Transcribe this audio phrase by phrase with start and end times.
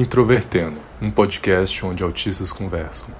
[0.00, 3.14] Introvertendo, um podcast onde autistas conversam.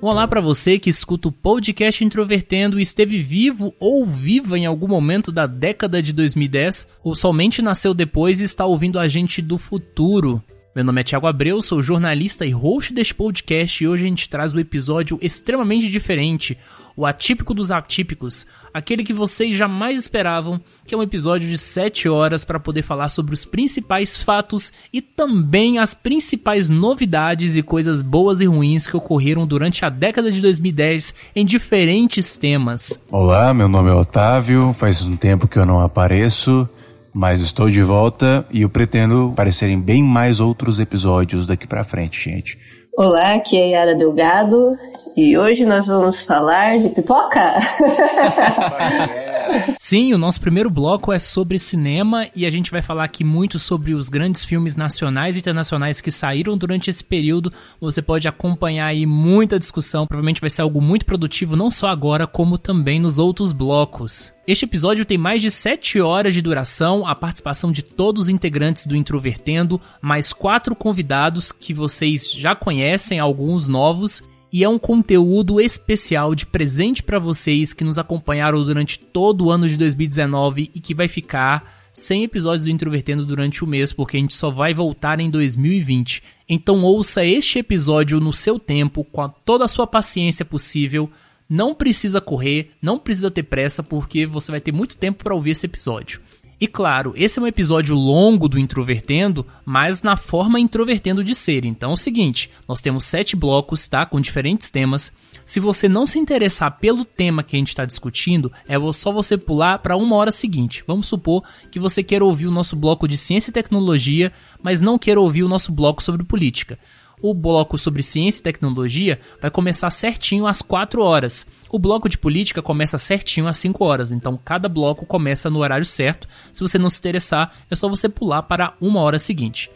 [0.00, 4.88] Olá para você que escuta o podcast Introvertendo e esteve vivo ou viva em algum
[4.88, 9.56] momento da década de 2010 ou somente nasceu depois e está ouvindo a gente do
[9.58, 10.42] futuro.
[10.74, 14.26] Meu nome é Thiago Abreu, sou jornalista e host deste podcast e hoje a gente
[14.26, 16.56] traz um episódio extremamente diferente,
[16.96, 22.08] o atípico dos atípicos, aquele que vocês jamais esperavam, que é um episódio de 7
[22.08, 28.00] horas para poder falar sobre os principais fatos e também as principais novidades e coisas
[28.00, 32.98] boas e ruins que ocorreram durante a década de 2010 em diferentes temas.
[33.10, 36.66] Olá, meu nome é Otávio, faz um tempo que eu não apareço.
[37.14, 41.84] Mas estou de volta e eu pretendo aparecer em bem mais outros episódios daqui pra
[41.84, 42.58] frente, gente.
[42.96, 44.72] Olá, aqui é Yara Delgado
[45.16, 47.40] e hoje nós vamos falar de pipoca.
[49.78, 53.58] Sim, o nosso primeiro bloco é sobre cinema e a gente vai falar aqui muito
[53.58, 57.52] sobre os grandes filmes nacionais e internacionais que saíram durante esse período.
[57.80, 62.26] Você pode acompanhar aí muita discussão, provavelmente vai ser algo muito produtivo, não só agora,
[62.26, 64.32] como também nos outros blocos.
[64.44, 68.86] Este episódio tem mais de 7 horas de duração, a participação de todos os integrantes
[68.86, 74.20] do Introvertendo, mais quatro convidados que vocês já conhecem, alguns novos,
[74.52, 79.50] e é um conteúdo especial de presente para vocês que nos acompanharam durante todo o
[79.50, 84.16] ano de 2019 e que vai ficar 100 episódios do Introvertendo durante o mês, porque
[84.16, 86.20] a gente só vai voltar em 2020.
[86.48, 91.08] Então ouça este episódio no seu tempo, com toda a sua paciência possível.
[91.54, 95.50] Não precisa correr, não precisa ter pressa, porque você vai ter muito tempo para ouvir
[95.50, 96.18] esse episódio.
[96.58, 101.66] E claro, esse é um episódio longo do Introvertendo, mas na forma introvertendo de ser.
[101.66, 104.06] Então é o seguinte, nós temos sete blocos, tá?
[104.06, 105.12] Com diferentes temas.
[105.44, 109.36] Se você não se interessar pelo tema que a gente está discutindo, é só você
[109.36, 110.82] pular para uma hora seguinte.
[110.86, 114.32] Vamos supor que você queira ouvir o nosso bloco de ciência e tecnologia,
[114.62, 116.78] mas não queira ouvir o nosso bloco sobre política.
[117.22, 121.46] O bloco sobre ciência e tecnologia vai começar certinho às 4 horas.
[121.70, 125.86] O bloco de política começa certinho às 5 horas, então cada bloco começa no horário
[125.86, 126.26] certo.
[126.52, 129.70] Se você não se interessar, é só você pular para uma hora seguinte.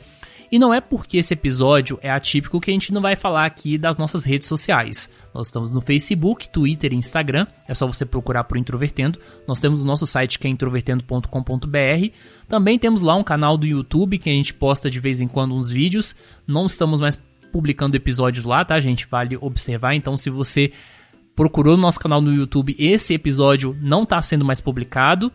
[0.51, 3.77] E não é porque esse episódio é atípico que a gente não vai falar aqui
[3.77, 5.11] das nossas redes sociais.
[5.35, 7.47] Nós estamos no Facebook, Twitter e Instagram.
[7.67, 9.19] É só você procurar por Introvertendo.
[9.47, 12.09] Nós temos o nosso site que é introvertendo.com.br.
[12.49, 15.55] Também temos lá um canal do YouTube que a gente posta de vez em quando
[15.55, 16.15] uns vídeos.
[16.47, 17.17] Não estamos mais
[17.53, 19.07] publicando episódios lá, tá, gente?
[19.11, 19.95] Vale observar.
[19.95, 20.73] Então, se você
[21.35, 25.31] procurou no nosso canal no YouTube, esse episódio não está sendo mais publicado.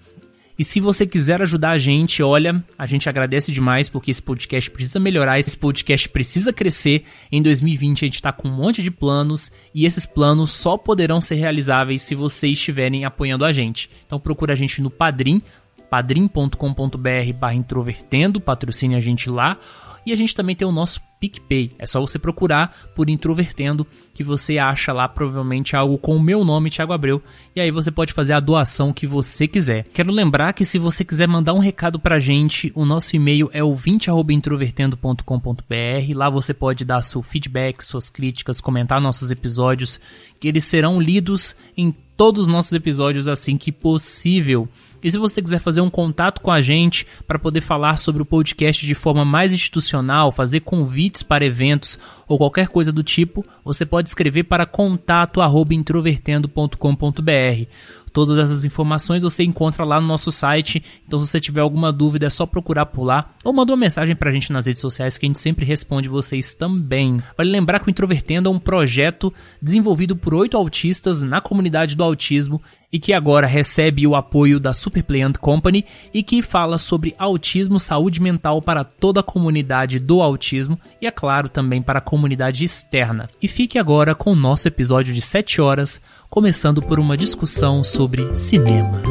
[0.58, 4.70] E se você quiser ajudar a gente, olha, a gente agradece demais porque esse podcast
[4.70, 7.04] precisa melhorar, esse podcast precisa crescer.
[7.32, 11.20] Em 2020 a gente está com um monte de planos e esses planos só poderão
[11.20, 13.90] ser realizáveis se vocês estiverem apoiando a gente.
[14.06, 15.42] Então procura a gente no Padrim,
[15.90, 19.58] padrim.com.br barra introvertendo, patrocine a gente lá.
[20.06, 21.72] E a gente também tem o nosso PicPay.
[21.78, 26.44] É só você procurar por Introvertendo que você acha lá provavelmente algo com o meu
[26.44, 27.22] nome, Thiago Abreu,
[27.56, 29.86] e aí você pode fazer a doação que você quiser.
[29.94, 33.64] Quero lembrar que se você quiser mandar um recado pra gente, o nosso e-mail é
[33.64, 36.16] ouvinte@introvertendo.com.br.
[36.16, 40.00] Lá você pode dar seu feedback, suas críticas, comentar nossos episódios,
[40.40, 44.68] que eles serão lidos em todos os nossos episódios assim que possível.
[45.04, 48.26] E se você quiser fazer um contato com a gente para poder falar sobre o
[48.26, 51.98] podcast de forma mais institucional, fazer convites para eventos
[52.28, 57.66] ou qualquer coisa do tipo, você pode escrever para contato@introvertendo.com.br.
[58.14, 60.84] Todas essas informações você encontra lá no nosso site.
[61.08, 64.16] Então, se você tiver alguma dúvida, é só procurar por lá ou mandar uma mensagem
[64.16, 67.24] pra gente nas redes sociais que a gente sempre responde vocês também.
[67.38, 72.04] Vale lembrar que o Introvertendo é um projeto desenvolvido por oito autistas na comunidade do
[72.04, 77.80] autismo e que agora recebe o apoio da Superplay Company e que fala sobre autismo,
[77.80, 82.66] saúde mental para toda a comunidade do autismo e, é claro, também para a comunidade
[82.66, 83.30] externa.
[83.42, 88.36] E fique agora com o nosso episódio de 7 horas, começando por uma discussão sobre
[88.36, 89.02] cinema.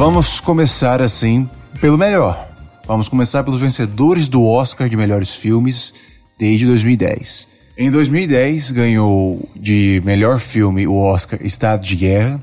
[0.00, 1.46] Vamos começar assim
[1.78, 2.48] pelo melhor.
[2.86, 5.92] Vamos começar pelos vencedores do Oscar de melhores filmes
[6.38, 7.46] desde 2010.
[7.76, 12.42] Em 2010 ganhou de melhor filme o Oscar Estado de Guerra.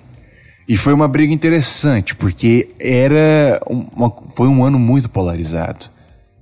[0.69, 5.87] E foi uma briga interessante, porque era uma, foi um ano muito polarizado.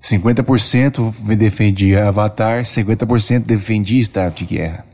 [0.03, 4.85] 50% defendia Avatar, 50% defendia Estado de Guerra.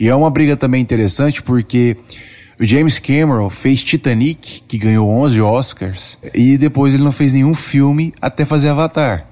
[0.00, 1.96] E é uma briga também interessante porque
[2.58, 7.54] o James Cameron fez Titanic, que ganhou 11 Oscars, e depois ele não fez nenhum
[7.54, 9.26] filme até fazer Avatar,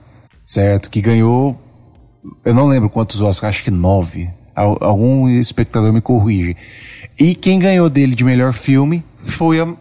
[0.44, 0.91] certo?
[0.91, 1.59] Que ganhou,
[2.44, 4.29] eu não lembro quantos Oscars, acho que nove.
[4.55, 6.56] Algum espectador me corrige.
[7.19, 9.75] E quem ganhou dele de melhor filme foi a,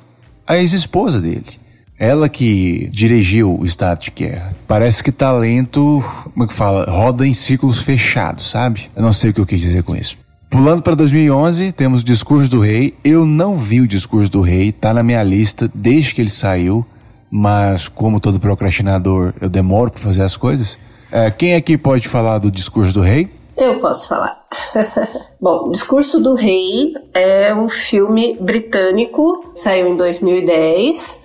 [0.48, 1.62] a ex-esposa dele.
[2.00, 4.56] Ela que dirigiu o Estado de Guerra.
[4.68, 6.04] Parece que talento,
[6.34, 6.90] como é que fala?
[6.90, 8.90] Roda em círculos fechados, sabe?
[8.96, 10.18] Eu não sei o que eu quis dizer com isso.
[10.54, 12.94] Pulando para 2011, temos o Discurso do Rei.
[13.04, 16.86] Eu não vi o Discurso do Rei, tá na minha lista desde que ele saiu,
[17.30, 20.78] mas como todo procrastinador, eu demoro para fazer as coisas.
[21.12, 23.32] É, quem aqui pode falar do Discurso do Rei?
[23.58, 24.44] Eu posso falar.
[25.42, 31.20] Bom, Discurso do Rei é um filme britânico, saiu em 2010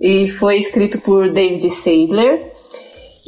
[0.00, 2.50] e foi escrito por David Sadler.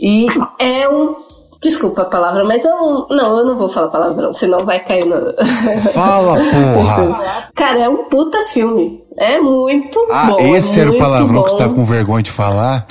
[0.00, 0.28] E
[0.58, 1.25] é um
[1.62, 5.16] Desculpa a palavra, mas eu não, eu não vou falar palavrão, senão vai cair no.
[5.92, 7.50] Fala, porra!
[7.54, 9.02] Cara, é um puta filme.
[9.16, 10.54] É muito ah, bom.
[10.54, 11.44] Esse é era o palavrão bom.
[11.44, 12.86] que você tava com vergonha de falar?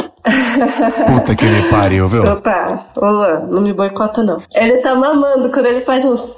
[1.07, 2.23] Puta que me pariu, viu?
[2.23, 4.41] Opa, Luan, não me boicota não.
[4.55, 6.35] Ele tá mamando quando ele faz uns.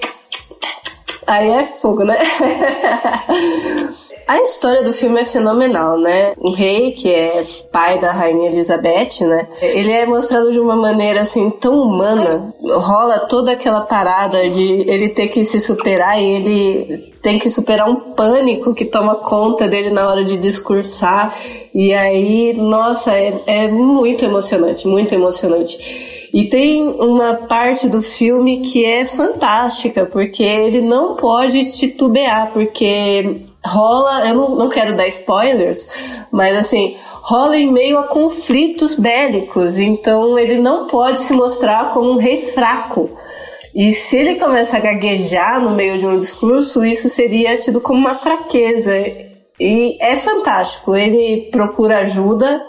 [1.26, 2.18] Aí é fogo, né?
[4.28, 6.34] A história do filme é fenomenal, né?
[6.38, 7.42] Um rei que é
[7.72, 9.48] pai da rainha Elizabeth, né?
[9.62, 12.54] Ele é mostrado de uma maneira assim tão humana.
[12.62, 17.90] Rola toda aquela parada de ele ter que se superar e ele tem que superar
[17.90, 21.34] um pânico que toma conta dele na hora de discursar.
[21.74, 26.28] E aí, nossa, é, é muito emocionante, muito emocionante.
[26.34, 33.47] E tem uma parte do filme que é fantástica, porque ele não pode titubear, porque
[33.68, 35.88] rola, eu não, não quero dar spoilers,
[36.32, 42.12] mas assim, rola em meio a conflitos bélicos, então ele não pode se mostrar como
[42.12, 43.10] um rei fraco.
[43.76, 48.00] E se ele começa a gaguejar no meio de um discurso, isso seria tido como
[48.00, 48.92] uma fraqueza.
[49.60, 52.60] E é fantástico, ele procura ajuda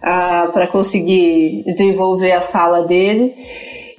[0.00, 3.34] uh, para conseguir desenvolver a fala dele.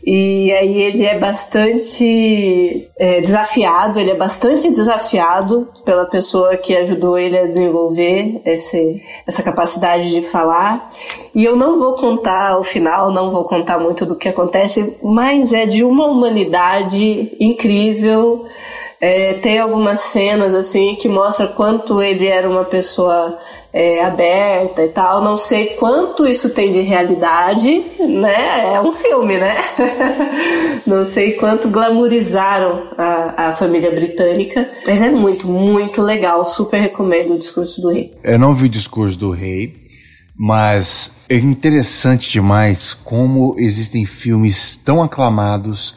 [0.03, 7.17] E aí ele é bastante é, desafiado, ele é bastante desafiado pela pessoa que ajudou
[7.17, 10.91] ele a desenvolver esse, essa capacidade de falar.
[11.35, 15.53] E eu não vou contar o final, não vou contar muito do que acontece, mas
[15.53, 18.45] é de uma humanidade incrível.
[19.01, 23.35] É, tem algumas cenas assim que mostra quanto ele era uma pessoa
[23.73, 25.23] é, aberta e tal.
[25.23, 28.75] Não sei quanto isso tem de realidade, né?
[28.75, 29.57] É um filme, né?
[30.85, 36.45] Não sei quanto glamorizaram a, a família britânica, mas é muito, muito legal.
[36.45, 38.13] Super recomendo o Discurso do Rei.
[38.23, 39.75] Eu não vi o Discurso do Rei,
[40.35, 45.95] mas é interessante demais como existem filmes tão aclamados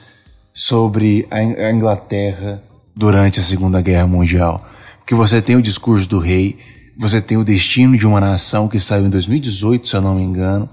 [0.55, 2.63] sobre a Inglaterra
[2.95, 4.67] durante a Segunda Guerra Mundial.
[4.99, 6.59] Porque você tem o Discurso do Rei,
[6.97, 10.23] você tem o Destino de uma Nação, que saiu em 2018, se eu não me
[10.23, 10.69] engano.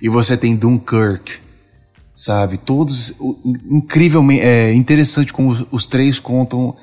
[0.00, 1.38] E você tem Dunkirk,
[2.14, 2.56] sabe?
[2.56, 3.14] Todos,
[3.70, 6.76] incrivelmente, é interessante como os, os três contam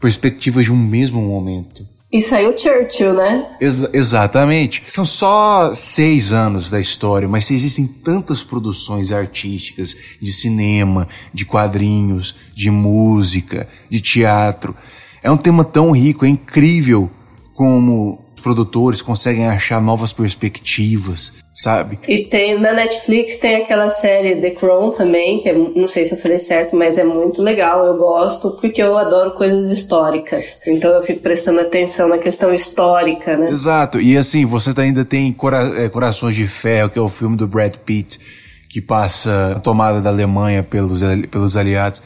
[0.00, 1.86] perspectivas de um mesmo momento.
[2.10, 3.56] E saiu Churchill, né?
[3.60, 4.82] Ex exatamente.
[4.86, 12.34] São só seis anos da história, mas existem tantas produções artísticas, de cinema, de quadrinhos,
[12.54, 14.74] de música, de teatro.
[15.22, 17.10] É um tema tão rico, é incrível
[17.54, 21.98] como produtores conseguem achar novas perspectivas, sabe?
[22.06, 26.14] E tem na Netflix tem aquela série The Crown também, que é, não sei se
[26.14, 30.60] eu falei certo, mas é muito legal, eu gosto, porque eu adoro coisas históricas.
[30.64, 33.50] Então eu fico prestando atenção na questão histórica, né?
[33.50, 34.00] Exato.
[34.00, 37.48] E assim, você ainda tem Cora é, Corações de Ferro, que é o filme do
[37.48, 38.20] Brad Pitt,
[38.68, 42.00] que passa a tomada da Alemanha pelos, pelos aliados.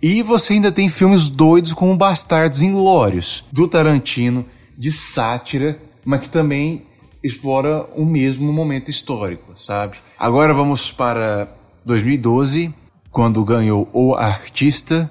[0.00, 4.46] E você ainda tem filmes doidos como Bastardos Inglórios, do Tarantino,
[4.78, 5.76] de sátira,
[6.06, 6.87] mas que também
[7.22, 9.96] explora o mesmo momento histórico, sabe?
[10.18, 11.48] Agora vamos para
[11.84, 12.72] 2012,
[13.10, 15.10] quando ganhou O Artista,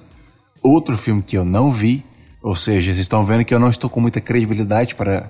[0.62, 2.04] outro filme que eu não vi,
[2.42, 5.30] ou seja, vocês estão vendo que eu não estou com muita credibilidade para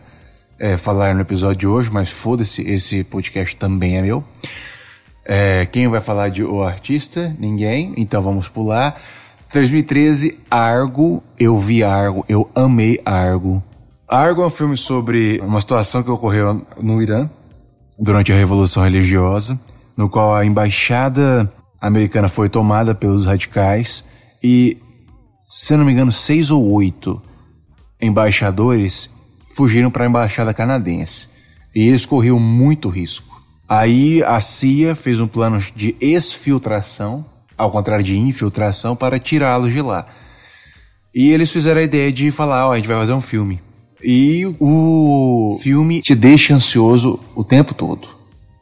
[0.60, 4.24] é, falar no episódio de hoje, mas foda-se, esse podcast também é meu.
[5.26, 7.36] É, quem vai falar de O Artista?
[7.40, 9.02] Ninguém, então vamos pular.
[9.54, 13.64] 2013, Argo, eu vi Argo, eu amei Argo.
[14.10, 17.30] Argo é um filme sobre uma situação que ocorreu no Irã
[18.00, 19.60] durante a Revolução Religiosa,
[19.98, 24.06] no qual a embaixada americana foi tomada pelos radicais
[24.42, 24.78] e,
[25.46, 27.22] se não me engano, seis ou oito
[28.00, 29.10] embaixadores
[29.54, 31.28] fugiram para a embaixada canadense.
[31.76, 33.42] E eles corriam muito risco.
[33.68, 37.26] Aí a CIA fez um plano de exfiltração,
[37.58, 40.08] ao contrário de infiltração, para tirá-los de lá.
[41.14, 43.67] E eles fizeram a ideia de falar, ó, a gente vai fazer um filme.
[44.04, 48.08] E o filme te deixa ansioso o tempo todo.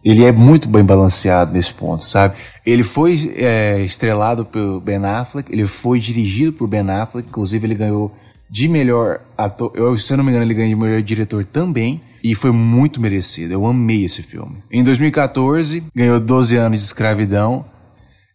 [0.03, 2.35] Ele é muito bem balanceado nesse ponto, sabe?
[2.63, 7.75] Ele foi é, estrelado pelo Ben Affleck, ele foi dirigido por Ben Affleck, inclusive ele
[7.75, 8.15] ganhou
[8.49, 11.99] de melhor ator, eu, se eu não me engano ele ganhou de melhor diretor também,
[12.23, 14.57] e foi muito merecido, eu amei esse filme.
[14.71, 17.65] Em 2014, ganhou 12 anos de escravidão,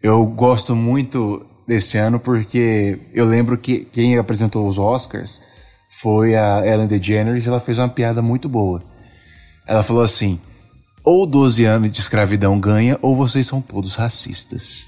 [0.02, 5.40] eu gosto muito desse ano porque eu lembro que quem apresentou os Oscars
[5.90, 8.82] foi a Ellen DeGeneres ela fez uma piada muito boa.
[9.66, 10.40] Ela falou assim:
[11.04, 14.86] ou 12 anos de escravidão ganha, ou vocês são todos racistas.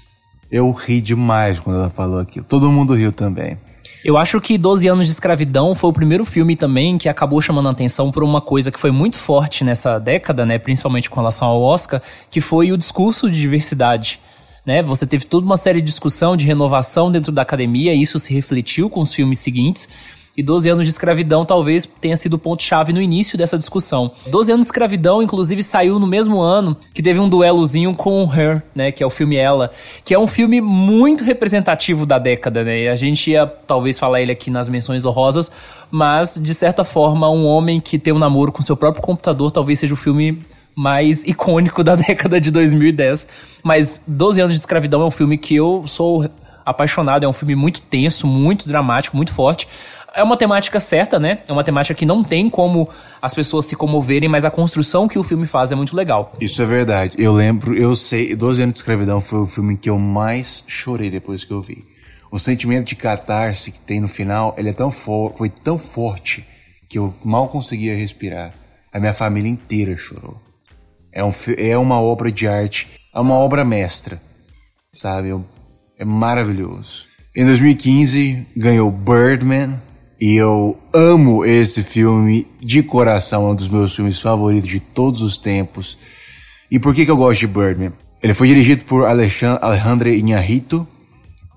[0.49, 2.45] Eu ri demais quando ela falou aquilo.
[2.45, 3.57] Todo mundo riu também.
[4.03, 7.69] Eu acho que 12 anos de escravidão foi o primeiro filme também que acabou chamando
[7.69, 11.47] a atenção por uma coisa que foi muito forte nessa década, né, principalmente com relação
[11.47, 14.19] ao Oscar, que foi o discurso de diversidade.
[14.65, 14.83] Né?
[14.83, 18.33] Você teve toda uma série de discussão de renovação dentro da academia, e isso se
[18.33, 19.89] refletiu com os filmes seguintes.
[20.35, 24.11] E 12 anos de escravidão talvez tenha sido o ponto-chave no início dessa discussão.
[24.25, 28.63] 12 anos de escravidão, inclusive, saiu no mesmo ano que teve um duelozinho com Her,
[28.73, 28.91] né?
[28.91, 29.71] Que é o filme Ela.
[30.03, 32.81] Que é um filme muito representativo da década, né?
[32.81, 35.51] E a gente ia talvez falar ele aqui nas menções honrosas,
[35.91, 39.77] mas de certa forma, um homem que tem um namoro com seu próprio computador talvez
[39.77, 40.43] seja o filme
[40.75, 43.27] mais icônico da década de 2010.
[43.61, 46.27] Mas 12 anos de escravidão é um filme que eu sou
[46.65, 49.67] apaixonado, é um filme muito tenso, muito dramático, muito forte.
[50.15, 51.39] É uma temática certa, né?
[51.47, 52.87] É uma temática que não tem como
[53.21, 56.35] as pessoas se comoverem, mas a construção que o filme faz é muito legal.
[56.39, 57.15] Isso é verdade.
[57.17, 61.09] Eu lembro, eu sei, 12 anos de escravidão foi o filme que eu mais chorei
[61.09, 61.83] depois que eu vi.
[62.31, 66.45] O sentimento de catarse que tem no final, ele é tão for, foi tão forte
[66.87, 68.53] que eu mal conseguia respirar.
[68.91, 70.39] A minha família inteira chorou.
[71.11, 74.21] É, um, é uma obra de arte, é uma obra mestra,
[74.91, 75.29] sabe?
[75.97, 77.07] É maravilhoso.
[77.35, 79.79] Em 2015 ganhou Birdman,
[80.23, 85.21] e eu amo esse filme de coração, é um dos meus filmes favoritos de todos
[85.21, 85.97] os tempos.
[86.71, 87.91] E por que, que eu gosto de Birdman?
[88.21, 90.87] Ele foi dirigido por Alejandro Inharrito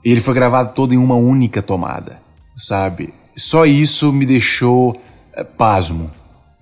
[0.05, 2.21] e ele foi gravado todo em uma única tomada,
[2.57, 3.15] sabe?
[3.37, 5.01] Só isso me deixou
[5.33, 6.11] é, pasmo.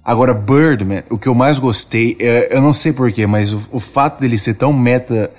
[0.04, 3.80] Agora, Birdman, o que eu mais gostei, é, eu não sei porquê, mas o, o
[3.80, 5.30] fato dele ser tão meta,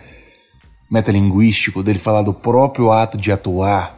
[0.89, 3.94] metalinguístico, dele falar do próprio ato de atuar,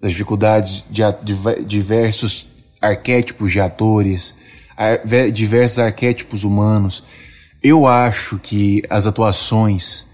[0.00, 2.46] das dificuldades de, de diversos
[2.80, 4.34] arquétipos de atores,
[5.32, 7.04] diversos arquétipos humanos.
[7.62, 10.06] Eu acho que as atuações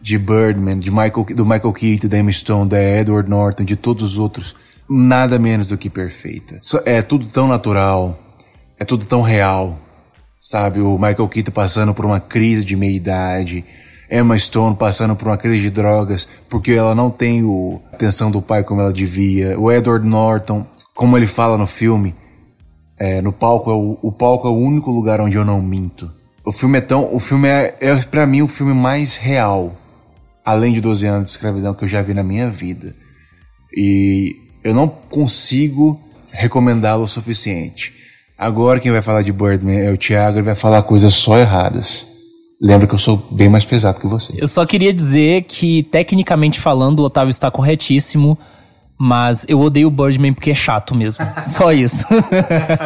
[0.00, 4.02] de Birdman, de Michael, do Michael Keaton, da Emma Stone, da Edward Norton, de todos
[4.02, 4.54] os outros,
[4.88, 6.58] nada menos do que perfeita.
[6.84, 8.18] É tudo tão natural,
[8.78, 9.78] é tudo tão real,
[10.38, 10.80] sabe?
[10.80, 13.64] O Michael Keaton passando por uma crise de meia-idade,
[14.12, 18.42] Emma Stone passando por uma crise de drogas porque ela não tem a atenção do
[18.42, 19.58] pai como ela devia.
[19.58, 22.14] O Edward Norton, como ele fala no filme,
[22.98, 26.10] é, no palco é o, o, palco é o único lugar onde eu não minto.
[26.44, 29.74] O filme é tão, o filme é, é para mim o filme mais real,
[30.44, 32.94] além de 12 anos de escravidão que eu já vi na minha vida.
[33.74, 35.98] E eu não consigo
[36.30, 37.94] recomendá-lo o suficiente.
[38.36, 42.11] Agora quem vai falar de Birdman é o Thiago, ele vai falar coisas só erradas.
[42.62, 44.34] Lembra que eu sou bem mais pesado que você.
[44.36, 48.38] Eu só queria dizer que, tecnicamente falando, o Otávio está corretíssimo.
[48.96, 51.26] Mas eu odeio o Birdman porque é chato mesmo.
[51.42, 52.06] Só isso.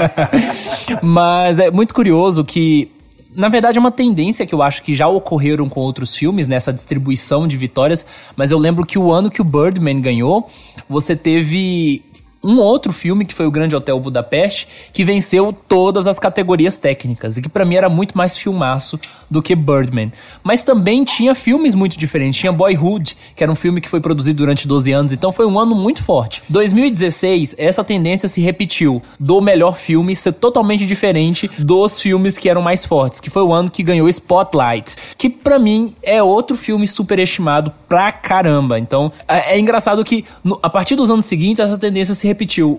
[1.02, 2.90] mas é muito curioso que,
[3.34, 6.72] na verdade, é uma tendência que eu acho que já ocorreram com outros filmes nessa
[6.72, 8.06] distribuição de vitórias.
[8.34, 10.48] Mas eu lembro que o ano que o Birdman ganhou,
[10.88, 12.02] você teve
[12.46, 17.36] um outro filme, que foi o Grande Hotel Budapeste, que venceu todas as categorias técnicas
[17.36, 18.98] e que para mim era muito mais filmaço
[19.28, 20.12] do que Birdman.
[20.42, 22.40] Mas também tinha filmes muito diferentes.
[22.40, 25.58] Tinha Boyhood, que era um filme que foi produzido durante 12 anos, então foi um
[25.58, 26.42] ano muito forte.
[26.48, 32.62] 2016, essa tendência se repetiu do melhor filme ser totalmente diferente dos filmes que eram
[32.62, 36.86] mais fortes, que foi o ano que ganhou Spotlight, que para mim é outro filme
[36.86, 38.78] superestimado pra caramba.
[38.78, 42.35] Então é, é engraçado que no, a partir dos anos seguintes essa tendência se repetiu.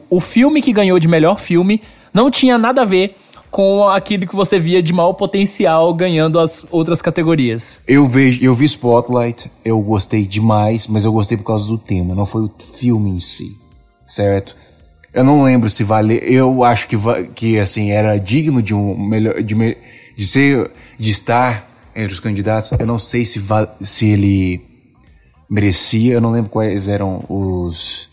[0.09, 1.81] O filme que ganhou de melhor filme
[2.13, 3.15] não tinha nada a ver
[3.49, 7.81] com aquilo que você via de maior potencial ganhando as outras categorias.
[7.87, 12.13] Eu vejo, eu vi Spotlight, eu gostei demais, mas eu gostei por causa do tema,
[12.13, 13.55] não foi o filme em si,
[14.05, 14.55] certo?
[15.13, 16.97] Eu não lembro se vale, eu acho que
[17.33, 19.55] que assim era digno de um melhor de,
[20.15, 22.71] de ser de estar entre os candidatos.
[22.77, 23.41] Eu não sei se
[23.81, 24.61] se ele
[25.49, 28.06] merecia, eu não lembro quais eram os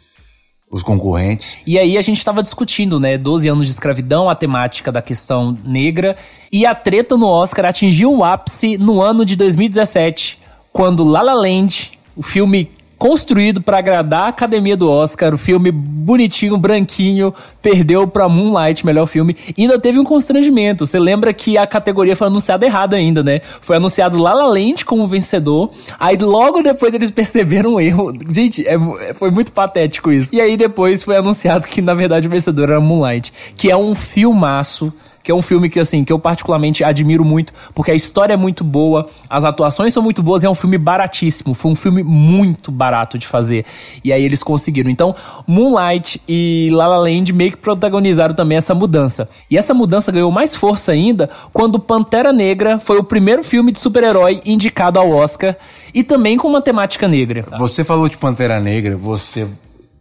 [0.74, 1.56] os concorrentes.
[1.64, 5.56] E aí a gente estava discutindo, né, 12 anos de escravidão, a temática da questão
[5.64, 6.16] negra,
[6.50, 10.36] e a treta no Oscar atingiu o ápice no ano de 2017,
[10.72, 15.70] quando La La Land, o filme construído para agradar a academia do Oscar, o filme
[15.70, 19.36] bonitinho, branquinho, perdeu para Moonlight, melhor filme.
[19.56, 20.86] E ainda teve um constrangimento.
[20.86, 23.40] Você lembra que a categoria foi anunciada errado ainda, né?
[23.60, 25.70] Foi anunciado La La Land como vencedor.
[25.98, 28.12] Aí logo depois eles perceberam o erro.
[28.30, 28.78] Gente, é,
[29.14, 30.34] foi muito patético isso.
[30.34, 33.94] E aí depois foi anunciado que na verdade o vencedor era Moonlight, que é um
[33.94, 34.92] filmaço
[35.24, 38.36] que é um filme que, assim, que eu particularmente admiro muito, porque a história é
[38.36, 41.54] muito boa, as atuações são muito boas e é um filme baratíssimo.
[41.54, 43.64] Foi um filme muito barato de fazer.
[44.04, 44.90] E aí eles conseguiram.
[44.90, 45.16] Então,
[45.46, 49.30] Moonlight e La La Land meio que protagonizaram também essa mudança.
[49.50, 53.78] E essa mudança ganhou mais força ainda quando Pantera Negra foi o primeiro filme de
[53.78, 55.56] super-herói indicado ao Oscar
[55.94, 57.46] e também com uma temática negra.
[57.58, 59.48] Você falou de Pantera Negra, você.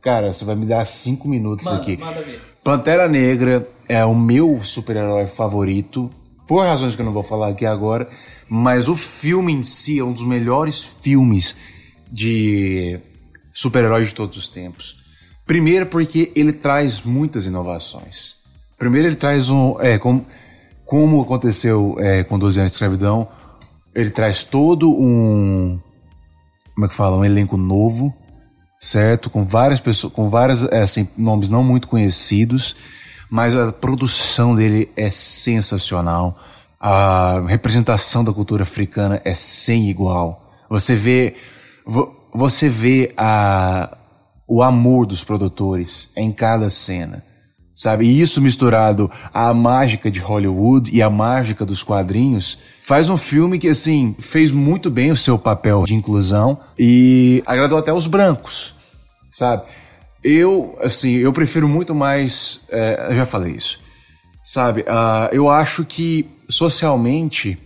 [0.01, 1.95] Cara, você vai me dar cinco minutos manda, aqui.
[1.95, 2.52] Manda ver.
[2.63, 6.09] Pantera Negra é o meu super-herói favorito,
[6.47, 8.07] por razões que eu não vou falar aqui agora,
[8.47, 11.57] mas o filme em si é um dos melhores filmes
[12.09, 12.97] de
[13.53, 14.95] super-herói de todos os tempos.
[15.45, 18.35] Primeiro porque ele traz muitas inovações.
[18.77, 19.75] Primeiro ele traz um...
[19.81, 20.25] É, como,
[20.85, 23.27] como aconteceu é, com 12 anos de escravidão,
[23.93, 25.77] ele traz todo um...
[26.73, 27.17] Como é que fala?
[27.17, 28.15] Um elenco novo,
[28.83, 29.29] certo?
[29.29, 32.75] Com várias pessoas, com vários é, assim, nomes não muito conhecidos
[33.33, 36.37] mas a produção dele é sensacional.
[36.79, 40.53] A representação da cultura africana é sem igual.
[40.69, 41.33] Você vê,
[42.31, 43.97] você vê a,
[44.47, 47.25] o amor dos produtores em cada cena,
[47.73, 48.05] sabe?
[48.05, 53.57] E isso misturado à mágica de Hollywood e à mágica dos quadrinhos faz um filme
[53.57, 58.72] que assim fez muito bem o seu papel de inclusão e agradou até os brancos,
[59.33, 59.63] sabe?
[60.23, 62.61] Eu, assim, eu prefiro muito mais.
[62.69, 63.79] É, já falei isso.
[64.43, 67.57] Sabe, uh, eu acho que socialmente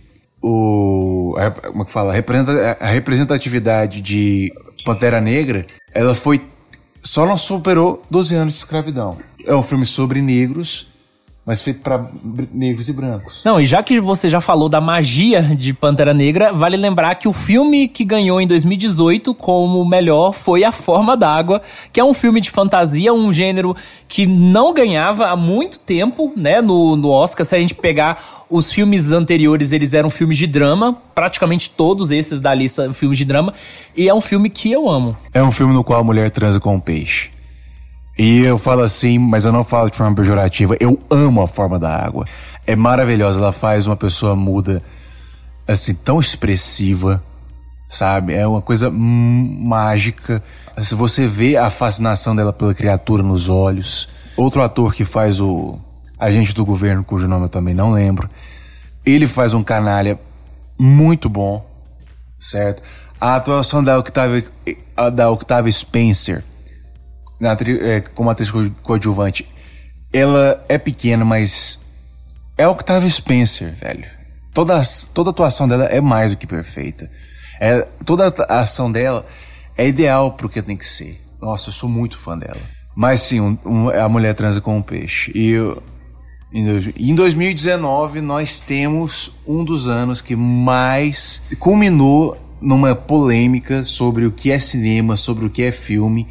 [0.42, 1.36] o.
[1.66, 2.14] Como é que fala?
[2.80, 4.52] A representatividade de
[4.84, 6.40] Pantera Negra, ela foi.
[7.00, 9.18] Só não superou 12 anos de escravidão.
[9.46, 10.87] É um filme sobre negros
[11.48, 12.04] mas feito para
[12.52, 13.40] negros e brancos.
[13.42, 17.26] Não, e já que você já falou da magia de Pantera Negra, vale lembrar que
[17.26, 22.12] o filme que ganhou em 2018 como melhor foi A Forma d'Água, que é um
[22.12, 23.74] filme de fantasia, um gênero
[24.06, 27.46] que não ganhava há muito tempo, né, no, no Oscar.
[27.46, 32.42] Se a gente pegar os filmes anteriores, eles eram filmes de drama, praticamente todos esses
[32.42, 33.54] da lista filmes de drama,
[33.96, 35.16] e é um filme que eu amo.
[35.32, 37.37] É um filme no qual a mulher transa com um peixe.
[38.18, 40.76] E eu falo assim, mas eu não falo de forma pejorativa.
[40.80, 42.26] Eu amo a forma da água.
[42.66, 43.38] É maravilhosa.
[43.38, 44.82] Ela faz uma pessoa muda,
[45.68, 47.22] assim, tão expressiva,
[47.88, 48.34] sabe?
[48.34, 50.42] É uma coisa mágica.
[50.82, 54.08] Se você vê a fascinação dela pela criatura nos olhos.
[54.36, 55.78] Outro ator que faz o
[56.18, 58.28] agente do governo, cujo nome eu também não lembro.
[59.06, 60.18] Ele faz um canalha
[60.76, 61.64] muito bom,
[62.36, 62.82] certo?
[63.20, 64.44] A atuação da Octavia,
[65.12, 66.42] da Octavia Spencer
[67.38, 68.50] na, é, como atriz
[68.82, 69.48] coadjuvante,
[70.12, 71.78] ela é pequena, mas
[72.56, 74.06] é Octavia Spencer, velho.
[74.52, 74.80] Toda,
[75.14, 77.10] toda atuação dela é mais do que perfeita.
[77.60, 79.26] É, toda a ação dela
[79.76, 81.20] é ideal pro que tem que ser.
[81.40, 82.60] Nossa, eu sou muito fã dela.
[82.96, 85.30] Mas sim, um, um, a mulher transa com um peixe.
[85.34, 85.80] E eu,
[86.52, 94.50] em 2019 nós temos um dos anos que mais culminou numa polêmica sobre o que
[94.50, 96.26] é cinema, sobre o que é filme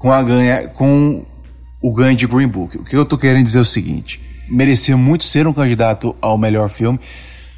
[0.00, 1.22] com a ganha, com
[1.80, 2.78] o ganho de Green Book.
[2.78, 6.36] O que eu tô querendo dizer é o seguinte: merecia muito ser um candidato ao
[6.36, 6.98] melhor filme,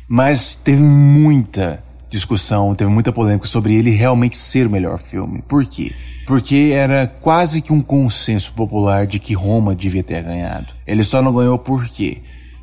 [0.06, 5.40] mas teve muita discussão, teve muita polêmica sobre ele realmente ser o melhor filme.
[5.48, 5.92] Por quê?
[6.26, 10.74] Porque era quase que um consenso popular de que Roma devia ter ganhado.
[10.86, 12.18] Ele só não ganhou por quê?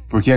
[0.10, 0.32] Porque,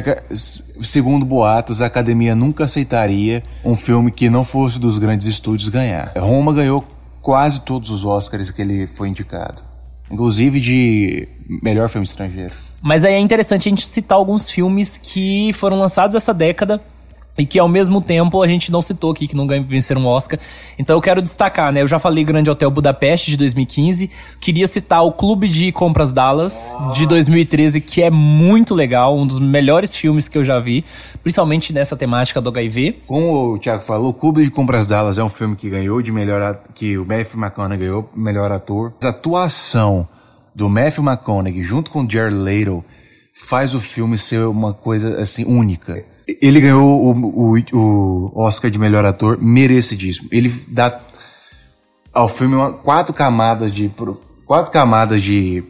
[0.82, 6.12] segundo boatos, a academia nunca aceitaria um filme que não fosse dos grandes estúdios ganhar.
[6.16, 6.84] Roma ganhou
[7.22, 9.62] quase todos os Oscars que ele foi indicado.
[10.10, 11.28] Inclusive de
[11.62, 12.52] melhor filme estrangeiro.
[12.82, 16.82] Mas aí é interessante a gente citar alguns filmes que foram lançados essa década
[17.36, 20.38] e que ao mesmo tempo a gente não citou aqui que não venceram um Oscar.
[20.78, 21.82] Então eu quero destacar, né?
[21.82, 26.74] Eu já falei Grande Hotel Budapeste de 2015, queria citar o Clube de Compras Dallas
[26.94, 30.84] de 2013, que é muito legal, um dos melhores filmes que eu já vi,
[31.22, 33.02] principalmente nessa temática do HIV.
[33.06, 36.12] Como o Thiago falou, o Clube de Compras Dallas é um filme que ganhou de
[36.12, 38.92] melhor que o Matthew McConaughey ganhou melhor ator.
[39.02, 40.06] A atuação
[40.54, 42.84] do Matthew McConaughey junto com Jared Leto
[43.34, 46.04] faz o filme ser uma coisa assim única
[46.40, 50.28] ele ganhou o, o, o, Oscar de melhor ator, merecidíssimo.
[50.30, 51.00] Ele dá
[52.12, 53.90] ao filme uma, quatro camadas de
[54.46, 55.64] quatro camadas de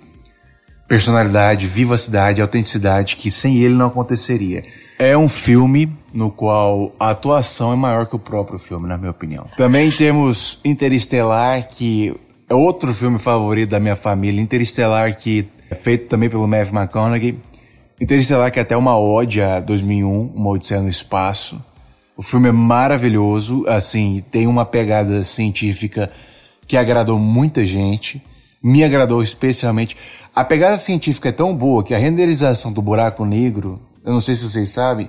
[0.89, 4.63] personalidade, vivacidade, autenticidade que sem ele não aconteceria.
[4.99, 9.11] É um filme no qual a atuação é maior que o próprio filme, na minha
[9.11, 9.47] opinião.
[9.57, 12.15] Também temos Interestelar, que
[12.49, 14.41] é outro filme favorito da minha família.
[14.41, 17.39] Interestelar, que é feito também pelo Matthew McConaughey.
[18.01, 21.63] Interestelar, que é até uma ode a 2001, Uma Odisseia no Espaço.
[22.17, 26.11] O filme é maravilhoso, assim, tem uma pegada científica
[26.67, 28.23] que agradou muita gente.
[28.63, 29.97] Me agradou especialmente.
[30.35, 34.35] A pegada científica é tão boa que a renderização do buraco negro eu não sei
[34.35, 35.09] se vocês sabem,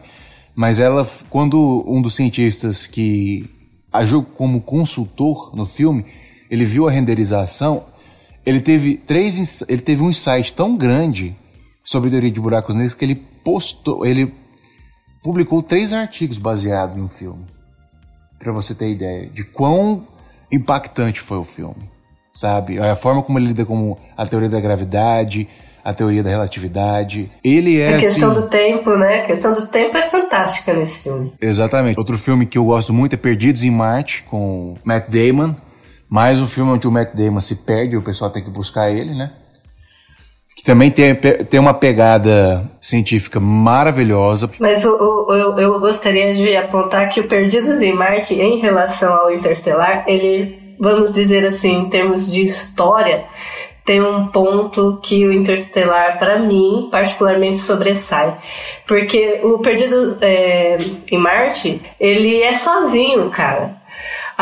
[0.56, 3.50] mas ela, quando um dos cientistas que
[3.91, 6.06] agiu como consultor no filme,
[6.50, 7.86] ele viu a renderização,
[8.46, 11.36] ele teve três, ele teve um insight tão grande
[11.84, 14.34] sobre a teoria de buracos negros que ele postou, ele
[15.22, 17.46] publicou três artigos baseados no filme,
[18.39, 20.08] para você ter ideia de quão
[20.52, 21.89] impactante foi o filme,
[22.32, 22.80] sabe?
[22.80, 25.48] A forma como ele lida com a teoria da gravidade,
[25.84, 27.30] a teoria da relatividade.
[27.43, 27.96] Ele é.
[27.96, 28.41] A questão assim...
[28.41, 29.22] do tempo, né?
[29.22, 31.34] A questão do tempo é fantástica nesse filme.
[31.41, 32.00] Exatamente.
[32.00, 35.54] Outro filme que eu gosto muito é Perdidos em Marte, com Matt Damon.
[36.08, 38.89] Mais um filme onde o Matt Damon se perde e o pessoal tem que buscar
[38.89, 39.32] ele, né?
[40.56, 44.50] Que também tem, tem uma pegada científica maravilhosa.
[44.60, 44.96] Mas eu,
[45.58, 51.12] eu gostaria de apontar que o Perdidos em Marte, em relação ao Interstellar, ele, vamos
[51.12, 53.26] dizer assim, em termos de história,
[53.86, 58.38] tem um ponto que o Interstellar, para mim, particularmente sobressai.
[58.88, 60.78] Porque o Perdido é,
[61.12, 63.83] em Marte, ele é sozinho, cara.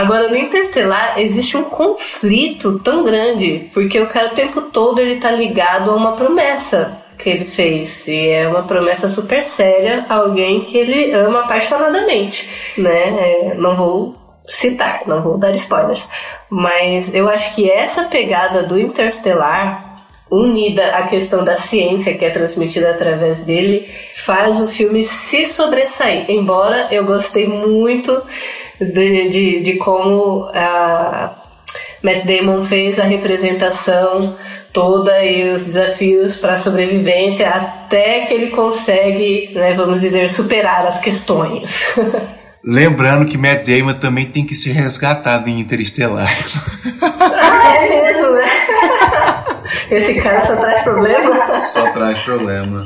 [0.01, 5.19] Agora, no Interstellar, existe um conflito tão grande, porque o cara o tempo todo ele
[5.19, 8.07] tá ligado a uma promessa que ele fez.
[8.07, 13.51] E é uma promessa super séria a alguém que ele ama apaixonadamente, né?
[13.51, 16.09] É, não vou citar, não vou dar spoilers.
[16.49, 22.31] Mas eu acho que essa pegada do Interstellar, unida à questão da ciência que é
[22.31, 26.25] transmitida através dele, faz o filme se sobressair.
[26.27, 28.19] Embora eu gostei muito
[28.81, 31.35] de, de, de como a
[32.03, 34.35] Matt Damon fez a representação
[34.73, 40.87] toda e os desafios para a sobrevivência até que ele consegue, né, vamos dizer, superar
[40.87, 41.95] as questões.
[42.63, 46.31] Lembrando que Matt Damon também tem que ser resgatado em Interestelar.
[47.01, 48.45] Ah, é mesmo, né?
[49.89, 51.61] Esse cara só traz problema.
[51.61, 52.85] Só traz problema.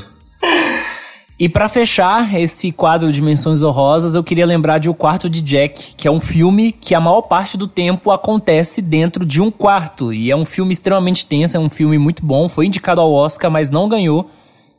[1.37, 5.41] E para fechar esse quadro de menções honrosas, eu queria lembrar de O Quarto de
[5.41, 9.51] Jack, que é um filme que a maior parte do tempo acontece dentro de um
[9.51, 10.13] quarto.
[10.13, 13.51] E é um filme extremamente tenso, é um filme muito bom, foi indicado ao Oscar,
[13.51, 14.29] mas não ganhou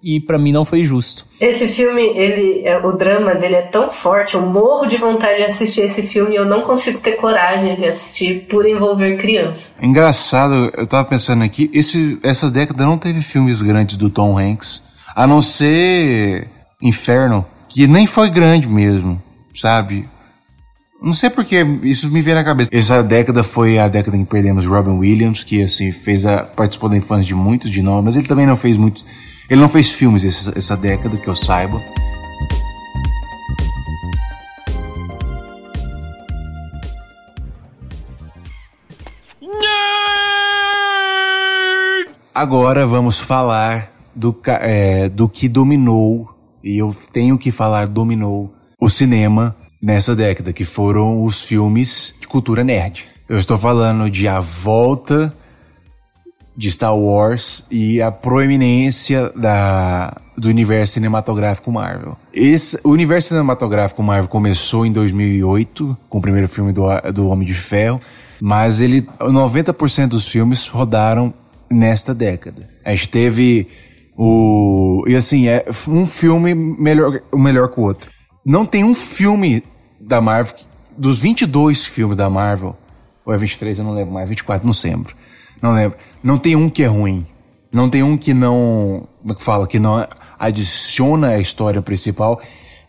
[0.02, 1.26] e para mim não foi justo.
[1.40, 5.50] Esse filme, ele, é, o drama dele é tão forte, eu morro de vontade de
[5.50, 9.76] assistir esse filme e eu não consigo ter coragem de assistir por envolver criança.
[9.82, 14.85] Engraçado, eu tava pensando aqui, esse, essa década não teve filmes grandes do Tom Hanks,
[15.16, 16.46] a não ser
[16.82, 19.20] Inferno, que nem foi grande mesmo,
[19.54, 20.06] sabe?
[21.02, 22.70] Não sei porque isso me veio na cabeça.
[22.70, 26.90] Essa década foi a década em que perdemos Robin Williams, que assim fez a participou
[26.90, 29.02] da infância de muitos de nós, mas ele também não fez muito
[29.48, 31.80] ele não fez filmes essa, essa década, que eu saiba.
[42.34, 48.88] Agora vamos falar do, é, do que dominou, e eu tenho que falar dominou, o
[48.88, 53.04] cinema nessa década, que foram os filmes de cultura nerd.
[53.28, 55.32] Eu estou falando de A Volta
[56.56, 62.16] de Star Wars e a proeminência da, do universo cinematográfico Marvel.
[62.32, 67.46] Esse, o universo cinematográfico Marvel começou em 2008, com o primeiro filme do, do Homem
[67.46, 68.00] de Ferro,
[68.40, 71.34] mas ele 90% dos filmes rodaram
[71.68, 72.68] nesta década.
[72.84, 73.68] A gente teve
[74.16, 75.04] o...
[75.06, 78.10] E assim, é um filme melhor, melhor que o outro.
[78.44, 79.62] Não tem um filme
[80.00, 80.54] da Marvel,
[80.96, 82.76] dos 22 filmes da Marvel,
[83.24, 85.14] ou é 23, eu não lembro mais, 24, não lembro.
[85.60, 85.98] Não lembro.
[86.22, 87.26] Não tem um que é ruim.
[87.72, 89.08] Não tem um que não.
[89.20, 89.66] Como é que fala?
[89.66, 90.06] Que não
[90.38, 92.40] adiciona a história principal.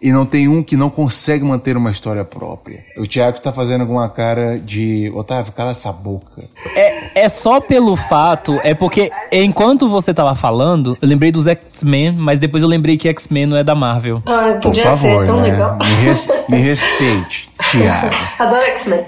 [0.01, 2.83] E não tem um que não consegue manter uma história própria.
[2.97, 5.11] O Thiago está fazendo alguma cara de.
[5.15, 6.43] Otávio, cala essa boca.
[6.75, 8.59] É, é só pelo fato.
[8.63, 13.07] É porque enquanto você tava falando, eu lembrei dos X-Men, mas depois eu lembrei que
[13.09, 14.21] X-Men não é da Marvel.
[14.25, 15.51] Ah, podia Por favor, ser tão né?
[15.51, 15.77] legal.
[15.77, 18.15] Me, res, me respeite, Thiago.
[18.37, 19.05] Adoro X-Men.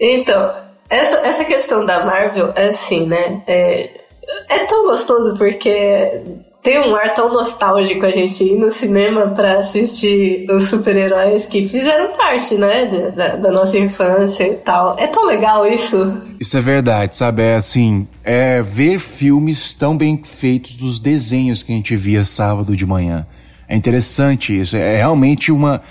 [0.00, 0.50] Então,
[0.90, 3.42] essa, essa questão da Marvel é assim, né?
[3.46, 4.00] É,
[4.48, 6.22] é tão gostoso porque
[6.62, 11.68] tem um ar tão nostálgico a gente ir no cinema para assistir os super-heróis que
[11.68, 14.96] fizeram parte, né, da, da, nossa infância e tal.
[14.96, 16.22] É tão legal isso.
[16.38, 17.42] Isso é verdade, sabe?
[17.42, 22.76] É assim, é ver filmes tão bem feitos dos desenhos que a gente via sábado
[22.76, 23.26] de manhã.
[23.68, 24.76] É interessante isso.
[24.76, 25.82] É realmente uma,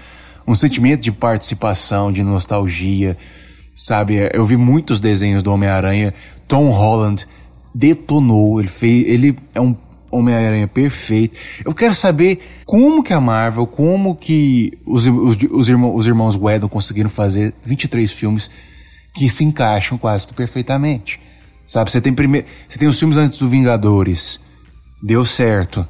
[0.48, 3.18] um sentimento de participação, de nostalgia,
[3.76, 4.30] sabe?
[4.34, 6.14] Eu vi muitos desenhos do Homem-Aranha.
[6.48, 7.28] Tom Holland
[7.76, 8.62] detonou.
[8.62, 9.76] Ele fez, ele é um
[10.12, 11.38] Homem-Aranha perfeito.
[11.64, 16.36] Eu quero saber como que a Marvel, como que os, os, os, irmãos, os irmãos
[16.36, 18.50] Whedon conseguiram fazer 23 filmes
[19.14, 21.20] que se encaixam quase que perfeitamente.
[21.66, 24.40] Sabe, você tem primeiro, você tem os filmes antes do Vingadores,
[25.02, 25.88] deu certo.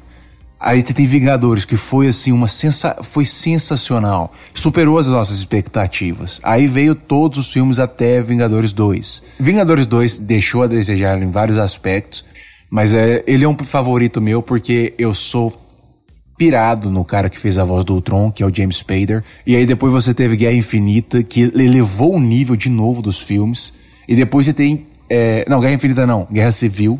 [0.64, 6.38] Aí você tem Vingadores, que foi assim uma sensa foi sensacional, superou as nossas expectativas.
[6.40, 9.24] Aí veio todos os filmes até Vingadores 2.
[9.40, 12.24] Vingadores 2 deixou a desejar em vários aspectos,
[12.72, 15.52] mas é, ele é um favorito meu porque eu sou
[16.38, 19.22] pirado no cara que fez a voz do Ultron, que é o James Spader.
[19.46, 23.74] E aí depois você teve Guerra Infinita, que elevou o nível de novo dos filmes.
[24.08, 26.98] E depois você tem é, não, Guerra Infinita não, Guerra Civil.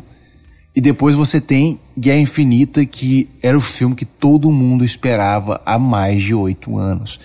[0.75, 5.79] E depois você tem Guerra Infinita, que era o filme que todo mundo esperava há
[5.79, 7.19] mais de oito anos.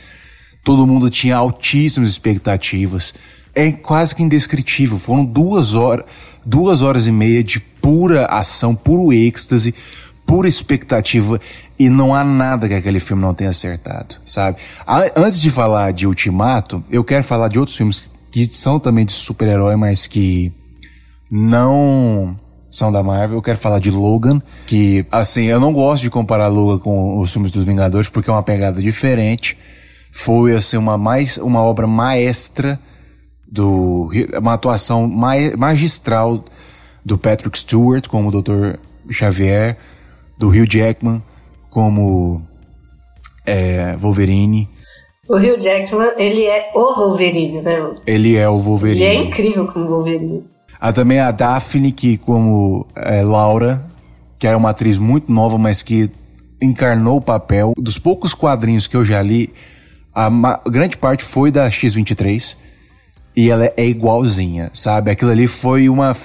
[0.64, 3.12] Todo mundo tinha altíssimas expectativas.
[3.54, 4.98] É quase que indescritível.
[4.98, 6.06] Foram duas horas,
[6.46, 9.74] duas horas e meia de pura ação, puro êxtase,
[10.26, 11.40] pura expectativa.
[11.78, 14.58] E não há nada que aquele filme não tenha acertado, sabe?
[15.16, 19.12] Antes de falar de Ultimato, eu quero falar de outros filmes que são também de
[19.12, 20.52] super-herói, mas que
[21.30, 22.38] não
[22.70, 23.38] são da Marvel.
[23.38, 27.32] Eu quero falar de Logan, que, assim, eu não gosto de comparar Logan com os
[27.32, 29.56] filmes dos Vingadores, porque é uma pegada diferente.
[30.12, 32.78] Foi, assim, uma, mais, uma obra maestra
[33.50, 34.10] do...
[34.38, 35.08] uma atuação
[35.56, 36.44] magistral
[37.08, 38.78] do Patrick Stewart como o Dr.
[39.10, 39.76] Xavier,
[40.38, 41.22] do Hugh Jackman
[41.70, 42.42] como
[43.44, 44.68] é, Wolverine.
[45.28, 47.94] O Hugh Jackman, ele é o Wolverine, né?
[48.06, 49.02] Ele é o Wolverine.
[49.02, 50.44] Ele é incrível como Wolverine.
[50.80, 53.82] Há também a Daphne, que como é, Laura,
[54.38, 56.10] que é uma atriz muito nova, mas que
[56.62, 57.72] encarnou o papel.
[57.76, 59.52] Dos poucos quadrinhos que eu já li,
[60.14, 60.30] a,
[60.68, 62.56] grande parte foi da X-23.
[63.36, 65.10] E ela é igualzinha, sabe?
[65.10, 66.16] Aquilo ali foi uma...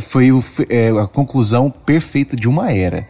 [0.00, 3.06] Foi o, é, a conclusão perfeita de uma era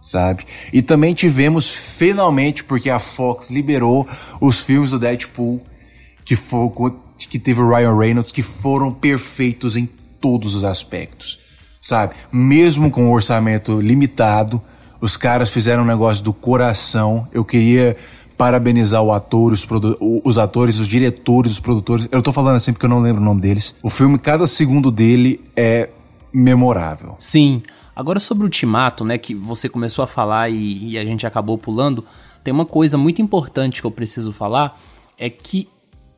[0.00, 0.46] sabe?
[0.72, 4.08] E também tivemos finalmente, porque a Fox liberou
[4.40, 5.60] os filmes do Deadpool,
[6.24, 6.70] que, foi,
[7.18, 9.88] que teve o Ryan Reynolds, que foram perfeitos em
[10.20, 11.38] todos os aspectos,
[11.80, 12.14] sabe?
[12.32, 14.60] Mesmo com um orçamento limitado,
[15.00, 17.26] os caras fizeram um negócio do coração.
[17.32, 17.96] Eu queria
[18.36, 19.66] parabenizar o ator, os,
[20.24, 22.06] os atores, os diretores, os produtores.
[22.10, 23.74] Eu tô falando assim porque eu não lembro o nome deles.
[23.82, 25.88] O filme, cada segundo dele é
[26.32, 27.14] memorável.
[27.18, 27.62] Sim.
[27.94, 31.58] Agora sobre o Ultimato, né, que você começou a falar e, e a gente acabou
[31.58, 32.04] pulando,
[32.42, 34.80] tem uma coisa muito importante que eu preciso falar,
[35.18, 35.68] é que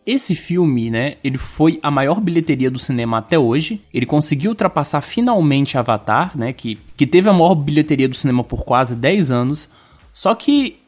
[0.04, 3.80] esse filme, né, ele foi a maior bilheteria do cinema até hoje.
[3.94, 8.64] Ele conseguiu ultrapassar finalmente Avatar, né, que, que teve a maior bilheteria do cinema por
[8.64, 9.68] quase 10 anos.
[10.12, 10.78] Só que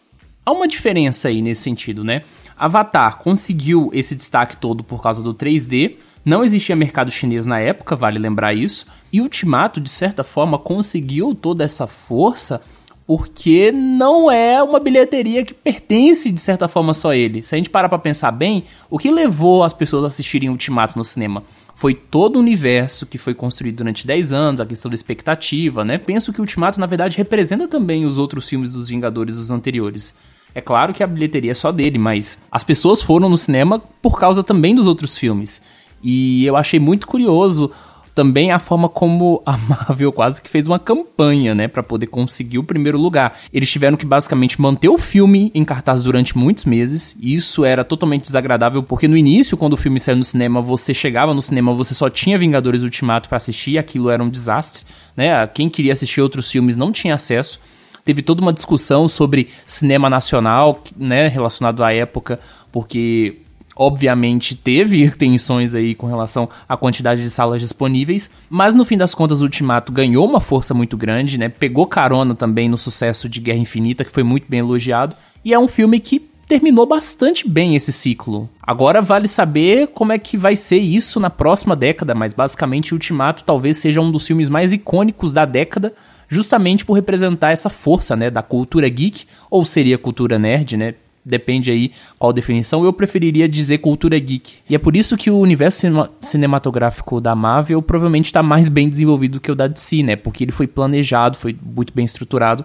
[0.45, 2.23] há uma diferença aí nesse sentido, né?
[2.57, 5.97] Avatar conseguiu esse destaque todo por causa do 3D.
[6.25, 8.87] Não existia mercado chinês na época, vale lembrar isso.
[9.13, 12.63] E Ultimato, de certa forma, conseguiu toda essa força
[13.07, 17.43] porque não é uma bilheteria que pertence de certa forma só a ele.
[17.43, 20.97] Se a gente parar para pensar bem, o que levou as pessoas a assistirem Ultimato
[20.97, 21.43] no cinema
[21.75, 25.99] foi todo o universo que foi construído durante 10 anos, a questão da expectativa, né?
[25.99, 30.15] Penso que Ultimato na verdade representa também os outros filmes dos Vingadores dos anteriores.
[30.55, 34.19] É claro que a bilheteria é só dele, mas as pessoas foram no cinema por
[34.19, 35.61] causa também dos outros filmes.
[36.05, 37.71] E eu achei muito curioso
[38.15, 42.59] também a forma como a Marvel quase que fez uma campanha, né, para poder conseguir
[42.59, 43.39] o primeiro lugar.
[43.53, 47.85] Eles tiveram que basicamente manter o filme em cartaz durante muitos meses, e isso era
[47.85, 51.75] totalmente desagradável porque no início, quando o filme saiu no cinema, você chegava no cinema,
[51.75, 54.85] você só tinha Vingadores Ultimato para assistir, e aquilo era um desastre,
[55.17, 55.47] né?
[55.49, 57.59] Quem queria assistir outros filmes não tinha acesso.
[58.05, 62.39] Teve toda uma discussão sobre cinema nacional, né, relacionado à época,
[62.71, 63.39] porque
[63.77, 69.15] obviamente teve tensões aí com relação à quantidade de salas disponíveis, mas no fim das
[69.15, 71.49] contas o Ultimato ganhou uma força muito grande, né?
[71.49, 75.59] Pegou carona também no sucesso de Guerra Infinita, que foi muito bem elogiado, e é
[75.59, 78.49] um filme que terminou bastante bem esse ciclo.
[78.63, 83.45] Agora vale saber como é que vai ser isso na próxima década, mas basicamente Ultimato
[83.45, 85.95] talvez seja um dos filmes mais icônicos da década,
[86.29, 90.95] justamente por representar essa força, né, da cultura geek, ou seria cultura nerd, né?
[91.25, 94.59] Depende aí qual definição, eu preferiria dizer cultura geek.
[94.69, 98.89] E é por isso que o universo cinema cinematográfico da Marvel provavelmente está mais bem
[98.89, 100.17] desenvolvido que o da DC, né?
[100.17, 102.65] Porque ele foi planejado, foi muito bem estruturado.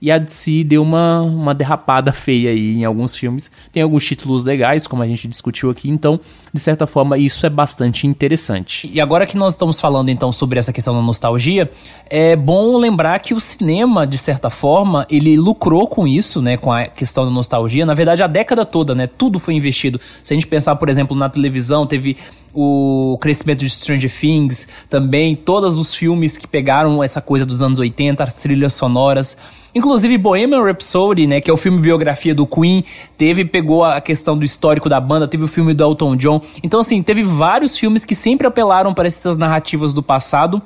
[0.00, 3.50] E a DC deu uma, uma derrapada feia aí em alguns filmes.
[3.72, 6.20] Tem alguns títulos legais, como a gente discutiu aqui, então,
[6.52, 8.88] de certa forma, isso é bastante interessante.
[8.92, 11.70] E agora que nós estamos falando então sobre essa questão da nostalgia,
[12.08, 16.72] é bom lembrar que o cinema, de certa forma, ele lucrou com isso, né, com
[16.72, 17.84] a questão da nostalgia.
[17.84, 20.00] Na verdade, a década toda, né, tudo foi investido.
[20.22, 22.16] Se a gente pensar, por exemplo, na televisão, teve
[22.54, 27.78] o crescimento de Stranger Things, também todos os filmes que pegaram essa coisa dos anos
[27.78, 29.36] 80, as trilhas sonoras.
[29.74, 32.82] Inclusive Bohemian Rhapsody, né, que é o filme biografia do Queen,
[33.16, 36.40] teve pegou a questão do histórico da banda, teve o filme do Elton John.
[36.62, 40.60] Então assim, teve vários filmes que sempre apelaram para essas narrativas do passado.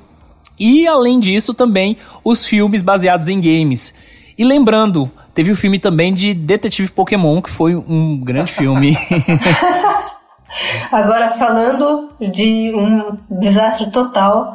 [0.59, 3.93] E além disso, também os filmes baseados em games.
[4.39, 8.97] E lembrando, teve o filme também de Detetive Pokémon, que foi um grande filme.
[10.91, 14.55] Agora falando de um desastre total,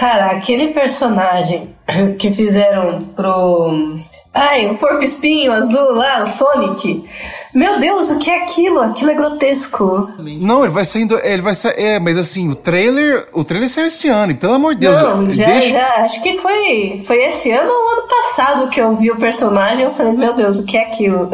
[0.00, 1.74] Cara, aquele personagem
[2.18, 3.98] que fizeram pro.
[4.32, 7.04] Ai, o porco espinho azul lá, o Sonic.
[7.52, 8.80] Meu Deus, o que é aquilo?
[8.80, 10.08] Aquilo é grotesco.
[10.18, 11.18] Não, ele vai saindo.
[11.18, 11.74] Ele vai sair.
[11.82, 13.26] É, mas assim, o trailer.
[13.32, 15.02] O trailer saiu esse ano, e pelo amor de Deus.
[15.02, 15.70] Não, já, deixa...
[15.70, 16.04] já.
[16.04, 19.82] Acho que foi, foi esse ano ou ano passado que eu vi o personagem.
[19.82, 21.28] Eu falei, meu Deus, o que é aquilo?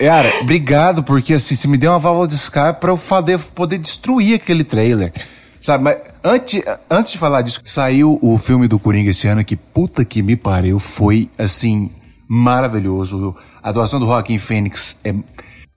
[0.00, 2.98] Yara, obrigado, porque assim, você me deu uma válvula de escape pra eu
[3.54, 5.12] poder destruir aquele trailer.
[5.60, 9.56] Sabe, mas antes, antes de falar disso, saiu o filme do Coringa esse ano que
[9.56, 11.90] puta que me pariu, foi assim
[12.28, 13.36] maravilhoso.
[13.62, 15.14] A atuação do Joaquim Fênix é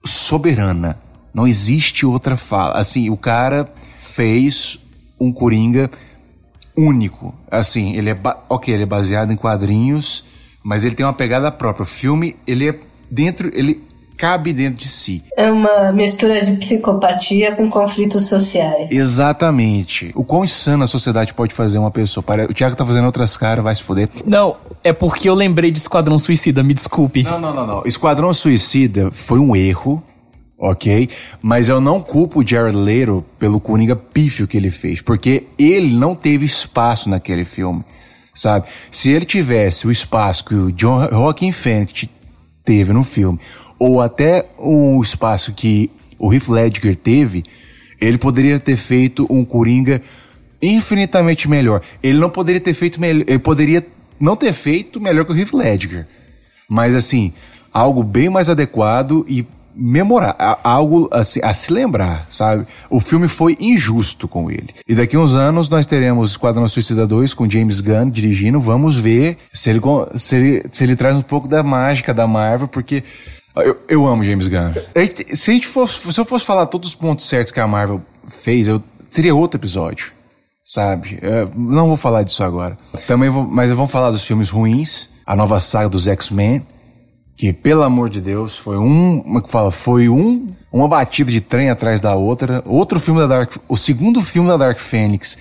[0.04, 0.98] soberana.
[1.32, 2.74] Não existe outra fala.
[2.74, 4.78] Assim, o cara fez
[5.18, 5.90] um Coringa
[6.76, 7.34] único.
[7.50, 10.24] Assim, ele é OK, ele é baseado em quadrinhos,
[10.62, 11.84] mas ele tem uma pegada própria.
[11.84, 13.82] O filme, ele é dentro, ele
[14.20, 15.24] cabe dentro de si.
[15.34, 18.90] É uma mistura de psicopatia com conflitos sociais.
[18.90, 20.12] Exatamente.
[20.14, 22.22] O quão insano a sociedade pode fazer uma pessoa.
[22.50, 24.10] O Thiago tá fazendo outras caras, vai se foder.
[24.26, 27.22] Não, é porque eu lembrei de Esquadrão Suicida, me desculpe.
[27.22, 27.82] Não, não, não, não.
[27.86, 30.02] Esquadrão Suicida foi um erro,
[30.58, 31.08] ok?
[31.40, 35.96] Mas eu não culpo o Jared Leto pelo Coringa pífio que ele fez, porque ele
[35.96, 37.82] não teve espaço naquele filme,
[38.34, 38.66] sabe?
[38.90, 42.06] Se ele tivesse o espaço que o John Joaquin Phoenix
[42.62, 43.40] teve no filme,
[43.80, 47.42] ou até o espaço que o Heath Ledger teve,
[47.98, 50.02] ele poderia ter feito um Coringa
[50.60, 51.80] infinitamente melhor.
[52.02, 53.86] Ele não poderia ter feito melhor, ele poderia
[54.20, 56.06] não ter feito melhor que o Heath Ledger.
[56.68, 57.32] Mas assim,
[57.72, 62.66] algo bem mais adequado e memorar, algo assim, a se lembrar, sabe?
[62.90, 64.74] O filme foi injusto com ele.
[64.86, 68.60] E daqui a uns anos nós teremos Esquadrão Suicida 2 com James Gunn dirigindo.
[68.60, 69.80] Vamos ver se ele,
[70.18, 73.02] se ele, se ele traz um pouco da mágica da Marvel, porque
[73.56, 74.72] eu, eu amo James Gunn.
[75.34, 78.00] Se, a gente fosse, se eu fosse falar todos os pontos certos que a Marvel
[78.28, 80.12] fez, eu, seria outro episódio.
[80.64, 81.18] Sabe?
[81.20, 82.76] Eu não vou falar disso agora.
[83.06, 85.08] Também vou, mas vamos falar dos filmes ruins.
[85.26, 86.64] A nova saga dos X-Men.
[87.36, 89.20] Que, pelo amor de Deus, foi um.
[89.20, 89.72] Como é que fala?
[89.72, 90.54] Foi um.
[90.72, 92.62] Uma batida de trem atrás da outra.
[92.66, 93.56] Outro filme da Dark.
[93.68, 95.36] O segundo filme da Dark Phoenix.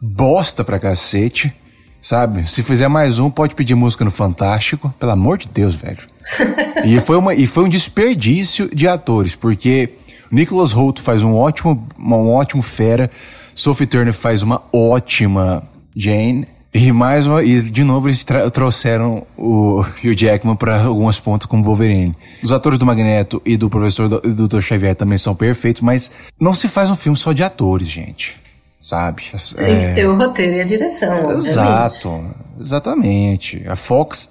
[0.00, 1.54] Bosta pra cacete.
[2.02, 2.50] Sabe?
[2.50, 4.92] Se fizer mais um, pode pedir música no Fantástico.
[4.98, 6.00] Pelo amor de Deus, velho.
[6.84, 9.90] e, foi uma, e foi um desperdício de atores, porque
[10.30, 13.08] Nicholas Holt faz um ótimo, um ótimo fera,
[13.54, 15.62] Sophie Turner faz uma ótima
[15.94, 16.48] Jane.
[16.74, 21.62] E mais uma, e de novo eles trouxeram o Hugh Jackman para alguns pontos como
[21.62, 22.16] Wolverine.
[22.42, 24.60] Os atores do Magneto e do professor do, do Dr.
[24.60, 26.10] Xavier também são perfeitos, mas
[26.40, 28.41] não se faz um filme só de atores, gente
[28.82, 29.22] sabe?
[29.56, 29.88] Tem é...
[29.88, 31.30] que ter o roteiro e a direção.
[31.30, 32.26] Exato,
[32.60, 33.62] exatamente.
[33.66, 34.28] A Fox.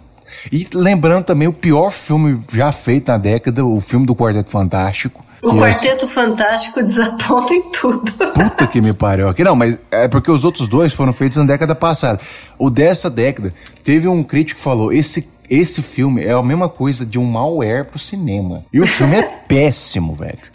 [0.52, 5.26] E lembrando também o pior filme já feito na década, o filme do Quarteto Fantástico.
[5.42, 6.08] O Quarteto é...
[6.08, 8.12] Fantástico desaponta em tudo.
[8.12, 9.44] Puta que me pariu aqui.
[9.44, 12.20] Não, mas é porque os outros dois foram feitos na década passada.
[12.60, 17.06] O dessa década, teve um crítico que falou: esse, esse filme é a mesma coisa
[17.06, 18.66] de um malware pro cinema.
[18.72, 20.52] E o filme é péssimo, velho.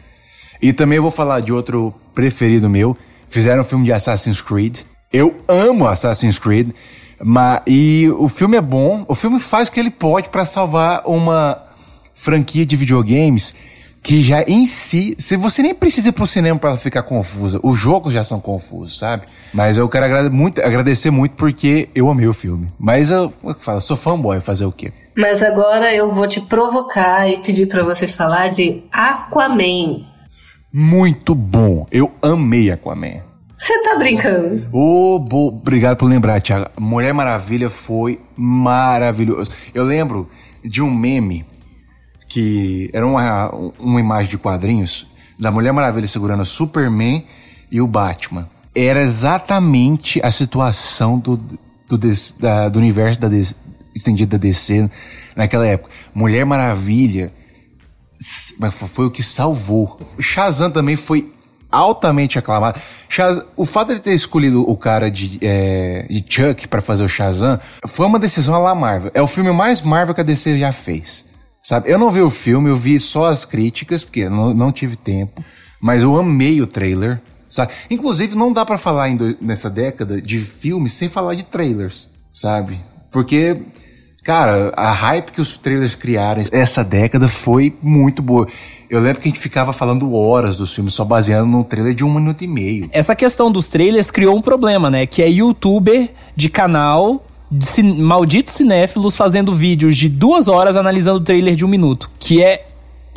[0.60, 2.96] E também eu vou falar de outro preferido meu,
[3.28, 4.80] Fizeram um filme de Assassin's Creed.
[5.12, 6.70] Eu amo Assassin's Creed.
[7.22, 9.04] Mas, e o filme é bom.
[9.08, 11.62] O filme faz o que ele pode para salvar uma
[12.14, 13.54] franquia de videogames
[14.06, 17.76] que já em si, se você nem precisa ir pro cinema para ficar confusa, os
[17.76, 19.24] jogos já são confusos, sabe?
[19.52, 22.72] Mas eu quero agrade muito, agradecer muito porque eu amei o filme.
[22.78, 24.92] Mas eu, eu falo, sou fanboy, fazer o quê?
[25.16, 30.04] Mas agora eu vou te provocar e pedir para você falar de Aquaman
[30.76, 31.86] muito bom.
[31.90, 33.22] Eu amei Aquaman.
[33.56, 34.68] Você tá brincando?
[34.70, 35.48] Oh, bo...
[35.48, 36.66] Obrigado por lembrar, Thiago.
[36.78, 39.50] Mulher Maravilha foi maravilhoso.
[39.72, 40.28] Eu lembro
[40.62, 41.46] de um meme
[42.28, 45.06] que era uma, uma imagem de quadrinhos
[45.38, 47.24] da Mulher Maravilha segurando o Superman
[47.70, 48.46] e o Batman.
[48.74, 51.40] Era exatamente a situação do,
[51.88, 51.98] do,
[52.38, 53.28] da, do universo da,
[53.94, 54.90] estendida da DC
[55.34, 55.90] naquela época.
[56.14, 57.32] Mulher Maravilha
[58.88, 59.98] foi o que salvou.
[60.18, 61.32] Shazam também foi
[61.70, 62.80] altamente aclamado.
[63.08, 63.40] Shaz...
[63.56, 67.60] O fato de ter escolhido o cara de, é, de Chuck para fazer o Shazam
[67.86, 69.10] foi uma decisão à la Marvel.
[69.14, 71.24] É o filme mais Marvel que a DC já fez.
[71.62, 71.90] Sabe?
[71.90, 75.44] Eu não vi o filme, eu vi só as críticas, porque não, não tive tempo.
[75.80, 77.20] Mas eu amei o trailer.
[77.48, 77.72] Sabe?
[77.90, 82.80] Inclusive, não dá para falar do, nessa década de filmes sem falar de trailers, sabe?
[83.10, 83.62] Porque,
[84.26, 88.48] cara, a hype que os trailers criaram essa década foi muito boa.
[88.90, 92.04] Eu lembro que a gente ficava falando horas dos filmes, só baseando num trailer de
[92.04, 92.88] um minuto e meio.
[92.90, 95.06] Essa questão dos trailers criou um problema, né?
[95.06, 101.22] Que é youtuber de canal de malditos cinéfilos fazendo vídeos de duas horas analisando o
[101.22, 102.10] trailer de um minuto.
[102.18, 102.66] Que é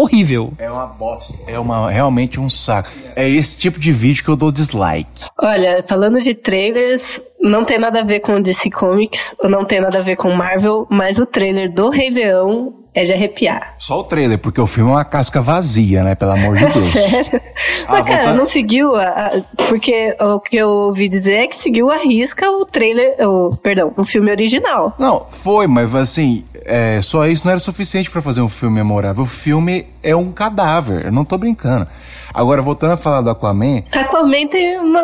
[0.02, 0.54] horrível.
[0.58, 1.38] É uma bosta.
[1.46, 2.90] É uma, realmente um saco.
[3.16, 5.26] É esse tipo de vídeo que eu dou dislike.
[5.38, 10.00] Olha, falando de trailers, não tem nada a ver com DC Comics, não tem nada
[10.00, 13.76] a ver com Marvel, mas o trailer do Rei Leão é de arrepiar.
[13.78, 16.16] Só o trailer, porque o filme é uma casca vazia, né?
[16.16, 16.86] Pelo amor de Deus.
[16.86, 17.42] Sério?
[17.88, 19.30] Ah, Mas, cara, não seguiu a, a,
[19.68, 23.16] Porque o que eu ouvi dizer é que seguiu a risca o trailer.
[23.20, 24.96] O, perdão, o filme original.
[24.98, 29.24] Não, foi, mas assim, é, só isso não era suficiente para fazer um filme memorável.
[29.24, 31.88] O filme é um cadáver, eu não tô brincando.
[32.34, 33.84] Agora, voltando a falar do Aquaman.
[33.92, 35.02] Aquaman tem uma.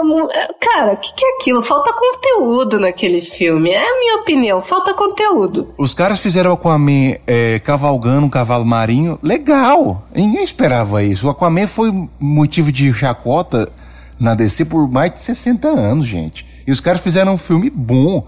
[0.59, 1.61] Cara, o que, que, é aquilo?
[1.61, 3.71] Falta conteúdo naquele filme.
[3.71, 5.73] É a minha opinião, falta conteúdo.
[5.77, 9.19] Os caras fizeram o Aquaman é, cavalgando um cavalo marinho.
[9.21, 10.03] Legal!
[10.13, 11.27] Ninguém esperava isso.
[11.27, 13.71] O Aquaman foi motivo de chacota
[14.19, 16.45] na DC por mais de 60 anos, gente.
[16.65, 18.27] E os caras fizeram um filme bom.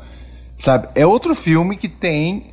[0.58, 0.88] Sabe?
[0.96, 2.46] É outro filme que tem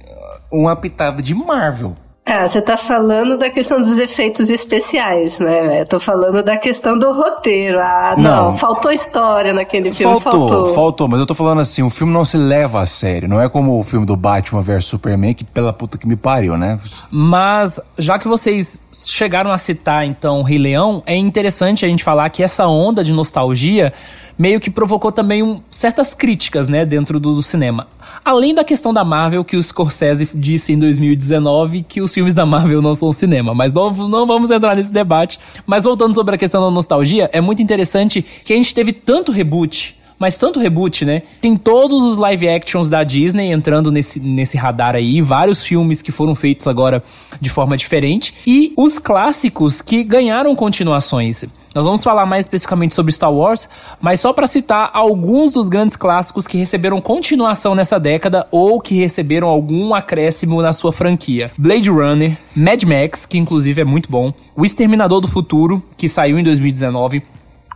[0.51, 1.97] uma pitada de Marvel.
[2.43, 5.81] Você tá falando da questão dos efeitos especiais, né?
[5.81, 7.79] Eu tô falando da questão do roteiro.
[7.81, 10.21] Ah, não, não faltou história naquele filme.
[10.21, 13.29] Faltou, faltou, faltou, mas eu tô falando assim, o filme não se leva a sério.
[13.29, 16.57] Não é como o filme do Batman vs Superman, que pela puta que me pariu,
[16.57, 16.79] né?
[17.11, 22.29] Mas, já que vocês chegaram a citar, então, Rei Leão, é interessante a gente falar
[22.31, 23.93] que essa onda de nostalgia
[24.39, 27.87] meio que provocou também um, certas críticas, né, dentro do, do, cinema.
[28.25, 32.47] Além da questão da Marvel, que o Scorsese disse em 2019 que os filmes da
[32.47, 33.55] Marvel não são cinema.
[33.55, 35.39] Mas não, não vamos entrar nesse debate.
[35.67, 39.31] Mas voltando sobre a questão da nostalgia, é muito interessante que a gente teve tanto
[39.31, 41.23] reboot mas tanto reboot, né?
[41.41, 46.13] Tem todos os live actions da Disney entrando nesse, nesse radar aí, vários filmes que
[46.13, 47.03] foram feitos agora
[47.41, 51.45] de forma diferente, e os clássicos que ganharam continuações.
[51.75, 53.69] Nós vamos falar mais especificamente sobre Star Wars,
[54.01, 58.95] mas só para citar alguns dos grandes clássicos que receberam continuação nessa década ou que
[58.95, 64.33] receberam algum acréscimo na sua franquia: Blade Runner, Mad Max, que inclusive é muito bom,
[64.55, 67.23] O Exterminador do Futuro, que saiu em 2019,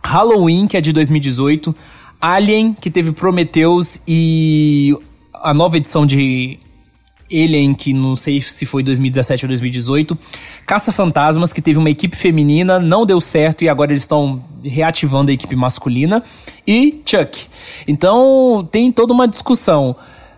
[0.01, 1.75] Halloween, que é de 2018,
[2.21, 4.97] Alien, que teve Prometheus e
[5.33, 6.57] a nova edição de
[7.31, 10.17] Alien, que não sei se foi 2017 ou 2018.
[10.65, 15.31] Caça Fantasmas, que teve uma equipe feminina, não deu certo e agora eles estão reativando
[15.31, 16.23] a equipe masculina.
[16.65, 17.47] E Chuck.
[17.87, 19.95] Então tem toda uma discussão.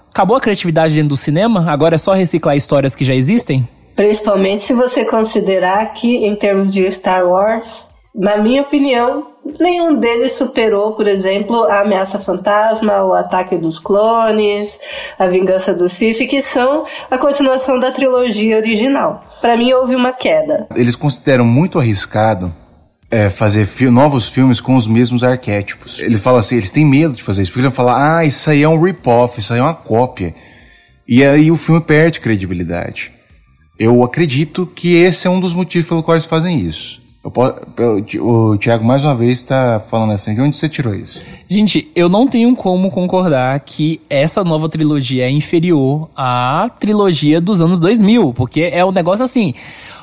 [0.10, 1.72] Acabou a criatividade dentro do cinema?
[1.72, 3.68] Agora é só reciclar histórias que já existem?
[3.96, 9.28] Principalmente se você considerar que, em termos de Star Wars, na minha opinião,
[9.59, 14.80] nenhum deles superou, por exemplo, a Ameaça Fantasma, o Ataque dos Clones,
[15.18, 19.26] a Vingança do Sith, que são a continuação da trilogia original.
[19.41, 20.68] Para mim, houve uma queda.
[20.76, 22.53] Eles consideram muito arriscado
[23.09, 25.99] é, fazer fi novos filmes com os mesmos arquétipos.
[25.99, 28.49] Ele fala assim, eles têm medo de fazer isso, porque eles vão falar, ah, isso
[28.49, 30.36] aí é um rip-off, isso aí é uma cópia.
[31.07, 33.12] E aí o filme perde credibilidade.
[33.80, 37.01] Eu acredito que esse é um dos motivos pelo qual eles fazem isso.
[37.24, 37.32] Eu,
[37.78, 41.22] eu, o Thiago mais uma vez está falando assim, de onde você tirou isso?
[41.48, 47.62] Gente, eu não tenho como concordar que essa nova trilogia é inferior à trilogia dos
[47.62, 49.54] anos 2000, porque é um negócio assim,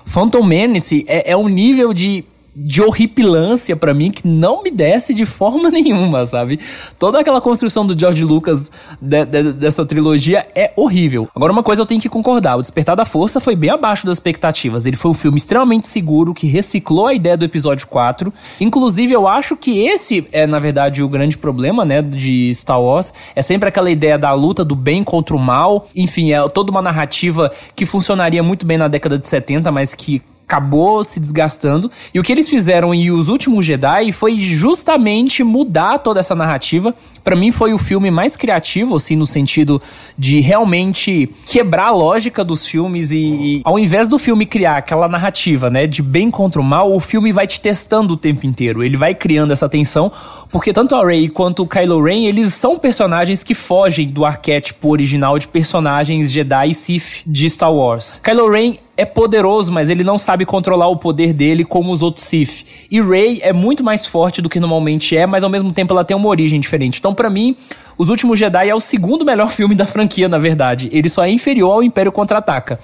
[0.05, 2.25] Phantom Menace é, é um nível de
[2.61, 6.59] de horripilância para mim que não me desce de forma nenhuma, sabe?
[6.99, 11.29] Toda aquela construção do George Lucas de, de, dessa trilogia é horrível.
[11.35, 14.17] Agora, uma coisa eu tenho que concordar: O Despertar da Força foi bem abaixo das
[14.17, 14.87] expectativas.
[14.87, 18.33] Ele foi um filme extremamente seguro que reciclou a ideia do episódio 4.
[18.61, 23.13] Inclusive, eu acho que esse é, na verdade, o grande problema, né, de Star Wars.
[23.35, 25.87] É sempre aquela ideia da luta do bem contra o mal.
[25.95, 30.23] Enfim, é toda uma narrativa que funcionaria muito bem na década de 70, mas que
[30.49, 31.91] acabou se desgastando.
[32.13, 36.95] E o que eles fizeram em Os Últimos Jedi foi justamente mudar toda essa narrativa.
[37.23, 39.83] para mim foi o filme mais criativo, assim, no sentido
[40.17, 45.07] de realmente quebrar a lógica dos filmes e, e, ao invés do filme criar aquela
[45.07, 48.83] narrativa, né, de bem contra o mal, o filme vai te testando o tempo inteiro.
[48.83, 50.11] Ele vai criando essa tensão,
[50.49, 54.89] porque tanto a Rey quanto o Kylo Ren, eles são personagens que fogem do arquétipo
[54.89, 58.19] original de personagens Jedi e Sith de Star Wars.
[58.25, 62.27] Kylo Ren é poderoso, mas ele não sabe controlar o poder dele como os outros
[62.27, 62.67] Sith.
[62.91, 66.05] E Rey é muito mais forte do que normalmente é, mas ao mesmo tempo ela
[66.05, 66.99] tem uma origem diferente.
[66.99, 67.55] Então, para mim,
[67.97, 70.89] Os Últimos Jedi é o segundo melhor filme da franquia, na verdade.
[70.91, 72.81] Ele só é inferior ao Império Contra-Ataca.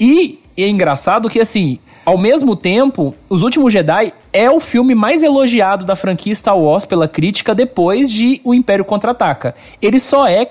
[0.00, 5.22] E é engraçado que, assim, ao mesmo tempo, Os Últimos Jedi é o filme mais
[5.22, 9.54] elogiado da franquia Star Wars pela crítica depois de O Império Contra-Ataca.
[9.80, 10.44] Ele só é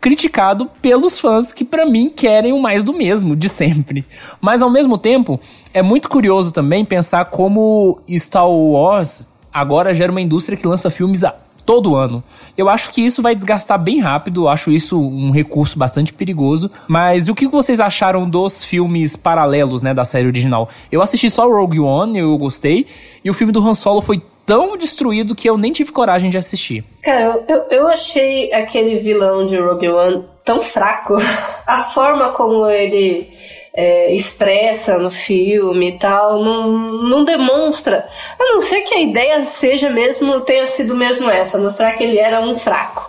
[0.00, 4.04] criticado pelos fãs que para mim querem o mais do mesmo de sempre.
[4.40, 5.38] Mas ao mesmo tempo,
[5.74, 11.24] é muito curioso também pensar como Star Wars agora gera uma indústria que lança filmes
[11.24, 11.34] a
[11.64, 12.22] todo ano.
[12.56, 16.70] Eu acho que isso vai desgastar bem rápido, acho isso um recurso bastante perigoso.
[16.88, 20.68] Mas o que vocês acharam dos filmes paralelos, né, da série original?
[20.90, 22.86] Eu assisti só Rogue One, eu gostei,
[23.24, 26.36] e o filme do Han Solo foi tão destruído que eu nem tive coragem de
[26.36, 26.82] assistir.
[27.04, 31.18] Cara, eu, eu achei aquele vilão de Rogue One tão fraco.
[31.64, 33.30] A forma como ele
[33.72, 38.04] é, expressa no filme e tal, não, não demonstra.
[38.40, 42.18] A não ser que a ideia seja mesmo, tenha sido mesmo essa, mostrar que ele
[42.18, 43.08] era um fraco.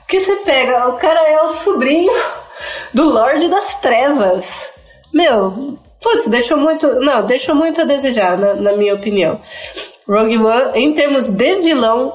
[0.00, 2.12] Porque você pega, o cara é o sobrinho
[2.92, 4.74] do Lorde das Trevas.
[5.10, 6.86] Meu, putz, deixou muito.
[7.00, 9.40] Não, deixou muito a desejar, na, na minha opinião.
[10.12, 12.14] Rogue One, em termos de vilão,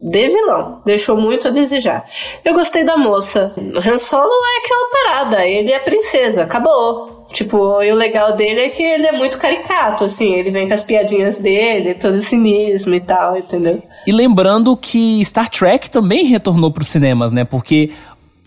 [0.00, 0.82] de vilão.
[0.84, 2.04] Deixou muito a desejar.
[2.44, 3.54] Eu gostei da moça.
[3.56, 7.26] Han Solo é aquela parada, ele é princesa, acabou.
[7.32, 10.74] Tipo, e o legal dele é que ele é muito caricato, assim, ele vem com
[10.74, 13.82] as piadinhas dele, todo cinismo e tal, entendeu?
[14.06, 17.44] E lembrando que Star Trek também retornou para os cinemas, né?
[17.44, 17.90] Porque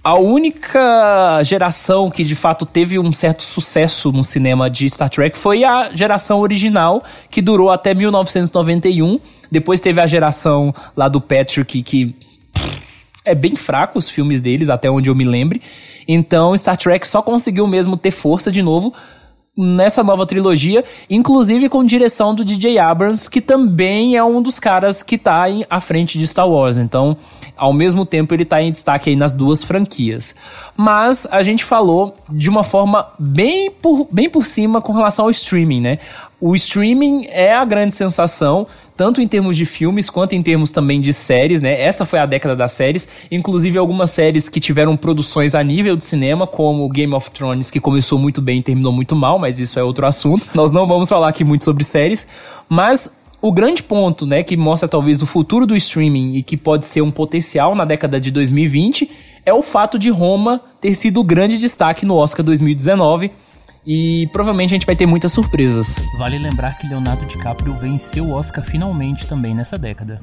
[0.06, 5.36] a única geração que de fato teve um certo sucesso no cinema de Star Trek
[5.36, 9.20] foi a geração original, que durou até 1991.
[9.49, 12.16] Depois teve a geração lá do Patrick, que
[13.26, 15.60] é bem fraco os filmes deles, até onde eu me lembre.
[16.08, 18.93] Então Star Trek só conseguiu mesmo ter força de novo
[19.58, 25.01] nessa nova trilogia, inclusive com direção do DJ Abrams, que também é um dos caras
[25.01, 26.78] que tá em, à frente de Star Wars.
[26.78, 27.16] Então,
[27.56, 30.36] ao mesmo tempo, ele tá em destaque aí nas duas franquias.
[30.76, 35.32] Mas a gente falou de uma forma bem por, bem por cima com relação ao
[35.32, 35.99] streaming, né?
[36.39, 40.99] O streaming é a grande sensação, tanto em termos de filmes quanto em termos também
[40.99, 41.81] de séries, né?
[41.81, 46.03] Essa foi a década das séries, inclusive algumas séries que tiveram produções a nível de
[46.03, 49.79] cinema, como Game of Thrones, que começou muito bem e terminou muito mal, mas isso
[49.79, 50.45] é outro assunto.
[50.53, 52.27] Nós não vamos falar aqui muito sobre séries,
[52.67, 56.86] mas o grande ponto, né, que mostra talvez o futuro do streaming e que pode
[56.86, 59.09] ser um potencial na década de 2020
[59.45, 63.31] é o fato de Roma ter sido o grande destaque no Oscar 2019
[63.86, 65.97] e provavelmente a gente vai ter muitas surpresas.
[66.17, 70.21] Vale lembrar que Leonardo DiCaprio venceu o Oscar finalmente também nessa década.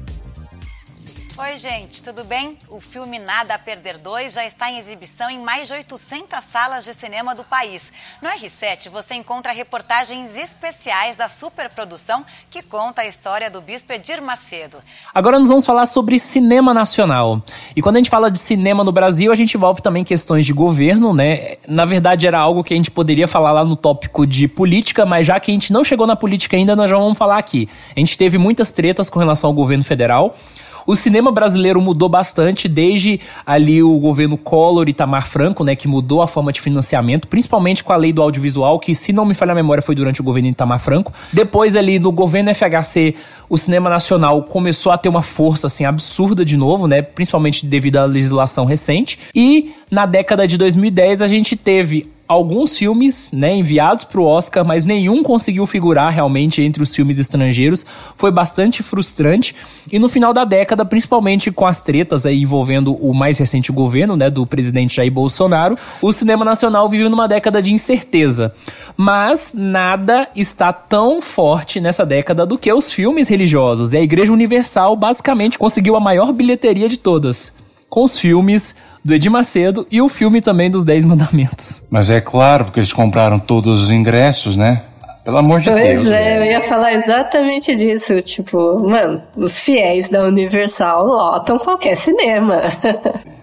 [1.35, 2.55] Oi, gente, tudo bem?
[2.69, 6.85] O filme Nada a Perder 2 já está em exibição em mais de 800 salas
[6.85, 7.81] de cinema do país.
[8.21, 14.21] No R7 você encontra reportagens especiais da superprodução que conta a história do bispo Edir
[14.21, 14.77] Macedo.
[15.11, 17.41] Agora nós vamos falar sobre cinema nacional.
[17.75, 20.53] E quando a gente fala de cinema no Brasil, a gente envolve também questões de
[20.53, 21.57] governo, né?
[21.67, 25.25] Na verdade, era algo que a gente poderia falar lá no tópico de política, mas
[25.25, 27.67] já que a gente não chegou na política ainda, nós já vamos falar aqui.
[27.95, 30.37] A gente teve muitas tretas com relação ao governo federal.
[30.85, 35.87] O cinema brasileiro mudou bastante desde ali o governo Collor e Itamar Franco, né, que
[35.87, 39.33] mudou a forma de financiamento, principalmente com a lei do audiovisual, que se não me
[39.33, 41.13] falha a memória foi durante o governo Itamar Franco.
[41.31, 43.15] Depois ali no governo FHC,
[43.49, 47.97] o cinema nacional começou a ter uma força assim absurda de novo, né, principalmente devido
[47.97, 49.19] à legislação recente.
[49.33, 54.65] E na década de 2010 a gente teve alguns filmes, né, enviados para o Oscar,
[54.65, 57.85] mas nenhum conseguiu figurar realmente entre os filmes estrangeiros.
[58.15, 59.55] Foi bastante frustrante.
[59.91, 64.15] E no final da década, principalmente com as tretas aí envolvendo o mais recente governo,
[64.15, 68.53] né, do presidente Jair Bolsonaro, o cinema nacional vive numa década de incerteza.
[68.97, 73.93] Mas nada está tão forte nessa década do que os filmes religiosos.
[73.93, 77.53] E a Igreja Universal basicamente conseguiu a maior bilheteria de todas,
[77.89, 81.83] com os filmes do Edir Macedo e o filme também dos Dez Mandamentos.
[81.89, 84.81] Mas é claro, porque eles compraram todos os ingressos, né?
[85.23, 86.01] Pelo amor de pois Deus.
[86.03, 88.21] Pois é, eu ia falar exatamente disso.
[88.21, 92.61] Tipo, mano, os fiéis da Universal lotam qualquer cinema.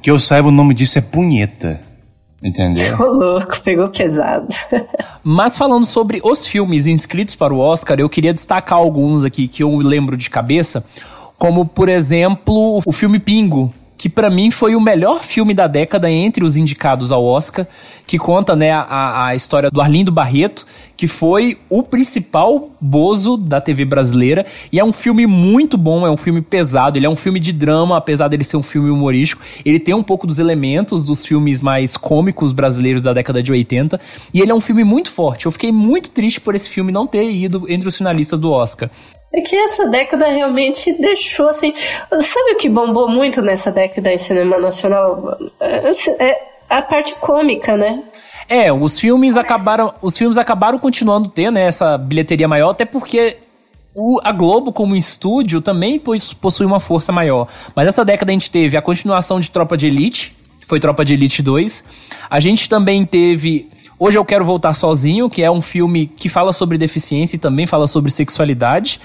[0.03, 1.79] Que eu saiba, o nome disso é punheta.
[2.43, 2.99] Entendeu?
[2.99, 4.49] Ô louco, pegou pesado.
[5.23, 9.63] Mas falando sobre os filmes inscritos para o Oscar, eu queria destacar alguns aqui que
[9.63, 10.83] eu lembro de cabeça,
[11.37, 13.71] como por exemplo o filme Pingo,
[14.01, 17.67] que para mim foi o melhor filme da década entre os indicados ao Oscar,
[18.07, 20.65] que conta né, a, a história do Arlindo Barreto,
[20.97, 24.47] que foi o principal bozo da TV brasileira.
[24.73, 27.53] E é um filme muito bom, é um filme pesado, ele é um filme de
[27.53, 29.43] drama, apesar dele ser um filme humorístico.
[29.67, 34.01] Ele tem um pouco dos elementos dos filmes mais cômicos brasileiros da década de 80.
[34.33, 35.45] E ele é um filme muito forte.
[35.45, 38.89] Eu fiquei muito triste por esse filme não ter ido entre os finalistas do Oscar.
[39.33, 41.73] É que essa década realmente deixou assim.
[42.11, 45.39] Sabe o que bombou muito nessa década em cinema nacional?
[45.61, 48.03] É, é a parte cômica, né?
[48.49, 53.37] É, os filmes acabaram, os filmes acabaram continuando ter né, essa bilheteria maior, até porque
[53.95, 56.03] o, a Globo, como estúdio, também
[56.41, 57.47] possui uma força maior.
[57.77, 61.15] Mas essa década a gente teve a continuação de Tropa de Elite, foi Tropa de
[61.15, 61.85] Elite 2.
[62.29, 63.69] A gente também teve
[64.03, 67.67] Hoje Eu Quero Voltar Sozinho, que é um filme que fala sobre deficiência e também
[67.67, 68.99] fala sobre sexualidade.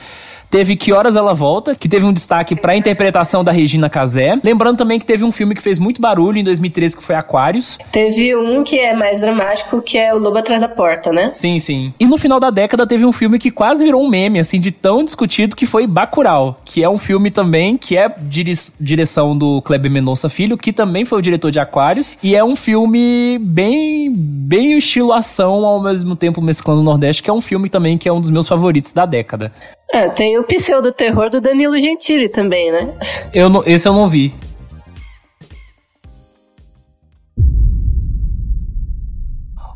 [0.56, 4.40] Teve Que Horas Ela Volta, que teve um destaque para a interpretação da Regina Casé.
[4.42, 7.78] Lembrando também que teve um filme que fez muito barulho em 2013, que foi Aquários.
[7.92, 11.32] Teve um que é mais dramático, que é O Lobo Atrás da Porta, né?
[11.34, 11.94] Sim, sim.
[12.00, 14.72] E no final da década teve um filme que quase virou um meme, assim, de
[14.72, 19.62] tão discutido, que foi Bacurau, que é um filme também que é dire direção do
[19.62, 24.10] Kleber Mendonça Filho, que também foi o diretor de Aquários, e é um filme bem,
[24.10, 28.08] bem estilo ação, ao mesmo tempo mesclando o Nordeste, que é um filme também que
[28.08, 29.52] é um dos meus favoritos da década.
[29.92, 32.94] É, tem o pseudo-terror do Danilo Gentili também, né?
[33.34, 34.34] Eu não, esse eu não vi.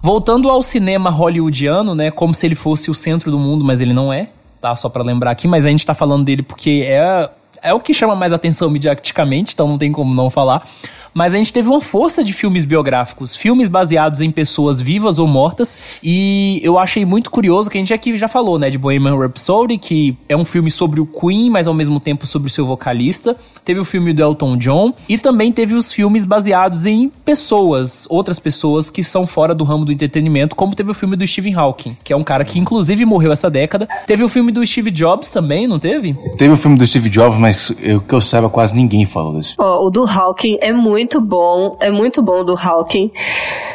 [0.02, 3.94] Voltando ao cinema hollywoodiano, né, como se ele fosse o centro do mundo, mas ele
[3.94, 4.30] não é,
[4.62, 4.76] tá?
[4.76, 7.30] Só para lembrar aqui, mas a gente tá falando dele porque é
[7.62, 10.68] é o que chama mais atenção mediaticamente, então não tem como não falar.
[11.14, 15.28] Mas a gente teve uma força de filmes biográficos, filmes baseados em pessoas vivas ou
[15.28, 19.18] mortas, e eu achei muito curioso que a gente aqui já falou, né, de Bohemian
[19.18, 22.66] Rhapsody, que é um filme sobre o Queen, mas ao mesmo tempo sobre o seu
[22.66, 23.36] vocalista.
[23.70, 28.40] Teve o filme do Elton John e também teve os filmes baseados em pessoas, outras
[28.40, 31.96] pessoas que são fora do ramo do entretenimento, como teve o filme do Stephen Hawking,
[32.04, 33.88] que é um cara que inclusive morreu essa década.
[34.08, 36.16] Teve o filme do Steve Jobs também, não teve?
[36.36, 39.54] Teve o filme do Steve Jobs, mas eu, que eu saiba quase ninguém falou desse.
[39.60, 43.12] Oh, o do Hawking é muito muito bom, é muito bom do Hawking.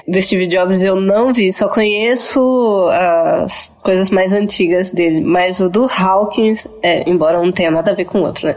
[0.09, 5.21] Do Steve Jobs eu não vi, só conheço as coisas mais antigas dele.
[5.21, 8.57] Mas o do Hawkins, é, embora não tenha nada a ver com o outro, né?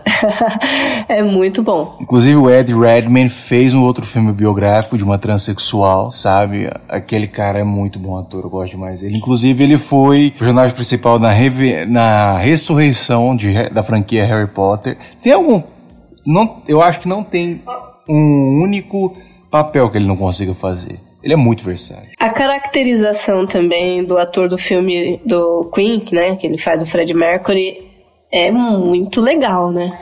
[1.08, 1.98] é muito bom.
[2.02, 6.70] Inclusive o Ed Redman fez um outro filme biográfico de uma transexual, sabe?
[6.90, 9.16] Aquele cara é muito bom ator, eu gosto demais dele.
[9.16, 11.34] Inclusive ele foi o personagem principal na,
[11.88, 14.98] na ressurreição de, da franquia Harry Potter.
[15.22, 15.62] Tem algum...
[16.26, 17.62] Não, eu acho que não tem
[18.10, 19.16] um único
[19.52, 21.00] papel que ele não consiga fazer.
[21.24, 22.10] Ele é muito versátil.
[22.20, 27.14] A caracterização também do ator do filme do Queen, né, que ele faz o Fred
[27.14, 27.86] Mercury,
[28.32, 29.98] é muito legal, né?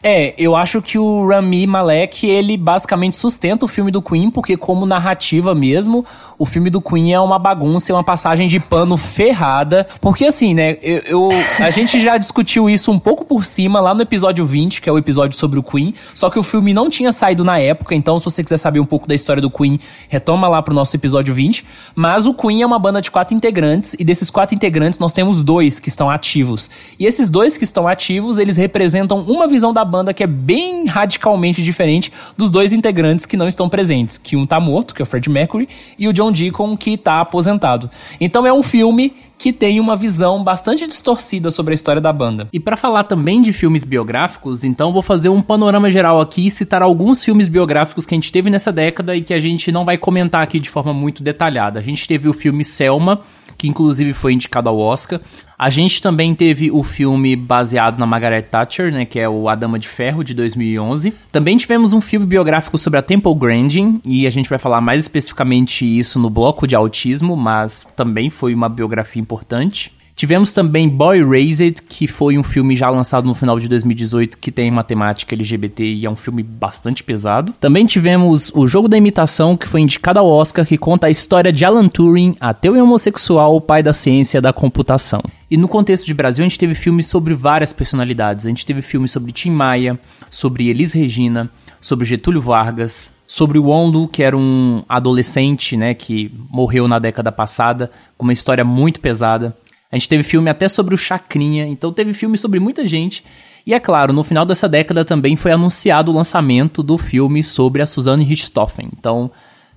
[0.00, 4.56] É, eu acho que o Rami Malek, ele basicamente sustenta o filme do Queen, porque
[4.56, 6.06] como narrativa mesmo,
[6.38, 9.88] o filme do Queen é uma bagunça, é uma passagem de pano ferrada.
[10.00, 13.92] Porque assim, né, eu, eu, a gente já discutiu isso um pouco por cima lá
[13.92, 16.88] no episódio 20, que é o episódio sobre o Queen, só que o filme não
[16.88, 19.80] tinha saído na época, então se você quiser saber um pouco da história do Queen,
[20.08, 21.64] retoma lá pro nosso episódio 20.
[21.94, 25.42] Mas o Queen é uma banda de quatro integrantes, e desses quatro integrantes nós temos
[25.42, 26.70] dois que estão ativos.
[26.98, 30.86] E esses dois que estão ativos, eles representam uma visão da banda que é bem
[30.86, 35.04] radicalmente diferente dos dois integrantes que não estão presentes, que um tá morto, que é
[35.04, 35.68] o Fred Mercury,
[35.98, 37.90] e o John Deacon, que tá aposentado.
[38.20, 42.48] Então é um filme que tem uma visão bastante distorcida sobre a história da banda.
[42.52, 46.50] E para falar também de filmes biográficos, então vou fazer um panorama geral aqui e
[46.50, 49.84] citar alguns filmes biográficos que a gente teve nessa década e que a gente não
[49.84, 51.78] vai comentar aqui de forma muito detalhada.
[51.78, 53.20] A gente teve o filme Selma,
[53.56, 55.20] que inclusive foi indicado ao Oscar.
[55.58, 59.56] A gente também teve o filme baseado na Margaret Thatcher, né, que é o A
[59.56, 61.12] Dama de Ferro, de 2011.
[61.32, 65.00] Também tivemos um filme biográfico sobre a Temple Grandin, e a gente vai falar mais
[65.00, 69.90] especificamente isso no bloco de autismo, mas também foi uma biografia importante.
[70.18, 74.50] Tivemos também Boy Raised, que foi um filme já lançado no final de 2018 que
[74.50, 77.54] tem uma temática LGBT e é um filme bastante pesado.
[77.60, 81.52] Também tivemos O Jogo da Imitação, que foi indicado ao Oscar, que conta a história
[81.52, 85.22] de Alan Turing, ateu e homossexual, pai da ciência da computação.
[85.48, 88.44] E no contexto de Brasil, a gente teve filmes sobre várias personalidades.
[88.44, 91.48] A gente teve filmes sobre Tim Maia, sobre Elis Regina,
[91.80, 97.30] sobre Getúlio Vargas, sobre o Ondo, que era um adolescente, né, que morreu na década
[97.30, 99.56] passada, com uma história muito pesada.
[99.90, 103.24] A gente teve filme até sobre o Chacrinha, então teve filme sobre muita gente.
[103.66, 107.82] E é claro, no final dessa década também foi anunciado o lançamento do filme sobre
[107.82, 108.88] a Suzanne Richthofen.
[108.96, 109.30] Então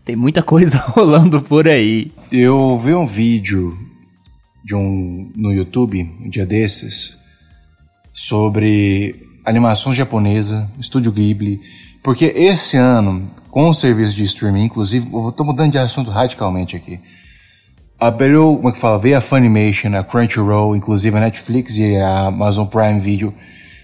[0.04, 2.12] tem muita coisa rolando por aí.
[2.32, 3.78] Eu vi um vídeo
[4.64, 7.18] de um no YouTube um dia desses
[8.12, 11.62] sobre animação japonesa, Estúdio Ghibli,
[12.04, 16.76] Porque esse ano, com o serviço de streaming, inclusive, eu estou mudando de assunto radicalmente
[16.76, 17.00] aqui.
[18.02, 18.98] Abriu, como é que fala?
[18.98, 23.32] Veio a Funimation, a Crunchyroll, inclusive a Netflix e a Amazon Prime Video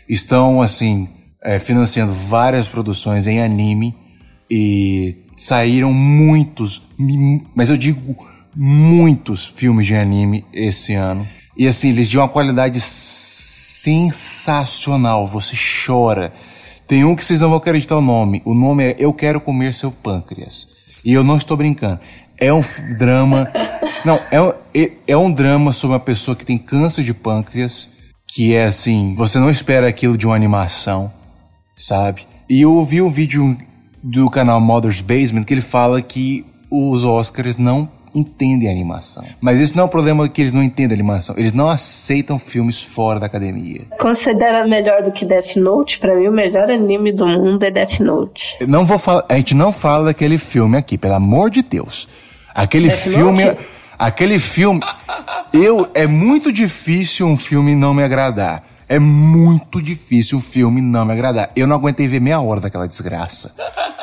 [0.09, 1.07] estão, assim,
[1.43, 3.95] é, financiando várias produções em anime
[4.49, 6.81] e saíram muitos,
[7.55, 8.17] mas eu digo
[8.55, 11.27] muitos filmes de anime esse ano.
[11.55, 15.55] E assim, eles de uma qualidade sensacional, você
[15.85, 16.33] chora.
[16.87, 18.41] Tem um que vocês não vão acreditar o nome.
[18.43, 20.75] O nome é Eu Quero Comer Seu Pâncreas.
[21.05, 21.99] E eu não estou brincando.
[22.37, 22.61] É um
[22.97, 23.51] drama.
[24.05, 24.53] Não, é um,
[25.07, 27.89] é, um drama sobre uma pessoa que tem câncer de pâncreas.
[28.27, 31.11] Que é assim, você não espera aquilo de uma animação,
[31.73, 32.27] sabe?
[32.49, 33.57] E eu ouvi um vídeo
[34.03, 39.23] do canal Mother's Basement que ele fala que os Oscars não entendem animação.
[39.39, 41.35] Mas isso não é um problema que eles não entendem animação.
[41.37, 43.81] Eles não aceitam filmes fora da academia.
[43.99, 45.99] Considera melhor do que Death Note?
[45.99, 48.57] Para mim, o melhor anime do mundo é Death Note.
[48.67, 52.07] não vou falar, a gente não fala daquele filme aqui, pelo amor de Deus.
[52.57, 53.59] Aquele Death filme, Note?
[53.99, 54.81] aquele filme,
[55.53, 58.63] eu é muito difícil um filme não me agradar.
[58.89, 61.51] É muito difícil um filme não me agradar.
[61.55, 63.53] Eu não aguentei ver meia hora daquela desgraça.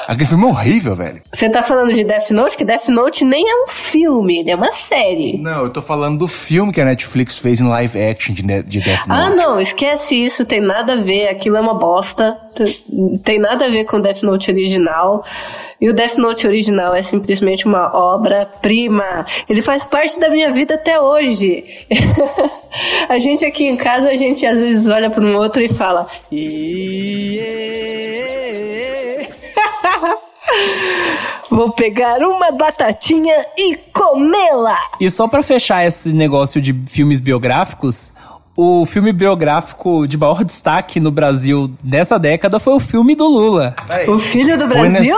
[0.07, 1.23] Aquele filme é horrível, velho.
[1.33, 2.57] Você tá falando de Death Note?
[2.57, 5.39] Que Death Note nem é um filme, ele é uma série.
[5.39, 8.81] Não, eu tô falando do filme que a Netflix fez em live action de, de
[8.81, 9.33] Death ah, Note.
[9.33, 12.37] Ah, não, esquece isso, tem nada a ver, aquilo é uma bosta.
[13.25, 15.25] Tem nada a ver com Death Note original.
[15.81, 19.27] E o Death Note original é simplesmente uma obra-prima.
[19.49, 21.65] Ele faz parte da minha vida até hoje.
[23.09, 26.07] a gente aqui em casa, a gente às vezes olha para um outro e fala.
[31.51, 34.79] Vou pegar uma batatinha e comê-la.
[35.01, 38.13] E só para fechar esse negócio de filmes biográficos,
[38.57, 43.75] o filme biográfico de maior destaque no Brasil dessa década foi o filme do Lula.
[44.07, 45.17] O filho do Brasil?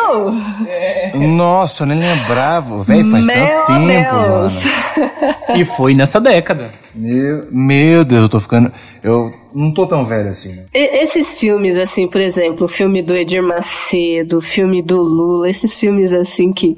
[0.61, 1.19] Nesse...
[1.19, 5.55] Nossa, eu nem lembrava, velho, faz Meu tanto tempo.
[5.55, 6.71] E foi nessa década.
[6.95, 8.73] Meu, meu Deus, eu tô ficando.
[9.03, 10.53] Eu não tô tão velho assim.
[10.53, 10.65] Né?
[10.73, 15.79] Esses filmes, assim, por exemplo, o filme do Edir Macedo, o filme do Lula, esses
[15.79, 16.75] filmes assim que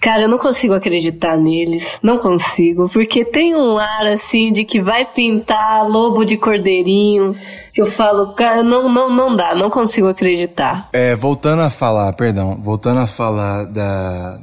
[0.00, 1.98] Cara, eu não consigo acreditar neles.
[2.02, 2.88] Não consigo.
[2.88, 7.34] Porque tem um ar assim de que vai pintar lobo de cordeirinho.
[7.76, 9.54] Eu falo, cara, não, não, não dá.
[9.54, 10.88] Não consigo acreditar.
[10.92, 12.56] É, voltando a falar, perdão.
[12.62, 14.38] Voltando a falar da,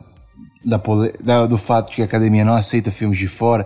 [0.66, 0.82] da,
[1.22, 3.66] da, do fato de que a academia não aceita filmes de fora.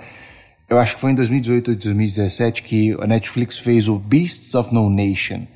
[0.69, 4.73] Eu acho que foi em 2018 ou 2017 que a Netflix fez o Beasts of
[4.73, 5.47] No Nation.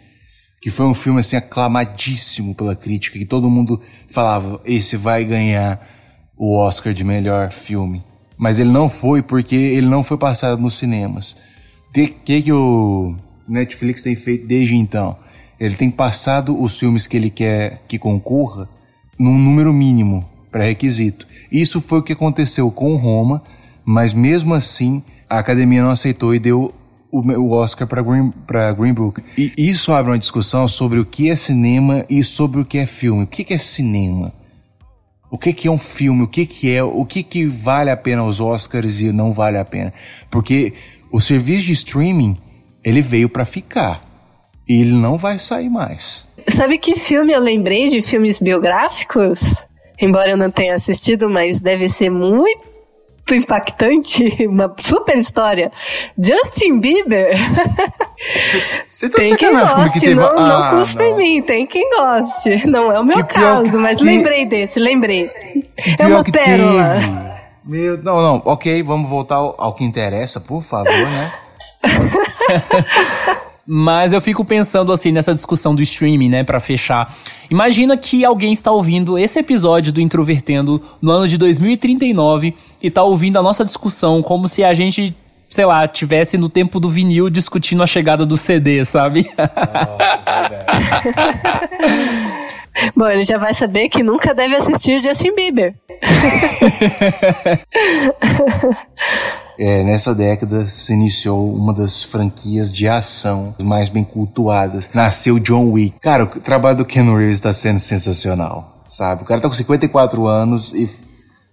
[0.62, 5.82] Que foi um filme assim aclamadíssimo pela crítica, que todo mundo falava, esse vai ganhar
[6.42, 8.04] o Oscar de melhor filme.
[8.36, 11.34] Mas ele não foi porque ele não foi passado nos cinemas.
[11.88, 13.16] O que, que o
[13.48, 15.16] Netflix tem feito desde então?
[15.60, 18.68] Ele tem passado os filmes que ele quer que concorra
[19.20, 21.28] num número mínimo, pré-requisito.
[21.52, 23.44] Isso foi o que aconteceu com Roma,
[23.86, 26.74] mas mesmo assim a academia não aceitou e deu
[27.12, 28.34] o Oscar para Green,
[28.76, 29.22] Green Book.
[29.38, 32.88] E isso abre uma discussão sobre o que é cinema e sobre o que é
[32.88, 33.26] filme.
[33.26, 34.34] O que é cinema?
[35.32, 36.24] O que, que é um filme?
[36.24, 36.84] O que, que é?
[36.84, 39.94] O que, que vale a pena os Oscars e não vale a pena?
[40.30, 40.74] Porque
[41.10, 42.38] o serviço de streaming
[42.84, 44.02] ele veio para ficar
[44.68, 46.26] e ele não vai sair mais.
[46.50, 49.66] Sabe que filme eu lembrei de filmes biográficos?
[50.02, 52.71] Embora eu não tenha assistido, mas deve ser muito
[53.32, 55.72] muito impactante, uma super história.
[56.18, 57.38] Justin Bieber.
[58.90, 60.16] Vocês estão tem quem goste, que teve...
[60.16, 62.68] não, ah, não cuspa em mim, tem quem goste.
[62.68, 64.04] Não é o meu que caso, mas que...
[64.04, 65.32] lembrei desse, lembrei.
[65.98, 66.96] É uma pérola.
[67.00, 67.32] Teve.
[67.64, 71.32] Meu, não, não, ok, vamos voltar ao, ao que interessa, por favor, né?
[73.74, 77.16] Mas eu fico pensando assim nessa discussão do streaming, né, para fechar.
[77.50, 82.54] Imagina que alguém está ouvindo esse episódio do Introvertendo no ano de 2039
[82.84, 85.16] e tá ouvindo a nossa discussão como se a gente
[85.48, 89.32] sei lá, tivesse no tempo do vinil discutindo a chegada do CD, sabe?
[89.38, 89.62] Nossa,
[92.96, 95.76] Bom, ele já vai saber que nunca deve assistir Justin Bieber.
[99.64, 104.90] É, nessa década se iniciou uma das franquias de ação mais bem cultuadas.
[104.92, 106.00] Nasceu John Wick.
[106.00, 109.22] Cara, o trabalho do Ken Reeves está sendo sensacional, sabe?
[109.22, 110.90] O cara tá com 54 anos e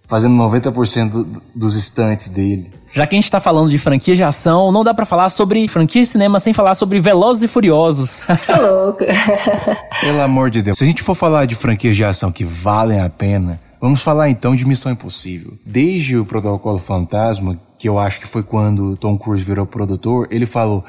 [0.05, 1.23] fazendo 90%
[1.53, 2.71] dos estantes dele.
[2.91, 5.67] Já que a gente tá falando de franquia de ação, não dá para falar sobre
[5.67, 8.25] franquia de cinema sem falar sobre Velozes e Furiosos.
[8.47, 9.03] Tá louco.
[10.01, 10.77] Pelo amor de Deus.
[10.77, 14.29] Se a gente for falar de franquias de ação que valem a pena, vamos falar
[14.29, 15.53] então de Missão Impossível.
[15.65, 20.45] Desde o Protocolo Fantasma, que eu acho que foi quando Tom Cruise virou produtor, ele
[20.45, 20.83] falou: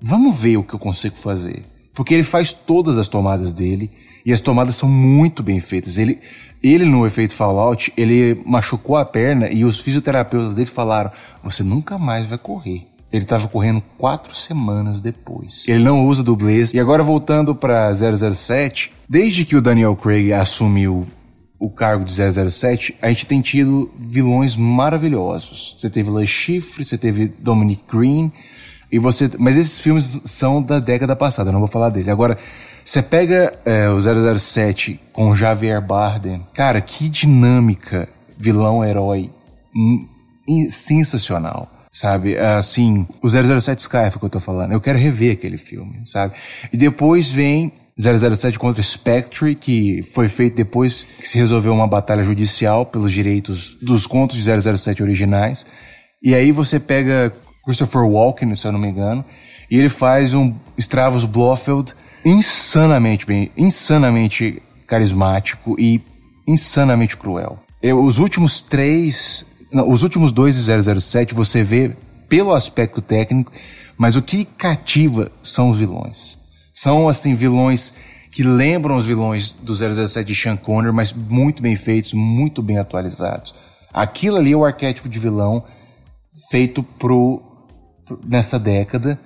[0.00, 1.64] "Vamos ver o que eu consigo fazer".
[1.94, 3.90] Porque ele faz todas as tomadas dele
[4.26, 5.98] E as tomadas são muito bem feitas.
[5.98, 6.18] Ele,
[6.64, 11.10] ele no efeito Fallout, ele machucou a perna e os fisioterapeutas dele falaram:
[11.42, 12.86] você nunca mais vai correr.
[13.12, 15.64] Ele estava correndo quatro semanas depois.
[15.68, 16.74] Ele não usa dublês.
[16.74, 21.06] E agora voltando para 007, desde que o Daniel Craig assumiu
[21.56, 25.76] o cargo de 007, a gente tem tido vilões maravilhosos.
[25.78, 28.32] Você teve Le Chiffre, você teve Dominic Green,
[28.90, 32.10] e você, mas esses filmes são da década passada, não vou falar dele.
[32.10, 32.36] Agora,
[32.84, 39.30] você pega é, o 007 com Javier Bardem, cara, que dinâmica vilão-herói
[39.74, 40.06] hum,
[40.68, 42.36] sensacional sabe?
[42.36, 46.34] Assim, o 007 Skyfall que eu tô falando, eu quero rever aquele filme, sabe?
[46.72, 52.24] E depois vem 007 contra Spectre, que foi feito depois que se resolveu uma batalha
[52.24, 55.64] judicial pelos direitos dos contos de 007 originais.
[56.20, 57.32] E aí você pega
[57.64, 59.24] Christopher Walken, se eu não me engano,
[59.70, 66.00] e ele faz um Stravos Blofeld insanamente bem, insanamente carismático e
[66.46, 67.58] insanamente cruel.
[67.82, 71.96] Eu, os últimos três, não, os últimos dois de 007 você vê
[72.28, 73.52] pelo aspecto técnico,
[73.96, 76.38] mas o que cativa são os vilões.
[76.72, 77.94] São, assim, vilões
[78.32, 82.78] que lembram os vilões do 007 de Sean Connery, mas muito bem feitos, muito bem
[82.78, 83.54] atualizados.
[83.92, 85.62] Aquilo ali é o arquétipo de vilão
[86.50, 87.40] feito pro,
[88.04, 89.18] pro nessa década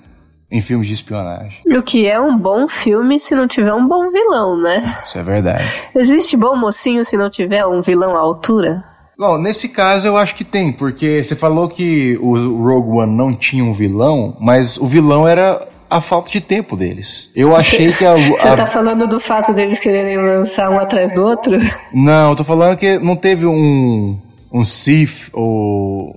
[0.51, 1.61] em filmes de espionagem.
[1.67, 4.95] O que é um bom filme se não tiver um bom vilão, né?
[5.05, 5.65] Isso é verdade.
[5.95, 8.83] Existe bom mocinho se não tiver um vilão à altura?
[9.19, 13.35] Bom, nesse caso eu acho que tem, porque você falou que o Rogue One não
[13.35, 17.31] tinha um vilão, mas o vilão era a falta de tempo deles.
[17.35, 18.15] Eu achei que a.
[18.31, 18.57] Você a...
[18.57, 21.59] tá falando do fato deles quererem lançar um atrás do outro?
[21.93, 24.19] Não, eu tô falando que não teve um.
[24.53, 26.15] um Sith ou.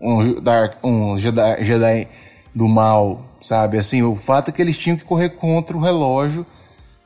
[0.00, 0.40] um,
[0.82, 2.08] um Jedi, Jedi
[2.54, 3.78] do mal, sabe?
[3.78, 6.44] Assim, o fato é que eles tinham que correr contra o relógio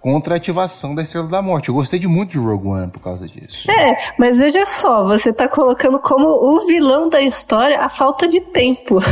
[0.04, 1.70] contra a ativação da Estrela da Morte.
[1.70, 3.70] Eu gostei de muito de Rogue One por causa disso.
[3.70, 8.40] É, mas veja só, você tá colocando como o vilão da história a falta de
[8.40, 9.00] tempo.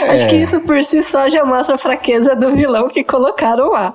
[0.00, 0.10] É.
[0.10, 3.94] Acho que isso por si só já mostra a fraqueza do vilão que colocaram lá.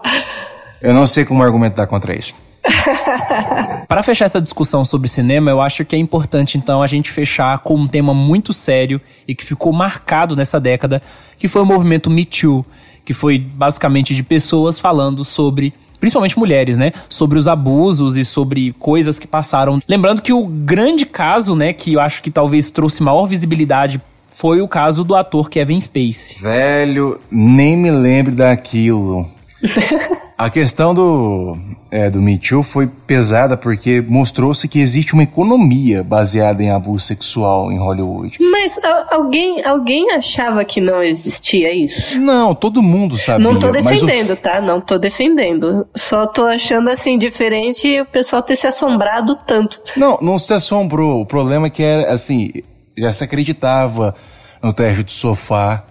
[0.81, 2.33] Eu não sei como argumentar contra isso.
[3.87, 7.59] Para fechar essa discussão sobre cinema, eu acho que é importante então a gente fechar
[7.59, 11.01] com um tema muito sério e que ficou marcado nessa década,
[11.43, 12.65] que foi o movimento Me Too,
[13.03, 18.71] que foi basicamente de pessoas falando sobre principalmente mulheres, né, sobre os abusos e sobre
[18.79, 19.81] coisas que passaram.
[19.85, 24.61] Lembrando que o grande caso, né, que eu acho que talvez trouxe maior visibilidade foi
[24.61, 26.41] o caso do ator Kevin Spacey.
[26.41, 29.27] Velho, nem me lembre daquilo.
[30.37, 31.57] A questão do,
[31.89, 37.05] é, do Me Too foi pesada porque mostrou-se que existe uma economia baseada em abuso
[37.05, 38.37] sexual em Hollywood.
[38.41, 38.77] Mas
[39.09, 42.19] alguém, alguém achava que não existia isso?
[42.19, 43.43] Não, todo mundo sabia.
[43.43, 44.35] Não tô defendendo, o...
[44.35, 44.59] tá?
[44.59, 45.87] Não tô defendendo.
[45.95, 49.79] Só tô achando assim diferente o pessoal ter se assombrado tanto.
[49.95, 51.21] Não, não se assombrou.
[51.21, 52.51] O problema é que era assim,
[52.97, 54.13] já se acreditava
[54.61, 55.85] no teste de sofá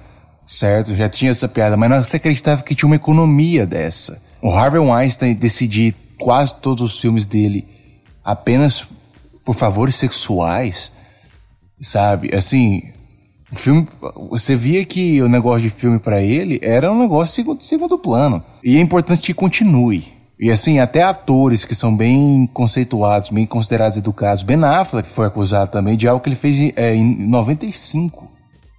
[0.45, 0.95] certo?
[0.95, 4.21] Já tinha essa piada, mas não se acreditava que tinha uma economia dessa.
[4.41, 7.67] O Harvey Weinstein decidir quase todos os filmes dele
[8.25, 8.87] apenas
[9.45, 10.93] por favores sexuais,
[11.81, 12.35] sabe?
[12.35, 12.83] Assim,
[13.53, 13.87] o filme,
[14.31, 18.43] você via que o negócio de filme para ele era um negócio segundo, segundo plano.
[18.65, 20.13] E é importante que continue.
[20.41, 24.43] E assim, até atores que são bem conceituados, bem considerados educados.
[24.43, 28.29] Ben Affleck foi acusado também de algo que ele fez é, em 95, pra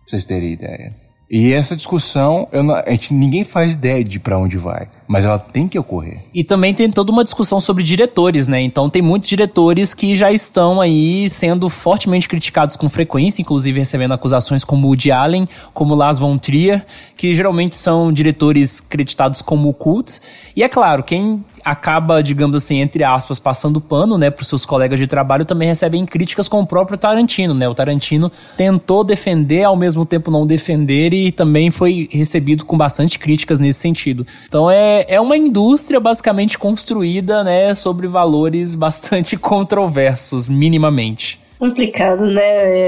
[0.06, 1.03] vocês terem ideia.
[1.36, 5.40] E essa discussão, não, a gente, ninguém faz ideia de para onde vai, mas ela
[5.40, 6.20] tem que ocorrer.
[6.32, 8.62] E também tem toda uma discussão sobre diretores, né?
[8.62, 14.14] Então tem muitos diretores que já estão aí sendo fortemente criticados com frequência, inclusive recebendo
[14.14, 16.86] acusações como o de Allen, como Lars von Trier,
[17.18, 20.22] que geralmente são diretores creditados como cults.
[20.56, 25.00] E é claro, quem acaba, digamos assim, entre aspas, passando pano, né, para seus colegas
[25.00, 27.68] de trabalho, também recebem críticas com o próprio Tarantino, né?
[27.68, 33.20] O Tarantino tentou defender, ao mesmo tempo não defender e também foi recebido com bastante
[33.20, 34.26] críticas nesse sentido.
[34.48, 42.42] Então é, é uma indústria basicamente construída, né, sobre valores bastante controversos, minimamente complicado, né?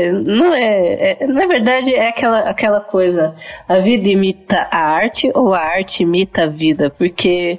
[0.08, 3.34] É, não é, é, na verdade é aquela, aquela coisa,
[3.70, 7.58] a vida imita a arte ou a arte imita a vida, porque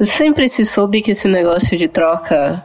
[0.00, 2.64] sempre se soube que esse negócio de troca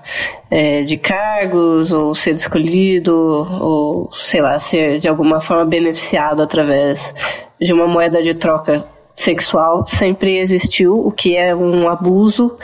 [0.49, 3.13] é, de cargos ou ser escolhido
[3.59, 7.13] ou sei lá ser de alguma forma beneficiado através
[7.59, 12.57] de uma moeda de troca sexual sempre existiu, o que é um abuso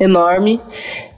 [0.00, 0.60] enorme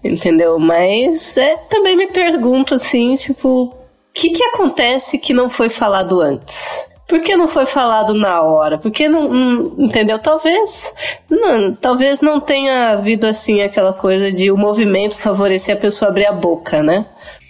[0.06, 0.58] entendeu?
[0.58, 3.74] Mas é, também me pergunto assim, tipo, o
[4.14, 6.94] que, que acontece que não foi falado antes?
[7.08, 8.78] Por que não foi falado na hora?
[8.78, 10.18] Porque não, não entendeu?
[10.18, 10.92] Talvez,
[11.30, 16.26] não, talvez não tenha havido assim aquela coisa de o movimento favorecer a pessoa abrir
[16.26, 17.06] a boca, né?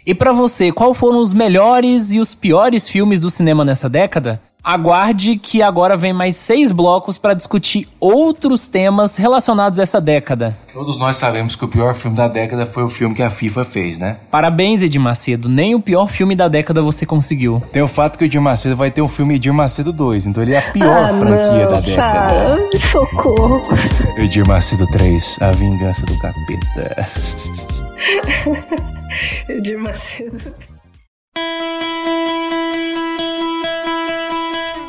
[0.07, 4.41] E para você, qual foram os melhores e os piores filmes do cinema nessa década?
[4.67, 10.57] Aguarde que agora vem mais seis blocos para discutir outros temas relacionados a essa década.
[10.73, 13.65] Todos nós sabemos que o pior filme da década foi o filme que a FIFA
[13.65, 14.17] fez, né?
[14.29, 15.49] Parabéns, Edir Macedo.
[15.49, 17.63] Nem o pior filme da década você conseguiu.
[17.71, 20.43] Tem o fato que o Edir Macedo vai ter um filme Edir Macedo 2, então
[20.43, 21.95] ele é a pior ah, franquia não, da década.
[21.95, 23.63] Cara, socorro.
[24.17, 27.09] Edir Macedo 3, A Vingança do Capeta.
[29.49, 30.57] Edir Macedo.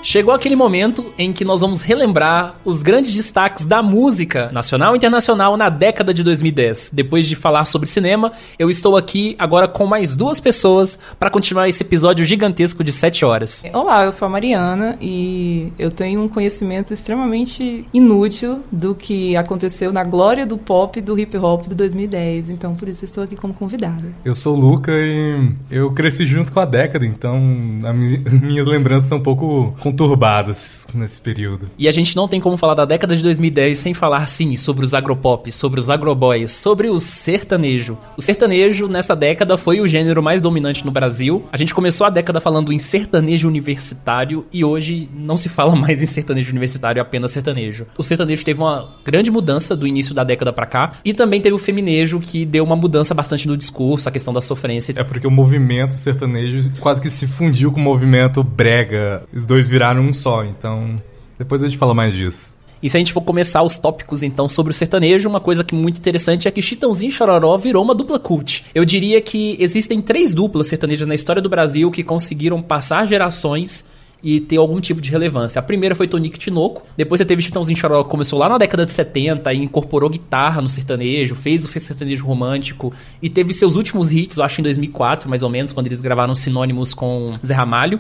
[0.03, 4.97] Chegou aquele momento em que nós vamos relembrar os grandes destaques da música nacional e
[4.97, 6.91] internacional na década de 2010.
[6.93, 11.67] Depois de falar sobre cinema, eu estou aqui agora com mais duas pessoas para continuar
[11.67, 13.65] esse episódio gigantesco de 7 horas.
[13.73, 19.91] Olá, eu sou a Mariana e eu tenho um conhecimento extremamente inútil do que aconteceu
[19.91, 22.49] na glória do pop e do hip hop de 2010.
[22.49, 24.05] Então, por isso estou aqui como convidada.
[24.23, 27.39] Eu sou o Luca e eu cresci junto com a década, então
[28.41, 31.69] minhas lembranças são um pouco conturbadas nesse período.
[31.77, 34.83] E a gente não tem como falar da década de 2010 sem falar, sim, sobre
[34.83, 37.97] os agropop, sobre os agroboys, sobre o sertanejo.
[38.17, 41.45] O sertanejo, nessa década, foi o gênero mais dominante no Brasil.
[41.51, 46.01] A gente começou a década falando em sertanejo universitário e hoje não se fala mais
[46.01, 47.85] em sertanejo universitário, é apenas sertanejo.
[47.97, 51.55] O sertanejo teve uma grande mudança do início da década para cá e também teve
[51.55, 54.93] o feminejo que deu uma mudança bastante no discurso, a questão da sofrência.
[54.97, 59.23] É porque o movimento sertanejo quase que se fundiu com o movimento brega.
[59.33, 60.99] Os dois viraram um só, então
[61.37, 62.57] depois a gente fala mais disso.
[62.81, 65.75] E se a gente for começar os tópicos então sobre o sertanejo, uma coisa que
[65.75, 68.65] muito interessante é que Chitãozinho e Chororó virou uma dupla cult.
[68.73, 73.85] Eu diria que existem três duplas sertanejas na história do Brasil que conseguiram passar gerações
[74.21, 75.59] e ter algum tipo de relevância.
[75.59, 78.85] A primeira foi Tonique Tinoco, depois você teve Chitãozinho Chororó que começou lá na década
[78.85, 84.11] de 70 e incorporou guitarra no sertanejo, fez o sertanejo romântico e teve seus últimos
[84.11, 87.99] hits, eu acho em 2004, mais ou menos, quando eles gravaram Sinônimos com Zé Ramalho.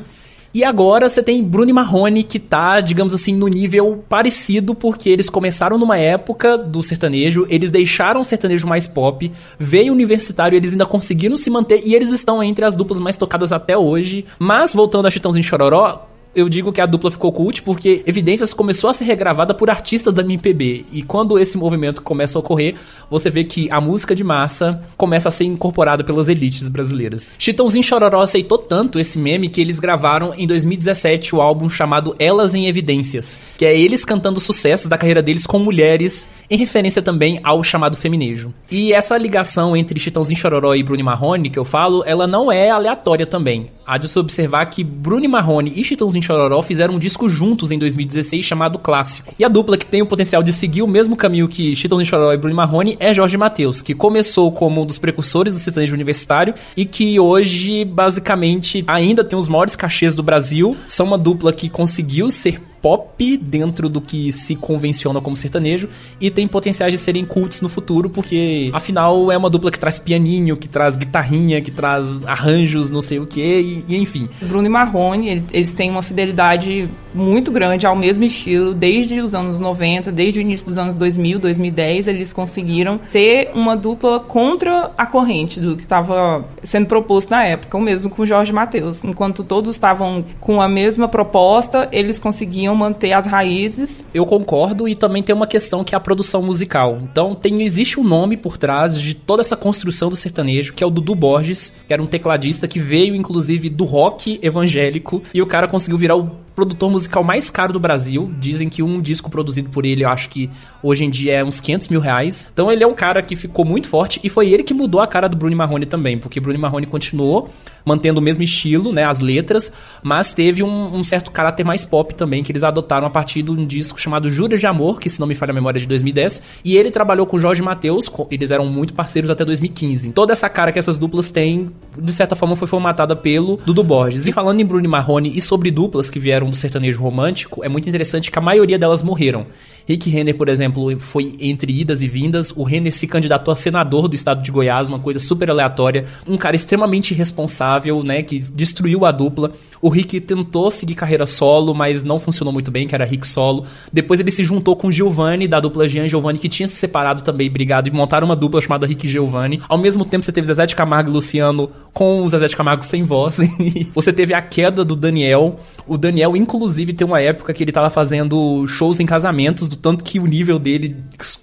[0.57, 5.29] E agora você tem Bruno Marrone que tá, digamos assim, no nível parecido, porque eles
[5.29, 10.87] começaram numa época do sertanejo, eles deixaram o sertanejo mais pop, veio universitário, eles ainda
[10.87, 14.25] conseguiram se manter e eles estão entre as duplas mais tocadas até hoje.
[14.39, 18.91] Mas voltando a Chitãozinho Chororó, eu digo que a dupla ficou cult porque Evidências começou
[18.91, 20.85] a ser regravada por artistas da MPB.
[20.91, 22.75] E quando esse movimento começa a ocorrer,
[23.09, 27.35] você vê que a música de massa começa a ser incorporada pelas elites brasileiras.
[27.39, 32.53] Chitãozinho Chororó aceitou tanto esse meme que eles gravaram em 2017 o álbum chamado Elas
[32.53, 37.39] em Evidências, que é eles cantando sucessos da carreira deles com mulheres, em referência também
[37.43, 38.53] ao chamado feminejo.
[38.69, 42.69] E essa ligação entre Chitãozinho Chororó e Bruno Marrone que eu falo, ela não é
[42.69, 43.71] aleatória também.
[43.87, 47.79] Há de se observar que Bruno Marrone e Chitãozinho Chororó fizeram um disco juntos em
[47.79, 49.33] 2016 chamado Clássico.
[49.39, 52.33] E a dupla que tem o potencial de seguir o mesmo caminho que Chitãozinho Chororó
[52.33, 56.53] e Bruno Marrone é Jorge Mateus, que começou como um dos precursores do sertanejo universitário
[56.75, 60.75] e que hoje basicamente ainda tem os maiores cachês do Brasil.
[60.87, 65.89] São uma dupla que conseguiu ser pop dentro do que se convenciona como sertanejo
[66.21, 69.99] e tem potenciais de serem cultos no futuro, porque afinal é uma dupla que traz
[69.99, 74.29] pianinho, que traz guitarrinha, que traz arranjos, não sei o que, e, e, enfim.
[74.41, 79.59] Bruno e Marrone, eles têm uma fidelidade muito grande ao mesmo estilo, desde os anos
[79.59, 85.05] 90, desde o início dos anos 2000, 2010, eles conseguiram ser uma dupla contra a
[85.05, 89.03] corrente do que estava sendo proposto na época, o mesmo com Jorge Mateus.
[89.03, 94.05] Enquanto todos estavam com a mesma proposta, eles conseguiam manter as raízes.
[94.13, 96.99] Eu concordo e também tem uma questão que é a produção musical.
[97.01, 100.87] Então tem existe um nome por trás de toda essa construção do sertanejo, que é
[100.87, 105.47] o Dudu Borges, que era um tecladista que veio inclusive do rock evangélico e o
[105.47, 108.31] cara conseguiu virar o produtor musical mais caro do Brasil.
[108.39, 110.49] Dizem que um disco produzido por ele, eu acho que
[110.81, 112.49] hoje em dia é uns 500 mil reais.
[112.53, 115.07] Então ele é um cara que ficou muito forte e foi ele que mudou a
[115.07, 117.49] cara do Bruno Marrone também, porque Bruno Marrone continuou
[117.87, 119.71] mantendo o mesmo estilo, né, as letras,
[120.03, 123.49] mas teve um, um, certo caráter mais pop também, que eles adotaram a partir de
[123.49, 125.87] um disco chamado Juras de Amor, que se não me falha a memória é de
[125.87, 130.11] 2010, e ele trabalhou com Jorge Matheus, eles eram muito parceiros até 2015.
[130.11, 134.27] Toda essa cara que essas duplas têm, de certa forma, foi formatada pelo Dudu Borges.
[134.27, 137.87] E falando em Bruno Marrone e sobre duplas que vieram do sertanejo romântico, é muito
[137.87, 139.47] interessante que a maioria delas morreram.
[139.87, 142.51] Rick Renner, por exemplo, foi entre idas e vindas.
[142.55, 146.05] O Renner se candidatou a senador do estado de Goiás, uma coisa super aleatória.
[146.27, 149.51] Um cara extremamente irresponsável, né, que destruiu a dupla.
[149.81, 153.65] O Rick tentou seguir carreira solo, mas não funcionou muito bem, que era Rick solo.
[153.93, 157.49] Depois ele se juntou com Giovanni, da dupla Jean Giovanni, que tinha se separado também,
[157.49, 159.61] brigado, e montaram uma dupla chamada Rick Giovanni.
[159.69, 162.83] Ao mesmo tempo, você teve Zezé de Camargo e Luciano com o Zezé de Camargo
[162.83, 163.39] sem voz.
[163.93, 165.59] você teve a queda do Daniel.
[165.85, 170.03] O Daniel inclusive, tem uma época que ele tava fazendo shows em casamentos, do tanto
[170.03, 170.95] que o nível dele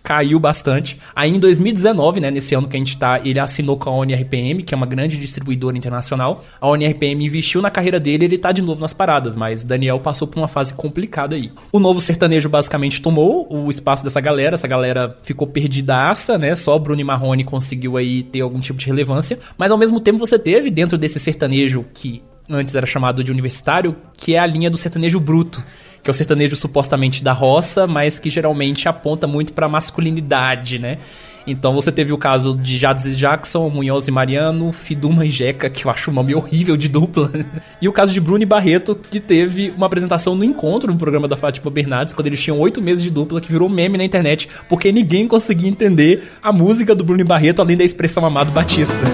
[0.02, 0.98] caiu bastante.
[1.14, 4.62] Aí em 2019, né, nesse ano que a gente tá, ele assinou com a ONRPM,
[4.62, 6.44] que é uma grande distribuidora internacional.
[6.60, 10.28] A ONRPM investiu na carreira dele, ele tá de novo nas paradas, mas Daniel passou
[10.28, 11.52] por uma fase complicada aí.
[11.72, 16.54] O novo sertanejo basicamente tomou o espaço dessa galera, essa galera ficou perdidaça, né?
[16.54, 20.18] Só Bruno e Marrone conseguiu aí ter algum tipo de relevância, mas ao mesmo tempo
[20.18, 24.70] você teve dentro desse sertanejo que antes era chamado de universitário, que é a linha
[24.70, 25.64] do sertanejo bruto,
[26.04, 30.98] que é o sertanejo supostamente da roça, mas que geralmente aponta muito para masculinidade, né?
[31.46, 35.68] Então você teve o caso de Jades e Jackson, Munhoz e Mariano, Fiduma e Jeca,
[35.68, 37.30] que eu acho um nome horrível de dupla.
[37.80, 41.28] e o caso de Bruno e Barreto, que teve uma apresentação no encontro no programa
[41.28, 44.48] da Fátima Bernardes, quando eles tinham oito meses de dupla, que virou meme na internet,
[44.68, 49.04] porque ninguém conseguia entender a música do Bruno e Barreto, além da expressão Amado Batista.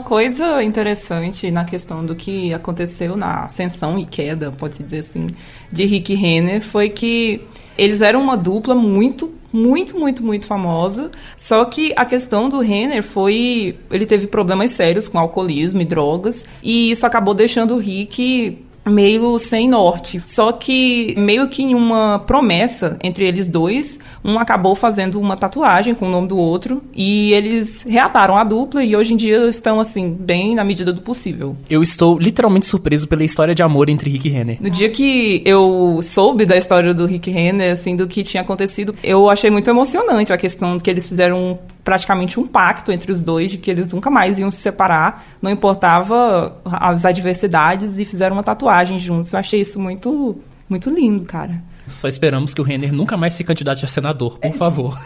[0.00, 5.28] Uma coisa interessante na questão do que aconteceu na ascensão e queda, pode-se dizer assim,
[5.70, 7.42] de Rick Renner foi que
[7.76, 11.10] eles eram uma dupla muito, muito, muito, muito famosa.
[11.36, 13.76] Só que a questão do Renner foi.
[13.90, 16.46] Ele teve problemas sérios com alcoolismo e drogas.
[16.62, 18.58] E isso acabou deixando o Rick
[18.90, 20.20] meio sem norte.
[20.24, 25.94] Só que meio que em uma promessa entre eles dois, um acabou fazendo uma tatuagem
[25.94, 29.80] com o nome do outro e eles reataram a dupla e hoje em dia estão
[29.80, 31.56] assim bem na medida do possível.
[31.68, 34.58] Eu estou literalmente surpreso pela história de amor entre Rick e Renner.
[34.60, 38.94] No dia que eu soube da história do Rick Renner, assim, do que tinha acontecido,
[39.02, 43.50] eu achei muito emocionante a questão que eles fizeram praticamente um pacto entre os dois
[43.50, 48.42] de que eles nunca mais iam se separar, não importava as adversidades e fizeram uma
[48.42, 49.32] tatuagem juntos.
[49.32, 51.62] Eu achei isso muito muito lindo, cara.
[51.94, 54.98] Só esperamos que o Renner nunca mais se candidate a senador, por favor.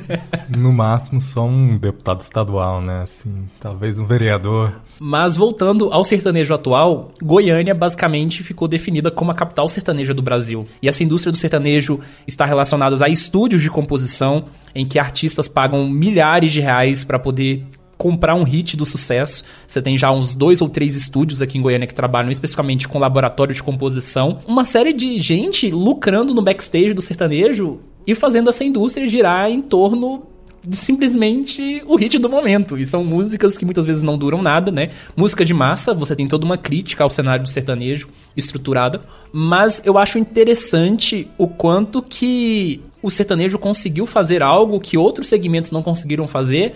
[0.48, 3.02] no máximo, só um deputado estadual, né?
[3.02, 4.80] Assim, talvez um vereador.
[4.98, 10.66] Mas voltando ao sertanejo atual, Goiânia basicamente ficou definida como a capital sertaneja do Brasil.
[10.82, 15.88] E essa indústria do sertanejo está relacionada a estúdios de composição, em que artistas pagam
[15.88, 17.64] milhares de reais para poder
[18.00, 19.44] comprar um hit do sucesso.
[19.68, 22.98] Você tem já uns dois ou três estúdios aqui em Goiânia que trabalham especificamente com
[22.98, 24.38] laboratório de composição.
[24.48, 29.60] Uma série de gente lucrando no backstage do sertanejo e fazendo essa indústria girar em
[29.60, 30.22] torno
[30.66, 32.78] de simplesmente o hit do momento.
[32.78, 34.92] E são músicas que muitas vezes não duram nada, né?
[35.14, 39.02] Música de massa, você tem toda uma crítica ao cenário do sertanejo estruturada.
[39.30, 45.70] Mas eu acho interessante o quanto que o sertanejo conseguiu fazer algo que outros segmentos
[45.70, 46.74] não conseguiram fazer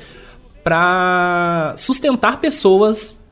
[0.65, 3.23] para sustentar pessoas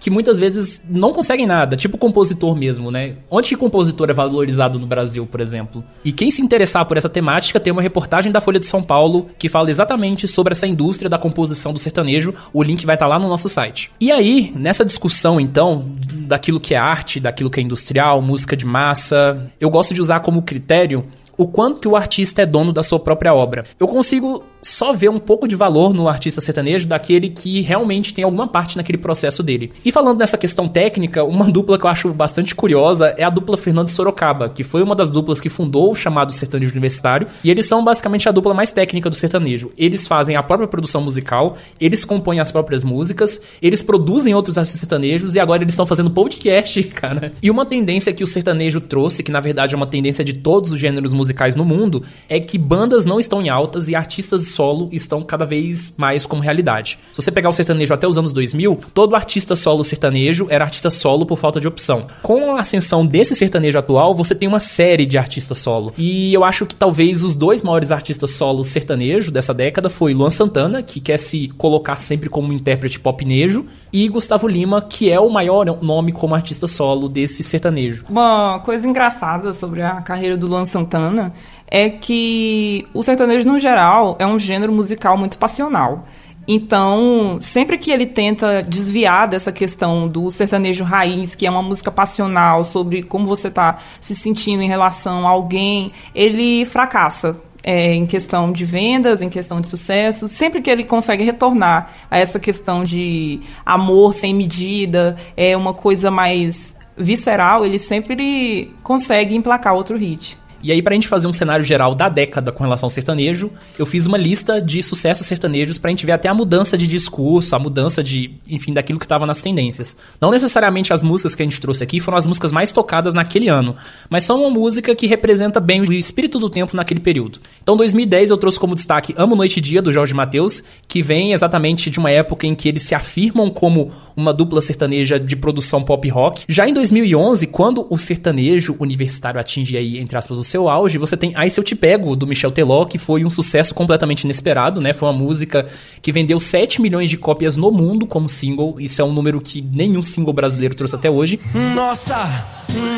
[0.00, 3.16] que muitas vezes não conseguem nada, tipo compositor mesmo, né?
[3.30, 5.84] Onde que compositor é valorizado no Brasil, por exemplo?
[6.04, 9.28] E quem se interessar por essa temática tem uma reportagem da Folha de São Paulo
[9.38, 12.34] que fala exatamente sobre essa indústria da composição do sertanejo.
[12.52, 13.90] O link vai estar tá lá no nosso site.
[14.00, 15.86] E aí, nessa discussão então
[16.28, 20.20] daquilo que é arte, daquilo que é industrial, música de massa, eu gosto de usar
[20.20, 21.04] como critério
[21.38, 23.64] o quanto que o artista é dono da sua própria obra.
[23.78, 28.24] Eu consigo só ver um pouco de valor no artista sertanejo daquele que realmente tem
[28.24, 29.72] alguma parte naquele processo dele.
[29.84, 33.56] E falando nessa questão técnica, uma dupla que eu acho bastante curiosa é a dupla
[33.56, 37.66] Fernando Sorocaba, que foi uma das duplas que fundou o chamado sertanejo universitário, e eles
[37.66, 39.70] são basicamente a dupla mais técnica do sertanejo.
[39.76, 44.80] Eles fazem a própria produção musical, eles compõem as próprias músicas, eles produzem outros artistas
[44.80, 47.32] sertanejos e agora eles estão fazendo podcast, cara.
[47.42, 50.72] E uma tendência que o sertanejo trouxe, que na verdade é uma tendência de todos
[50.72, 54.88] os gêneros musicais no mundo é que bandas não estão em altas e artistas solo
[54.92, 56.98] estão cada vez mais como realidade.
[57.12, 60.90] Se você pegar o sertanejo até os anos 2000, todo artista solo sertanejo era artista
[60.90, 62.06] solo por falta de opção.
[62.22, 65.92] Com a ascensão desse sertanejo atual, você tem uma série de artistas solo.
[65.96, 70.30] E eu acho que talvez os dois maiores artistas solo sertanejo dessa década foi Luan
[70.30, 75.30] Santana, que quer se colocar sempre como intérprete popnejo, e Gustavo Lima, que é o
[75.30, 78.04] maior nome como artista solo desse sertanejo.
[78.08, 81.32] Uma coisa engraçada sobre a carreira do Luan Santana
[81.70, 86.06] é que o sertanejo, no geral, é um gênero musical muito passional.
[86.50, 91.90] Então, sempre que ele tenta desviar dessa questão do sertanejo raiz, que é uma música
[91.90, 97.38] passional sobre como você está se sentindo em relação a alguém, ele fracassa.
[97.64, 102.16] É, em questão de vendas, em questão de sucesso, sempre que ele consegue retornar a
[102.16, 109.74] essa questão de amor sem medida, é uma coisa mais visceral, ele sempre consegue emplacar
[109.74, 110.38] outro hit.
[110.62, 113.86] E aí, pra gente fazer um cenário geral da década com relação ao sertanejo, eu
[113.86, 117.58] fiz uma lista de sucessos sertanejos pra gente ver até a mudança de discurso, a
[117.58, 119.96] mudança de, enfim, daquilo que tava nas tendências.
[120.20, 123.48] Não necessariamente as músicas que a gente trouxe aqui foram as músicas mais tocadas naquele
[123.48, 123.76] ano,
[124.10, 127.38] mas são uma música que representa bem o espírito do tempo naquele período.
[127.62, 131.32] Então, 2010 eu trouxe como destaque Amo Noite e Dia, do Jorge Mateus, que vem
[131.32, 135.82] exatamente de uma época em que eles se afirmam como uma dupla sertaneja de produção
[135.82, 136.44] pop rock.
[136.48, 141.16] Já em 2011, quando o sertanejo universitário atinge aí, entre aspas, o seu auge, você
[141.16, 144.80] tem Ai Se Eu Te Pego, do Michel Teló, que foi um sucesso completamente inesperado,
[144.80, 144.92] né?
[144.92, 145.66] Foi uma música
[146.00, 148.76] que vendeu 7 milhões de cópias no mundo como single.
[148.80, 151.38] Isso é um número que nenhum single brasileiro trouxe até hoje.
[151.74, 152.28] Nossa,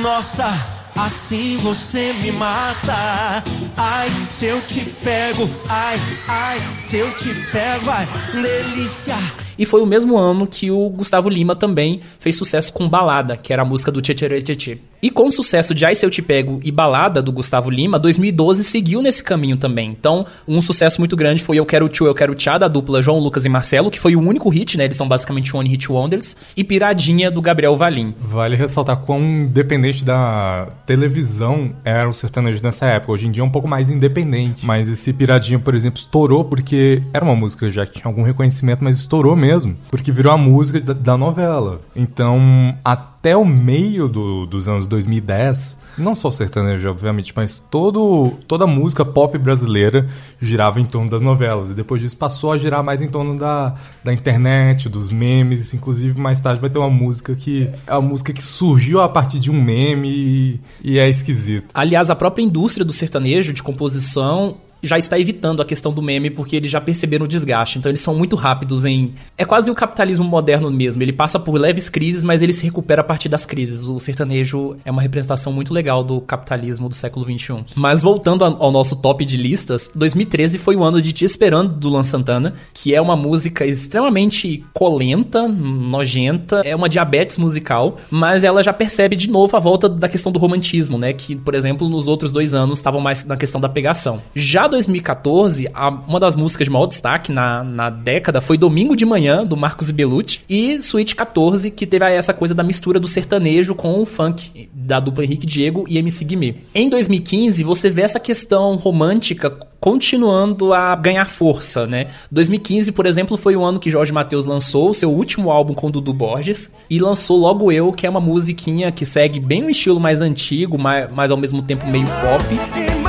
[0.03, 0.81] nossa.
[0.97, 3.43] Assim você me mata.
[3.77, 5.49] Ai, se eu te pego.
[5.69, 5.97] Ai,
[6.29, 7.89] ai, se eu te pego.
[7.89, 9.15] Ai, delícia.
[9.59, 13.53] E foi o mesmo ano que o Gustavo Lima também fez sucesso com Balada, que
[13.53, 14.79] era a música do Tchê Tchê Tchê.
[15.03, 17.99] E com o sucesso de Ai Se Eu Te Pego e Balada do Gustavo Lima,
[17.99, 19.89] 2012 seguiu nesse caminho também.
[19.91, 23.19] Então, um sucesso muito grande foi Eu Quero Tchu, Eu Quero Tchá, da dupla João
[23.19, 24.85] Lucas e Marcelo, que foi o único hit, né?
[24.85, 26.37] Eles são basicamente One Hit Wonders.
[26.57, 28.15] E Piradinha, do Gabriel Valim.
[28.21, 33.13] Vale ressaltar quão independente da televisão era o sertanejo nessa época.
[33.13, 34.67] Hoje em dia é um pouco mais independente.
[34.67, 38.85] Mas esse Piradinha, por exemplo, estourou porque era uma música já que tinha algum reconhecimento,
[38.85, 39.77] mas estourou mesmo.
[39.91, 41.81] Porque virou a música da, da novela.
[41.97, 48.33] Então, até o meio do, dos anos 2010, não só o sertanejo, obviamente, mas todo,
[48.49, 50.09] toda a música pop brasileira
[50.41, 51.71] girava em torno das novelas.
[51.71, 55.75] E depois disso passou a girar mais em torno da, da internet, dos memes.
[55.75, 59.39] Inclusive, mais tarde vai ter uma música que é a música que surgiu a partir
[59.39, 61.67] de um meme e, e é esquisito.
[61.75, 66.31] Aliás, a própria indústria do sertanejo, de composição, já está evitando a questão do meme
[66.31, 67.79] porque eles já perceberam o desgaste.
[67.79, 69.15] Então eles são muito rápidos em.
[69.37, 71.03] É quase o capitalismo moderno mesmo.
[71.03, 73.83] Ele passa por leves crises, mas ele se recupera a partir das crises.
[73.83, 77.65] O sertanejo é uma representação muito legal do capitalismo do século XXI.
[77.75, 81.89] Mas voltando ao nosso top de listas, 2013 foi o ano de Te Esperando do
[81.89, 88.63] Luan Santana, que é uma música extremamente colenta, nojenta, é uma diabetes musical, mas ela
[88.63, 91.13] já percebe de novo a volta da questão do romantismo, né?
[91.13, 94.23] Que, por exemplo, nos outros dois anos estavam mais na questão da pegação.
[94.35, 99.05] Já 2014, a, uma das músicas de maior destaque na, na década foi Domingo de
[99.05, 103.75] Manhã, do Marcos Belucci, e Suite 14, que teve essa coisa da mistura do sertanejo
[103.75, 106.55] com o funk, da dupla Henrique Diego e MC Guimê.
[106.75, 112.09] Em 2015, você vê essa questão romântica continuando a ganhar força, né?
[112.31, 115.91] 2015, por exemplo, foi o ano que Jorge Mateus lançou o seu último álbum com
[115.91, 119.99] Dudu Borges e lançou Logo Eu, que é uma musiquinha que segue bem um estilo
[119.99, 123.00] mais antigo, mas, mas ao mesmo tempo meio pop.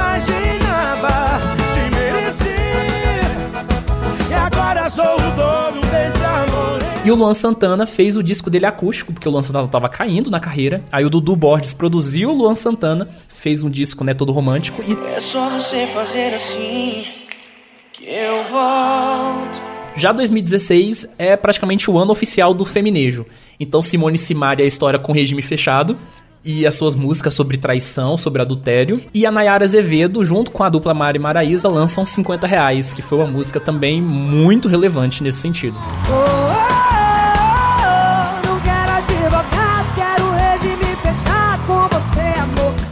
[7.03, 10.29] E o Luan Santana fez o disco dele acústico, porque o Luan Santana tava caindo
[10.29, 10.83] na carreira.
[10.91, 14.93] Aí o Dudu Borges produziu o Luan Santana, fez um disco, né, todo romântico e
[15.15, 17.05] É só você fazer assim
[17.91, 19.59] que eu volto.
[19.95, 23.25] Já 2016 é praticamente o ano oficial do feminejo.
[23.59, 25.97] Então Simone Simaria é a história com regime fechado
[26.45, 29.01] e as suas músicas sobre traição, sobre adultério.
[29.11, 33.17] E a Nayara Azevedo, junto com a dupla Mari Maraíza, lançam 50 reais, que foi
[33.17, 35.75] uma música também muito relevante nesse sentido.
[36.07, 36.40] Não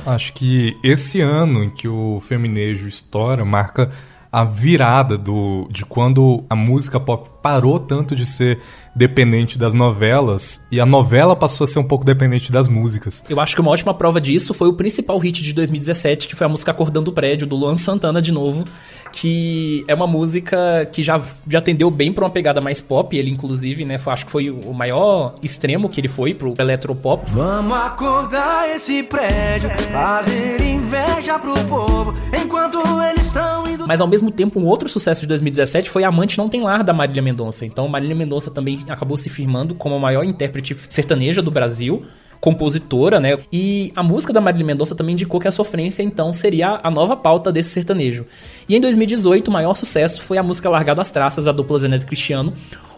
[0.09, 3.91] Acho que esse ano em que o feminejo estoura marca
[4.31, 8.59] a virada do de quando a música pop parou tanto de ser
[8.95, 13.23] dependente das novelas e a novela passou a ser um pouco dependente das músicas.
[13.29, 16.45] Eu acho que uma ótima prova disso foi o principal hit de 2017, que foi
[16.45, 18.65] a música Acordando o Prédio, do Luan Santana de novo,
[19.11, 23.29] que é uma música que já, já atendeu bem pra uma pegada mais pop, ele
[23.29, 27.23] inclusive, né, foi- acho que foi o maior extremo que ele foi pro eletropop.
[27.31, 32.79] Vamos acordar esse prédio, fazer inveja pro povo, enquanto
[33.11, 33.87] eles estão indo.
[33.87, 36.93] Mas ao mesmo tempo, um outro sucesso de 2017 foi Amante Não Tem Lar, da
[36.93, 37.65] Marília Mendonça.
[37.65, 42.03] Então, Marília Mendonça também acabou se firmando como a maior intérprete sertaneja do Brasil,
[42.39, 43.37] compositora, né?
[43.51, 47.15] E a música da Marília Mendonça também indicou que a sofrência, então, seria a nova
[47.15, 48.25] pauta desse sertanejo.
[48.67, 52.05] E em 2018, o maior sucesso foi a música Largado às Traças, da dupla Zeneto
[52.05, 52.53] Cristiano,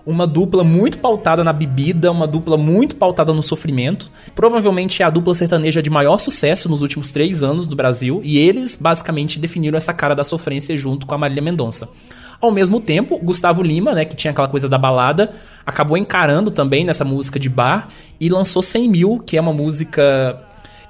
[0.06, 4.12] uma dupla muito pautada na bebida, uma dupla muito pautada no sofrimento.
[4.34, 8.38] Provavelmente é a dupla sertaneja de maior sucesso nos últimos três anos do Brasil, e
[8.38, 11.90] eles basicamente definiram essa cara da sofrência junto com a Marília Mendonça.
[12.42, 15.32] Ao mesmo tempo, Gustavo Lima, né, que tinha aquela coisa da balada,
[15.66, 17.88] acabou encarando também nessa música de bar
[18.20, 20.42] e lançou 100 mil, que é uma música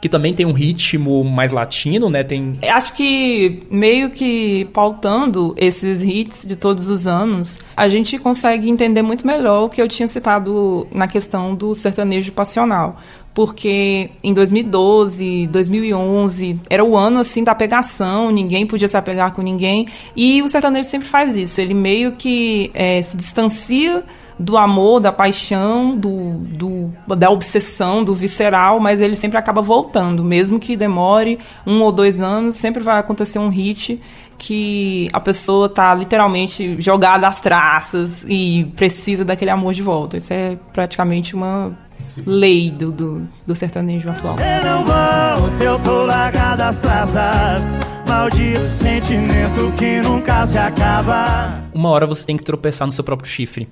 [0.01, 2.23] que também tem um ritmo mais latino, né?
[2.23, 8.67] Tem Acho que meio que pautando esses hits de todos os anos, a gente consegue
[8.67, 12.99] entender muito melhor o que eu tinha citado na questão do sertanejo passional.
[13.33, 19.41] Porque em 2012, 2011 era o ano assim da pegação, ninguém podia se apegar com
[19.41, 21.61] ninguém e o sertanejo sempre faz isso.
[21.61, 24.03] Ele meio que é, se distancia
[24.37, 30.23] do amor, da paixão, do, do, da obsessão, do visceral, mas ele sempre acaba voltando,
[30.23, 34.01] mesmo que demore um ou dois anos, sempre vai acontecer um hit
[34.39, 40.17] que a pessoa tá literalmente jogada às traças e precisa daquele amor de volta.
[40.17, 41.77] Isso é praticamente uma
[42.25, 44.35] lei do, do, do sertanejo atual.
[44.35, 47.63] Você não volta, eu tô largada às traças.
[48.07, 51.61] Maldito sentimento que nunca se acaba.
[51.73, 53.69] Uma hora você tem que tropeçar no seu próprio chifre.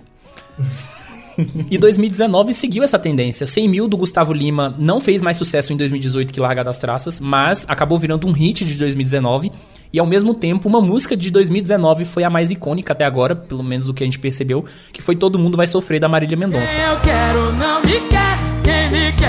[1.70, 3.48] E 2019 seguiu essa tendência.
[3.48, 7.20] 100 mil do Gustavo Lima não fez mais sucesso em 2018 que Larga das Traças,
[7.20, 9.52] mas acabou virando um hit de 2019.
[9.92, 13.64] E ao mesmo tempo, uma música de 2019 foi a mais icônica até agora, pelo
[13.64, 16.80] menos do que a gente percebeu, que foi Todo Mundo Vai Sofrer da Marília Mendonça.
[16.80, 18.19] Eu quero, não me quer.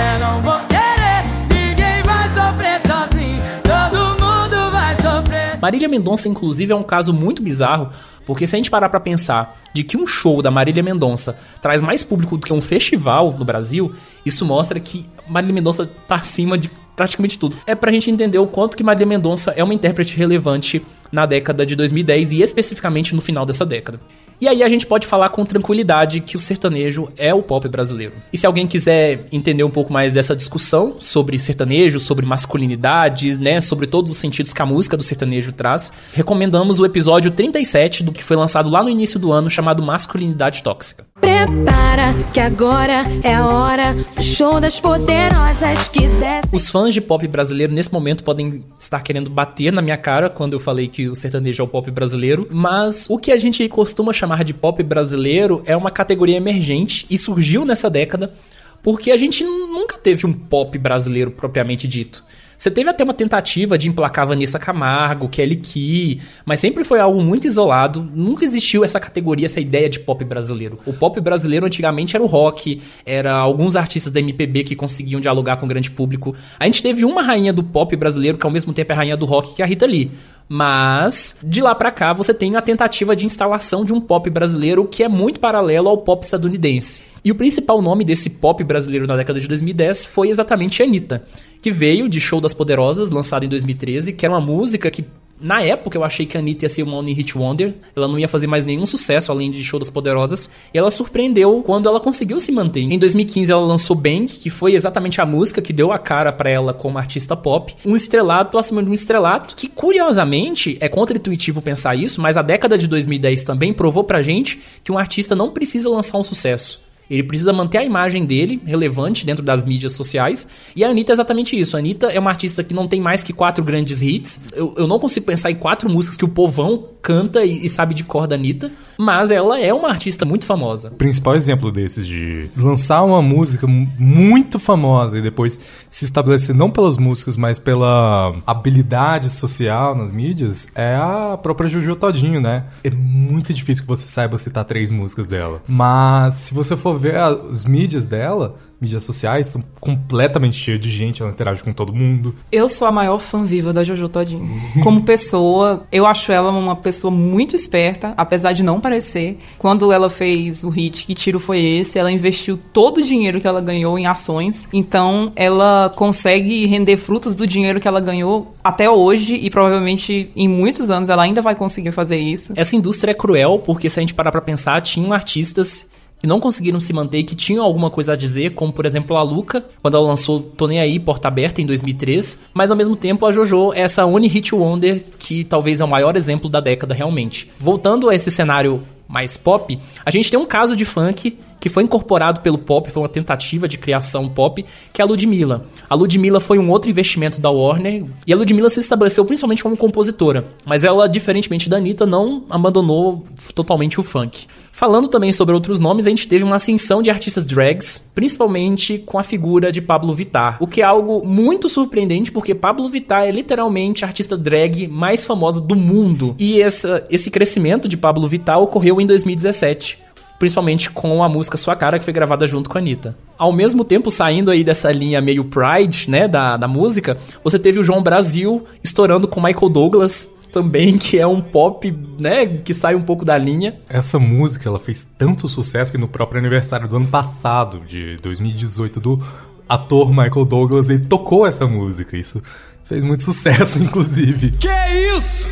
[0.01, 1.21] Quer, não vou querer.
[1.53, 3.39] Ninguém vai sofrer sozinho.
[3.61, 5.59] Todo mundo vai sofrer.
[5.61, 7.91] Marília Mendonça, inclusive, é um caso muito bizarro,
[8.25, 11.83] porque se a gente parar pra pensar de que um show da Marília Mendonça traz
[11.83, 13.93] mais público do que um festival no Brasil,
[14.25, 17.55] isso mostra que Marília Mendonça tá acima de praticamente tudo.
[17.67, 21.63] É pra gente entender o quanto que Marília Mendonça é uma intérprete relevante na década
[21.63, 23.99] de 2010 e especificamente no final dessa década.
[24.41, 28.13] E aí a gente pode falar com tranquilidade que o sertanejo é o pop brasileiro.
[28.33, 33.61] E se alguém quiser entender um pouco mais dessa discussão sobre sertanejo, sobre masculinidade, né,
[33.61, 38.11] sobre todos os sentidos que a música do sertanejo traz, recomendamos o episódio 37 do
[38.11, 41.05] que foi lançado lá no início do ano chamado Masculinidade Tóxica.
[41.21, 46.49] Prepara que agora é a hora do show das poderosas que desce.
[46.51, 50.53] Os fãs de pop brasileiro nesse momento podem estar querendo bater na minha cara quando
[50.53, 54.11] eu falei que o sertanejo é o pop brasileiro, mas o que a gente costuma
[54.11, 58.33] chamar de pop brasileiro é uma categoria emergente e surgiu nessa década
[58.81, 62.23] porque a gente nunca teve um pop brasileiro propriamente dito.
[62.61, 67.19] Você teve até uma tentativa de emplacar Vanessa Camargo, Kelly Key, mas sempre foi algo
[67.19, 68.07] muito isolado.
[68.13, 70.77] Nunca existiu essa categoria, essa ideia de pop brasileiro.
[70.85, 75.57] O pop brasileiro antigamente era o rock, era alguns artistas da MPB que conseguiam dialogar
[75.57, 76.35] com o grande público.
[76.59, 79.25] A gente teve uma rainha do pop brasileiro que ao mesmo tempo é rainha do
[79.25, 80.11] rock, que é a Rita Lee.
[80.53, 84.83] Mas de lá pra cá você tem a tentativa de instalação de um pop brasileiro
[84.83, 87.01] que é muito paralelo ao pop estadunidense.
[87.23, 91.23] E o principal nome desse pop brasileiro na década de 2010 foi exatamente Anitta,
[91.61, 95.05] que veio de Show das Poderosas, lançado em 2013, que era uma música que
[95.41, 98.19] na época eu achei que a Anitta ia ser uma Only Hit Wonder, ela não
[98.19, 101.99] ia fazer mais nenhum sucesso além de Show das Poderosas, e ela surpreendeu quando ela
[101.99, 102.81] conseguiu se manter.
[102.81, 106.49] Em 2015 ela lançou Bang, que foi exatamente a música que deu a cara para
[106.49, 111.95] ela como artista pop, um estrelato acima de um estrelato, que curiosamente é contra-intuitivo pensar
[111.95, 115.89] isso, mas a década de 2010 também provou pra gente que um artista não precisa
[115.89, 116.90] lançar um sucesso.
[117.11, 120.47] Ele precisa manter a imagem dele relevante dentro das mídias sociais.
[120.75, 121.75] E a Anitta é exatamente isso.
[121.75, 124.39] A Anitta é uma artista que não tem mais que quatro grandes hits.
[124.53, 127.93] Eu, eu não consigo pensar em quatro músicas que o povão canta e, e sabe
[127.95, 128.71] de cor da Anitta.
[128.97, 130.89] Mas ela é uma artista muito famosa.
[130.89, 135.59] O principal exemplo desses de lançar uma música mu- muito famosa e depois
[135.89, 141.95] se estabelecer não pelas músicas, mas pela habilidade social nas mídias é a própria Jojo
[141.95, 142.65] Todinho, né?
[142.83, 145.61] É muito difícil que você saiba citar três músicas dela.
[145.67, 151.21] Mas se você for ver as mídias dela, mídias sociais, são completamente cheias de gente,
[151.21, 152.33] ela interage com todo mundo.
[152.51, 154.59] Eu sou a maior fã viva da Jojo Todinho.
[154.81, 159.37] Como pessoa, eu acho ela uma pessoa muito esperta, apesar de não parecer.
[159.59, 163.47] Quando ela fez o hit Que Tiro Foi Esse, ela investiu todo o dinheiro que
[163.47, 164.67] ela ganhou em ações.
[164.73, 170.47] Então, ela consegue render frutos do dinheiro que ela ganhou até hoje e provavelmente em
[170.47, 172.53] muitos anos ela ainda vai conseguir fazer isso.
[172.55, 175.90] Essa indústria é cruel porque se a gente parar pra pensar, tinham artistas
[176.27, 179.23] não conseguiram se manter e que tinham alguma coisa a dizer, como por exemplo a
[179.23, 182.39] Luca, quando ela lançou Tô Nem Aí, Porta Aberta, em 2003.
[182.53, 185.87] Mas ao mesmo tempo a JoJo é essa One Hit Wonder que talvez é o
[185.87, 187.49] maior exemplo da década realmente.
[187.59, 191.83] Voltando a esse cenário mais pop, a gente tem um caso de funk que foi
[191.83, 195.67] incorporado pelo pop, foi uma tentativa de criação pop, que é a Ludmilla.
[195.87, 199.77] A Ludmilla foi um outro investimento da Warner, e a Ludmilla se estabeleceu principalmente como
[199.77, 203.23] compositora, mas ela, diferentemente da Anitta, não abandonou
[203.53, 204.47] totalmente o funk.
[204.71, 209.19] Falando também sobre outros nomes, a gente teve uma ascensão de artistas drags, principalmente com
[209.19, 213.31] a figura de Pablo Vittar, o que é algo muito surpreendente, porque Pablo Vittar é
[213.31, 216.35] literalmente a artista drag mais famosa do mundo.
[216.39, 219.99] E essa, esse crescimento de Pablo Vittar ocorreu em 2017
[220.41, 223.15] principalmente com a música Sua Cara, que foi gravada junto com a Anitta.
[223.37, 227.77] Ao mesmo tempo, saindo aí dessa linha meio Pride, né, da, da música, você teve
[227.77, 232.95] o João Brasil estourando com Michael Douglas, também, que é um pop, né, que sai
[232.95, 233.79] um pouco da linha.
[233.87, 238.99] Essa música ela fez tanto sucesso que no próprio aniversário do ano passado, de 2018,
[238.99, 239.23] do
[239.69, 242.17] ator Michael Douglas ele tocou essa música.
[242.17, 242.41] Isso
[242.83, 244.53] fez muito sucesso, inclusive.
[244.53, 244.67] Que
[245.15, 245.47] isso?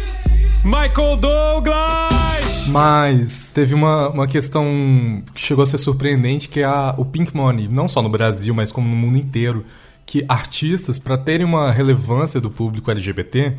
[0.66, 2.29] Michael Douglas!
[2.68, 7.36] Mas teve uma, uma questão que chegou a ser surpreendente, que é a, o Pink
[7.36, 9.66] Money, não só no Brasil, mas como no mundo inteiro,
[10.06, 13.56] que artistas, para terem uma relevância do público LGBT,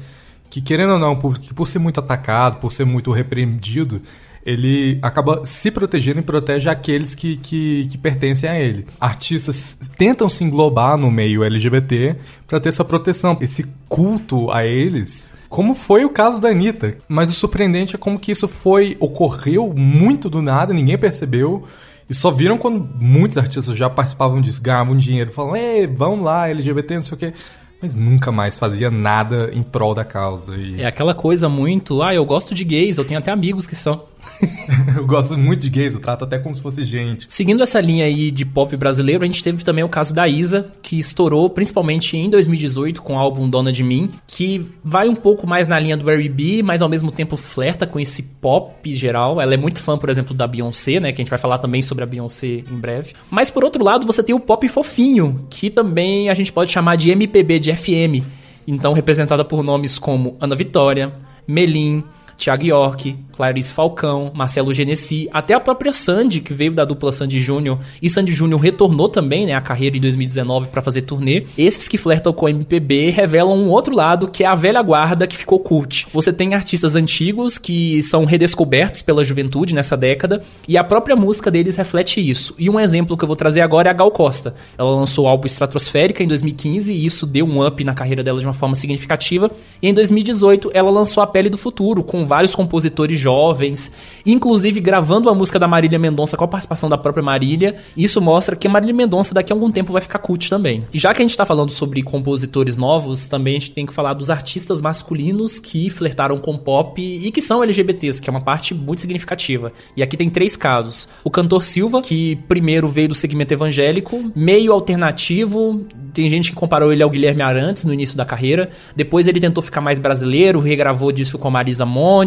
[0.49, 3.11] que querendo ou não, é um público que por ser muito atacado, por ser muito
[3.13, 4.03] repreendido,
[4.45, 8.87] ele acaba se protegendo e protege aqueles que, que, que, pertencem a ele.
[8.99, 15.33] Artistas tentam se englobar no meio LGBT para ter essa proteção, esse culto a eles,
[15.49, 16.97] como foi o caso da Anitta.
[17.09, 21.65] Mas o surpreendente é como que isso foi, ocorreu muito do nada, ninguém percebeu.
[22.09, 26.49] E só viram quando muitos artistas já participavam disso, ganhavam dinheiro, falam, ei, vamos lá,
[26.49, 27.33] LGBT, não sei o quê
[27.81, 30.55] mas nunca mais fazia nada em prol da causa.
[30.57, 30.83] E...
[30.83, 34.05] É aquela coisa muito, ah, eu gosto de gays, eu tenho até amigos que são.
[34.97, 37.27] eu gosto muito de gays, eu trato até como se fosse gente.
[37.29, 40.71] Seguindo essa linha aí de pop brasileiro, a gente teve também o caso da Isa,
[40.83, 45.47] que estourou principalmente em 2018 com o álbum Dona de Mim, que vai um pouco
[45.47, 49.41] mais na linha do Barry B, mas ao mesmo tempo flerta com esse pop geral.
[49.41, 51.83] Ela é muito fã, por exemplo, da Beyoncé, né, que a gente vai falar também
[51.83, 53.13] sobre a Beyoncé em breve.
[53.31, 56.97] Mas por outro lado, você tem o pop fofinho, que também a gente pode chamar
[56.97, 58.25] de MPB de FM.
[58.67, 61.13] Então representada por nomes como Ana Vitória,
[61.47, 62.05] Melim,
[62.41, 67.39] Thiago York, Clarice Falcão, Marcelo Genesi, até a própria Sandy, que veio da dupla Sandy
[67.39, 71.45] Júnior, e Sandy Júnior retornou também, né, a carreira em 2019 para fazer turnê.
[71.59, 75.27] Esses que flertam com o MPB revelam um outro lado, que é a velha guarda
[75.27, 76.07] que ficou cult.
[76.15, 81.51] Você tem artistas antigos que são redescobertos pela juventude nessa década, e a própria música
[81.51, 82.55] deles reflete isso.
[82.59, 84.55] E um exemplo que eu vou trazer agora é a Gal Costa.
[84.79, 88.41] Ela lançou o álbum Estratosférica em 2015 e isso deu um up na carreira dela
[88.41, 89.51] de uma forma significativa.
[89.83, 93.91] E em 2018 ela lançou A Pele do Futuro, com vários compositores jovens,
[94.25, 97.75] inclusive gravando a música da Marília Mendonça com a participação da própria Marília.
[97.97, 100.85] Isso mostra que a Marília Mendonça daqui a algum tempo vai ficar cult também.
[100.95, 103.93] E já que a gente tá falando sobre compositores novos, também a gente tem que
[103.93, 108.45] falar dos artistas masculinos que flertaram com pop e que são LGBTs, que é uma
[108.45, 109.73] parte muito significativa.
[109.97, 111.09] E aqui tem três casos.
[111.25, 115.85] O cantor Silva, que primeiro veio do segmento evangélico, meio alternativo,
[116.15, 118.71] tem gente que comparou ele ao Guilherme Arantes no início da carreira.
[118.95, 122.20] Depois ele tentou ficar mais brasileiro, regravou disco com a Marisa Monte.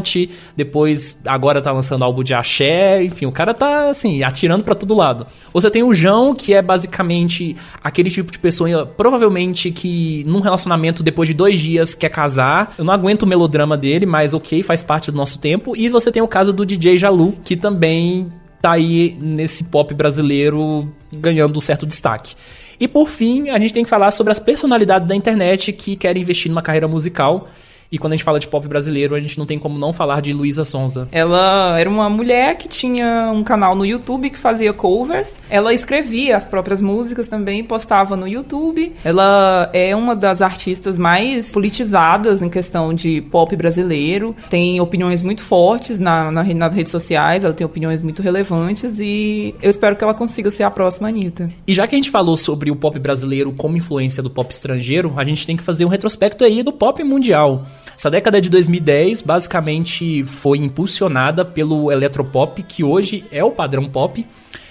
[0.55, 3.03] Depois, agora tá lançando álbum de axé.
[3.03, 5.25] Enfim, o cara tá, assim, atirando para todo lado.
[5.53, 11.03] Você tem o João, que é basicamente aquele tipo de pessoa, provavelmente, que num relacionamento,
[11.03, 12.73] depois de dois dias, quer casar.
[12.77, 15.75] Eu não aguento o melodrama dele, mas ok, faz parte do nosso tempo.
[15.75, 18.27] E você tem o caso do DJ Jalu, que também
[18.61, 22.33] tá aí nesse pop brasileiro ganhando um certo destaque.
[22.79, 26.21] E por fim, a gente tem que falar sobre as personalidades da internet que querem
[26.21, 27.49] investir numa carreira musical
[27.93, 30.19] e quando a gente fala de pop brasileiro, a gente não tem como não falar
[30.19, 31.07] de Luísa Sonza.
[31.11, 35.37] Ela era uma mulher que tinha um canal no YouTube que fazia covers.
[35.47, 38.93] Ela escrevia as próprias músicas também, postava no YouTube.
[39.05, 44.35] Ela é uma das artistas mais politizadas em questão de pop brasileiro.
[44.49, 49.53] Tem opiniões muito fortes na, na, nas redes sociais, ela tem opiniões muito relevantes e
[49.61, 51.47] eu espero que ela consiga ser a próxima Anitta.
[51.67, 55.13] E já que a gente falou sobre o pop brasileiro como influência do pop estrangeiro,
[55.15, 57.63] a gente tem que fazer um retrospecto aí do pop mundial.
[57.97, 64.25] Essa década de 2010 basicamente foi impulsionada pelo eletropop, que hoje é o padrão pop.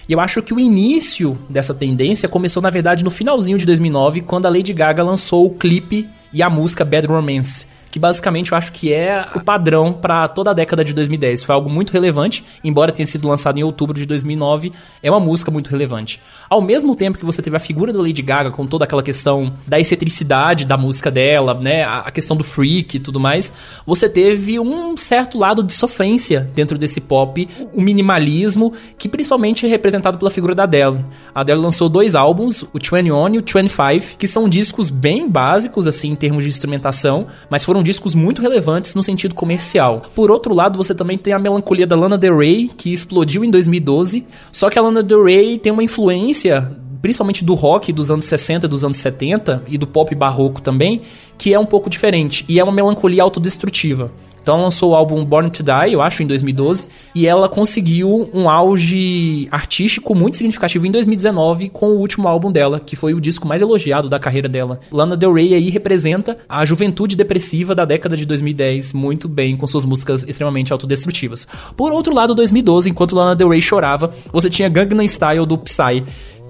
[0.08, 4.22] E eu acho que o início dessa tendência começou, na verdade, no finalzinho de 2009,
[4.22, 8.58] quando a Lady Gaga lançou o clipe e a música Bad Romance que basicamente eu
[8.58, 11.44] acho que é o padrão para toda a década de 2010.
[11.44, 15.50] Foi algo muito relevante, embora tenha sido lançado em outubro de 2009, é uma música
[15.50, 16.18] muito relevante.
[16.48, 19.52] Ao mesmo tempo que você teve a figura da Lady Gaga com toda aquela questão
[19.66, 23.52] da excentricidade da música dela, né, a questão do freak e tudo mais,
[23.86, 29.68] você teve um certo lado de sofrência dentro desse pop, um minimalismo, que principalmente é
[29.68, 31.04] representado pela figura da Adele.
[31.34, 35.86] A Adele lançou dois álbuns, o 21 e o 25, que são discos bem básicos
[35.86, 40.02] assim em termos de instrumentação, mas foram discos muito relevantes no sentido comercial.
[40.14, 43.50] Por outro lado, você também tem a melancolia da Lana Del Rey, que explodiu em
[43.50, 48.24] 2012, só que a Lana Del Rey tem uma influência principalmente do rock dos anos
[48.24, 51.02] 60, dos anos 70 e do pop barroco também,
[51.36, 54.10] que é um pouco diferente e é uma melancolia autodestrutiva.
[54.42, 58.28] Então ela lançou o álbum Born to Die, eu acho, em 2012, e ela conseguiu
[58.34, 63.20] um auge artístico muito significativo em 2019 com o último álbum dela, que foi o
[63.20, 64.80] disco mais elogiado da carreira dela.
[64.90, 69.66] Lana Del Rey aí representa a juventude depressiva da década de 2010 muito bem com
[69.66, 71.46] suas músicas extremamente autodestrutivas.
[71.76, 76.04] Por outro lado, 2012, enquanto Lana Del Rey chorava, você tinha Gangnam Style do Psy,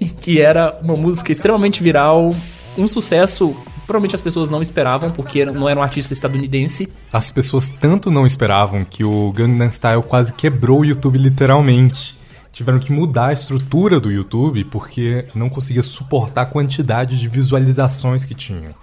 [0.05, 2.35] que era uma música extremamente viral,
[2.77, 3.57] um sucesso
[3.87, 6.89] Provavelmente as pessoas não esperavam, porque não era um artista estadunidense.
[7.13, 12.17] As pessoas tanto não esperavam que o Gangnam Style quase quebrou o YouTube literalmente.
[12.53, 18.25] tiveram que mudar a estrutura do YouTube porque não conseguia suportar a quantidade de visualizações
[18.25, 18.75] que tinha.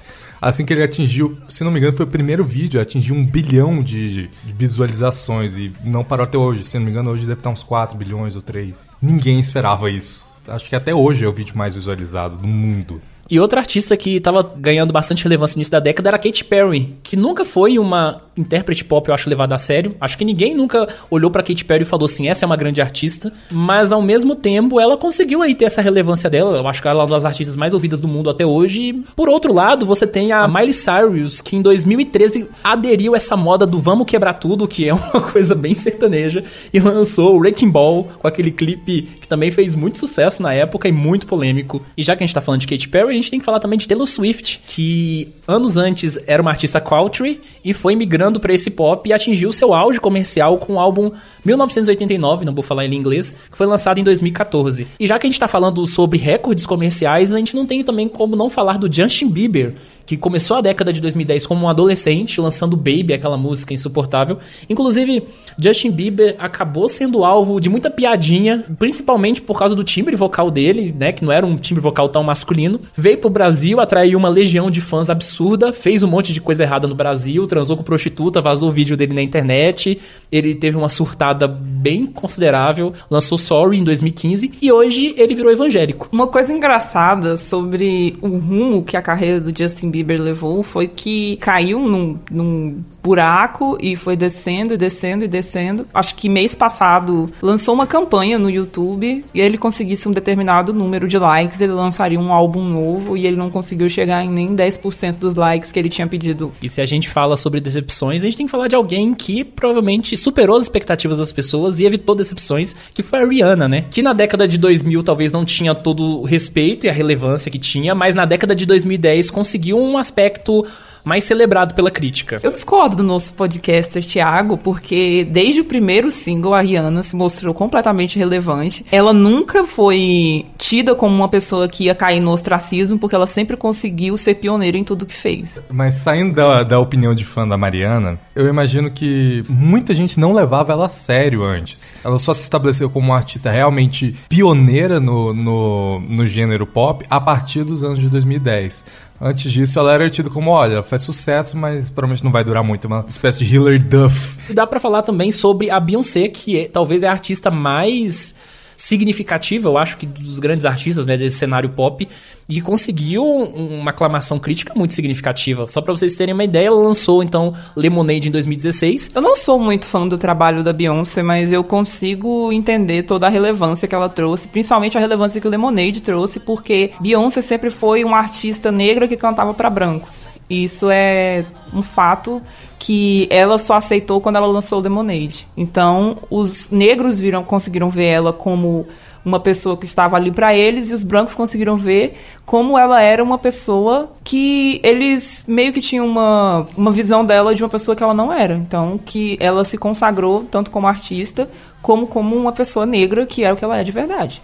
[0.42, 3.84] Assim que ele atingiu, se não me engano, foi o primeiro vídeo, atingiu um bilhão
[3.84, 6.64] de visualizações e não parou até hoje.
[6.64, 8.76] Se não me engano, hoje deve estar uns 4 bilhões ou 3.
[9.02, 10.29] Ninguém esperava isso.
[10.50, 13.02] Acho que até hoje é o vídeo mais visualizado do mundo.
[13.30, 16.96] E outra artista que estava ganhando bastante relevância no início da década era Katy Perry,
[17.04, 19.96] que nunca foi uma intérprete pop, eu acho, levada a sério.
[20.00, 22.82] Acho que ninguém nunca olhou para Katy Perry e falou assim, essa é uma grande
[22.82, 23.32] artista.
[23.52, 26.58] Mas ao mesmo tempo, ela conseguiu aí ter essa relevância dela.
[26.58, 28.82] Eu acho que ela é uma das artistas mais ouvidas do mundo até hoje.
[28.82, 33.68] E, por outro lado, você tem a Miley Cyrus, que em 2013 aderiu essa moda
[33.68, 36.44] do vamos quebrar tudo, que é uma coisa bem sertaneja,
[36.74, 40.88] e lançou o Wrecking Ball com aquele clipe que também fez muito sucesso na época
[40.88, 41.84] e muito polêmico.
[41.98, 43.78] E já que a gente tá falando de Katy Perry, gente tem que falar também
[43.78, 48.70] de Taylor Swift, que anos antes era uma artista country e foi migrando para esse
[48.70, 51.12] pop e atingiu seu auge comercial com o álbum
[51.44, 54.88] 1989, não vou falar ele em inglês, que foi lançado em 2014.
[55.00, 58.08] E já que a gente tá falando sobre recordes comerciais, a gente não tem também
[58.08, 59.76] como não falar do Justin Bieber,
[60.06, 64.40] que começou a década de 2010 como um adolescente, lançando Baby, aquela música insuportável.
[64.68, 65.24] Inclusive,
[65.56, 70.94] Justin Bieber acabou sendo alvo de muita piadinha, principalmente por causa do timbre vocal dele,
[70.98, 72.80] né, que não era um timbre vocal tão masculino.
[73.18, 76.96] Pro Brasil, atraiu uma legião de fãs absurda, fez um monte de coisa errada no
[76.96, 80.00] Brasil, transou com prostituta, vazou o vídeo dele na internet,
[80.32, 86.10] ele teve uma surtada bem considerável, lançou Sorry em 2015 e hoje ele virou evangélico.
[86.12, 91.38] Uma coisa engraçada sobre o rumo que a carreira do Justin Bieber levou foi que
[91.38, 95.88] caiu num, num buraco e foi descendo e descendo e descendo.
[95.94, 101.08] Acho que mês passado lançou uma campanha no YouTube e ele conseguisse um determinado número
[101.08, 105.14] de likes, ele lançaria um álbum novo e ele não conseguiu chegar em nem 10%
[105.14, 106.52] dos likes que ele tinha pedido.
[106.62, 109.44] E se a gente fala sobre decepções, a gente tem que falar de alguém que
[109.44, 113.86] provavelmente superou as expectativas das pessoas e evitou decepções, que foi a Rihanna, né?
[113.90, 117.60] Que na década de 2000 talvez não tinha todo o respeito e a relevância que
[117.60, 120.66] tinha, mas na década de 2010 conseguiu um aspecto
[121.10, 122.40] mais celebrado pela crítica.
[122.44, 127.52] Eu discordo do nosso podcaster Thiago, porque desde o primeiro single a Rihanna se mostrou
[127.52, 128.86] completamente relevante.
[128.92, 133.58] Ela nunca foi tida como uma pessoa que ia cair no ostracismo, porque ela sempre
[133.58, 135.66] conseguiu ser pioneira em tudo que fez.
[135.68, 140.32] Mas saindo da, da opinião de fã da Mariana, eu imagino que muita gente não
[140.32, 141.96] levava ela a sério antes.
[142.06, 147.20] Ela só se estabeleceu como uma artista realmente pioneira no, no, no gênero pop a
[147.20, 148.86] partir dos anos de 2010.
[149.22, 152.86] Antes disso, ela era tida como, olha, faz sucesso, mas provavelmente não vai durar muito.
[152.86, 154.38] Uma espécie de Hilary Duff.
[154.50, 158.34] E dá pra falar também sobre a Beyoncé, que é, talvez é a artista mais
[158.80, 162.08] significativa, eu acho que dos grandes artistas né, desse cenário pop,
[162.50, 165.68] e conseguiu uma aclamação crítica muito significativa.
[165.68, 169.12] Só para vocês terem uma ideia, ela lançou então Lemonade em 2016.
[169.14, 173.30] Eu não sou muito fã do trabalho da Beyoncé, mas eu consigo entender toda a
[173.30, 178.04] relevância que ela trouxe, principalmente a relevância que o Lemonade trouxe, porque Beyoncé sempre foi
[178.04, 180.28] uma artista negra que cantava para brancos.
[180.50, 182.42] Isso é um fato
[182.80, 185.48] que ela só aceitou quando ela lançou Lemonade.
[185.56, 188.88] Então, os negros viram, conseguiram ver ela como
[189.24, 193.24] uma pessoa que estava ali para eles e os brancos conseguiram ver como ela era
[193.24, 198.04] uma pessoa que eles meio que tinham uma, uma visão dela de uma pessoa que
[198.04, 198.56] ela não era.
[198.56, 201.50] Então, que ela se consagrou tanto como artista
[201.82, 204.42] como como uma pessoa negra que era o que ela é de verdade.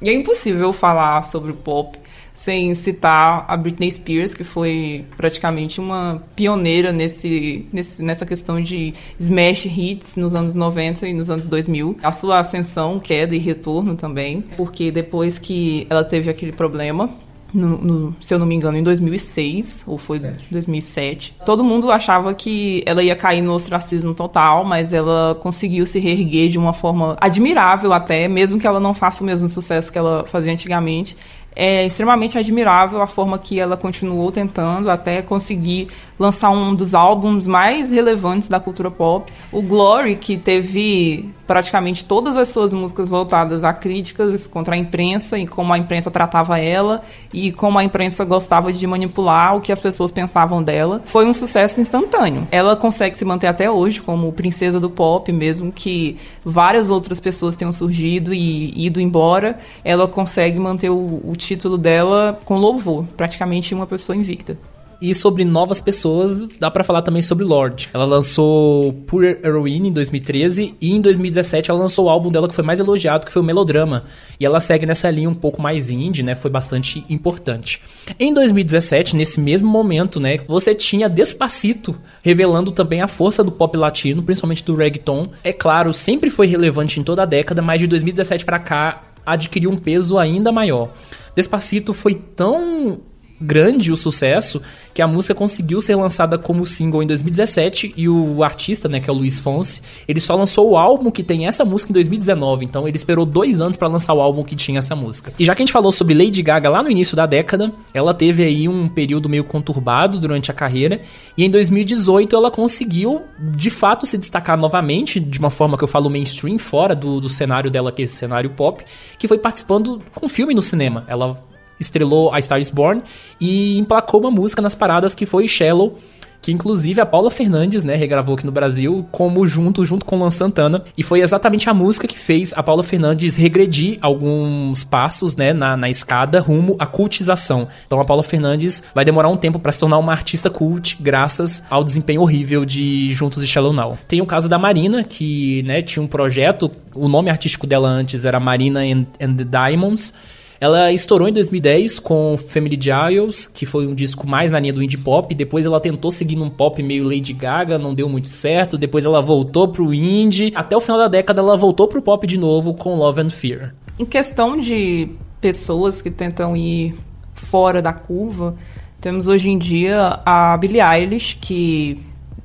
[0.00, 1.98] E é impossível falar sobre pop
[2.38, 8.94] sem citar a Britney Spears, que foi praticamente uma pioneira nesse, nesse, nessa questão de
[9.18, 11.96] smash hits nos anos 90 e nos anos 2000.
[12.00, 17.10] A sua ascensão, queda e retorno também, porque depois que ela teve aquele problema
[17.52, 20.46] no, no, se eu não me engano, em 2006, ou foi Sete.
[20.50, 21.36] 2007.
[21.44, 26.48] Todo mundo achava que ela ia cair no ostracismo total, mas ela conseguiu se reerguer
[26.48, 30.24] de uma forma admirável até, mesmo que ela não faça o mesmo sucesso que ela
[30.26, 31.16] fazia antigamente
[31.54, 35.88] é extremamente admirável a forma que ela continuou tentando até conseguir
[36.18, 39.32] lançar um dos álbuns mais relevantes da cultura pop.
[39.50, 45.38] O Glory, que teve praticamente todas as suas músicas voltadas a críticas contra a imprensa
[45.38, 47.02] e como a imprensa tratava ela
[47.32, 51.00] e como a imprensa gostava de manipular o que as pessoas pensavam dela.
[51.06, 52.46] Foi um sucesso instantâneo.
[52.52, 57.56] Ela consegue se manter até hoje como princesa do pop, mesmo que várias outras pessoas
[57.56, 63.74] tenham surgido e ido embora, ela consegue manter o, o título dela com louvor, praticamente
[63.74, 64.58] uma pessoa invicta.
[65.00, 67.88] E sobre novas pessoas, dá pra falar também sobre Lorde.
[67.94, 72.54] Ela lançou Pure Heroine em 2013 e em 2017 ela lançou o álbum dela que
[72.54, 74.04] foi mais elogiado, que foi o Melodrama.
[74.40, 76.34] E ela segue nessa linha um pouco mais indie, né?
[76.34, 77.80] Foi bastante importante.
[78.18, 83.76] Em 2017, nesse mesmo momento, né, você tinha Despacito revelando também a força do pop
[83.76, 85.30] latino, principalmente do reggaeton.
[85.44, 89.70] É claro, sempre foi relevante em toda a década, mas de 2017 para cá adquiriu
[89.70, 90.90] um peso ainda maior.
[91.36, 93.00] Despacito foi tão
[93.40, 94.60] grande o sucesso
[94.98, 99.08] que a música conseguiu ser lançada como single em 2017 e o artista, né, que
[99.08, 102.64] é o Luiz Fonse, ele só lançou o álbum que tem essa música em 2019,
[102.64, 105.32] então ele esperou dois anos para lançar o álbum que tinha essa música.
[105.38, 108.12] E já que a gente falou sobre Lady Gaga lá no início da década, ela
[108.12, 111.00] teve aí um período meio conturbado durante a carreira
[111.36, 115.88] e em 2018 ela conseguiu de fato se destacar novamente de uma forma que eu
[115.88, 118.84] falo mainstream, fora do, do cenário dela, que é esse cenário pop,
[119.16, 121.04] que foi participando com filme no cinema.
[121.06, 121.40] Ela
[121.80, 123.02] estrelou A Star Is Born
[123.40, 125.98] e emplacou uma música nas paradas que foi Shallow,
[126.40, 130.30] que inclusive a Paula Fernandes, né, regravou aqui no Brasil como junto junto com Luan
[130.30, 135.52] Santana, e foi exatamente a música que fez a Paula Fernandes regredir alguns passos, né,
[135.52, 137.68] na, na escada rumo à cultização.
[137.86, 141.62] Então a Paula Fernandes vai demorar um tempo para se tornar uma artista cult graças
[141.68, 143.98] ao desempenho horrível de Juntos e Shallow Now.
[144.06, 148.24] Tem o caso da Marina, que, né, tinha um projeto, o nome artístico dela antes
[148.24, 150.14] era Marina and, and the Diamonds,
[150.60, 154.82] ela estourou em 2010 com Family Giles, que foi um disco mais na linha do
[154.82, 155.32] indie pop.
[155.32, 158.76] Depois ela tentou seguir num pop meio Lady Gaga, não deu muito certo.
[158.76, 160.52] Depois ela voltou pro indie.
[160.56, 163.74] Até o final da década ela voltou pro pop de novo com Love and Fear.
[163.98, 165.08] Em questão de
[165.40, 166.94] pessoas que tentam ir
[167.34, 168.56] fora da curva,
[169.00, 172.00] temos hoje em dia a Billie Eilish, que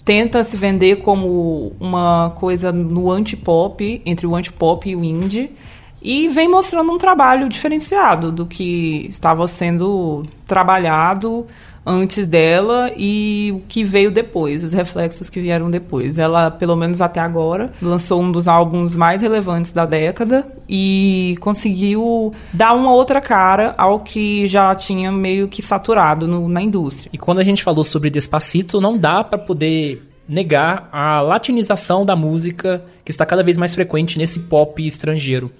[0.05, 5.51] tenta se vender como uma coisa no anti-pop, entre o anti-pop e o indie
[6.03, 11.47] e vem mostrando um trabalho diferenciado do que estava sendo trabalhado
[11.85, 16.17] antes dela e o que veio depois, os reflexos que vieram depois.
[16.17, 22.33] Ela, pelo menos até agora, lançou um dos álbuns mais relevantes da década e conseguiu
[22.53, 27.09] dar uma outra cara ao que já tinha meio que saturado no, na indústria.
[27.13, 32.15] E quando a gente falou sobre Despacito, não dá para poder negar a latinização da
[32.15, 35.51] música que está cada vez mais frequente nesse pop estrangeiro.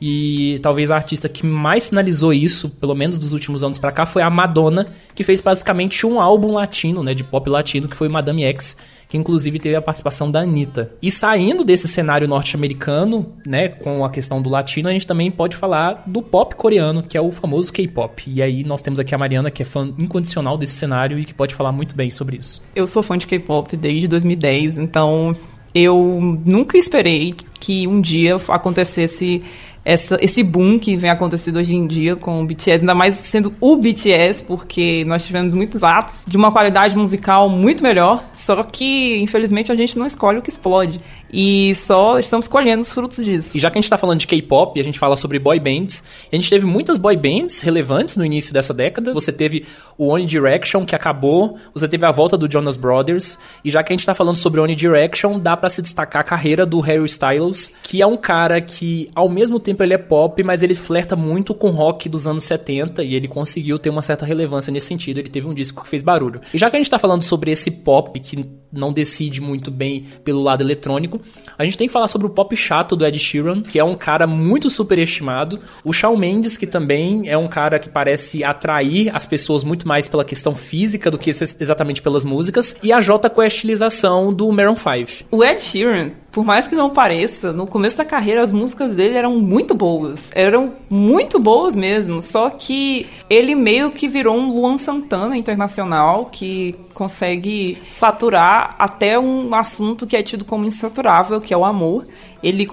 [0.00, 4.06] E talvez a artista que mais sinalizou isso, pelo menos dos últimos anos para cá,
[4.06, 8.08] foi a Madonna, que fez basicamente um álbum latino, né, de pop latino, que foi
[8.08, 8.76] Madame X,
[9.08, 10.92] que inclusive teve a participação da Anitta.
[11.00, 15.56] E saindo desse cenário norte-americano, né, com a questão do latino, a gente também pode
[15.56, 18.24] falar do pop coreano, que é o famoso K-pop.
[18.26, 21.32] E aí nós temos aqui a Mariana, que é fã incondicional desse cenário e que
[21.32, 22.62] pode falar muito bem sobre isso.
[22.74, 25.34] Eu sou fã de K-pop desde 2010, então
[25.74, 29.42] eu nunca esperei que um dia acontecesse
[29.86, 33.54] essa, esse boom que vem acontecendo hoje em dia com o BTS, ainda mais sendo
[33.60, 39.16] o BTS, porque nós tivemos muitos atos de uma qualidade musical muito melhor, só que
[39.18, 41.00] infelizmente a gente não escolhe o que explode.
[41.32, 43.56] E só estamos colhendo os frutos disso.
[43.56, 46.02] E já que a gente tá falando de K-pop, a gente fala sobre boy bands,
[46.32, 49.12] a gente teve muitas boy bands relevantes no início dessa década.
[49.12, 49.66] Você teve
[49.98, 53.92] o One Direction, que acabou, você teve a volta do Jonas Brothers, e já que
[53.92, 57.04] a gente tá falando sobre One Direction, dá para se destacar a carreira do Harry
[57.04, 61.16] Styles, que é um cara que, ao mesmo tempo, ele é pop, mas ele flerta
[61.16, 65.18] muito com rock dos anos 70, e ele conseguiu ter uma certa relevância nesse sentido.
[65.18, 66.40] Ele teve um disco que fez barulho.
[66.52, 70.04] E já que a gente tá falando sobre esse pop que não decide muito bem
[70.24, 71.20] pelo lado eletrônico,
[71.56, 73.94] a gente tem que falar sobre o pop chato do Ed Sheeran, que é um
[73.94, 75.58] cara muito superestimado.
[75.84, 80.08] O Shawn Mendes, que também é um cara que parece atrair as pessoas muito mais
[80.08, 82.76] pela questão física do que exatamente pelas músicas.
[82.82, 85.28] E a J Questilização do Maroon 5.
[85.30, 89.16] O Ed Sheeran, por mais que não pareça, no começo da carreira as músicas dele
[89.16, 90.30] eram muito boas.
[90.34, 92.22] Eram muito boas mesmo.
[92.22, 99.54] Só que ele meio que virou um Luan Santana internacional que consegue saturar até um
[99.54, 102.04] assunto que é tido como insaturável, que é o amor.
[102.42, 102.68] Ele,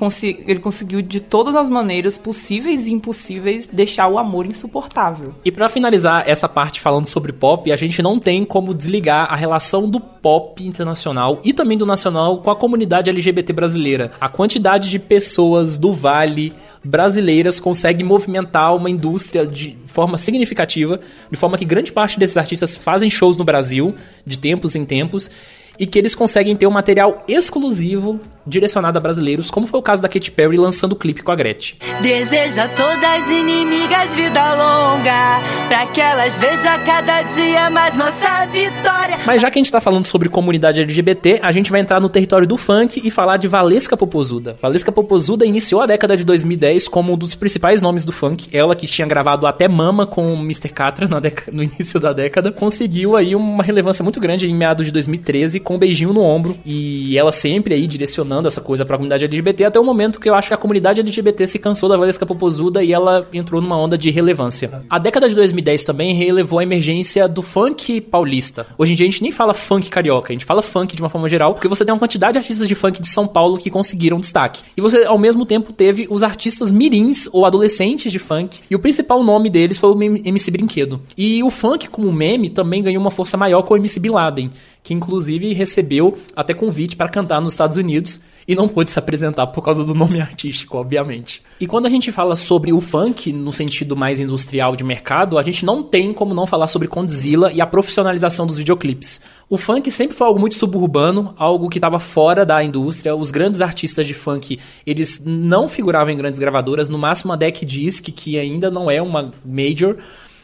[0.46, 5.34] ele conseguiu de todas as maneiras possíveis e impossíveis deixar o amor insuportável.
[5.44, 9.36] E para finalizar essa parte falando sobre pop, a gente não tem como desligar a
[9.36, 14.12] relação do pop internacional e também do nacional com a comunidade LGBT brasileira.
[14.20, 16.54] A quantidade de pessoas do Vale
[16.84, 21.00] brasileiras consegue movimentar uma indústria de forma significativa,
[21.32, 23.96] de forma que grande parte desses artistas fazem shows no Brasil
[24.26, 25.30] de tempos em tempos
[25.80, 30.02] e que eles conseguem ter um material exclusivo direcionado a brasileiros, como foi o caso
[30.02, 31.78] da Katy Perry lançando o clipe com a Gretchen.
[32.02, 39.18] Deseja todas inimigas vida longa, pra que elas vejam cada dia mais nossa vitória.
[39.26, 42.10] Mas já que a gente tá falando sobre comunidade LGBT, a gente vai entrar no
[42.10, 44.58] território do funk e falar de Valesca Popozuda.
[44.62, 48.50] Valesca Popozuda iniciou a década de 2010 como um dos principais nomes do funk.
[48.52, 50.70] Ela que tinha gravado até Mama com o Mr.
[50.70, 51.08] Catra
[51.52, 55.76] no início da década, conseguiu aí uma relevância muito grande em meados de 2013 com
[55.76, 59.80] um beijinho no ombro e ela sempre aí direcionando essa coisa pra comunidade LGBT até
[59.80, 62.94] o momento que eu acho que a comunidade LGBT se cansou da Valesca Popozuda e
[62.94, 64.84] ela entrou numa onda de relevância.
[64.90, 68.68] A década de 2010 também relevou a emergência do funk paulista.
[68.78, 71.10] Hoje em dia a gente nem fala funk carioca, a gente fala funk de uma
[71.10, 73.70] forma geral, porque você tem uma quantidade de artistas de funk de São Paulo que
[73.70, 74.64] conseguiram destaque.
[74.76, 78.80] E você, ao mesmo tempo, teve os artistas mirins ou adolescentes de funk, e o
[78.80, 81.02] principal nome deles foi o MC Brinquedo.
[81.18, 84.52] E o funk como meme também ganhou uma força maior com o MC Bin Laden,
[84.84, 89.48] que inclusive recebeu até convite para cantar nos Estados Unidos e não pôde se apresentar
[89.48, 91.42] por causa do nome artístico, obviamente.
[91.60, 95.42] E quando a gente fala sobre o funk no sentido mais industrial de mercado, a
[95.42, 99.22] gente não tem como não falar sobre Condzilla e a profissionalização dos videoclipes.
[99.50, 103.16] O funk sempre foi algo muito suburbano, algo que estava fora da indústria.
[103.16, 107.66] Os grandes artistas de funk, eles não figuravam em grandes gravadoras, no máximo a Deck
[107.66, 109.98] Disc, que ainda não é uma major.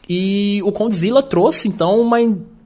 [0.08, 2.20] E o Condzilla trouxe então uma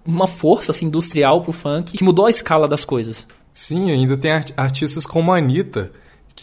[0.06, 3.28] uma força assim, industrial pro funk que mudou a escala das coisas.
[3.52, 5.92] Sim, ainda tem artistas como a Anitta,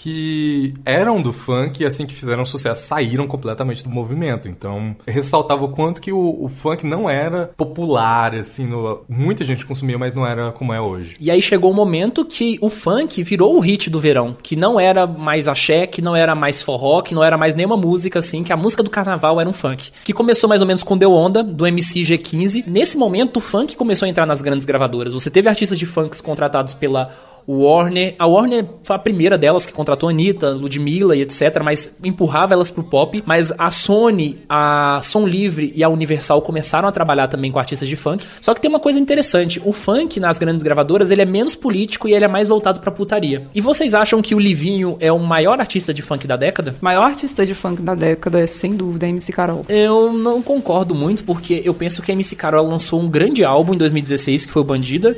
[0.03, 4.49] que eram do funk e assim que fizeram sucesso saíram completamente do movimento.
[4.49, 9.67] Então, ressaltava o quanto que o, o funk não era popular, assim, no, muita gente
[9.67, 11.17] consumia, mas não era como é hoje.
[11.21, 14.57] E aí chegou o um momento que o funk virou o hit do verão, que
[14.57, 18.21] não era mais axé, que não era mais forró, que não era mais nenhuma música
[18.21, 19.91] assim, que a música do carnaval era um funk.
[20.03, 22.65] Que começou mais ou menos com Deu Onda, do MC G15.
[22.67, 25.13] Nesse momento, o funk começou a entrar nas grandes gravadoras.
[25.13, 27.13] Você teve artistas de funks contratados pela
[27.51, 28.15] Warner.
[28.19, 32.55] A Warner foi a primeira delas que contratou a Anitta, Ludmilla e etc, mas empurrava
[32.55, 33.23] elas pro pop.
[33.27, 37.89] Mas a Sony, a Som Livre e a Universal começaram a trabalhar também com artistas
[37.89, 38.27] de funk.
[38.41, 42.09] Só que tem uma coisa interessante: o funk nas grandes gravadoras ele é menos político
[42.09, 43.47] e ele é mais voltado pra putaria.
[43.55, 46.75] E vocês acham que o Livinho é o maior artista de funk da década?
[46.81, 49.65] maior artista de funk da década é sem dúvida a MC Carol.
[49.69, 53.75] Eu não concordo muito, porque eu penso que a MC Carol lançou um grande álbum
[53.75, 55.17] em 2016, que foi o Bandida.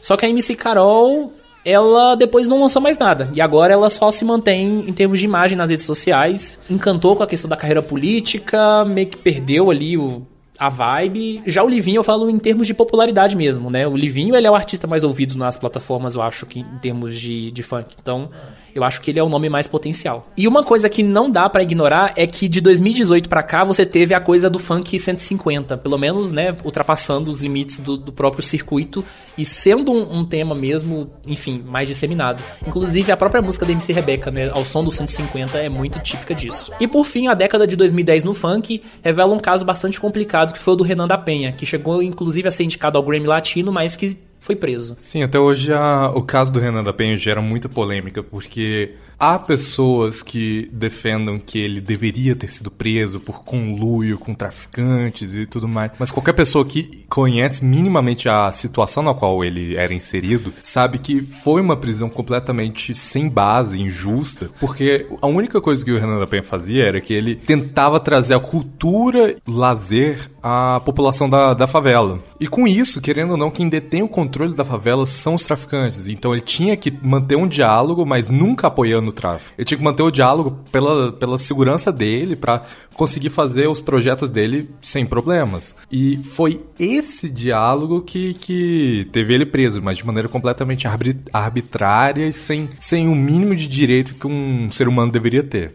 [0.00, 1.30] Só que a MC Carol
[1.64, 3.30] ela depois não lançou mais nada.
[3.34, 6.58] E agora ela só se mantém em termos de imagem nas redes sociais.
[6.68, 10.26] Encantou com a questão da carreira política, meio que perdeu ali o,
[10.58, 11.42] a vibe.
[11.46, 13.86] Já o Livinho eu falo em termos de popularidade mesmo, né?
[13.86, 17.18] O Livinho ele é o artista mais ouvido nas plataformas, eu acho que em termos
[17.18, 17.94] de, de funk.
[18.00, 18.30] Então,
[18.74, 20.28] eu acho que ele é o nome mais potencial.
[20.36, 23.84] E uma coisa que não dá para ignorar é que de 2018 para cá você
[23.84, 28.42] teve a coisa do funk 150, pelo menos, né, ultrapassando os limites do, do próprio
[28.42, 29.04] circuito
[29.36, 32.42] e sendo um, um, tema mesmo, enfim, mais disseminado.
[32.66, 36.34] Inclusive a própria música da MC Rebeca, né, ao som do 150 é muito típica
[36.34, 36.72] disso.
[36.80, 40.58] E por fim, a década de 2010 no funk revela um caso bastante complicado que
[40.58, 43.72] foi o do Renan da Penha, que chegou inclusive a ser indicado ao Grammy Latino,
[43.72, 44.96] mas que foi preso.
[44.98, 49.38] Sim, até hoje a, o caso do Renan da Penha gera muita polêmica, porque há
[49.38, 55.68] pessoas que defendam que ele deveria ter sido preso por conluio com traficantes e tudo
[55.68, 55.92] mais.
[55.98, 61.20] Mas qualquer pessoa que conhece minimamente a situação na qual ele era inserido sabe que
[61.20, 66.26] foi uma prisão completamente sem base, injusta, porque a única coisa que o Renan da
[66.26, 72.20] Penha fazia era que ele tentava trazer a cultura lazer à população da, da favela.
[72.38, 76.08] E com isso, querendo ou não, quem detém o controle da favela são os traficantes.
[76.08, 79.52] Então ele tinha que manter um diálogo, mas nunca apoiando no tráfico.
[79.58, 82.62] Ele tinha que manter o diálogo pela, pela segurança dele para
[82.94, 85.76] conseguir fazer os projetos dele sem problemas.
[85.90, 90.86] E foi esse diálogo que, que teve ele preso, mas de maneira completamente
[91.32, 95.74] arbitrária e sem, sem o mínimo de direito que um ser humano deveria ter.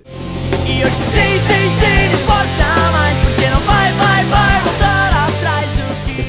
[0.68, 2.15] E eu sei, sei, sei,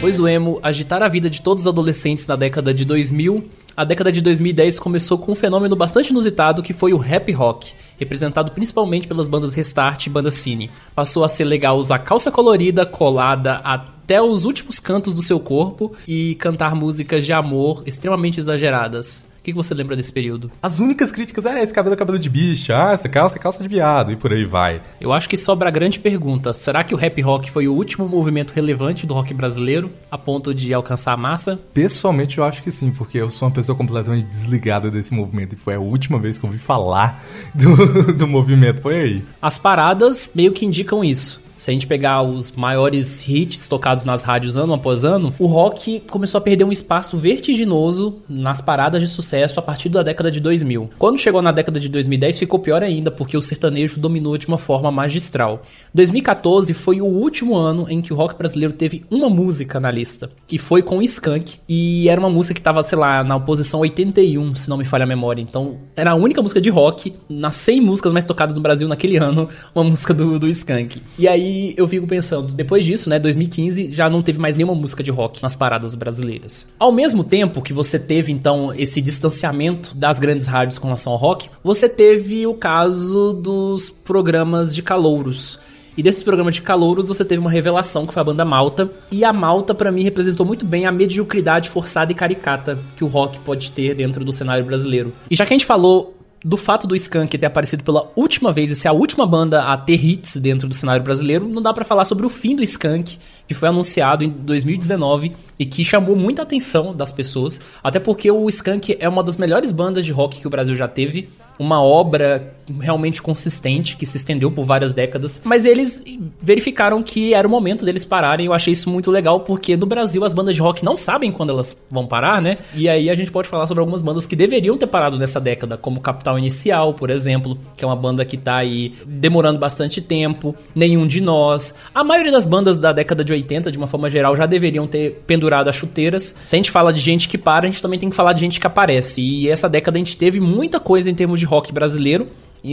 [0.06, 3.44] Depois do emo agitar a vida de todos os adolescentes na década de 2000,
[3.76, 7.72] a década de 2010 começou com um fenômeno bastante inusitado que foi o rap rock,
[7.98, 10.70] representado principalmente pelas bandas Restart e Banda Cine.
[10.94, 15.92] Passou a ser legal usar calça colorida colada até os últimos cantos do seu corpo
[16.06, 20.50] e cantar músicas de amor extremamente exageradas que, que você lembra desse período?
[20.60, 23.62] As únicas críticas eram esse cabelo é cabelo de bicho, ah, essa calça é calça
[23.62, 24.82] de viado, e por aí vai.
[25.00, 28.08] Eu acho que sobra a grande pergunta: será que o rap rock foi o último
[28.08, 31.60] movimento relevante do rock brasileiro a ponto de alcançar a massa?
[31.72, 35.56] Pessoalmente, eu acho que sim, porque eu sou uma pessoa completamente desligada desse movimento e
[35.56, 37.24] foi a última vez que eu ouvi falar
[37.54, 39.22] do, do movimento, foi aí.
[39.40, 41.45] As paradas meio que indicam isso.
[41.56, 46.00] Se a gente pegar os maiores hits tocados nas rádios ano após ano, o rock
[46.10, 50.40] começou a perder um espaço vertiginoso nas paradas de sucesso a partir da década de
[50.40, 50.90] 2000.
[50.98, 54.58] Quando chegou na década de 2010 ficou pior ainda, porque o sertanejo dominou de uma
[54.58, 55.62] forma magistral.
[55.96, 60.28] 2014 foi o último ano em que o rock brasileiro teve uma música na lista,
[60.52, 64.54] e foi com Skank, e era uma música que estava, sei lá, na posição 81,
[64.54, 65.40] se não me falha a memória.
[65.40, 69.16] Então, era a única música de rock nas 100 músicas mais tocadas no Brasil naquele
[69.18, 71.00] ano, uma música do, do Skank.
[71.18, 75.02] E aí eu fico pensando, depois disso, né, 2015, já não teve mais nenhuma música
[75.02, 76.68] de rock nas paradas brasileiras.
[76.78, 81.18] Ao mesmo tempo que você teve, então, esse distanciamento das grandes rádios com relação ao
[81.18, 85.58] rock, você teve o caso dos programas de calouros.
[85.96, 88.90] E desses programas de calouros, você teve uma revelação que foi a banda Malta.
[89.10, 93.06] E a Malta, para mim, representou muito bem a mediocridade forçada e caricata que o
[93.06, 95.12] rock pode ter dentro do cenário brasileiro.
[95.30, 98.70] E já que a gente falou do fato do Skank ter aparecido pela última vez
[98.70, 101.84] e ser a última banda a ter hits dentro do cenário brasileiro, não dá para
[101.84, 103.18] falar sobre o fim do Skank,
[103.48, 108.48] que foi anunciado em 2019 e que chamou muita atenção das pessoas, até porque o
[108.48, 111.28] Skank é uma das melhores bandas de rock que o Brasil já teve
[111.58, 116.04] uma obra realmente consistente que se estendeu por várias décadas, mas eles
[116.40, 118.46] verificaram que era o momento deles pararem.
[118.46, 121.50] Eu achei isso muito legal porque no Brasil as bandas de rock não sabem quando
[121.50, 122.58] elas vão parar, né?
[122.74, 125.76] E aí a gente pode falar sobre algumas bandas que deveriam ter parado nessa década,
[125.76, 130.54] como Capital Inicial, por exemplo, que é uma banda que tá aí demorando bastante tempo,
[130.74, 131.74] Nenhum de Nós.
[131.94, 135.22] A maioria das bandas da década de 80, de uma forma geral, já deveriam ter
[135.26, 136.34] pendurado as chuteiras.
[136.44, 138.40] Se a gente fala de gente que para, a gente também tem que falar de
[138.40, 139.20] gente que aparece.
[139.20, 142.28] E essa década a gente teve muita coisa em termos de rock brasileiro,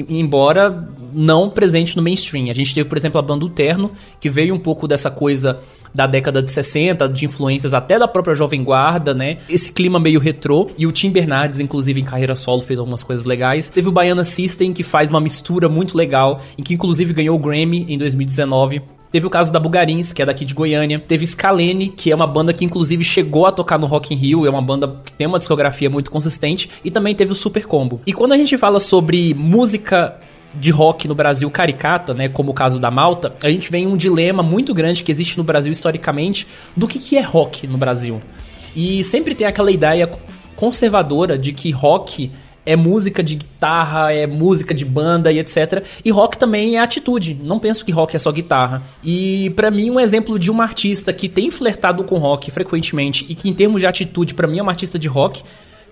[0.10, 2.50] embora não presente no mainstream.
[2.50, 5.60] A gente teve, por exemplo, a banda Terno, que veio um pouco dessa coisa
[5.94, 9.38] da década de 60, de influências até da própria Jovem Guarda, né?
[9.48, 10.72] Esse clima meio retrô.
[10.78, 13.70] E o Tim Bernardes, inclusive, em carreira solo, fez algumas coisas legais.
[13.70, 17.40] Teve o Baiana System, que faz uma mistura muito legal, e que inclusive ganhou o
[17.40, 18.82] Grammy em 2019
[19.14, 20.98] Teve o caso da Bugarins, que é daqui de Goiânia.
[20.98, 24.48] Teve Scalene, que é uma banda que inclusive chegou a tocar no Rock in Rio,
[24.48, 26.68] é uma banda que tem uma discografia muito consistente.
[26.84, 28.02] E também teve o Super Combo.
[28.08, 30.20] E quando a gente fala sobre música
[30.56, 33.96] de rock no Brasil caricata, né, como o caso da Malta, a gente vem um
[33.96, 38.20] dilema muito grande que existe no Brasil historicamente do que, que é rock no Brasil.
[38.76, 40.10] E sempre tem aquela ideia
[40.56, 42.32] conservadora de que rock
[42.66, 45.84] é música de guitarra, é música de banda e etc.
[46.04, 47.34] E rock também é atitude.
[47.42, 48.82] Não penso que rock é só guitarra.
[49.04, 53.36] E para mim um exemplo de uma artista que tem flertado com rock frequentemente e
[53.36, 55.44] que em termos de atitude para mim é uma artista de rock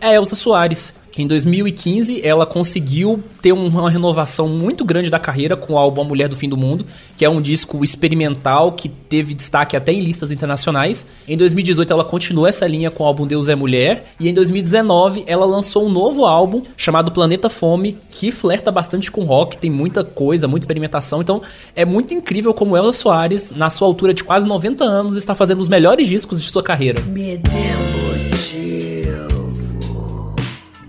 [0.01, 0.93] é a Elsa Soares.
[1.17, 6.03] Em 2015, ela conseguiu ter uma renovação muito grande da carreira com o álbum A
[6.05, 6.85] Mulher do Fim do Mundo,
[7.17, 11.05] que é um disco experimental que teve destaque até em listas internacionais.
[11.27, 14.05] Em 2018, ela continuou essa linha com o álbum Deus é Mulher.
[14.19, 19.25] E em 2019, ela lançou um novo álbum chamado Planeta Fome, que flerta bastante com
[19.25, 21.21] rock, tem muita coisa, muita experimentação.
[21.21, 21.41] Então,
[21.75, 25.59] é muito incrível como Elza Soares, na sua altura de quase 90 anos, está fazendo
[25.59, 27.01] os melhores discos de sua carreira.
[27.01, 27.37] Me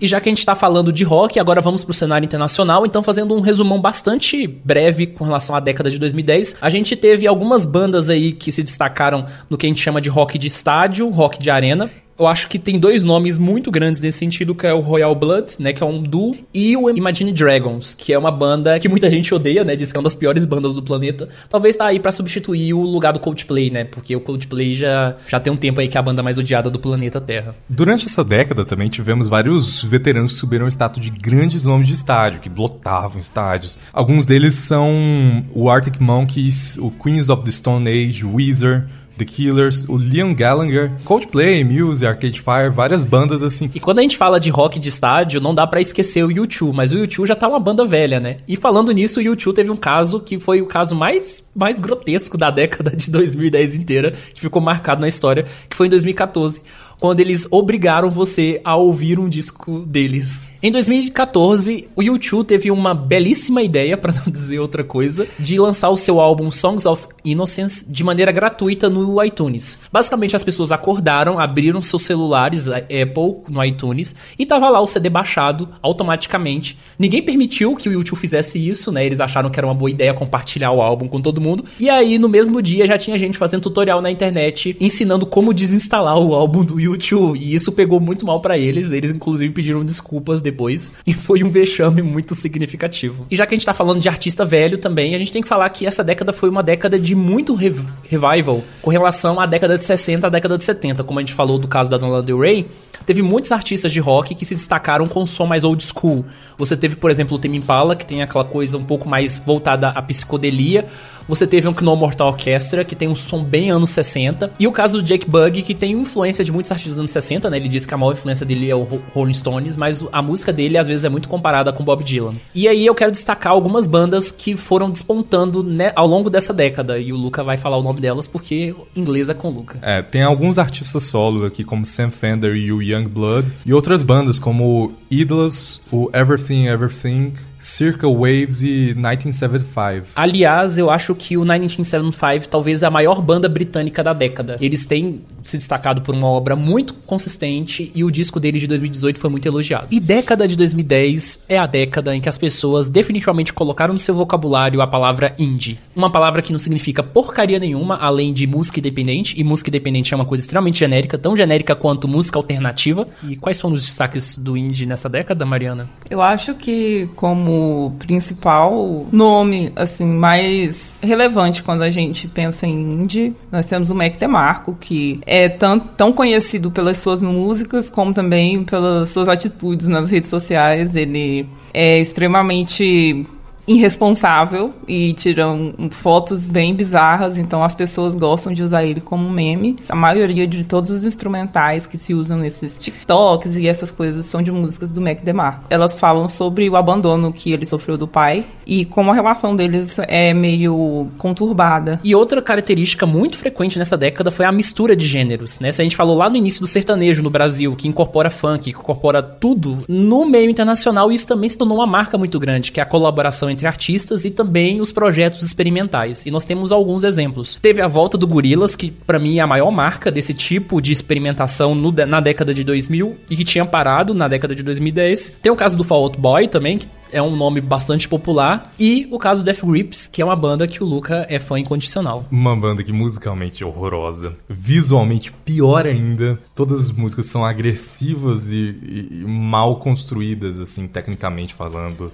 [0.03, 2.85] e já que a gente está falando de rock, agora vamos para o cenário internacional,
[2.85, 7.25] então fazendo um resumão bastante breve com relação à década de 2010, a gente teve
[7.25, 11.09] algumas bandas aí que se destacaram no que a gente chama de rock de estádio,
[11.09, 14.73] rock de arena eu acho que tem dois nomes muito grandes nesse sentido, que é
[14.73, 18.31] o Royal Blood, né, que é um duo, e o Imagine Dragons, que é uma
[18.31, 21.27] banda que muita gente odeia, né, diz que é uma das piores bandas do planeta.
[21.49, 25.39] Talvez tá aí para substituir o lugar do Coldplay, né, porque o Coldplay já, já
[25.39, 27.55] tem um tempo aí que é a banda mais odiada do planeta Terra.
[27.67, 31.93] Durante essa década também tivemos vários veteranos que subiram o status de grandes nomes de
[31.93, 33.77] estádio, que lotavam estádios.
[33.91, 38.87] Alguns deles são o Arctic Monkeys, o Queens of the Stone Age, Weezer,
[39.17, 43.69] The Killers, o Liam Gallagher, Coldplay, Muse, Arcade Fire, várias bandas assim.
[43.73, 46.73] E quando a gente fala de rock de estádio, não dá para esquecer o U2,
[46.73, 48.37] mas o U2 já tá uma banda velha, né?
[48.47, 52.37] E falando nisso, o U2 teve um caso que foi o caso mais, mais grotesco
[52.37, 56.61] da década de 2010 inteira, que ficou marcado na história, que foi em 2014
[57.03, 60.53] quando eles obrigaram você a ouvir um disco deles.
[60.63, 65.89] Em 2014, o U2 teve uma belíssima ideia, para não dizer outra coisa, de lançar
[65.89, 69.79] o seu álbum Songs of Innocence de maneira gratuita no iTunes.
[69.91, 75.09] Basicamente, as pessoas acordaram, abriram seus celulares Apple no iTunes e tava lá o CD
[75.09, 76.77] baixado automaticamente.
[76.97, 79.05] Ninguém permitiu que o U2 fizesse isso, né?
[79.05, 81.65] Eles acharam que era uma boa ideia compartilhar o álbum com todo mundo.
[81.77, 86.17] E aí, no mesmo dia, já tinha gente fazendo tutorial na internet ensinando como desinstalar
[86.17, 87.35] o álbum do U2 Mewtwo.
[87.35, 88.91] E isso pegou muito mal para eles.
[88.91, 90.91] Eles, inclusive, pediram desculpas depois.
[91.05, 93.27] E foi um vexame muito significativo.
[93.29, 95.47] E já que a gente tá falando de artista velho também, a gente tem que
[95.47, 99.77] falar que essa década foi uma década de muito rev revival com relação à década
[99.77, 101.03] de 60 à década de 70.
[101.03, 102.67] Como a gente falou do caso da Donald Del Rey,
[103.05, 106.25] teve muitos artistas de rock que se destacaram com um som mais old school.
[106.57, 109.89] Você teve, por exemplo, o Tame Impala, que tem aquela coisa um pouco mais voltada
[109.89, 110.85] à psicodelia.
[111.27, 114.51] Você teve um Kno Mortal Orchestra, que tem um som bem anos 60.
[114.59, 117.49] E o caso do Jake Bugg, que tem influência de muitos artistas dos anos 60,
[117.49, 117.57] né?
[117.57, 118.83] Ele disse que a maior influência dele é o
[119.13, 122.35] Rolling Stones, mas a música dele às vezes é muito comparada com Bob Dylan.
[122.53, 126.99] E aí eu quero destacar algumas bandas que foram despontando né, ao longo dessa década.
[126.99, 129.79] E o Luca vai falar o nome delas porque inglês é com Luca.
[129.81, 134.03] É, tem alguns artistas solo aqui, como Sam Fender e o Young Blood, e outras
[134.03, 137.33] bandas como Idlers, o Everything Everything,
[137.63, 140.07] Circle Waves e 1975.
[140.15, 144.57] Aliás, eu acho que o 1975 talvez é a maior banda britânica da década.
[144.59, 149.19] Eles têm se destacado por uma obra muito consistente e o disco dele de 2018
[149.19, 149.87] foi muito elogiado.
[149.91, 154.15] E década de 2010 é a década em que as pessoas definitivamente colocaram no seu
[154.15, 155.79] vocabulário a palavra indie.
[155.95, 160.15] Uma palavra que não significa porcaria nenhuma, além de música independente, e música independente é
[160.15, 163.07] uma coisa extremamente genérica, tão genérica quanto música alternativa.
[163.27, 165.89] E quais foram os destaques do indie nessa década, Mariana?
[166.09, 172.73] Eu acho que como como principal nome, assim, mais relevante quando a gente pensa em
[172.73, 173.35] indie.
[173.51, 178.63] Nós temos o Mac DeMarco, que é tão, tão conhecido pelas suas músicas, como também
[178.63, 180.95] pelas suas atitudes nas redes sociais.
[180.95, 183.25] Ele é extremamente
[183.67, 189.75] irresponsável e tiram fotos bem bizarras, então as pessoas gostam de usar ele como meme.
[189.89, 194.41] A maioria de todos os instrumentais que se usam nesses TikToks e essas coisas são
[194.41, 195.65] de músicas do Mac DeMarco.
[195.69, 199.97] Elas falam sobre o abandono que ele sofreu do pai e como a relação deles
[199.99, 201.99] é meio conturbada.
[202.03, 205.71] E outra característica muito frequente nessa década foi a mistura de gêneros, né?
[205.71, 208.79] Se a gente falou lá no início do sertanejo no Brasil, que incorpora funk, que
[208.79, 212.83] incorpora tudo no meio internacional, isso também se tornou uma marca muito grande, que é
[212.83, 216.25] a colaboração entre artistas e também os projetos experimentais.
[216.25, 217.57] E nós temos alguns exemplos.
[217.61, 220.91] Teve a volta do Gorillaz, que para mim é a maior marca desse tipo de
[220.91, 225.37] experimentação no, na década de 2000 e que tinha parado na década de 2010.
[225.41, 228.63] Tem o caso do Fall Out Boy também, que é um nome bastante popular.
[228.77, 232.25] E o caso Death Grips, que é uma banda que o Luca é fã incondicional.
[232.31, 236.37] Uma banda que musicalmente é horrorosa, visualmente pior ainda.
[236.55, 242.11] Todas as músicas são agressivas e, e, e mal construídas, assim, tecnicamente falando.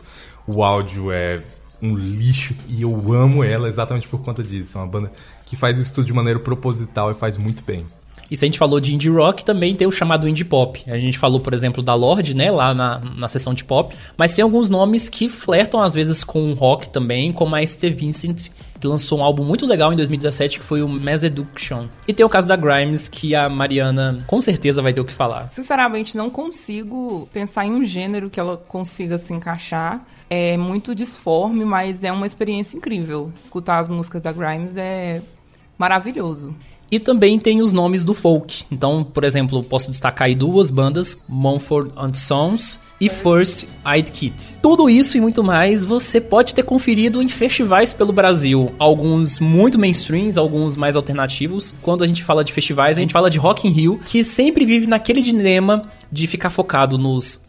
[0.51, 1.41] O áudio é
[1.79, 4.79] um lixo e eu amo ela exatamente por conta disso.
[4.79, 5.11] É uma banda
[5.45, 7.85] que faz isso tudo de maneira proposital e faz muito bem.
[8.31, 10.83] E se a gente falou de indie rock, também tem o chamado indie pop.
[10.87, 14.35] A gente falou, por exemplo, da Lorde, né, lá na, na seção de pop, mas
[14.35, 18.49] tem alguns nomes que flertam às vezes com rock também, como a Steve Vincent,
[18.79, 21.87] que lançou um álbum muito legal em 2017, que foi o Mass Education.
[22.07, 25.13] E tem o caso da Grimes, que a Mariana com certeza vai ter o que
[25.13, 25.47] falar.
[25.51, 31.65] Sinceramente, não consigo pensar em um gênero que ela consiga se encaixar é muito disforme,
[31.65, 33.31] mas é uma experiência incrível.
[33.41, 35.21] Escutar as músicas da Grimes é
[35.77, 36.53] maravilhoso.
[36.91, 38.63] E também tem os nomes do folk.
[38.71, 44.55] Então, por exemplo, posso destacar aí duas bandas, Mumford Sons e First Aid Kit.
[44.61, 48.73] Tudo isso e muito mais você pode ter conferido em festivais pelo Brasil.
[48.79, 51.75] Alguns muito mainstreams, alguns mais alternativos.
[51.81, 54.65] Quando a gente fala de festivais, a gente fala de Rock in Rio, que sempre
[54.65, 57.39] vive naquele dilema de ficar focado nos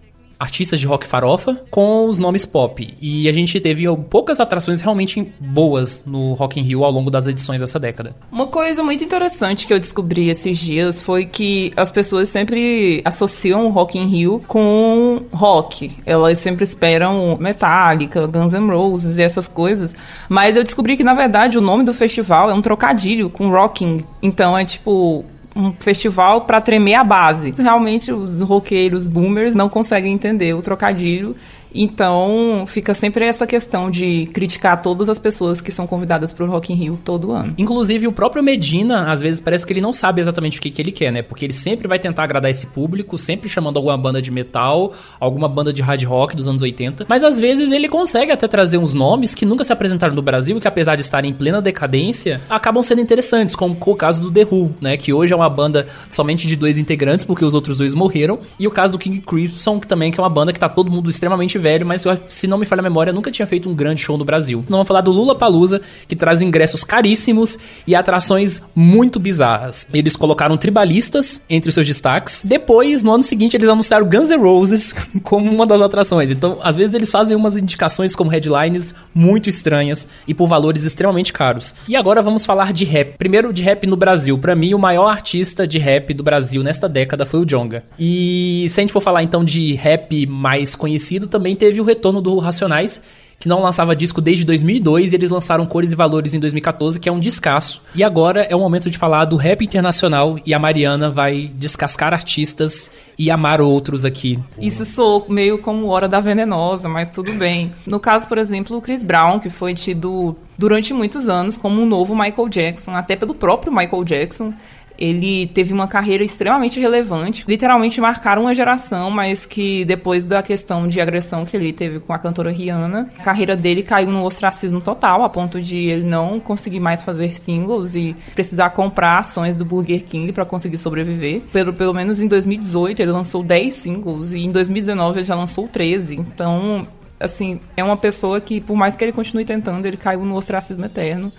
[0.40, 2.94] artistas de rock farofa com os nomes pop.
[2.98, 7.26] E a gente teve poucas atrações realmente boas no Rock in Rio ao longo das
[7.26, 8.16] edições dessa década.
[8.32, 13.66] Uma coisa muito interessante que eu descobri esses dias foi que as pessoas sempre associam
[13.66, 15.92] o Rock in Rio com rock.
[16.06, 19.94] Elas sempre esperam Metallica, Guns N' Roses e essas coisas.
[20.28, 24.04] Mas eu descobri que, na verdade, o nome do festival é um trocadilho com rocking.
[24.22, 25.24] Então é tipo
[25.60, 27.52] um festival para tremer a base.
[27.56, 31.36] Realmente os roqueiros boomers não conseguem entender o trocadilho
[31.74, 36.48] então, fica sempre essa questão de criticar todas as pessoas que são convidadas para o
[36.48, 37.54] Rock in Rio todo ano.
[37.56, 40.82] Inclusive, o próprio Medina, às vezes, parece que ele não sabe exatamente o que, que
[40.82, 41.22] ele quer, né?
[41.22, 45.48] Porque ele sempre vai tentar agradar esse público, sempre chamando alguma banda de metal, alguma
[45.48, 47.06] banda de hard rock dos anos 80.
[47.08, 50.56] Mas, às vezes, ele consegue até trazer uns nomes que nunca se apresentaram no Brasil
[50.56, 54.30] e que, apesar de estarem em plena decadência, acabam sendo interessantes, como o caso do
[54.30, 54.96] The Who, né?
[54.96, 58.38] Que hoje é uma banda somente de dois integrantes, porque os outros dois morreram.
[58.58, 60.90] E o caso do King Crimson, que também que é uma banda que tá todo
[60.90, 64.00] mundo extremamente velho, mas se não me falha a memória, nunca tinha feito um grande
[64.00, 64.60] show no Brasil.
[64.60, 69.86] Então vamos falar do Lula Palusa, que traz ingressos caríssimos e atrações muito bizarras.
[69.92, 72.42] Eles colocaram tribalistas entre os seus destaques.
[72.44, 74.92] Depois, no ano seguinte, eles anunciaram Guns N' Roses
[75.22, 76.30] como uma das atrações.
[76.30, 81.32] Então, às vezes eles fazem umas indicações como headlines muito estranhas e por valores extremamente
[81.32, 81.74] caros.
[81.86, 83.16] E agora vamos falar de rap.
[83.18, 84.38] Primeiro de rap no Brasil.
[84.38, 87.82] Para mim, o maior artista de rap do Brasil nesta década foi o Jonga.
[87.98, 92.20] E se a gente for falar então de rap mais conhecido, também teve o retorno
[92.20, 93.02] do Racionais,
[93.40, 97.08] que não lançava disco desde 2002 e eles lançaram Cores e Valores em 2014, que
[97.08, 97.80] é um descasso.
[97.94, 102.12] E agora é o momento de falar do rap internacional e a Mariana vai descascar
[102.12, 104.38] artistas e amar outros aqui.
[104.58, 107.72] Isso soou meio como Hora da Venenosa, mas tudo bem.
[107.86, 111.86] No caso, por exemplo, o Chris Brown, que foi tido durante muitos anos como um
[111.86, 114.52] novo Michael Jackson, até pelo próprio Michael Jackson.
[115.00, 120.86] Ele teve uma carreira extremamente relevante, literalmente marcaram uma geração, mas que depois da questão
[120.86, 124.80] de agressão que ele teve com a cantora Rihanna, a carreira dele caiu no ostracismo
[124.80, 129.64] total, a ponto de ele não conseguir mais fazer singles e precisar comprar ações do
[129.64, 131.42] Burger King para conseguir sobreviver.
[131.52, 135.66] Pelo, pelo menos em 2018 ele lançou 10 singles e em 2019 ele já lançou
[135.66, 136.16] 13.
[136.16, 136.86] Então,
[137.18, 140.84] assim, é uma pessoa que, por mais que ele continue tentando, ele caiu no ostracismo
[140.84, 141.32] eterno.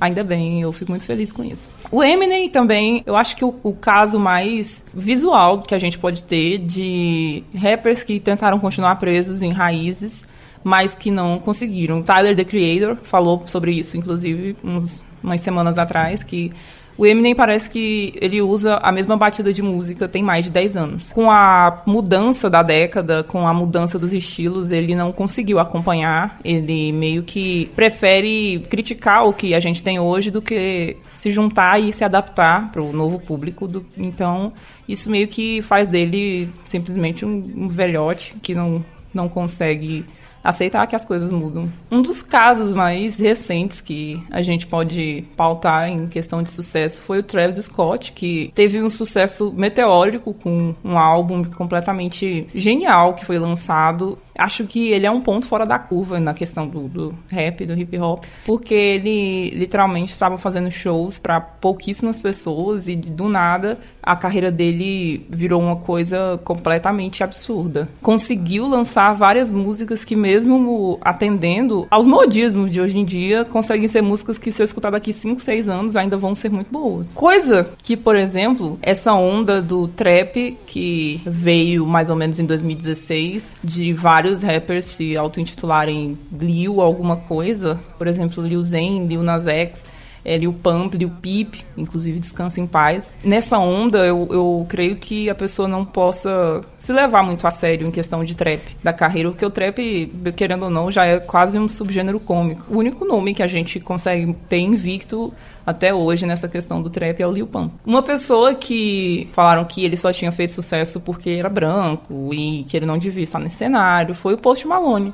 [0.00, 1.68] Ainda bem, eu fico muito feliz com isso.
[1.90, 6.24] O Eminem também, eu acho que o, o, caso mais visual que a gente pode
[6.24, 10.24] ter de rappers que tentaram continuar presos em raízes,
[10.62, 12.02] mas que não conseguiram.
[12.02, 16.52] Tyler, The Creator, falou sobre isso, inclusive, uns, umas semanas atrás, que
[16.98, 20.76] o Eminem parece que ele usa a mesma batida de música tem mais de 10
[20.76, 21.12] anos.
[21.12, 26.40] Com a mudança da década, com a mudança dos estilos, ele não conseguiu acompanhar.
[26.44, 31.80] Ele meio que prefere criticar o que a gente tem hoje do que se juntar
[31.80, 33.68] e se adaptar para o novo público.
[33.68, 33.86] Do...
[33.96, 34.52] Então,
[34.88, 38.84] isso meio que faz dele simplesmente um, um velhote que não,
[39.14, 40.04] não consegue
[40.48, 41.70] aceitar que as coisas mudam.
[41.90, 47.18] Um dos casos mais recentes que a gente pode pautar em questão de sucesso foi
[47.18, 53.38] o Travis Scott, que teve um sucesso meteórico com um álbum completamente genial que foi
[53.38, 54.18] lançado.
[54.38, 57.74] Acho que ele é um ponto fora da curva na questão do, do rap, do
[57.74, 63.78] hip hop, porque ele literalmente estava fazendo shows para pouquíssimas pessoas e do nada
[64.08, 67.88] a carreira dele virou uma coisa completamente absurda.
[68.00, 74.00] Conseguiu lançar várias músicas que mesmo atendendo aos modismos de hoje em dia, conseguem ser
[74.00, 77.12] músicas que, se eu escutar daqui 5, 6 anos, ainda vão ser muito boas.
[77.12, 83.56] Coisa que, por exemplo, essa onda do trap que veio mais ou menos em 2016,
[83.62, 89.86] de vários rappers se auto-intitularem Lil alguma coisa, por exemplo, Lil Zen, Lil Nas X,
[90.24, 93.16] é, Lil Pump, Lil Peep, inclusive Descansa em Paz.
[93.24, 97.86] Nessa onda, eu, eu creio que a pessoa não possa se levar muito a sério
[97.86, 101.58] em questão de trap da carreira, porque o trap, querendo ou não, já é quase
[101.58, 102.64] um subgênero cômico.
[102.68, 105.32] O único nome que a gente consegue ter invicto
[105.68, 107.74] até hoje nessa questão do trap é o Lil Pump.
[107.84, 112.74] Uma pessoa que falaram que ele só tinha feito sucesso porque era branco e que
[112.74, 115.12] ele não devia estar nesse cenário foi o Post Malone,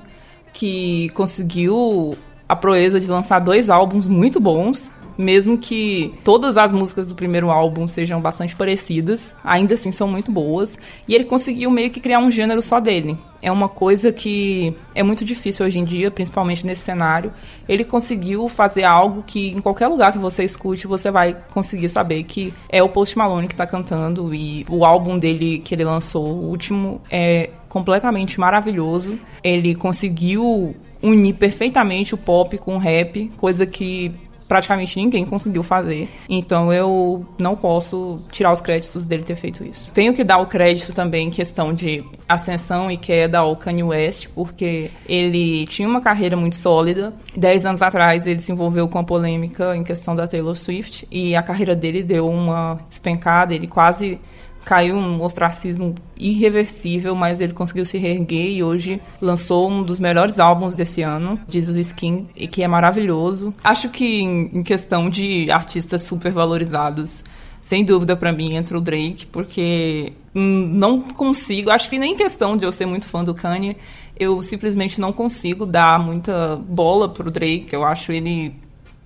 [0.52, 2.16] que conseguiu
[2.48, 7.50] a proeza de lançar dois álbuns muito bons, mesmo que todas as músicas do primeiro
[7.50, 10.78] álbum sejam bastante parecidas, ainda assim são muito boas.
[11.08, 13.16] E ele conseguiu meio que criar um gênero só dele.
[13.42, 17.30] É uma coisa que é muito difícil hoje em dia, principalmente nesse cenário.
[17.68, 22.22] Ele conseguiu fazer algo que em qualquer lugar que você escute, você vai conseguir saber
[22.24, 24.34] que é o Post Malone que está cantando.
[24.34, 29.18] E o álbum dele que ele lançou, o último, é completamente maravilhoso.
[29.42, 34.10] Ele conseguiu unir perfeitamente o pop com o rap, coisa que
[34.48, 36.08] praticamente ninguém conseguiu fazer.
[36.28, 39.90] Então eu não posso tirar os créditos dele ter feito isso.
[39.92, 44.28] Tenho que dar o crédito também em questão de ascensão e queda ao Kanye West,
[44.34, 47.12] porque ele tinha uma carreira muito sólida.
[47.36, 51.34] Dez anos atrás ele se envolveu com a polêmica em questão da Taylor Swift e
[51.34, 54.18] a carreira dele deu uma despencada, ele quase
[54.64, 60.38] caiu um ostracismo irreversível, mas ele conseguiu se reerguer e hoje lançou um dos melhores
[60.38, 63.54] álbuns desse ano, Jesus Skin, e que é maravilhoso.
[63.62, 67.24] Acho que em questão de artistas super valorizados,
[67.60, 72.56] sem dúvida para mim entra o Drake, porque não consigo, acho que nem em questão
[72.56, 73.76] de eu ser muito fã do Kanye,
[74.18, 77.68] eu simplesmente não consigo dar muita bola pro Drake.
[77.72, 78.54] Eu acho ele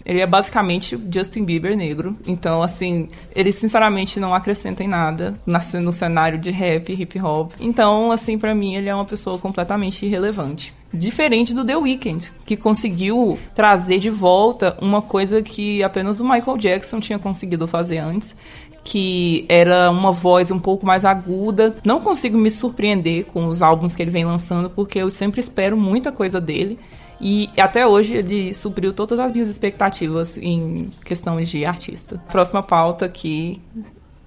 [0.05, 2.17] ele é basicamente Justin Bieber negro.
[2.27, 7.53] Então, assim, ele sinceramente não acrescenta em nada no cenário de rap, hip hop.
[7.61, 10.75] Então, assim, para mim, ele é uma pessoa completamente irrelevante.
[10.93, 16.57] Diferente do The Weeknd, que conseguiu trazer de volta uma coisa que apenas o Michael
[16.57, 18.35] Jackson tinha conseguido fazer antes,
[18.83, 21.77] que era uma voz um pouco mais aguda.
[21.85, 25.77] Não consigo me surpreender com os álbuns que ele vem lançando, porque eu sempre espero
[25.77, 26.79] muita coisa dele.
[27.21, 32.23] E até hoje ele supriu todas as minhas expectativas em questões de artista.
[32.31, 33.61] Próxima pauta aqui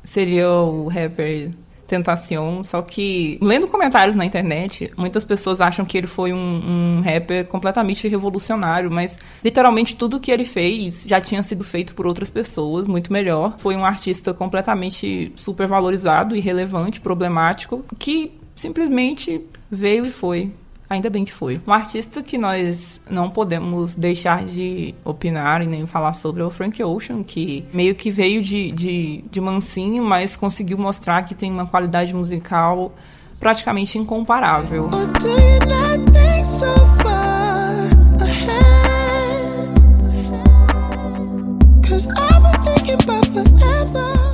[0.03, 1.49] seria o rapper
[1.91, 7.01] Tentacion, só que lendo comentários na internet, muitas pessoas acham que ele foi um, um,
[7.01, 12.31] rapper completamente revolucionário, mas literalmente tudo que ele fez já tinha sido feito por outras
[12.31, 13.55] pessoas, muito melhor.
[13.57, 20.49] Foi um artista completamente super valorizado, irrelevante, problemático, que simplesmente veio e foi
[20.91, 21.61] Ainda bem que foi.
[21.65, 26.49] Um artista que nós não podemos deixar de opinar e nem falar sobre é o
[26.49, 31.49] Frank Ocean, que meio que veio de, de, de mansinho, mas conseguiu mostrar que tem
[31.49, 32.93] uma qualidade musical
[33.39, 34.89] praticamente incomparável.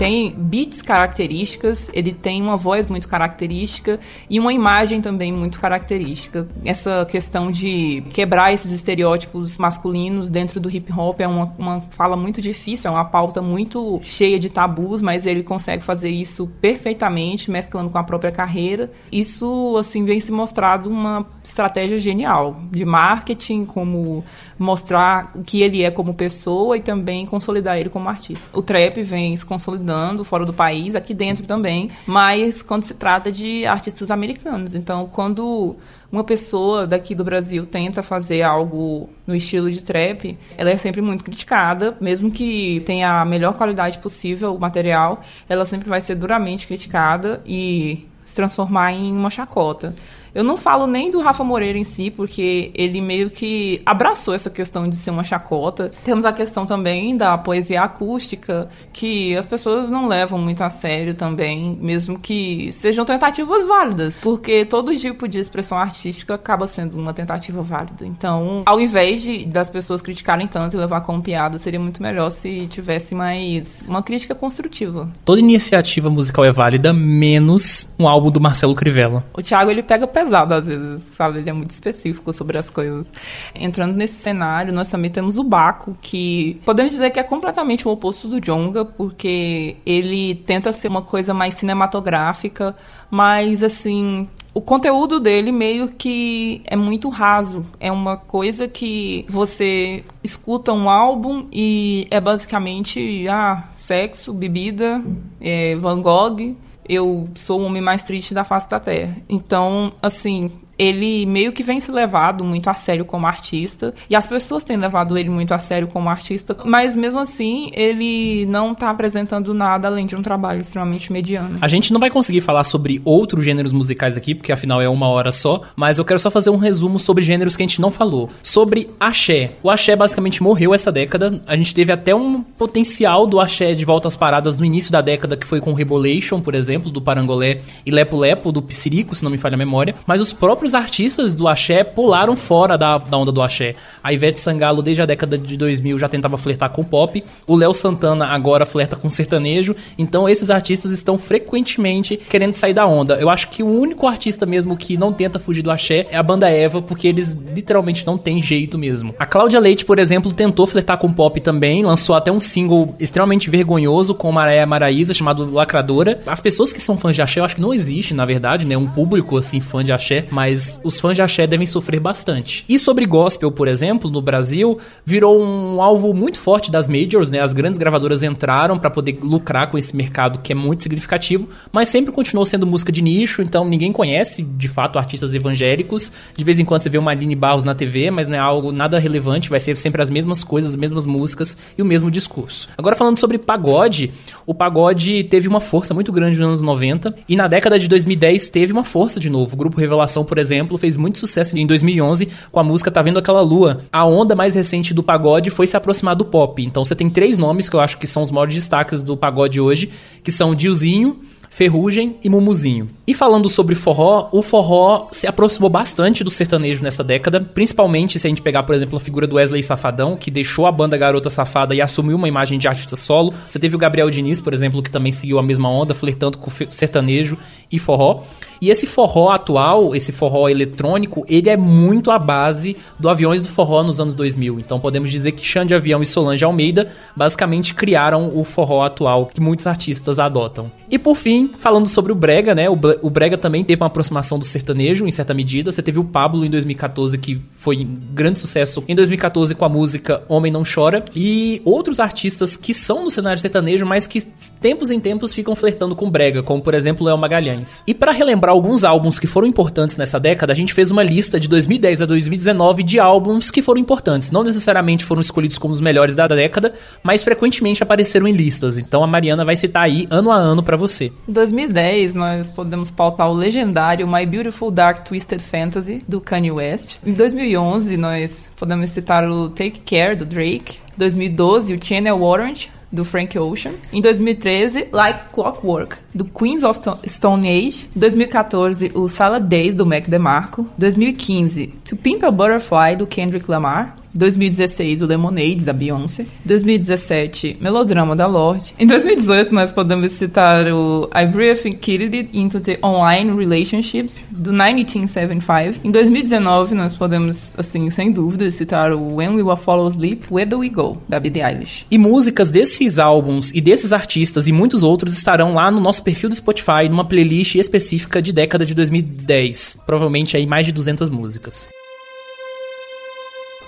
[0.07, 6.47] Tem beats características, ele tem uma voz muito característica e uma imagem também muito característica.
[6.63, 12.15] Essa questão de quebrar esses estereótipos masculinos dentro do hip hop é uma, uma fala
[12.15, 17.51] muito difícil, é uma pauta muito cheia de tabus, mas ele consegue fazer isso perfeitamente,
[17.51, 18.89] mesclando com a própria carreira.
[19.11, 24.23] Isso, assim, vem se mostrado uma estratégia genial de marketing, como
[24.57, 28.47] mostrar o que ele é como pessoa e também consolidar ele como artista.
[28.53, 33.31] O trap vem se consolidando fora do país, aqui dentro também, mas quando se trata
[33.31, 34.75] de artistas americanos.
[34.75, 35.75] Então, quando
[36.11, 41.01] uma pessoa daqui do Brasil tenta fazer algo no estilo de trap, ela é sempre
[41.01, 46.15] muito criticada, mesmo que tenha a melhor qualidade possível o material, ela sempre vai ser
[46.15, 49.95] duramente criticada e se transformar em uma chacota.
[50.37, 54.51] Eu não falo nem do Rafa Moreira em si, porque ele meio que abraçou essa
[54.51, 55.89] questão de ser uma chacota.
[56.03, 61.15] Temos a questão também da poesia acústica, que as pessoas não levam muito a sério
[61.15, 67.15] também, mesmo que sejam tentativas válidas, porque todo tipo de expressão artística acaba sendo uma
[67.15, 68.05] tentativa válida.
[68.05, 72.29] Então, ao invés de das pessoas criticarem tanto e levar como piada, seria muito melhor
[72.29, 75.09] se tivesse mais uma crítica construtiva.
[75.25, 79.25] Toda iniciativa musical é válida, menos um álbum do Marcelo Crivella.
[79.33, 81.39] O Thiago, ele pega pesado pesado às vezes, sabe?
[81.39, 83.09] Ele é muito específico sobre as coisas.
[83.55, 87.91] Entrando nesse cenário, nós também temos o Baco, que podemos dizer que é completamente o
[87.91, 92.75] oposto do Jonga, porque ele tenta ser uma coisa mais cinematográfica,
[93.09, 97.65] mas assim, o conteúdo dele meio que é muito raso.
[97.79, 105.01] É uma coisa que você escuta um álbum e é basicamente ah, sexo, bebida,
[105.39, 106.55] é, Van Gogh
[106.87, 109.15] eu sou o homem mais triste da face da Terra.
[109.29, 114.27] Então, assim, ele meio que vem se levado muito a sério como artista, e as
[114.27, 118.89] pessoas têm levado ele muito a sério como artista, mas mesmo assim, ele não está
[118.89, 121.57] apresentando nada além de um trabalho extremamente mediano.
[121.61, 125.07] A gente não vai conseguir falar sobre outros gêneros musicais aqui, porque afinal é uma
[125.07, 127.91] hora só, mas eu quero só fazer um resumo sobre gêneros que a gente não
[127.91, 128.29] falou.
[128.43, 129.51] Sobre axé.
[129.63, 133.85] O axé basicamente morreu essa década, a gente teve até um potencial do axé de
[133.85, 137.61] volta às paradas no início da década, que foi com Rebolation, por exemplo, do Parangolé,
[137.85, 140.75] e Lepo Lepo, do Psirico, se não me falha a memória, mas os próprios próprios
[140.75, 143.75] artistas do axé pularam fora da, da onda do axé.
[144.03, 147.23] A Ivete Sangalo, desde a década de 2000, já tentava flertar com pop.
[147.45, 149.75] O Léo Santana agora flerta com sertanejo.
[149.97, 153.15] Então, esses artistas estão frequentemente querendo sair da onda.
[153.15, 156.23] Eu acho que o único artista mesmo que não tenta fugir do axé é a
[156.23, 159.15] banda Eva, porque eles literalmente não têm jeito mesmo.
[159.17, 163.49] A Cláudia Leite, por exemplo, tentou flertar com pop também, lançou até um single extremamente
[163.49, 166.19] vergonhoso com Maraia Maraísa, chamado Lacradora.
[166.25, 168.75] As pessoas que são fãs de axé, eu acho que não existe, na verdade, né?
[168.75, 172.65] Um público assim, fã de axé, mas mas os fãs de axé devem sofrer bastante.
[172.67, 177.39] E sobre gospel, por exemplo, no Brasil, virou um alvo muito forte das majors, né?
[177.39, 181.89] As grandes gravadoras entraram para poder lucrar com esse mercado que é muito significativo, mas
[181.89, 186.11] sempre continuou sendo música de nicho, então ninguém conhece de fato artistas evangélicos.
[186.35, 188.71] De vez em quando você vê uma Aline Barros na TV, mas não é algo
[188.71, 192.67] nada relevante, vai ser sempre as mesmas coisas, as mesmas músicas e o mesmo discurso.
[192.75, 194.11] Agora falando sobre pagode,
[194.45, 198.49] o pagode teve uma força muito grande nos anos 90 e na década de 2010
[198.49, 199.53] teve uma força de novo.
[199.53, 203.01] O grupo Revelação, por exemplo, exemplo, fez muito sucesso em 2011 com a música Tá
[203.01, 203.79] Vendo Aquela Lua.
[203.91, 206.63] A onda mais recente do pagode foi se aproximar do pop.
[206.63, 209.59] Então você tem três nomes que eu acho que são os maiores destaques do pagode
[209.59, 209.89] hoje,
[210.23, 211.17] que são Diozinho,
[211.49, 212.89] Ferrugem e Mumuzinho.
[213.07, 218.27] E falando sobre forró, o forró se aproximou bastante do sertanejo nessa década, principalmente se
[218.27, 221.31] a gente pegar, por exemplo, a figura do Wesley Safadão, que deixou a banda Garota
[221.31, 223.33] Safada e assumiu uma imagem de artista solo.
[223.49, 226.51] Você teve o Gabriel Diniz, por exemplo, que também seguiu a mesma onda, flertando com
[226.69, 227.37] sertanejo
[227.71, 228.21] e forró.
[228.61, 233.49] E esse forró atual, esse forró eletrônico, ele é muito a base do Aviões do
[233.49, 234.59] Forró nos anos 2000.
[234.59, 239.41] Então podemos dizer que Xande Avião e Solange Almeida basicamente criaram o forró atual que
[239.41, 240.71] muitos artistas adotam.
[240.89, 242.67] E por fim, falando sobre o Brega, né?
[242.69, 245.71] O Brega também teve uma aproximação do sertanejo em certa medida.
[245.71, 249.69] Você teve o Pablo em 2014 que foi um grande sucesso em 2014 com a
[249.69, 254.23] música Homem Não Chora e outros artistas que são do cenário sertanejo, mas que
[254.57, 257.83] tempos em tempos ficam flertando com brega, como por exemplo Léo Magalhães.
[257.87, 261.39] E para relembrar alguns álbuns que foram importantes nessa década, a gente fez uma lista
[261.39, 264.31] de 2010 a 2019 de álbuns que foram importantes.
[264.31, 266.73] Não necessariamente foram escolhidos como os melhores da década,
[267.03, 268.77] mas frequentemente apareceram em listas.
[268.77, 271.11] Então a Mariana vai citar aí ano a ano para você.
[271.27, 276.97] Em 2010, nós podemos pautar o legendário My Beautiful Dark Twisted Fantasy do Kanye West.
[277.05, 280.86] Em 2011, nós podemos citar o Take Care do Drake.
[280.97, 283.73] 2012, o Channel Orange do Frank Ocean.
[283.91, 287.89] Em 2013, Like Clockwork, do Queens of Stone Age.
[287.95, 290.67] 2014, o Salad Days, do Mac DeMarco.
[290.77, 293.95] 2015, To Pimp a Butterfly, do Kendrick Lamar.
[294.13, 296.25] 2016, o Lemonade, da Beyoncé.
[296.45, 298.73] 2017, Melodrama, da Lorde.
[298.79, 305.79] Em 2018, nós podemos citar o I Briefly Kid into the Online Relationships, do 1975.
[305.83, 310.49] Em 2019, nós podemos, assim, sem dúvida, citar o When We Will Follow Sleep, Where
[310.49, 311.85] Do We Go, da Billie Eilish.
[311.89, 316.29] E músicas desses álbuns e desses artistas e muitos outros estarão lá no nosso perfil
[316.29, 319.79] do Spotify, numa playlist específica de década de 2010.
[319.85, 321.67] Provavelmente aí mais de 200 músicas.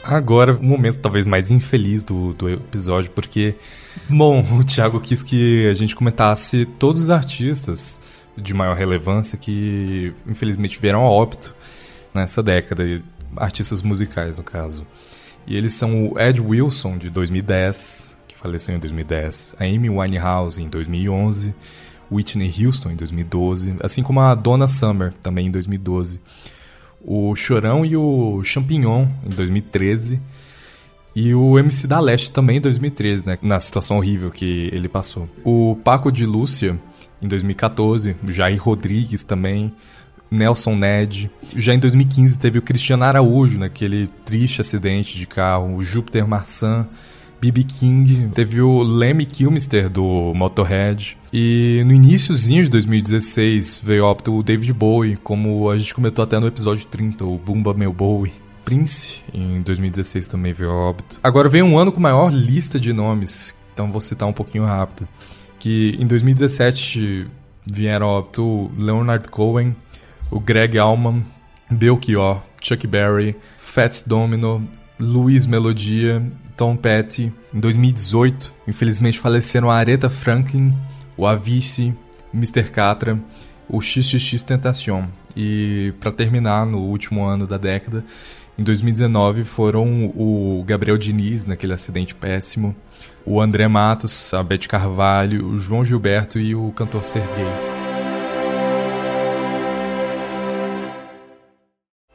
[0.10, 3.54] Agora, o momento talvez mais infeliz do, do episódio, porque,
[4.10, 8.02] bom, o Thiago quis que a gente comentasse todos os artistas
[8.36, 11.54] de maior relevância que, infelizmente, vieram a óbito
[12.12, 13.04] nessa década,
[13.38, 14.84] artistas musicais, no caso.
[15.46, 20.60] E eles são o Ed Wilson, de 2010, que faleceu em 2010, a Amy Winehouse,
[20.60, 21.54] em 2011,
[22.12, 26.20] Whitney Houston, em 2012, assim como a Donna Summer, também em 2012
[27.04, 30.22] o Chorão e o Champignon em 2013
[31.16, 35.28] e o MC da Leste também em 2013, né, na situação horrível que ele passou.
[35.44, 36.80] O Paco de Lúcia
[37.22, 39.74] em 2014, o Jair Rodrigues também,
[40.32, 41.30] Nelson Ned.
[41.56, 46.88] Já em 2015 teve o Cristiano Araújo naquele triste acidente de carro, o Júpiter Marçan
[47.42, 47.64] B.B.
[47.64, 51.18] King, teve o Lemmy Kilmister do Motorhead.
[51.32, 56.38] E no iníciozinho de 2016 veio óbito o David Bowie, como a gente comentou até
[56.40, 58.34] no episódio 30, o Bumba Meu Bowie.
[58.66, 61.20] Prince, em 2016 também veio óbito.
[61.24, 65.08] Agora vem um ano com maior lista de nomes, então vou citar um pouquinho rápido.
[65.58, 67.26] Que em 2017
[67.66, 69.76] vieram óbito Leonard Cohen,
[70.30, 71.26] o Greg Allman,
[71.72, 74.68] Belchior, Chuck Berry, Fats Domino,
[75.00, 76.22] Luiz Melodia,
[76.60, 77.32] Tom Petty.
[77.54, 80.76] Em 2018, infelizmente faleceram a Aretha Franklin,
[81.16, 81.96] o Avicii,
[82.34, 82.64] Mr.
[82.64, 83.18] Catra,
[83.70, 85.06] o XXX Tentacion.
[85.38, 88.04] E para terminar, no último ano da década,
[88.58, 92.76] em 2019 foram o Gabriel Diniz, naquele acidente péssimo,
[93.26, 97.48] o André Matos, a Beth Carvalho, o João Gilberto e o cantor Serguei.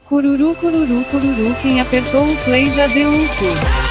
[0.04, 3.83] Cururu, cururu, cururu, quem apertou o play já deu um cu.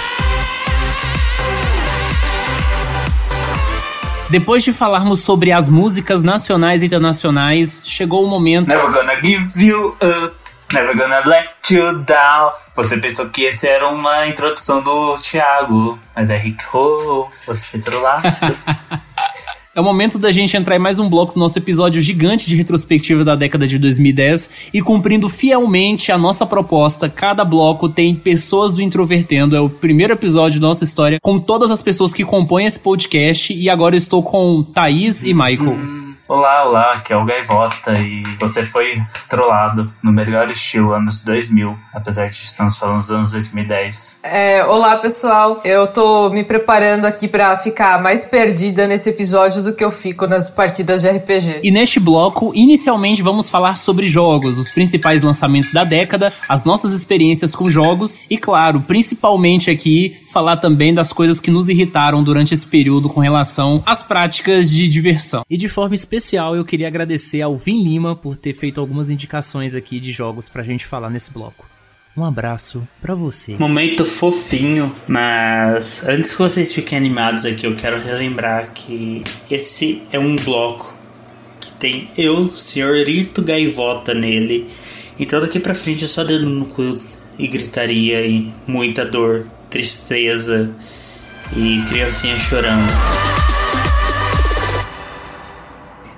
[4.34, 8.68] Depois de falarmos sobre as músicas nacionais e internacionais, chegou o momento.
[8.68, 10.36] Never gonna give you up.
[10.74, 12.52] Never gonna let you down.
[12.76, 17.80] Você pensou que esse era uma introdução do Thiago, mas é Rick Ho, você foi
[17.80, 18.24] trollado.
[19.76, 22.56] É o momento da gente entrar em mais um bloco do nosso episódio gigante de
[22.56, 27.10] retrospectiva da década de 2010 e cumprindo fielmente a nossa proposta.
[27.10, 29.56] Cada bloco tem pessoas do Introvertendo.
[29.56, 33.52] É o primeiro episódio da nossa história com todas as pessoas que compõem esse podcast.
[33.52, 36.13] E agora eu estou com Thaís e Michael.
[36.36, 39.00] Olá, olá, aqui é o Gaivota e você foi
[39.30, 44.18] trollado no melhor estilo anos 2000, apesar de estamos falando dos anos 2010.
[44.24, 49.76] É, olá pessoal, eu tô me preparando aqui para ficar mais perdida nesse episódio do
[49.76, 51.60] que eu fico nas partidas de RPG.
[51.62, 56.94] E neste bloco, inicialmente vamos falar sobre jogos, os principais lançamentos da década, as nossas
[56.94, 62.56] experiências com jogos e, claro, principalmente aqui, falar também das coisas que nos irritaram durante
[62.56, 65.44] esse período com relação às práticas de diversão.
[65.48, 69.10] E de forma específica, especial eu queria agradecer ao Vim Lima por ter feito algumas
[69.10, 71.68] indicações aqui de jogos pra gente falar nesse bloco.
[72.16, 73.58] Um abraço para você.
[73.58, 79.22] Momento fofinho, mas antes que vocês fiquem animados aqui, eu quero relembrar que
[79.52, 80.98] esse é um bloco
[81.60, 84.70] que tem eu, senhorito Gaivota nele.
[85.20, 86.98] Então daqui pra frente é só dedo no cu
[87.38, 90.74] e gritaria e muita dor, tristeza
[91.54, 93.63] e criancinha chorando.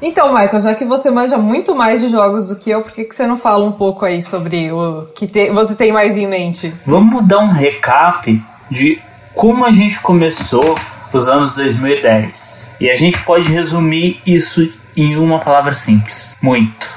[0.08, 3.06] Então, Michael, já que você manja muito mais de jogos do que eu, por que,
[3.06, 6.28] que você não fala um pouco aí sobre o que te, você tem mais em
[6.28, 6.72] mente?
[6.86, 9.02] Vamos dar um recap de
[9.34, 10.78] como a gente começou
[11.12, 12.70] os anos 2010.
[12.80, 16.94] E a gente pode resumir isso em uma palavra simples: muito.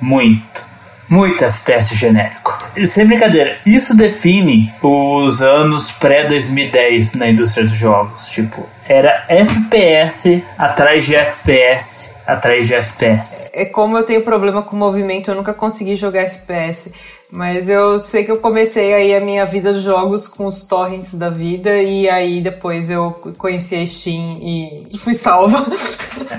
[0.00, 0.70] Muito.
[1.08, 2.56] Muito FPS genérico.
[2.86, 8.28] Sem brincadeira, isso define os anos pré-2010 na indústria dos jogos.
[8.28, 13.50] Tipo, era FPS atrás de FPS atrás de FPS.
[13.52, 16.90] É como eu tenho problema com movimento, eu nunca consegui jogar FPS.
[17.32, 21.14] Mas eu sei que eu comecei aí a minha vida de jogos com os torrents
[21.14, 25.64] da vida e aí depois eu conheci a Steam e fui salva.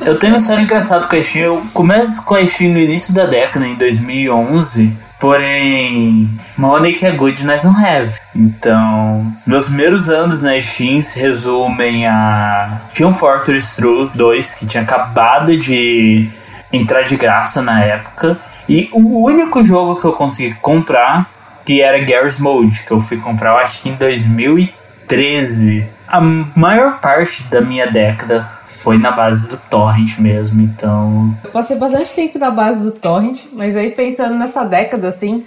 [0.06, 1.46] Eu tenho uma história engraçada com a Steam.
[1.46, 4.92] Eu começo com a Steam no início da década, em 2011.
[5.22, 6.28] Porém,
[6.58, 8.12] money que é good nós não have.
[8.36, 13.80] Então, meus primeiros anos na Steam se resumem a Team Fortress
[14.16, 16.28] 2, que tinha acabado de
[16.74, 18.36] entrar de graça na época.
[18.68, 21.30] E o único jogo que eu consegui comprar,
[21.64, 25.86] que era Garry's Mode, que eu fui comprar, eu acho que em 2013.
[26.08, 31.36] A maior parte da minha década foi na base do torrent mesmo, então.
[31.44, 35.44] Eu passei bastante tempo na base do torrent, mas aí pensando nessa década assim,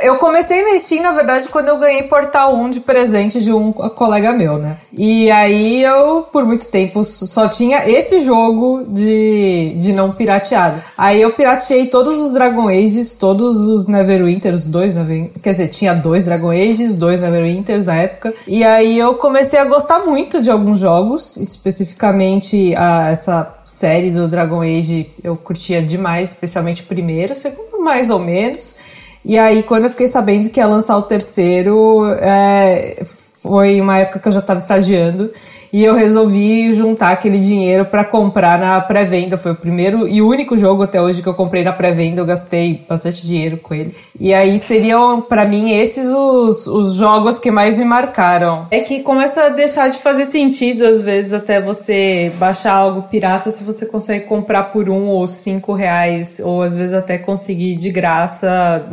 [0.00, 3.72] eu comecei na Steam, na verdade, quando eu ganhei Portal 1 de presente de um
[3.72, 4.78] colega meu, né?
[4.92, 10.82] E aí eu, por muito tempo, só tinha esse jogo de, de não pirateado.
[10.96, 15.40] Aí eu pirateei todos os Dragon Ages, todos os Neverwinter, os dois Neverwinter.
[15.42, 18.34] Quer dizer, tinha dois Dragon Ages, dois Neverwinters na época.
[18.46, 24.28] E aí eu comecei a gostar muito de alguns jogos, especificamente a, essa série do
[24.28, 28.76] Dragon Age eu curtia demais, especialmente o primeiro, o segundo mais ou menos.
[29.24, 33.02] E aí, quando eu fiquei sabendo que ia lançar o terceiro, é,
[33.42, 35.30] foi uma época que eu já estava estagiando
[35.72, 39.38] e eu resolvi juntar aquele dinheiro para comprar na pré-venda.
[39.38, 42.20] Foi o primeiro e único jogo até hoje que eu comprei na pré-venda.
[42.20, 43.94] Eu gastei bastante dinheiro com ele.
[44.20, 48.66] E aí seriam, para mim, esses os, os jogos que mais me marcaram.
[48.70, 53.50] É que começa a deixar de fazer sentido, às vezes, até você baixar algo pirata
[53.50, 57.90] se você consegue comprar por um ou cinco reais, ou às vezes até conseguir de
[57.90, 58.84] graça,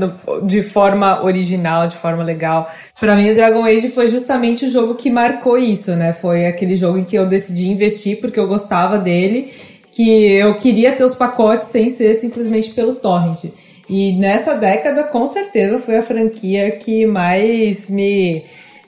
[0.43, 2.69] de forma original, de forma legal.
[2.99, 6.13] Para mim, o Dragon Age foi justamente o jogo que marcou isso, né?
[6.13, 9.51] Foi aquele jogo em que eu decidi investir porque eu gostava dele,
[9.91, 13.45] que eu queria ter os pacotes sem ser simplesmente pelo torrent.
[13.89, 18.43] E nessa década, com certeza, foi a franquia que mais me,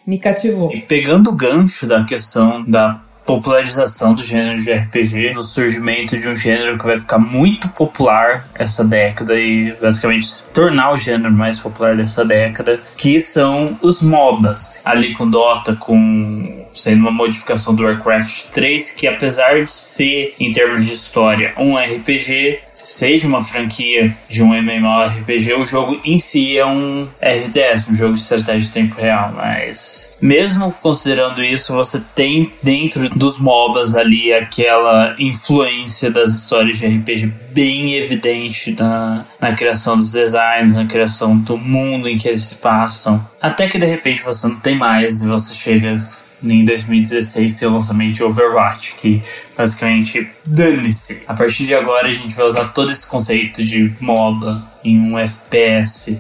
[0.06, 0.72] me cativou.
[0.72, 6.28] E pegando o gancho da questão da popularização do gênero de RPG, o surgimento de
[6.28, 11.32] um gênero que vai ficar muito popular essa década e basicamente se tornar o gênero
[11.32, 14.82] mais popular dessa década, que são os MOBAs.
[14.84, 20.52] Ali com Dota, com sendo uma modificação do Warcraft 3, que apesar de ser, em
[20.52, 26.57] termos de história, um RPG, seja uma franquia de um MMORPG, o jogo em si
[26.57, 31.99] é um RTS, um jogo de estratégia de tempo real, mas mesmo considerando isso, você
[32.14, 39.53] tem dentro dos MOBAs ali aquela influência das histórias de RPG bem evidente na, na
[39.53, 43.26] criação dos designs, na criação do mundo em que eles se passam.
[43.41, 45.99] Até que de repente você não tem mais e você chega
[46.44, 49.22] em 2016 tem o lançamento de Overwatch, que
[49.56, 51.24] basicamente dane-se.
[51.28, 55.18] A partir de agora a gente vai usar todo esse conceito de MOBA em um
[55.18, 56.20] FPS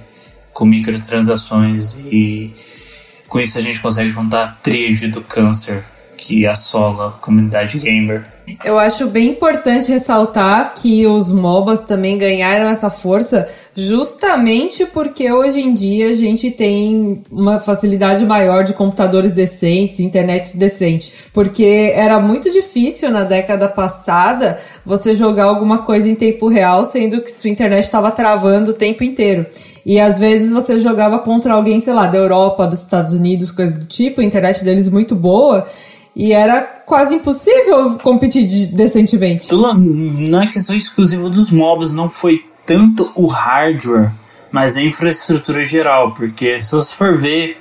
[0.53, 2.53] com microtransações e
[3.27, 5.83] com isso a gente consegue juntar a tríade do câncer
[6.17, 8.25] que assola a comunidade gamer.
[8.63, 15.61] Eu acho bem importante ressaltar que os MOBAs também ganharam essa força justamente porque hoje
[15.61, 21.13] em dia a gente tem uma facilidade maior de computadores decentes, internet decente.
[21.33, 27.21] Porque era muito difícil na década passada você jogar alguma coisa em tempo real, sendo
[27.21, 29.45] que sua internet estava travando o tempo inteiro.
[29.85, 33.75] E às vezes você jogava contra alguém, sei lá, da Europa, dos Estados Unidos, coisa
[33.75, 35.65] do tipo, a internet deles muito boa.
[36.15, 39.47] E era quase impossível competir decentemente.
[39.53, 44.11] Não é questão exclusiva dos MOBs, não foi tanto o hardware,
[44.51, 47.57] mas a infraestrutura geral, porque se você for ver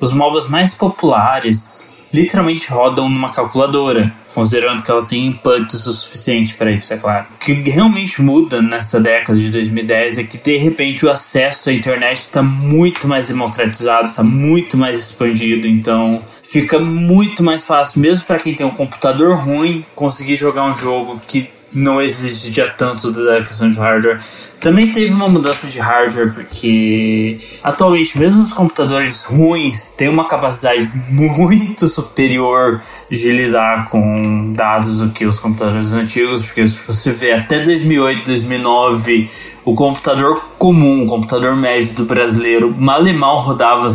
[0.00, 6.54] os MOBAs mais populares, literalmente rodam numa calculadora considerando que ela tem input o suficiente
[6.54, 7.26] para isso, é claro.
[7.34, 11.72] O que realmente muda nessa década de 2010 é que de repente o acesso à
[11.72, 18.24] internet está muito mais democratizado, está muito mais expandido, então fica muito mais fácil, mesmo
[18.24, 23.42] para quem tem um computador ruim, conseguir jogar um jogo que não exigia tanto da
[23.42, 24.20] questão de hardware.
[24.60, 30.90] Também teve uma mudança de hardware, porque atualmente, mesmo os computadores ruins têm uma capacidade
[31.10, 32.80] muito superior
[33.10, 38.24] de lidar com dados do que os computadores antigos, porque se você vê até 2008,
[38.24, 39.30] 2009,
[39.64, 43.90] o computador comum, o computador médio do brasileiro, mal e mal rodava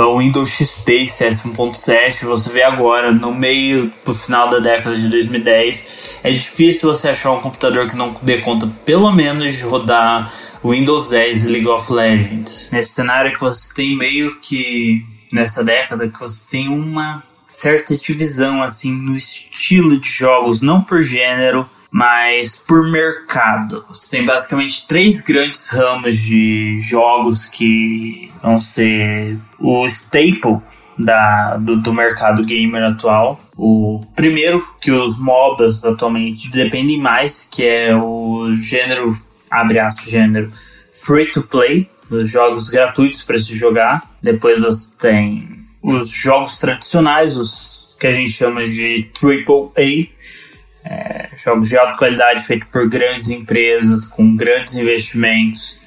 [0.00, 5.08] o Windows XP CS 1.7, você vê agora, no meio pro final da década de
[5.08, 10.32] 2010, é difícil você achar um computador que não dê conta pelo menos de rodar
[10.64, 12.68] Windows 10 e League of Legends.
[12.72, 17.22] Nesse cenário que você tem meio que nessa década que você tem uma
[17.52, 23.84] certa divisão assim no estilo de jogos, não por gênero, mas por mercado.
[23.88, 30.58] Você tem basicamente três grandes ramos de jogos que vão ser o staple
[30.98, 33.38] da, do, do mercado gamer atual.
[33.56, 39.14] O primeiro, que os MOBAs atualmente dependem mais, que é o gênero,
[39.50, 40.50] abre aspas, gênero
[41.04, 44.02] free to play, os jogos gratuitos para se jogar.
[44.22, 45.51] Depois você tem
[45.82, 50.08] os jogos tradicionais, os que a gente chama de AAA,
[50.84, 55.80] é, jogos de alta qualidade feitos por grandes empresas, com grandes investimentos.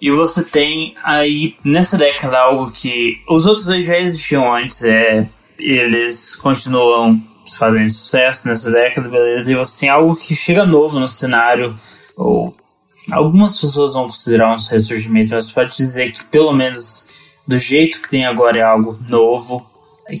[0.00, 5.26] E você tem aí nessa década algo que os outros dois já existiam antes, é,
[5.58, 7.20] eles continuam
[7.56, 9.50] fazendo sucesso nessa década, beleza?
[9.50, 11.76] E você tem algo que chega novo no cenário,
[12.16, 12.54] ou
[13.10, 17.07] algumas pessoas vão considerar um ressurgimento, mas pode dizer que pelo menos
[17.48, 19.66] do jeito que tem agora é algo novo,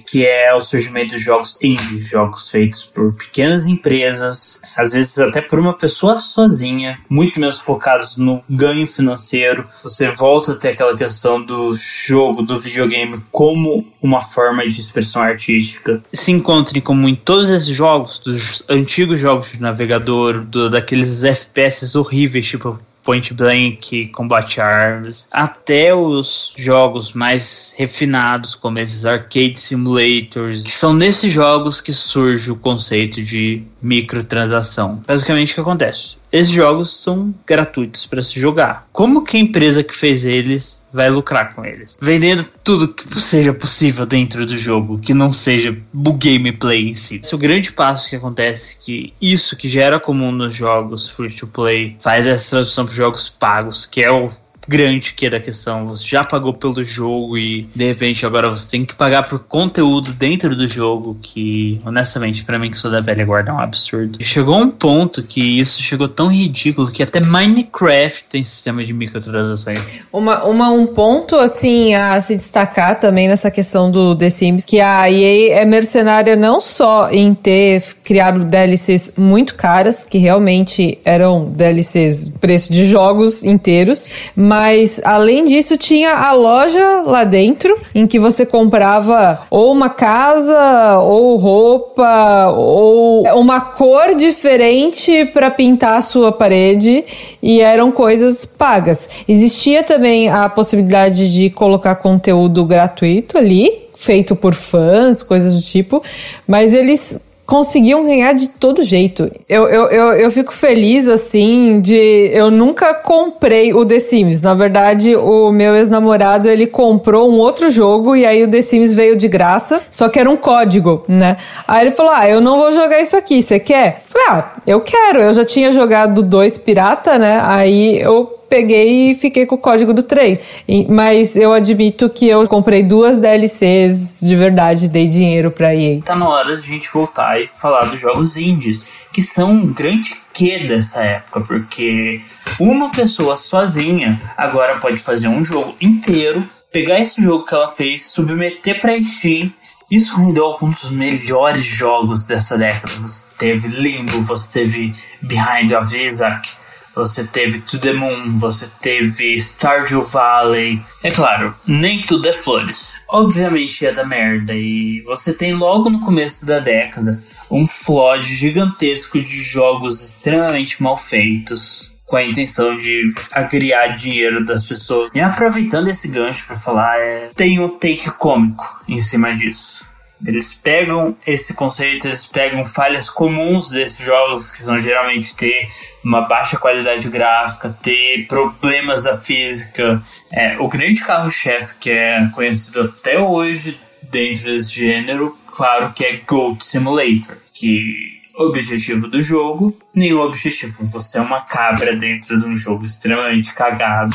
[0.06, 5.40] que é o surgimento de jogos indie, jogos feitos por pequenas empresas, às vezes até
[5.40, 9.66] por uma pessoa sozinha, muito menos focados no ganho financeiro.
[9.82, 15.22] Você volta a ter aquela questão do jogo, do videogame como uma forma de expressão
[15.22, 16.02] artística.
[16.12, 21.94] Se encontre como em todos esses jogos, dos antigos jogos de navegador, do, daqueles FPS
[21.96, 22.78] horríveis, tipo
[23.08, 31.32] point blank, combate arms, até os jogos mais refinados, como esses arcade simulators, são nesses
[31.32, 35.02] jogos que surge o conceito de microtransação.
[35.06, 36.18] Basicamente o que acontece?
[36.30, 38.86] Esses jogos são gratuitos para se jogar.
[38.92, 41.96] Como que a empresa que fez eles vai lucrar com eles.
[42.00, 47.20] Vendendo tudo que seja possível dentro do jogo, que não seja o gameplay em si.
[47.22, 51.08] Esse é o grande passo que acontece, que isso que já era comum nos jogos
[51.08, 54.30] free to play, faz essa tradução para jogos pagos, que é o
[54.68, 55.86] grande que é da questão.
[55.86, 60.12] Você já pagou pelo jogo e de repente agora você tem que pagar por conteúdo
[60.12, 64.18] dentro do jogo que, honestamente, para mim que sou da velha guarda é um absurdo.
[64.20, 68.92] E chegou um ponto que isso chegou tão ridículo que até Minecraft tem sistema de
[68.92, 70.00] microtransações.
[70.12, 74.80] Uma, uma, um ponto assim a se destacar também nessa questão do The Sims, que
[74.80, 81.50] a EA é mercenária não só em ter criado DLCs muito caras, que realmente eram
[81.50, 88.08] DLCs preço de jogos inteiros, mas mas além disso, tinha a loja lá dentro em
[88.08, 96.00] que você comprava ou uma casa, ou roupa, ou uma cor diferente para pintar a
[96.00, 97.04] sua parede
[97.40, 99.08] e eram coisas pagas.
[99.28, 106.02] Existia também a possibilidade de colocar conteúdo gratuito ali, feito por fãs, coisas do tipo,
[106.48, 109.30] mas eles conseguiam ganhar de todo jeito.
[109.48, 112.30] Eu, eu, eu, eu fico feliz, assim, de.
[112.30, 114.42] Eu nunca comprei o The Sims.
[114.42, 118.92] Na verdade, o meu ex-namorado ele comprou um outro jogo e aí o The Sims
[118.92, 121.38] veio de graça, só que era um código, né?
[121.66, 124.02] Aí ele falou: Ah, eu não vou jogar isso aqui, você quer?
[124.04, 125.20] Eu falei: Ah, eu quero.
[125.22, 127.40] Eu já tinha jogado dois pirata, né?
[127.42, 130.48] Aí eu peguei e fiquei com o código do 3.
[130.66, 136.00] E, mas eu admito que eu comprei duas DLCs de verdade, dei dinheiro pra EA.
[136.04, 139.72] Tá na hora de a gente voltar e falar dos jogos indies, que são um
[139.72, 142.20] grande que dessa época, porque
[142.60, 148.06] uma pessoa sozinha agora pode fazer um jogo inteiro, pegar esse jogo que ela fez,
[148.06, 149.50] submeter pra Steam
[149.90, 152.92] isso rendeu alguns dos melhores jogos dessa década.
[153.00, 154.92] Você teve Limbo, você teve
[155.22, 156.50] Behind of Isaac,
[156.98, 160.82] você teve To The Moon, você teve Stardew Valley.
[161.00, 163.00] É claro, nem tudo é flores.
[163.08, 169.22] Obviamente é da merda e você tem logo no começo da década um flood gigantesco
[169.22, 175.10] de jogos extremamente mal feitos com a intenção de agriar dinheiro das pessoas.
[175.14, 179.86] E aproveitando esse gancho para falar, é, tem um take cômico em cima disso.
[180.26, 185.68] Eles pegam esse conceito, eles pegam falhas comuns desses jogos, que são geralmente ter
[186.04, 190.02] uma baixa qualidade gráfica, ter problemas da física.
[190.32, 193.78] É, o grande carro-chefe que é conhecido até hoje
[194.10, 200.84] dentro desse gênero, claro que é Goat Simulator, que objetivo do jogo, nenhum objetivo.
[200.86, 204.14] Você é uma cabra dentro de um jogo extremamente cagado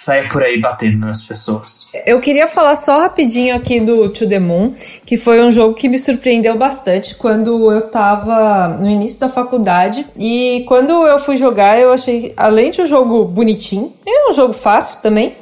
[0.00, 1.86] saia por aí batendo nas pessoas.
[2.06, 4.72] Eu queria falar só rapidinho aqui do To The Moon,
[5.04, 10.06] que foi um jogo que me surpreendeu bastante quando eu tava no início da faculdade.
[10.18, 14.54] E quando eu fui jogar, eu achei, além de um jogo bonitinho, é um jogo
[14.54, 15.34] fácil também.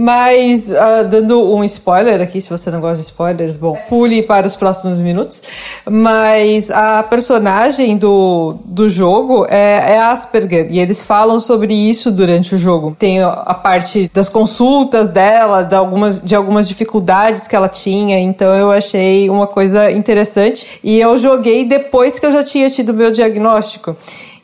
[0.00, 4.46] Mas, uh, dando um spoiler aqui, se você não gosta de spoilers, bom, pule para
[4.46, 5.42] os próximos minutos.
[5.90, 12.54] Mas a personagem do, do jogo é, é Asperger, e eles falam sobre isso durante
[12.54, 12.94] o jogo.
[12.96, 18.54] Tem a parte das consultas dela, de algumas, de algumas dificuldades que ela tinha, então
[18.54, 20.78] eu achei uma coisa interessante.
[20.84, 23.96] E eu joguei depois que eu já tinha tido meu diagnóstico.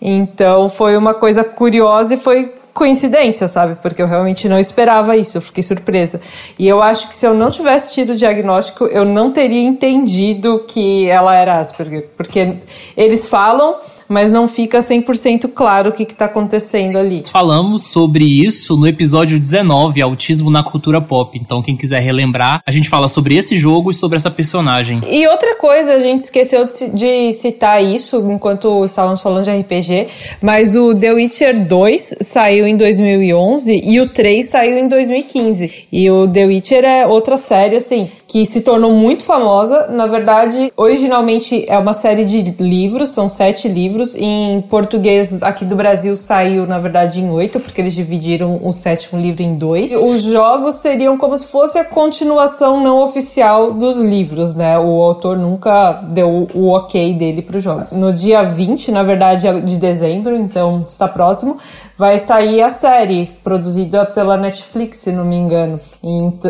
[0.02, 3.76] Então foi uma coisa curiosa e foi coincidência, sabe?
[3.80, 6.20] Porque eu realmente não esperava isso, eu fiquei surpresa.
[6.58, 10.64] E eu acho que se eu não tivesse tido o diagnóstico, eu não teria entendido
[10.66, 12.08] que ela era Asperger.
[12.16, 12.56] Porque
[12.96, 13.76] eles falam
[14.08, 17.22] mas não fica 100% claro o que está acontecendo ali.
[17.30, 21.38] Falamos sobre isso no episódio 19, Autismo na Cultura Pop.
[21.38, 25.00] Então, quem quiser relembrar, a gente fala sobre esse jogo e sobre essa personagem.
[25.08, 30.08] E outra coisa, a gente esqueceu de citar isso enquanto estávamos falando de RPG,
[30.42, 35.86] mas o The Witcher 2 saiu em 2011 e o 3 saiu em 2015.
[35.90, 39.88] E o The Witcher é outra série, assim, que se tornou muito famosa.
[39.88, 43.93] Na verdade, originalmente é uma série de livros, são sete livros.
[44.16, 49.20] Em português, aqui do Brasil, saiu, na verdade, em oito, porque eles dividiram o sétimo
[49.20, 49.92] livro em dois.
[49.94, 54.78] Os jogos seriam como se fosse a continuação não oficial dos livros, né?
[54.78, 57.92] O autor nunca deu o ok dele para os jogos.
[57.92, 61.58] No dia 20, na verdade, de dezembro, então está próximo,
[61.96, 65.78] vai sair a série produzida pela Netflix, se não me engano,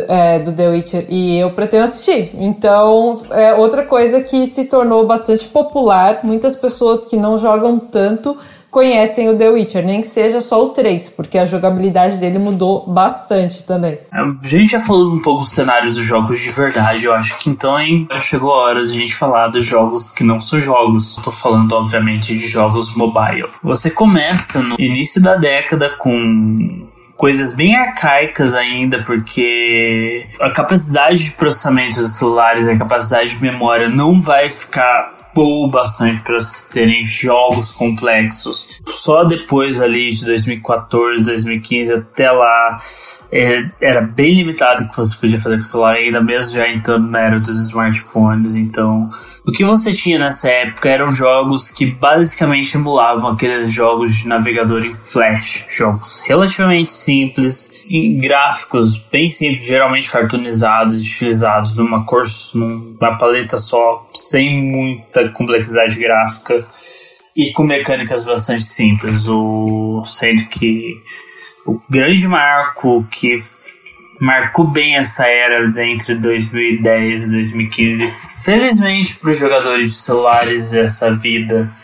[0.08, 1.06] é, do The Witcher.
[1.08, 2.30] E eu pretendo assistir.
[2.34, 6.20] Então, é outra coisa que se tornou bastante popular.
[6.24, 8.36] Muitas pessoas que não jogam tanto
[8.74, 12.84] conhecem o The Witcher, nem que seja só o 3, porque a jogabilidade dele mudou
[12.88, 14.00] bastante também.
[14.10, 17.48] A gente já falou um pouco do cenário dos jogos de verdade, eu acho que
[17.48, 21.16] então hein, chegou a hora de a gente falar dos jogos que não são jogos.
[21.16, 23.46] Estou falando, obviamente, de jogos mobile.
[23.62, 26.83] Você começa no início da década com
[27.16, 33.88] coisas bem arcaicas ainda, porque a capacidade de processamento dos celulares, a capacidade de memória
[33.88, 36.38] não vai ficar boa bastante para
[36.72, 38.80] terem jogos complexos.
[38.84, 42.80] Só depois ali de 2014, 2015 até lá
[43.32, 46.68] é, era bem limitado o que você podia fazer com o celular, ainda mesmo já
[46.68, 48.54] entrando na era dos smartphones.
[48.54, 49.10] Então,
[49.46, 54.82] o que você tinha nessa época eram jogos que basicamente emulavam aqueles jogos de navegador
[54.84, 55.66] em flash.
[55.68, 64.08] Jogos relativamente simples, em gráficos bem simples, geralmente cartoonizados, estilizados numa cor, numa paleta só,
[64.14, 66.64] sem muita complexidade gráfica
[67.36, 70.94] e com mecânicas bastante simples, o, sendo que
[71.66, 73.36] o grande marco que
[74.20, 78.14] marcou bem essa era entre 2010 e 2015.
[78.44, 81.74] Felizmente para os jogadores de celulares, essa vida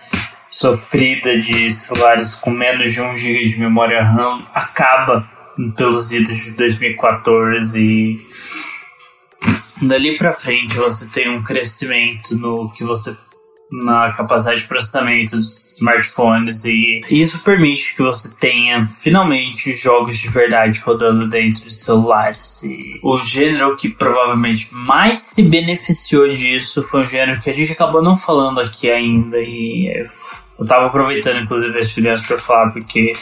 [0.51, 5.29] sofrida de celulares com menos de 1 GB de memória RAM acaba
[5.77, 8.17] pelos idos de 2014 e
[9.83, 13.17] dali para frente você tem um crescimento no que você
[13.71, 20.29] na capacidade de processamento dos smartphones e isso permite que você tenha finalmente jogos de
[20.29, 22.63] verdade rodando dentro de celulares.
[22.65, 27.73] E o gênero que provavelmente mais se beneficiou disso foi um gênero que a gente
[27.73, 30.07] acabou não falando aqui ainda e
[30.59, 33.13] eu tava aproveitando inclusive esses ganhos para falar porque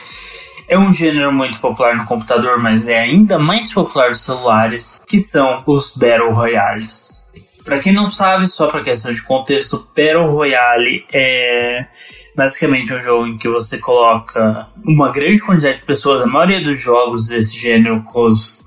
[0.69, 5.19] é um gênero muito popular no computador, mas é ainda mais popular nos celulares, que
[5.19, 7.25] são os Battle Royales.
[7.69, 11.87] Para quem não sabe, só para questão de contexto, Battle Royale é
[12.35, 16.81] basicamente um jogo em que você coloca uma grande quantidade de pessoas, a maioria dos
[16.81, 18.03] jogos desse gênero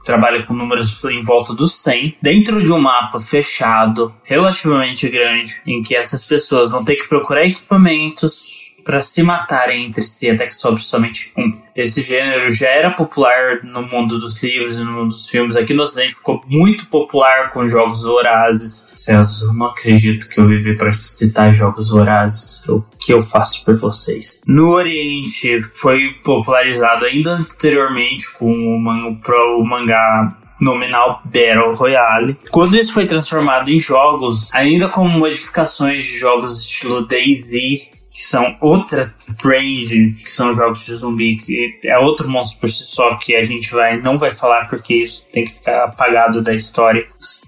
[0.05, 5.81] trabalha com números em volta dos 100, dentro de um mapa fechado, relativamente grande, em
[5.81, 10.53] que essas pessoas vão ter que procurar equipamentos, para se matarem entre si, até que
[10.53, 11.51] sobre somente um.
[11.75, 15.55] Esse gênero já era popular no mundo dos livros e no mundo dos filmes.
[15.55, 18.89] Aqui no Ocidente ficou muito popular com jogos vorazes.
[18.93, 22.67] Celso, não acredito que eu vivi para citar jogos vorazes.
[22.67, 24.41] O que eu faço por vocês?
[24.45, 29.17] No Oriente foi popularizado ainda anteriormente com o, man
[29.57, 32.37] o mangá nominal Battle Royale.
[32.51, 38.57] Quando isso foi transformado em jogos, ainda com modificações de jogos estilo DayZ que são
[38.59, 43.33] outra range, que são jogos de zumbi, que é outro monstro por si só, que
[43.33, 47.03] a gente vai não vai falar porque isso tem que ficar apagado da história.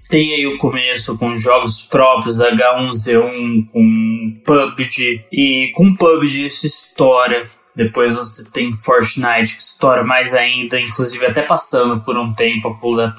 [0.08, 7.44] Tem aí o começo com jogos próprios, H1Z1, com PUBG, e com PUBG isso estoura
[7.74, 12.68] depois você tem Fortnite, que estoura mais ainda, inclusive até passando por um tempo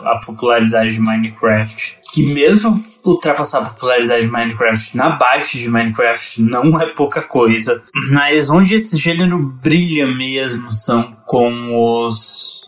[0.04, 1.98] a popularidade de Minecraft.
[2.14, 7.84] Que mesmo ultrapassar a popularidade de Minecraft na baixa de Minecraft não é pouca coisa.
[8.12, 12.64] Mas onde esse gênero brilha mesmo são com os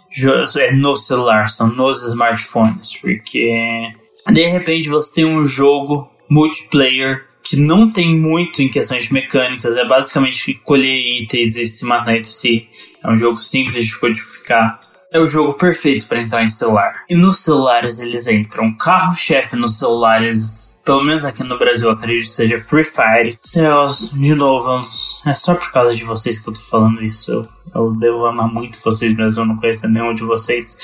[0.59, 3.93] é no celular, são nos smartphones, porque
[4.31, 9.85] de repente você tem um jogo multiplayer que não tem muito em questões mecânicas, é
[9.85, 12.67] basicamente colher itens e se matar entre si.
[13.03, 14.81] É um jogo simples de codificar.
[15.11, 17.03] É o jogo perfeito para entrar em celular.
[17.09, 18.73] E nos celulares eles entram.
[18.73, 23.39] Carro-chefe nos celulares, pelo menos aqui no Brasil, acredito que seja Free Fire.
[23.41, 24.81] Céus, de novo,
[25.25, 27.31] é só por causa de vocês que eu tô falando isso.
[27.31, 30.77] Eu, eu devo amar muito vocês, mas eu não conheço nenhum de vocês.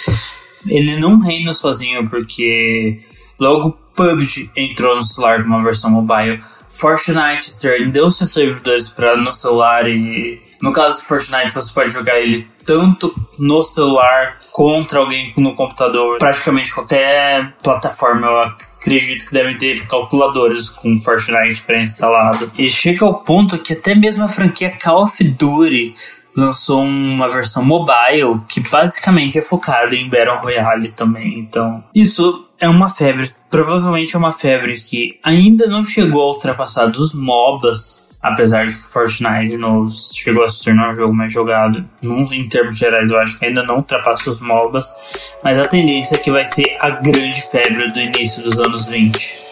[0.65, 3.01] Ele não reina sozinho porque
[3.37, 6.39] logo PUBG entrou no celular com uma versão mobile.
[6.67, 12.19] Fortnite estendeu seus servidores para no celular e no caso do Fortnite você pode jogar
[12.19, 16.17] ele tanto no celular contra alguém no computador.
[16.17, 22.51] Praticamente qualquer plataforma eu acredito que devem ter calculadores com Fortnite pré-instalado.
[22.57, 25.93] E chega ao ponto que até mesmo a franquia Call of Duty
[26.35, 31.39] lançou uma versão mobile que basicamente é focada em Battle Royale também.
[31.39, 36.85] Então, isso é uma febre, provavelmente é uma febre que ainda não chegou a ultrapassar
[36.85, 41.33] dos MOBAs, apesar de que Fortnite de novo chegou a se tornar um jogo mais
[41.33, 41.83] jogado.
[42.01, 46.15] Num, em termos gerais, eu acho que ainda não ultrapassa os MOBAs, mas a tendência
[46.15, 49.43] é que vai ser a grande febre do início dos anos 20.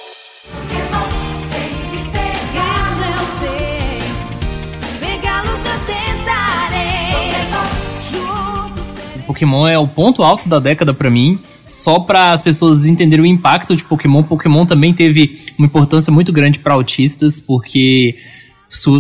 [9.27, 11.37] Pokémon é o ponto alto da década para mim.
[11.71, 16.31] Só para as pessoas entenderem o impacto de Pokémon, Pokémon também teve uma importância muito
[16.33, 18.17] grande para autistas, porque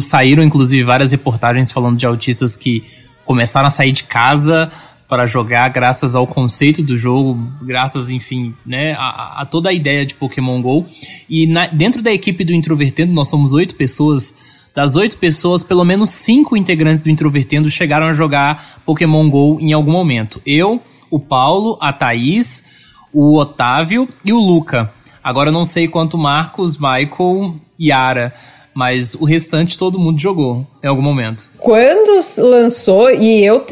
[0.01, 2.83] saíram inclusive várias reportagens falando de autistas que
[3.25, 4.71] começaram a sair de casa
[5.07, 10.05] para jogar graças ao conceito do jogo, graças, enfim, né, a, a toda a ideia
[10.05, 10.85] de Pokémon GO.
[11.29, 15.83] E na, dentro da equipe do Introvertendo, nós somos oito pessoas das oito pessoas, pelo
[15.83, 20.41] menos cinco integrantes do Introvertendo chegaram a jogar Pokémon GO em algum momento.
[20.45, 20.81] Eu,
[21.11, 24.91] o Paulo, a Thaís, o Otávio e o Luca.
[25.23, 28.33] Agora eu não sei quanto Marcos, Michael e Yara,
[28.73, 31.49] mas o restante todo mundo jogou em algum momento.
[31.59, 33.65] Quando lançou, e eu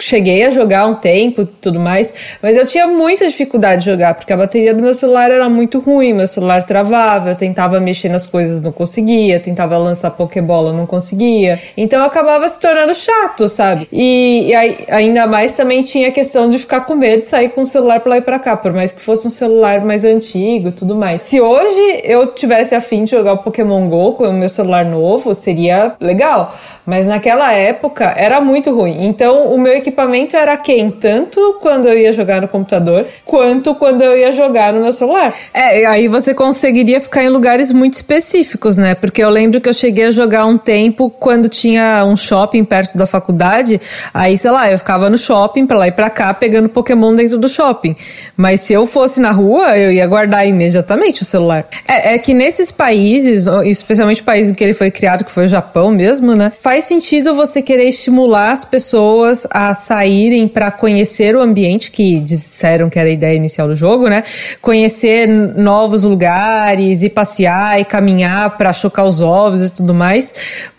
[0.00, 2.12] cheguei a jogar um tempo tudo mais,
[2.42, 5.78] mas eu tinha muita dificuldade de jogar, porque a bateria do meu celular era muito
[5.78, 10.86] ruim, meu celular travava, eu tentava mexer nas coisas, não conseguia, tentava lançar Pokébola, não
[10.86, 11.60] conseguia.
[11.76, 13.88] Então acabava se tornando chato, sabe?
[13.92, 17.50] E, e aí, ainda mais também tinha a questão de ficar com medo de sair
[17.50, 20.04] com o celular pra lá e pra cá, por mais que fosse um celular mais
[20.04, 21.22] antigo tudo mais.
[21.22, 25.34] Se hoje eu tivesse afim de jogar o Pokémon GO com o meu celular novo,
[25.34, 26.56] seria legal.
[26.86, 29.06] Mas naquela época era muito ruim.
[29.06, 29.89] Então o meu equipamento
[30.36, 30.90] era quem?
[30.90, 35.34] Tanto quando eu ia jogar no computador, quanto quando eu ia jogar no meu celular.
[35.52, 38.94] É, aí você conseguiria ficar em lugares muito específicos, né?
[38.94, 42.96] Porque eu lembro que eu cheguei a jogar um tempo quando tinha um shopping perto
[42.96, 43.80] da faculdade.
[44.14, 47.38] Aí, sei lá, eu ficava no shopping pra lá e pra cá pegando Pokémon dentro
[47.38, 47.96] do shopping.
[48.36, 51.66] Mas se eu fosse na rua, eu ia guardar imediatamente o celular.
[51.86, 55.44] É, é que nesses países, especialmente o país em que ele foi criado, que foi
[55.44, 56.50] o Japão mesmo, né?
[56.60, 62.88] faz sentido você querer estimular as pessoas a saírem para conhecer o ambiente, que disseram
[62.88, 64.24] que era a ideia inicial do jogo, né?
[64.60, 70.32] Conhecer novos lugares e passear e caminhar para chocar os ovos e tudo mais,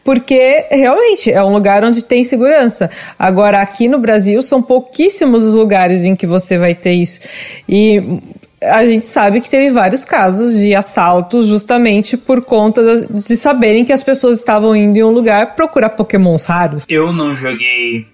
[0.03, 2.89] porque realmente é um lugar onde tem segurança.
[3.17, 7.19] Agora, aqui no Brasil, são pouquíssimos os lugares em que você vai ter isso.
[7.67, 8.19] E
[8.63, 13.91] a gente sabe que teve vários casos de assaltos justamente por conta de saberem que
[13.91, 16.85] as pessoas estavam indo em um lugar procurar pokémons raros.
[16.87, 18.05] Eu não joguei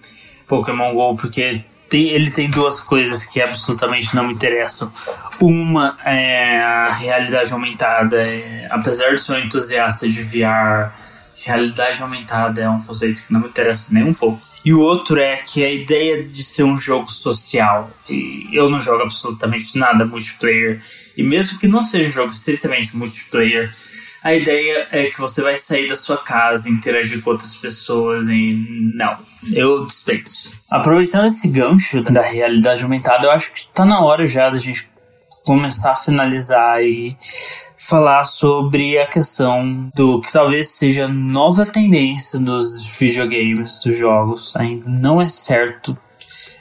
[0.47, 4.91] Pokémon GO porque tem, ele tem duas coisas que absolutamente não me interessam.
[5.39, 8.17] Uma é a realidade aumentada.
[8.21, 10.91] É, apesar de ser um entusiasta de VR,
[11.45, 14.41] realidade aumentada é um conceito que não me interessa nem um pouco.
[14.65, 18.79] E o outro é que a ideia de ser um jogo social, e eu não
[18.79, 20.81] jogo absolutamente nada multiplayer,
[21.15, 23.71] e mesmo que não seja um jogo estritamente multiplayer,
[24.27, 28.61] a ideia é que você vai sair da sua casa, interagir com outras pessoas e
[28.93, 29.17] não,
[29.53, 30.51] eu dispenso.
[30.69, 34.89] Aproveitando esse gancho da realidade aumentada, eu acho que está na hora já da gente
[35.45, 37.17] começar a finalizar e
[37.77, 44.53] falar sobre a questão do que talvez seja nova tendência dos videogames, dos jogos.
[44.57, 45.97] Ainda não é certo.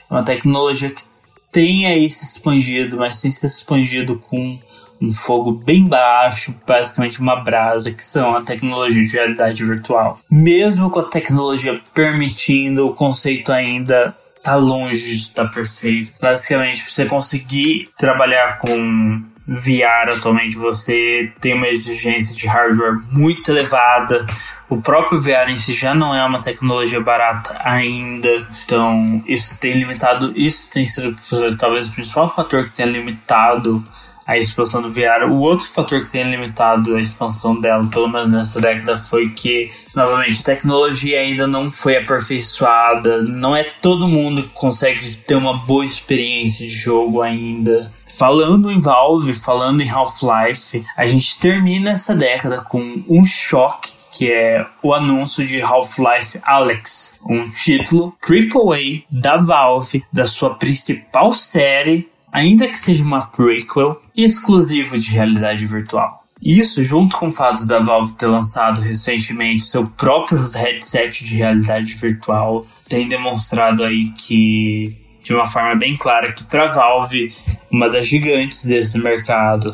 [0.09, 1.03] É uma tecnologia que
[1.51, 4.57] tem aí se expandido, mas tem se expandido com
[5.01, 10.17] um fogo bem baixo, basicamente uma brasa, que são a tecnologia de realidade virtual.
[10.31, 16.19] Mesmo com a tecnologia permitindo, o conceito ainda tá longe de estar perfeito.
[16.21, 23.51] Basicamente, pra você conseguir trabalhar com VR atualmente, você tem uma exigência de hardware muito
[23.51, 24.25] elevada.
[24.69, 28.47] O próprio VR em si já não é uma tecnologia barata ainda.
[28.65, 31.17] Então, isso tem limitado, isso tem sido
[31.57, 33.85] talvez o principal fator que tenha limitado
[34.27, 35.23] a expansão do VR.
[35.31, 39.71] O outro fator que tem limitado a expansão dela, pelo menos nessa década, foi que,
[39.95, 43.23] novamente, a tecnologia ainda não foi aperfeiçoada.
[43.23, 47.89] Não é todo mundo que consegue ter uma boa experiência de jogo ainda.
[48.17, 54.31] Falando em Valve, falando em Half-Life, a gente termina essa década com um choque que
[54.31, 62.09] é o anúncio de Half-Life Alyx, um título AAA da Valve, da sua principal série
[62.37, 66.23] ainda que seja uma prequel, exclusivo de realidade virtual.
[66.39, 71.95] Isso, junto com o fato da Valve ter lançado recentemente seu próprio headset de realidade
[71.95, 77.33] virtual, tem demonstrado aí que, de uma forma bem clara, que para Valve,
[77.71, 79.73] uma das gigantes desse mercado,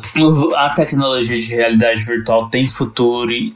[0.56, 3.54] a tecnologia de realidade virtual tem futuro e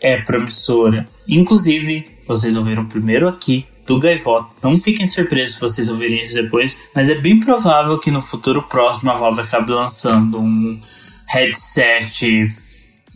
[0.00, 1.06] é promissora.
[1.28, 4.54] Inclusive, vocês ouviram primeiro aqui do Gaivota.
[4.62, 8.62] Não fiquem surpresos se vocês ouvirem isso depois, mas é bem provável que no futuro
[8.62, 10.78] próximo a Valve acabe lançando um
[11.26, 12.48] headset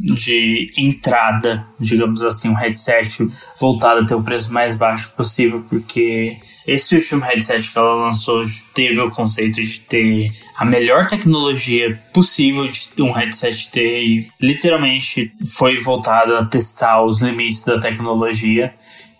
[0.00, 3.28] de entrada, digamos assim, um headset
[3.60, 8.42] voltado a ter o preço mais baixo possível, porque esse último headset que ela lançou
[8.72, 15.32] teve o conceito de ter a melhor tecnologia possível de um headset ter e literalmente
[15.54, 18.72] foi voltado a testar os limites da tecnologia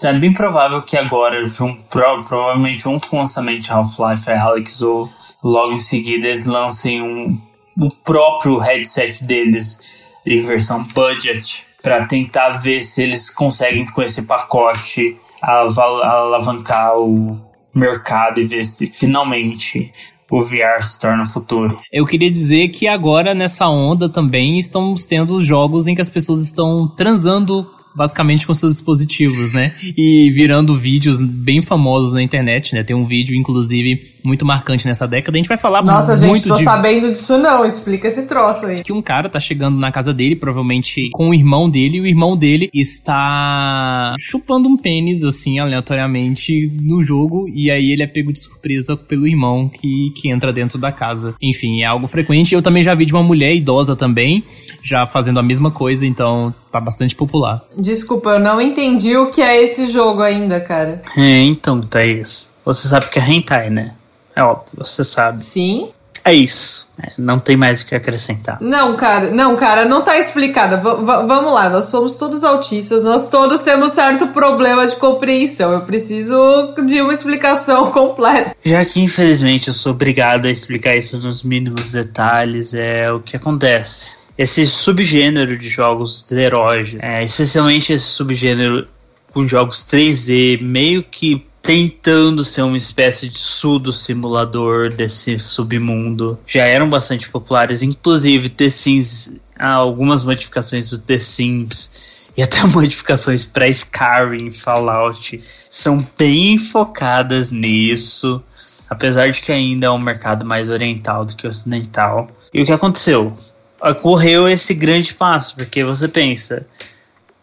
[0.02, 4.31] então, é bem provável que agora, jun, pro, provavelmente junto com o lançamento de Half-Life
[4.31, 5.08] Alyx, ou
[5.44, 7.39] logo em seguida eles lancem um,
[7.78, 9.78] o próprio headset deles
[10.26, 17.39] em versão budget para tentar ver se eles conseguem com esse pacote alavancar o
[17.72, 19.92] mercado e ver se finalmente
[20.28, 21.78] o VR se torna o futuro.
[21.92, 26.40] Eu queria dizer que agora nessa onda também estamos tendo jogos em que as pessoas
[26.40, 29.74] estão transando basicamente com seus dispositivos, né?
[29.96, 32.82] E virando vídeos bem famosos na internet, né?
[32.82, 35.36] Tem um vídeo, inclusive, muito marcante nessa década.
[35.36, 36.65] A gente vai falar Nossa, muito gente, tô de...
[36.65, 37.65] sabendo disso não.
[37.65, 38.83] Explica esse troço aí.
[38.83, 42.07] Que um cara tá chegando na casa dele, provavelmente com o irmão dele, e o
[42.07, 48.33] irmão dele está chupando um pênis, assim, aleatoriamente no jogo, e aí ele é pego
[48.33, 51.34] de surpresa pelo irmão que, que entra dentro da casa.
[51.41, 52.55] Enfim, é algo frequente.
[52.55, 54.44] Eu também já vi de uma mulher idosa também,
[54.83, 57.62] já fazendo a mesma coisa, então tá bastante popular.
[57.76, 61.02] Desculpa, eu não entendi o que é esse jogo ainda, cara.
[61.17, 62.51] É, então, Thaís.
[62.65, 63.92] Você sabe que é hentai, né?
[64.34, 65.42] É óbvio, você sabe.
[65.42, 65.90] Sim.
[66.24, 66.88] É isso.
[67.02, 68.58] É, não tem mais o que acrescentar.
[68.60, 70.76] Não, cara, não, cara, não tá explicada.
[70.76, 75.72] Vamos lá, nós somos todos autistas, nós todos temos certo problema de compreensão.
[75.72, 78.54] Eu preciso de uma explicação completa.
[78.64, 83.36] Já que infelizmente eu sou obrigado a explicar isso nos mínimos detalhes, é o que
[83.36, 84.12] acontece.
[84.38, 88.86] Esse subgênero de jogos de herói, é, especialmente esse subgênero
[89.32, 96.36] com jogos 3D, meio que tentando ser uma espécie de sudo simulador desse submundo.
[96.47, 103.44] Já eram bastante populares, inclusive The Sims, algumas modificações do The Sims e até modificações
[103.44, 108.42] para Skyrim, Fallout são bem focadas nisso,
[108.91, 112.28] apesar de que ainda é um mercado mais oriental do que ocidental.
[112.52, 113.36] E o que aconteceu?
[113.81, 116.66] Ocorreu esse grande passo, porque você pensa,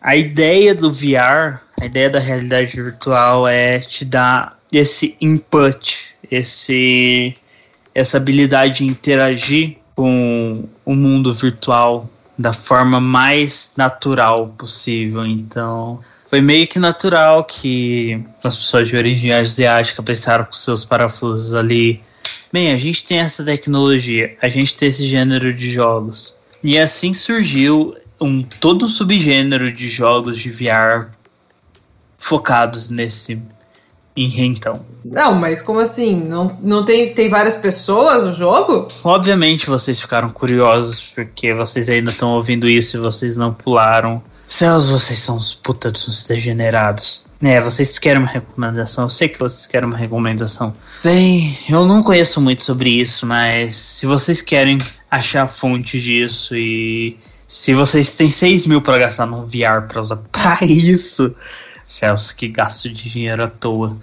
[0.02, 7.36] a ideia do VR a ideia da realidade virtual é te dar esse input, esse
[7.94, 15.26] essa habilidade de interagir com o mundo virtual da forma mais natural possível.
[15.26, 16.00] Então,
[16.30, 22.02] foi meio que natural que as pessoas de origem asiática pensaram com seus parafusos ali.
[22.54, 26.40] Bem, a gente tem essa tecnologia, a gente tem esse gênero de jogos.
[26.64, 31.10] E assim surgiu um todo subgênero de jogos de VR
[32.20, 33.42] focados nesse
[34.16, 34.86] então.
[35.06, 36.16] Não, mas como assim?
[36.16, 38.88] Não, não tem, tem várias pessoas no jogo?
[39.04, 44.22] Obviamente vocês ficaram curiosos porque vocês ainda estão ouvindo isso e vocês não pularam.
[44.46, 47.24] Céus, vocês são os putas dos degenerados.
[47.42, 49.06] É, vocês querem uma recomendação?
[49.06, 50.74] Eu sei que vocês querem uma recomendação.
[51.04, 54.78] Bem, eu não conheço muito sobre isso, mas se vocês querem
[55.10, 57.18] achar a fonte disso e
[57.48, 61.34] se vocês têm 6 mil para gastar num VR para usar pra isso,
[61.90, 63.98] Celso, que gasto de dinheiro à toa.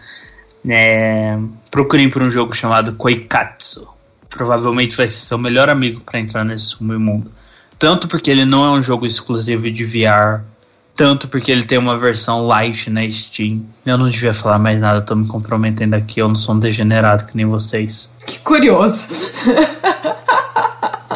[0.68, 1.39] É,
[1.70, 3.86] procurem por um jogo chamado Koikatsu.
[4.28, 7.31] Provavelmente vai ser seu melhor amigo para entrar nesse mundo.
[7.78, 10.42] Tanto porque ele não é um jogo exclusivo de VR,
[10.97, 13.65] tanto porque ele tem uma versão light na Steam.
[13.84, 17.26] Eu não devia falar mais nada, tô me comprometendo aqui, eu não sou um degenerado
[17.26, 18.12] que nem vocês.
[18.26, 19.15] Que curioso.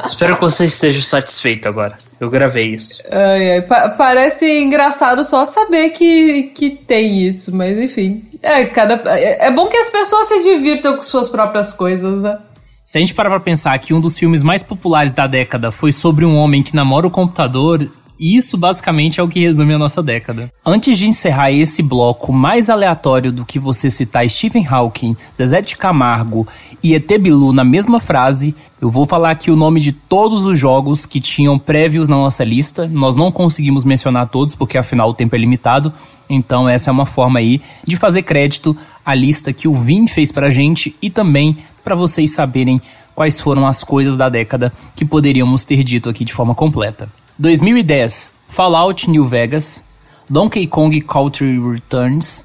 [0.05, 1.99] Espero que você esteja satisfeito agora.
[2.19, 3.03] Eu gravei isso.
[3.11, 8.25] Ai, ai, pa parece engraçado só saber que, que tem isso, mas enfim.
[8.43, 12.39] É, cada, é, é bom que as pessoas se divirtam com suas próprias coisas, né?
[12.83, 15.93] Se a gente parar pra pensar que um dos filmes mais populares da década foi
[15.93, 17.89] sobre um homem que namora o computador,
[18.21, 20.53] isso basicamente é o que resume a nossa década.
[20.65, 25.75] Antes de encerrar esse bloco mais aleatório do que você citar Stephen Hawking, Zezé de
[25.75, 26.47] Camargo
[26.83, 30.59] e ET Bilu na mesma frase, eu vou falar aqui o nome de todos os
[30.59, 32.87] jogos que tinham prévios na nossa lista.
[32.87, 35.91] Nós não conseguimos mencionar todos porque afinal o tempo é limitado.
[36.29, 40.31] Então essa é uma forma aí de fazer crédito à lista que o Vim fez
[40.31, 42.81] pra gente e também para vocês saberem
[43.15, 47.09] quais foram as coisas da década que poderíamos ter dito aqui de forma completa.
[47.41, 49.83] 2010, Fallout New Vegas,
[50.29, 52.45] Donkey Kong Country Returns,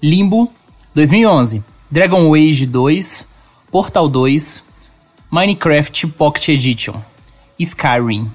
[0.00, 0.48] Limbo,
[0.94, 3.26] 2011, Dragon Age 2,
[3.72, 4.62] Portal 2,
[5.32, 6.94] Minecraft Pocket Edition,
[7.58, 8.28] Skyrim,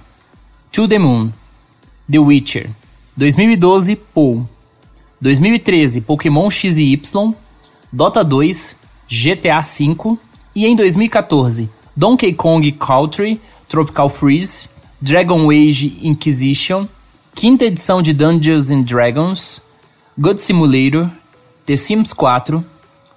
[0.74, 1.34] To the Moon,
[2.10, 2.70] The Witcher,
[3.18, 4.50] 2012, Paul,
[5.24, 7.34] 2013, Pokémon XY,
[7.94, 8.76] Dota 2,
[9.08, 10.20] GTA V
[10.54, 14.75] e em 2014, Donkey Kong Country Tropical Freeze,
[15.06, 16.88] Dragon Age Inquisition,
[17.36, 19.62] quinta edição de Dungeons and Dragons,
[20.18, 21.08] God Simulator,
[21.64, 22.66] The Sims 4,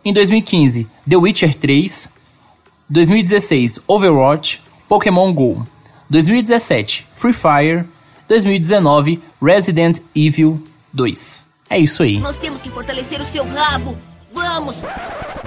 [0.05, 2.10] em 2015, The Witcher 3,
[2.91, 5.67] 2016, Overwatch, Pokémon Go,
[6.10, 7.86] 2017, Free Fire,
[8.28, 11.47] 2019, Resident Evil 2.
[11.70, 12.18] É isso aí.
[12.18, 13.97] Nós temos que fortalecer o seu rabo.
[14.34, 14.76] Vamos!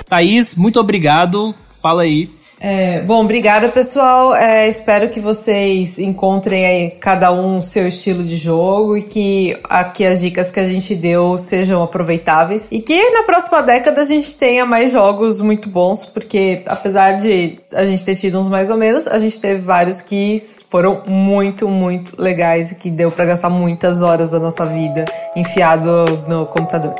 [0.09, 1.53] Thaís, muito obrigado.
[1.79, 2.31] Fala aí.
[2.63, 4.35] É, bom, obrigada pessoal.
[4.35, 9.57] É, espero que vocês encontrem aí cada um o seu estilo de jogo e que
[9.67, 14.03] aqui as dicas que a gente deu sejam aproveitáveis e que na próxima década a
[14.03, 18.69] gente tenha mais jogos muito bons, porque apesar de a gente ter tido uns mais
[18.69, 20.35] ou menos, a gente teve vários que
[20.69, 26.23] foram muito, muito legais e que deu para gastar muitas horas da nossa vida enfiado
[26.29, 26.93] no computador.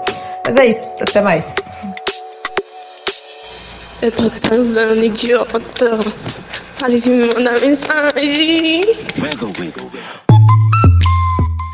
[0.44, 1.56] Mas é isso, até mais.
[4.02, 6.00] Eu tô transando, idiota.
[6.80, 8.82] Pare de me mandar mensagem.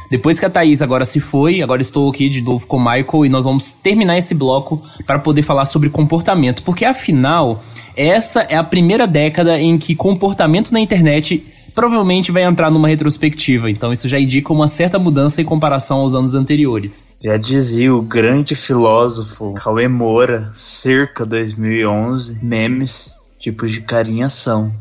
[0.09, 3.25] Depois que a Thaís agora se foi, agora estou aqui de novo com o Michael
[3.25, 7.63] e nós vamos terminar esse bloco para poder falar sobre comportamento, porque afinal,
[7.95, 11.43] essa é a primeira década em que comportamento na internet
[11.77, 16.15] provavelmente vai entrar numa retrospectiva, então isso já indica uma certa mudança em comparação aos
[16.15, 17.15] anos anteriores.
[17.23, 24.73] Já dizia o grande filósofo Cauê Moura, cerca 2011, memes tipos de carinha são.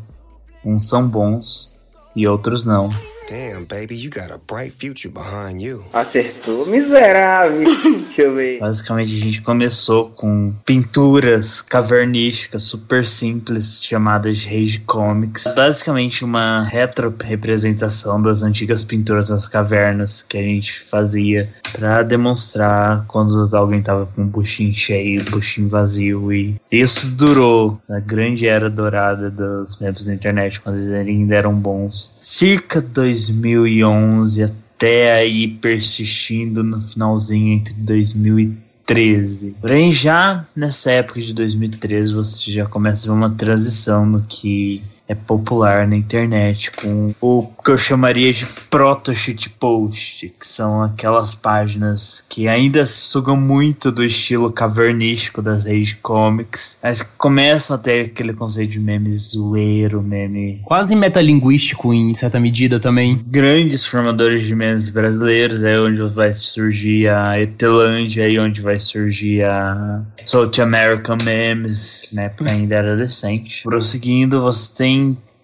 [0.65, 1.71] Uns são bons
[2.15, 2.89] e outros não.
[3.29, 5.83] Damn, baby, you got a bright future behind you.
[5.91, 7.65] Acertou, miserável.
[8.07, 8.59] Deixa eu ver.
[8.59, 15.43] Basicamente, a gente começou com pinturas cavernísticas super simples, chamadas de Rage Comics.
[15.53, 23.53] Basicamente, uma retro-representação das antigas pinturas das cavernas que a gente fazia para demonstrar quando
[23.53, 26.31] alguém tava com um buchinho cheio, buchinho vazio.
[26.31, 31.53] E isso durou na grande era dourada dos memes da internet, quando eles ainda eram
[31.53, 32.15] bons.
[32.21, 32.81] Circa
[33.25, 39.55] 2011 até aí persistindo no finalzinho entre 2013.
[39.59, 44.83] Porém, já nessa época de 2013 você já começa a ver uma transição no que
[45.07, 51.33] é popular na internet, com o que eu chamaria de proto shitpost, que são aquelas
[51.33, 58.07] páginas que ainda sugam muito do estilo cavernístico das Rage Comics, mas começam a ter
[58.07, 60.61] aquele conceito de meme zoeiro, meme...
[60.65, 63.23] Quase metalinguístico em certa medida também.
[63.27, 69.43] Grandes formadores de memes brasileiros, é onde vai surgir a Etelândia, aí onde vai surgir
[69.43, 73.63] a South American Memes, né, porque ainda era adolescente.
[73.63, 74.96] Prosseguindo, você tem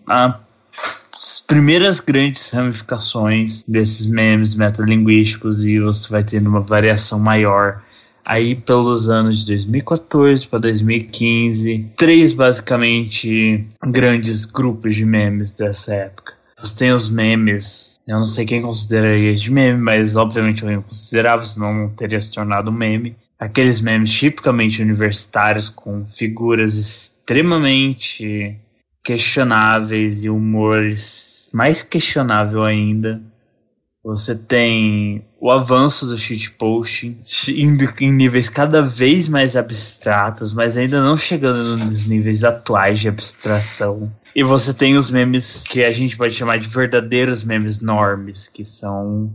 [0.07, 0.39] a
[1.15, 7.81] as primeiras grandes ramificações desses memes metalinguísticos e você vai tendo uma variação maior
[8.25, 11.91] aí pelos anos de 2014 para 2015.
[11.95, 16.33] Três basicamente grandes grupos de memes dessa época.
[16.59, 20.81] Você tem os memes, eu não sei quem consideraria de meme, mas obviamente eu ia
[20.81, 23.15] considerar, senão não teria se tornado meme.
[23.39, 28.57] Aqueles memes tipicamente universitários com figuras extremamente
[29.03, 33.21] questionáveis e humores mais questionável ainda.
[34.03, 41.01] Você tem o avanço do shitposting indo em níveis cada vez mais abstratos, mas ainda
[41.01, 44.11] não chegando nos níveis atuais de abstração.
[44.35, 48.65] E você tem os memes que a gente pode chamar de verdadeiros memes normes, que
[48.65, 49.31] são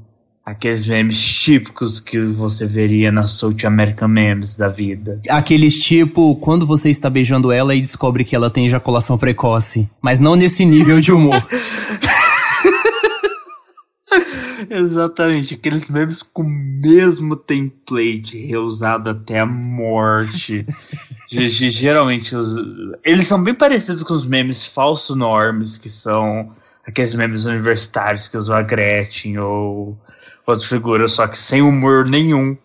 [0.48, 5.20] Aqueles memes típicos que você veria na South American Memes da vida.
[5.28, 9.86] Aqueles tipo, quando você está beijando ela e descobre que ela tem ejaculação precoce.
[10.00, 11.36] Mas não nesse nível de humor.
[14.70, 16.50] Exatamente, aqueles memes com o
[16.82, 20.64] mesmo template reusado até a morte.
[21.30, 22.56] Ge- ge- Geralmente, os-
[23.04, 26.50] eles são bem parecidos com os memes falso normes, que são
[26.86, 29.98] aqueles memes universitários que usam a Gretchen ou
[30.52, 32.56] outras figuras, só que sem humor nenhum.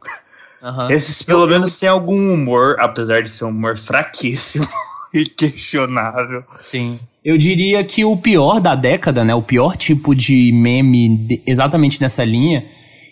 [0.90, 4.66] Esses pelo menos têm algum humor, apesar de ser um humor fraquíssimo
[5.14, 6.44] e questionável.
[6.64, 7.00] Sim.
[7.24, 9.34] Eu diria que o pior da década, né?
[9.36, 12.66] O pior tipo de meme de- exatamente nessa linha,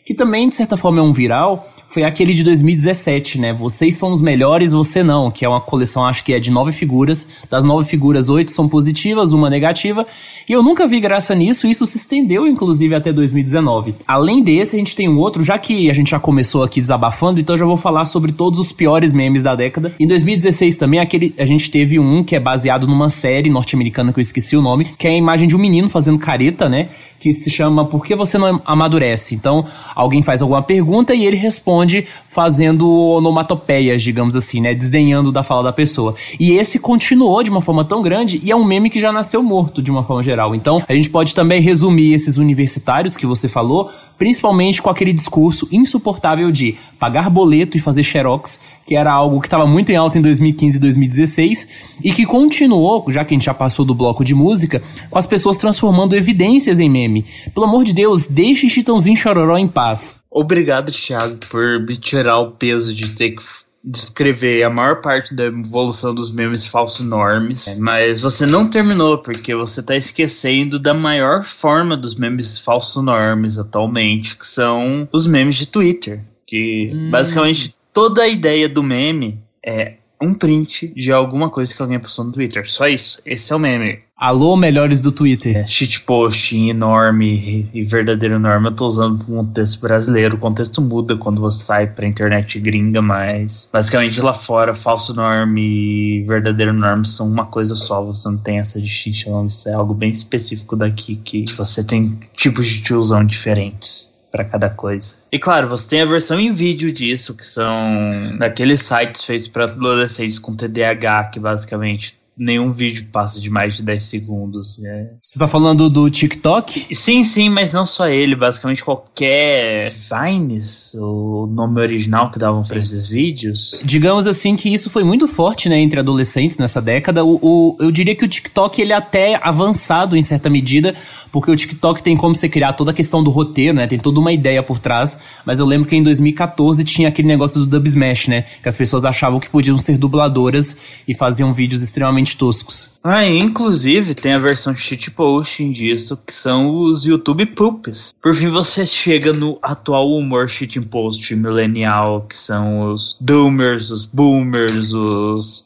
[0.06, 3.52] que também de certa forma é um viral, foi aquele de 2017, né?
[3.52, 6.72] Vocês são os melhores, você não, que é uma coleção, acho que é de nove
[6.72, 7.46] figuras.
[7.50, 10.08] Das nove figuras, oito são positivas, uma negativa.
[10.48, 13.96] E eu nunca vi graça nisso, e isso se estendeu, inclusive, até 2019.
[14.08, 17.40] Além desse, a gente tem um outro, já que a gente já começou aqui desabafando,
[17.40, 19.94] então já vou falar sobre todos os piores memes da década.
[20.00, 24.20] Em 2016 também, aquele, a gente teve um que é baseado numa série norte-americana que
[24.20, 26.90] eu esqueci o nome, que é a imagem de um menino fazendo careta, né?
[27.20, 29.36] Que se chama Por que você não amadurece?
[29.36, 29.64] Então,
[29.96, 34.74] alguém faz alguma pergunta e ele responde fazendo onomatopeias, digamos assim, né?
[34.74, 36.16] Desdenhando da fala da pessoa.
[36.40, 39.44] E esse continuou de uma forma tão grande e é um meme que já nasceu
[39.44, 40.31] morto de uma forma geral.
[40.56, 45.68] Então, a gente pode também resumir esses universitários que você falou, principalmente com aquele discurso
[45.72, 50.20] insuportável de pagar boleto e fazer xerox, que era algo que estava muito em alta
[50.20, 51.68] em 2015 e 2016
[52.04, 55.26] e que continuou, já que a gente já passou do bloco de música, com as
[55.26, 57.26] pessoas transformando evidências em meme.
[57.54, 60.24] Pelo amor de Deus, deixe Chitãozinho Chororó em paz.
[60.30, 63.44] Obrigado, Thiago, por me tirar o peso de ter que
[63.84, 69.56] descrever a maior parte da evolução dos memes falso normes, mas você não terminou porque
[69.56, 75.56] você tá esquecendo da maior forma dos memes falso normes atualmente, que são os memes
[75.56, 81.74] de Twitter, que basicamente toda a ideia do meme é um print de alguma coisa
[81.76, 83.20] que alguém postou no Twitter, só isso.
[83.26, 84.00] Esse é o meme.
[84.22, 85.58] Alô, melhores do Twitter.
[85.58, 88.68] É, shitpost enorme e, verdadeiro enorme.
[88.68, 90.36] Eu tô usando pro contexto brasileiro.
[90.36, 96.20] O contexto muda quando você sai pra internet gringa, mas basicamente lá fora, falso norme
[96.20, 98.00] e verdadeiro norme são uma coisa só.
[98.04, 99.48] Você não tem essa distinção.
[99.48, 104.70] Isso é algo bem específico daqui que você tem tipos de tiozão diferentes para cada
[104.70, 105.16] coisa.
[105.32, 109.64] E claro, você tem a versão em vídeo disso, que são daqueles sites feitos para
[109.64, 114.84] adolescentes com TDAH, que basicamente nenhum vídeo passa de mais de 10 segundos.
[114.84, 115.12] É.
[115.20, 116.96] Você tá falando do TikTok?
[116.96, 122.80] Sim, sim, mas não só ele, basicamente qualquer Vines, o nome original que davam para
[122.80, 123.80] esses vídeos.
[123.84, 127.24] Digamos assim que isso foi muito forte, né, entre adolescentes nessa década.
[127.24, 130.96] O, o- eu diria que o TikTok ele é até avançado em certa medida,
[131.32, 134.20] porque o TikTok tem como você criar toda a questão do roteiro, né, tem toda
[134.20, 135.18] uma ideia por trás.
[135.46, 138.76] Mas eu lembro que em 2014 tinha aquele negócio do Dub Smash, né, que as
[138.76, 140.76] pessoas achavam que podiam ser dubladoras
[141.08, 143.00] e faziam vídeos extremamente toscos.
[143.04, 148.14] Ah, inclusive tem a versão shitposting disso, que são os YouTube poops.
[148.22, 154.94] Por fim, você chega no atual humor shitpost millennial, que são os doomers, os boomers,
[154.94, 155.66] os...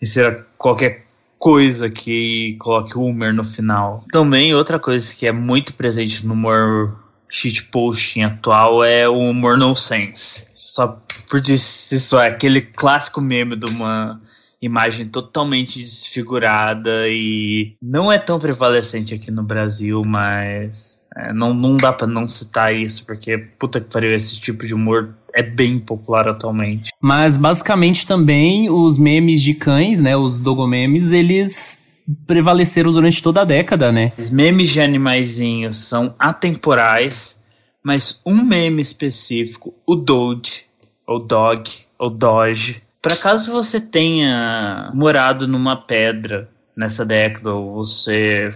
[0.00, 1.06] E será qualquer
[1.38, 4.04] coisa que coloque humor no final.
[4.10, 6.96] Também outra coisa que é muito presente no humor
[7.28, 10.46] shitposting atual é o humor nonsense.
[10.54, 14.20] Só por isso é aquele clássico meme de uma
[14.60, 21.76] imagem totalmente desfigurada e não é tão prevalecente aqui no Brasil, mas é, não, não
[21.76, 25.78] dá pra não citar isso, porque puta que pariu, esse tipo de humor é bem
[25.78, 26.90] popular atualmente.
[27.00, 31.84] Mas basicamente também os memes de cães, né, os dogomemes, eles
[32.26, 34.12] prevaleceram durante toda a década, né?
[34.16, 37.38] Os memes de animaizinhos são atemporais,
[37.82, 40.64] mas um meme específico, o Doge,
[41.06, 48.52] ou Dog, ou Doge, para caso você tenha morado numa pedra nessa década, ou você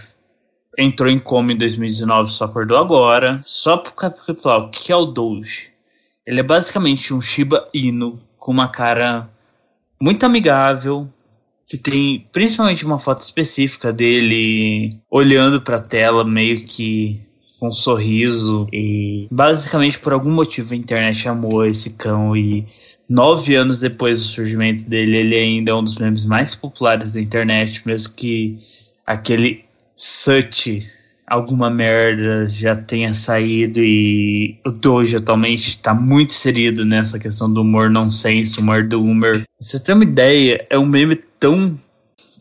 [0.77, 5.05] entrou em coma em 2019 só acordou agora, só para recapitular, o que é o
[5.05, 5.69] Doge?
[6.27, 9.29] Ele é basicamente um Shiba Inu com uma cara
[10.01, 11.07] muito amigável,
[11.65, 17.25] que tem principalmente uma foto específica dele olhando para a tela meio que
[17.57, 22.65] com um sorriso e basicamente por algum motivo a internet amou esse cão e
[23.11, 27.19] nove anos depois do surgimento dele ele ainda é um dos memes mais populares da
[27.19, 28.57] internet mesmo que
[29.05, 29.65] aquele
[29.95, 30.81] Such
[31.27, 37.61] alguma merda já tenha saído e o Doge atualmente está muito inserido nessa questão do
[37.61, 39.33] humor nonsense, humor doomer.
[39.33, 41.79] Pra Você tem uma ideia, é um meme tão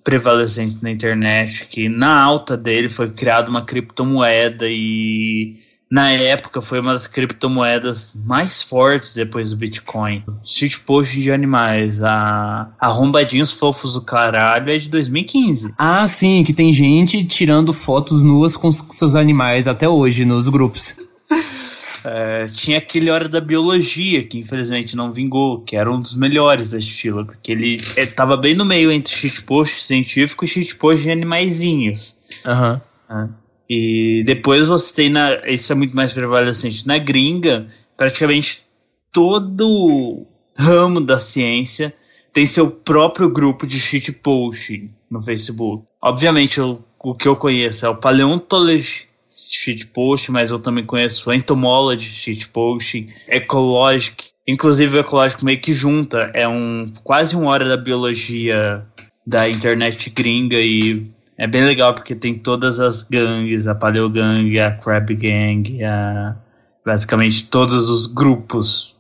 [0.03, 5.57] prevalecente na internet que na alta dele foi criada uma criptomoeda e
[5.91, 10.23] na época foi uma das criptomoedas mais fortes depois do Bitcoin.
[10.45, 15.75] Shitpost de animais, a Arrombadinhos Fofos do Caralho é de 2015.
[15.77, 20.97] Ah, sim, que tem gente tirando fotos nuas com seus animais até hoje nos grupos.
[22.03, 26.71] É, tinha aquele Hora da Biologia, que infelizmente não vingou, que era um dos melhores
[26.71, 32.17] da estilo, porque ele estava bem no meio entre shitpost científico e shitpost de animaizinhos.
[32.47, 32.81] Aham.
[33.11, 33.29] Uhum.
[33.71, 35.47] E depois você tem na.
[35.47, 36.85] Isso é muito mais prevalecente.
[36.89, 38.65] Na gringa, praticamente
[39.13, 40.27] todo
[40.59, 41.95] ramo da ciência
[42.33, 45.85] tem seu próprio grupo de shitposting no Facebook.
[46.03, 52.11] Obviamente, o, o que eu conheço é o Paleontology shitpost, mas eu também conheço Entomology
[52.11, 54.31] shitposting, Ecologic.
[54.49, 56.29] Inclusive, o Ecologic meio que junta.
[56.35, 58.85] É um quase uma hora da biologia
[59.25, 61.07] da internet gringa e
[61.41, 66.37] é bem legal porque tem todas as gangues, a Paleo Gang, a Crab Gang, a,
[66.85, 68.95] basicamente todos os grupos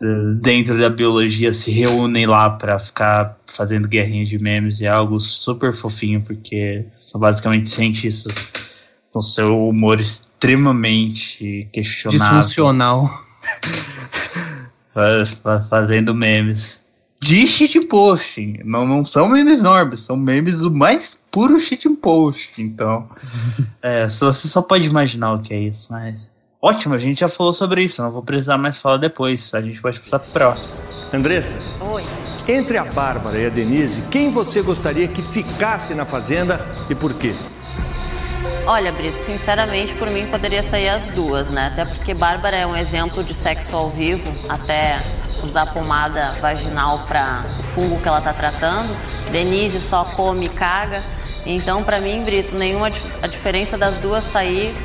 [0.00, 4.88] de, dentro da biologia se reúnem lá para ficar fazendo guerrinha de memes e é
[4.88, 8.50] algo super fofinho porque são basicamente cientistas
[9.12, 12.40] com seu humor extremamente questionável.
[12.40, 13.08] Disfuncional.
[15.70, 16.84] fazendo memes
[17.20, 18.60] de shitposting.
[18.64, 22.60] Não, não são memes normais, são memes do mais puro shitpost.
[22.60, 23.08] Então,
[23.82, 26.30] é, só, você só pode imaginar o que é isso, mas.
[26.60, 29.52] Ótimo, a gente já falou sobre isso, não vou precisar mais falar depois.
[29.54, 30.72] A gente pode passar pro próximo.
[31.12, 31.56] Andressa.
[31.80, 32.02] Oi.
[32.48, 37.12] Entre a Bárbara e a Denise, quem você gostaria que ficasse na fazenda e por
[37.14, 37.34] quê?
[38.68, 41.68] Olha, Brito, sinceramente, por mim poderia sair as duas, né?
[41.72, 45.00] Até porque Bárbara é um exemplo de sexo ao vivo, até
[45.40, 48.92] usar pomada vaginal para o fungo que ela tá tratando.
[49.30, 51.04] Denise só come e caga.
[51.46, 52.90] Então, para mim, Brito, nenhuma
[53.22, 54.76] a diferença das duas sair,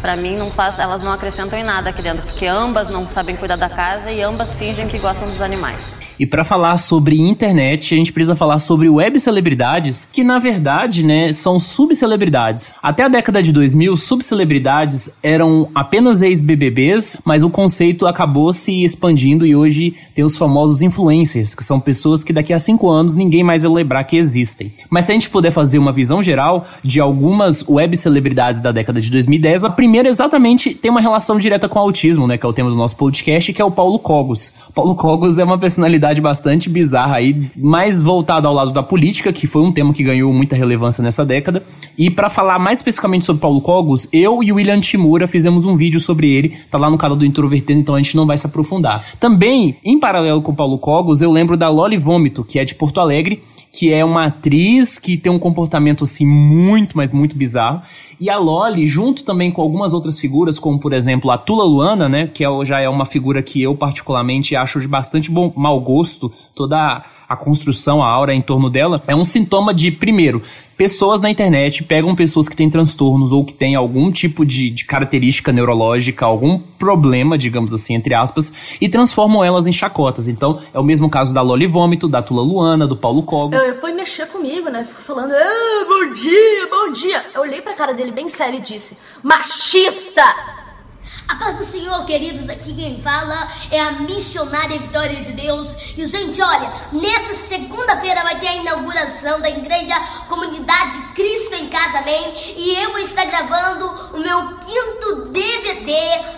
[0.00, 3.36] para mim não faz, elas não acrescentam em nada aqui dentro, porque ambas não sabem
[3.36, 5.97] cuidar da casa e ambas fingem que gostam dos animais.
[6.18, 11.04] E para falar sobre internet, a gente precisa falar sobre web celebridades, que na verdade,
[11.04, 12.74] né, são subcelebridades.
[12.82, 19.46] Até a década de 2000, subcelebridades eram apenas ex-BBBs, mas o conceito acabou se expandindo
[19.46, 23.44] e hoje tem os famosos influencers, que são pessoas que daqui a cinco anos ninguém
[23.44, 24.72] mais vai lembrar que existem.
[24.90, 29.00] Mas se a gente puder fazer uma visão geral de algumas web celebridades da década
[29.00, 32.48] de 2010, a primeira exatamente tem uma relação direta com o autismo, né, que é
[32.48, 34.52] o tema do nosso podcast, que é o Paulo Cogos.
[34.74, 39.46] Paulo Cogos é uma personalidade bastante bizarra aí, mais voltada ao lado da política, que
[39.46, 41.62] foi um tema que ganhou muita relevância nessa década.
[41.96, 45.76] E para falar mais especificamente sobre Paulo Cogos, eu e o William Timura fizemos um
[45.76, 48.46] vídeo sobre ele, tá lá no canal do Introvertendo, então a gente não vai se
[48.46, 49.04] aprofundar.
[49.20, 53.00] Também, em paralelo com Paulo Cogos, eu lembro da Loli Vômito, que é de Porto
[53.00, 57.82] Alegre, que é uma atriz que tem um comportamento assim muito, mas muito bizarro.
[58.20, 62.08] E a Loli, junto também com algumas outras figuras, como por exemplo a Tula Luana,
[62.08, 65.80] né, que é, já é uma figura que eu particularmente acho de bastante bom mau
[65.80, 70.42] gosto, toda a construção, a aura em torno dela, é um sintoma de, primeiro,
[70.78, 74.84] pessoas na internet pegam pessoas que têm transtornos ou que têm algum tipo de, de,
[74.84, 80.28] característica neurológica, algum problema, digamos assim, entre aspas, e transformam elas em chacotas.
[80.28, 83.60] Então, é o mesmo caso da Loli Vômito, da Tula Luana, do Paulo Cogos.
[83.60, 84.84] Ele foi mexer comigo, né?
[84.84, 87.26] Ficou falando, ah, bom dia, bom dia.
[87.34, 90.67] Eu olhei pra cara dele bem sério e disse, machista!
[91.28, 95.94] A paz do Senhor, queridos, aqui quem fala é a missionária Vitória de Deus.
[95.94, 99.94] E, gente, olha, nessa segunda-feira vai ter a inauguração da igreja
[100.26, 102.32] Comunidade Cristo em Casa, amém?
[102.56, 103.84] E eu vou estar gravando
[104.16, 105.92] o meu quinto DVD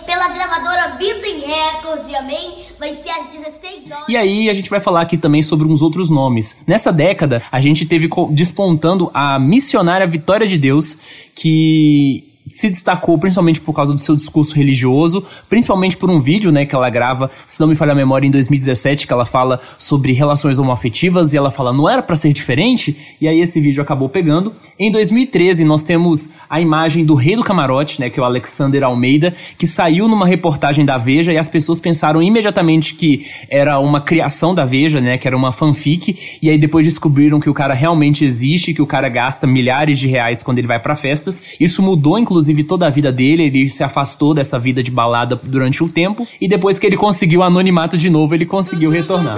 [0.05, 2.57] pela gravadora Vitem Records, amém?
[2.77, 4.09] Vai ser às 16 horas.
[4.09, 6.65] E aí, a gente vai falar aqui também sobre uns outros nomes.
[6.67, 10.97] Nessa década, a gente teve despontando a missionária Vitória de Deus,
[11.33, 16.65] que se destacou principalmente por causa do seu discurso religioso, principalmente por um vídeo, né,
[16.65, 20.11] que ela grava, se não me falha a memória, em 2017, que ela fala sobre
[20.13, 22.97] relações homoafetivas e ela fala, não era para ser diferente?
[23.19, 24.53] E aí esse vídeo acabou pegando.
[24.77, 28.83] Em 2013, nós temos a imagem do rei do camarote, né, que é o Alexander
[28.83, 34.01] Almeida, que saiu numa reportagem da Veja e as pessoas pensaram imediatamente que era uma
[34.01, 37.73] criação da Veja, né, que era uma fanfic, e aí depois descobriram que o cara
[37.73, 41.55] realmente existe, que o cara gasta milhares de reais quando ele vai para festas.
[41.59, 45.35] Isso mudou, inclusive, inclusive toda a vida dele, ele se afastou dessa vida de balada
[45.35, 49.37] durante um tempo e depois que ele conseguiu anonimato de novo, ele conseguiu retornar.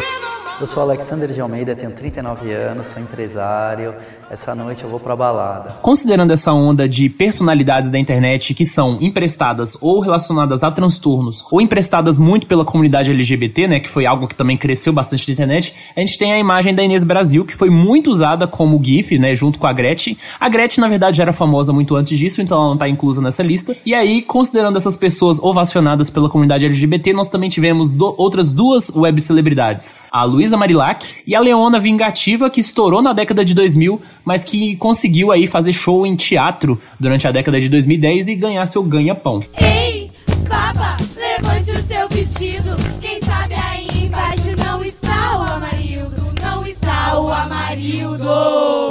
[0.61, 3.95] Eu sou Alexander de Almeida, tenho 39 anos, sou empresário,
[4.29, 5.77] essa noite eu vou pra balada.
[5.81, 11.61] Considerando essa onda de personalidades da internet que são emprestadas ou relacionadas a transtornos, ou
[11.61, 15.75] emprestadas muito pela comunidade LGBT, né, que foi algo que também cresceu bastante na internet,
[15.95, 19.35] a gente tem a imagem da Inês Brasil, que foi muito usada como GIF, né,
[19.35, 20.17] junto com a Gretchen.
[20.39, 23.21] A Gretchen, na verdade, já era famosa muito antes disso, então ela não tá inclusa
[23.21, 23.75] nessa lista.
[23.85, 28.89] E aí, considerando essas pessoas ovacionadas pela comunidade LGBT, nós também tivemos do outras duas
[28.95, 34.01] web celebridades, a Luísa Marilac e a Leona Vingativa, que estourou na década de 2000,
[34.25, 38.65] mas que conseguiu aí fazer show em teatro durante a década de 2010 e ganhar
[38.65, 39.41] seu ganha-pão.
[39.57, 40.11] Ei,
[40.47, 42.75] papa, levante o seu vestido.
[43.01, 46.33] Quem sabe aí embaixo não está o Amarildo.
[46.41, 48.29] Não está o Amarildo.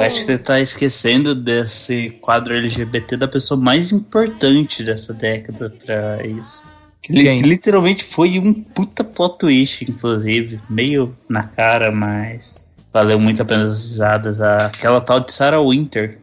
[0.01, 6.27] Acho que você tá esquecendo desse quadro LGBT da pessoa mais importante dessa década pra
[6.27, 6.65] isso.
[7.03, 10.61] Que literalmente foi um puta plot twist, inclusive.
[10.71, 14.41] Meio na cara, mas valeu muito a pena as risadas.
[14.41, 16.19] Aquela tal de Sarah Winter.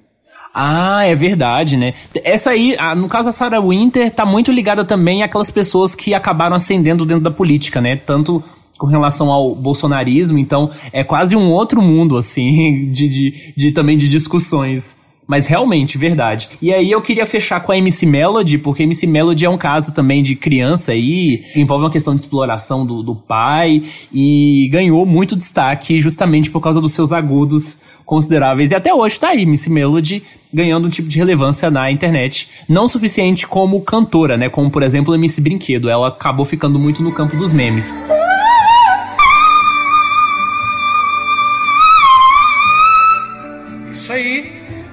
[0.54, 1.94] Ah, é verdade, né?
[2.24, 6.56] Essa aí, no caso a Sarah Winter, tá muito ligada também àquelas pessoas que acabaram
[6.56, 7.96] ascendendo dentro da política, né?
[7.96, 8.44] Tanto
[8.78, 13.98] com relação ao bolsonarismo, então é quase um outro mundo, assim, de, de, de também
[13.98, 14.99] de discussões.
[15.30, 16.50] Mas realmente, verdade.
[16.60, 19.94] E aí eu queria fechar com a MC Melody, porque MC Melody é um caso
[19.94, 25.36] também de criança aí, envolve uma questão de exploração do, do pai, e ganhou muito
[25.36, 28.72] destaque justamente por causa dos seus agudos consideráveis.
[28.72, 32.50] E até hoje tá aí, Missy Melody ganhando um tipo de relevância na internet.
[32.68, 34.50] Não suficiente como cantora, né?
[34.50, 35.92] Como, por exemplo, a MC Brinquedo.
[35.92, 37.94] Ela acabou ficando muito no campo dos memes.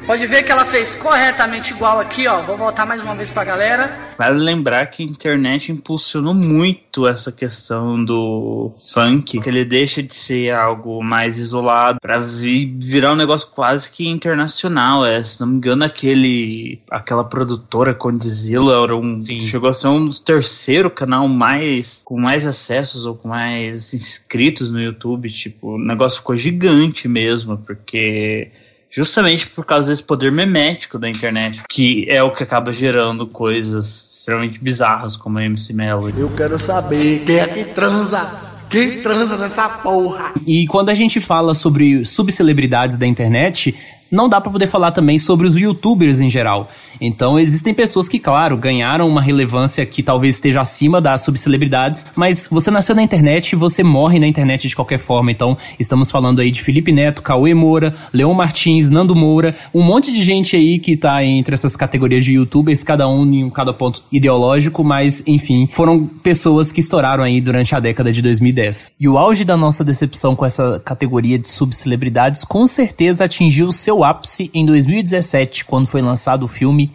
[0.06, 2.40] Pode ver que ela fez corretamente igual aqui, ó.
[2.42, 4.06] Vou voltar mais uma vez pra galera.
[4.16, 10.14] Vale lembrar que a internet impulsionou muito essa questão do funk, que ele deixa de
[10.14, 15.04] ser algo mais isolado pra vi- virar um negócio quase que internacional.
[15.04, 20.06] É, se não me engano, aquele aquela produtora Condzilla era um chegou a ser um
[20.06, 25.78] dos terceiro canal mais com mais acessos ou com mais inscritos no YouTube, tipo, o
[25.78, 28.52] negócio ficou gigante mesmo, porque
[28.96, 34.16] Justamente por causa desse poder memético da internet, que é o que acaba gerando coisas
[34.20, 36.18] extremamente bizarras como a MC Melody.
[36.18, 38.56] Eu quero saber quem é que transa.
[38.70, 40.32] Quem transa nessa porra?
[40.46, 43.76] E quando a gente fala sobre subcelebridades da internet,
[44.10, 46.70] não dá pra poder falar também sobre os youtubers em geral.
[47.00, 52.48] Então existem pessoas que, claro, ganharam uma relevância que talvez esteja acima das subcelebridades, mas
[52.50, 55.30] você nasceu na internet e você morre na internet de qualquer forma.
[55.30, 60.12] Então estamos falando aí de Felipe Neto, Cauê Moura, Leon Martins, Nando Moura, um monte
[60.12, 64.02] de gente aí que tá entre essas categorias de youtubers, cada um em cada ponto
[64.10, 68.92] ideológico, mas enfim, foram pessoas que estouraram aí durante a década de 2010.
[68.98, 74.04] E o auge da nossa decepção com essa categoria de subcelebridades com certeza atingiu seu
[74.04, 76.85] ápice em 2017, quando foi lançado o filme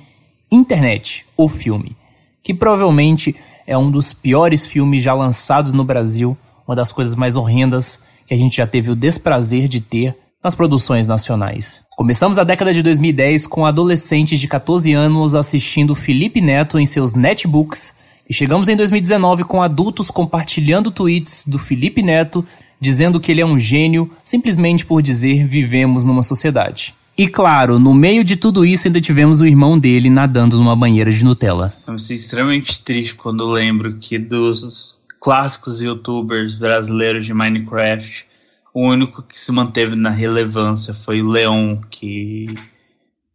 [0.52, 1.96] Internet, o filme,
[2.44, 3.34] que provavelmente
[3.66, 8.34] é um dos piores filmes já lançados no Brasil, uma das coisas mais horrendas que
[8.34, 10.14] a gente já teve o desprazer de ter
[10.44, 11.84] nas produções nacionais.
[11.96, 17.14] Começamos a década de 2010 com adolescentes de 14 anos assistindo Felipe Neto em seus
[17.14, 17.94] netbooks
[18.30, 22.44] e chegamos em 2019 com adultos compartilhando tweets do Felipe Neto
[22.80, 26.94] dizendo que ele é um gênio simplesmente por dizer vivemos numa sociedade.
[27.18, 31.12] E claro, no meio de tudo isso ainda tivemos o irmão dele nadando numa banheira
[31.12, 31.70] de Nutella.
[31.86, 38.26] Eu me sinto extremamente triste quando lembro que dos clássicos youtubers brasileiros de Minecraft,
[38.74, 42.56] o único que se manteve na relevância foi o Leon, que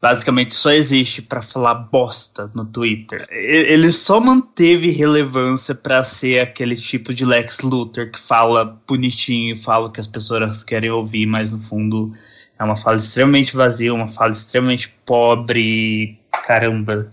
[0.00, 3.26] basicamente só existe pra falar bosta no Twitter.
[3.30, 9.86] Ele só manteve relevância pra ser aquele tipo de Lex Luthor que fala bonitinho, fala
[9.86, 12.12] o que as pessoas querem ouvir, mas no fundo
[12.58, 16.18] é uma fala extremamente vazia, uma fala extremamente pobre.
[16.46, 17.10] Caramba.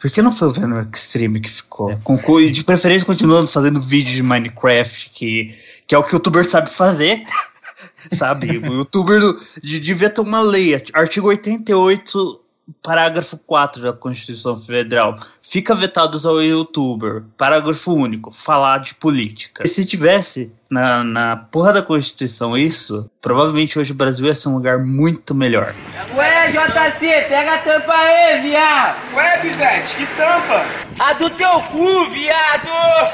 [0.00, 1.96] Por que não foi o Venom Extreme que ficou?
[2.02, 5.54] Com, co- de preferência continuando fazendo vídeo de Minecraft, que,
[5.86, 7.22] que é o que o youtuber sabe fazer.
[8.12, 8.58] sabe?
[8.58, 12.40] O youtuber do- de- devia ter uma lei, artigo 88,
[12.82, 15.16] parágrafo 4 da Constituição Federal.
[15.42, 19.62] Fica vetados ao youtuber, parágrafo único, falar de política.
[19.64, 24.48] E se tivesse na, na porra da Constituição isso, provavelmente hoje o Brasil ia ser
[24.48, 25.74] um lugar muito melhor.
[26.14, 29.14] Ué, JC, pega a tampa aí, viado.
[29.14, 30.64] Ué, Pivete, que tampa?
[30.98, 33.12] A do teu cu, viado.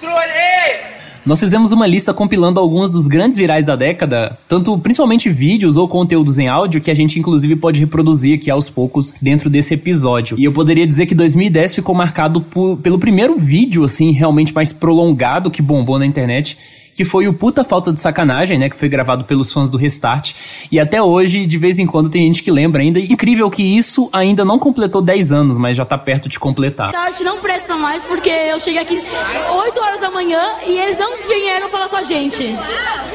[0.00, 0.95] Trolei.
[1.26, 5.88] Nós fizemos uma lista compilando alguns dos grandes virais da década, tanto principalmente vídeos ou
[5.88, 10.38] conteúdos em áudio que a gente inclusive pode reproduzir aqui aos poucos dentro desse episódio.
[10.38, 14.72] E eu poderia dizer que 2010 ficou marcado por- pelo primeiro vídeo assim realmente mais
[14.72, 16.56] prolongado que bombou na internet,
[16.96, 18.70] que foi o Puta Falta de Sacanagem, né?
[18.70, 20.32] Que foi gravado pelos fãs do Restart.
[20.72, 22.98] E até hoje, de vez em quando, tem gente que lembra ainda.
[22.98, 26.86] Incrível que isso ainda não completou 10 anos, mas já tá perto de completar.
[26.86, 29.02] Restart não presta mais porque eu cheguei aqui
[29.50, 32.44] 8 horas da manhã e eles não vieram falar com a gente.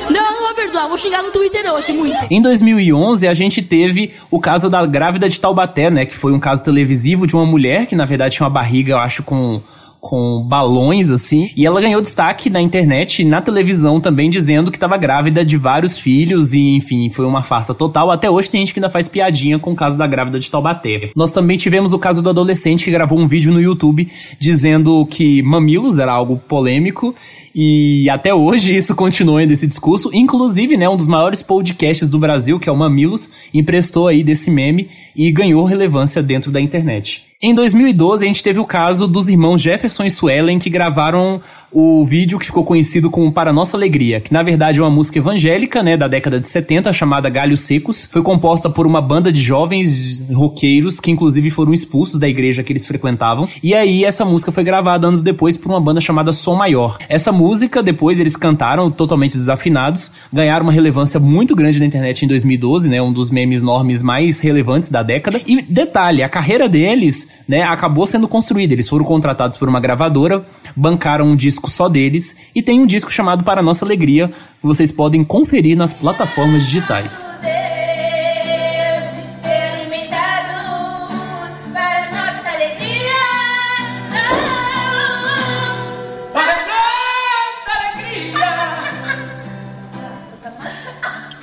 [0.10, 2.28] Não, não vou perdoar, vou xingar no Twitter hoje, muito.
[2.30, 6.06] Em 2011, a gente teve o caso da grávida de Taubaté, né?
[6.06, 9.00] Que foi um caso televisivo de uma mulher que, na verdade, tinha uma barriga, eu
[9.00, 9.62] acho, com
[10.02, 14.78] com balões assim, e ela ganhou destaque na internet e na televisão também dizendo que
[14.78, 18.10] estava grávida de vários filhos e enfim, foi uma farsa total.
[18.10, 21.12] Até hoje tem gente que ainda faz piadinha com o caso da grávida de Taubaté.
[21.16, 25.44] Nós também tivemos o caso do adolescente que gravou um vídeo no YouTube dizendo que
[25.44, 27.14] mamilos era algo polêmico
[27.54, 30.10] e até hoje isso continua ainda esse discurso.
[30.12, 34.50] Inclusive, né, um dos maiores podcasts do Brasil, que é o Mamilos, emprestou aí desse
[34.50, 37.31] meme e ganhou relevância dentro da internet.
[37.44, 42.06] Em 2012, a gente teve o caso dos irmãos Jefferson e Suellen, que gravaram o
[42.06, 45.82] vídeo que ficou conhecido como Para Nossa Alegria, que na verdade é uma música evangélica,
[45.82, 48.06] né, da década de 70, chamada Galhos Secos.
[48.06, 52.72] Foi composta por uma banda de jovens roqueiros, que inclusive foram expulsos da igreja que
[52.72, 53.48] eles frequentavam.
[53.64, 57.00] E aí, essa música foi gravada anos depois por uma banda chamada Som Maior.
[57.10, 62.28] Essa música, depois eles cantaram totalmente desafinados, ganharam uma relevância muito grande na internet em
[62.28, 65.42] 2012, né, um dos memes normes mais relevantes da década.
[65.48, 68.74] E detalhe, a carreira deles né, acabou sendo construída.
[68.74, 70.46] Eles foram contratados por uma gravadora,
[70.76, 74.92] bancaram um disco só deles e tem um disco chamado Para Nossa Alegria, que vocês
[74.92, 77.26] podem conferir nas plataformas digitais.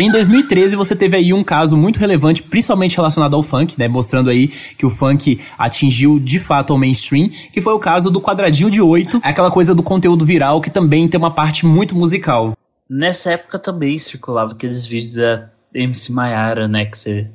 [0.00, 4.30] Em 2013 você teve aí um caso muito relevante, principalmente relacionado ao funk, né, mostrando
[4.30, 8.70] aí que o funk atingiu de fato o mainstream, que foi o caso do quadradinho
[8.70, 12.56] de oito, aquela coisa do conteúdo viral que também tem uma parte muito musical.
[12.88, 17.28] Nessa época também circulava aqueles vídeos da MC Maiara, né, que você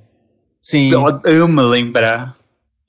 [0.61, 0.89] Sim.
[1.25, 2.33] ama lembrar.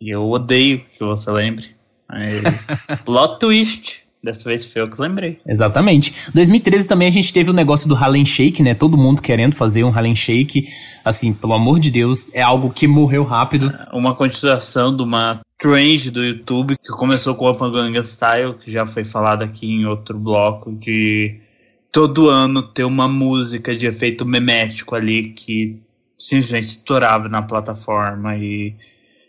[0.00, 1.74] E eu odeio que você lembre.
[2.08, 2.42] Mas,
[3.04, 4.03] plot twist.
[4.24, 5.36] Dessa vez foi eu que lembrei.
[5.46, 6.30] Exatamente.
[6.32, 8.74] 2013 também a gente teve o negócio do Harlem Shake, né?
[8.74, 10.66] Todo mundo querendo fazer um Harlem Shake.
[11.04, 13.70] Assim, pelo amor de Deus, é algo que morreu rápido.
[13.92, 18.72] Uma continuação de uma trend do YouTube que começou com o Open Gangnam Style, que
[18.72, 21.38] já foi falado aqui em outro bloco, de
[21.92, 25.82] todo ano ter uma música de efeito memético ali que
[26.18, 28.74] simplesmente estourava na plataforma e...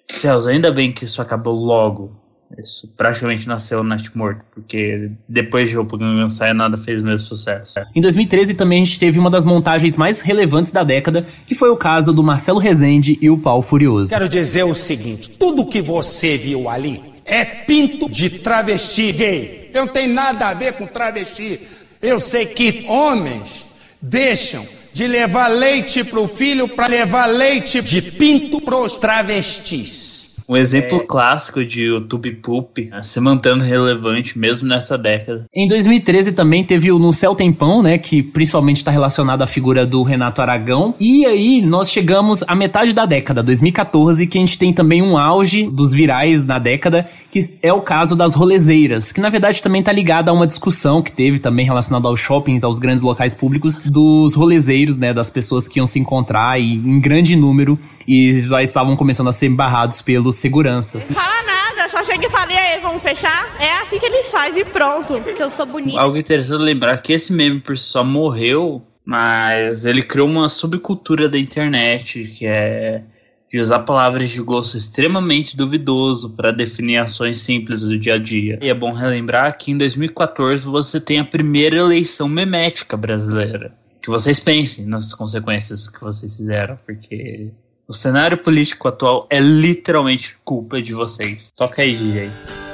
[0.09, 2.24] Céus, ainda bem que isso acabou logo.
[2.57, 7.27] Isso praticamente nasceu na morto, porque depois de Open Gangnam Style nada fez o mesmo
[7.27, 7.79] sucesso.
[7.93, 11.69] Em 2013 também a gente teve uma das montagens mais relevantes da década, que foi
[11.69, 14.11] o caso do Marcelo Rezende e o Pau Furioso.
[14.11, 19.71] Quero dizer o seguinte: tudo que você viu ali é pinto de travesti gay.
[19.73, 21.59] Eu não tenho nada a ver com travesti.
[22.01, 23.65] Eu sei que homens
[24.01, 30.14] deixam de levar leite pro filho para levar leite de pinto pros travestis.
[30.47, 35.45] Um exemplo clássico de YouTube Poop né, se mantendo relevante mesmo nessa década.
[35.53, 37.97] Em 2013 também teve o No Céu Tempão, né?
[37.97, 40.93] Que principalmente está relacionado à figura do Renato Aragão.
[40.99, 45.17] E aí nós chegamos à metade da década, 2014, que a gente tem também um
[45.17, 49.79] auge dos virais na década, que é o caso das rolezeiras, que na verdade também
[49.79, 53.75] está ligado a uma discussão que teve também relacionada aos shoppings, aos grandes locais públicos,
[53.75, 55.13] dos rolezeiros, né?
[55.13, 59.31] Das pessoas que iam se encontrar e, em grande número e já estavam começando a
[59.31, 61.13] ser barrados pelos seguranças.
[61.13, 63.55] Fala nada, só chega e fala, e aí, vamos fechar?
[63.59, 65.21] É assim que eles fazem e pronto.
[65.21, 65.99] Que eu sou bonita.
[65.99, 71.29] Algo interessante lembrar que esse meme por si só morreu, mas ele criou uma subcultura
[71.29, 73.03] da internet que é
[73.51, 78.59] de usar palavras de gosto extremamente duvidoso para definir ações simples do dia a dia.
[78.61, 83.73] E é bom relembrar que em 2014 você tem a primeira eleição memética brasileira.
[84.01, 87.51] Que vocês pensem nas consequências que vocês fizeram, porque
[87.87, 91.51] o cenário político atual é literalmente culpa de vocês.
[91.55, 92.31] Toca aí, DJ.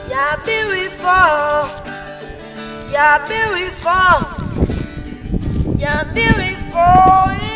[0.09, 1.67] You're beautiful.
[2.91, 4.22] You're beautiful.
[5.77, 6.60] You're beautiful.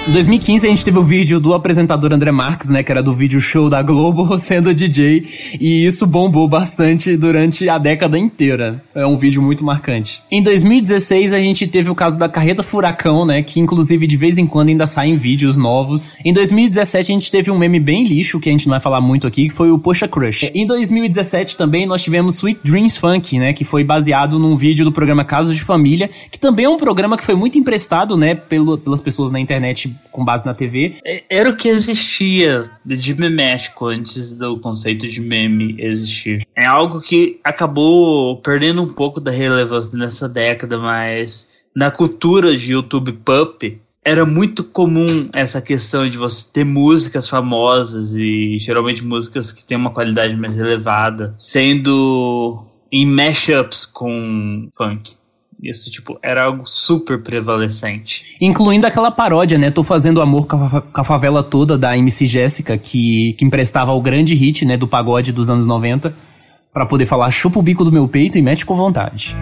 [0.08, 3.12] Em 2015 a gente teve o vídeo do apresentador André Marques, né, que era do
[3.12, 5.26] vídeo show da Globo, sendo DJ,
[5.60, 8.84] e isso bombou bastante durante a década inteira.
[8.94, 10.22] É um vídeo muito marcante.
[10.30, 14.38] Em 2016 a gente teve o caso da Carreta Furacão, né, que inclusive de vez
[14.38, 16.16] em quando ainda saem vídeos novos.
[16.24, 19.02] Em 2017 a gente teve um meme bem lixo, que a gente não vai falar
[19.02, 20.52] muito aqui, que foi o Poxa Crush.
[20.54, 24.92] Em 2017 também nós tivemos Sweet Dreams Funk, né, que foi baseado num vídeo do
[24.92, 28.78] programa Casos de Família, que também é um programa que foi muito emprestado, né, pelo,
[28.78, 30.98] pelas pessoas na internet com base na TV.
[31.30, 36.46] Era o que existia de memético antes do conceito de meme existir.
[36.56, 42.72] É algo que acabou perdendo um pouco da relevância nessa década, mas na cultura de
[42.72, 49.52] YouTube Pup, era muito comum essa questão de você ter músicas famosas e geralmente músicas
[49.52, 55.14] que têm uma qualidade mais elevada, sendo em mashups com funk.
[55.66, 58.36] Isso, tipo, era algo super prevalecente.
[58.40, 59.72] Incluindo aquela paródia, né?
[59.72, 63.92] Tô fazendo amor com a, com a favela toda da MC Jéssica, que, que emprestava
[63.92, 66.14] o grande hit, né, do pagode dos anos 90,
[66.72, 69.36] para poder falar chupa o bico do meu peito e mete com vontade.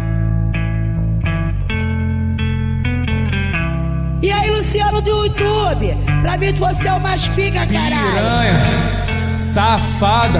[4.21, 5.97] E aí, Luciano do YouTube?
[6.21, 8.13] Pra mim, você é o mais pica, caralho.
[8.13, 10.39] Piranha, safada.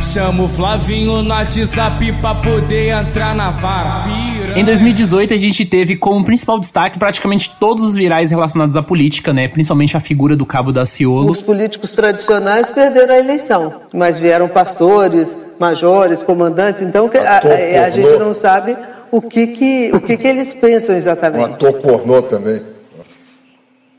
[0.00, 4.04] Chama o Flavinho no WhatsApp pra poder entrar na vara.
[4.04, 4.58] Piranha.
[4.58, 9.32] Em 2018, a gente teve como principal destaque praticamente todos os virais relacionados à política,
[9.32, 9.46] né?
[9.46, 11.30] Principalmente a figura do Cabo da Ciolo.
[11.30, 17.90] Os políticos tradicionais perderam a eleição, mas vieram pastores, majores, comandantes, então a, a, a
[17.90, 18.76] gente não sabe
[19.12, 21.52] o que que, o que que eles pensam Um exatamente.
[21.52, 22.62] ator pornô também.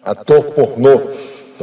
[0.04, 1.00] Ator pornô.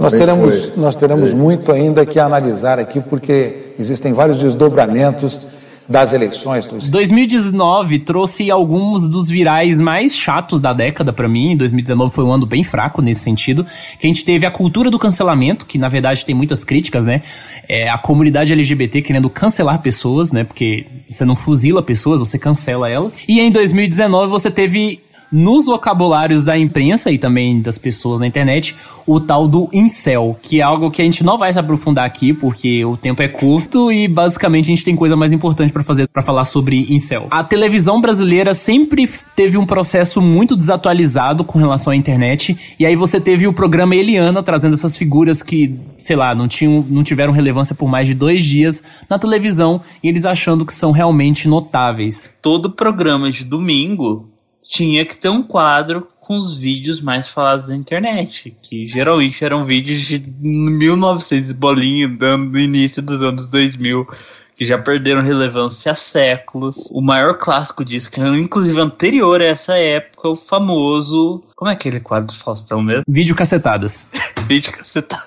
[0.00, 5.48] Nós teremos, nós teremos muito ainda que analisar aqui, porque existem vários desdobramentos
[5.88, 6.66] das eleições.
[6.66, 11.56] dos- 2019 trouxe alguns dos virais mais chatos da década pra mim.
[11.56, 13.64] 2019 foi um ano bem fraco nesse sentido.
[13.98, 17.22] Que a gente teve a cultura do cancelamento, que na verdade tem muitas críticas, né?
[17.66, 20.44] É, a comunidade LGBT querendo cancelar pessoas, né?
[20.44, 23.24] Porque você não fuzila pessoas, você cancela elas.
[23.26, 28.74] E em 2019 você teve nos vocabulários da imprensa e também das pessoas na internet,
[29.06, 32.32] o tal do incel, que é algo que a gente não vai se aprofundar aqui,
[32.32, 36.08] porque o tempo é curto e basicamente a gente tem coisa mais importante pra fazer
[36.08, 37.26] para falar sobre incel.
[37.30, 42.96] A televisão brasileira sempre teve um processo muito desatualizado com relação à internet, e aí
[42.96, 47.32] você teve o programa Eliana trazendo essas figuras que, sei lá, não, tinham, não tiveram
[47.32, 52.30] relevância por mais de dois dias na televisão, e eles achando que são realmente notáveis.
[52.40, 54.28] Todo programa de domingo
[54.68, 59.64] tinha que ter um quadro com os vídeos mais falados na internet, que geralmente eram
[59.64, 64.06] vídeos de 1900 bolinho, dando no início dos anos 2000,
[64.54, 66.88] que já perderam relevância há séculos.
[66.90, 71.42] O maior clássico disso, que é inclusive anterior a essa época, o famoso.
[71.56, 73.04] Como é aquele quadro do Faustão mesmo?
[73.08, 74.10] Vídeo cacetadas.
[74.48, 75.22] Vídeo cacetado.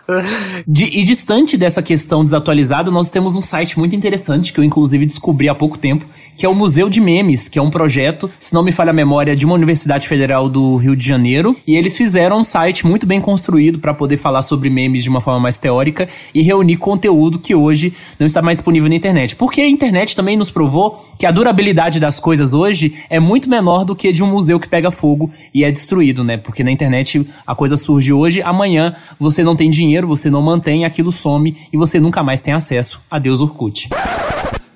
[0.68, 5.06] De- e distante dessa questão desatualizada, nós temos um site muito interessante que eu inclusive
[5.06, 6.06] descobri há pouco tempo,
[6.42, 8.94] que é o Museu de Memes, que é um projeto, se não me falha a
[8.94, 11.56] memória, de uma Universidade Federal do Rio de Janeiro.
[11.68, 15.22] E eles fizeram um site muito bem construído para poder falar sobre memes de uma
[15.22, 19.36] forma mais teórica e reunir conteúdo que hoje não está mais disponível na internet.
[19.36, 23.86] Porque a internet também nos provou que a durabilidade das coisas hoje é muito menor
[23.86, 26.38] do que de um museu que pega fogo e é destruído, né?
[26.38, 30.86] Porque na internet a coisa surge hoje, amanhã você não tem dinheiro, você não mantém,
[30.86, 33.00] aquilo some e você nunca mais tem acesso.
[33.12, 33.90] Adeus Orkut.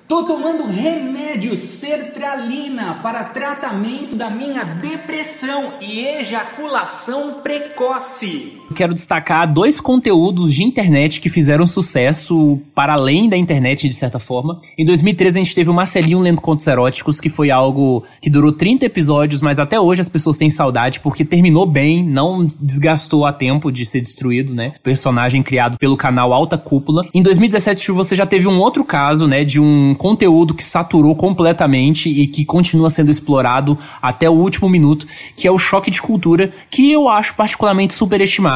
[0.08, 8.65] Tô tomando remédio sertralina para tratamento da minha depressão e ejaculação precoce.
[8.74, 14.18] Quero destacar dois conteúdos de internet que fizeram sucesso para além da internet, de certa
[14.18, 14.60] forma.
[14.76, 18.52] Em 2013, a gente teve o Marcelinho lendo contos eróticos, que foi algo que durou
[18.52, 23.32] 30 episódios, mas até hoje as pessoas têm saudade, porque terminou bem, não desgastou a
[23.32, 24.74] tempo de ser destruído, né?
[24.82, 27.06] Personagem criado pelo canal Alta Cúpula.
[27.14, 32.08] Em 2017, você já teve um outro caso, né, de um conteúdo que saturou completamente
[32.08, 36.52] e que continua sendo explorado até o último minuto, que é o Choque de Cultura,
[36.70, 38.55] que eu acho particularmente superestimado.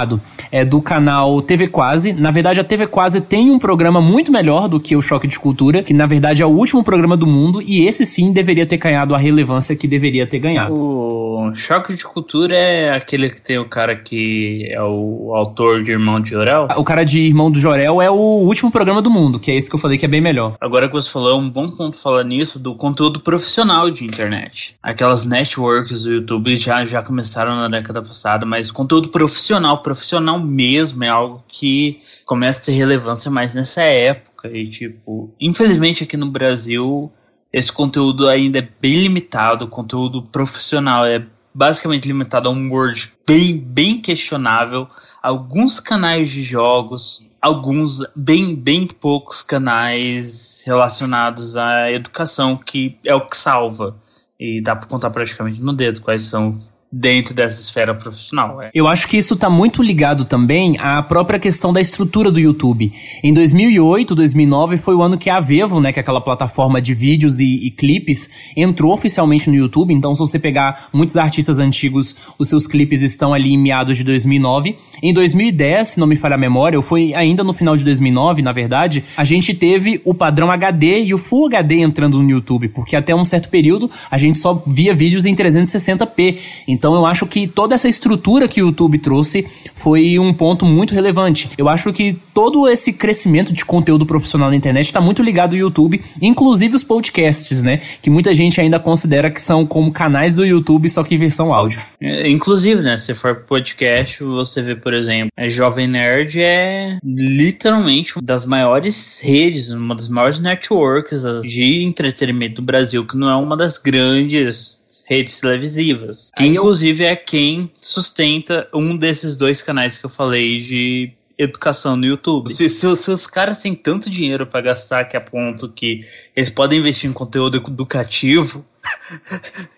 [0.53, 2.12] É do canal TV Quase.
[2.12, 5.39] Na verdade, a TV Quase tem um programa muito melhor do que o Choque de
[5.39, 8.77] Cultura, que na verdade é o último programa do mundo, e esse sim deveria ter
[8.77, 10.83] ganhado a relevância que deveria ter ganhado.
[10.83, 15.91] O Choque de Cultura é aquele que tem o cara que é o autor de
[15.91, 16.69] Irmão de Jorel?
[16.77, 19.69] O cara de Irmão do Jorel é o último programa do mundo, que é esse
[19.69, 20.57] que eu falei que é bem melhor.
[20.61, 24.77] Agora que você falou, é um bom ponto falar nisso do conteúdo profissional de internet.
[24.83, 31.02] Aquelas networks do YouTube já, já começaram na década passada, mas conteúdo profissional, profissional mesmo,
[31.02, 34.49] é algo que começa a ter relevância mais nessa época.
[34.49, 37.12] E, tipo, infelizmente aqui no Brasil,
[37.52, 43.12] esse conteúdo ainda é bem limitado, o conteúdo profissional é basicamente limitado a um Word
[43.27, 44.86] bem, bem questionável.
[45.20, 53.27] Alguns canais de jogos, alguns bem, bem poucos canais relacionados à educação, que é o
[53.27, 53.97] que salva.
[54.39, 56.62] E dá pra contar praticamente no dedo quais são
[56.93, 58.60] dentro dessa esfera profissional.
[58.60, 58.70] É.
[58.75, 62.93] Eu acho que isso tá muito ligado também à própria questão da estrutura do YouTube.
[63.23, 66.93] Em 2008, 2009 foi o ano que a Vevo, né, que é aquela plataforma de
[66.93, 69.94] vídeos e, e clipes, entrou oficialmente no YouTube.
[69.94, 74.05] Então, se você pegar muitos artistas antigos, os seus clipes estão ali em meados de
[74.05, 74.77] 2009.
[75.03, 78.43] Em 2010, se não me falha a memória, ou foi ainda no final de 2009,
[78.43, 82.69] na verdade, a gente teve o padrão HD e o Full HD entrando no YouTube,
[82.69, 86.37] porque até um certo período a gente só via vídeos em 360p.
[86.69, 90.95] Então eu acho que toda essa estrutura que o YouTube trouxe foi um ponto muito
[90.95, 91.49] relevante.
[91.57, 95.59] Eu acho que todo esse crescimento de conteúdo profissional na internet está muito ligado ao
[95.59, 97.81] YouTube, inclusive os podcasts, né?
[98.03, 101.53] Que muita gente ainda considera que são como canais do YouTube, só que em versão
[101.53, 101.81] áudio.
[102.01, 102.99] É, inclusive, né?
[102.99, 109.20] Se for podcast, você vê, por exemplo, a Jovem Nerd é literalmente uma das maiores
[109.23, 114.81] redes, uma das maiores networks de entretenimento do Brasil, que não é uma das grandes
[115.05, 116.31] redes televisivas.
[116.36, 122.05] Que, inclusive, é quem sustenta um desses dois canais que eu falei de educação no
[122.05, 122.52] YouTube.
[122.52, 126.51] Se, se, se os caras têm tanto dinheiro para gastar que a ponto que eles
[126.51, 128.65] podem investir em conteúdo educativo,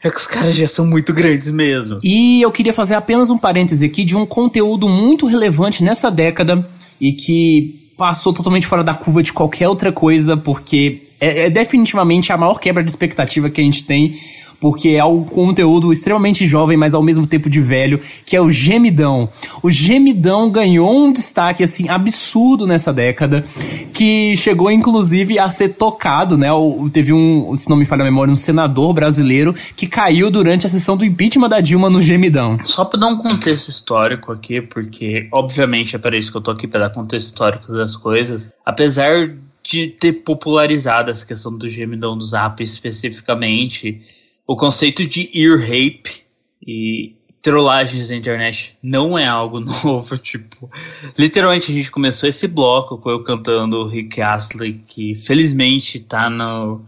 [0.03, 1.99] é que os caras já são muito grandes mesmo.
[2.03, 6.69] E eu queria fazer apenas um parêntese aqui de um conteúdo muito relevante nessa década
[7.01, 12.33] e que passou totalmente fora da curva de qualquer outra coisa, porque é, é definitivamente
[12.33, 14.19] a maior quebra de expectativa que a gente tem
[14.63, 18.49] porque é um conteúdo extremamente jovem, mas ao mesmo tempo de velho, que é o
[18.49, 19.29] Gemidão.
[19.61, 23.45] O Gemidão ganhou um destaque assim absurdo nessa década,
[23.93, 26.53] que chegou inclusive a ser tocado, né?
[26.53, 30.65] O, teve um, se não me falha a memória, um senador brasileiro que caiu durante
[30.65, 32.57] a sessão do impeachment da Dilma no Gemidão.
[32.65, 36.53] Só para dar um contexto histórico aqui, porque obviamente é para isso que eu tô
[36.53, 38.53] aqui para dar contexto histórico das coisas.
[38.65, 44.01] Apesar de ter popularizado essa questão do gemidão do Zap especificamente,
[44.47, 46.23] o conceito de ear rape
[46.67, 50.71] e trollagens na internet não é algo novo, tipo,
[51.19, 56.81] literalmente a gente começou esse bloco com eu cantando Rick Astley, que felizmente tá no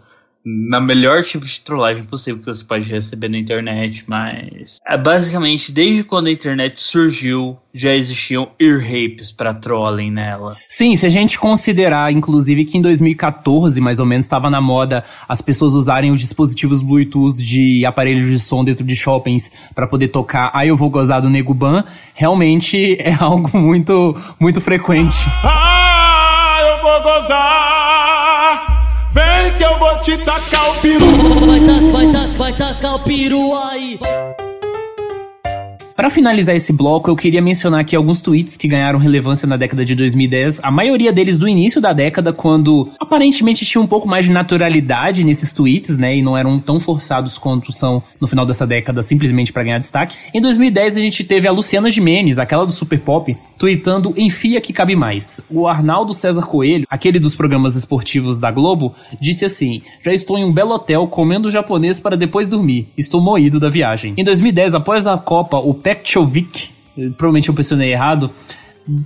[0.45, 5.73] na melhor tipo de trollagem possível que você pode receber na internet, mas é basicamente
[5.73, 10.57] desde quando a internet surgiu já existiam ear rapes para trolling nela.
[10.69, 15.03] Sim, se a gente considerar inclusive que em 2014 mais ou menos estava na moda
[15.27, 20.09] as pessoas usarem os dispositivos Bluetooth de aparelhos de som dentro de shoppings para poder
[20.09, 25.27] tocar "Ah, eu vou gozar do Nego Ban", realmente é algo muito muito frequente.
[25.43, 27.74] Ah, eu vou gozar.
[29.57, 31.07] Que eu vou te tacar o peru.
[31.47, 33.99] Vai, tac, vai, tac, vai tacar o peru aí.
[35.97, 39.85] Para finalizar esse bloco, eu queria mencionar aqui alguns tweets que ganharam relevância na década
[39.85, 40.59] de 2010.
[40.65, 45.23] A maioria deles do início da década, quando aparentemente tinha um pouco mais de naturalidade
[45.23, 46.17] nesses tweets, né?
[46.17, 50.17] E não eram tão forçados quanto são no final dessa década, simplesmente para ganhar destaque.
[50.35, 54.73] Em 2010, a gente teve a Luciana Jimenez, aquela do Super Pop, tweetando Enfia que
[54.73, 55.47] cabe mais.
[55.49, 60.45] O Arnaldo César Coelho, aquele dos programas esportivos da Globo, disse assim: Já estou em
[60.45, 62.89] um belo hotel comendo japonês para depois dormir.
[62.99, 64.13] Estou moído da viagem.
[64.17, 66.71] Em 2010, após a Copa, o Pekchovic,
[67.19, 68.31] provavelmente eu pressionei errado,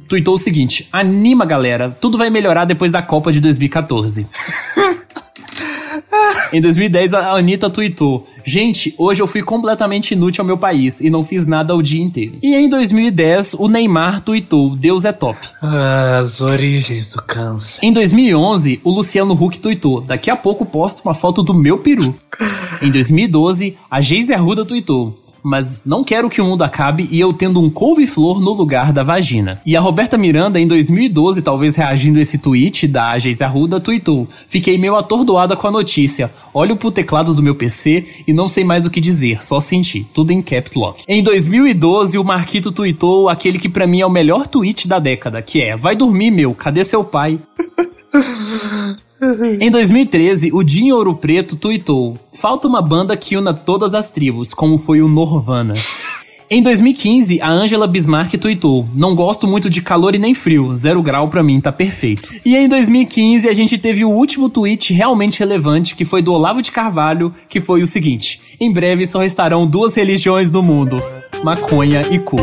[0.08, 4.28] tweetou o seguinte: Anima, galera, tudo vai melhorar depois da Copa de 2014.
[6.54, 11.10] em 2010, a Anitta tweetou: Gente, hoje eu fui completamente inútil ao meu país e
[11.10, 12.38] não fiz nada o dia inteiro.
[12.40, 15.36] E em 2010, o Neymar tweetou: Deus é top.
[15.60, 17.84] Ah, as origens do câncer.
[17.84, 22.14] Em 2011, o Luciano Huck tweetou: Daqui a pouco posto uma foto do meu peru.
[22.80, 27.32] em 2012, a Geise Arruda tweetou: mas não quero que o mundo acabe e eu
[27.32, 29.60] tendo um couve-flor no lugar da vagina.
[29.64, 34.28] E a Roberta Miranda, em 2012, talvez reagindo a esse tweet da Geise Arruda, tweetou:
[34.48, 36.30] Fiquei meio atordoada com a notícia.
[36.52, 40.06] Olho pro teclado do meu PC e não sei mais o que dizer, só senti.
[40.14, 41.02] Tudo em caps lock.
[41.06, 45.42] Em 2012, o Marquito tweetou aquele que para mim é o melhor tweet da década,
[45.42, 47.38] que é: Vai dormir, meu, cadê seu pai?
[49.60, 54.54] Em 2013, o Dinho Ouro Preto tweetou: Falta uma banda que una todas as tribos,
[54.54, 55.74] como foi o Norvana.
[56.50, 61.02] Em 2015, a Angela Bismarck tweetou: Não gosto muito de calor e nem frio, zero
[61.02, 62.34] grau pra mim tá perfeito.
[62.44, 66.62] E em 2015, a gente teve o último tweet realmente relevante, que foi do Olavo
[66.62, 70.96] de Carvalho, que foi o seguinte: Em breve só restarão duas religiões no mundo:
[71.42, 72.36] maconha e cu.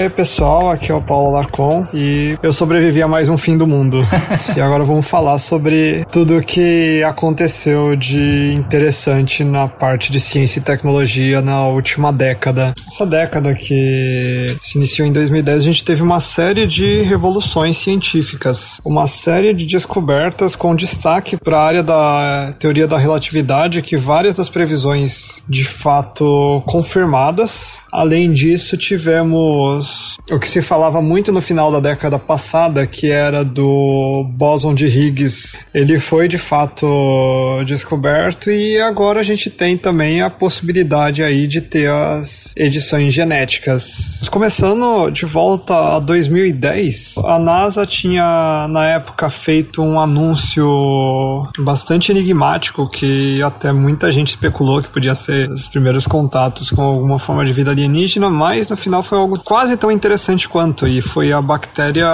[0.00, 3.66] Aí pessoal, aqui é o Paulo Larcon e eu sobrevivi a mais um fim do
[3.66, 4.04] mundo.
[4.56, 10.62] e agora vamos falar sobre tudo que aconteceu de interessante na parte de ciência e
[10.62, 12.74] tecnologia na última década.
[12.86, 18.80] Essa década que se iniciou em 2010, a gente teve uma série de revoluções científicas,
[18.84, 24.34] uma série de descobertas com destaque para a área da teoria da relatividade, que várias
[24.34, 27.78] das previsões de fato confirmadas.
[27.94, 33.44] Além disso, tivemos o que se falava muito no final da década passada, que era
[33.44, 35.64] do bóson de Higgs.
[35.72, 41.60] Ele foi de fato descoberto e agora a gente tem também a possibilidade aí de
[41.60, 44.28] ter as edições genéticas.
[44.28, 50.66] Começando de volta a 2010, a NASA tinha na época feito um anúncio
[51.58, 57.20] bastante enigmático que até muita gente especulou que podia ser os primeiros contatos com alguma
[57.20, 57.83] forma de vida alienígena,
[58.30, 62.06] mas no final foi algo quase tão interessante quanto e foi a bactéria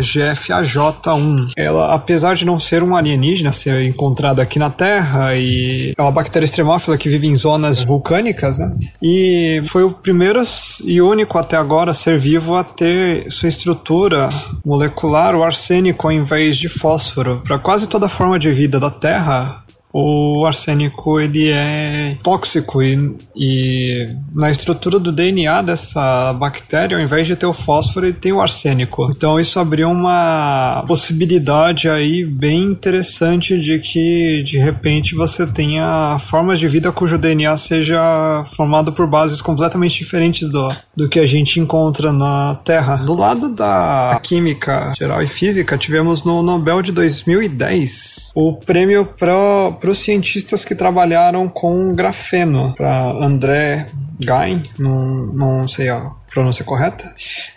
[0.00, 1.52] GFAJ1.
[1.56, 6.10] Ela, apesar de não ser um alienígena, ser encontrada aqui na Terra e é uma
[6.10, 8.76] bactéria extremófila que vive em zonas vulcânicas, né?
[9.02, 10.42] E foi o primeiro
[10.84, 14.28] e único até agora ser vivo a ter sua estrutura
[14.64, 17.42] molecular, o arsênico, ao invés de fósforo.
[17.44, 24.08] Para quase toda forma de vida da Terra, o arsênico ele é tóxico e, e,
[24.34, 28.40] na estrutura do DNA dessa bactéria, ao invés de ter o fósforo, ele tem o
[28.40, 29.10] arsênico.
[29.10, 36.58] Então isso abriu uma possibilidade aí bem interessante de que de repente você tenha formas
[36.58, 41.60] de vida cujo DNA seja formado por bases completamente diferentes do, do que a gente
[41.60, 42.96] encontra na Terra.
[42.96, 49.34] Do lado da química geral e física, tivemos no Nobel de 2010 o prêmio para
[49.78, 53.86] para os cientistas que trabalharam com grafeno, para André
[54.20, 57.04] Gain, não, não sei a pronúncia correta,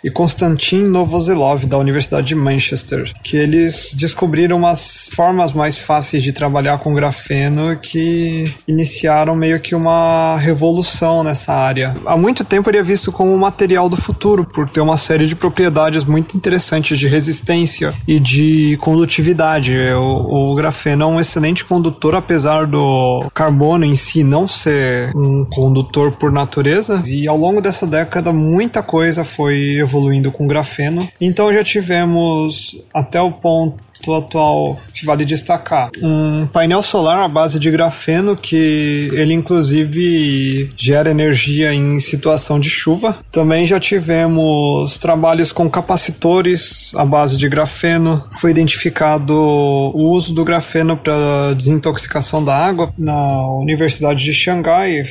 [0.02, 6.32] e Konstantin Novoselov, da Universidade de Manchester, que eles descobriram umas formas mais fáceis de
[6.32, 11.94] trabalhar com grafeno que iniciaram meio que uma revolução nessa área.
[12.06, 15.26] Há muito tempo ele é visto como um material do futuro, por ter uma série
[15.26, 19.74] de propriedades muito interessantes de resistência e de condutividade.
[19.96, 25.44] O, o grafeno é um excelente condutor, apesar do carbono em si não ser um
[25.44, 31.08] condutor por natureza, e ao longo dessa década, muito muita coisa foi evoluindo com grafeno.
[31.20, 35.90] Então já tivemos até o ponto atual que vale destacar.
[36.02, 42.70] Um painel solar à base de grafeno que ele inclusive gera energia em situação de
[42.70, 43.16] chuva.
[43.30, 48.24] Também já tivemos trabalhos com capacitores à base de grafeno.
[48.40, 55.04] Foi identificado o uso do grafeno para desintoxicação da água na Universidade de Xangai.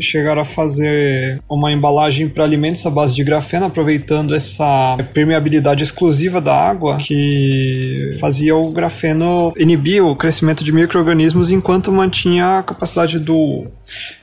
[0.00, 6.40] Chegaram a fazer uma embalagem para alimentos à base de grafeno, aproveitando essa permeabilidade exclusiva
[6.40, 13.18] da água que fazia o grafeno inibir o crescimento de micro-organismos enquanto mantinha a capacidade
[13.18, 13.66] do,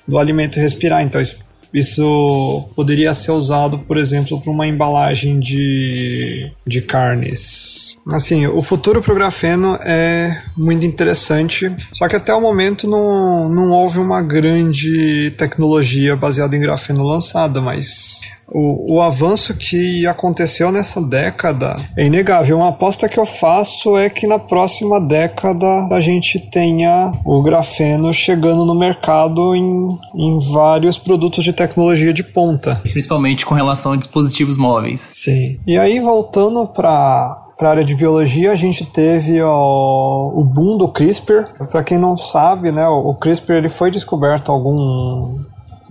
[0.07, 1.03] do alimento respirar.
[1.03, 1.37] Então, isso,
[1.73, 7.97] isso poderia ser usado, por exemplo, para uma embalagem de, de carnes.
[8.07, 13.49] Assim, o futuro para o grafeno é muito interessante, só que até o momento não,
[13.49, 20.71] não houve uma grande tecnologia baseada em grafeno lançada, mas o, o avanço que aconteceu
[20.71, 22.57] nessa década é inegável.
[22.57, 28.13] Uma aposta que eu faço é que na próxima década a gente tenha o grafeno
[28.13, 32.79] chegando no mercado em, em vários produtos de tecnologia de ponta.
[32.83, 35.01] Principalmente com relação a dispositivos móveis.
[35.01, 35.57] Sim.
[35.65, 40.77] E aí, voltando para para a área de biologia, a gente teve ó, o boom
[40.77, 41.53] do CRISPR.
[41.71, 45.39] Para quem não sabe, né, o CRISPR ele foi descoberto algum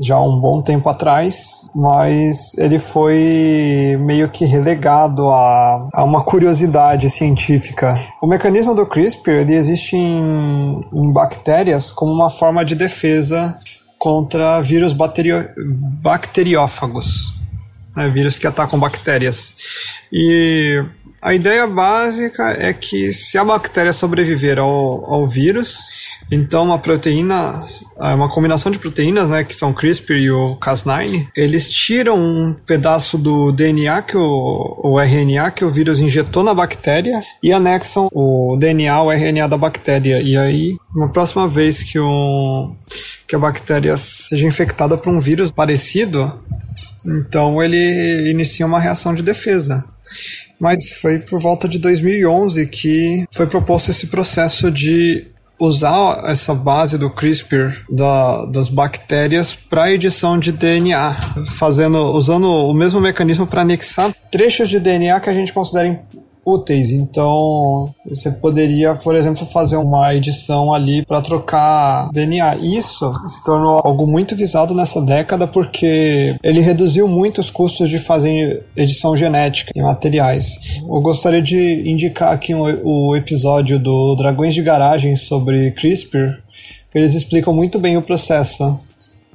[0.01, 6.23] já há um bom tempo atrás, mas ele foi meio que relegado a, a uma
[6.23, 7.95] curiosidade científica.
[8.21, 13.57] O mecanismo do CRISPR ele existe em, em bactérias como uma forma de defesa
[13.99, 15.49] contra vírus bacterio,
[16.03, 17.35] bacteriófagos,
[17.97, 19.55] né, vírus que atacam bactérias.
[20.13, 20.85] E
[21.23, 27.53] a ideia básica é que se a bactéria sobreviver ao, ao vírus, então, uma proteína,
[28.01, 32.17] é uma combinação de proteínas, né, que são o CRISPR e o Cas9, eles tiram
[32.17, 37.53] um pedaço do DNA que o, o RNA que o vírus injetou na bactéria e
[37.53, 40.21] anexam o DNA, o RNA da bactéria.
[40.21, 42.75] E aí, uma próxima vez que, o,
[43.27, 46.41] que a bactéria seja infectada por um vírus parecido,
[47.05, 49.85] então ele inicia uma reação de defesa
[50.61, 56.99] mas foi por volta de 2011 que foi proposto esse processo de usar essa base
[56.99, 61.13] do CRISPR da, das bactérias para edição de DNA,
[61.47, 66.05] fazendo usando o mesmo mecanismo para anexar trechos de DNA que a gente considera
[66.45, 66.91] úteis.
[66.91, 72.57] Então, você poderia, por exemplo, fazer uma edição ali para trocar DNA.
[72.57, 77.99] Isso se tornou algo muito visado nessa década porque ele reduziu muito os custos de
[77.99, 80.59] fazer edição genética em materiais.
[80.81, 86.43] Eu gostaria de indicar aqui um, o episódio do Dragões de Garagem sobre CRISPR,
[86.95, 88.79] eles explicam muito bem o processo.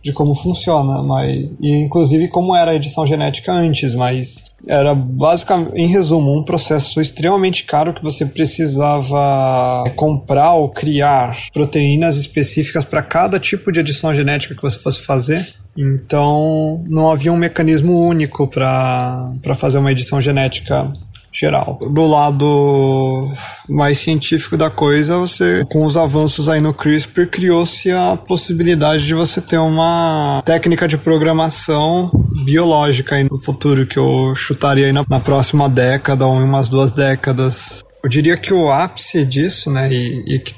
[0.01, 5.73] De como funciona, mas e inclusive como era a edição genética antes, mas era basicamente,
[5.75, 13.01] em resumo, um processo extremamente caro que você precisava comprar ou criar proteínas específicas para
[13.01, 15.53] cada tipo de edição genética que você fosse fazer.
[15.77, 20.91] Então, não havia um mecanismo único para fazer uma edição genética
[21.31, 21.79] geral.
[21.91, 23.31] Do lado
[23.67, 29.13] mais científico da coisa, você, com os avanços aí no CRISPR, criou-se a possibilidade de
[29.13, 32.11] você ter uma técnica de programação
[32.43, 36.67] biológica aí no futuro, que eu chutaria aí na, na próxima década ou em umas
[36.67, 37.83] duas décadas.
[38.03, 40.55] Eu diria que o ápice disso, né, e, e que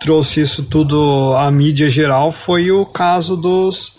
[0.00, 3.92] trouxe isso tudo à mídia geral foi o caso dos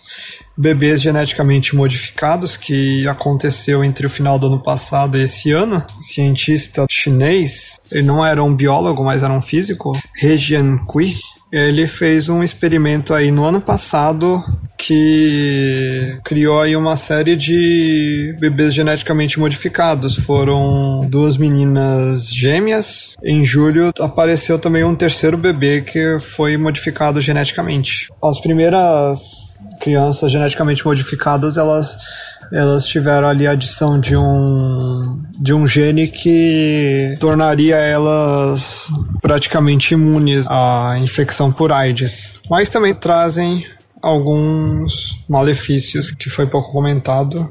[0.58, 5.84] bebês geneticamente modificados que aconteceu entre o final do ano passado e esse ano.
[5.98, 11.16] Um cientista chinês, ele não era um biólogo, mas era um físico, He Jiankui,
[11.52, 14.44] ele fez um experimento aí no ano passado
[14.76, 20.16] que criou aí uma série de bebês geneticamente modificados.
[20.16, 23.16] Foram duas meninas gêmeas.
[23.24, 28.10] Em julho apareceu também um terceiro bebê que foi modificado geneticamente.
[28.22, 29.53] As primeiras
[29.84, 31.98] crianças geneticamente modificadas, elas
[32.52, 38.88] elas tiveram ali a adição de um de um gene que tornaria elas
[39.22, 42.42] praticamente imunes à infecção por AIDS.
[42.50, 43.66] Mas também trazem
[44.02, 47.50] alguns malefícios que foi pouco comentado,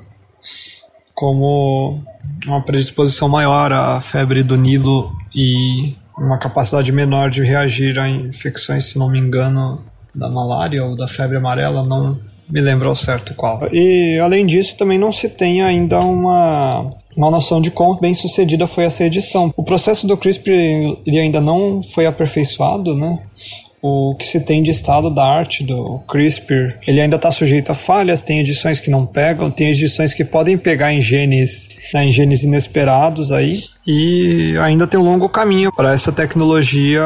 [1.14, 2.02] como
[2.46, 8.84] uma predisposição maior à febre do Nilo e uma capacidade menor de reagir a infecções,
[8.84, 9.82] se não me engano,
[10.14, 12.18] da malária ou da febre amarela, não
[12.48, 13.60] me lembro ao certo qual.
[13.72, 18.66] E além disso, também não se tem ainda uma, uma noção de quão bem sucedida
[18.66, 19.52] foi essa edição.
[19.56, 20.50] O processo do CRISPR
[21.06, 23.18] ele ainda não foi aperfeiçoado, né?
[23.82, 27.74] O que se tem de estado da arte do CRISPR, ele ainda está sujeito a
[27.74, 32.12] falhas, tem edições que não pegam, tem edições que podem pegar em genes, né, em
[32.12, 37.02] genes inesperados aí, e ainda tem um longo caminho para essa tecnologia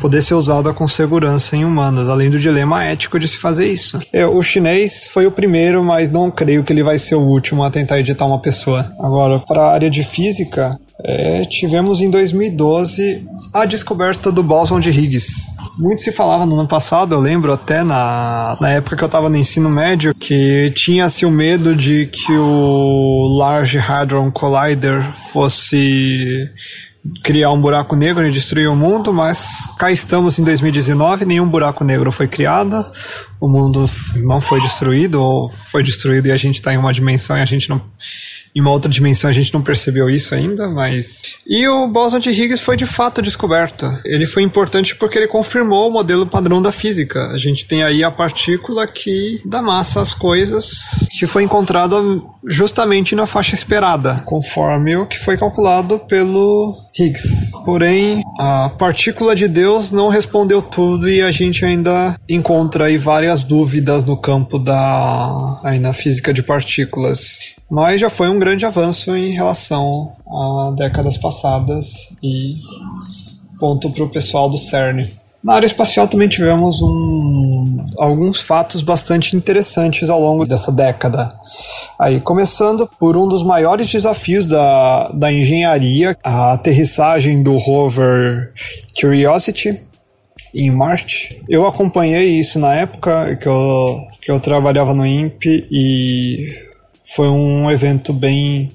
[0.00, 3.98] poder ser usada com segurança em humanos, além do dilema ético de se fazer isso.
[4.12, 7.64] É, o chinês foi o primeiro, mas não creio que ele vai ser o último
[7.64, 8.92] a tentar editar uma pessoa.
[9.00, 14.90] Agora, para a área de física, é, tivemos em 2012 a descoberta do bóson de
[14.90, 15.48] Higgs.
[15.76, 19.28] Muito se falava no ano passado, eu lembro até na, na época que eu estava
[19.28, 26.48] no ensino médio, que tinha-se o medo de que o Large Hadron Collider fosse
[27.24, 31.82] criar um buraco negro e destruir o mundo, mas cá estamos em 2019, nenhum buraco
[31.82, 32.86] negro foi criado,
[33.40, 37.36] o mundo não foi destruído, ou foi destruído e a gente está em uma dimensão
[37.36, 37.82] e a gente não
[38.54, 41.36] em uma outra dimensão a gente não percebeu isso ainda, mas.
[41.46, 43.90] E o bóson de Higgs foi de fato descoberto.
[44.04, 47.28] Ele foi importante porque ele confirmou o modelo padrão da física.
[47.28, 50.70] A gente tem aí a partícula que dá massa às coisas,
[51.18, 51.96] que foi encontrada
[52.44, 57.52] justamente na faixa esperada, conforme o que foi calculado pelo Higgs.
[57.64, 63.42] Porém, a partícula de Deus não respondeu tudo e a gente ainda encontra aí várias
[63.42, 67.54] dúvidas no campo da aí na física de partículas.
[67.72, 72.56] Mas já foi um grande avanço em relação a décadas passadas e
[73.58, 75.08] ponto para o pessoal do CERN.
[75.42, 81.30] Na área espacial também tivemos um, alguns fatos bastante interessantes ao longo dessa década.
[81.98, 88.52] Aí, começando por um dos maiores desafios da, da engenharia, a aterrissagem do rover
[89.00, 89.80] Curiosity
[90.54, 91.42] em Marte.
[91.48, 96.70] Eu acompanhei isso na época que eu, que eu trabalhava no INPE e
[97.14, 98.72] foi um evento bem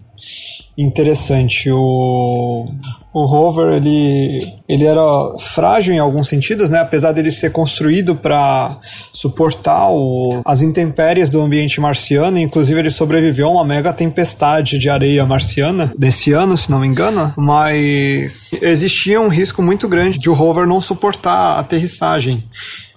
[0.77, 1.71] interessante.
[1.71, 2.67] O,
[3.11, 5.01] o rover ele, ele era
[5.39, 6.79] frágil em alguns sentidos, né?
[6.79, 8.77] apesar dele ser construído para
[9.11, 12.37] suportar o, as intempéries do ambiente marciano.
[12.37, 16.87] Inclusive, ele sobreviveu a uma mega tempestade de areia marciana desse ano, se não me
[16.87, 17.33] engano.
[17.37, 22.43] Mas existia um risco muito grande de o rover não suportar a aterrissagem.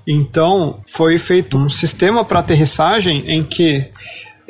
[0.06, 3.86] Então, foi feito um sistema para aterrissagem em que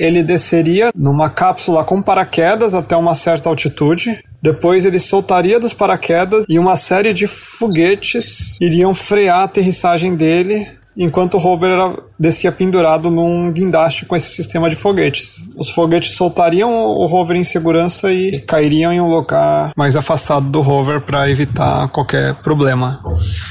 [0.01, 4.25] ele desceria numa cápsula com paraquedas até uma certa altitude.
[4.43, 10.67] Depois ele soltaria dos paraquedas e uma série de foguetes iriam frear a aterrissagem dele
[10.97, 15.43] enquanto o rover era, descia pendurado num guindaste com esse sistema de foguetes.
[15.55, 20.63] Os foguetes soltariam o rover em segurança e cairiam em um lugar mais afastado do
[20.63, 23.03] rover para evitar qualquer problema.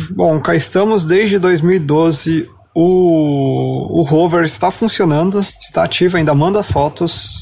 [0.10, 2.50] Bom, cá estamos desde 2012
[2.82, 7.42] o, o rover está funcionando, está ativo, ainda manda fotos.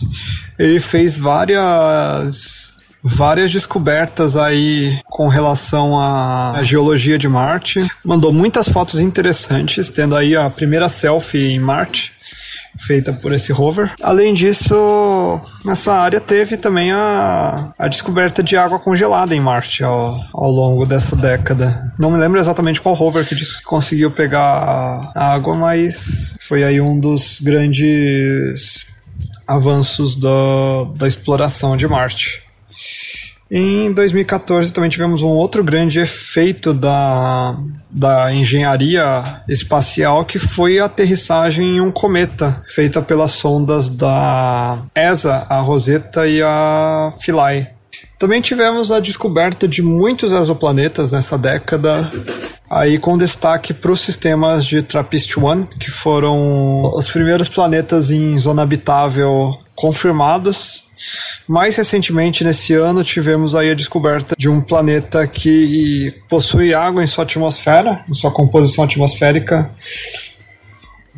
[0.57, 7.87] Ele fez várias várias descobertas aí com relação à geologia de Marte.
[8.03, 12.16] Mandou muitas fotos interessantes, tendo aí a primeira selfie em Marte
[12.77, 13.93] feita por esse rover.
[14.01, 14.75] Além disso,
[15.65, 20.85] nessa área teve também a, a descoberta de água congelada em Marte ao, ao longo
[20.85, 21.93] dessa década.
[21.97, 26.99] Não me lembro exatamente qual rover que conseguiu pegar a água, mas foi aí um
[26.99, 28.87] dos grandes
[29.47, 30.29] avanços da,
[30.95, 32.46] da exploração de Marte.
[33.49, 37.57] Em 2014 também tivemos um outro grande efeito da,
[37.89, 45.47] da engenharia espacial que foi a aterrissagem em um cometa feita pelas sondas da ESA,
[45.49, 47.67] a Rosetta e a Philae.
[48.19, 52.11] Também tivemos a descoberta de muitos exoplanetas nessa década,
[52.69, 58.63] aí com destaque para os sistemas de TRAPPIST-1, que foram os primeiros planetas em zona
[58.63, 60.86] habitável confirmados
[61.47, 67.07] mais recentemente, nesse ano, tivemos aí a descoberta de um planeta que possui água em
[67.07, 69.63] sua atmosfera, em sua composição atmosférica,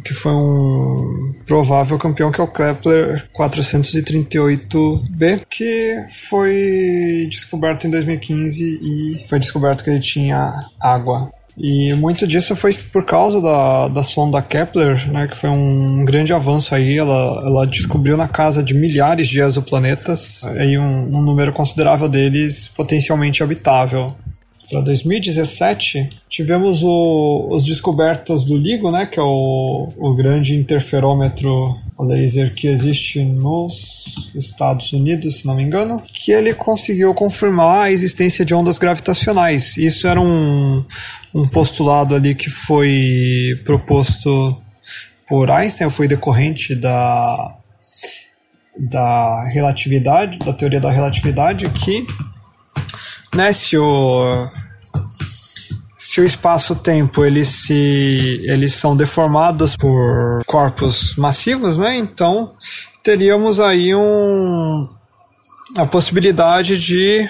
[0.03, 5.95] que foi um provável campeão, que é o Kepler 438b, que
[6.29, 10.49] foi descoberto em 2015 e foi descoberto que ele tinha
[10.79, 11.29] água.
[11.57, 16.33] E muito disso foi por causa da, da sonda Kepler, né, que foi um grande
[16.33, 16.97] avanço aí.
[16.97, 22.67] Ela, ela descobriu na casa de milhares de exoplanetas e um, um número considerável deles
[22.69, 24.15] potencialmente habitável
[24.69, 31.77] para 2017, tivemos o, os descobertas do LIGO, né, que é o, o grande interferômetro
[31.99, 37.91] laser que existe nos Estados Unidos, se não me engano, que ele conseguiu confirmar a
[37.91, 39.75] existência de ondas gravitacionais.
[39.75, 40.83] Isso era um,
[41.33, 44.55] um postulado ali que foi proposto
[45.27, 47.55] por Einstein, foi decorrente da
[48.79, 52.07] da relatividade, da teoria da relatividade, que
[53.33, 54.47] né, se o
[55.95, 61.97] se o espaço-tempo eles se eles são deformados por corpos massivos, né?
[61.97, 62.53] Então
[63.03, 64.87] teríamos aí um
[65.77, 67.29] a possibilidade de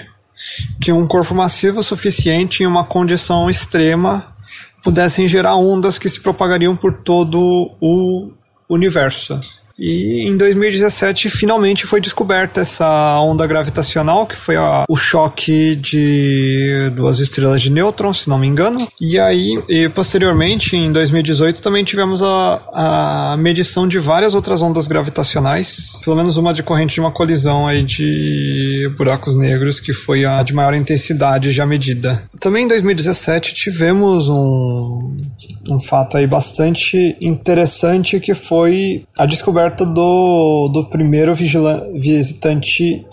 [0.80, 4.34] que um corpo massivo suficiente em uma condição extrema
[4.82, 8.32] pudessem gerar ondas que se propagariam por todo o
[8.68, 9.38] universo.
[9.80, 16.90] E em 2017 finalmente foi descoberta essa onda gravitacional, que foi a, o choque de
[16.94, 18.86] duas estrelas de nêutrons, se não me engano.
[19.00, 24.86] E aí, e posteriormente, em 2018, também tivemos a, a medição de várias outras ondas
[24.86, 30.26] gravitacionais, pelo menos uma de corrente de uma colisão aí de buracos negros, que foi
[30.26, 32.22] a de maior intensidade já medida.
[32.38, 35.16] Também em 2017 tivemos um,
[35.68, 43.06] um fato aí bastante interessante que foi a descoberta do, do primeiro visitante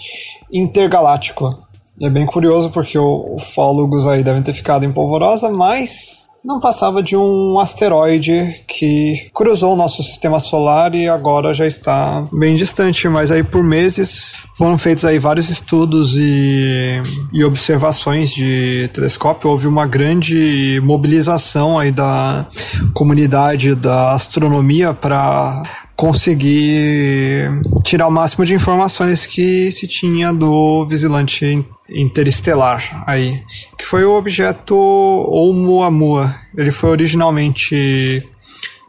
[0.52, 1.68] intergaláctico.
[2.02, 7.04] É bem curioso porque os ufólogos aí devem ter ficado em polvorosa, mas não passava
[7.04, 13.10] de um asteroide que cruzou o nosso sistema solar e agora já está bem distante,
[13.10, 17.02] mas aí por meses foram feitos aí vários estudos e,
[17.34, 22.48] e observações de telescópio, houve uma grande mobilização aí da
[22.94, 25.64] comunidade da astronomia para
[25.98, 27.50] conseguir
[27.84, 33.42] tirar o máximo de informações que se tinha do vigilante interestelar aí,
[33.78, 36.34] que foi o objeto Oumuamua.
[36.56, 38.28] Ele foi originalmente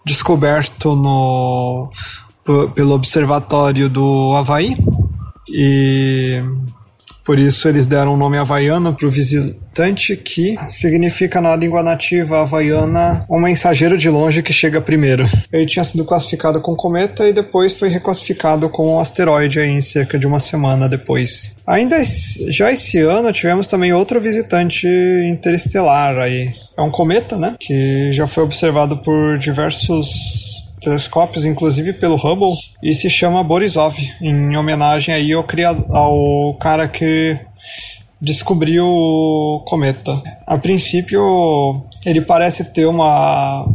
[0.05, 1.91] descoberto no
[2.75, 4.75] pelo observatório do Havaí
[5.51, 6.43] e
[7.29, 12.41] por isso eles deram o nome havaiano para o visitante, que significa na língua nativa
[12.41, 15.29] havaiana um mensageiro de longe que chega primeiro.
[15.53, 19.83] Ele tinha sido classificado com cometa e depois foi reclassificado como um asteroide aí em
[19.83, 21.51] cerca de uma semana depois.
[21.67, 22.03] Ainda
[22.49, 24.89] já esse ano tivemos também outro visitante
[25.29, 26.51] interestelar aí.
[26.79, 27.57] É um cometa, né?
[27.61, 34.57] Que já foi observado por diversos telescópios, inclusive pelo Hubble, e se chama Borisov, em
[34.57, 35.45] homenagem aí ao,
[35.91, 37.39] ao cara que
[38.21, 40.21] descobriu o cometa.
[40.47, 41.21] A princípio,
[42.05, 43.67] ele parece ter uma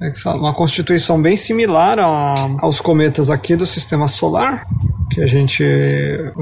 [0.00, 4.66] é uma constituição bem similar a, aos cometas aqui do sistema solar,
[5.10, 5.64] que a gente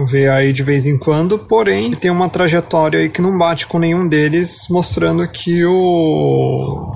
[0.08, 3.78] vê aí de vez em quando, porém tem uma trajetória aí que não bate com
[3.78, 6.92] nenhum deles, mostrando que o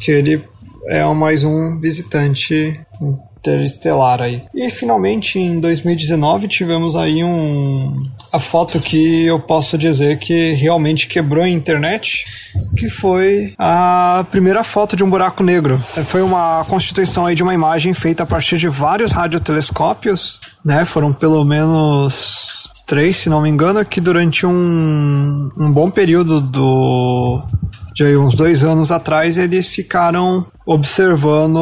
[0.00, 0.44] que ele
[0.88, 2.80] é mais um visitante
[3.42, 4.42] interestelar aí.
[4.54, 11.06] E finalmente em 2019 tivemos aí um a foto que eu posso dizer que realmente
[11.06, 12.24] quebrou a internet,
[12.76, 15.78] que foi a primeira foto de um buraco negro.
[16.04, 20.84] Foi uma constituição aí de uma imagem feita a partir de vários radiotelescópios, né?
[20.84, 27.42] Foram pelo menos três, se não me engano, que durante um, um bom período do
[27.94, 31.58] de uns dois anos atrás eles ficaram observando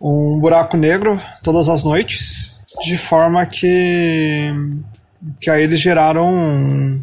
[0.00, 4.52] um buraco negro todas as noites, de forma que
[5.40, 7.00] que aí eles geraram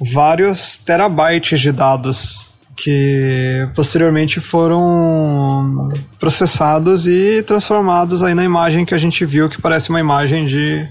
[0.00, 8.98] vários terabytes de dados que posteriormente foram processados e transformados aí na imagem que a
[8.98, 10.86] gente viu, que parece uma imagem de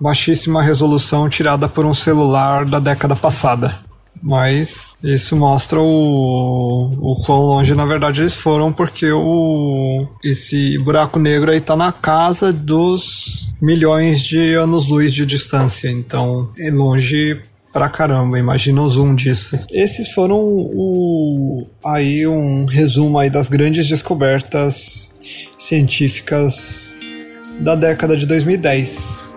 [0.00, 3.89] baixíssima resolução tirada por um celular da década passada.
[4.22, 11.18] Mas isso mostra o, o quão longe na verdade eles foram, porque o, esse buraco
[11.18, 15.88] negro aí tá na casa dos milhões de anos-luz de distância.
[15.90, 17.40] Então é longe
[17.72, 19.58] pra caramba, imagina o zoom disso.
[19.70, 25.10] Esses foram o, aí um resumo aí das grandes descobertas
[25.58, 26.96] científicas
[27.60, 29.29] da década de 2010.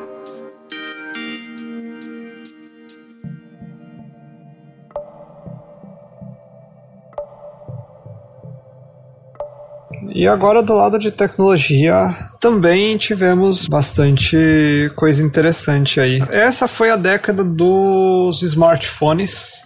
[10.13, 12.07] E agora do lado de tecnologia
[12.39, 16.21] também tivemos bastante coisa interessante aí.
[16.29, 19.63] Essa foi a década dos smartphones.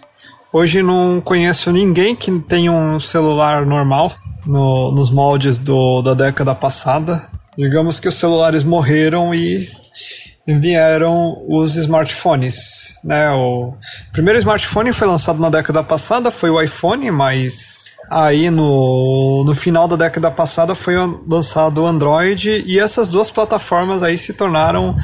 [0.50, 4.14] Hoje não conheço ninguém que tenha um celular normal
[4.46, 7.28] no, nos moldes do, da década passada.
[7.56, 9.68] Digamos que os celulares morreram e
[10.46, 12.77] vieram os smartphones.
[13.02, 13.30] Né?
[13.30, 13.74] O
[14.12, 19.86] primeiro smartphone foi lançado na década passada, foi o iPhone, mas Aí no, no final
[19.86, 20.94] da década passada foi
[21.28, 24.96] lançado o Android e essas duas plataformas aí se tornaram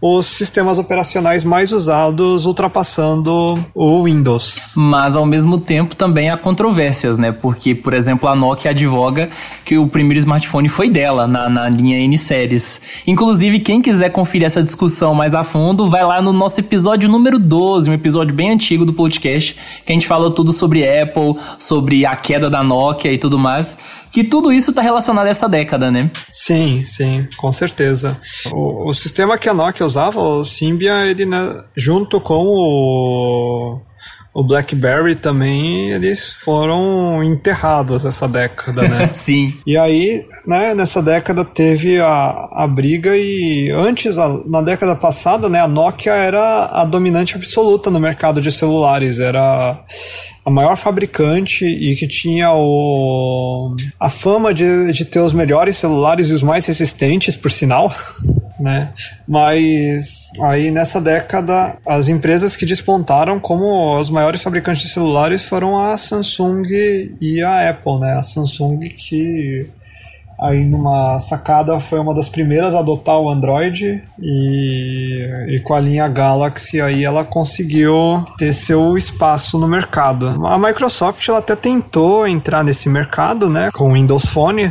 [0.00, 4.72] os sistemas operacionais mais usados, ultrapassando o Windows.
[4.76, 7.32] Mas ao mesmo tempo também há controvérsias, né?
[7.32, 9.30] Porque, por exemplo, a Nokia advoga
[9.64, 12.80] que o primeiro smartphone foi dela, na, na linha N-Series.
[13.06, 17.37] Inclusive, quem quiser conferir essa discussão mais a fundo, vai lá no nosso episódio número
[17.38, 22.04] 12, um episódio bem antigo do podcast, que a gente fala tudo sobre Apple, sobre
[22.04, 23.78] a queda da Nokia e tudo mais
[24.10, 26.10] que tudo isso está relacionado a essa década, né?
[26.30, 28.18] Sim, sim, com certeza.
[28.50, 33.80] O, o sistema que a Nokia usava, o Symbian, ele, né, junto com o
[34.32, 39.10] o BlackBerry também, eles foram enterrados essa década, né?
[39.14, 39.54] Sim.
[39.66, 45.48] E aí, né, nessa década teve a, a briga e antes, a, na década passada,
[45.48, 49.82] né, a Nokia era a dominante absoluta no mercado de celulares, era
[50.44, 56.28] a maior fabricante e que tinha o, a fama de, de ter os melhores celulares
[56.28, 57.92] e os mais resistentes, por sinal.
[58.58, 58.88] Né?
[59.26, 65.78] Mas aí nessa década as empresas que despontaram como os maiores fabricantes de celulares foram
[65.78, 66.66] a Samsung
[67.20, 68.14] e a Apple, né?
[68.14, 69.70] A Samsung que
[70.40, 75.80] aí numa sacada foi uma das primeiras a adotar o Android e, e, com a
[75.80, 80.46] linha Galaxy aí ela conseguiu ter seu espaço no mercado.
[80.46, 84.70] A Microsoft ela até tentou entrar nesse mercado, né, com o Windows Phone,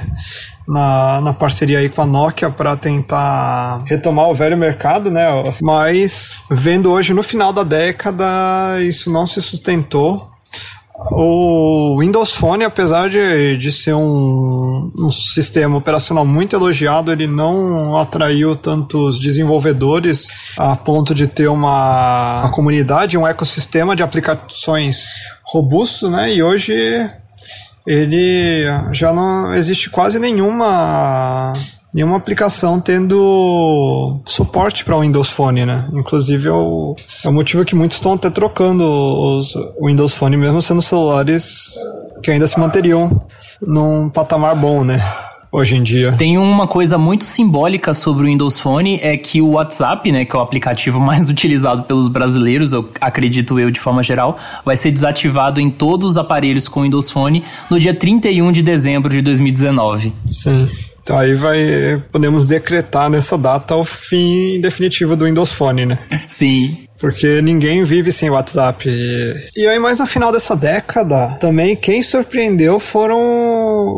[0.68, 5.26] na, na parceria aí com a Nokia para tentar retomar o velho mercado, né?
[5.62, 10.30] Mas vendo hoje no final da década, isso não se sustentou.
[11.12, 17.96] O Windows Phone, apesar de, de ser um, um sistema operacional muito elogiado, ele não
[17.96, 25.06] atraiu tantos desenvolvedores a ponto de ter uma, uma comunidade, um ecossistema de aplicações
[25.44, 26.34] robusto, né?
[26.34, 27.08] E hoje
[27.88, 31.54] ele já não existe quase nenhuma
[31.94, 35.88] nenhuma aplicação tendo suporte para o Windows Phone, né?
[35.94, 40.62] Inclusive é o, é o motivo que muitos estão até trocando os Windows Phone, mesmo
[40.62, 41.74] sendo celulares
[42.22, 43.22] que ainda se manteriam
[43.62, 45.02] num patamar bom, né?
[45.52, 46.12] Hoje em dia.
[46.14, 50.36] Tem uma coisa muito simbólica sobre o Windows Phone, é que o WhatsApp, né, que
[50.36, 54.92] é o aplicativo mais utilizado pelos brasileiros, eu acredito eu de forma geral, vai ser
[54.92, 60.14] desativado em todos os aparelhos com Windows Phone no dia 31 de dezembro de 2019.
[60.30, 60.70] Sim.
[61.08, 65.98] Então aí vai podemos decretar nessa data o fim definitivo do Windows Phone, né?
[66.28, 66.78] Sim.
[67.00, 68.90] Porque ninguém vive sem WhatsApp.
[69.56, 73.47] E aí, mais no final dessa década, também quem surpreendeu foram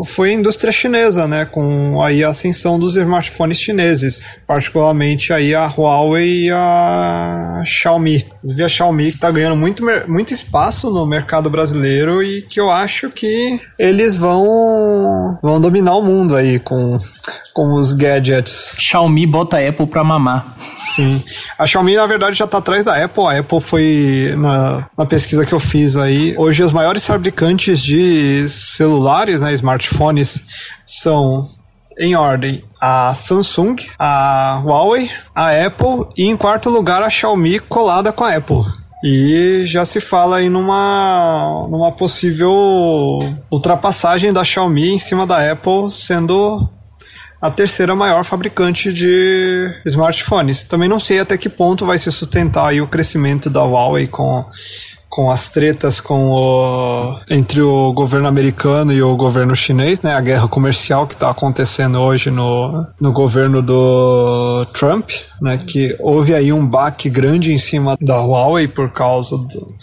[0.05, 1.45] foi a indústria chinesa, né?
[1.45, 4.23] Com aí a ascensão dos smartphones chineses.
[4.47, 8.25] Particularmente aí a Huawei e a Xiaomi.
[8.43, 12.71] Vi a Xiaomi que tá ganhando muito, muito espaço no mercado brasileiro e que eu
[12.71, 16.97] acho que eles vão, vão dominar o mundo aí com,
[17.53, 18.75] com os gadgets.
[18.77, 20.55] Xiaomi bota a Apple pra mamar.
[20.95, 21.21] Sim.
[21.57, 23.25] A Xiaomi, na verdade, já tá atrás da Apple.
[23.25, 28.47] A Apple foi, na, na pesquisa que eu fiz aí, hoje os maiores fabricantes de
[28.49, 30.43] celulares, né, smartphones,
[30.85, 31.47] são
[31.97, 38.11] em ordem a Samsung, a Huawei, a Apple e em quarto lugar a Xiaomi colada
[38.11, 38.63] com a Apple.
[39.03, 42.53] E já se fala aí numa, numa possível
[43.49, 46.69] ultrapassagem da Xiaomi em cima da Apple, sendo
[47.41, 50.63] a terceira maior fabricante de smartphones.
[50.65, 54.45] Também não sei até que ponto vai se sustentar aí o crescimento da Huawei com
[55.09, 60.13] com as tretas com o, entre o governo americano e o governo chinês, né?
[60.13, 65.09] A guerra comercial que está acontecendo hoje no, no governo do Trump,
[65.41, 65.57] né?
[65.57, 69.75] Que houve aí um baque grande em cima da Huawei por causa do,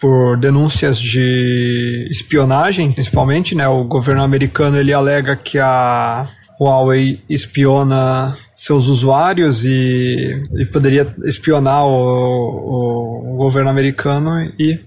[0.00, 3.66] por denúncias de espionagem, principalmente, né?
[3.66, 6.28] O governo americano ele alega que a
[6.60, 14.78] Huawei espiona seus usuários e, e poderia espionar o, o, governo americano e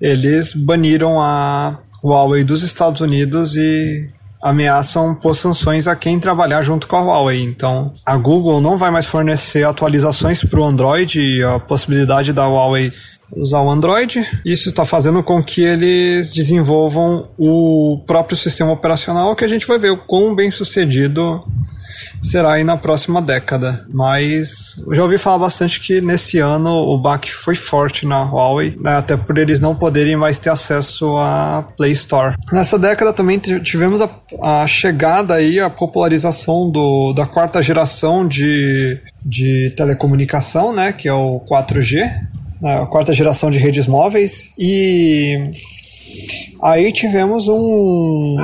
[0.00, 6.86] eles baniram a Huawei dos Estados Unidos e ameaçam pôr sanções a quem trabalhar junto
[6.86, 7.42] com a Huawei.
[7.42, 12.46] Então, a Google não vai mais fornecer atualizações para o Android e a possibilidade da
[12.46, 12.92] Huawei
[13.36, 14.26] usar o Android.
[14.44, 19.78] Isso está fazendo com que eles desenvolvam o próprio sistema operacional que a gente vai
[19.78, 21.42] ver o quão bem sucedido
[22.22, 23.84] será aí na próxima década.
[23.92, 28.76] Mas eu já ouvi falar bastante que nesse ano o baque foi forte na Huawei,
[28.80, 32.36] né, até por eles não poderem mais ter acesso à Play Store.
[32.52, 34.08] Nessa década também tivemos a,
[34.42, 41.14] a chegada aí, a popularização do, da quarta geração de, de telecomunicação, né, que é
[41.14, 42.10] o 4G,
[42.62, 45.50] a quarta geração de redes móveis e
[46.62, 48.36] aí tivemos um,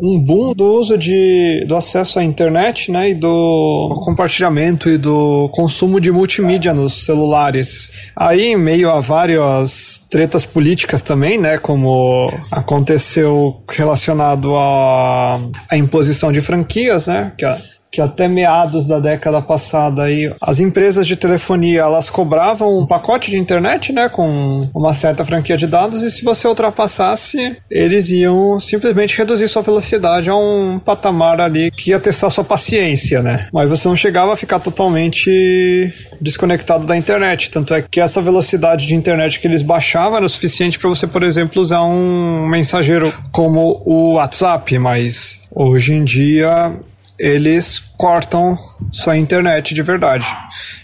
[0.00, 5.48] um boom do uso de, do acesso à internet né, e do compartilhamento e do
[5.50, 7.90] consumo de multimídia nos celulares.
[8.14, 15.38] Aí, em meio a várias tretas políticas também, né, como aconteceu relacionado à,
[15.70, 17.58] à imposição de franquias, né, que a
[17.96, 23.30] que até meados da década passada aí, as empresas de telefonia elas cobravam um pacote
[23.30, 28.60] de internet, né, com uma certa franquia de dados e se você ultrapassasse, eles iam
[28.60, 33.46] simplesmente reduzir sua velocidade a um patamar ali que ia testar sua paciência, né?
[33.50, 38.86] Mas você não chegava a ficar totalmente desconectado da internet, tanto é que essa velocidade
[38.86, 43.82] de internet que eles baixavam era suficiente para você, por exemplo, usar um mensageiro como
[43.86, 46.74] o WhatsApp, mas hoje em dia
[47.18, 48.56] eles cortam
[48.92, 50.26] sua internet de verdade.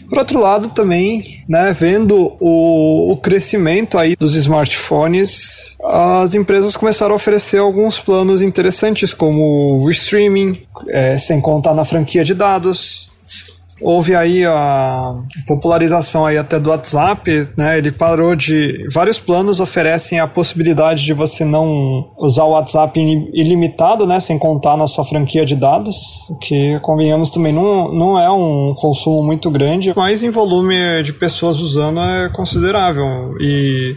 [0.08, 7.12] Por outro lado, também, né, vendo o, o, crescimento aí dos smartphones, as empresas começaram
[7.12, 13.11] a oferecer alguns planos interessantes, como o streaming, é, sem contar na franquia de dados,
[13.82, 15.14] houve aí a
[15.46, 17.78] popularização aí até do WhatsApp, né?
[17.78, 22.98] Ele parou de vários planos oferecem a possibilidade de você não usar o WhatsApp
[23.32, 25.96] ilimitado, né, sem contar na sua franquia de dados,
[26.40, 31.58] que convenhamos também não, não é um consumo muito grande, mas em volume de pessoas
[31.60, 33.34] usando é considerável.
[33.40, 33.94] E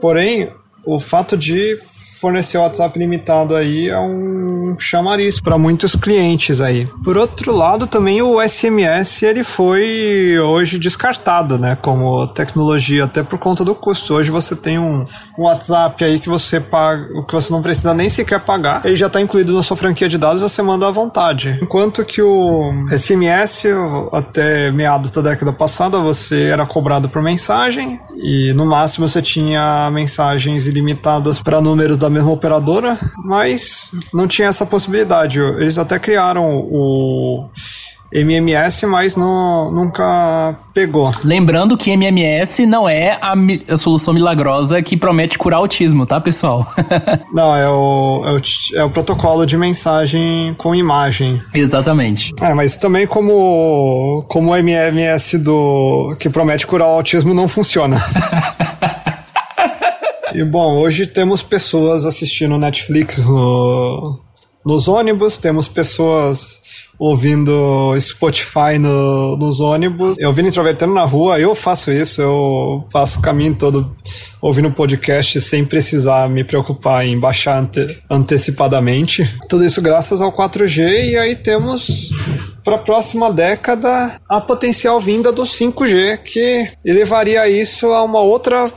[0.00, 0.48] porém,
[0.84, 1.76] o fato de
[2.20, 6.86] fornecer o WhatsApp limitado aí é um chamariz para muitos clientes aí.
[7.02, 13.38] Por outro lado, também o SMS ele foi hoje descartado, né, como tecnologia até por
[13.38, 14.14] conta do custo.
[14.14, 15.06] Hoje você tem um,
[15.40, 19.20] WhatsApp aí que você paga, que você não precisa nem sequer pagar, ele já está
[19.20, 21.58] incluído na sua franquia de dados, você manda à vontade.
[21.62, 23.64] Enquanto que o SMS
[24.12, 29.90] até meados da década passada você era cobrado por mensagem e no máximo você tinha
[29.90, 35.38] mensagens ilimitadas para números da mesma operadora, mas não tinha essa possibilidade.
[35.38, 37.48] Eles até criaram o
[38.12, 41.12] MMS, mas não, nunca pegou.
[41.22, 43.34] Lembrando que MMS não é a,
[43.72, 46.66] a, solução milagrosa que promete curar autismo, tá, pessoal?
[47.32, 48.40] não, é o, é o,
[48.80, 51.40] é, o, protocolo de mensagem com imagem.
[51.54, 52.32] Exatamente.
[52.40, 58.02] É, mas também como, como o MMS do, que promete curar o autismo não funciona.
[60.34, 64.20] E bom, hoje temos pessoas assistindo Netflix no,
[64.64, 66.60] nos ônibus, temos pessoas
[66.98, 70.16] ouvindo Spotify no, nos ônibus.
[70.18, 73.96] Eu vindo introvertendo na rua, eu faço isso, eu passo o caminho todo
[74.40, 79.24] ouvindo podcast sem precisar me preocupar em baixar ante, antecipadamente.
[79.48, 82.10] Tudo isso graças ao 4G e aí temos
[82.62, 88.70] para a próxima década a potencial vinda do 5G que elevaria isso a uma outra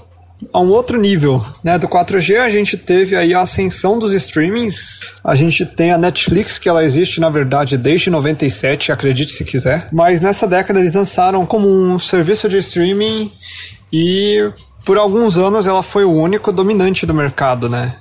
[0.52, 1.78] a um outro nível, né?
[1.78, 5.02] Do 4G a gente teve aí a ascensão dos streamings.
[5.24, 9.88] A gente tem a Netflix, que ela existe na verdade desde 97, acredite se quiser.
[9.92, 13.30] Mas nessa década eles lançaram como um serviço de streaming
[13.92, 14.52] e
[14.86, 17.96] por alguns anos ela foi o único dominante do mercado, né?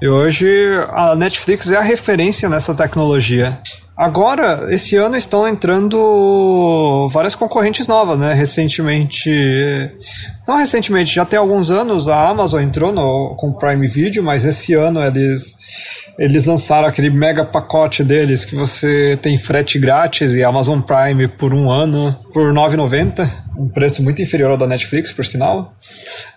[0.00, 0.48] E hoje
[0.90, 3.58] a Netflix é a referência nessa tecnologia.
[3.96, 8.32] Agora, esse ano estão entrando várias concorrentes novas, né?
[8.32, 9.30] Recentemente.
[10.48, 14.44] Não recentemente, já tem alguns anos a Amazon entrou no, com o Prime Video, mas
[14.44, 15.54] esse ano eles,
[16.18, 21.52] eles lançaram aquele mega pacote deles que você tem frete grátis e Amazon Prime por
[21.52, 25.74] um ano por R$ 9,90 um preço muito inferior ao da Netflix, por sinal.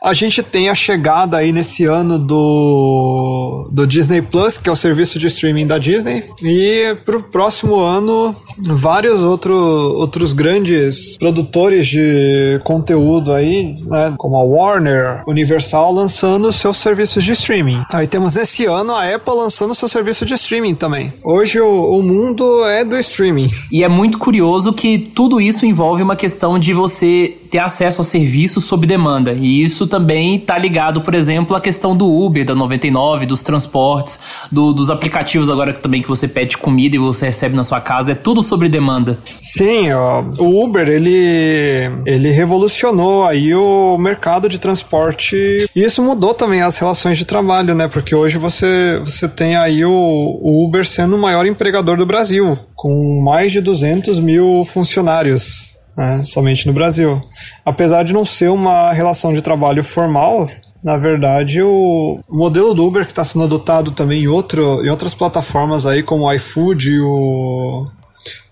[0.02, 4.76] A gente tem a chegada aí nesse ano do, do Disney Plus, que é o
[4.76, 12.60] serviço de streaming da Disney, e pro próximo ano, vários outro, outros grandes produtores de
[12.64, 17.82] conteúdo aí, né, como a Warner, Universal, lançando seus serviços de streaming.
[17.90, 21.14] Aí temos nesse ano a Apple lançando seu serviço de streaming também.
[21.24, 23.50] Hoje o, o mundo é do streaming.
[23.72, 27.13] E é muito curioso que tudo isso envolve uma questão de você
[27.50, 29.34] ter acesso a serviços sob demanda.
[29.34, 34.20] E isso também está ligado, por exemplo, à questão do Uber, da 99, dos transportes,
[34.52, 38.14] do, dos aplicativos agora também que você pede comida e você recebe na sua casa.
[38.14, 39.20] É tudo sobre demanda.
[39.42, 45.36] Sim, ó, o Uber, ele, ele revolucionou aí o mercado de transporte
[45.76, 47.88] e isso mudou também as relações de trabalho, né?
[47.88, 52.58] Porque hoje você, você tem aí o, o Uber sendo o maior empregador do Brasil,
[52.76, 57.22] com mais de 200 mil funcionários né, somente no Brasil.
[57.66, 60.48] Apesar de não ser uma relação de trabalho formal,
[60.84, 65.16] na verdade, o modelo do Uber que está sendo adotado também em, outro, em outras
[65.16, 67.86] plataformas aí, como o iFood, o,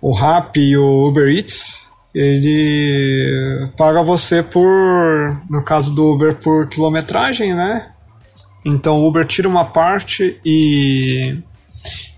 [0.02, 1.82] o Rappi e o Uber Eats,
[2.16, 7.92] ele paga você por, no caso do Uber, por quilometragem, né?
[8.64, 11.38] Então o Uber tira uma parte e,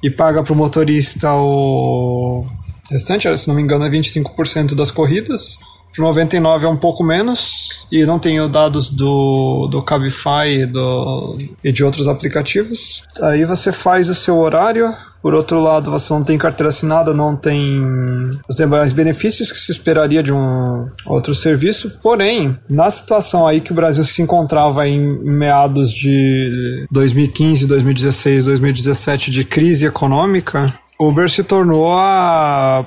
[0.02, 2.46] e paga para o motorista o,
[2.94, 5.58] restante, se não me engano, é 25% das corridas.
[5.94, 7.86] Pro 99 é um pouco menos.
[7.92, 13.04] E não tenho dados do, do Cabify do, e de outros aplicativos.
[13.22, 14.92] Aí você faz o seu horário.
[15.22, 17.82] Por outro lado, você não tem carteira assinada, não tem
[18.50, 21.92] os demais benefícios que se esperaria de um outro serviço.
[22.02, 29.32] Porém, na situação aí que o Brasil se encontrava em meados de 2015, 2016, 2017
[29.32, 30.74] de crise econômica,
[31.08, 32.86] Uber se tornou a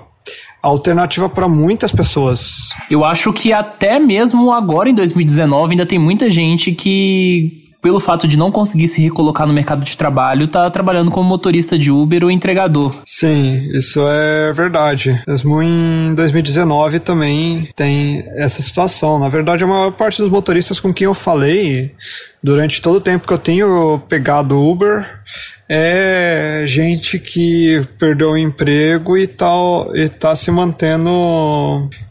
[0.62, 2.68] alternativa para muitas pessoas.
[2.90, 8.26] Eu acho que até mesmo agora em 2019 ainda tem muita gente que pelo fato
[8.26, 12.24] de não conseguir se recolocar no mercado de trabalho, tá trabalhando como motorista de Uber
[12.24, 12.92] ou entregador.
[13.04, 15.22] Sim, isso é verdade.
[15.24, 19.20] Mesmo em 2019 também tem essa situação.
[19.20, 21.94] Na verdade, a maior parte dos motoristas com quem eu falei
[22.42, 25.06] durante todo o tempo que eu tenho pegado Uber
[25.68, 31.10] é gente que perdeu o emprego e tal e tá se mantendo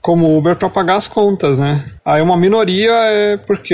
[0.02, 1.84] como Uber para pagar as contas, né?
[2.04, 3.74] Aí uma minoria é porque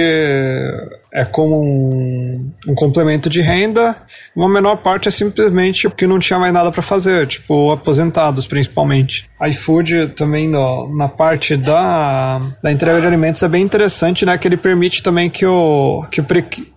[1.11, 3.95] é como um, um, complemento de renda,
[4.35, 9.29] uma menor parte é simplesmente porque não tinha mais nada para fazer, tipo aposentados principalmente.
[9.49, 14.37] iFood também no, na parte da, da entrega de alimentos é bem interessante, né?
[14.37, 16.21] Que ele permite também que, o, que,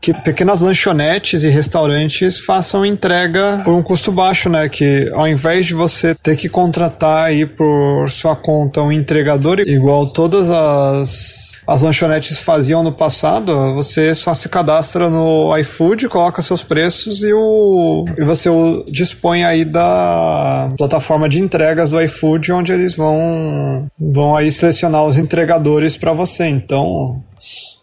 [0.01, 4.69] que pequenas lanchonetes e restaurantes façam entrega por um custo baixo, né?
[4.69, 10.07] Que ao invés de você ter que contratar aí por sua conta um entregador igual
[10.07, 16.63] todas as as lanchonetes faziam no passado, você só se cadastra no iFood, coloca seus
[16.63, 22.73] preços e, o, e você o, dispõe aí da plataforma de entregas do iFood, onde
[22.73, 26.47] eles vão, vão aí selecionar os entregadores para você.
[26.47, 27.23] Então,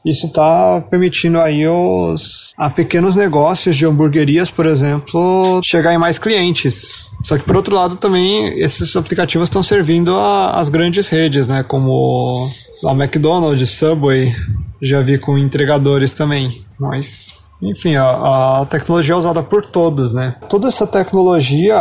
[0.05, 6.17] isso está permitindo aí os a pequenos negócios de hamburguerias, por exemplo, chegar em mais
[6.17, 7.07] clientes.
[7.23, 12.49] Só que por outro lado também esses aplicativos estão servindo às grandes redes, né, como
[12.85, 14.33] a McDonald's, Subway,
[14.81, 16.63] já vi com entregadores também.
[16.79, 20.35] Mas, enfim, a, a, tecnologia é usada por todos, né?
[20.49, 21.77] Toda essa tecnologia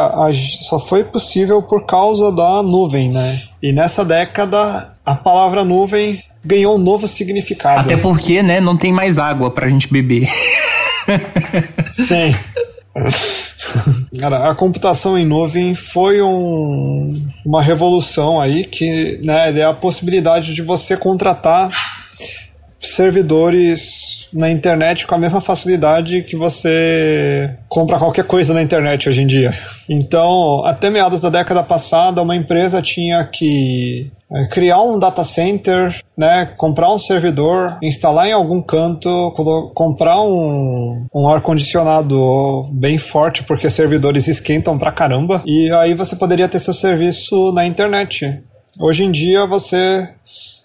[0.69, 3.43] só foi possível por causa da nuvem, né?
[3.63, 7.81] E nessa década, a palavra nuvem ganhou um novo significado.
[7.81, 10.29] Até porque, né, não tem mais água pra gente beber.
[11.91, 12.35] Sim.
[14.19, 17.07] Cara, a computação em nuvem foi um,
[17.47, 21.71] uma revolução aí que né, é a possibilidade de você contratar
[22.81, 29.23] servidores na internet com a mesma facilidade que você compra qualquer coisa na internet hoje
[29.23, 29.53] em dia.
[29.89, 34.11] Então, até meados da década passada, uma empresa tinha que
[34.51, 39.33] criar um data center, né, comprar um servidor, instalar em algum canto,
[39.75, 46.49] comprar um, um ar-condicionado bem forte, porque servidores esquentam pra caramba, e aí você poderia
[46.49, 48.39] ter seu serviço na internet.
[48.79, 50.09] Hoje em dia você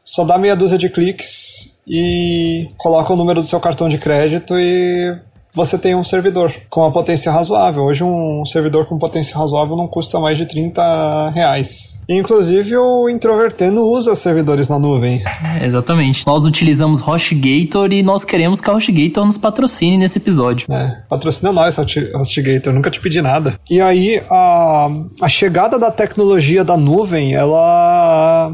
[0.03, 4.57] só dá meia dúzia de cliques e coloca o número do seu cartão de crédito
[4.57, 5.15] e
[5.55, 7.83] você tem um servidor com uma potência razoável.
[7.83, 11.95] Hoje um servidor com potência razoável não custa mais de 30 reais.
[12.09, 15.23] Inclusive o Introvertendo usa servidores na nuvem.
[15.43, 16.27] É, exatamente.
[16.27, 20.67] Nós utilizamos HostGator e nós queremos que a HostGator nos patrocine nesse episódio.
[20.71, 22.73] É, patrocina nós, HostGator.
[22.73, 23.57] Nunca te pedi nada.
[23.69, 24.89] E aí a,
[25.21, 28.53] a chegada da tecnologia da nuvem, ela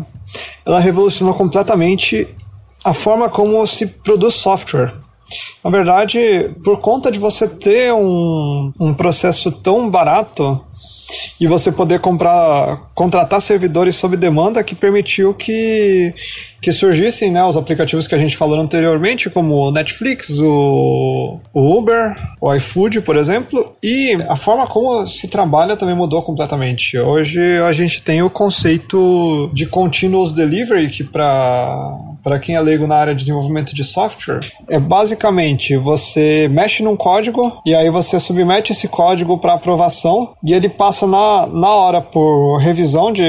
[0.63, 2.27] ela revolucionou completamente
[2.83, 4.93] a forma como se produz software.
[5.63, 10.59] Na verdade, por conta de você ter um, um processo tão barato
[11.39, 16.13] e você poder comprar, contratar servidores sob demanda que permitiu que
[16.61, 21.77] que surgissem né, os aplicativos que a gente falou anteriormente, como o Netflix, o, o
[21.77, 26.97] Uber, o iFood, por exemplo, e a forma como se trabalha também mudou completamente.
[26.99, 32.95] Hoje a gente tem o conceito de continuous delivery, que para quem é leigo na
[32.95, 38.71] área de desenvolvimento de software, é basicamente você mexe num código e aí você submete
[38.71, 43.23] esse código para aprovação e ele passa na, na hora por revisão de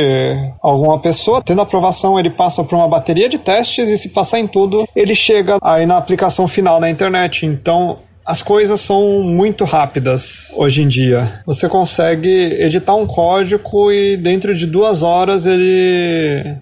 [0.61, 4.39] alguma pessoa, tendo aprovação ele passa por uma bateria bateria de testes e se passar
[4.39, 7.47] em tudo, ele chega aí na aplicação final na internet.
[7.47, 11.31] Então, as coisas são muito rápidas hoje em dia.
[11.47, 16.57] Você consegue editar um código e dentro de duas horas ele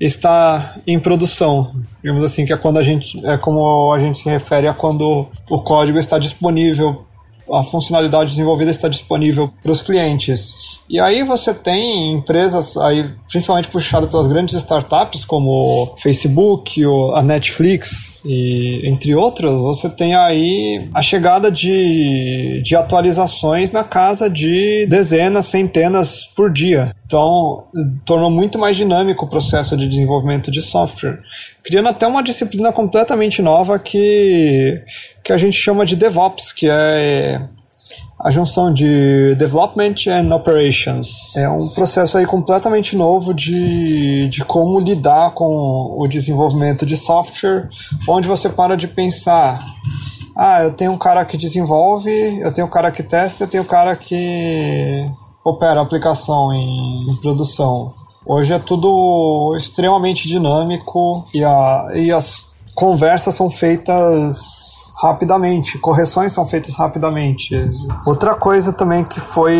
[0.00, 1.72] está em produção.
[2.02, 5.26] Digamos assim, que é quando a gente é como a gente se refere a quando
[5.50, 7.04] o código está disponível,
[7.52, 10.78] a funcionalidade desenvolvida está disponível para os clientes.
[10.88, 16.82] E aí você tem empresas, aí, principalmente puxado pelas grandes startups como Facebook,
[17.14, 24.30] a Netflix e entre outras, você tem aí a chegada de, de atualizações na casa
[24.30, 26.92] de dezenas, centenas por dia.
[27.08, 27.64] Então,
[28.04, 31.18] tornou muito mais dinâmico o processo de desenvolvimento de software,
[31.64, 34.78] criando até uma disciplina completamente nova que,
[35.24, 37.40] que a gente chama de DevOps, que é
[38.20, 41.34] a junção de Development and Operations.
[41.34, 47.70] É um processo aí completamente novo de, de como lidar com o desenvolvimento de software,
[48.06, 49.64] onde você para de pensar
[50.36, 52.12] ah, eu tenho um cara que desenvolve,
[52.42, 55.04] eu tenho um cara que testa, eu tenho um cara que
[55.48, 57.88] opera a aplicação em, em produção.
[58.26, 64.68] Hoje é tudo extremamente dinâmico e, a, e as conversas são feitas
[65.00, 67.54] rapidamente, correções são feitas rapidamente.
[68.04, 69.58] Outra coisa também que foi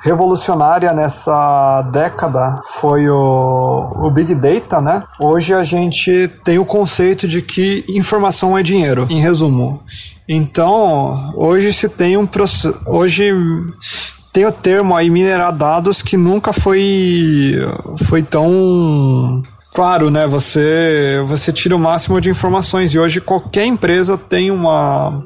[0.00, 5.02] revolucionária nessa década foi o, o Big Data, né?
[5.18, 9.82] Hoje a gente tem o conceito de que informação é dinheiro, em resumo.
[10.28, 12.28] Então, hoje se tem um.
[12.86, 13.32] Hoje
[14.32, 17.54] tem o termo aí minerar dados que nunca foi,
[18.06, 19.42] foi tão
[19.72, 20.26] Claro, né?
[20.26, 25.24] Você, você tira o máximo de informações e hoje qualquer empresa tem uma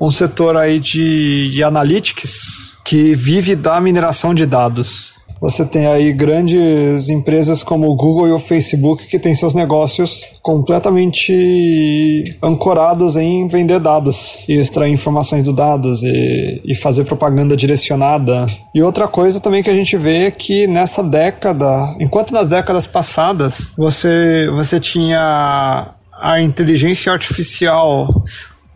[0.00, 5.12] um setor aí de, de analytics que vive da mineração de dados.
[5.40, 10.20] Você tem aí grandes empresas como o Google e o Facebook que têm seus negócios
[10.42, 18.46] completamente ancorados em vender dados e extrair informações do dados e, e fazer propaganda direcionada.
[18.74, 22.86] E outra coisa também que a gente vê é que nessa década, enquanto nas décadas
[22.86, 28.06] passadas você, você tinha a inteligência artificial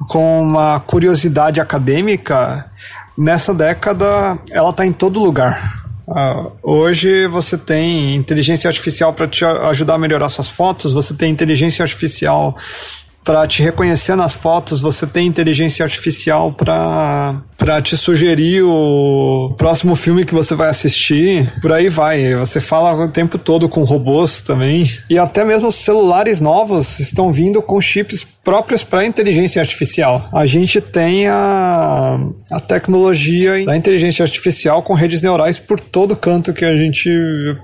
[0.09, 2.71] com uma curiosidade acadêmica,
[3.19, 9.45] nessa década ela está em todo lugar Uh, hoje você tem inteligência artificial para te
[9.45, 12.57] ajudar a melhorar suas fotos, você tem inteligência artificial
[13.25, 20.27] para te reconhecer nas fotos, você tem inteligência artificial para te sugerir o próximo filme
[20.27, 21.51] que você vai assistir.
[21.63, 22.35] Por aí vai.
[22.35, 24.87] Você fala o tempo todo com robôs também.
[25.09, 30.29] E até mesmo os celulares novos estão vindo com chips próprios para inteligência artificial.
[30.33, 36.53] A gente tem a, a tecnologia da inteligência artificial com redes neurais por todo canto
[36.53, 37.11] que a gente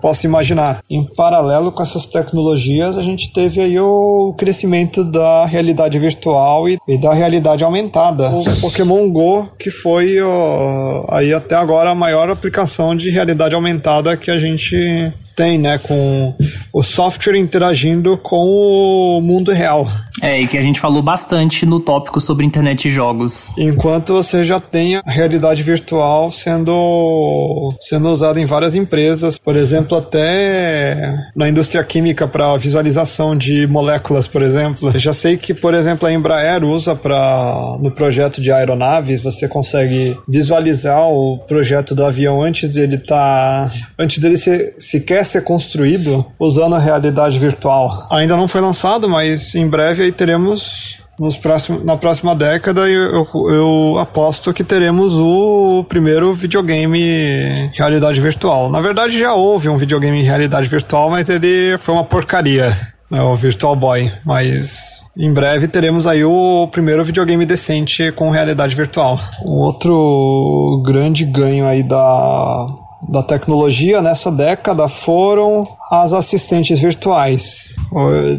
[0.01, 0.81] possa imaginar.
[0.91, 6.79] Em paralelo com essas tecnologias, a gente teve aí o crescimento da realidade virtual e,
[6.89, 8.29] e da realidade aumentada.
[8.29, 14.17] O Pokémon Go, que foi ó, aí até agora a maior aplicação de realidade aumentada
[14.17, 16.35] que a gente tem, né, com
[16.73, 19.89] o software interagindo com o mundo real.
[20.23, 23.51] É, e que a gente falou bastante no tópico sobre internet e jogos.
[23.57, 29.97] Enquanto você já tem a realidade virtual sendo, sendo usada em várias empresas, por exemplo,
[29.97, 34.91] até na indústria química para visualização de moléculas, por exemplo.
[34.93, 39.49] Eu já sei que, por exemplo, a Embraer usa para no projeto de aeronaves, você
[39.49, 46.25] consegue visualizar o projeto do avião antes dele tá antes dele ser, sequer ser construído
[46.39, 48.07] usando a realidade virtual.
[48.11, 53.27] Ainda não foi lançado, mas em breve aí teremos nos próximos, na próxima década eu,
[53.35, 58.71] eu, eu, aposto que teremos o primeiro videogame realidade virtual.
[58.71, 62.75] Na verdade já houve um videogame realidade virtual, mas ele foi uma porcaria,
[63.11, 64.11] né, o Virtual Boy.
[64.25, 69.21] Mas em breve teremos aí o primeiro videogame decente com realidade virtual.
[69.45, 72.67] Um outro grande ganho aí da
[73.09, 77.75] da tecnologia nessa década foram as assistentes virtuais.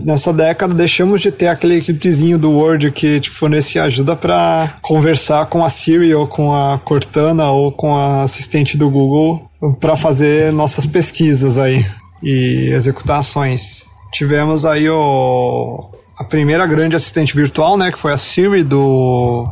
[0.05, 5.47] Nessa década deixamos de ter aquele equipezinho do Word que te fornecia ajuda para conversar
[5.47, 9.49] com a Siri ou com a Cortana ou com a assistente do Google
[9.79, 11.85] para fazer nossas pesquisas aí
[12.23, 13.85] e executar ações.
[14.11, 19.49] Tivemos aí o a primeira grande assistente virtual, né, que foi a Siri do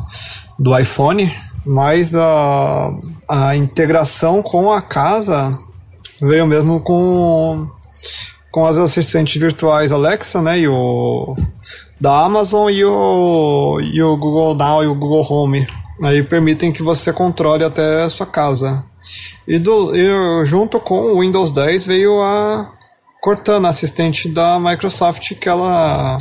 [0.57, 1.33] do iPhone,
[1.65, 2.91] mas a,
[3.27, 5.57] a integração com a casa
[6.21, 7.67] veio mesmo com,
[8.51, 10.59] com as assistentes virtuais Alexa, né?
[10.59, 11.35] E o
[11.99, 15.67] da Amazon e o, e o Google Now e o Google Home.
[16.01, 18.85] Aí permitem que você controle até a sua casa.
[19.47, 22.71] E, do, e junto com o Windows 10 veio a
[23.21, 26.19] Cortana, assistente da Microsoft, que ela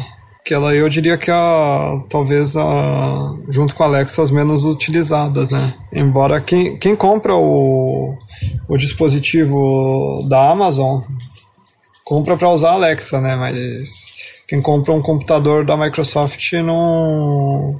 [0.49, 5.51] que ela eu diria que a talvez a junto com a Alexa as menos utilizadas,
[5.51, 5.75] né?
[5.93, 8.17] Embora quem, quem compra o,
[8.67, 11.03] o dispositivo da Amazon
[12.03, 13.37] compra para usar a Alexa, né?
[13.37, 14.07] Mas
[14.49, 17.79] quem compra um computador da Microsoft não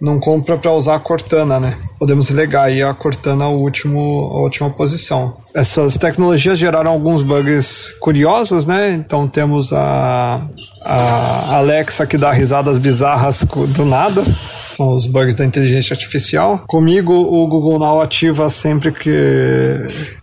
[0.00, 1.74] não compra para usar a Cortana, né?
[1.98, 3.98] Podemos legar aí a Cortana a, último,
[4.42, 5.36] última posição.
[5.54, 8.92] Essas tecnologias geraram alguns bugs curiosos, né?
[8.92, 10.46] Então temos a,
[10.82, 13.42] a Alexa que dá risadas bizarras
[13.74, 14.22] do nada.
[14.68, 16.64] São os bugs da inteligência artificial.
[16.66, 19.10] Comigo, o Google Now ativa sempre que.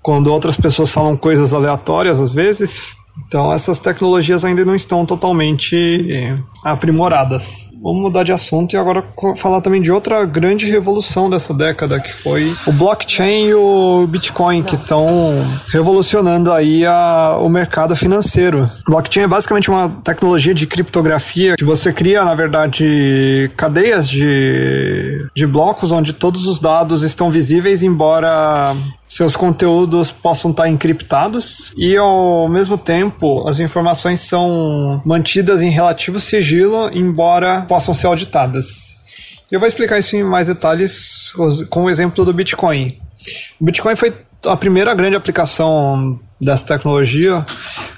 [0.04, 2.96] quando outras pessoas falam coisas aleatórias, às vezes.
[3.28, 6.08] Então, essas tecnologias ainda não estão totalmente
[6.64, 7.73] aprimoradas.
[7.84, 9.04] Vamos mudar de assunto e agora
[9.36, 14.64] falar também de outra grande revolução dessa década, que foi o blockchain e o Bitcoin,
[14.64, 15.34] que estão
[15.70, 18.70] revolucionando aí a, o mercado financeiro.
[18.86, 25.46] Blockchain é basicamente uma tecnologia de criptografia que você cria, na verdade, cadeias de, de
[25.46, 28.74] blocos onde todos os dados estão visíveis, embora
[29.14, 36.20] seus conteúdos possam estar encriptados e ao mesmo tempo as informações são mantidas em relativo
[36.20, 38.96] sigilo, embora possam ser auditadas.
[39.52, 41.32] Eu vou explicar isso em mais detalhes
[41.70, 42.98] com o exemplo do Bitcoin.
[43.62, 44.12] O Bitcoin foi
[44.48, 47.46] a primeira grande aplicação dessa tecnologia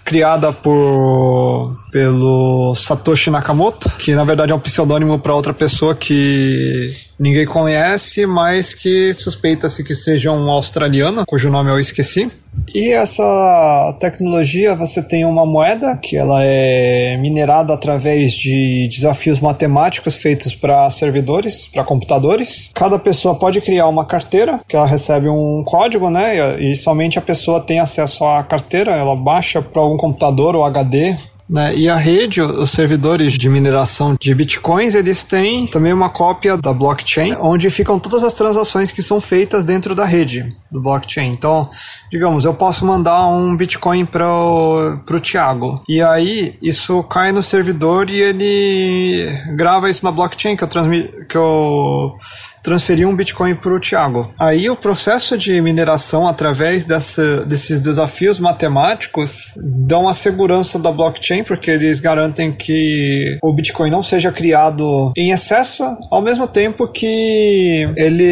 [0.03, 6.93] criada por pelo Satoshi Nakamoto, que na verdade é um pseudônimo para outra pessoa que
[7.17, 12.29] ninguém conhece, mas que suspeita-se que seja um australiano, cujo nome eu esqueci.
[12.73, 20.15] E essa tecnologia, você tem uma moeda que ela é minerada através de desafios matemáticos
[20.15, 22.69] feitos para servidores, para computadores.
[22.73, 26.59] Cada pessoa pode criar uma carteira, que ela recebe um código, né?
[26.61, 31.15] E somente a pessoa tem acesso à carteira, ela baixa para algum computador ou HD
[31.47, 31.75] né?
[31.75, 36.73] E a rede, os servidores de mineração de bitcoins, eles têm também uma cópia da
[36.73, 41.31] blockchain, onde ficam todas as transações que são feitas dentro da rede do blockchain.
[41.31, 41.69] Então,
[42.11, 45.81] digamos, eu posso mandar um bitcoin para o Thiago.
[45.87, 51.03] E aí, isso cai no servidor e ele grava isso na blockchain que eu, transmi
[51.29, 52.17] que eu
[52.65, 54.33] transferir um Bitcoin para o Thiago.
[54.39, 61.43] Aí o processo de mineração através dessa, desses desafios matemáticos dão a segurança da blockchain,
[61.43, 67.87] porque eles garantem que o Bitcoin não seja criado em excesso, ao mesmo tempo que
[67.95, 68.23] ele,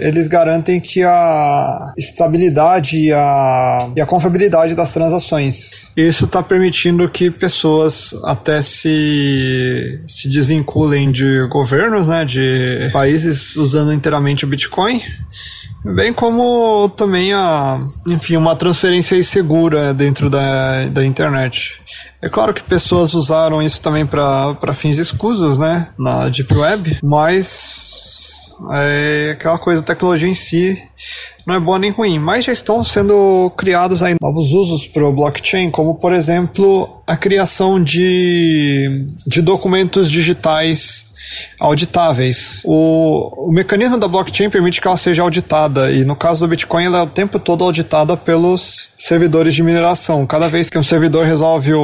[0.00, 5.90] eles garantem que a estabilidade e a, e a confiabilidade das transações.
[5.96, 13.92] Isso está permitindo que pessoas até se, se desvinculem de governos, né, de países usando
[13.92, 15.00] inteiramente o Bitcoin,
[15.84, 21.80] bem como também a, enfim, uma transferência segura dentro da, da internet.
[22.20, 27.90] É claro que pessoas usaram isso também para fins escusos, né, na Deep Web, mas
[28.70, 30.80] É aquela coisa, a tecnologia em si
[31.46, 35.12] não é boa nem ruim, mas já estão sendo criados aí novos usos para o
[35.12, 41.06] blockchain, como por exemplo a criação de, de documentos digitais
[41.58, 42.60] auditáveis.
[42.64, 46.84] O, o mecanismo da blockchain permite que ela seja auditada, e no caso do Bitcoin,
[46.84, 50.24] ela é o tempo todo auditada pelos servidores de mineração.
[50.26, 51.80] Cada vez que um servidor resolve o,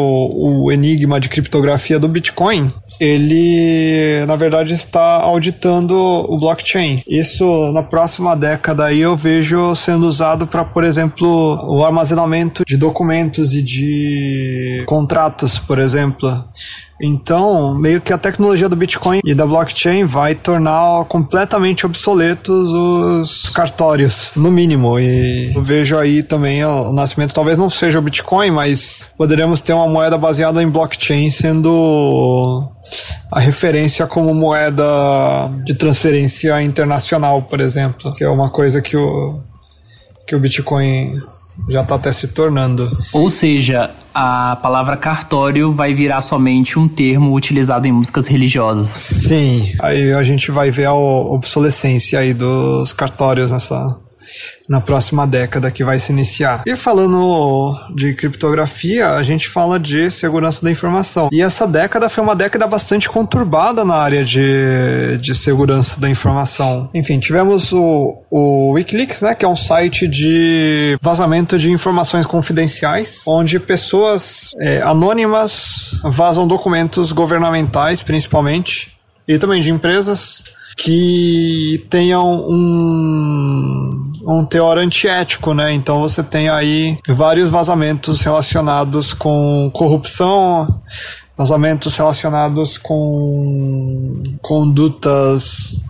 [0.64, 2.70] o enigma de criptografia do Bitcoin,
[3.00, 7.02] ele, na verdade, está auditando o blockchain.
[7.08, 11.28] Isso, na próxima década, aí eu vejo sendo usado para, por exemplo,
[11.68, 16.44] o armazenamento de documentos e de contratos, por exemplo.
[17.00, 23.48] Então, meio que a tecnologia do Bitcoin e da blockchain vai tornar completamente obsoletos os
[23.50, 24.98] cartórios, no mínimo.
[24.98, 29.72] E eu vejo aí também o nascimento, talvez não seja o Bitcoin, mas poderemos ter
[29.72, 32.68] uma moeda baseada em blockchain sendo
[33.30, 34.84] a referência como moeda
[35.64, 39.38] de transferência internacional, por exemplo, que é uma coisa que o,
[40.26, 41.12] que o Bitcoin
[41.68, 42.90] já está até se tornando.
[43.12, 48.88] Ou seja, a palavra cartório vai virar somente um termo utilizado em músicas religiosas.
[48.88, 54.07] Sim, aí a gente vai ver a obsolescência aí dos cartórios nessa
[54.68, 56.62] na próxima década que vai se iniciar.
[56.66, 61.28] E falando de criptografia, a gente fala de segurança da informação.
[61.32, 66.88] E essa década foi uma década bastante conturbada na área de, de segurança da informação.
[66.94, 73.22] Enfim, tivemos o, o Wikileaks, né, que é um site de vazamento de informações confidenciais,
[73.26, 80.44] onde pessoas é, anônimas vazam documentos governamentais, principalmente, e também de empresas
[80.76, 85.72] que tenham um, um teor antiético, né?
[85.72, 90.82] Então você tem aí vários vazamentos relacionados com corrupção,
[91.36, 95.80] vazamentos relacionados com condutas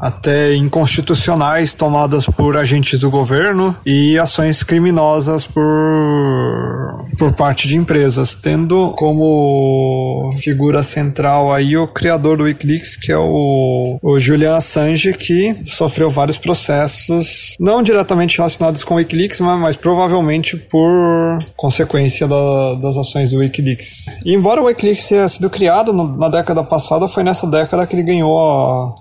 [0.00, 8.34] até inconstitucionais tomadas por agentes do governo e ações criminosas por, por parte de empresas,
[8.34, 15.12] tendo como figura central aí o criador do Wikileaks, que é o, o Julian Assange,
[15.12, 22.26] que sofreu vários processos, não diretamente relacionados com o Wikileaks, mas, mas provavelmente por consequência
[22.26, 24.20] da, das ações do Wikileaks.
[24.24, 27.94] E embora o Wikileaks tenha sido criado no, na década passada, foi nessa década que
[27.94, 28.94] ele ganhou a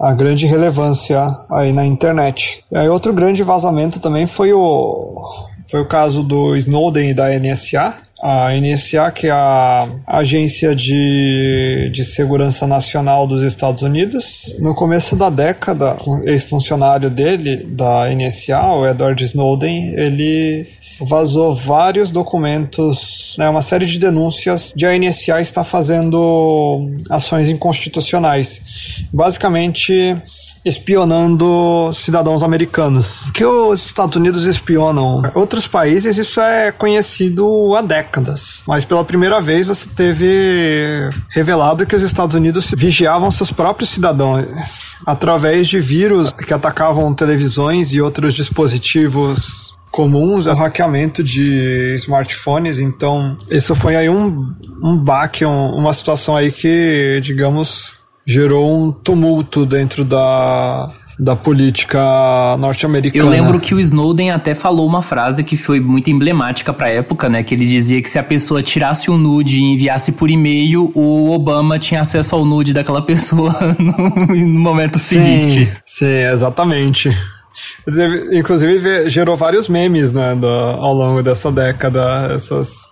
[0.00, 2.64] a grande relevância aí na internet.
[2.72, 5.14] E aí outro grande vazamento também foi o
[5.70, 7.94] foi o caso do Snowden e da NSA.
[8.22, 15.16] A NSA, que é a Agência de, de Segurança Nacional dos Estados Unidos, no começo
[15.16, 20.66] da década, ex-funcionário dele, da NSA, o Edward Snowden, ele
[21.00, 28.60] vazou vários documentos, né, uma série de denúncias de a NSA estar fazendo ações inconstitucionais.
[29.12, 30.16] Basicamente
[30.64, 33.30] espionando cidadãos americanos.
[33.32, 38.62] Que os Estados Unidos espionam outros países, isso é conhecido há décadas.
[38.66, 44.98] Mas pela primeira vez você teve revelado que os Estados Unidos vigiavam seus próprios cidadãos
[45.06, 52.78] através de vírus que atacavam televisões e outros dispositivos comuns é o hackeamento de smartphones,
[52.78, 57.94] então isso foi aí um, um baque, um, uma situação aí que, digamos,
[58.26, 63.24] gerou um tumulto dentro da, da política norte-americana.
[63.24, 66.90] Eu lembro que o Snowden até falou uma frase que foi muito emblemática para a
[66.90, 67.42] época, né?
[67.42, 71.30] Que ele dizia que se a pessoa tirasse o nude e enviasse por e-mail, o
[71.30, 75.72] Obama tinha acesso ao nude daquela pessoa no, no momento sim, seguinte.
[75.84, 77.14] Sim, exatamente.
[78.32, 82.82] Inclusive gerou vários memes né, do, ao longo dessa década, essas,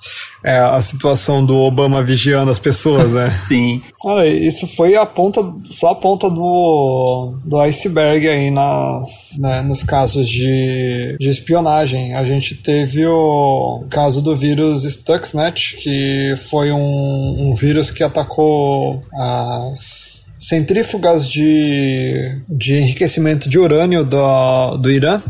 [0.45, 3.31] é, a situação do Obama vigiando as pessoas, né?
[3.39, 3.83] Sim.
[4.03, 9.83] Cara, isso foi a ponta, só a ponta do, do iceberg aí nas, né, nos
[9.83, 12.15] casos de, de espionagem.
[12.15, 19.03] A gente teve o caso do vírus Stuxnet, que foi um, um vírus que atacou
[19.13, 22.15] as centrífugas de,
[22.49, 25.21] de enriquecimento de urânio do, do Irã.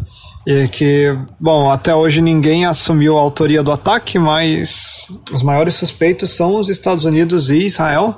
[0.46, 6.30] E que, bom, até hoje ninguém assumiu a autoria do ataque, mas os maiores suspeitos
[6.30, 8.14] são os Estados Unidos e Israel,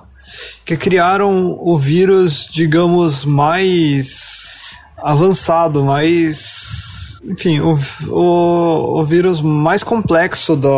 [0.64, 7.18] que criaram o vírus, digamos, mais avançado, mais.
[7.24, 7.78] Enfim, o,
[8.08, 10.68] o, o vírus mais complexo da,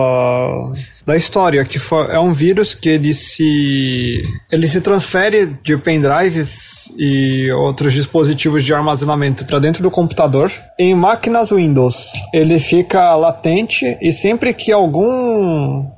[1.07, 6.91] da história, que foi, é um vírus que ele se ele se transfere de pendrives
[6.99, 12.13] e outros dispositivos de armazenamento para dentro do computador em máquinas Windows.
[12.33, 15.91] Ele fica latente e sempre que algum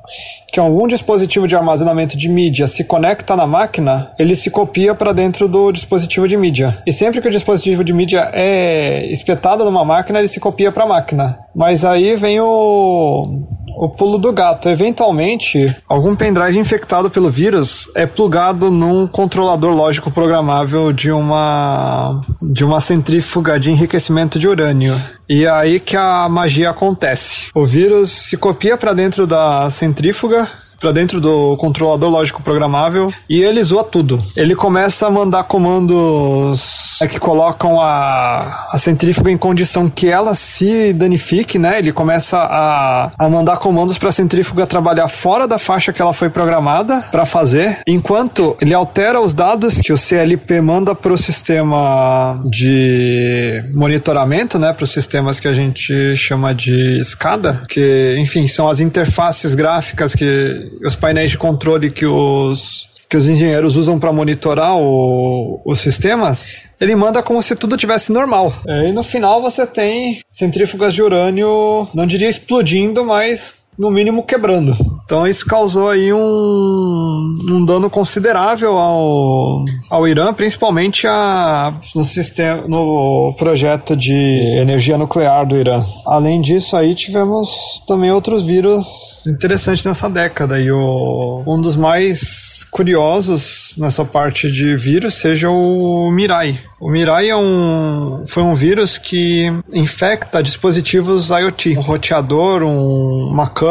[0.53, 5.13] que algum dispositivo de armazenamento de mídia se conecta na máquina, ele se copia para
[5.13, 6.79] dentro do dispositivo de mídia.
[6.87, 10.85] E sempre que o dispositivo de mídia é espetado numa máquina, ele se copia para
[10.85, 11.39] a máquina.
[11.55, 13.45] Mas aí vem o
[13.77, 14.69] o pulo do gato.
[14.69, 22.65] Eventualmente, algum pendrive infectado pelo vírus é plugado num controlador lógico programável de uma de
[22.65, 24.95] uma centrífuga de enriquecimento de urânio.
[25.29, 27.49] E é aí que a magia acontece.
[27.55, 30.49] O vírus se copia para dentro da centrífuga
[30.81, 34.19] para dentro do controlador lógico programável e ele zoa tudo.
[34.37, 40.35] Ele começa a mandar comandos é, que colocam a, a centrífuga em condição que ela
[40.35, 41.79] se danifique, né?
[41.79, 46.13] Ele começa a, a mandar comandos para a centrífuga trabalhar fora da faixa que ela
[46.13, 51.19] foi programada para fazer, enquanto ele altera os dados que o CLP manda para o
[51.19, 54.73] sistema de monitoramento, né?
[54.73, 60.15] Para os sistemas que a gente chama de SCADA, que, enfim, são as interfaces gráficas
[60.15, 65.79] que os painéis de controle que os que os engenheiros usam para monitorar o, os
[65.79, 68.53] sistemas, ele manda como se tudo tivesse normal.
[68.89, 74.77] E no final você tem centrífugas de urânio, não diria explodindo, mas no mínimo quebrando.
[75.05, 82.67] Então isso causou aí um, um dano considerável ao, ao Irã, principalmente a, no, sistema,
[82.67, 84.15] no projeto de
[84.59, 85.85] energia nuclear do Irã.
[86.07, 88.87] Além disso, aí tivemos também outros vírus
[89.27, 90.59] interessantes nessa década.
[90.59, 96.59] E o, um dos mais curiosos nessa parte de vírus seja o Mirai.
[96.81, 103.49] O Mirai é um, foi um vírus que infecta dispositivos IoT, um roteador, um, uma
[103.49, 103.64] câmera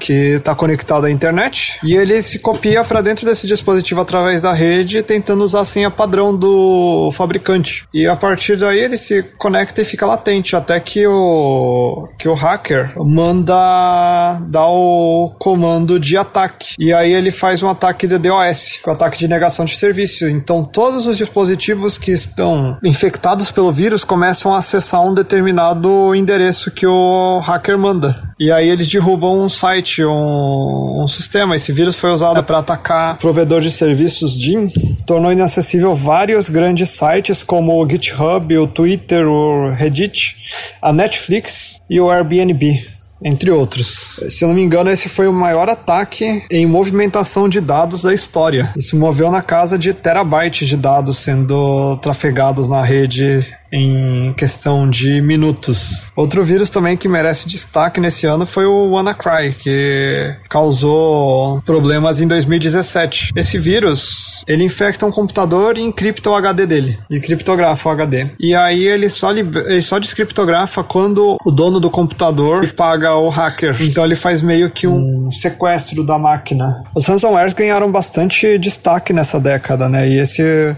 [0.00, 4.52] que está conectado à internet e ele se copia para dentro desse dispositivo através da
[4.52, 7.84] rede, tentando usar a senha padrão do fabricante.
[7.92, 12.34] E a partir daí ele se conecta e fica latente até que o que o
[12.34, 16.74] hacker manda dar o comando de ataque.
[16.78, 20.26] E aí ele faz um ataque de DOS, o um ataque de negação de serviço.
[20.28, 26.70] Então todos os dispositivos que estão infectados pelo vírus começam a acessar um determinado endereço
[26.70, 28.34] que o hacker manda.
[28.38, 31.56] E aí eles derrubam um site, um, um sistema.
[31.56, 34.68] Esse vírus foi usado para atacar provedor de serviços DIN,
[35.06, 40.36] tornou inacessível vários grandes sites como o GitHub, o Twitter, o Reddit,
[40.82, 44.20] a Netflix e o Airbnb entre outros.
[44.28, 48.12] Se eu não me engano, esse foi o maior ataque em movimentação de dados da
[48.12, 48.70] história.
[48.76, 55.20] Isso moveu na casa de terabytes de dados sendo trafegados na rede em questão de
[55.20, 56.10] minutos.
[56.14, 62.26] Outro vírus também que merece destaque nesse ano foi o WannaCry, que causou problemas em
[62.26, 63.32] 2017.
[63.34, 68.26] Esse vírus, ele infecta um computador e encripta o HD dele, e criptografa o HD.
[68.38, 73.76] E aí ele só, ele só descriptografa quando o dono do computador paga o hacker.
[73.80, 76.66] Então ele faz meio que um sequestro da máquina.
[76.94, 80.08] Os ransomwares ganharam bastante destaque nessa década, né?
[80.08, 80.76] E esse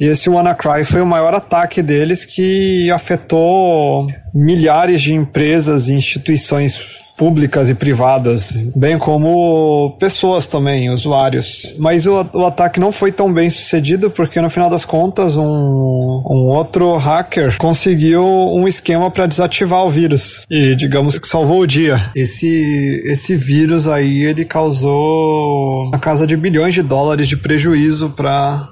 [0.00, 7.00] e esse WannaCry foi o maior ataque deles que afetou milhares de empresas e instituições
[7.20, 11.74] públicas e privadas, bem como pessoas também, usuários.
[11.78, 15.42] Mas o, o, ataque não foi tão bem sucedido porque no final das contas um,
[15.44, 21.66] um outro hacker conseguiu um esquema para desativar o vírus e digamos que salvou o
[21.66, 22.10] dia.
[22.16, 28.66] Esse esse vírus aí ele causou a casa de bilhões de dólares de prejuízo para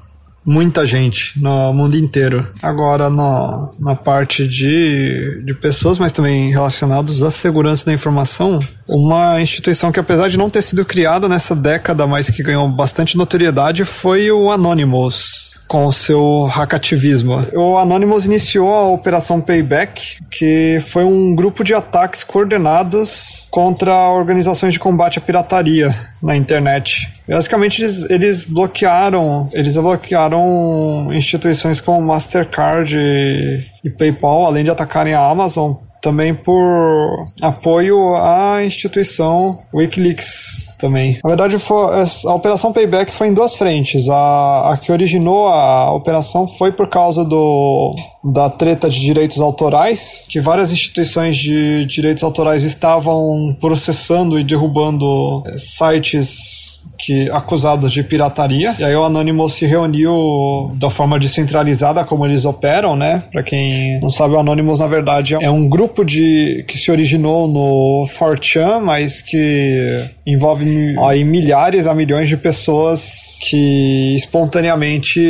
[0.48, 2.46] muita gente no mundo inteiro.
[2.62, 9.42] Agora, no, na parte de, de pessoas, mas também relacionados à segurança da informação, uma
[9.42, 13.84] instituição que, apesar de não ter sido criada nessa década, mas que ganhou bastante notoriedade,
[13.84, 17.46] foi o Anonymous, com o seu hackativismo.
[17.54, 24.72] O Anonymous iniciou a Operação Payback, que foi um grupo de ataques coordenados contra organizações
[24.72, 27.12] de combate à pirataria na internet.
[27.26, 35.14] Basicamente, eles, eles bloquearam, eles bloquearam instituições como Mastercard e, e PayPal, além de atacarem
[35.14, 35.74] a Amazon
[36.08, 41.18] também por apoio à instituição Wikileaks também.
[41.22, 44.08] Na verdade, foi, a operação Payback foi em duas frentes.
[44.08, 50.24] A, a que originou a operação foi por causa do, da treta de direitos autorais,
[50.26, 58.74] que várias instituições de direitos autorais estavam processando e derrubando sites que acusados de pirataria.
[58.78, 63.22] E aí o Anonymous se reuniu da forma descentralizada como eles operam, né?
[63.32, 67.46] Para quem não sabe, o Anonymous na verdade é um grupo de que se originou
[67.46, 75.20] no 4chan, mas que envolve aí milhares a milhões de pessoas que espontaneamente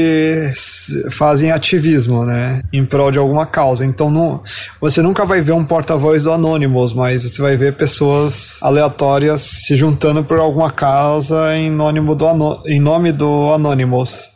[1.11, 3.85] fazem ativismo, né, em prol de alguma causa.
[3.85, 4.43] Então não,
[4.81, 9.77] você nunca vai ver um porta-voz do Anonymous, mas você vai ver pessoas aleatórias se
[9.77, 14.31] juntando por alguma causa em nome do, em nome do Anonymous.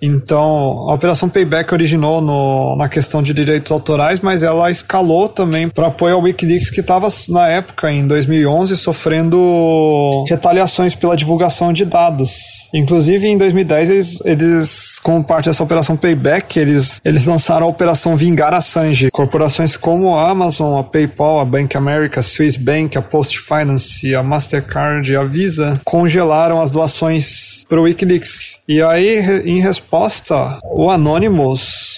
[0.00, 5.68] Então, a Operação Payback originou no, na questão de direitos autorais, mas ela escalou também
[5.68, 11.84] para apoio ao Wikileaks, que estava, na época, em 2011, sofrendo retaliações pela divulgação de
[11.84, 12.68] dados.
[12.74, 18.16] Inclusive, em 2010, eles, eles como parte dessa Operação Payback, eles, eles lançaram a Operação
[18.16, 19.10] Vingar Assange.
[19.10, 24.14] Corporações como a Amazon, a PayPal, a Bank America, a Swiss Bank, a Post Finance,
[24.14, 28.58] a Mastercard e a Visa congelaram as doações para o Wikileaks.
[28.68, 31.95] E aí, em resposta, o Anonymous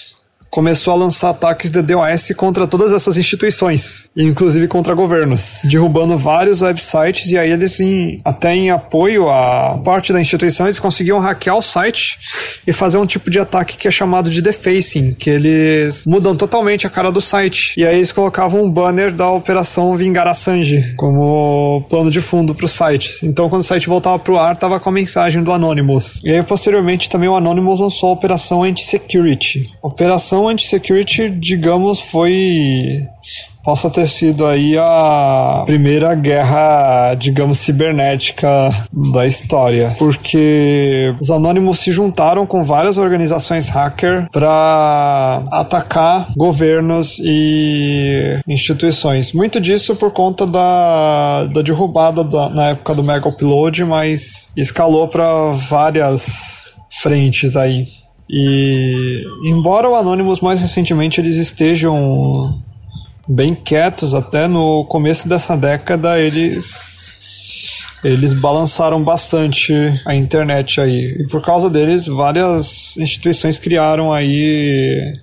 [0.49, 6.61] começou a lançar ataques de DOS contra todas essas instituições, inclusive contra governos, derrubando vários
[6.61, 11.57] websites e aí eles, em, até em apoio à parte da instituição, eles conseguiam hackear
[11.57, 12.17] o site
[12.65, 16.87] e fazer um tipo de ataque que é chamado de defacing, que eles mudam totalmente
[16.87, 17.73] a cara do site.
[17.77, 22.65] E aí eles colocavam um banner da operação Vingar Assange como plano de fundo para
[22.65, 23.19] o site.
[23.23, 26.21] Então quando o site voltava para o ar, tava com a mensagem do Anonymous.
[26.23, 29.69] E aí posteriormente também o Anonymous lançou a operação Anti-Security.
[29.81, 33.05] Operação operação anti-security, digamos, foi
[33.61, 38.47] possa ter sido aí a primeira guerra, digamos, cibernética
[38.91, 48.39] da história, porque os anônimos se juntaram com várias organizações hacker para atacar governos e
[48.47, 49.33] instituições.
[49.33, 55.07] Muito disso por conta da, da derrubada da, na época do Mega Upload, mas escalou
[55.07, 57.98] para várias frentes aí.
[58.29, 62.61] E embora o Anonymous mais recentemente eles estejam
[63.27, 67.07] bem quietos até no começo dessa década eles
[68.03, 69.73] eles balançaram bastante
[70.05, 71.17] a internet aí.
[71.19, 75.13] E por causa deles, várias instituições criaram aí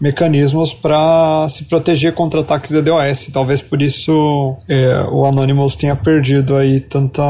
[0.00, 3.28] mecanismos para se proteger contra ataques de DOS.
[3.32, 7.22] Talvez por isso é, o Anonymous tenha perdido aí tanta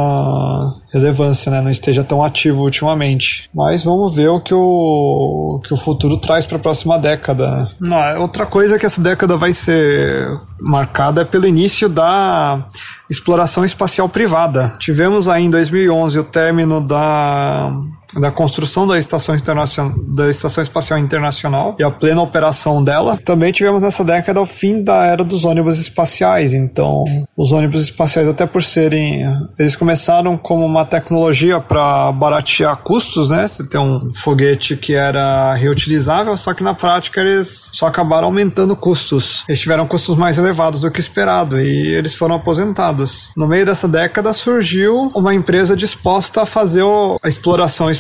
[0.93, 1.61] relevância, né?
[1.61, 3.49] Não esteja tão ativo ultimamente.
[3.55, 7.69] Mas vamos ver o que o, que o futuro traz para a próxima década.
[7.81, 10.29] Não, outra coisa que essa década vai ser
[10.61, 12.67] marcada é pelo início da
[13.09, 14.75] exploração espacial privada.
[14.79, 17.73] Tivemos aí em 2011 o término da
[18.15, 23.19] da construção da estação, internacional, da estação espacial internacional e a plena operação dela.
[23.25, 26.53] Também tivemos nessa década o fim da era dos ônibus espaciais.
[26.53, 27.05] Então,
[27.37, 29.23] os ônibus espaciais, até por serem,
[29.59, 33.49] eles começaram como uma tecnologia para baratear custos, né?
[33.49, 38.75] Você tem um foguete que era reutilizável, só que na prática eles só acabaram aumentando
[38.77, 39.45] custos.
[39.49, 43.31] Eles tiveram custos mais elevados do que esperado e eles foram aposentados.
[43.37, 46.81] No meio dessa década surgiu uma empresa disposta a fazer
[47.23, 48.00] a exploração espacial,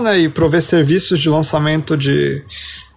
[0.00, 2.42] né, e prover serviços de lançamento de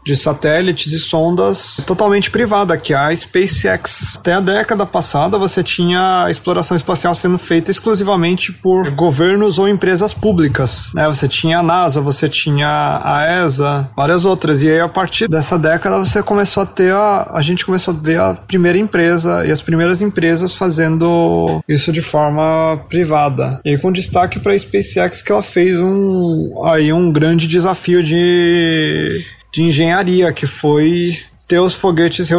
[0.03, 4.15] de satélites e sondas totalmente privada, que é a SpaceX.
[4.17, 9.67] Até a década passada você tinha a exploração espacial sendo feita exclusivamente por governos ou
[9.67, 10.89] empresas públicas.
[10.93, 11.07] Né?
[11.07, 14.61] Você tinha a NASA, você tinha a ESA, várias outras.
[14.61, 17.31] E aí a partir dessa década você começou a ter a.
[17.31, 22.01] A gente começou a ver a primeira empresa e as primeiras empresas fazendo isso de
[22.01, 23.59] forma privada.
[23.63, 28.03] E aí, com destaque para a SpaceX que ela fez um aí um grande desafio
[28.03, 32.29] de de engenharia, que foi ter os foguetes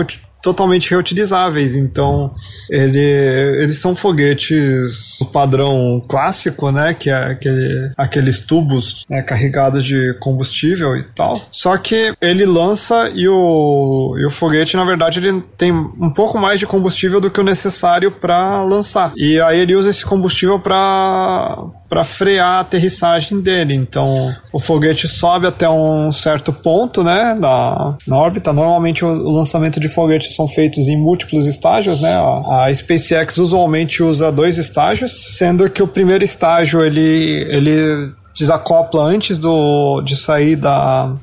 [0.43, 1.75] totalmente reutilizáveis.
[1.75, 2.35] Então,
[2.69, 6.93] ele, eles são foguetes do padrão clássico, né?
[6.93, 11.41] Que é aquele, aqueles tubos né, carregados de combustível e tal.
[11.51, 16.39] Só que ele lança e o, e o foguete, na verdade, ele tem um pouco
[16.39, 19.13] mais de combustível do que o necessário para lançar.
[19.17, 23.75] E aí ele usa esse combustível para para frear a aterrissagem dele.
[23.75, 28.51] Então, o foguete sobe até um certo ponto, né, na, na órbita.
[28.51, 32.15] Normalmente, o, o lançamento de foguetes são feitos em múltiplos estágios, né?
[32.15, 39.03] A, a SpaceX usualmente usa dois estágios, sendo que o primeiro estágio ele, ele desacopla
[39.03, 41.15] antes do, de sair da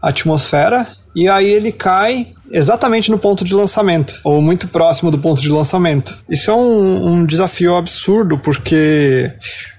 [0.00, 5.40] atmosfera e aí ele cai exatamente no ponto de lançamento, ou muito próximo do ponto
[5.40, 6.16] de lançamento.
[6.28, 9.32] Isso é um, um desafio absurdo, porque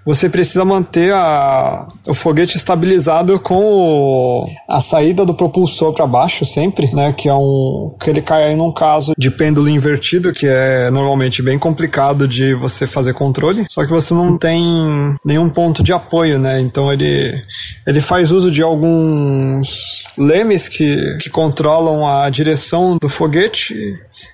[0.06, 6.44] você precisa manter a, o foguete estabilizado com o, a saída do propulsor para baixo
[6.46, 7.14] sempre, né?
[7.14, 11.42] Que é um que ele cai aí num caso de pêndulo invertido, que é normalmente
[11.42, 13.66] bem complicado de você fazer controle.
[13.70, 16.60] Só que você não tem nenhum ponto de apoio, né?
[16.60, 17.42] Então ele
[17.88, 22.63] ele faz uso de alguns lemes que, que controlam a direção
[23.00, 23.76] do foguete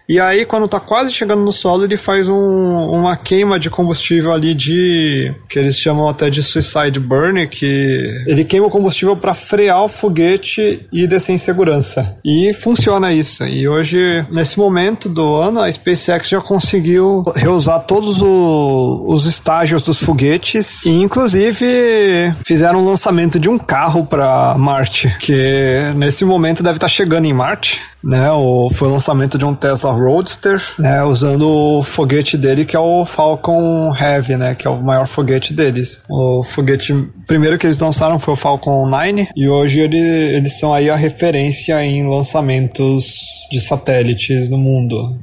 [0.09, 4.33] e aí, quando tá quase chegando no solo, ele faz um, uma queima de combustível
[4.33, 5.31] ali de.
[5.47, 9.87] que eles chamam até de suicide burn, que ele queima o combustível para frear o
[9.87, 12.17] foguete e descer em segurança.
[12.25, 13.45] E funciona isso.
[13.45, 19.83] E hoje, nesse momento do ano, a SpaceX já conseguiu reusar todos o, os estágios
[19.83, 26.25] dos foguetes e, inclusive, fizeram o um lançamento de um carro para Marte, que nesse
[26.25, 28.31] momento deve estar tá chegando em Marte né?
[28.31, 31.03] O, foi o lançamento de um Tesla Roadster, né?
[31.03, 34.55] Usando o foguete dele que é o Falcon Heavy, né?
[34.55, 36.01] Que é o maior foguete deles.
[36.09, 36.93] O foguete
[37.27, 40.95] primeiro que eles lançaram foi o Falcon 9 e hoje ele, eles são aí a
[40.95, 43.13] referência em lançamentos
[43.51, 45.19] de satélites no mundo.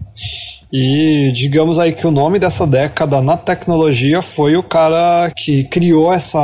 [0.73, 6.13] E digamos aí que o nome dessa década na tecnologia foi o cara que criou
[6.13, 6.39] essa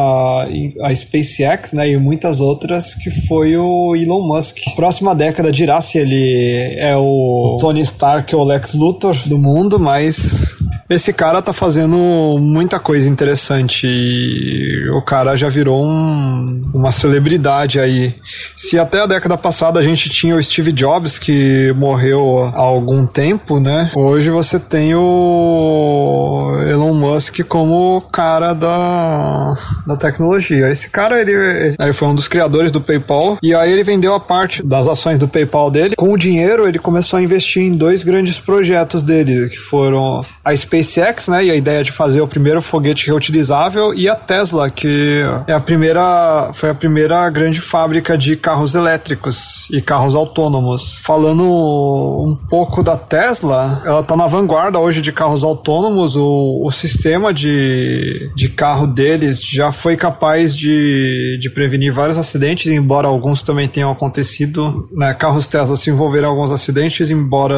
[0.83, 4.59] a SpaceX, né, e muitas outras que foi o Elon Musk.
[4.69, 9.39] A próxima década dirá se ele é o Tony Stark ou o Lex Luthor do
[9.39, 10.62] mundo, mas
[10.95, 11.97] esse cara tá fazendo
[12.39, 18.15] muita coisa interessante e o cara já virou um, uma celebridade aí.
[18.57, 23.07] Se até a década passada a gente tinha o Steve Jobs que morreu há algum
[23.07, 23.91] tempo, né?
[23.95, 29.57] Hoje você tem o Elon Musk como cara da,
[29.87, 30.69] da tecnologia.
[30.69, 31.33] Esse cara, ele,
[31.79, 35.19] ele foi um dos criadores do PayPal e aí ele vendeu a parte das ações
[35.19, 35.97] do PayPal dele.
[35.97, 40.53] Com o dinheiro, ele começou a investir em dois grandes projetos dele, que foram a
[40.83, 45.23] SpaceX, né, e a ideia de fazer o primeiro foguete reutilizável e a Tesla, que
[45.47, 50.97] é a primeira foi a primeira grande fábrica de carros elétricos e carros autônomos.
[51.03, 56.17] Falando um pouco da Tesla, ela está na vanguarda hoje de carros autônomos.
[56.17, 62.71] O, o sistema de, de carro deles já foi capaz de, de prevenir vários acidentes,
[62.73, 64.89] embora alguns também tenham acontecido.
[64.93, 65.15] Né?
[65.15, 67.57] Carros Tesla se envolveram em alguns acidentes, embora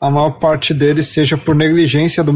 [0.00, 2.32] a maior parte deles seja por negligência do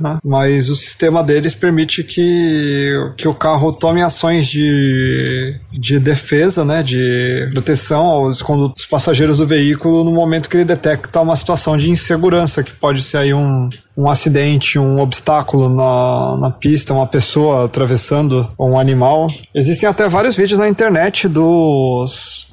[0.00, 0.18] né?
[0.24, 6.82] mas o sistema deles permite que, que o carro tome ações de, de defesa, né?
[6.82, 11.90] de proteção aos os passageiros do veículo no momento que ele detecta uma situação de
[11.90, 17.64] insegurança, que pode ser aí um, um acidente, um obstáculo na, na pista, uma pessoa
[17.64, 19.28] atravessando um animal.
[19.54, 22.51] Existem até vários vídeos na internet dos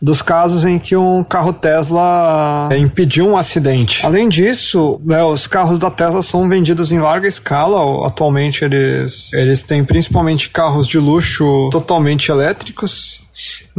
[0.00, 4.04] dos casos em que um carro Tesla é, impediu um acidente.
[4.04, 8.06] Além disso, né, os carros da Tesla são vendidos em larga escala.
[8.06, 13.19] Atualmente eles, eles têm principalmente carros de luxo totalmente elétricos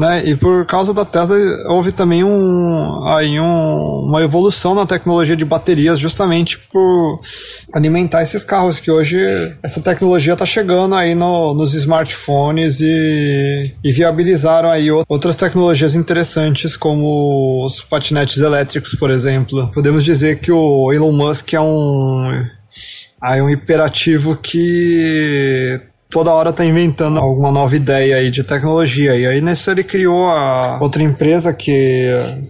[0.01, 0.23] né?
[0.25, 5.45] E por causa da Tesla houve também um, aí um, uma evolução na tecnologia de
[5.45, 7.21] baterias justamente por
[7.71, 9.19] alimentar esses carros que hoje
[9.61, 16.75] essa tecnologia está chegando aí no, nos smartphones e, e viabilizaram aí outras tecnologias interessantes
[16.75, 19.69] como os patinetes elétricos, por exemplo.
[19.71, 22.43] Podemos dizer que o Elon Musk é um
[23.21, 25.79] aí um hiperativo que
[26.11, 29.15] toda hora tá inventando alguma nova ideia aí de tecnologia.
[29.15, 31.71] E aí nisso ele criou a outra empresa que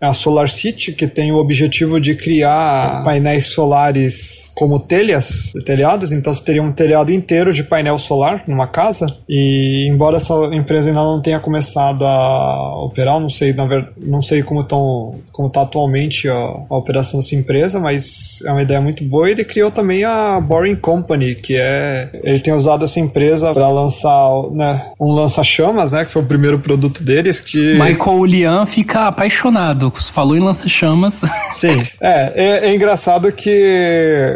[0.01, 6.11] é a Solar City, que tem o objetivo de criar painéis solares como telhas, telhados.
[6.11, 9.06] Então você teria um telhado inteiro de painel solar numa casa.
[9.30, 14.23] E embora essa empresa ainda não tenha começado a operar, não sei, na ver, não
[14.23, 18.81] sei como tão, como tá atualmente a, a operação dessa empresa, mas é uma ideia
[18.81, 19.30] muito boa.
[19.30, 23.67] E ele criou também a Boring Company, que é ele tem usado essa empresa para
[23.69, 26.05] lançar né, um lança-chamas, né?
[26.05, 27.39] Que foi o primeiro produto deles.
[27.39, 27.73] Que...
[27.73, 29.91] Michael Lian fica apaixonado.
[30.11, 31.21] Falou em lança-chamas.
[31.51, 31.81] Sim.
[31.99, 33.49] É, é, é, engraçado que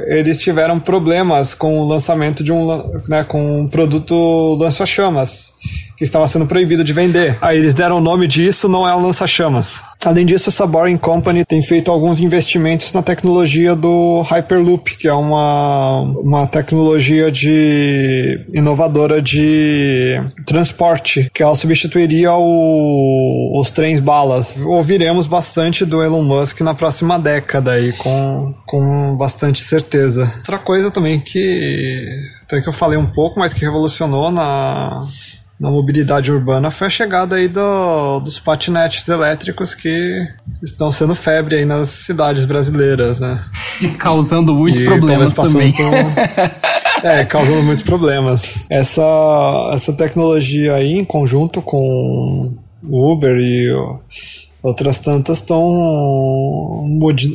[0.08, 2.66] eles tiveram problemas com o lançamento de um,
[3.08, 5.54] né, com um produto lança-chamas
[5.98, 7.38] que estava sendo proibido de vender.
[7.42, 9.80] Aí eles deram o nome disso, não é um lança-chamas.
[10.04, 15.14] Além disso, essa Boring Company tem feito alguns investimentos na tecnologia do Hyperloop, que é
[15.14, 24.58] uma, uma tecnologia de inovadora de transporte, que ela substituiria o, os trens balas.
[24.58, 30.32] Ouviremos bastante do Elon Musk na próxima década aí, com, com bastante certeza.
[30.38, 32.06] Outra coisa também que
[32.44, 35.08] até que eu falei um pouco, mas que revolucionou na
[35.60, 40.22] na mobilidade urbana foi a chegada aí do, dos patinetes elétricos que
[40.62, 43.42] estão sendo febre aí nas cidades brasileiras, né?
[43.80, 45.74] E causando muitos e problemas também.
[47.04, 48.66] É, causando muitos problemas.
[48.68, 49.04] Essa,
[49.74, 53.72] essa tecnologia aí, em conjunto com o Uber e
[54.66, 55.62] Outras tantas estão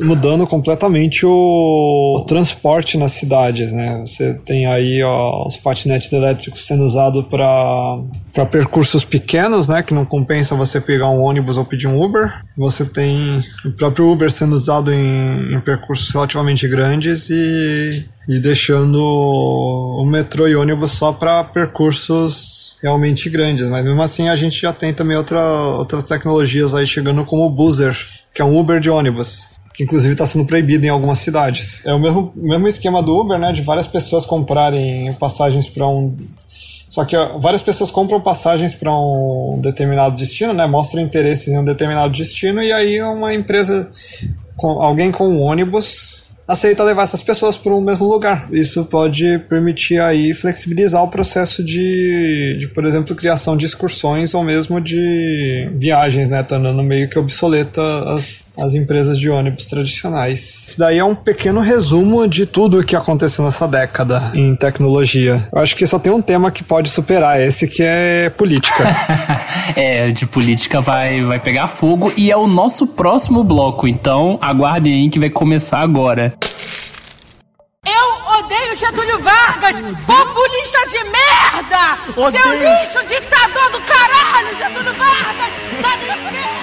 [0.02, 4.02] mudando completamente o, o, transporte nas cidades, né?
[4.04, 9.80] Você tem aí ó, os patinetes elétricos sendo usados para percursos pequenos, né?
[9.80, 12.42] Que não compensa você pegar um ônibus ou pedir um Uber.
[12.58, 19.00] Você tem o próprio Uber sendo usado em, em percursos relativamente grandes e, e deixando
[19.00, 24.72] o metrô e ônibus só para percursos realmente grandes, mas mesmo assim a gente já
[24.72, 27.96] tem também outra, outras tecnologias aí chegando como o Buzzer,
[28.34, 29.50] que é um Uber de ônibus.
[29.74, 31.86] Que inclusive está sendo proibido em algumas cidades.
[31.86, 33.52] É o mesmo, mesmo esquema do Uber, né?
[33.52, 36.14] De várias pessoas comprarem passagens para um
[36.90, 40.66] só que ó, várias pessoas compram passagens para um determinado destino, né?
[40.66, 43.88] Mostram interesses em um determinado destino e aí uma empresa,
[44.56, 48.48] com, alguém com um ônibus aceita levar essas pessoas para o mesmo lugar.
[48.50, 54.42] Isso pode permitir aí flexibilizar o processo de, de, por exemplo, criação de excursões ou
[54.42, 56.42] mesmo de viagens, né?
[56.42, 57.80] Tornando meio que obsoleta
[58.12, 60.68] as, as empresas de ônibus tradicionais.
[60.68, 65.48] Isso daí é um pequeno resumo de tudo o que aconteceu nessa década em tecnologia.
[65.52, 68.84] Eu acho que só tem um tema que pode superar esse, que é política.
[69.74, 74.94] é, de política vai, vai pegar fogo e é o nosso próximo bloco, então aguardem
[74.94, 76.34] aí que vai começar agora.
[77.86, 81.98] Eu odeio Getúlio Vargas, populista de merda!
[82.16, 82.42] Odeio.
[82.42, 85.52] Seu lixo, ditador do caralho, Getúlio Vargas!
[85.82, 86.59] Tá de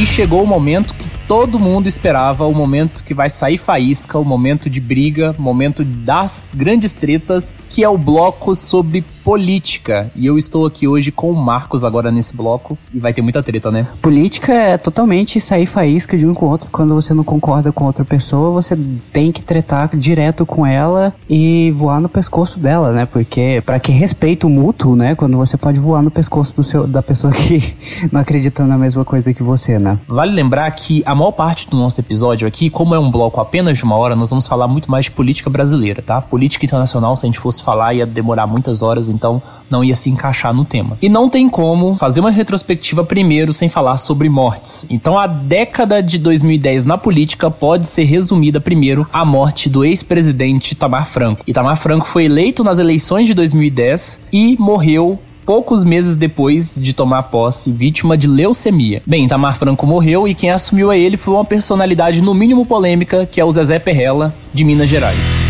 [0.00, 4.24] E chegou o momento que todo mundo esperava o momento que vai sair faísca, o
[4.24, 10.10] momento de briga, o momento das grandes tretas, que é o bloco sobre política.
[10.14, 13.42] E eu estou aqui hoje com o Marcos agora nesse bloco e vai ter muita
[13.42, 13.86] treta, né?
[14.00, 16.68] Política é totalmente sair faísca de um com o outro.
[16.70, 18.78] Quando você não concorda com outra pessoa, você
[19.12, 23.06] tem que tretar direto com ela e voar no pescoço dela, né?
[23.06, 25.14] Porque para que respeito mútuo, né?
[25.14, 27.74] Quando você pode voar no pescoço do seu, da pessoa que
[28.10, 29.98] não acredita na mesma coisa que você, né?
[30.08, 33.78] Vale lembrar que a maior parte do nosso episódio aqui, como é um bloco apenas
[33.78, 36.20] de uma hora, nós vamos falar muito mais de política brasileira, tá?
[36.20, 40.10] Política internacional, se a gente fosse falar, ia demorar muitas horas, então não ia se
[40.10, 40.98] encaixar no tema.
[41.00, 44.84] E não tem como fazer uma retrospectiva primeiro sem falar sobre mortes.
[44.90, 50.72] Então a década de 2010 na política pode ser resumida primeiro à morte do ex-presidente
[50.72, 51.44] Itamar Franco.
[51.46, 55.18] Itamar Franco foi eleito nas eleições de 2010 e morreu
[55.50, 59.02] poucos meses depois de tomar posse, vítima de leucemia.
[59.04, 63.26] Bem, Tamar Franco morreu e quem assumiu a ele foi uma personalidade no mínimo polêmica,
[63.26, 65.49] que é o Zezé Perrella, de Minas Gerais.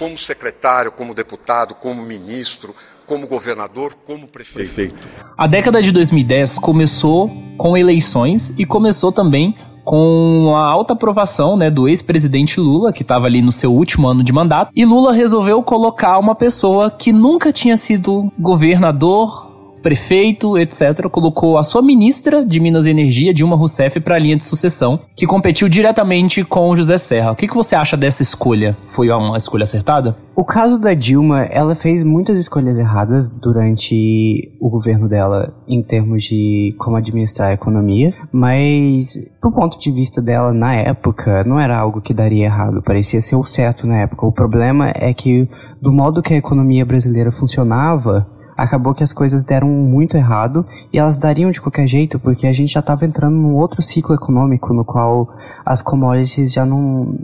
[0.00, 2.74] Como secretário, como deputado, como ministro,
[3.06, 4.72] como governador, como prefeito.
[4.74, 5.08] prefeito.
[5.36, 11.68] A década de 2010 começou com eleições e começou também com a alta aprovação né,
[11.70, 15.62] do ex-presidente Lula, que estava ali no seu último ano de mandato, e Lula resolveu
[15.62, 19.49] colocar uma pessoa que nunca tinha sido governador,
[19.82, 24.36] prefeito, etc., colocou a sua ministra de Minas e Energia, Dilma Rousseff, para a linha
[24.36, 27.32] de sucessão, que competiu diretamente com José Serra.
[27.32, 28.76] O que, que você acha dessa escolha?
[28.86, 30.16] Foi uma escolha acertada?
[30.34, 36.22] O caso da Dilma, ela fez muitas escolhas erradas durante o governo dela em termos
[36.22, 41.76] de como administrar a economia, mas do ponto de vista dela na época, não era
[41.76, 44.26] algo que daria errado, parecia ser o certo na época.
[44.26, 45.48] O problema é que
[45.80, 48.26] do modo que a economia brasileira funcionava,
[48.62, 52.52] acabou que as coisas deram muito errado e elas dariam de qualquer jeito, porque a
[52.52, 55.28] gente já estava entrando num outro ciclo econômico no qual
[55.64, 57.18] as commodities já não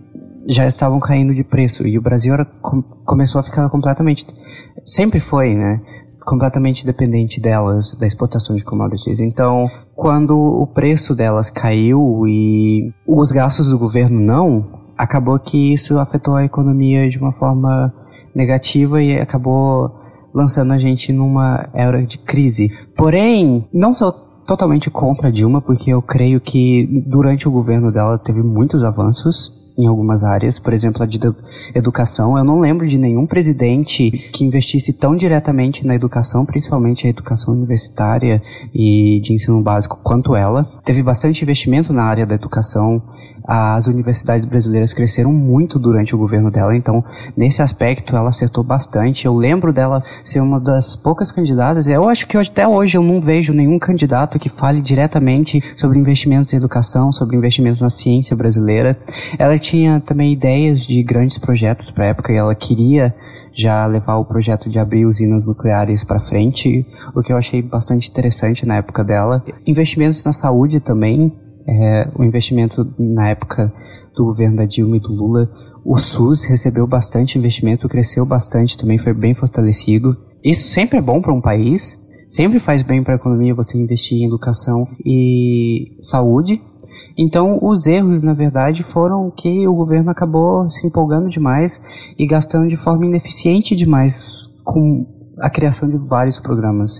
[0.48, 4.24] já estavam caindo de preço e o Brasil era, com, começou a ficar completamente
[4.84, 5.80] sempre foi, né?
[6.24, 9.20] completamente dependente delas, da exportação de commodities.
[9.20, 14.66] Então, quando o preço delas caiu e os gastos do governo não,
[14.98, 17.94] acabou que isso afetou a economia de uma forma
[18.34, 20.05] negativa e acabou
[20.36, 22.70] lançando a gente numa era de crise.
[22.94, 24.12] Porém, não sou
[24.46, 29.50] totalmente contra a Dilma, porque eu creio que durante o governo dela teve muitos avanços
[29.78, 31.18] em algumas áreas, por exemplo, a de
[31.74, 32.36] educação.
[32.36, 37.54] Eu não lembro de nenhum presidente que investisse tão diretamente na educação, principalmente a educação
[37.54, 38.42] universitária
[38.74, 40.64] e de ensino básico, quanto ela.
[40.84, 43.02] Teve bastante investimento na área da educação
[43.46, 47.04] As universidades brasileiras cresceram muito durante o governo dela, então
[47.36, 49.26] nesse aspecto ela acertou bastante.
[49.26, 51.86] Eu lembro dela ser uma das poucas candidatas.
[51.86, 56.52] Eu acho que até hoje eu não vejo nenhum candidato que fale diretamente sobre investimentos
[56.52, 58.98] em educação, sobre investimentos na ciência brasileira.
[59.38, 63.14] Ela tinha também ideias de grandes projetos para a época e ela queria
[63.56, 68.10] já levar o projeto de abrir usinas nucleares para frente, o que eu achei bastante
[68.10, 69.42] interessante na época dela.
[69.66, 71.32] Investimentos na saúde também,
[71.66, 73.72] é, o investimento na época
[74.14, 75.50] do governo da Dilma e do Lula,
[75.84, 80.16] o SUS recebeu bastante investimento, cresceu bastante, também foi bem fortalecido.
[80.42, 81.96] Isso sempre é bom para um país,
[82.28, 86.60] sempre faz bem para a economia você investir em educação e saúde.
[87.18, 91.80] Então, os erros, na verdade, foram que o governo acabou se empolgando demais
[92.18, 95.06] e gastando de forma ineficiente demais com
[95.40, 96.92] a criação de vários programas,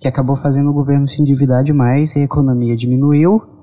[0.00, 3.57] que acabou fazendo o governo se endividar demais e a economia diminuiu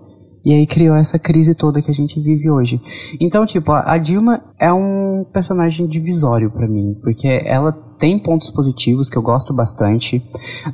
[0.45, 2.79] e aí criou essa crise toda que a gente vive hoje.
[3.19, 9.09] Então, tipo, a Dilma é um personagem divisório para mim, porque ela tem pontos positivos
[9.09, 10.21] que eu gosto bastante.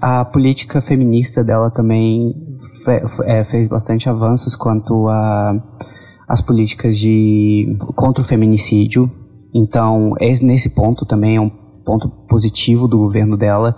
[0.02, 2.36] A política feminista dela também
[2.84, 5.54] fe é, fez bastante avanços quanto a
[6.28, 9.10] as políticas de contra o feminicídio.
[9.54, 11.50] Então, nesse ponto também é um
[11.86, 13.76] ponto positivo do governo dela.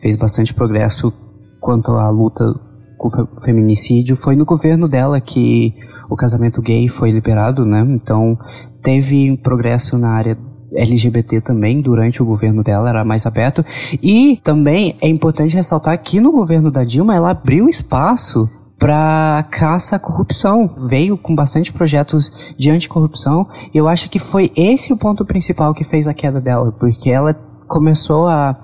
[0.00, 1.12] Fez bastante progresso
[1.60, 2.54] quanto à luta
[2.96, 4.16] com o feminicídio.
[4.16, 5.74] Foi no governo dela que
[6.08, 7.84] o casamento gay foi liberado, né?
[7.88, 8.38] Então
[8.82, 10.38] teve progresso na área
[10.74, 13.64] LGBT também durante o governo dela era mais aberto
[14.02, 19.96] e também é importante ressaltar que no governo da Dilma ela abriu espaço para caça
[19.96, 20.68] à corrupção.
[20.86, 25.72] Veio com bastante projetos de anticorrupção e eu acho que foi esse o ponto principal
[25.72, 27.34] que fez a queda dela, porque ela
[27.66, 28.56] começou a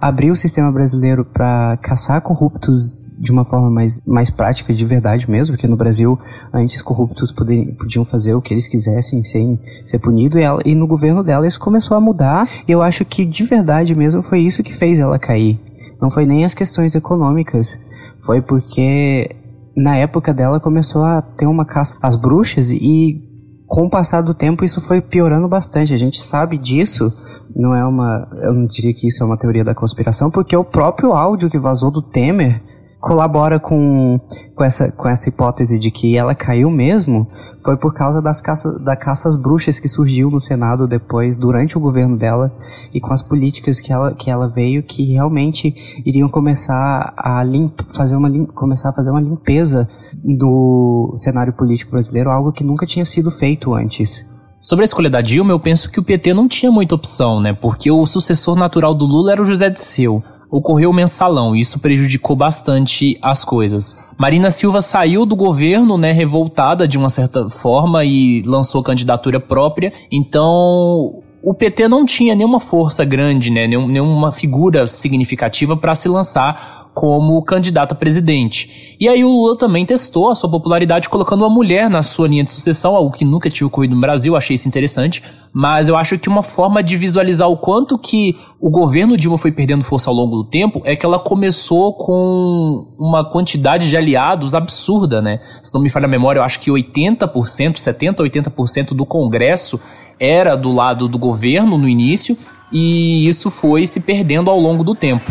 [0.00, 5.30] abrir o sistema brasileiro para caçar corruptos de uma forma mais, mais prática, de verdade
[5.30, 6.18] mesmo, porque no Brasil
[6.52, 10.74] antes corruptos podiam, podiam fazer o que eles quisessem sem ser punido, e, ela, e
[10.74, 14.40] no governo dela isso começou a mudar, e eu acho que de verdade mesmo foi
[14.40, 15.58] isso que fez ela cair.
[16.00, 17.78] Não foi nem as questões econômicas,
[18.20, 19.34] foi porque
[19.76, 23.23] na época dela começou a ter uma caça às bruxas e
[23.66, 25.92] com o passar do tempo isso foi piorando bastante.
[25.92, 27.12] A gente sabe disso
[27.54, 28.28] não é uma.
[28.42, 31.58] Eu não diria que isso é uma teoria da conspiração, porque o próprio áudio que
[31.58, 32.62] vazou do Temer
[33.04, 34.18] colabora com,
[34.54, 37.28] com, essa, com essa hipótese de que ela caiu mesmo
[37.62, 41.76] foi por causa das caça, da caça às bruxas que surgiu no Senado depois, durante
[41.76, 42.50] o governo dela,
[42.94, 45.74] e com as políticas que ela, que ela veio, que realmente
[46.06, 52.30] iriam começar a limp, fazer uma, começar a fazer uma limpeza do cenário político brasileiro,
[52.30, 54.24] algo que nunca tinha sido feito antes.
[54.58, 57.52] Sobre a escolha da Dilma, eu penso que o PT não tinha muita opção, né?
[57.52, 60.22] Porque o sucessor natural do Lula era o José Disseu.
[60.56, 64.12] Ocorreu o mensalão e isso prejudicou bastante as coisas.
[64.16, 69.92] Marina Silva saiu do governo, né, revoltada de uma certa forma e lançou candidatura própria.
[70.12, 76.83] Então, o PT não tinha nenhuma força grande, né, nenhuma figura significativa para se lançar
[76.94, 78.96] como candidato a presidente.
[79.00, 82.44] E aí o Lula também testou a sua popularidade colocando uma mulher na sua linha
[82.44, 85.20] de sucessão, algo que nunca tinha ocorrido no Brasil, achei isso interessante,
[85.52, 89.50] mas eu acho que uma forma de visualizar o quanto que o governo Dilma foi
[89.50, 94.54] perdendo força ao longo do tempo é que ela começou com uma quantidade de aliados
[94.54, 95.40] absurda, né?
[95.64, 99.80] Se não me falha a memória, eu acho que 80%, 70, 80% do Congresso
[100.20, 102.38] era do lado do governo no início,
[102.70, 105.24] e isso foi se perdendo ao longo do tempo.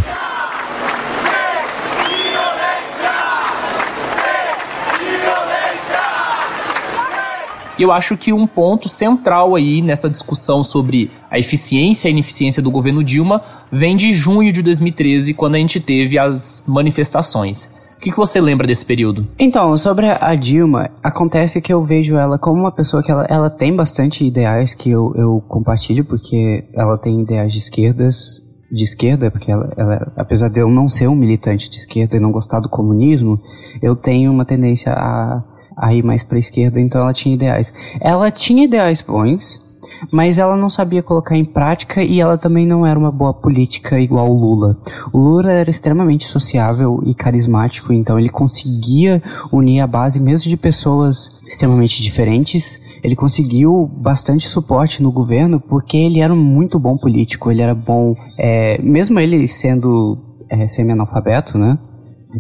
[7.78, 12.12] E eu acho que um ponto central aí nessa discussão sobre a eficiência e a
[12.12, 17.72] ineficiência do governo Dilma vem de junho de 2013, quando a gente teve as manifestações.
[17.98, 19.26] O que, que você lembra desse período?
[19.40, 23.50] Então, sobre a Dilma, acontece que eu vejo ela como uma pessoa que ela, ela
[23.50, 29.32] tem bastante ideais que eu, eu compartilho, porque ela tem ideais de esquerdas, de esquerda,
[29.32, 32.60] porque ela, ela, apesar de eu não ser um militante de esquerda e não gostar
[32.60, 33.40] do comunismo,
[33.82, 35.42] eu tenho uma tendência a
[35.78, 37.74] a ir mais para esquerda, então ela tinha ideais.
[38.00, 39.62] Ela tinha ideais bons,
[40.12, 44.00] mas ela não sabia colocar em prática e ela também não era uma boa política
[44.00, 44.78] igual o Lula.
[45.12, 49.22] O Lula era extremamente sociável e carismático, então ele conseguia
[49.52, 52.80] unir a base mesmo de pessoas extremamente diferentes.
[53.04, 57.76] Ele conseguiu bastante suporte no governo porque ele era um muito bom político, ele era
[57.76, 60.18] bom, é, mesmo ele sendo
[60.50, 61.78] é, semi-analfabeto, né?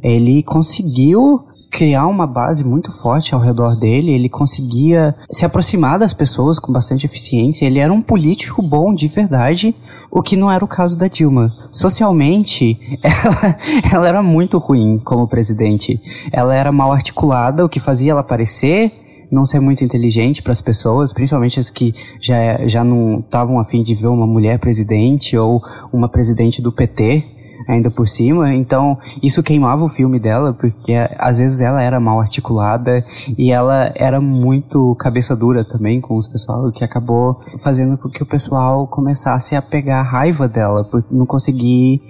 [0.01, 1.41] Ele conseguiu
[1.73, 6.71] criar uma base muito forte ao redor dele, ele conseguia se aproximar das pessoas com
[6.71, 9.75] bastante eficiência, ele era um político bom de verdade,
[10.11, 11.51] o que não era o caso da Dilma.
[11.71, 13.57] Socialmente, ela,
[13.91, 15.99] ela era muito ruim como presidente.
[16.31, 18.91] Ela era mal articulada, o que fazia ela parecer
[19.31, 23.81] não ser muito inteligente para as pessoas, principalmente as que já, já não estavam afim
[23.81, 25.59] de ver uma mulher presidente ou
[25.91, 27.33] uma presidente do PT
[27.67, 32.19] ainda por cima, então isso queimava o filme dela, porque às vezes ela era mal
[32.19, 33.05] articulada
[33.37, 38.09] e ela era muito cabeça dura também com os pessoal, o que acabou fazendo com
[38.09, 42.01] que o pessoal começasse a pegar a raiva dela por não conseguir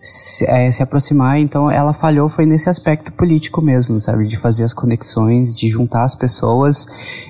[0.00, 4.64] se, é, se aproximar, então ela falhou foi nesse aspecto político mesmo, sabe, de fazer
[4.64, 6.86] as conexões, de juntar as pessoas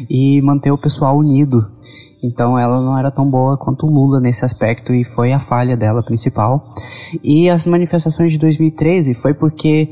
[0.09, 1.67] e manter o pessoal unido.
[2.23, 5.77] Então ela não era tão boa quanto o Lula nesse aspecto e foi a falha
[5.77, 6.75] dela principal.
[7.23, 9.91] E as manifestações de 2013 foi porque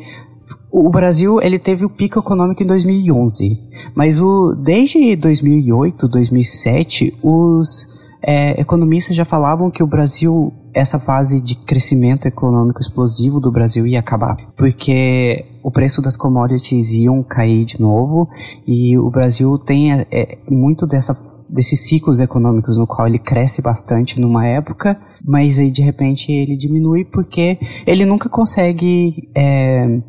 [0.71, 3.59] o Brasil ele teve o pico econômico em 2011,
[3.95, 11.41] mas o desde 2008, 2007 os é, economistas já falavam que o Brasil essa fase
[11.41, 17.65] de crescimento econômico explosivo do Brasil ia acabar, porque o preço das commodities iam cair
[17.65, 18.29] de novo
[18.67, 21.17] e o Brasil tem é, é, muito dessa,
[21.49, 26.57] desses ciclos econômicos no qual ele cresce bastante numa época, mas aí de repente ele
[26.57, 30.01] diminui porque ele nunca consegue é,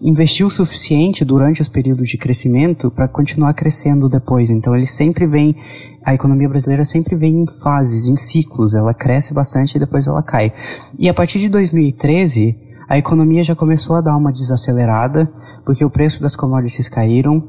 [0.00, 4.50] investir o suficiente durante os períodos de crescimento para continuar crescendo depois.
[4.50, 5.56] Então ele sempre vem
[6.04, 8.74] a economia brasileira sempre vem em fases, em ciclos.
[8.74, 10.52] Ela cresce bastante e depois ela cai.
[10.98, 12.56] E a partir de 2013,
[12.88, 15.30] a economia já começou a dar uma desacelerada,
[15.64, 17.42] porque o preço das commodities caíram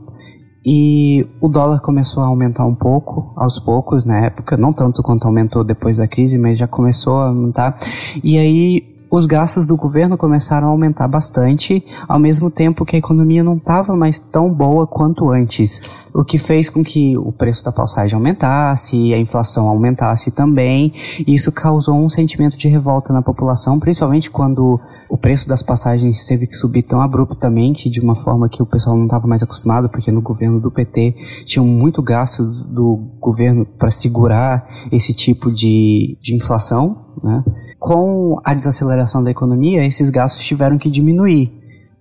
[0.66, 5.26] e o dólar começou a aumentar um pouco, aos poucos, na época, não tanto quanto
[5.26, 7.78] aumentou depois da crise, mas já começou a aumentar.
[8.24, 13.00] E aí os gastos do governo começaram a aumentar bastante, ao mesmo tempo que a
[13.00, 15.80] economia não estava mais tão boa quanto antes,
[16.12, 20.92] o que fez com que o preço da passagem aumentasse, a inflação aumentasse também.
[21.28, 26.26] E isso causou um sentimento de revolta na população, principalmente quando o preço das passagens
[26.26, 29.90] teve que subir tão abruptamente, de uma forma que o pessoal não estava mais acostumado,
[29.90, 36.18] porque no governo do PT tinham muito gasto do governo para segurar esse tipo de,
[36.20, 37.44] de inflação, né?
[37.84, 41.52] Com a desaceleração da economia, esses gastos tiveram que diminuir.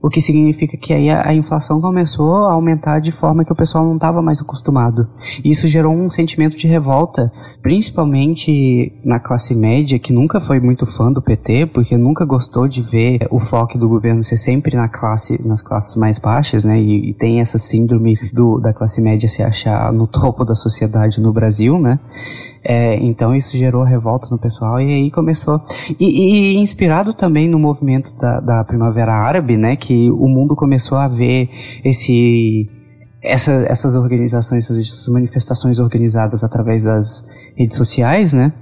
[0.01, 3.85] O que significa que aí a, inflação começou a aumentar de forma que o pessoal
[3.85, 5.09] não estava mais acostumado.
[5.44, 11.11] Isso gerou um sentimento de revolta, principalmente na classe média, que nunca foi muito fã
[11.11, 15.44] do PT, porque nunca gostou de ver o foco do governo ser sempre na classe,
[15.44, 16.81] nas classes mais baixas, né?
[16.81, 21.20] E, e tem essa síndrome do, da classe média se achar no topo da sociedade
[21.20, 21.99] no Brasil, né?
[22.65, 25.60] É, então isso gerou revolta no pessoal e aí começou.
[25.99, 29.74] E, e inspirado também no movimento da, da, Primavera Árabe, né?
[29.74, 31.50] Que o mundo começou a ver
[31.84, 32.70] esse.
[33.24, 37.24] Essa, essas organizações, essas manifestações organizadas através das
[37.57, 38.52] redes sociais, né?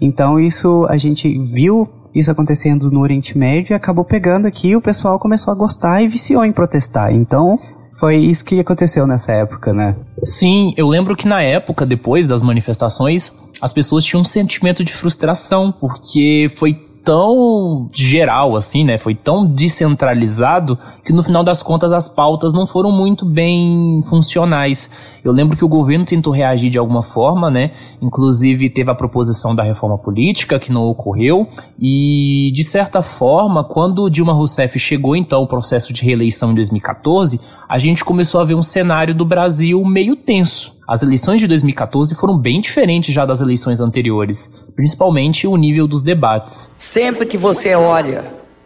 [0.00, 4.80] Então isso a gente viu isso acontecendo no Oriente Médio e acabou pegando aqui o
[4.80, 7.12] pessoal começou a gostar e viciou em protestar.
[7.12, 7.60] Então
[7.92, 9.96] foi isso que aconteceu nessa época, né?
[10.22, 14.92] Sim, eu lembro que na época, depois das manifestações, as pessoas tinham um sentimento de
[14.92, 18.98] frustração, porque foi tão geral assim, né?
[18.98, 24.90] Foi tão descentralizado que no final das contas as pautas não foram muito bem funcionais.
[25.24, 27.70] Eu lembro que o governo tentou reagir de alguma forma, né?
[28.02, 31.48] Inclusive teve a proposição da reforma política que não ocorreu
[31.80, 37.40] e de certa forma, quando Dilma Rousseff chegou então ao processo de reeleição em 2014,
[37.66, 42.14] a gente começou a ver um cenário do Brasil meio tenso as eleições de 2014
[42.14, 46.74] foram bem diferentes já das eleições anteriores, principalmente o nível dos debates.
[46.78, 48.24] Sempre que você olha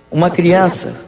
[0.08, 1.00] uma criança,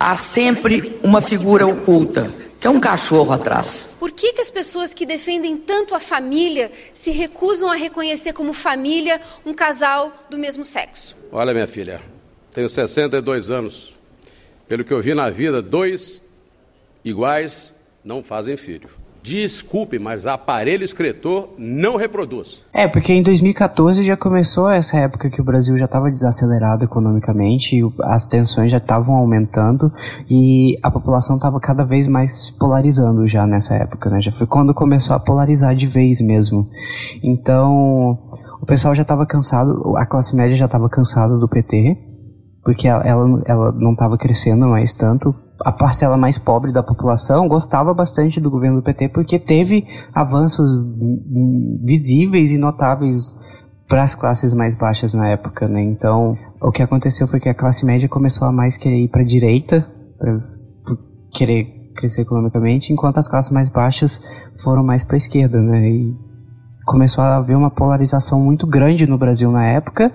[0.00, 3.88] há sempre uma figura oculta, que é um cachorro atrás.
[4.00, 8.52] Por que, que as pessoas que defendem tanto a família se recusam a reconhecer como
[8.52, 11.16] família um casal do mesmo sexo?
[11.30, 12.00] Olha, minha filha,
[12.52, 13.94] tenho 62 anos.
[14.66, 16.20] Pelo que eu vi na vida, dois
[17.04, 17.72] iguais
[18.04, 18.99] não fazem filho.
[19.30, 22.60] Desculpe, mas aparelho escritor não reproduz.
[22.72, 27.80] É, porque em 2014 já começou essa época que o Brasil já estava desacelerado economicamente,
[28.02, 29.92] as tensões já estavam aumentando
[30.28, 34.20] e a população estava cada vez mais polarizando já nessa época, né?
[34.20, 36.68] Já foi quando começou a polarizar de vez mesmo.
[37.22, 38.18] Então,
[38.60, 41.96] o pessoal já estava cansado, a classe média já estava cansada do PT,
[42.64, 43.04] porque ela,
[43.46, 45.32] ela não estava crescendo mais tanto
[45.64, 50.68] a parcela mais pobre da população gostava bastante do governo do PT porque teve avanços
[51.82, 53.34] visíveis e notáveis
[53.88, 55.82] para as classes mais baixas na época, né?
[55.82, 59.22] Então, o que aconteceu foi que a classe média começou a mais querer ir para
[59.22, 59.84] a direita,
[60.16, 60.38] para
[61.32, 64.20] querer crescer economicamente, enquanto as classes mais baixas
[64.62, 65.90] foram mais para a esquerda, né?
[65.90, 66.29] E
[66.90, 70.10] começou a haver uma polarização muito grande no Brasil na época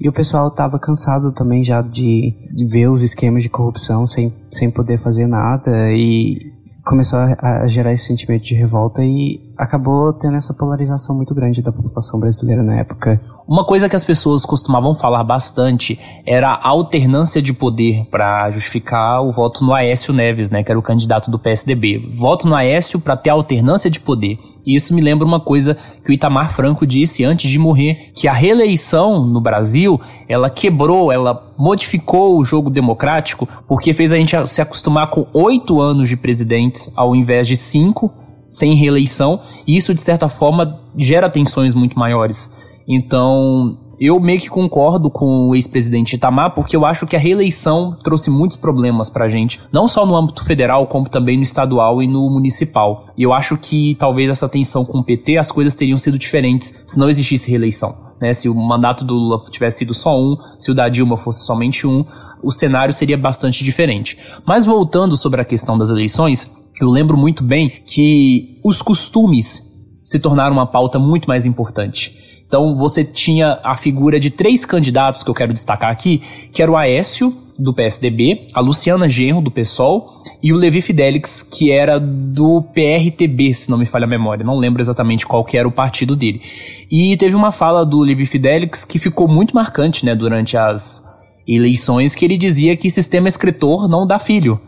[0.00, 4.32] e o pessoal estava cansado também já de, de ver os esquemas de corrupção sem,
[4.52, 6.38] sem poder fazer nada e
[6.84, 11.62] começou a, a, gerar esse sentimento de revolta e acabou tendo essa polarização muito grande
[11.62, 13.20] da população brasileira na época.
[13.46, 19.22] Uma coisa que as pessoas costumavam falar bastante era a alternância de poder para justificar
[19.22, 21.98] o voto no Aécio Neves, né, que era o candidato do PSDB.
[22.14, 24.38] Voto no Aécio para ter alternância de poder.
[24.64, 28.28] E isso me lembra uma coisa que o Itamar Franco disse antes de morrer, que
[28.28, 34.36] a reeleição no Brasil, ela quebrou, ela modificou o jogo democrático, porque fez a gente
[34.46, 38.12] se acostumar com oito anos de presidentes ao invés de cinco,
[38.52, 42.52] sem reeleição, e isso, de certa forma, gera tensões muito maiores.
[42.86, 47.96] Então, eu meio que concordo com o ex-presidente Itamar, porque eu acho que a reeleição
[48.02, 52.06] trouxe muitos problemas pra gente, não só no âmbito federal, como também no estadual e
[52.06, 53.06] no municipal.
[53.16, 56.82] E eu acho que talvez essa tensão com o PT, as coisas teriam sido diferentes
[56.86, 57.94] se não existisse reeleição.
[58.20, 58.32] Né?
[58.32, 61.86] Se o mandato do Lula tivesse sido só um, se o da Dilma fosse somente
[61.86, 62.04] um,
[62.42, 64.18] o cenário seria bastante diferente.
[64.44, 66.50] Mas voltando sobre a questão das eleições,
[66.82, 69.62] eu lembro muito bem que os costumes
[70.02, 72.42] se tornaram uma pauta muito mais importante.
[72.44, 76.20] Então você tinha a figura de três candidatos que eu quero destacar aqui,
[76.52, 80.10] que era o Aécio, do PSDB, a Luciana Genro, do PSOL,
[80.42, 84.44] e o Levi Fidelix, que era do PRTB, se não me falha a memória.
[84.44, 86.42] Não lembro exatamente qual que era o partido dele.
[86.90, 91.00] E teve uma fala do Levi Fidelix que ficou muito marcante né, durante as
[91.46, 94.60] eleições, que ele dizia que sistema escritor não dá filho.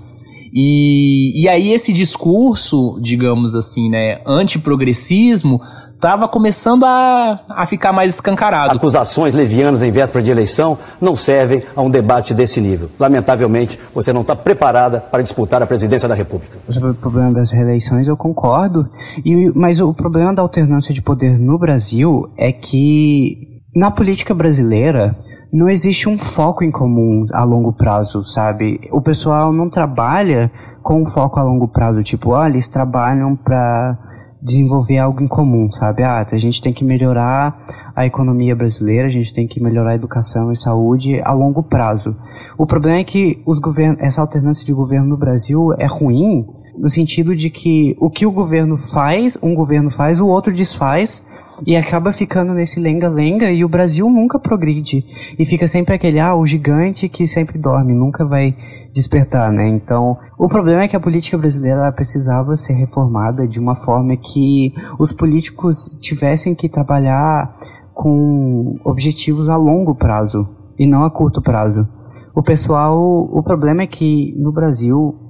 [0.54, 5.60] E, e aí esse discurso, digamos assim, né, antiprogressismo,
[5.94, 8.76] estava começando a, a ficar mais escancarado.
[8.76, 12.90] Acusações levianas em véspera de eleição não servem a um debate desse nível.
[13.00, 16.58] Lamentavelmente, você não está preparada para disputar a presidência da República.
[16.68, 18.88] Sobre o problema das reeleições, eu concordo.
[19.24, 25.16] E, mas o problema da alternância de poder no Brasil é que, na política brasileira,
[25.54, 28.80] não existe um foco em comum a longo prazo, sabe?
[28.90, 30.50] O pessoal não trabalha
[30.82, 33.96] com um foco a longo prazo, tipo, ah, eles trabalham para
[34.42, 36.02] desenvolver algo em comum, sabe?
[36.02, 37.56] Ah, a gente tem que melhorar
[37.94, 42.16] a economia brasileira, a gente tem que melhorar a educação e saúde a longo prazo.
[42.58, 46.44] O problema é que os governos, essa alternância de governo no Brasil é ruim
[46.76, 51.22] no sentido de que o que o governo faz, um governo faz, o outro desfaz
[51.66, 55.04] e acaba ficando nesse lenga-lenga e o Brasil nunca progride
[55.38, 58.56] e fica sempre aquele ah, o gigante que sempre dorme, nunca vai
[58.92, 59.68] despertar, né?
[59.68, 64.72] Então, o problema é que a política brasileira precisava ser reformada de uma forma que
[64.98, 67.56] os políticos tivessem que trabalhar
[67.92, 71.86] com objetivos a longo prazo e não a curto prazo.
[72.34, 75.23] O pessoal, o problema é que no Brasil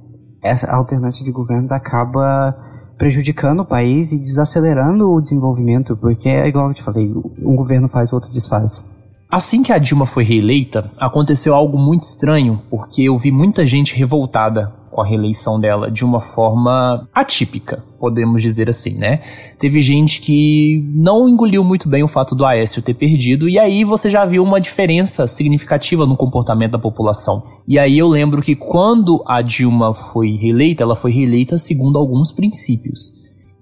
[0.45, 2.55] essa alternância de governos acaba
[2.97, 7.89] prejudicando o país e desacelerando o desenvolvimento, porque é igual eu te falei, um governo
[7.89, 8.85] faz, o outro desfaz.
[9.29, 13.95] Assim que a Dilma foi reeleita, aconteceu algo muito estranho, porque eu vi muita gente
[13.95, 19.21] revoltada com a reeleição dela de uma forma atípica, podemos dizer assim, né?
[19.59, 23.83] Teve gente que não engoliu muito bem o fato do Aécio ter perdido, e aí
[23.83, 27.43] você já viu uma diferença significativa no comportamento da população.
[27.67, 32.31] E aí eu lembro que quando a Dilma foi reeleita, ela foi reeleita segundo alguns
[32.31, 33.11] princípios.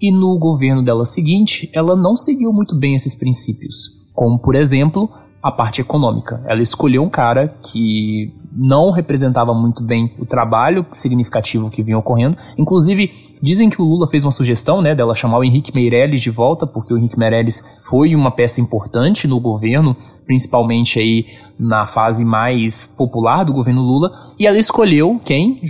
[0.00, 3.88] E no governo dela seguinte, ela não seguiu muito bem esses princípios.
[4.14, 5.10] Como, por exemplo,
[5.42, 6.40] a parte econômica.
[6.46, 12.36] Ela escolheu um cara que não representava muito bem o trabalho significativo que vinha ocorrendo.
[12.56, 13.10] Inclusive,
[13.42, 16.66] dizem que o Lula fez uma sugestão, né, dela chamar o Henrique Meirelles de volta,
[16.66, 21.26] porque o Henrique Meirelles foi uma peça importante no governo, principalmente aí
[21.58, 25.60] na fase mais popular do governo Lula, e ela escolheu quem?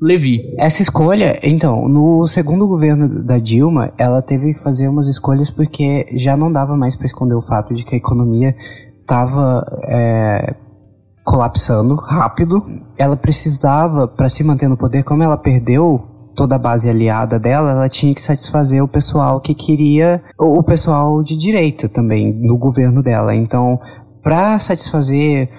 [0.00, 0.40] Levi.
[0.58, 6.06] Essa escolha, então, no segundo governo da Dilma, ela teve que fazer umas escolhas porque
[6.14, 8.56] já não dava mais para esconder o fato de que a economia
[9.02, 10.54] estava é,
[11.24, 12.64] colapsando rápido.
[12.96, 17.72] Ela precisava, para se manter no poder, como ela perdeu toda a base aliada dela,
[17.72, 23.02] ela tinha que satisfazer o pessoal que queria, o pessoal de direita também, no governo
[23.02, 23.34] dela.
[23.34, 23.78] Então,
[24.22, 25.50] para satisfazer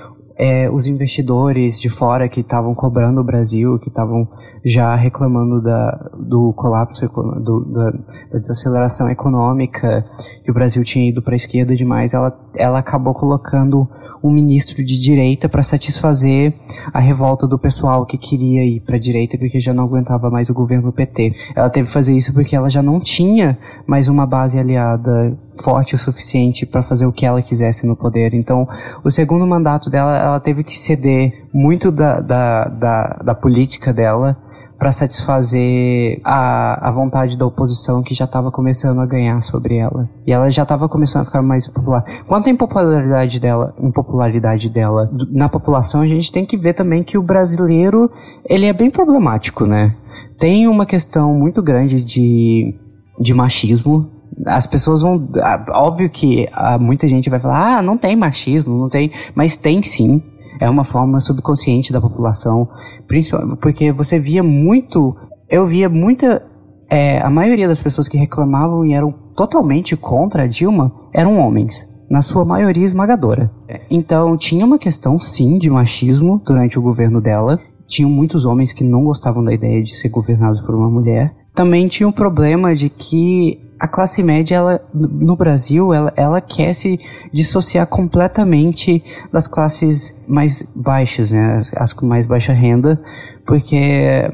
[0.42, 4.28] é, os investidores de fora que estavam cobrando o Brasil, que estavam
[4.66, 7.08] já reclamando da, do colapso,
[7.40, 7.92] do, da,
[8.32, 10.04] da, desaceleração econômica,
[10.44, 13.88] que o Brasil tinha ido para a esquerda demais, ela, ela acabou colocando
[14.24, 16.54] um ministro de direita para satisfazer
[16.94, 20.50] a revolta do pessoal que queria ir para a direita porque já não aguentava mais
[20.50, 21.34] o governo PT.
[21.56, 25.96] Ela teve que fazer isso porque ela já não tinha mais uma base aliada forte
[25.96, 28.34] o suficiente para fazer o que ela quisesse no poder.
[28.34, 28.68] Então,
[29.04, 34.38] o segundo mandato dela, ela teve que ceder muito da, da, da, da política dela
[34.82, 40.10] para satisfazer a, a vontade da oposição que já estava começando a ganhar sobre ela.
[40.26, 42.04] E ela já estava começando a ficar mais popular.
[42.28, 47.16] Quanto à impopularidade dela, impopularidade dela na população, a gente tem que ver também que
[47.16, 48.10] o brasileiro,
[48.44, 49.96] ele é bem problemático, né?
[50.40, 52.74] Tem uma questão muito grande de,
[53.20, 55.30] de machismo as pessoas vão.
[55.70, 56.48] Óbvio que
[56.80, 59.12] muita gente vai falar, ah, não tem machismo, não tem.
[59.36, 60.22] Mas tem sim.
[60.60, 62.68] É uma forma subconsciente da população.
[63.08, 65.16] Principalmente porque você via muito.
[65.50, 66.46] Eu via muita.
[66.90, 71.90] É, a maioria das pessoas que reclamavam e eram totalmente contra a Dilma eram homens.
[72.10, 73.50] Na sua maioria esmagadora.
[73.90, 77.58] Então tinha uma questão sim de machismo durante o governo dela.
[77.88, 81.34] Tinham muitos homens que não gostavam da ideia de ser governados por uma mulher.
[81.56, 86.72] Também tinha o problema de que a classe média, ela, no Brasil, ela, ela quer
[86.72, 87.00] se
[87.34, 89.04] dissociar completamente
[89.34, 91.56] das classes mais baixas, né?
[91.56, 93.02] As, as com mais baixa renda,
[93.44, 94.32] porque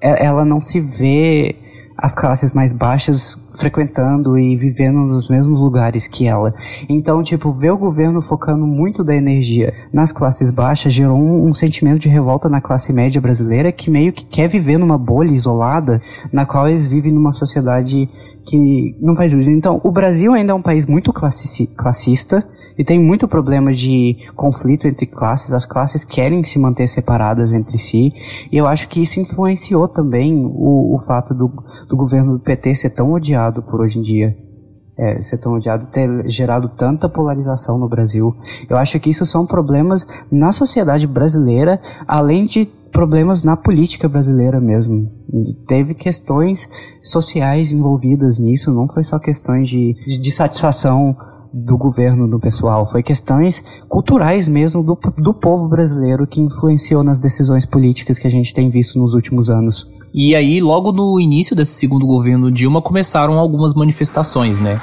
[0.00, 1.54] ela não se vê
[2.00, 6.54] as classes mais baixas frequentando e vivendo nos mesmos lugares que ela.
[6.88, 11.52] Então, tipo, ver o governo focando muito da energia nas classes baixas gerou um, um,
[11.52, 16.00] sentimento de revolta na classe média brasileira que meio que quer viver numa bolha isolada
[16.32, 18.08] na qual eles vivem numa sociedade
[18.46, 19.50] que não faz uso.
[19.50, 22.44] Então, o Brasil ainda é um país muito classista
[22.78, 25.52] e tem muito problema de conflito entre classes.
[25.52, 28.12] As classes querem se manter separadas entre si.
[28.52, 31.52] E eu acho que isso influenciou também o, o fato do,
[31.88, 34.36] do governo do PT ser tão odiado por hoje em dia.
[34.96, 38.34] É, ser tão odiado, ter gerado tanta polarização no Brasil.
[38.68, 44.60] Eu acho que isso são problemas na sociedade brasileira, além de problemas na política brasileira
[44.60, 45.08] mesmo.
[45.66, 46.68] Teve questões
[47.02, 51.16] sociais envolvidas nisso, não foi só questões de, de, de satisfação
[51.52, 57.20] do governo do pessoal, foi questões culturais mesmo do, do povo brasileiro que influenciou nas
[57.20, 59.86] decisões políticas que a gente tem visto nos últimos anos.
[60.12, 64.80] E aí, logo no início desse segundo governo Dilma, começaram algumas manifestações, né?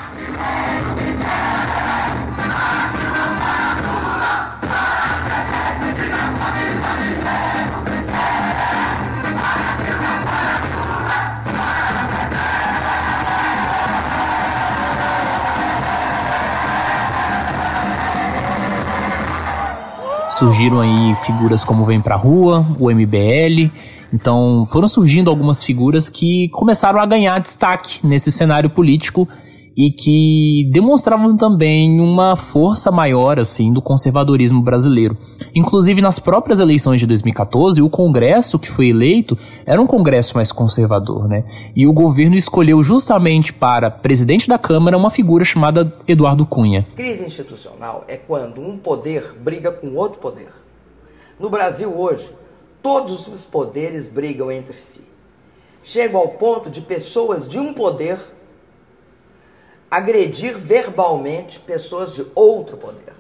[20.38, 23.72] Surgiram aí figuras como Vem Pra Rua, o MBL.
[24.14, 29.28] Então foram surgindo algumas figuras que começaram a ganhar destaque nesse cenário político
[29.76, 35.18] e que demonstravam também uma força maior assim do conservadorismo brasileiro.
[35.54, 40.52] Inclusive nas próprias eleições de 2014, o Congresso que foi eleito era um Congresso mais
[40.52, 41.44] conservador, né?
[41.76, 46.88] E o governo escolheu justamente para presidente da Câmara uma figura chamada Eduardo Cunha.
[46.96, 50.50] Crise institucional é quando um poder briga com outro poder.
[51.40, 52.30] No Brasil hoje,
[52.82, 55.02] todos os poderes brigam entre si.
[55.84, 58.18] Chegam ao ponto de pessoas de um poder
[59.96, 63.14] agredir verbalmente pessoas de outro poder.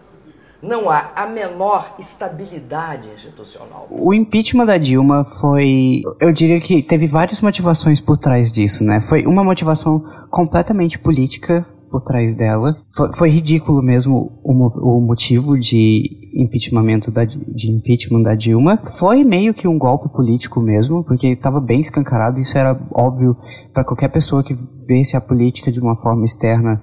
[0.61, 3.87] Não há a menor estabilidade institucional.
[3.89, 6.01] O impeachment da Dilma foi.
[6.19, 8.99] Eu diria que teve várias motivações por trás disso, né?
[8.99, 12.75] Foi uma motivação completamente política por trás dela.
[12.95, 18.79] Foi, foi ridículo mesmo o, o, motivo de impeachment da, de impeachment da Dilma.
[18.97, 22.39] Foi meio que um golpe político mesmo, porque estava bem escancarado.
[22.39, 23.35] Isso era óbvio
[23.73, 24.55] para qualquer pessoa que
[24.87, 26.81] vesse a política de uma forma externa.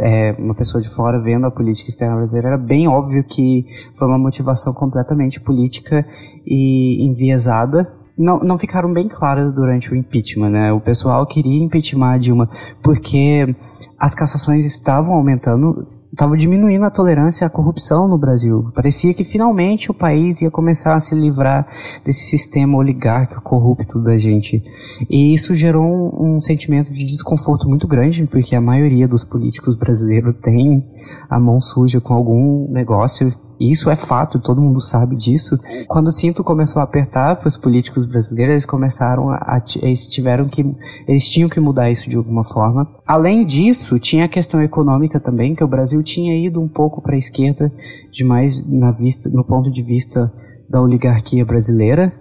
[0.00, 3.64] É, uma pessoa de fora vendo a política externa brasileira, era bem óbvio que
[3.96, 6.04] foi uma motivação completamente política
[6.44, 10.72] e enviesada não, não ficaram bem claras durante o impeachment, né?
[10.72, 12.48] O pessoal queria impeachment a Dilma
[12.82, 13.54] porque
[13.98, 18.70] as cassações estavam aumentando, estava diminuindo a tolerância à corrupção no Brasil.
[18.74, 21.66] Parecia que finalmente o país ia começar a se livrar
[22.04, 24.62] desse sistema oligárquico corrupto da gente.
[25.10, 29.74] E isso gerou um, um, sentimento de desconforto muito grande, porque a maioria dos políticos
[29.74, 30.82] brasileiros tem
[31.28, 35.58] a mão suja com algum negócio isso é fato, todo mundo sabe disso.
[35.88, 40.46] Quando o cinto começou a apertar para os políticos brasileiros, eles começaram a, eles tiveram
[40.46, 40.64] que
[41.08, 42.86] eles tinham que mudar isso de alguma forma.
[43.06, 47.14] Além disso, tinha a questão econômica também, que o Brasil tinha ido um pouco para
[47.14, 47.72] a esquerda
[48.12, 50.30] demais na vista, no ponto de vista
[50.68, 52.12] da oligarquia brasileira.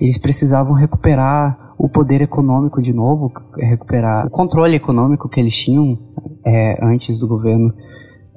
[0.00, 5.98] Eles precisavam recuperar o poder econômico de novo, recuperar o controle econômico que eles tinham
[6.46, 7.72] é, antes do governo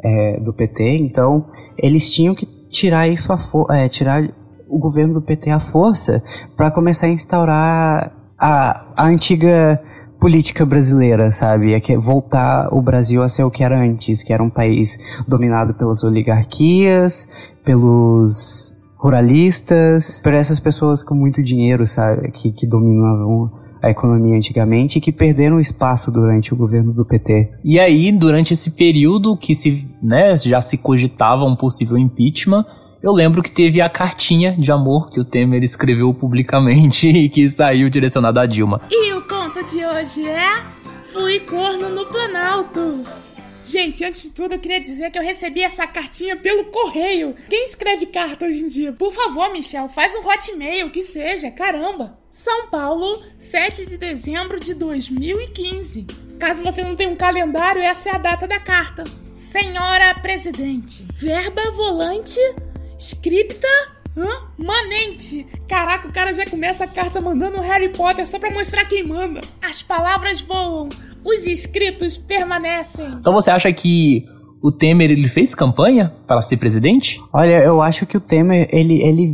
[0.06, 4.24] é, do PT, então eles tinham que tirar isso a é, tirar
[4.70, 6.24] o governo do PT à força
[6.56, 9.82] para começar a instaurar a, a antiga
[10.20, 11.74] política brasileira, sabe?
[11.74, 14.98] É que voltar o Brasil a ser o que era antes, que era um país
[15.28, 17.28] dominado pelas oligarquias,
[17.64, 23.52] pelos ruralistas, para essas pessoas com muito dinheiro, sabe, que, que dominavam
[23.86, 27.52] a economia antigamente e que perderam espaço durante o governo do PT.
[27.64, 32.66] E aí, durante esse período que se, né, já se cogitava um possível impeachment,
[33.04, 37.48] eu lembro que teve a cartinha de amor que o Temer escreveu publicamente e que
[37.48, 38.82] saiu direcionada a Dilma.
[38.90, 40.64] E o conto de hoje é
[41.14, 43.04] Fui corno no Planalto.
[43.66, 47.36] Gente, antes de tudo, eu queria dizer que eu recebi essa cartinha pelo correio.
[47.50, 48.94] Quem escreve carta hoje em dia?
[48.94, 52.20] Por favor, Michel, faz um hotmail, que seja, caramba.
[52.30, 56.06] São Paulo, 7 de dezembro de 2015.
[56.40, 59.04] Caso você não tenha um calendário, essa é a data da carta.
[59.34, 62.40] Senhora Presidente, verba volante,
[63.00, 63.68] scripta
[64.18, 64.48] Hã?
[64.58, 65.46] Manente!
[65.68, 69.42] Caraca, o cara já começa a carta mandando Harry Potter só pra mostrar quem manda.
[69.62, 70.88] As palavras voam,
[71.26, 73.06] os escritos permanecem.
[73.20, 74.24] Então você acha que
[74.62, 77.20] o Temer ele fez campanha para ser presidente?
[77.34, 79.30] Olha, eu acho que o Temer ele ele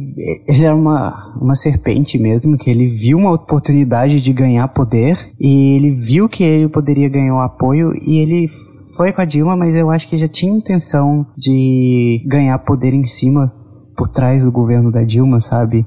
[0.47, 5.75] ele é uma uma serpente mesmo, que ele viu uma oportunidade de ganhar poder e
[5.75, 8.47] ele viu que ele poderia ganhar o apoio e ele
[8.95, 13.05] foi com a Dilma, mas eu acho que já tinha intenção de ganhar poder em
[13.05, 13.51] cima
[13.95, 15.85] por trás do governo da Dilma, sabe?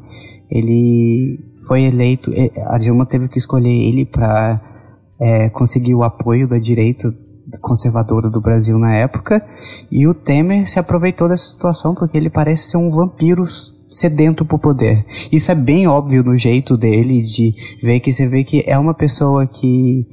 [0.50, 2.31] Ele foi eleito,
[2.66, 4.74] a Dilma teve que escolher ele para
[5.18, 7.12] é, conseguir o apoio da direita
[7.60, 9.44] conservadora do Brasil na época,
[9.91, 13.44] e o Temer se aproveitou dessa situação porque ele parece ser um vampiro
[13.89, 15.05] sedento por poder.
[15.31, 18.94] Isso é bem óbvio no jeito dele de ver que você vê que é uma
[18.94, 20.07] pessoa que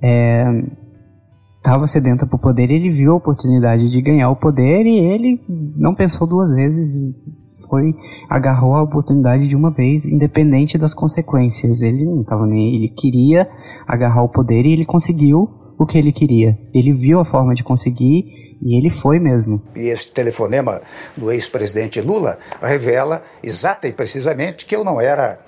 [0.00, 0.62] é,
[1.66, 5.40] estava sedenta por poder, ele viu a oportunidade de ganhar o poder e ele
[5.76, 6.88] não pensou duas vezes,
[7.68, 7.92] foi
[8.30, 11.82] agarrou a oportunidade de uma vez, independente das consequências.
[11.82, 13.48] Ele não estava nem, ele queria
[13.84, 16.56] agarrar o poder e ele conseguiu o que ele queria.
[16.72, 19.60] Ele viu a forma de conseguir e ele foi mesmo.
[19.74, 20.80] E esse telefonema
[21.16, 25.40] do ex-presidente Lula revela exata e precisamente que eu não era,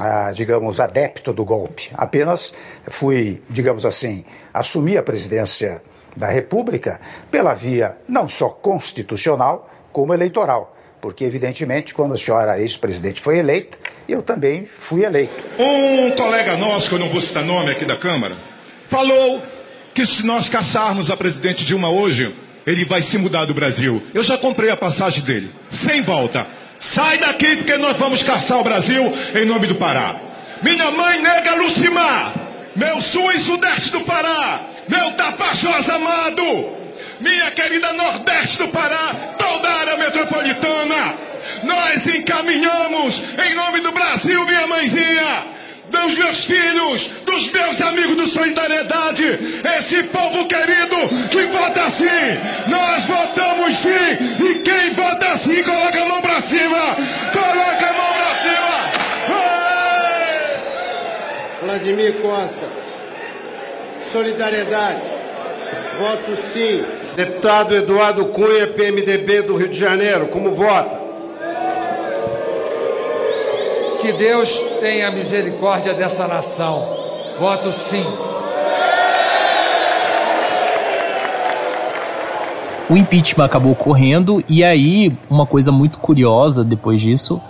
[0.00, 1.90] ah, digamos, adepto do golpe.
[1.94, 2.54] Apenas
[2.88, 5.82] fui, digamos assim, assumir a presidência
[6.16, 7.00] da República
[7.30, 10.76] pela via não só constitucional, como eleitoral.
[11.00, 13.76] Porque, evidentemente, quando a senhora ex-presidente foi eleita,
[14.08, 15.44] eu também fui eleito.
[15.58, 18.36] Um colega nosso, que eu não vou citar nome aqui da Câmara,
[18.88, 19.42] falou
[19.92, 22.34] que se nós caçarmos a presidente Dilma hoje,
[22.66, 24.02] ele vai se mudar do Brasil.
[24.14, 26.46] Eu já comprei a passagem dele, sem volta.
[26.78, 30.16] Sai daqui porque nós vamos caçar o Brasil em nome do Pará.
[30.62, 32.34] Minha mãe nega Lucimar,
[32.74, 36.42] meu sul e sudeste do Pará, meu Tapajós amado,
[37.20, 41.14] minha querida nordeste do Pará, toda a área metropolitana.
[41.62, 45.54] Nós encaminhamos em nome do Brasil, minha mãezinha
[45.94, 49.38] dos meus filhos, dos meus amigos do Solidariedade,
[49.78, 50.96] esse povo querido
[51.30, 52.04] que vota sim,
[52.66, 56.96] nós votamos sim, e quem vota sim, coloca a mão pra cima,
[57.32, 58.74] coloca a mão pra cima.
[61.62, 62.68] Vladimir Costa,
[64.12, 65.02] Solidariedade,
[65.98, 66.84] voto sim.
[67.14, 71.03] Deputado Eduardo Cunha, PMDB do Rio de Janeiro, como vota?
[74.04, 76.86] Que Deus tenha misericórdia dessa nação.
[77.40, 78.04] Voto sim.
[82.90, 87.40] O impeachment acabou ocorrendo e aí uma coisa muito curiosa depois disso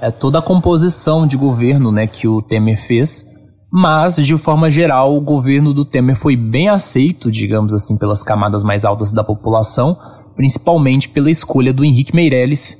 [0.00, 3.26] é toda a composição de governo, né, que o Temer fez.
[3.70, 8.62] Mas de forma geral, o governo do Temer foi bem aceito, digamos assim, pelas camadas
[8.62, 9.94] mais altas da população,
[10.34, 12.77] principalmente pela escolha do Henrique Meirelles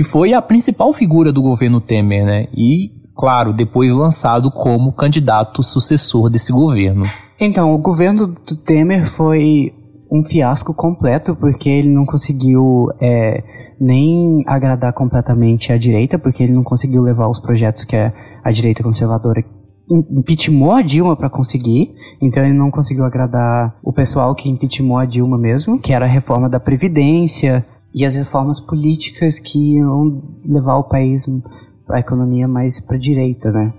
[0.00, 2.48] que foi a principal figura do governo Temer, né?
[2.56, 7.04] E, claro, depois lançado como candidato sucessor desse governo.
[7.38, 9.74] Então, o governo do Temer foi
[10.10, 13.44] um fiasco completo, porque ele não conseguiu é,
[13.78, 18.10] nem agradar completamente a direita, porque ele não conseguiu levar os projetos que a,
[18.42, 19.44] a direita conservadora
[19.90, 21.90] impeachmentou a Dilma para conseguir,
[22.22, 26.08] então ele não conseguiu agradar o pessoal que impeachmentou a Dilma mesmo, que era a
[26.08, 31.26] reforma da Previdência, e as reformas políticas que iam levar o país,
[31.88, 33.72] a economia mais para a direita, né?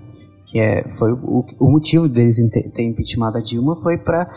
[0.46, 4.30] Que é, foi o, o motivo deles ter, impeachmentado a Dilma foi para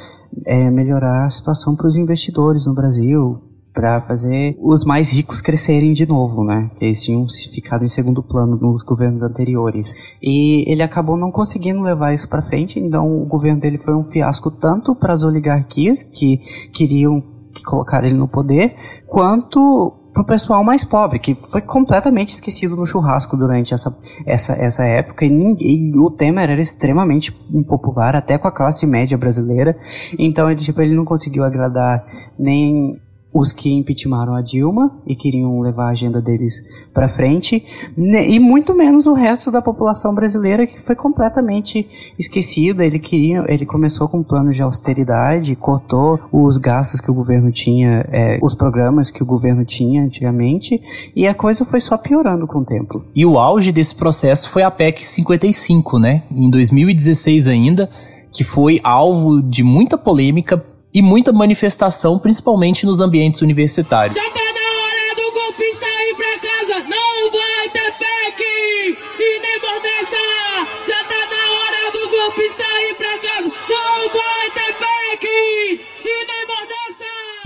[0.46, 3.42] é, melhorar a situação para os investidores no Brasil,
[3.74, 6.70] para fazer os mais ricos crescerem de novo, né?
[6.78, 9.94] Que eles tinham ficado em segundo plano nos governos anteriores.
[10.24, 14.06] E ele acabou não conseguindo levar isso para frente, então o governo dele foi um
[14.06, 16.38] fiasco tanto para as oligarquias que
[16.72, 18.76] queriam que colocaram ele no poder,
[19.16, 24.84] quanto pro pessoal mais pobre, que foi completamente esquecido no churrasco durante essa, essa, essa
[24.84, 29.74] época, e, ninguém, e o Temer era extremamente impopular, até com a classe média brasileira,
[30.20, 32.06] então ele, tipo, ele não conseguiu agradar
[32.38, 33.00] nem
[33.36, 37.62] os que impeachmentaram a Dilma e queriam levar a agenda deles para frente,
[37.98, 41.86] e muito menos o resto da população brasileira que foi completamente
[42.18, 42.86] esquecida.
[42.86, 48.06] Ele queria, ele começou com planos de austeridade, cortou os gastos que o governo tinha,
[48.10, 50.82] é, os programas que o governo tinha antigamente,
[51.14, 53.04] e a coisa foi só piorando com o tempo.
[53.14, 56.24] E o auge desse processo foi a PEC 55, né?
[56.32, 57.90] Em 2016 ainda,
[58.32, 60.64] que foi alvo de muita polêmica
[60.96, 64.18] e muita manifestação, principalmente nos ambientes universitários.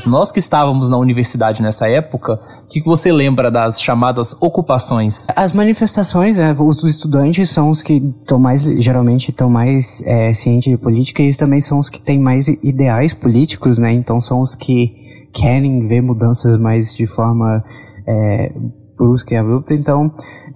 [0.05, 5.27] Nós que estávamos na universidade nessa época, o que, você lembra das chamadas ocupações?
[5.35, 10.71] As manifestações, né, os estudantes são os que estão mais, geralmente, estão mais é, cientes
[10.71, 13.91] de política e eles também são os que têm mais ideais políticos, né?
[13.91, 17.63] Então são os que querem ver mudanças mais de forma
[18.07, 18.51] é,
[18.97, 19.73] brusca e abrupta.
[19.73, 20.11] Então,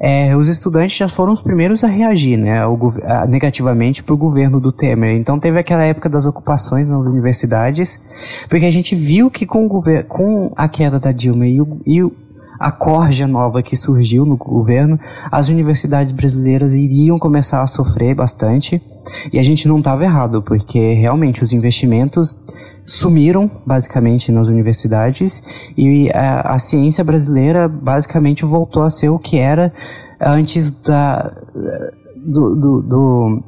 [0.05, 4.17] é, os estudantes já foram os primeiros a reagir, né, ao, a, negativamente para o
[4.17, 5.15] governo do Temer.
[5.15, 7.97] Então teve aquela época das ocupações nas universidades,
[8.49, 12.01] porque a gente viu que com, o com a queda da Dilma e, o, e
[12.59, 14.99] a corja nova que surgiu no governo,
[15.31, 18.81] as universidades brasileiras iriam começar a sofrer bastante.
[19.31, 22.43] E a gente não estava errado, porque realmente os investimentos
[22.85, 25.41] sumiram basicamente nas universidades
[25.77, 29.73] e a, a, ciência brasileira basicamente voltou a ser o que era
[30.19, 31.33] antes da,
[32.15, 33.43] do, do, do,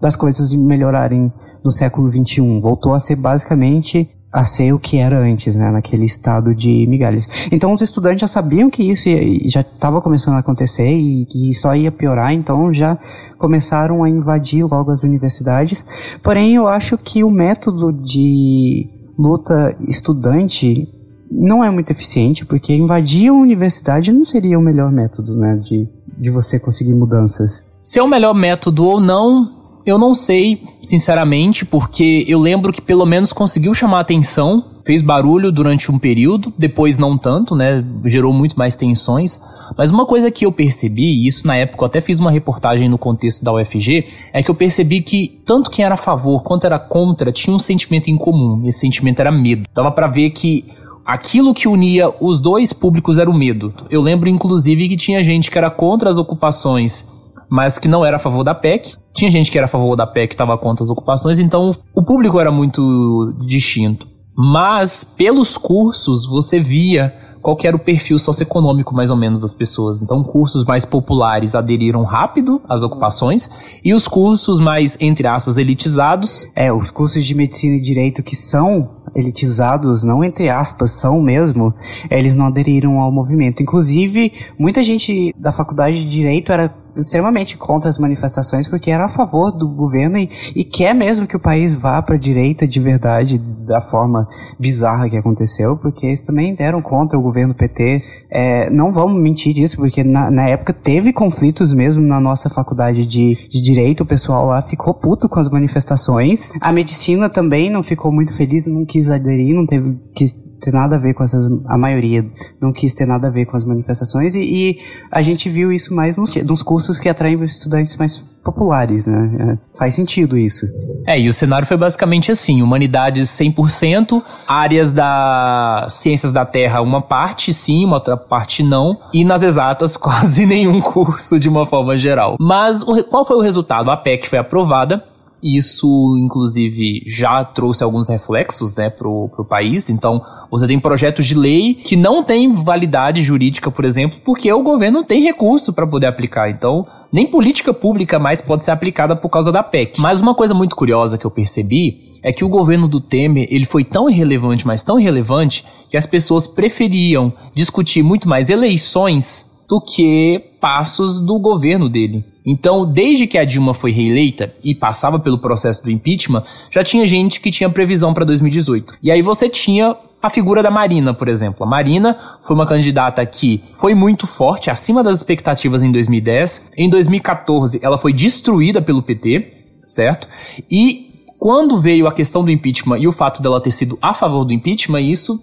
[0.00, 1.32] das coisas melhorarem
[1.64, 2.60] no século XXI.
[2.60, 7.26] Voltou a ser basicamente a ser o que era antes, né, naquele estado de migalhas.
[7.50, 11.54] Então os estudantes já sabiam que isso ia, já estava começando a acontecer e que
[11.54, 12.98] só ia piorar, então já
[13.38, 15.82] começaram a invadir logo as universidades.
[16.22, 18.86] Porém, eu acho que o método de
[19.18, 20.86] luta estudante
[21.30, 25.88] não é muito eficiente, porque invadir a universidade não seria o melhor método, né, de,
[26.18, 27.64] de você conseguir mudanças.
[27.82, 29.55] Se é o melhor método ou não,
[29.86, 35.52] eu não sei, sinceramente, porque eu lembro que pelo menos conseguiu chamar atenção, fez barulho
[35.52, 37.84] durante um período, depois não tanto, né?
[38.04, 39.38] Gerou muito mais tensões.
[39.78, 42.88] Mas uma coisa que eu percebi, e isso na época eu até fiz uma reportagem
[42.88, 46.66] no contexto da UFG, é que eu percebi que tanto quem era a favor quanto
[46.66, 48.66] era contra tinha um sentimento em comum.
[48.66, 49.68] Esse sentimento era medo.
[49.72, 50.64] Dava para ver que
[51.04, 53.72] aquilo que unia os dois públicos era o medo.
[53.88, 57.15] Eu lembro, inclusive, que tinha gente que era contra as ocupações
[57.48, 58.96] mas que não era a favor da PEC.
[59.12, 62.38] Tinha gente que era a favor da PEC estava contra as ocupações, então o público
[62.38, 64.06] era muito distinto.
[64.36, 67.12] Mas pelos cursos você via
[67.46, 70.02] qual era o perfil socioeconômico mais ou menos das pessoas.
[70.02, 73.48] Então, cursos mais populares aderiram rápido às ocupações
[73.84, 76.44] e os cursos mais, entre aspas, elitizados.
[76.56, 81.72] É, os cursos de medicina e direito que são elitizados, não entre aspas, são mesmo,
[82.10, 83.62] eles não aderiram ao movimento.
[83.62, 89.08] Inclusive, muita gente da faculdade de direito era extremamente contra as manifestações porque era a
[89.08, 92.80] favor do governo e, e quer mesmo que o país vá para a direita de
[92.80, 98.02] verdade da forma bizarra que aconteceu, porque eles também deram contra o governo PT.
[98.30, 103.04] É, não vamos mentir disso, porque na, na, época teve conflitos mesmo na nossa faculdade
[103.04, 106.52] de, de direito, o pessoal lá ficou puto com as manifestações.
[106.60, 110.96] A medicina também não ficou muito feliz, não quis aderir, não teve quis ter nada
[110.96, 111.46] a ver com essas.
[111.66, 112.24] A maioria
[112.60, 114.78] não quis ter nada a ver com as manifestações e, e
[115.10, 119.58] a gente viu isso mais nos, nos cursos que atraem estudantes mais populares, né?
[119.72, 120.66] É, faz sentido isso.
[121.04, 127.02] É, e o cenário foi basicamente assim: humanidades 100%, áreas da ciências da Terra, uma
[127.02, 131.96] parte sim, uma outra parte não, e nas exatas, quase nenhum curso de uma forma
[131.96, 132.36] geral.
[132.38, 133.90] Mas o, qual foi o resultado?
[133.90, 135.02] A PEC foi aprovada
[135.42, 139.90] isso, inclusive, já trouxe alguns reflexos né, para o país.
[139.90, 144.62] Então, você tem projetos de lei que não têm validade jurídica, por exemplo, porque o
[144.62, 146.50] governo não tem recurso para poder aplicar.
[146.50, 150.00] Então, nem política pública mais pode ser aplicada por causa da PEC.
[150.00, 153.64] Mas uma coisa muito curiosa que eu percebi é que o governo do Temer ele
[153.64, 159.80] foi tão irrelevante, mas tão irrelevante, que as pessoas preferiam discutir muito mais eleições do
[159.80, 162.24] que passos do governo dele.
[162.44, 167.06] Então, desde que a Dilma foi reeleita e passava pelo processo do impeachment, já tinha
[167.06, 168.98] gente que tinha previsão para 2018.
[169.02, 171.64] E aí você tinha a figura da Marina, por exemplo.
[171.64, 176.72] A Marina foi uma candidata que foi muito forte, acima das expectativas em 2010.
[176.76, 179.52] Em 2014, ela foi destruída pelo PT,
[179.86, 180.28] certo?
[180.70, 181.06] E
[181.38, 184.52] quando veio a questão do impeachment e o fato dela ter sido a favor do
[184.52, 185.40] impeachment, isso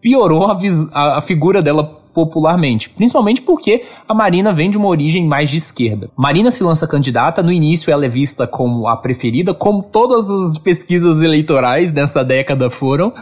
[0.00, 5.50] piorou a, a, figura dela popularmente, principalmente porque a Marina vem de uma origem mais
[5.50, 6.08] de esquerda.
[6.16, 10.56] Marina se lança candidata, no início ela é vista como a preferida, como todas as
[10.56, 13.12] pesquisas eleitorais dessa década foram,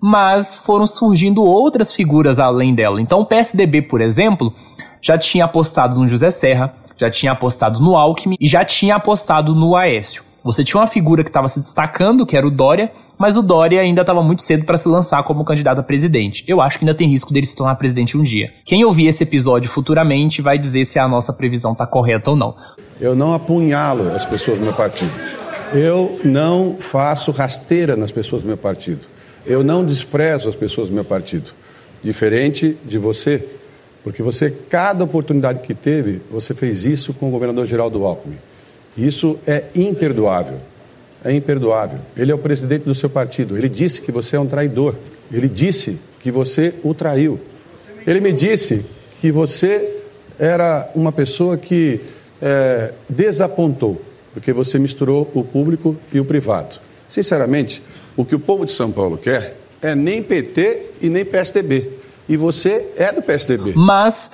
[0.00, 3.00] mas foram surgindo outras figuras além dela.
[3.00, 4.52] Então o PSDB, por exemplo,
[5.00, 9.54] já tinha apostado no José Serra, já tinha apostado no Alckmin e já tinha apostado
[9.54, 10.24] no Aécio.
[10.42, 13.80] Você tinha uma figura que estava se destacando, que era o Dória, mas o Dória
[13.80, 16.44] ainda estava muito cedo para se lançar como candidato a presidente.
[16.46, 18.50] Eu acho que ainda tem risco dele se tornar presidente um dia.
[18.64, 22.54] Quem ouvir esse episódio futuramente vai dizer se a nossa previsão está correta ou não.
[23.00, 25.12] Eu não apunhalo as pessoas do meu partido.
[25.72, 29.06] Eu não faço rasteira nas pessoas do meu partido.
[29.46, 31.52] Eu não desprezo as pessoas do meu partido.
[32.02, 33.44] Diferente de você,
[34.02, 38.38] porque você, cada oportunidade que teve, você fez isso com o governador Geraldo Alckmin.
[38.96, 40.58] Isso é imperdoável.
[41.24, 42.00] É imperdoável.
[42.16, 43.56] Ele é o presidente do seu partido.
[43.56, 44.94] Ele disse que você é um traidor.
[45.32, 47.40] Ele disse que você o traiu.
[48.06, 48.84] Ele me disse
[49.20, 50.02] que você
[50.38, 52.00] era uma pessoa que
[52.42, 54.00] é, desapontou,
[54.34, 56.76] porque você misturou o público e o privado.
[57.08, 57.82] Sinceramente,
[58.16, 61.90] o que o povo de São Paulo quer é nem PT e nem PSDB.
[62.28, 63.72] E você é do PSDB.
[63.74, 64.30] Mas,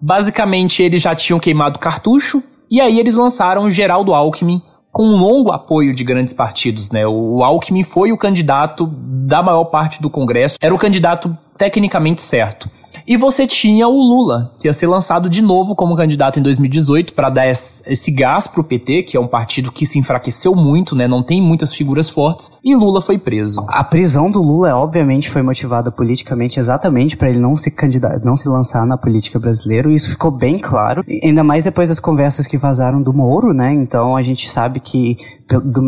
[0.00, 4.62] basicamente, eles já tinham queimado cartucho, e aí eles lançaram o Geraldo Alckmin
[4.94, 7.04] com um longo apoio de grandes partidos, né?
[7.04, 12.68] O Alckmin foi o candidato da maior parte do Congresso, era o candidato tecnicamente certo.
[13.06, 17.12] E você tinha o Lula, que ia ser lançado de novo como candidato em 2018
[17.12, 21.06] para dar esse gás pro PT, que é um partido que se enfraqueceu muito, né?
[21.06, 23.62] Não tem muitas figuras fortes, e Lula foi preso.
[23.68, 28.36] A prisão do Lula, obviamente, foi motivada politicamente exatamente para ele não se candidatar, não
[28.36, 32.46] se lançar na política brasileira, e isso ficou bem claro, ainda mais depois das conversas
[32.46, 33.70] que vazaram do Moro, né?
[33.74, 35.18] Então a gente sabe que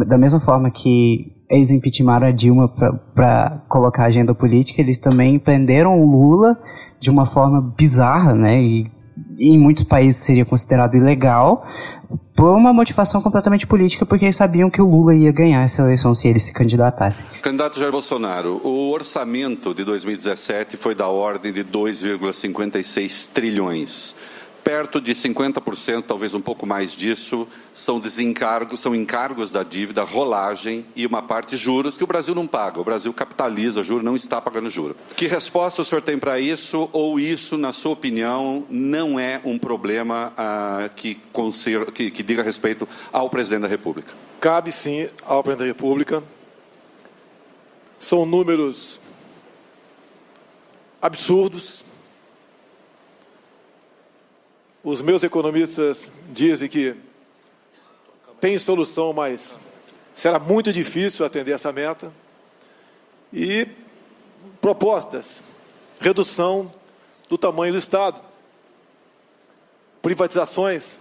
[0.06, 2.68] da mesma forma que eles impeachmentaram a Dilma
[3.14, 6.58] para colocar agenda política, eles também prenderam o Lula
[6.98, 8.60] de uma forma bizarra, né?
[8.60, 8.90] E
[9.38, 11.66] em muitos países seria considerado ilegal,
[12.34, 16.14] por uma motivação completamente política, porque eles sabiam que o Lula ia ganhar essa eleição
[16.14, 17.24] se ele se candidatasse.
[17.40, 24.14] Candidato Jair Bolsonaro, o orçamento de 2017 foi da ordem de 2,56 trilhões
[24.66, 30.84] perto de 50%, talvez um pouco mais disso, são desencargos, são encargos da dívida, rolagem
[30.96, 32.80] e uma parte juros que o Brasil não paga.
[32.80, 34.96] O Brasil capitaliza juros, não está pagando juros.
[35.16, 36.90] Que resposta o senhor tem para isso?
[36.92, 41.16] Ou isso, na sua opinião, não é um problema ah, que,
[41.94, 44.14] que, que diga respeito ao presidente da República?
[44.40, 46.24] Cabe sim ao presidente da República.
[48.00, 49.00] São números
[51.00, 51.85] absurdos
[54.86, 56.94] os meus economistas dizem que
[58.40, 59.58] tem solução, mas
[60.14, 62.12] será muito difícil atender essa meta.
[63.32, 63.66] E
[64.60, 65.42] propostas:
[65.98, 66.70] redução
[67.28, 68.20] do tamanho do Estado,
[70.00, 71.00] privatizações,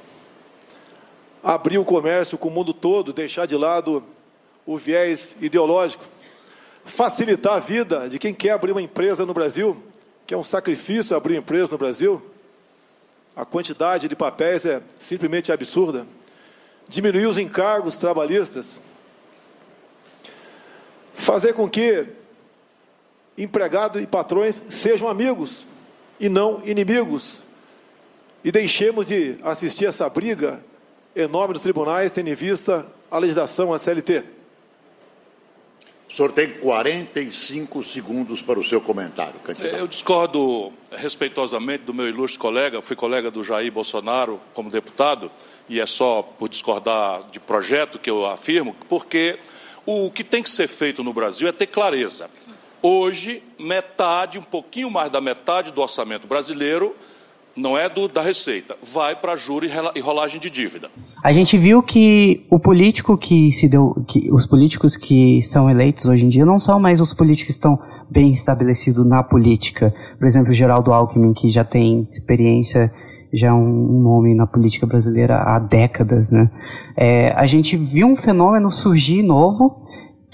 [1.43, 4.03] abrir o comércio com o mundo todo, deixar de lado
[4.65, 6.05] o viés ideológico,
[6.83, 9.79] facilitar a vida de quem quer abrir uma empresa no Brasil,
[10.25, 12.31] que é um sacrifício abrir uma empresa no Brasil
[13.35, 16.07] a quantidade de papéis é simplesmente absurda.
[16.87, 18.79] Diminuir os encargos trabalhistas.
[21.13, 22.07] Fazer com que
[23.37, 25.67] empregado e patrões sejam amigos
[26.19, 27.41] e não inimigos.
[28.43, 30.63] E deixemos de assistir essa briga
[31.15, 34.23] enorme dos tribunais, tendo em vista a legislação, a CLT.
[36.15, 39.75] O senhor tem 45 segundos para o seu comentário, candidato.
[39.75, 45.29] Eu discordo respeitosamente do meu ilustre colega, fui colega do Jair Bolsonaro como deputado,
[45.67, 49.37] e é só por discordar de projeto que eu afirmo, porque
[49.85, 52.29] o que tem que ser feito no Brasil é ter clareza.
[52.81, 56.95] Hoje, metade, um pouquinho mais da metade do orçamento brasileiro
[57.55, 60.89] não é do, da receita, vai para juro e rolagem de dívida.
[61.23, 66.05] A gente viu que o político que se deu, que os políticos que são eleitos
[66.05, 69.93] hoje em dia não são mais os políticos que estão bem estabelecidos na política.
[70.19, 72.91] Por exemplo, Geraldo Alckmin, que já tem experiência,
[73.33, 76.49] já é um nome na política brasileira há décadas, né?
[76.95, 79.84] É, a gente viu um fenômeno surgir novo,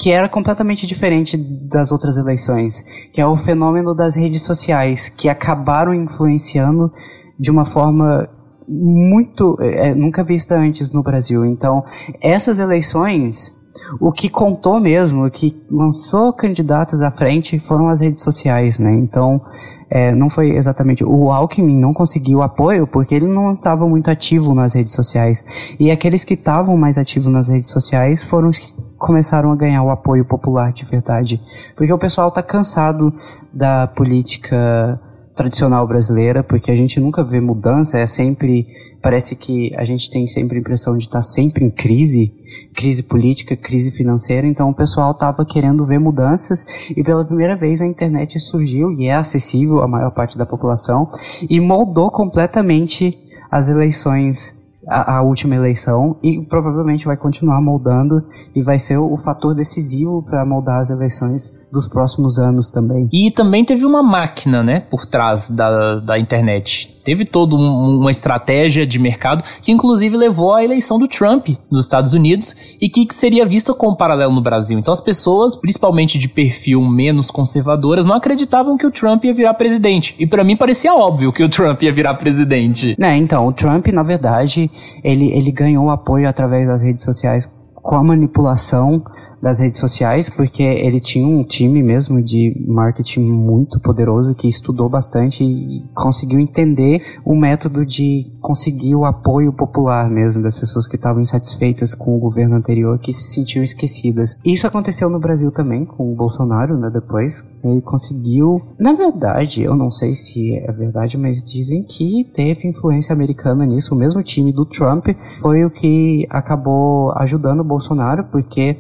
[0.02, 5.30] que era completamente diferente das outras eleições, que é o fenômeno das redes sociais, que
[5.30, 6.92] acabaram influenciando
[7.40, 8.28] de uma forma
[8.68, 11.46] muito é, nunca vista antes no Brasil.
[11.46, 11.84] Então,
[12.20, 13.52] essas eleições,
[14.00, 18.92] o que contou mesmo, o que lançou candidatos à frente foram as redes sociais, né?
[18.92, 19.40] Então,
[19.88, 21.04] é, não foi exatamente.
[21.04, 25.44] O Alckmin não conseguiu apoio porque ele não estava muito ativo nas redes sociais.
[25.80, 29.84] E aqueles que estavam mais ativos nas redes sociais foram os que começaram a ganhar
[29.84, 31.42] o apoio popular de verdade.
[31.76, 33.12] Porque o pessoal está cansado
[33.52, 35.00] da política
[35.36, 38.68] tradicional brasileira, porque a gente nunca vê mudança, é sempre.
[39.02, 42.32] Parece que a gente tem sempre a impressão de estar tá sempre em crise.
[42.76, 46.64] crise política, crise financeira, então o pessoal estava querendo ver mudanças
[46.96, 51.10] e pela primeira vez a internet surgiu e é acessível à maior parte da população
[51.50, 53.18] e moldou completamente
[53.50, 58.24] as eleições a, a, última eleição e provavelmente vai continuar moldando
[58.56, 63.08] e vai ser o, o fator decisivo para moldar as eleições dos próximos anos também.
[63.12, 67.01] E também teve uma máquina, né, por trás da, da internet.
[67.04, 71.84] Teve toda um, uma estratégia de mercado que, inclusive, levou à eleição do Trump nos
[71.84, 74.78] Estados Unidos e que, que seria vista como paralelo no Brasil.
[74.78, 79.54] Então, as pessoas, principalmente de perfil menos conservadoras, não acreditavam que o Trump ia virar
[79.54, 80.16] presidente.
[80.20, 82.96] E para mim parecia óbvio que o Trump ia virar presidente.
[82.98, 84.70] Né, então, o Trump, na verdade,
[85.04, 89.04] ele, ele ganhou apoio através das redes sociais com a manipulação
[89.42, 94.88] das redes sociais, porque ele tinha um time mesmo de marketing muito poderoso que estudou
[94.88, 100.96] bastante e conseguiu entender o método de conseguir o apoio popular mesmo das pessoas que
[100.96, 104.38] estavam insatisfeitas com o governo anterior, que se sentiam esquecidas.
[104.46, 107.60] Isso aconteceu no Brasil também com o Bolsonaro, né, depois.
[107.64, 113.14] Ele conseguiu, na verdade, eu não sei se é verdade, mas dizem que teve influência
[113.14, 113.96] americana nisso.
[113.96, 115.08] O mesmo time do Trump
[115.42, 118.78] foi o que acabou ajudando o Bolsonaro, porque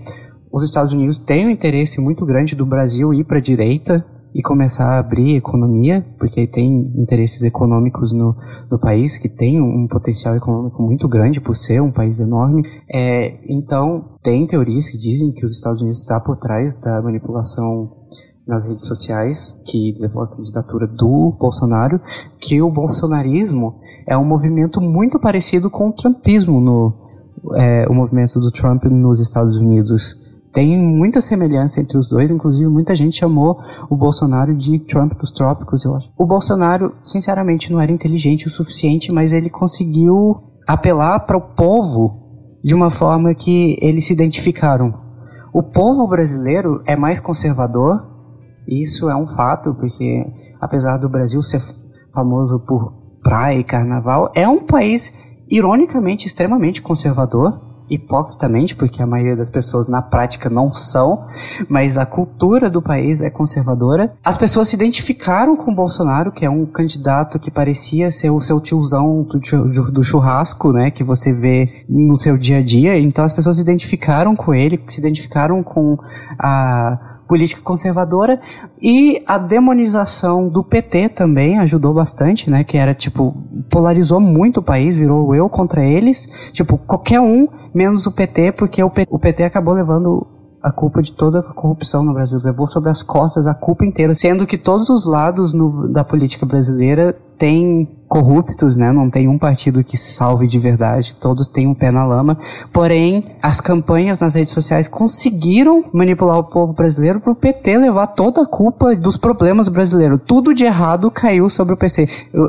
[0.51, 4.42] os Estados Unidos têm um interesse muito grande do Brasil ir para a direita e
[4.42, 8.35] começar a abrir economia, porque tem interesses econômicos no,
[8.69, 12.64] no país, que tem um potencial econômico muito grande por ser um país enorme.
[12.90, 17.92] É, então, tem teorias que dizem que os Estados Unidos está por trás da manipulação
[18.48, 22.00] nas redes sociais, que levou à candidatura do Bolsonaro,
[22.40, 23.76] que o bolsonarismo
[24.08, 27.01] é um movimento muito parecido com o trumpismo no
[27.56, 30.20] é, o movimento do Trump nos Estados Unidos
[30.53, 33.58] tem muita semelhança entre os dois, inclusive muita gente chamou
[33.90, 36.12] o Bolsonaro de Trump dos trópicos, eu acho.
[36.17, 42.60] O Bolsonaro, sinceramente, não era inteligente o suficiente, mas ele conseguiu apelar para o povo
[42.64, 44.94] de uma forma que eles se identificaram.
[45.53, 48.06] O povo brasileiro é mais conservador,
[48.67, 50.26] isso é um fato, porque
[50.60, 51.62] apesar do Brasil ser
[52.14, 55.14] famoso por praia e carnaval, é um país
[55.50, 61.27] ironicamente extremamente conservador hipocritamente, porque a maioria das pessoas na prática não são,
[61.67, 64.13] mas a cultura do país é conservadora.
[64.24, 68.40] As pessoas se identificaram com o Bolsonaro, que é um candidato que parecia ser o
[68.40, 69.27] seu tiozão
[69.91, 72.97] do churrasco, né, que você vê no seu dia a dia.
[72.97, 75.97] Então as pessoas se identificaram com ele, se identificaram com
[76.40, 78.42] a política conservadora
[78.81, 82.65] e a demonização do PT também ajudou bastante, né?
[82.65, 83.33] Que era tipo
[83.69, 88.83] polarizou muito o país, virou eu contra eles, tipo qualquer um menos o PT, porque
[88.83, 90.28] o PT, acabou levando
[90.61, 94.13] a culpa de toda a corrupção no Brasil, levou sobre as costas a culpa inteira,
[94.13, 98.92] sendo que todos os lados no, da política brasileira têm corruptos, né?
[98.92, 102.38] Não tem um partido que salve de verdade, todos têm um pé na lama.
[102.72, 108.08] Porém, as campanhas nas redes sociais conseguiram manipular o povo brasileiro para o PT levar
[108.08, 110.22] toda a culpa dos problemas brasileiros.
[110.27, 112.08] Tudo de errado caiu sobre o PC,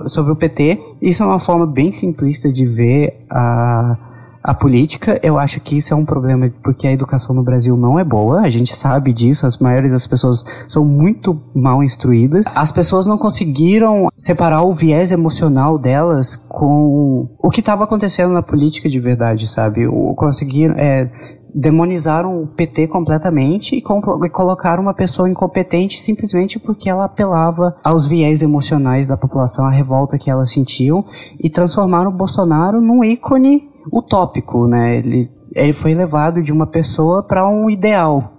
[0.08, 0.78] sobre o PT.
[1.00, 3.96] Isso é uma forma bem simplista de ver a
[4.42, 7.98] a política, eu acho que isso é um problema porque a educação no Brasil não
[7.98, 12.46] é boa, a gente sabe disso, as maiores das pessoas são muito mal instruídas.
[12.56, 18.42] As pessoas não conseguiram separar o viés emocional delas com o que estava acontecendo na
[18.42, 19.86] política de verdade, sabe?
[19.86, 20.16] O,
[20.76, 21.10] é,
[21.54, 28.06] demonizaram o PT completamente e, e, colocaram uma pessoa incompetente simplesmente porque ela apelava aos
[28.06, 31.04] viés emocionais da população, a revolta que elas sentiam,
[31.38, 34.98] e transformaram o Bolsonaro num ícone utópico, né?
[34.98, 38.32] Ele, ele foi levado de uma pessoa para um ideal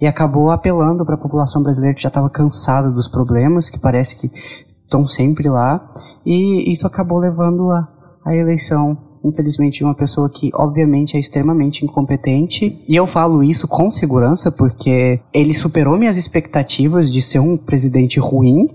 [0.00, 4.16] e acabou apelando para a população brasileira que já estava cansada dos problemas, que parece
[4.16, 4.30] que
[4.66, 5.80] estão sempre lá,
[6.26, 7.88] e isso acabou levando a,
[8.24, 12.82] a eleição infelizmente, de uma pessoa que, obviamente, é extremamente incompetente.
[12.88, 18.18] E eu falo isso com segurança porque ele superou minhas expectativas de ser um presidente
[18.18, 18.68] ruim.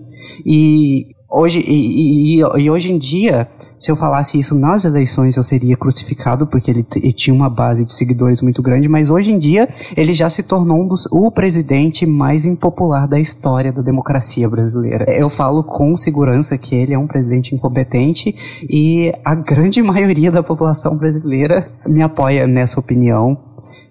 [0.46, 5.44] E hoje, e, e, e hoje em dia, se eu falasse isso nas eleições, eu
[5.44, 9.38] seria crucificado, porque ele, ele, tinha uma base de seguidores muito grande, mas hoje em
[9.38, 14.50] dia ele já se tornou um dos, o presidente mais impopular da história da democracia
[14.50, 15.06] brasileira.
[15.12, 18.36] Eu falo com segurança que ele é um presidente incompetente
[18.68, 23.38] e a grande maioria da população brasileira me apoia nessa opinião.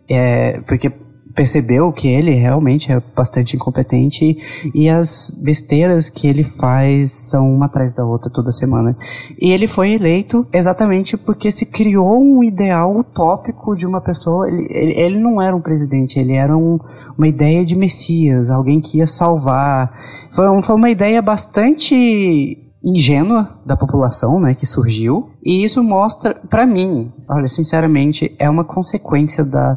[0.08, 0.92] É, porque
[1.36, 4.38] percebeu que ele realmente é bastante incompetente
[4.74, 8.96] e as besteiras que ele faz são uma atrás da outra toda semana.
[9.38, 14.48] E ele foi eleito exatamente porque se criou um ideal utópico de uma pessoa.
[14.48, 16.80] Ele, ele, ele não era um presidente, ele era um,
[17.18, 19.92] uma ideia de Messias, alguém que ia salvar.
[20.30, 26.64] Foi, foi uma ideia bastante ingênua da população, né, que surgiu, e isso mostra, para
[26.64, 29.76] mim, olha, sinceramente, é uma consequência da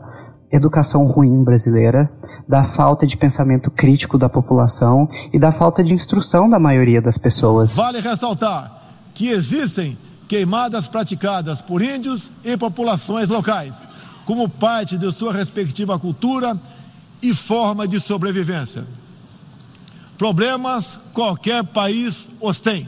[0.51, 2.11] educação ruim brasileira,
[2.47, 7.17] da falta de pensamento crítico da população e da falta de instrução da maioria das
[7.17, 7.75] pessoas.
[7.75, 8.71] Vale ressaltar
[9.13, 13.73] que existem queimadas praticadas por índios e populações locais,
[14.25, 16.57] como parte de sua respectiva cultura
[17.21, 18.85] e forma de sobrevivência.
[20.17, 22.87] Problemas qualquer país os tem.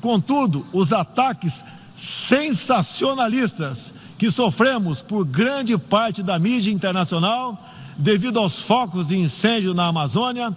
[0.00, 7.58] Contudo, os ataques sensacionalistas que sofremos por grande parte da mídia internacional,
[7.96, 10.56] devido aos focos de incêndio na Amazônia,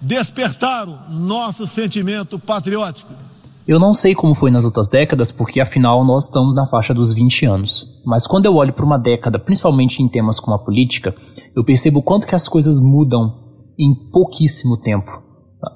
[0.00, 3.12] despertaram nosso sentimento patriótico.
[3.68, 7.12] Eu não sei como foi nas outras décadas, porque afinal nós estamos na faixa dos
[7.12, 8.00] 20 anos.
[8.06, 11.14] Mas quando eu olho para uma década, principalmente em temas como a política,
[11.54, 13.34] eu percebo quanto que as coisas mudam
[13.78, 15.22] em pouquíssimo tempo.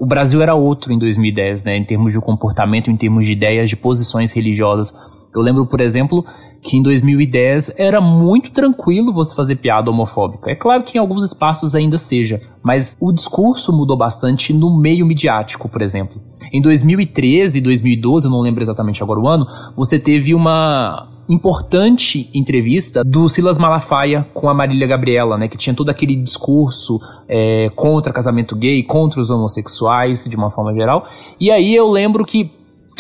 [0.00, 3.68] O Brasil era outro em 2010, né, em termos de comportamento, em termos de ideias,
[3.68, 5.17] de posições religiosas.
[5.34, 6.24] Eu lembro, por exemplo,
[6.62, 10.50] que em 2010 era muito tranquilo você fazer piada homofóbica.
[10.50, 15.06] É claro que em alguns espaços ainda seja, mas o discurso mudou bastante no meio
[15.06, 16.20] midiático, por exemplo.
[16.52, 19.46] Em 2013 e 2012, eu não lembro exatamente agora o ano,
[19.76, 25.74] você teve uma importante entrevista do Silas Malafaia com a Marília Gabriela, né, que tinha
[25.74, 31.06] todo aquele discurso é, contra casamento gay, contra os homossexuais, de uma forma geral.
[31.38, 32.50] E aí eu lembro que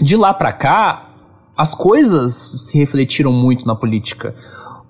[0.00, 1.07] de lá para cá
[1.58, 4.32] as coisas se refletiram muito na política.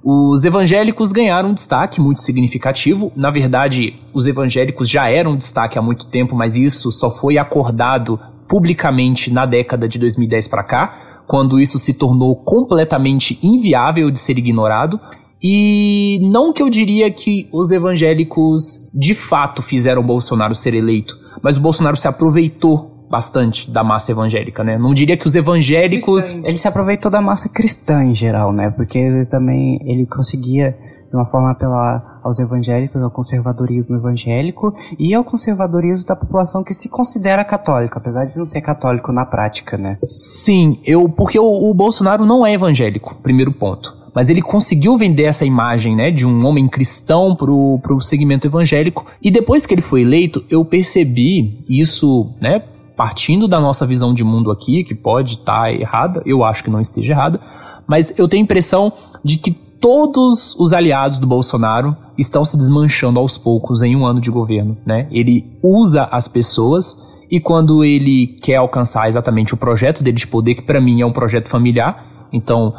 [0.05, 3.11] Os evangélicos ganharam um destaque muito significativo.
[3.17, 8.21] Na verdade, os evangélicos já eram destaque há muito tempo, mas isso só foi acordado
[8.47, 14.37] publicamente na década de 2010 para cá, quando isso se tornou completamente inviável de ser
[14.37, 15.01] ignorado.
[15.43, 21.57] E não que eu diria que os evangélicos de fato fizeram Bolsonaro ser eleito, mas
[21.57, 24.79] o Bolsonaro se aproveitou bastante da massa evangélica, né?
[24.79, 26.25] Não diria que os evangélicos...
[26.25, 26.49] Cristã.
[26.49, 28.71] Ele se aproveitou da massa cristã em geral, né?
[28.71, 30.77] Porque ele também, ele conseguia
[31.09, 36.75] de uma forma apelar aos evangélicos, ao conservadorismo evangélico e ao conservadorismo da população que
[36.75, 39.99] se considera católica, apesar de não ser católico na prática, né?
[40.05, 43.97] Sim, eu porque o, o Bolsonaro não é evangélico, primeiro ponto.
[44.15, 49.07] Mas ele conseguiu vender essa imagem, né, de um homem cristão pro, pro segmento evangélico.
[49.23, 52.63] E depois que ele foi eleito, eu percebi isso, né,
[52.99, 56.71] partindo da nossa visão de mundo aqui, que pode estar tá errada, eu acho que
[56.71, 57.41] não esteja errada,
[57.87, 58.93] mas eu tenho a impressão
[59.25, 64.21] de que todos os aliados do Bolsonaro estão se desmanchando aos poucos em um ano
[64.21, 65.07] de governo, né?
[65.13, 70.57] Ele usa as pessoas e quando ele quer alcançar exatamente o projeto dele de poder,
[70.57, 72.75] que para mim é um projeto familiar, então,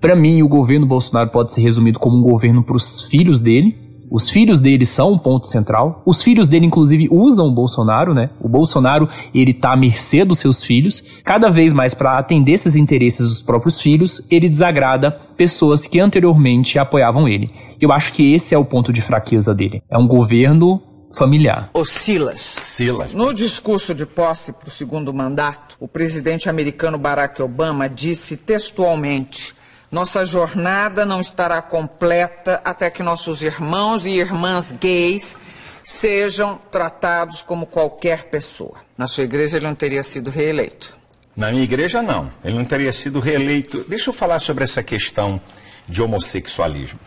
[0.00, 3.76] para mim o governo Bolsonaro pode ser resumido como um governo para os filhos dele,
[4.10, 6.02] os filhos dele são um ponto central.
[6.06, 8.30] Os filhos dele, inclusive, usam o Bolsonaro, né?
[8.40, 11.20] O Bolsonaro, ele tá à mercê dos seus filhos.
[11.24, 16.78] Cada vez mais, para atender esses interesses dos próprios filhos, ele desagrada pessoas que anteriormente
[16.78, 17.50] apoiavam ele.
[17.80, 19.82] Eu acho que esse é o ponto de fraqueza dele.
[19.90, 21.70] É um governo familiar.
[21.72, 22.58] O Silas.
[22.62, 23.14] Silas.
[23.14, 29.54] No discurso de posse para o segundo mandato, o presidente americano Barack Obama disse textualmente
[29.90, 35.34] nossa jornada não estará completa até que nossos irmãos e irmãs gays
[35.82, 38.76] sejam tratados como qualquer pessoa.
[38.96, 40.98] Na sua igreja ele não teria sido reeleito.
[41.34, 43.84] Na minha igreja não, ele não teria sido reeleito.
[43.88, 45.40] Deixa eu falar sobre essa questão
[45.88, 46.98] de homossexualismo.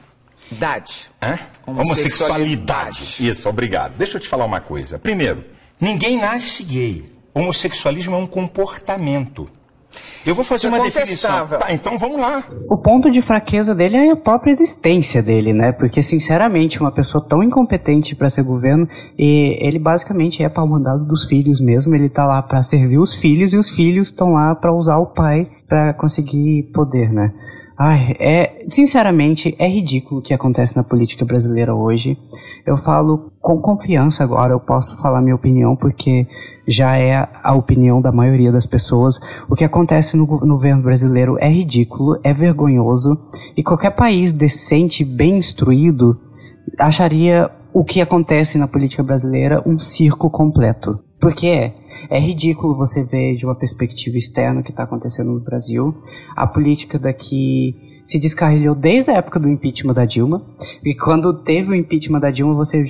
[0.51, 1.11] Idade.
[1.21, 1.37] Hã?
[1.65, 3.27] Homossexualidade.
[3.27, 3.95] Isso, obrigado.
[3.97, 4.97] Deixa eu te falar uma coisa.
[4.97, 5.45] Primeiro,
[5.79, 7.11] ninguém nasce gay.
[7.33, 9.49] Homossexualismo é um comportamento.
[10.25, 11.47] Eu vou fazer Isso uma definição.
[11.47, 12.43] Tá, então vamos lá.
[12.69, 15.71] O ponto de fraqueza dele é a própria existência dele, né?
[15.71, 21.05] Porque, sinceramente, uma pessoa tão incompetente para ser governo, e ele basicamente é pau mandado
[21.05, 21.95] dos filhos mesmo.
[21.95, 25.07] Ele tá lá para servir os filhos e os filhos estão lá para usar o
[25.07, 27.33] pai para conseguir poder, né?
[27.83, 32.15] Ai, é, sinceramente, é ridículo o que acontece na política brasileira hoje.
[32.63, 36.27] Eu falo com confiança agora, eu posso falar minha opinião, porque
[36.67, 39.19] já é a opinião da maioria das pessoas.
[39.49, 43.17] O que acontece no, no governo brasileiro é ridículo, é vergonhoso,
[43.57, 46.21] e qualquer país decente, bem instruído,
[46.77, 50.99] acharia o que acontece na política brasileira um circo completo.
[51.19, 51.73] Porque é,
[52.09, 55.95] é ridículo você ver de uma perspectiva externa o que está acontecendo no Brasil.
[56.35, 60.41] A política daqui se descarrilhou desde a época do impeachment da Dilma.
[60.83, 62.83] E quando teve o impeachment da Dilma, você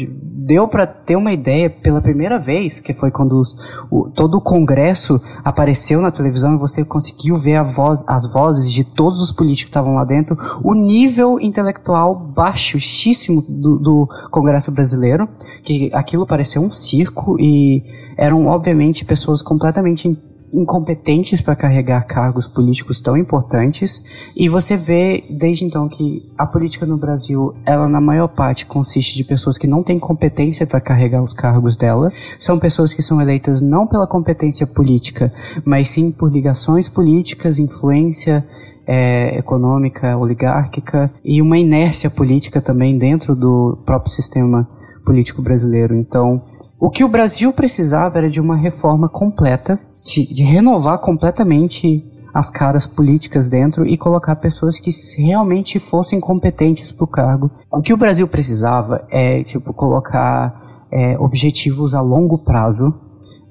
[0.51, 3.43] deu para ter uma ideia pela primeira vez, que foi quando
[3.89, 8.83] o, todo o Congresso apareceu na televisão e você conseguiu ver voz, as vozes de
[8.83, 15.27] todos os políticos que estavam lá dentro, o nível intelectual baixíssimo do, do Congresso brasileiro,
[15.63, 17.83] que aquilo pareceu um circo e
[18.17, 20.07] eram obviamente pessoas completamente
[20.53, 24.03] incompetentes para carregar cargos políticos tão importantes
[24.35, 29.15] e você vê desde então que a política no Brasil, ela na maior parte consiste
[29.15, 33.21] de pessoas que não têm competência para carregar os cargos dela, são pessoas que são
[33.21, 35.31] eleitas não pela competência política,
[35.63, 38.45] mas sim por ligações políticas, influência
[38.85, 44.67] é, econômica, oligárquica e uma inércia política também dentro do próprio sistema
[45.05, 45.95] político brasileiro.
[45.95, 46.41] Então,
[46.81, 52.49] o que o Brasil precisava era de uma reforma completa, de, de renovar completamente as
[52.49, 54.89] caras políticas dentro e colocar pessoas que
[55.21, 57.51] realmente fossem competentes para o cargo.
[57.71, 62.91] O que o Brasil precisava é, tipo, colocar é, objetivos a longo prazo,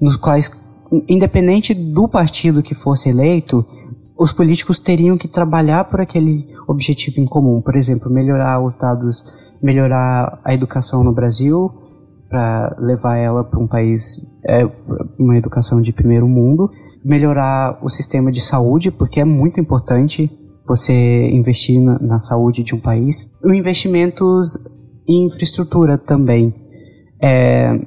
[0.01, 0.51] nos quais,
[1.07, 3.65] independente do partido que fosse eleito,
[4.19, 7.61] os políticos teriam que trabalhar por aquele objetivo em comum.
[7.61, 9.23] Por exemplo, melhorar os dados,
[9.63, 11.80] melhorar a educação no Brasil,
[12.31, 14.65] para levar ela para um país, é,
[15.19, 16.71] uma educação de primeiro mundo,
[17.03, 20.31] melhorar o sistema de saúde, porque é muito importante
[20.65, 23.29] você investir na, na saúde de um país.
[23.43, 24.57] Investimentos
[25.05, 26.55] em infraestrutura também,
[27.21, 27.77] é,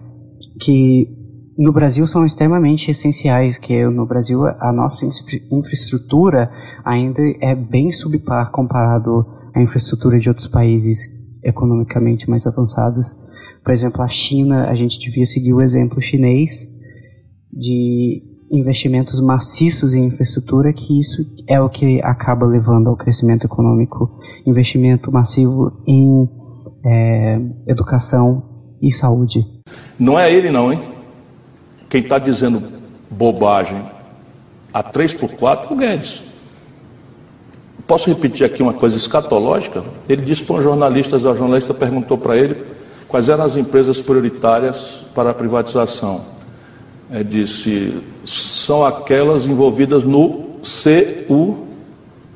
[0.60, 1.08] que
[1.56, 5.06] no Brasil são extremamente essenciais, que no Brasil a nossa
[5.50, 6.50] infraestrutura
[6.84, 10.98] ainda é bem subpar comparado à infraestrutura de outros países
[11.42, 13.24] economicamente mais avançados.
[13.64, 16.68] Por exemplo, a China, a gente devia seguir o exemplo chinês
[17.50, 24.20] de investimentos maciços em infraestrutura, que isso é o que acaba levando ao crescimento econômico.
[24.46, 26.28] Investimento massivo em
[26.84, 28.42] é, educação
[28.82, 29.46] e saúde.
[29.98, 30.80] Não é ele não, hein?
[31.88, 32.62] Quem está dizendo
[33.10, 33.82] bobagem
[34.72, 36.22] a 3 por 4 é o Guedes.
[37.86, 39.82] Posso repetir aqui uma coisa escatológica?
[40.06, 42.62] Ele disse para um jornalista, a jornalista perguntou para ele
[43.14, 46.22] quais eram as empresas prioritárias para a privatização.
[47.08, 51.58] Ele disse, são aquelas envolvidas no CU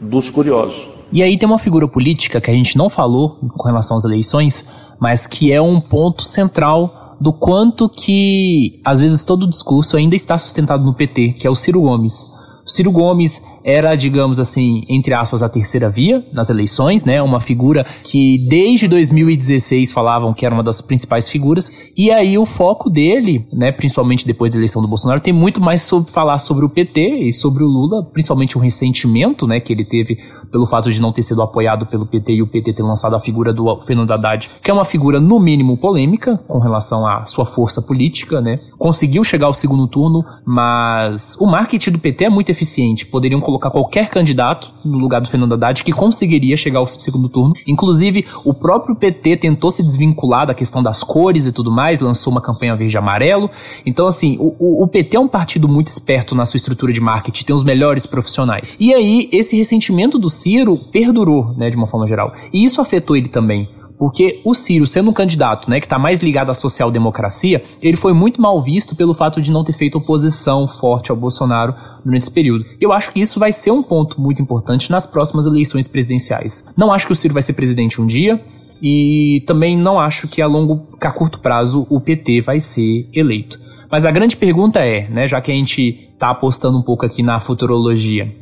[0.01, 0.89] dos curiosos.
[1.13, 4.65] E aí tem uma figura política que a gente não falou com relação às eleições,
[5.01, 10.15] mas que é um ponto central do quanto que, às vezes, todo o discurso ainda
[10.15, 12.23] está sustentado no PT, que é o Ciro Gomes.
[12.65, 17.21] O Ciro Gomes era, digamos assim, entre aspas, a terceira via nas eleições, né?
[17.21, 21.71] Uma figura que desde 2016 falavam que era uma das principais figuras.
[21.95, 25.83] E aí o foco dele, né, principalmente depois da eleição do Bolsonaro, tem muito mais
[25.83, 29.85] sobre falar sobre o PT e sobre o Lula, principalmente o ressentimento, né, que ele
[29.85, 30.17] teve
[30.51, 33.21] pelo fato de não ter sido apoiado pelo PT e o PT ter lançado a
[33.21, 37.45] figura do Fernando Haddad, que é uma figura no mínimo polêmica com relação à sua
[37.45, 38.59] força política, né?
[38.79, 43.05] Conseguiu chegar ao segundo turno, mas o marketing do PT é muito eficiente.
[43.05, 47.55] Poderiam colocar qualquer candidato no lugar do Fernando Haddad que conseguiria chegar ao segundo turno.
[47.67, 52.31] Inclusive, o próprio PT tentou se desvincular da questão das cores e tudo mais, lançou
[52.31, 53.51] uma campanha verde e amarelo.
[53.85, 57.45] Então, assim, o, o PT é um partido muito esperto na sua estrutura de marketing,
[57.45, 58.77] tem os melhores profissionais.
[58.79, 62.33] E aí, esse ressentimento do Ciro perdurou, né, de uma forma geral.
[62.53, 63.69] E isso afetou ele também.
[63.99, 68.13] Porque o Ciro, sendo um candidato né, que está mais ligado à social-democracia, ele foi
[68.13, 72.31] muito mal visto pelo fato de não ter feito oposição forte ao Bolsonaro durante esse
[72.31, 72.65] período.
[72.81, 76.73] Eu acho que isso vai ser um ponto muito importante nas próximas eleições presidenciais.
[76.77, 78.41] Não acho que o Ciro vai ser presidente um dia,
[78.81, 83.09] e também não acho que a longo, que a curto prazo o PT vai ser
[83.13, 83.59] eleito.
[83.91, 87.23] Mas a grande pergunta é, né, já que a gente está apostando um pouco aqui
[87.23, 88.33] na futurologia,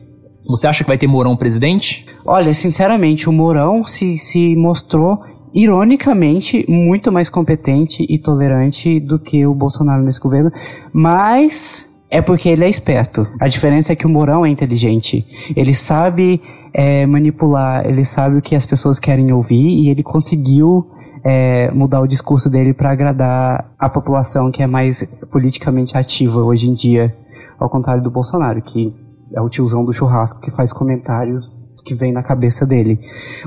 [0.47, 2.06] você acha que vai ter Mourão presidente?
[2.24, 5.21] Olha, sinceramente, o Mourão se, se mostrou
[5.55, 10.53] ironicamente muito mais competente e tolerante do que o Bolsonaro nesse governo,
[10.93, 13.27] mas é porque ele é esperto.
[13.41, 15.25] A diferença é que o Mourão é inteligente.
[15.57, 16.41] Ele sabe
[16.73, 20.87] é, manipular, ele sabe o que as pessoas querem ouvir e ele conseguiu
[21.25, 26.69] é, mudar o discurso dele para agradar a população que é mais politicamente ativa hoje
[26.69, 27.15] em dia,
[27.59, 28.95] ao contrário do Bolsonaro, que
[29.35, 31.51] é o tiozão do churrasco que faz comentários
[31.86, 32.99] que vem na cabeça dele.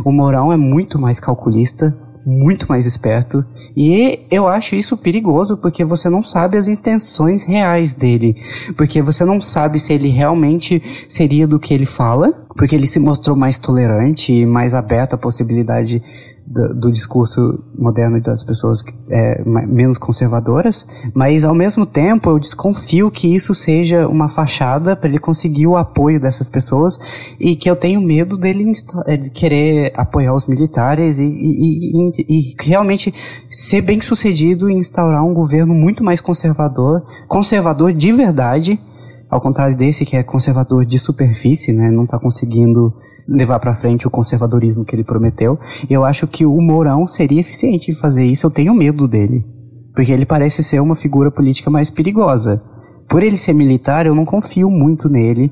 [0.06, 1.94] O Mourão é muito mais calculista,
[2.26, 3.44] muito mais esperto,
[3.76, 8.36] e eu acho isso perigoso porque você não sabe as intenções reais dele,
[8.78, 13.00] porque você não sabe se ele realmente seria do que ele fala, porque ele se
[13.00, 16.02] mostrou mais tolerante e mais aberto à possibilidade
[16.50, 23.34] do, discurso moderno das pessoas é, menos conservadoras, mas ao mesmo tempo eu desconfio que
[23.34, 26.98] isso seja uma fachada para ele conseguir o apoio dessas pessoas
[27.40, 28.72] e que eu tenho medo dele
[29.06, 33.14] é, de querer apoiar os militares e, e, e, e realmente
[33.52, 38.80] ser bem sucedido em instaurar um governo muito mais conservador, conservador de verdade,
[39.30, 42.94] ao contrário desse que é conservador de superfície, né, não está conseguindo
[43.28, 45.60] levar para frente o conservadorismo que ele prometeu.
[45.90, 48.46] Eu acho que o Mourão seria eficiente em fazer isso.
[48.46, 49.46] Eu tenho medo dele,
[49.94, 52.62] porque ele parece ser uma figura política mais perigosa.
[53.08, 55.52] por ele ser militar, eu não confio muito nele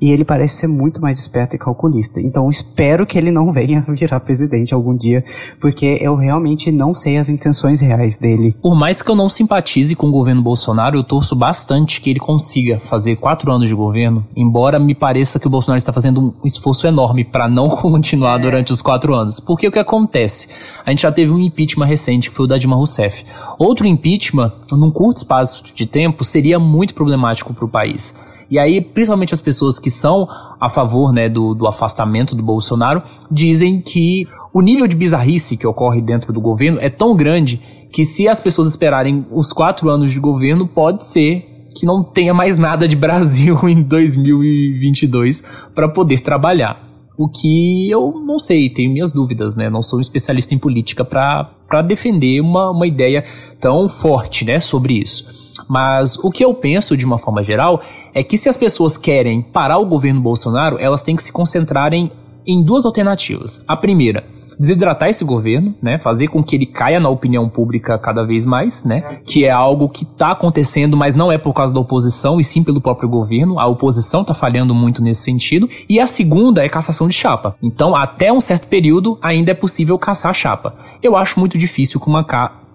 [0.00, 2.20] e ele parece ser muito mais esperto e calculista.
[2.20, 5.24] Então espero que ele não venha virar presidente algum dia,
[5.60, 8.54] porque eu realmente não sei as intenções reais dele.
[8.60, 12.20] Por mais que eu não simpatize com o governo Bolsonaro, eu torço bastante que ele
[12.20, 16.46] consiga fazer quatro anos de governo, embora me pareça que o Bolsonaro está fazendo um
[16.46, 19.40] esforço enorme para não continuar durante os quatro anos.
[19.40, 20.48] Porque o que acontece?
[20.84, 23.24] A gente já teve um impeachment recente, que foi o da Dilma Rousseff.
[23.58, 28.14] Outro impeachment, num curto espaço de tempo, seria muito problemático para o país.
[28.50, 30.28] E aí, principalmente as pessoas que são
[30.60, 35.66] a favor né, do, do afastamento do Bolsonaro, dizem que o nível de bizarrice que
[35.66, 37.60] ocorre dentro do governo é tão grande
[37.92, 41.44] que se as pessoas esperarem os quatro anos de governo, pode ser
[41.78, 45.42] que não tenha mais nada de Brasil em 2022
[45.74, 46.86] para poder trabalhar.
[47.18, 49.70] O que eu não sei, tenho minhas dúvidas, né?
[49.70, 53.24] Não sou um especialista em política para defender uma, uma ideia
[53.58, 55.45] tão forte né, sobre isso.
[55.68, 57.82] Mas o que eu penso, de uma forma geral,
[58.14, 62.10] é que se as pessoas querem parar o governo Bolsonaro, elas têm que se concentrarem
[62.46, 63.64] em duas alternativas.
[63.66, 64.24] A primeira,
[64.58, 68.84] desidratar esse governo, né, fazer com que ele caia na opinião pública cada vez mais,
[68.84, 72.44] né, que é algo que está acontecendo, mas não é por causa da oposição e
[72.44, 73.58] sim pelo próprio governo.
[73.58, 75.68] A oposição está falhando muito nesse sentido.
[75.88, 77.56] E a segunda é cassação de chapa.
[77.62, 80.74] Então, até um certo período ainda é possível caçar a chapa.
[81.02, 82.24] Eu acho muito difícil que uma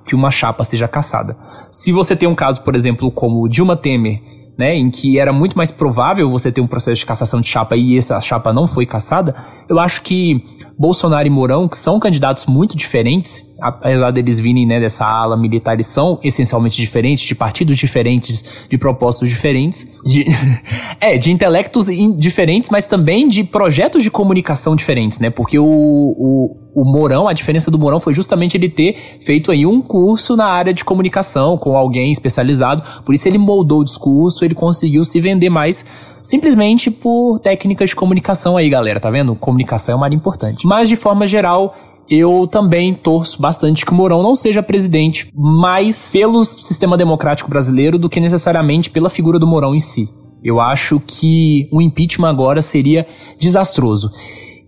[0.06, 1.36] que uma chapa seja caçada.
[1.72, 4.22] Se você tem um caso, por exemplo, como Dilma Temer,
[4.58, 7.76] né, em que era muito mais provável você ter um processo de cassação de chapa
[7.76, 9.36] e essa chapa não foi caçada,
[9.68, 10.46] eu acho que
[10.78, 15.74] Bolsonaro e Mourão, que são candidatos muito diferentes, apesar deles virem né, dessa ala militar,
[15.74, 20.26] eles são essencialmente diferentes, de partidos diferentes, de propósitos diferentes, de,
[21.00, 21.88] é, de intelectos
[22.18, 25.30] diferentes, mas também de projetos de comunicação diferentes, né?
[25.30, 29.66] Porque o, o, o Mourão, a diferença do Mourão foi justamente ele ter feito aí
[29.66, 34.44] um curso na área de comunicação com alguém especializado, por isso ele moldou o discurso,
[34.44, 35.86] ele conseguiu se vender mais
[36.24, 39.36] simplesmente por técnicas de comunicação aí, galera, tá vendo?
[39.36, 40.66] Comunicação é uma área importante.
[40.66, 41.76] Mas de forma geral,
[42.10, 47.98] eu também torço bastante que o Mourão não seja presidente, mais pelo sistema democrático brasileiro
[47.98, 50.10] do que necessariamente pela figura do Mourão em si.
[50.44, 53.08] Eu acho que o impeachment agora seria
[53.40, 54.12] desastroso.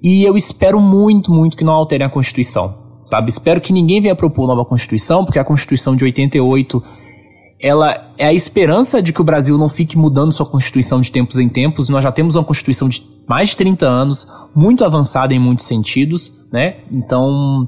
[0.02, 2.74] E eu espero muito, muito que não alterem a Constituição.
[3.06, 3.30] Sabe?
[3.30, 6.82] Espero que ninguém venha propor nova Constituição, porque a Constituição de 88
[7.64, 11.40] ela é a esperança de que o Brasil não fique mudando sua Constituição de tempos
[11.40, 11.88] em tempos.
[11.88, 16.50] Nós já temos uma Constituição de mais de 30 anos, muito avançada em muitos sentidos,
[16.52, 16.82] né?
[16.92, 17.66] Então,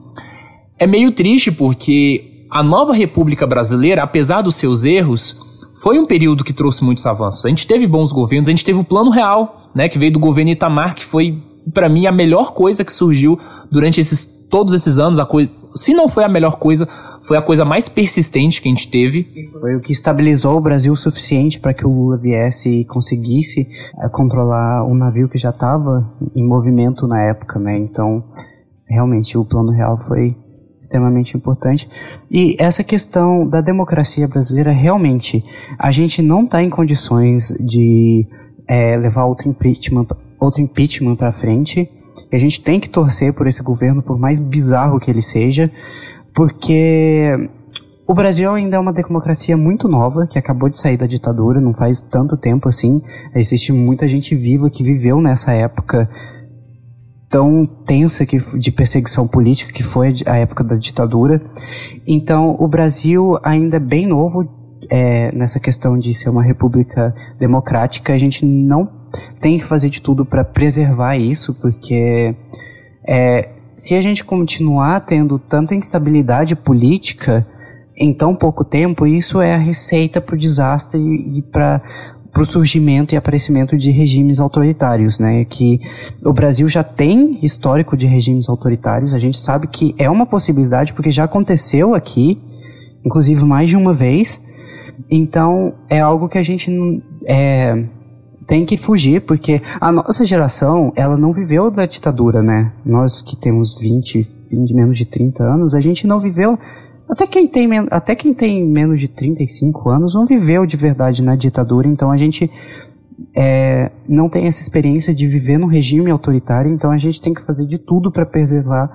[0.78, 5.40] é meio triste porque a nova República Brasileira, apesar dos seus erros,
[5.82, 7.46] foi um período que trouxe muitos avanços.
[7.46, 10.20] A gente teve bons governos, a gente teve o Plano Real, né, que veio do
[10.20, 11.42] governo Itamar, que foi
[11.74, 13.40] para mim a melhor coisa que surgiu
[13.72, 16.88] durante esses todos esses anos, a coisa, se não foi a melhor coisa,
[17.28, 19.28] foi a coisa mais persistente que a gente teve.
[19.60, 23.68] Foi o que estabilizou o Brasil o suficiente para que o Lula viesse e conseguisse
[24.00, 27.78] é, controlar um navio que já estava em movimento na época, né?
[27.78, 28.24] Então,
[28.88, 30.36] realmente, o plano real foi
[30.80, 31.90] extremamente importante.
[32.32, 35.44] E essa questão da democracia brasileira, realmente,
[35.80, 38.28] a gente não está em condições de
[38.68, 40.08] é, levar outro impeachment,
[40.40, 41.90] outro impeachment para frente.
[42.32, 45.72] E a gente tem que torcer por esse governo, por mais bizarro que ele seja,
[46.36, 47.50] porque
[48.08, 51.74] o Brasil ainda é uma democracia muito nova, que acabou de sair da ditadura, não
[51.74, 53.02] faz tanto tempo assim.
[53.34, 56.08] Existe muita gente viva que viveu nessa época
[57.30, 61.42] tão tensa que, de perseguição política que foi a época da ditadura.
[62.06, 64.48] Então, o Brasil ainda é bem novo
[64.90, 68.14] é, nessa questão de ser uma república democrática.
[68.14, 68.88] A gente não
[69.40, 72.36] tem que fazer de tudo para preservar isso, porque
[73.08, 77.46] é, se a gente continuar tendo tanta instabilidade política
[77.96, 81.82] em tão pouco tempo, isso é a receita para o desastre e, para
[82.36, 85.46] para o surgimento e aparecimento de regimes autoritários, né?
[85.46, 85.80] Que
[86.22, 90.92] o Brasil já tem histórico de regimes autoritários, a gente sabe que é uma possibilidade
[90.92, 92.38] porque já aconteceu aqui,
[93.06, 94.38] inclusive mais de uma vez.
[95.10, 96.70] Então é algo que a gente
[97.26, 97.86] é,
[98.48, 102.72] tem que fugir, porque a nossa geração, ela não viveu da ditadura, né?
[102.86, 106.58] Nós que temos 20, 20 menos de 30 anos, a gente não viveu
[107.08, 111.36] até quem, tem, até quem tem menos de 35 anos não viveu de verdade na
[111.36, 112.50] ditadura, então a gente
[113.36, 117.46] é, não tem essa experiência de viver num regime autoritário, então a gente tem que
[117.46, 118.90] fazer de tudo para preservar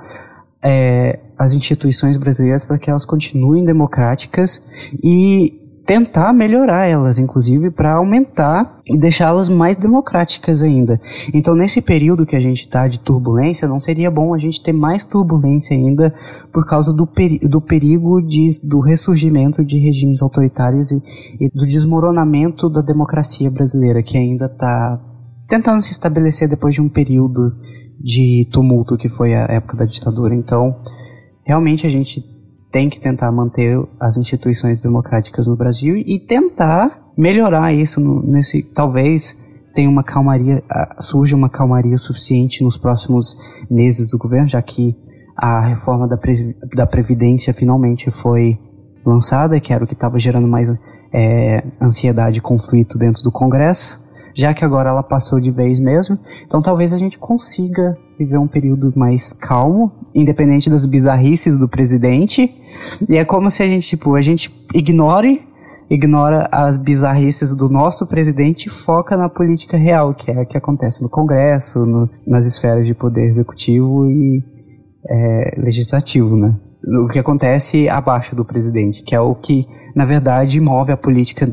[0.63, 4.61] é, as instituições brasileiras para que elas continuem democráticas
[5.03, 5.60] e
[5.91, 11.01] tentar melhorar elas, inclusive para aumentar e deixá-las mais democráticas ainda.
[11.35, 14.73] Então, nesse período que a gente está de turbulência, não seria bom a gente ter
[14.73, 16.15] mais turbulência ainda
[16.53, 21.03] por causa do, peri do perigo de, do ressurgimento de regimes autoritários e,
[21.41, 24.97] e do desmoronamento da democracia brasileira, que ainda está
[25.49, 27.53] tentando se estabelecer depois de um período
[27.99, 30.37] de tumulto que foi a época da ditadura.
[30.37, 30.73] Então,
[31.45, 32.23] realmente a gente
[32.71, 38.63] tem que tentar manter as instituições democráticas no Brasil e tentar melhorar isso no, nesse
[38.63, 39.37] talvez
[39.75, 40.63] tenha uma calmaria
[41.01, 43.37] surja uma calmaria suficiente nos próximos
[43.71, 44.97] meses do governo já que
[45.37, 46.19] a reforma da,
[46.75, 48.59] da previdência finalmente foi
[49.05, 50.73] lançada que era o que estava gerando mais
[51.13, 54.00] é, ansiedade e conflito dentro do Congresso
[54.35, 58.47] já que agora ela passou de vez mesmo então talvez a gente consiga viver um
[58.47, 62.55] período mais calmo, independente das bizarrices do presidente.
[63.09, 65.49] E é como se a gente, tipo, a gente ignore
[65.89, 70.57] ignora as bizarrices do nosso presidente e foca na política real, que é o que
[70.57, 74.41] acontece no Congresso, no, nas esferas de poder executivo e
[75.09, 76.55] é, legislativo, né?
[77.03, 81.49] O que acontece abaixo do presidente, que é o que, na verdade, move a política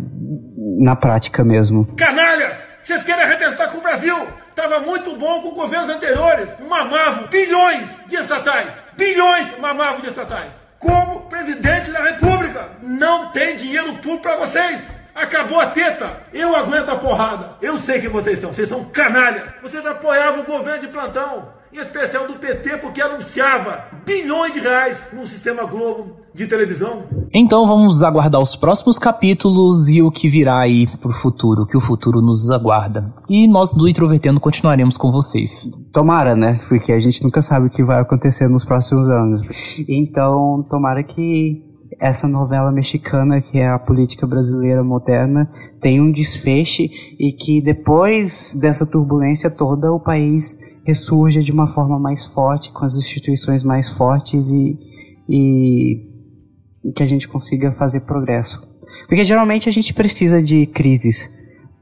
[0.79, 1.85] na prática mesmo.
[1.97, 2.66] Canalhas!
[2.87, 4.29] Vocês querem arrebentar com o Brasil!
[4.47, 6.49] Estava muito bom com governos anteriores.
[6.69, 8.69] Mamavam bilhões de estatais.
[8.93, 10.53] Bilhões mamavam de estatais.
[10.79, 14.79] Como presidente da República, não tem dinheiro público para vocês.
[15.13, 16.21] Acabou a teta.
[16.33, 17.57] Eu aguento a porrada.
[17.61, 18.53] Eu sei que vocês são.
[18.53, 19.53] Vocês são canalhas.
[19.61, 24.97] Vocês apoiavam o governo de plantão em especial do PT, porque anunciava bilhões de reais
[25.13, 27.03] no sistema Globo de televisão.
[27.31, 31.81] Então vamos aguardar os próximos capítulos e o que virá aí pro futuro, que o
[31.81, 33.13] futuro nos aguarda.
[33.29, 35.69] E nós do Introvertendo continuaremos com vocês.
[35.93, 36.59] Tomara, né?
[36.67, 39.41] Porque a gente nunca sabe o que vai acontecer nos próximos anos.
[39.87, 41.63] Então, tomara que
[41.99, 45.49] essa novela mexicana que é a política brasileira moderna
[45.81, 51.99] tenha um desfeche e que depois dessa turbulência toda o país ressurja de uma forma
[51.99, 54.79] mais forte, com as instituições mais fortes e,
[55.27, 58.65] e que a gente consiga fazer progresso.
[59.05, 61.29] Porque geralmente a gente precisa de crises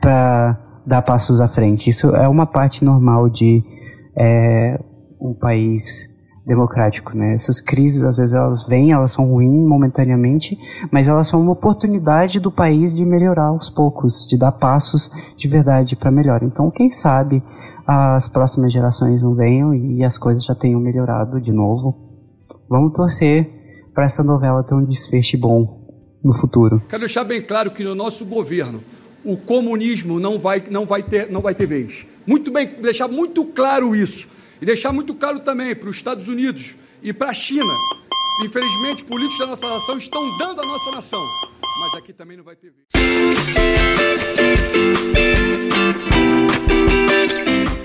[0.01, 1.87] para dar passos à frente.
[1.87, 3.63] Isso é uma parte normal de
[4.17, 4.79] é,
[5.21, 6.07] um país
[6.47, 7.35] democrático, né?
[7.35, 10.57] Essas crises às vezes elas vêm, elas são ruins momentaneamente,
[10.91, 15.47] mas elas são uma oportunidade do país de melhorar aos poucos, de dar passos de
[15.47, 16.41] verdade para melhor.
[16.41, 17.43] Então, quem sabe
[17.87, 21.95] as próximas gerações não venham e as coisas já tenham melhorado de novo.
[22.67, 23.47] Vamos torcer
[23.93, 25.85] para essa novela ter um desfecho bom
[26.23, 26.81] no futuro.
[26.89, 28.81] Quero deixar bem claro que no nosso governo
[29.23, 32.07] o comunismo não vai, não vai, ter, não vai ter vez.
[32.25, 34.27] Muito bem, deixar muito claro isso.
[34.61, 37.73] E deixar muito claro também para os Estados Unidos e para a China.
[38.43, 41.23] Infelizmente, políticos da nossa nação estão dando a nossa nação.
[41.79, 42.87] Mas aqui também não vai ter vez.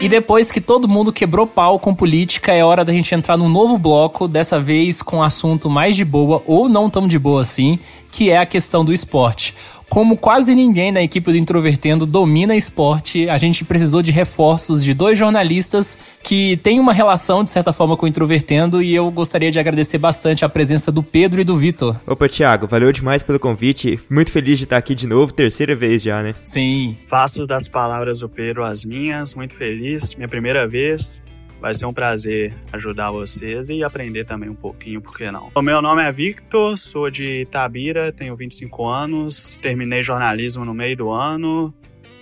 [0.01, 3.51] E depois que todo mundo quebrou pau com política, é hora da gente entrar num
[3.51, 7.43] novo bloco, dessa vez com um assunto mais de boa, ou não tão de boa
[7.43, 7.79] assim,
[8.11, 9.55] que é a questão do esporte
[9.91, 14.95] como quase ninguém na equipe do Introvertendo domina esporte, a gente precisou de reforços de
[14.95, 19.51] dois jornalistas que têm uma relação, de certa forma, com o Introvertendo e eu gostaria
[19.51, 21.97] de agradecer bastante a presença do Pedro e do Vitor.
[22.07, 23.99] Opa, Thiago, valeu demais pelo convite.
[24.09, 26.37] Muito feliz de estar aqui de novo, terceira vez já, né?
[26.45, 26.97] Sim.
[27.07, 31.21] Faço das palavras do Pedro as minhas, muito feliz, minha primeira vez.
[31.61, 35.51] Vai ser um prazer ajudar vocês e aprender também um pouquinho, por que não?
[35.55, 40.97] O meu nome é Victor, sou de Itabira, tenho 25 anos, terminei jornalismo no meio
[40.97, 41.75] do ano.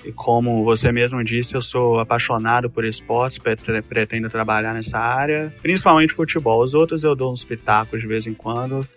[0.04, 3.38] E como você mesmo disse, eu sou apaixonado por esportes,
[3.88, 6.62] pretendo trabalhar nessa área, principalmente futebol.
[6.62, 8.88] Os outros eu dou uns pitacos de vez em quando,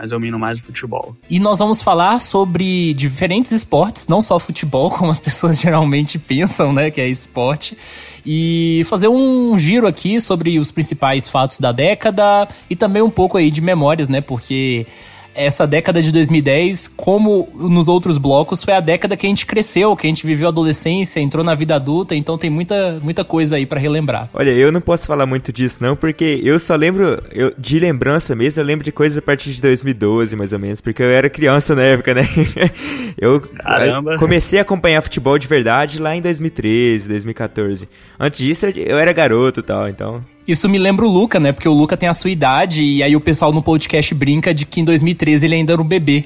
[0.00, 1.14] mas eu mino mais o futebol.
[1.28, 6.72] E nós vamos falar sobre diferentes esportes, não só futebol, como as pessoas geralmente pensam,
[6.72, 7.76] né, que é esporte,
[8.24, 13.36] e fazer um giro aqui sobre os principais fatos da década e também um pouco
[13.36, 14.86] aí de memórias, né, porque
[15.34, 19.94] essa década de 2010, como nos outros blocos, foi a década que a gente cresceu,
[19.96, 23.56] que a gente viveu a adolescência, entrou na vida adulta, então tem muita, muita coisa
[23.56, 24.28] aí para relembrar.
[24.32, 28.34] Olha, eu não posso falar muito disso não, porque eu só lembro eu, de lembrança
[28.34, 31.28] mesmo, eu lembro de coisas a partir de 2012, mais ou menos, porque eu era
[31.30, 32.22] criança na época, né?
[33.18, 34.16] eu Caramba.
[34.18, 37.88] comecei a acompanhar futebol de verdade lá em 2013, 2014.
[38.18, 41.52] Antes disso eu era garoto e tal, então isso me lembra o Luca, né?
[41.52, 44.64] Porque o Luca tem a sua idade e aí o pessoal no podcast brinca de
[44.66, 46.24] que em 2013 ele ainda era um bebê.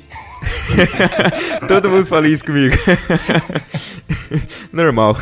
[1.68, 2.76] Todo mundo fala isso comigo.
[4.72, 5.16] Normal.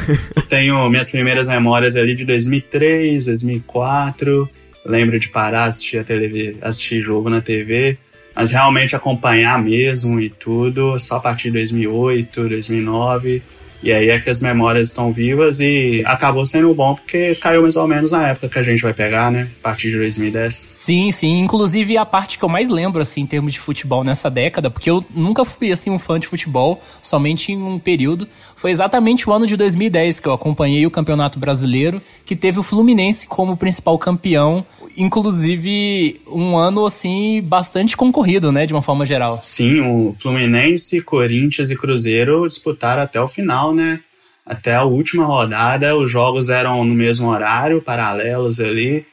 [0.48, 4.48] Tenho minhas primeiras memórias ali de 2003, 2004.
[4.84, 7.96] Lembro de parar, assistir a TV, assistir jogo na TV.
[8.34, 13.42] Mas realmente acompanhar mesmo e tudo, só a partir de 2008, 2009.
[13.82, 17.76] E aí é que as memórias estão vivas e acabou sendo bom porque caiu mais
[17.76, 19.48] ou menos na época que a gente vai pegar, né?
[19.60, 20.70] A partir de 2010.
[20.72, 21.40] Sim, sim.
[21.40, 24.90] Inclusive a parte que eu mais lembro, assim, em termos de futebol nessa década, porque
[24.90, 28.28] eu nunca fui, assim, um fã de futebol, somente em um período.
[28.56, 32.62] Foi exatamente o ano de 2010 que eu acompanhei o Campeonato Brasileiro, que teve o
[32.62, 34.64] Fluminense como principal campeão
[34.96, 39.32] inclusive um ano assim bastante concorrido, né, de uma forma geral.
[39.42, 44.00] Sim, o Fluminense, Corinthians e Cruzeiro disputaram até o final, né?
[44.44, 49.06] Até a última rodada, os jogos eram no mesmo horário, paralelos ali.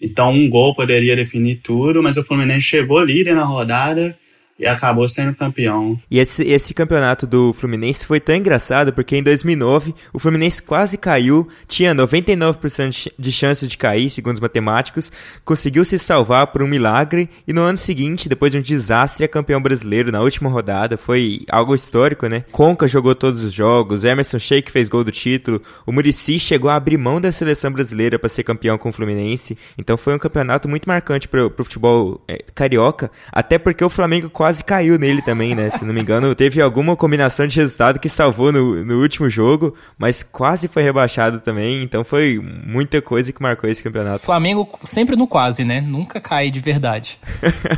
[0.00, 4.16] Então um gol poderia definir tudo, mas o Fluminense chegou líder na rodada
[4.58, 5.98] e acabou sendo campeão.
[6.10, 10.96] E esse, esse campeonato do Fluminense foi tão engraçado porque em 2009 o Fluminense quase
[10.96, 15.12] caiu, tinha 99% de chance de cair, segundo os matemáticos,
[15.44, 19.28] conseguiu se salvar por um milagre e no ano seguinte, depois de um desastre, é
[19.28, 20.96] campeão brasileiro na última rodada.
[20.96, 22.44] Foi algo histórico, né?
[22.50, 26.76] Conca jogou todos os jogos, Emerson Sheik fez gol do título, o Murici chegou a
[26.76, 29.58] abrir mão da seleção brasileira para ser campeão com o Fluminense.
[29.76, 34.30] Então foi um campeonato muito marcante para o futebol é, carioca, até porque o Flamengo
[34.30, 35.70] quase quase caiu nele também, né?
[35.70, 39.74] Se não me engano, teve alguma combinação de resultado que salvou no, no último jogo,
[39.98, 41.82] mas quase foi rebaixado também.
[41.82, 44.24] Então foi muita coisa que marcou esse campeonato.
[44.24, 45.80] Flamengo sempre no quase, né?
[45.80, 47.18] Nunca cai de verdade.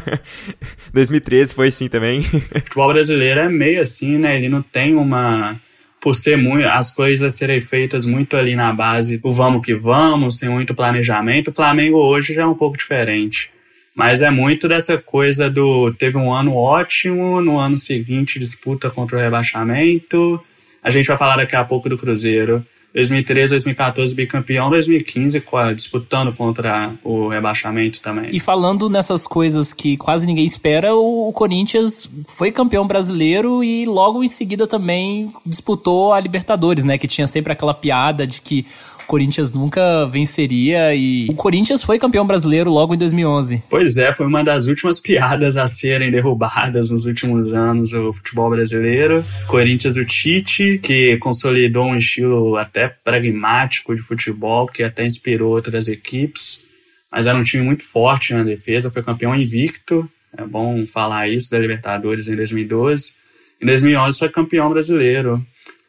[0.93, 2.21] 2013 foi assim também.
[2.21, 2.25] O
[2.61, 4.37] futebol brasileiro é meio assim, né?
[4.37, 5.57] Ele não tem uma
[6.03, 10.39] por ser muito as coisas serem feitas muito ali na base do vamos que vamos,
[10.39, 13.51] sem muito planejamento, o Flamengo hoje já é um pouco diferente.
[13.99, 15.93] Mas é muito dessa coisa do.
[15.93, 20.41] Teve um ano ótimo, no ano seguinte disputa contra o rebaixamento.
[20.85, 22.65] A gente vai falar daqui a pouco do Cruzeiro.
[22.95, 25.43] 2013, 2014 bicampeão, 2015
[25.75, 28.27] disputando contra o rebaixamento também.
[28.31, 34.23] E falando nessas coisas que quase ninguém espera, o, Corinthians foi campeão brasileiro e logo
[34.23, 36.97] em seguida também disputou a Libertadores, né?
[36.97, 38.65] Que tinha sempre aquela piada de que
[39.09, 43.63] Corinthians nunca venceria e o Corinthians foi campeão brasileiro logo em 2011.
[43.71, 48.51] Pois é, foi uma das últimas piadas a serem derrubadas nos últimos anos o futebol
[48.51, 49.25] brasileiro.
[49.47, 55.89] Corinthians o Tite, que consolidou um estilo até pragmático de futebol, que até inspirou outras
[55.89, 56.67] equipes,
[57.11, 61.51] mas era um time muito forte na defesa, foi campeão invicto, é bom falar isso
[61.51, 63.15] da Libertadores em 2012.
[63.63, 65.41] Em 2011 foi campeão brasileiro.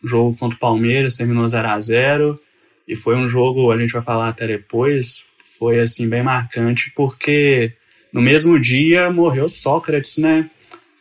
[0.01, 2.39] O jogo contra o Palmeiras terminou 0 a 0
[2.89, 5.25] e foi um jogo, a gente vai falar até depois,
[5.59, 7.71] foi assim bem marcante porque
[8.11, 10.49] no mesmo dia morreu Sócrates, né?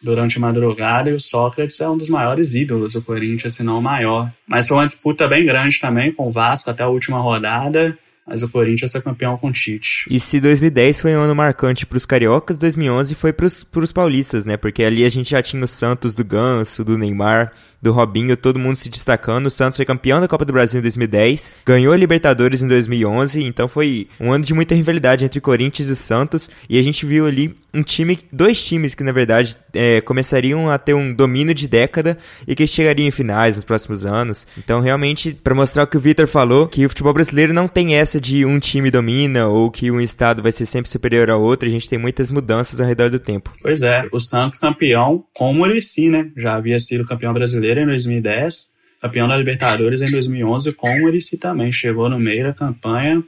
[0.03, 3.79] Durante a madrugada, e o Sócrates é um dos maiores ídolos do Corinthians, se não
[3.79, 4.31] o maior.
[4.47, 8.43] Mas foi uma disputa bem grande também com o Vasco até a última rodada mas
[8.43, 10.07] o Corinthians é campeão com o Tite.
[10.11, 14.45] E se 2010 foi um ano marcante para os cariocas, 2011 foi para os paulistas,
[14.45, 14.59] né?
[14.59, 18.59] Porque ali a gente já tinha o Santos do Ganso, do Neymar, do Robinho, todo
[18.59, 19.47] mundo se destacando.
[19.47, 23.43] O Santos foi campeão da Copa do Brasil em 2010, ganhou a Libertadores em 2011,
[23.45, 27.27] então foi um ano de muita rivalidade entre Corinthians e Santos, e a gente viu
[27.27, 31.69] ali um time, dois times que na verdade é, começariam a ter um domínio de
[31.69, 34.47] década e que chegariam em finais nos próximos anos.
[34.57, 37.95] Então, realmente, para mostrar o que o Vitor falou, que o futebol brasileiro não tem
[37.95, 41.69] essa de um time domina ou que um estado vai ser sempre superior ao outro,
[41.69, 43.53] a gente tem muitas mudanças ao redor do tempo.
[43.61, 46.31] Pois é, o Santos campeão com o Muricy, né?
[46.37, 51.01] Já havia sido campeão brasileiro Brasileiro em 2010, campeão da Libertadores em 2011, com o
[51.01, 51.71] Muricy também.
[51.71, 53.23] Chegou no meio da campanha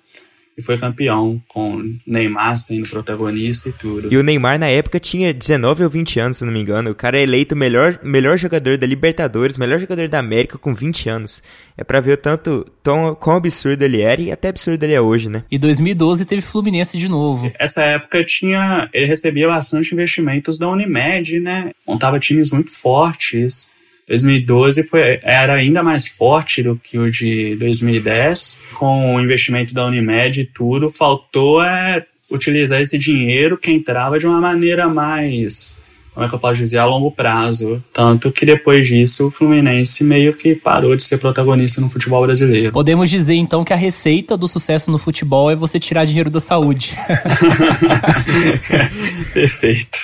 [0.56, 4.12] e foi campeão, com Neymar sendo protagonista e tudo.
[4.12, 6.90] E o Neymar na época tinha 19 ou 20 anos, se não me engano.
[6.90, 11.08] O cara é eleito melhor, melhor jogador da Libertadores, melhor jogador da América com 20
[11.08, 11.42] anos.
[11.76, 15.00] É pra ver o tanto tão, quão absurdo ele era e até absurdo ele é
[15.00, 15.44] hoje, né?
[15.50, 17.50] E 2012 teve Fluminense de novo.
[17.58, 18.88] Essa época tinha.
[18.92, 21.72] Ele recebia bastante investimentos da Unimed, né?
[21.86, 23.78] Montava times muito fortes
[24.10, 29.86] 2012 foi, era ainda mais forte do que o de 2010, com o investimento da
[29.86, 35.79] Unimed e tudo, faltou é, utilizar esse dinheiro que entrava de uma maneira mais
[36.14, 37.82] como é que eu posso dizer, a longo prazo.
[37.92, 42.72] Tanto que depois disso o Fluminense meio que parou de ser protagonista no futebol brasileiro.
[42.72, 46.40] Podemos dizer então que a receita do sucesso no futebol é você tirar dinheiro da
[46.40, 46.96] saúde.
[49.32, 49.98] Perfeito.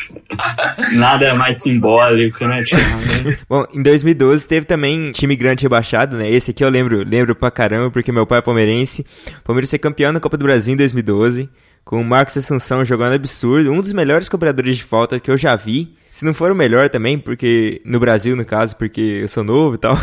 [0.93, 3.37] Nada mais simbólico, né, Thiago?
[3.49, 6.31] Bom, em 2012 teve também time grande rebaixado, né?
[6.31, 9.05] Esse aqui eu lembro, lembro pra caramba, porque meu pai é palmeirense.
[9.41, 11.49] O Palmeiras foi campeão da Copa do Brasil em 2012
[11.87, 15.55] com o Marcos Assunção jogando absurdo, um dos melhores cobradores de falta que eu já
[15.55, 15.95] vi.
[16.11, 19.77] Se não for o melhor também, porque no Brasil, no caso, porque eu sou novo
[19.77, 19.97] e tal.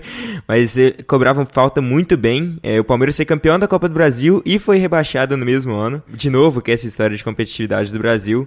[0.46, 2.58] Mas cobravam falta muito bem.
[2.62, 6.02] É, o Palmeiras foi campeão da Copa do Brasil e foi rebaixado no mesmo ano.
[6.08, 8.46] De novo, que é essa história de competitividade do Brasil.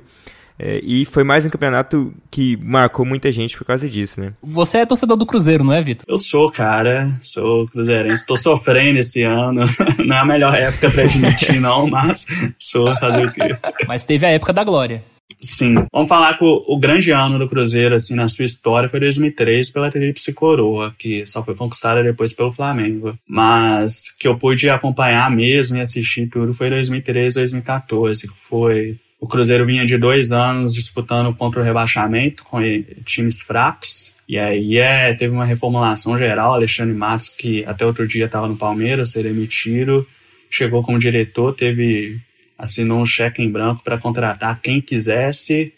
[0.58, 4.34] É, e foi mais um campeonato que marcou muita gente por causa disso, né?
[4.42, 6.06] Você é torcedor do Cruzeiro, não é, Vitor?
[6.08, 7.10] Eu sou, cara.
[7.22, 8.26] Sou cruzeirense.
[8.26, 9.62] Tô sofrendo esse ano.
[10.06, 12.26] Não é a melhor época pra admitir, não, mas
[12.60, 13.58] sou fazer o quê?
[13.88, 15.04] Mas teve a época da glória.
[15.40, 15.76] Sim.
[15.92, 19.72] Vamos falar que o, o, grande ano do Cruzeiro, assim, na sua história foi 2003
[19.72, 23.18] pela Tríplice Coroa, que só foi conquistada depois pelo Flamengo.
[23.28, 29.26] Mas que eu pude acompanhar mesmo e assistir tudo foi 2013, 2014, que foi o
[29.26, 32.60] Cruzeiro vinha de dois anos disputando contra o rebaixamento com
[33.06, 34.16] times fracos.
[34.28, 36.54] E aí é, teve uma reformulação geral.
[36.54, 40.06] Alexandre Matos, que até outro dia estava no Palmeiras, ser demitido,
[40.52, 42.20] chegou como diretor, teve
[42.60, 45.72] assinou um cheque em branco para contratar quem quisesse.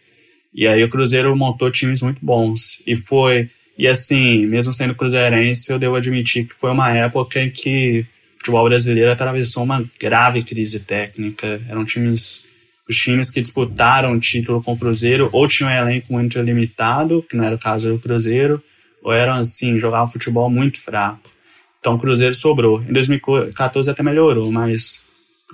[0.52, 2.82] E aí o Cruzeiro montou times muito bons.
[2.88, 3.48] E foi.
[3.78, 8.40] E assim, mesmo sendo cruzeirense, eu devo admitir que foi uma época em que o
[8.40, 11.62] futebol brasileiro atravessou uma grave crise técnica.
[11.70, 12.55] Eram times
[12.88, 17.24] os times que disputaram o título com o Cruzeiro ou tinham um elenco muito limitado,
[17.28, 18.62] que não era o caso do Cruzeiro,
[19.02, 21.20] ou eram assim, jogavam futebol muito fraco.
[21.80, 22.82] Então o Cruzeiro sobrou.
[22.82, 25.05] Em 2014 até melhorou, mas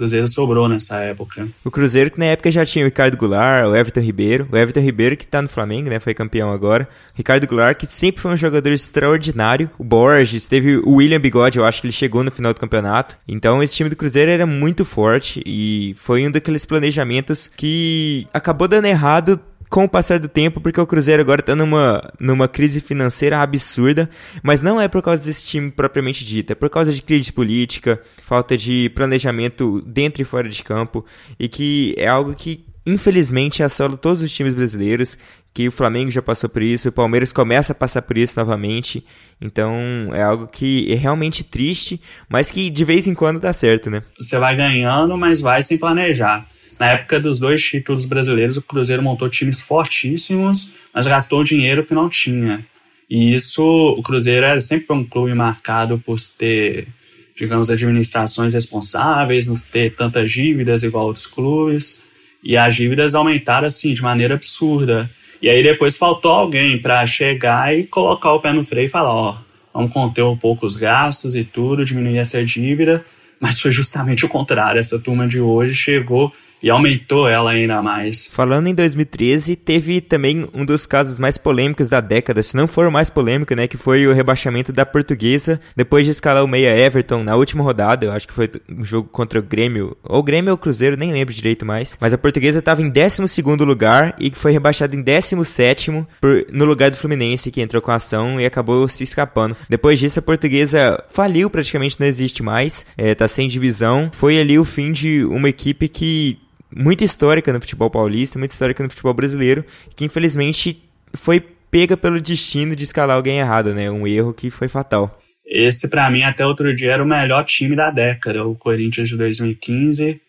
[0.02, 1.48] Cruzeiro sobrou nessa época.
[1.64, 4.48] O Cruzeiro que na época já tinha o Ricardo Goulart, o Everton Ribeiro.
[4.52, 6.00] O Everton Ribeiro que tá no Flamengo, né?
[6.00, 6.90] Foi campeão agora.
[7.14, 9.70] Ricardo Goulart que sempre foi um jogador extraordinário.
[9.78, 13.16] O Borges, teve o William Bigode, eu acho que ele chegou no final do campeonato.
[13.28, 18.68] Então esse time do Cruzeiro era muito forte e foi um daqueles planejamentos que acabou
[18.68, 19.40] dando errado
[19.72, 24.10] com o passar do tempo, porque o Cruzeiro agora está numa, numa crise financeira absurda,
[24.44, 28.00] mas não é por causa desse time propriamente dito, é por causa de crise política,
[28.22, 31.06] falta de planejamento dentro e fora de campo,
[31.40, 35.18] e que é algo que infelizmente assola todos os times brasileiros,
[35.54, 39.06] que o Flamengo já passou por isso, o Palmeiras começa a passar por isso novamente,
[39.40, 39.74] então
[40.14, 44.04] é algo que é realmente triste, mas que de vez em quando dá certo, né?
[44.20, 46.46] Você vai ganhando, mas vai sem planejar.
[46.82, 51.94] Na época dos dois títulos brasileiros, o Cruzeiro montou times fortíssimos, mas gastou dinheiro que
[51.94, 52.66] não tinha.
[53.08, 56.88] E isso, o Cruzeiro era, sempre foi um clube marcado por ter,
[57.36, 62.02] digamos, administrações responsáveis, não ter tantas dívidas igual outros clubes.
[62.44, 65.08] E as dívidas aumentaram assim de maneira absurda.
[65.40, 69.14] E aí depois faltou alguém para chegar e colocar o pé no freio e falar,
[69.14, 69.38] ó,
[69.72, 73.06] vamos conter um pouco os gastos e tudo, diminuir essa dívida.
[73.40, 74.80] Mas foi justamente o contrário.
[74.80, 78.28] Essa turma de hoje chegou e aumentou ela ainda mais.
[78.34, 82.88] Falando em 2013, teve também um dos casos mais polêmicos da década, se não for
[82.88, 86.76] o mais polêmico, né, que foi o rebaixamento da Portuguesa depois de escalar o meia
[86.76, 90.52] Everton na última rodada, eu acho que foi um jogo contra o Grêmio, ou Grêmio
[90.52, 94.52] ou Cruzeiro, nem lembro direito mais, mas a Portuguesa estava em 12 lugar e foi
[94.52, 98.88] rebaixada em 17 por, no lugar do Fluminense, que entrou com a ação e acabou
[98.88, 99.56] se escapando.
[99.68, 104.12] Depois disso, a Portuguesa faliu, praticamente não existe mais, é, tá sem divisão.
[104.14, 106.38] Foi ali o fim de uma equipe que
[106.76, 110.82] muito histórica no futebol paulista, muito histórica no futebol brasileiro, que infelizmente
[111.14, 113.90] foi pega pelo destino de escalar alguém errado, né?
[113.90, 115.22] Um erro que foi fatal.
[115.46, 119.18] Esse, para mim, até outro dia era o melhor time da década, o Corinthians de
[119.18, 120.22] 2015.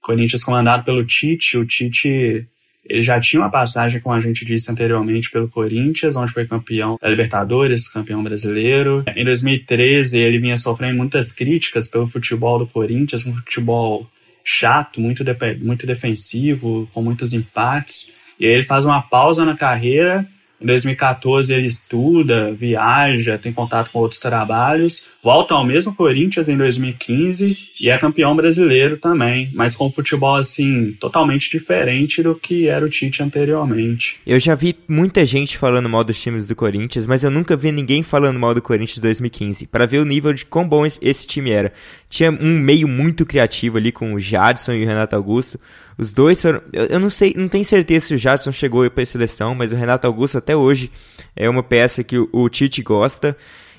[0.00, 1.58] Corinthians comandado pelo Tite.
[1.58, 2.46] O Tite
[2.88, 6.98] ele já tinha uma passagem, como a gente disse anteriormente, pelo Corinthians, onde foi campeão
[7.00, 9.04] da Libertadores, campeão brasileiro.
[9.14, 14.08] Em 2013, ele vinha sofrendo muitas críticas pelo futebol do Corinthians, um futebol
[14.46, 18.16] chato, muito, de, muito defensivo, com muitos empates.
[18.38, 20.24] E aí ele faz uma pausa na carreira.
[20.60, 26.56] Em 2014 ele estuda, viaja, tem contato com outros trabalhos, volta ao mesmo Corinthians em
[26.56, 32.84] 2015 e é campeão brasileiro também, mas com futebol assim totalmente diferente do que era
[32.84, 34.18] o Tite anteriormente.
[34.26, 37.70] Eu já vi muita gente falando mal dos times do Corinthians, mas eu nunca vi
[37.70, 41.50] ninguém falando mal do Corinthians 2015, para ver o nível de quão bom esse time
[41.50, 41.72] era.
[42.08, 45.60] Tinha um meio muito criativo ali com o Jadson e o Renato Augusto.
[45.98, 46.60] Os dois foram.
[46.72, 49.76] Eu, não sei, não tenho certeza se o Jadson chegou para a seleção, mas o
[49.76, 50.90] Renato Augusto até hoje
[51.34, 53.36] é uma peça que o, o Tite gosta.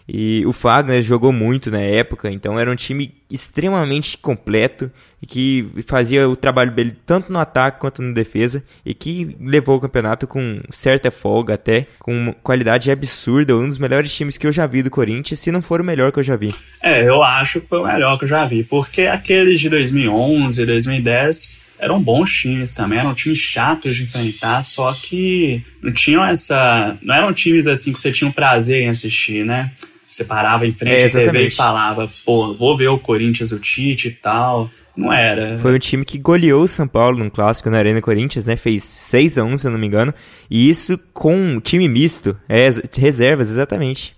[0.10, 4.90] E o Fagner jogou muito na época, então era um time extremamente completo
[5.22, 9.76] e que fazia o trabalho dele tanto no ataque quanto na defesa e que levou
[9.76, 14.48] o campeonato com certa folga até, com uma qualidade absurda, um dos melhores times que
[14.48, 16.56] eu já vi do Corinthians, se não for o melhor que eu já vi.
[16.82, 20.66] É, eu acho que foi o melhor que eu já vi, porque aqueles de 2011,
[20.66, 26.98] 2010 eram bons times também, eram times chatos de enfrentar, só que não tinham essa.
[27.02, 29.72] Não eram times assim que você tinha um prazer em assistir, né?
[30.10, 33.60] Você parava em frente é, à TV e falava, pô, vou ver o Corinthians, o
[33.60, 34.70] Tite e tal.
[34.96, 35.60] Não era.
[35.60, 38.56] Foi um time que goleou o São Paulo num clássico na Arena Corinthians, né?
[38.56, 40.12] Fez 6 a 1 se eu não me engano.
[40.50, 42.36] E isso com um time misto.
[42.50, 44.17] É, reservas, exatamente.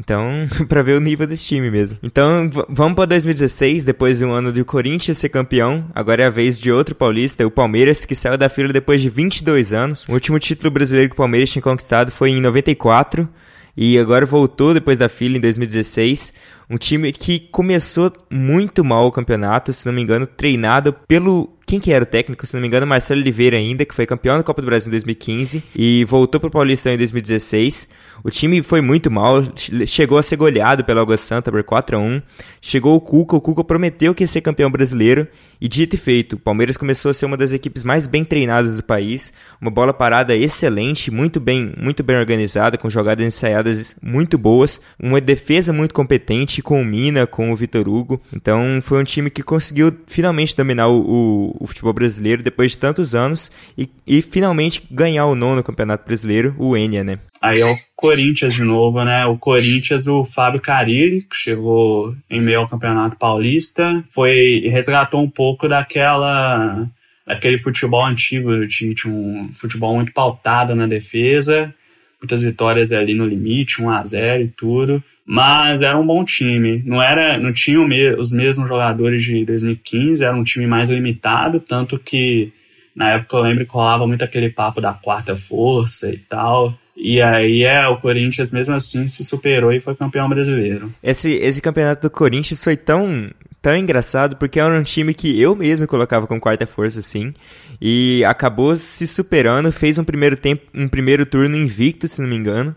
[0.00, 1.98] Então, para ver o nível desse time mesmo.
[2.02, 5.86] Então, vamos para 2016, depois de um ano do Corinthians ser campeão.
[5.94, 9.08] Agora é a vez de outro paulista, o Palmeiras, que saiu da fila depois de
[9.08, 10.06] 22 anos.
[10.08, 13.28] O último título brasileiro que o Palmeiras tinha conquistado foi em 94
[13.76, 16.34] e agora voltou depois da fila em 2016.
[16.68, 21.78] Um time que começou muito mal o campeonato, se não me engano, treinado pelo quem
[21.78, 24.42] que era o técnico, se não me engano, Marcelo Oliveira ainda, que foi campeão da
[24.42, 27.88] Copa do Brasil em 2015 e voltou para o Paulistão em 2016.
[28.22, 29.42] O time foi muito mal,
[29.86, 32.22] chegou a ser goleado pela Água Santa por 4 a 1
[32.60, 35.26] Chegou o Cuca, o Cuca prometeu que ia ser campeão brasileiro,
[35.60, 38.76] e dito e feito, o Palmeiras começou a ser uma das equipes mais bem treinadas
[38.76, 44.38] do país, uma bola parada excelente, muito bem, muito bem organizada, com jogadas ensaiadas muito
[44.38, 48.20] boas, uma defesa muito competente, com o Mina, com o Vitor Hugo.
[48.32, 52.78] Então foi um time que conseguiu finalmente dominar o, o, o futebol brasileiro depois de
[52.78, 57.18] tantos anos e, e finalmente ganhar o nono campeonato brasileiro, o Enia, né?
[57.40, 59.24] Aí é o Corinthians de novo, né?
[59.26, 65.30] O Corinthians, o Fábio Carilli, que chegou em meio ao Campeonato Paulista, foi resgatou um
[65.30, 66.88] pouco daquela
[67.26, 71.72] daquele futebol antigo do Tite, um futebol muito pautado na defesa,
[72.20, 76.82] muitas vitórias ali no limite, 1 a 0 e tudo, mas era um bom time.
[76.86, 77.78] Não era, não tinha
[78.18, 82.50] os mesmos jogadores de 2015, era um time mais limitado, tanto que
[82.96, 86.76] na época eu lembro que rolava muito aquele papo da quarta força e tal.
[86.96, 90.92] E aí é, o Corinthians mesmo assim se superou e foi campeão brasileiro.
[91.00, 95.54] Esse, esse campeonato do Corinthians foi tão, tão engraçado porque era um time que eu
[95.54, 97.34] mesmo colocava com quarta força, assim,
[97.80, 102.36] e acabou se superando, fez um primeiro tempo, um primeiro turno invicto, se não me
[102.36, 102.74] engano.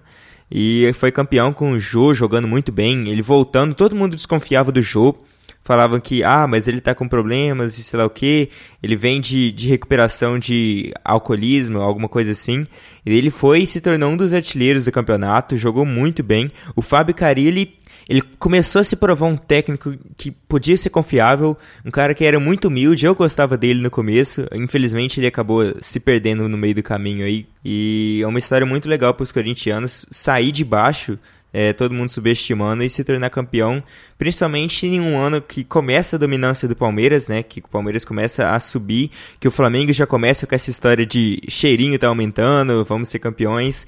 [0.49, 4.81] E foi campeão com o Jô jogando muito bem, ele voltando, todo mundo desconfiava do
[4.81, 5.15] Jô
[5.63, 8.49] falavam que, ah, mas ele tá com problemas e sei lá o que,
[8.81, 12.65] ele vem de, de recuperação de alcoolismo, alguma coisa assim.
[13.05, 16.51] E ele foi e se tornou um dos artilheiros do campeonato, jogou muito bem.
[16.75, 17.75] O Fábio Carilli,
[18.09, 22.39] ele começou a se provar um técnico que podia ser confiável, um cara que era
[22.39, 26.83] muito humilde, eu gostava dele no começo, infelizmente ele acabou se perdendo no meio do
[26.83, 27.45] caminho aí.
[27.63, 31.17] E é uma história muito legal para os corintianos sair de baixo
[31.53, 33.83] é, todo mundo subestimando e se tornar campeão,
[34.17, 37.43] principalmente em um ano que começa a dominância do Palmeiras, né?
[37.43, 41.41] Que o Palmeiras começa a subir, que o Flamengo já começa com essa história de
[41.49, 43.85] cheirinho tá aumentando, vamos ser campeões.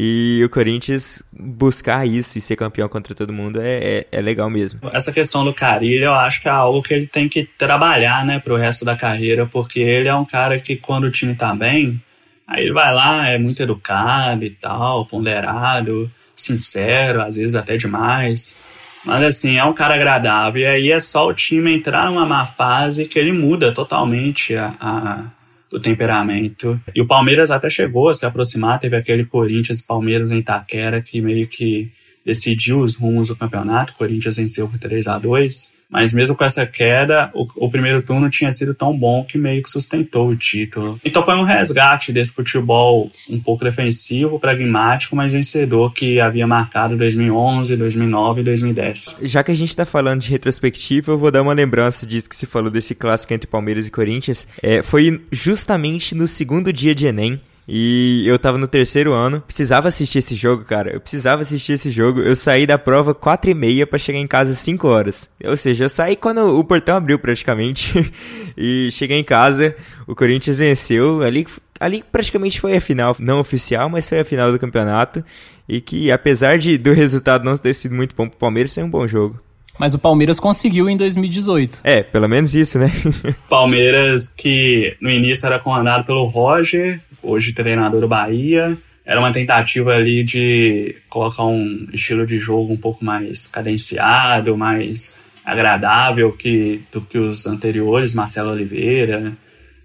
[0.00, 4.48] E o Corinthians buscar isso e ser campeão contra todo mundo é, é, é, legal
[4.48, 4.78] mesmo.
[4.92, 8.38] Essa questão do Carilho, eu acho que é algo que ele tem que trabalhar, né,
[8.38, 12.00] pro resto da carreira, porque ele é um cara que quando o time tá bem,
[12.46, 18.56] aí ele vai lá, é muito educado e tal, ponderado, sincero, às vezes até demais.
[19.04, 20.62] Mas assim, é um cara agradável.
[20.62, 24.74] E aí é só o time entrar numa má fase que ele muda totalmente a,
[24.80, 25.24] a,
[25.72, 26.80] o temperamento.
[26.94, 31.20] E o Palmeiras até chegou a se aproximar, teve aquele Corinthians Palmeiras em Itaquera que
[31.20, 31.90] meio que
[32.24, 33.94] decidiu os rumos do campeonato.
[33.94, 38.28] Corinthians venceu por 3 a 2 mas mesmo com essa queda, o, o, primeiro turno
[38.28, 41.00] tinha sido tão bom que meio que sustentou o título.
[41.04, 46.96] Então foi um resgate desse futebol um pouco defensivo, pragmático, mas vencedor que havia marcado
[46.96, 49.16] 2011, 2009 e 2010.
[49.22, 52.36] Já que a gente está falando de retrospectiva, eu vou dar uma lembrança disso que
[52.36, 54.46] se falou desse clássico entre Palmeiras e Corinthians.
[54.62, 59.88] É, foi justamente no segundo dia de Enem, e eu tava no terceiro ano, precisava
[59.88, 60.90] assistir esse jogo, cara.
[60.90, 62.22] Eu precisava assistir esse jogo.
[62.22, 65.28] Eu saí da prova quatro e meia para chegar em casa cinco horas.
[65.44, 68.10] Ou seja, eu saí quando o portão abriu praticamente.
[68.56, 71.20] e cheguei em casa, o Corinthians venceu.
[71.20, 71.46] Ali,
[71.78, 75.22] ali praticamente foi a final, não oficial, mas foi a final do campeonato.
[75.68, 78.88] E que apesar de, do resultado não ter sido muito bom pro Palmeiras, foi um
[78.88, 79.38] bom jogo.
[79.78, 81.80] Mas o Palmeiras conseguiu em 2018.
[81.84, 82.90] É, pelo menos isso, né?
[83.48, 88.76] Palmeiras que no início era comandado pelo Roger, hoje treinador do Bahia.
[89.06, 95.18] Era uma tentativa ali de colocar um estilo de jogo um pouco mais cadenciado, mais
[95.44, 99.34] agradável que, do que os anteriores, Marcelo Oliveira,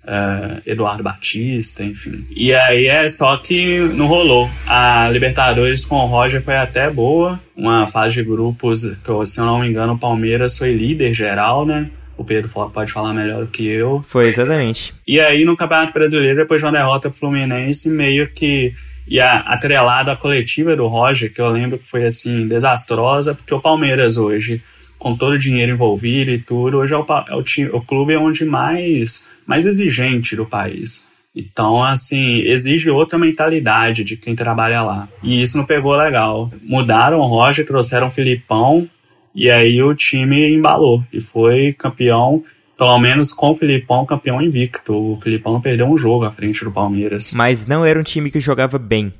[0.03, 2.25] uh, Eduardo Batista, enfim.
[2.35, 4.49] E aí é só que não rolou.
[4.67, 9.45] A Libertadores com o Roger foi até boa, uma fase de grupos, que, se eu
[9.45, 11.89] não me engano, o Palmeiras foi líder geral, né?
[12.15, 14.03] o Pedro pode falar melhor do que eu.
[14.07, 14.93] Foi, exatamente.
[15.07, 18.73] E aí no Campeonato Brasileiro, depois de uma derrota pro Fluminense, meio que
[19.07, 23.59] ia atrelado à coletiva do Roger, que eu lembro que foi assim, desastrosa, porque o
[23.59, 24.63] Palmeiras hoje,
[24.97, 28.45] com todo o dinheiro envolvido e tudo, hoje é o, é o, o clube onde
[28.45, 31.11] mais, mais exigente do país.
[31.35, 35.09] Então, assim, exige outra mentalidade de quem trabalha lá.
[35.23, 36.51] E isso não pegou legal.
[36.61, 38.87] Mudaram o Roger, trouxeram o Filipão,
[39.33, 42.43] e aí o time embalou e foi campeão,
[42.77, 44.93] pelo menos com o Filipão, campeão invicto.
[44.93, 47.33] O Filipão não perdeu um jogo à frente do Palmeiras.
[47.33, 49.11] Mas não era um time que jogava bem.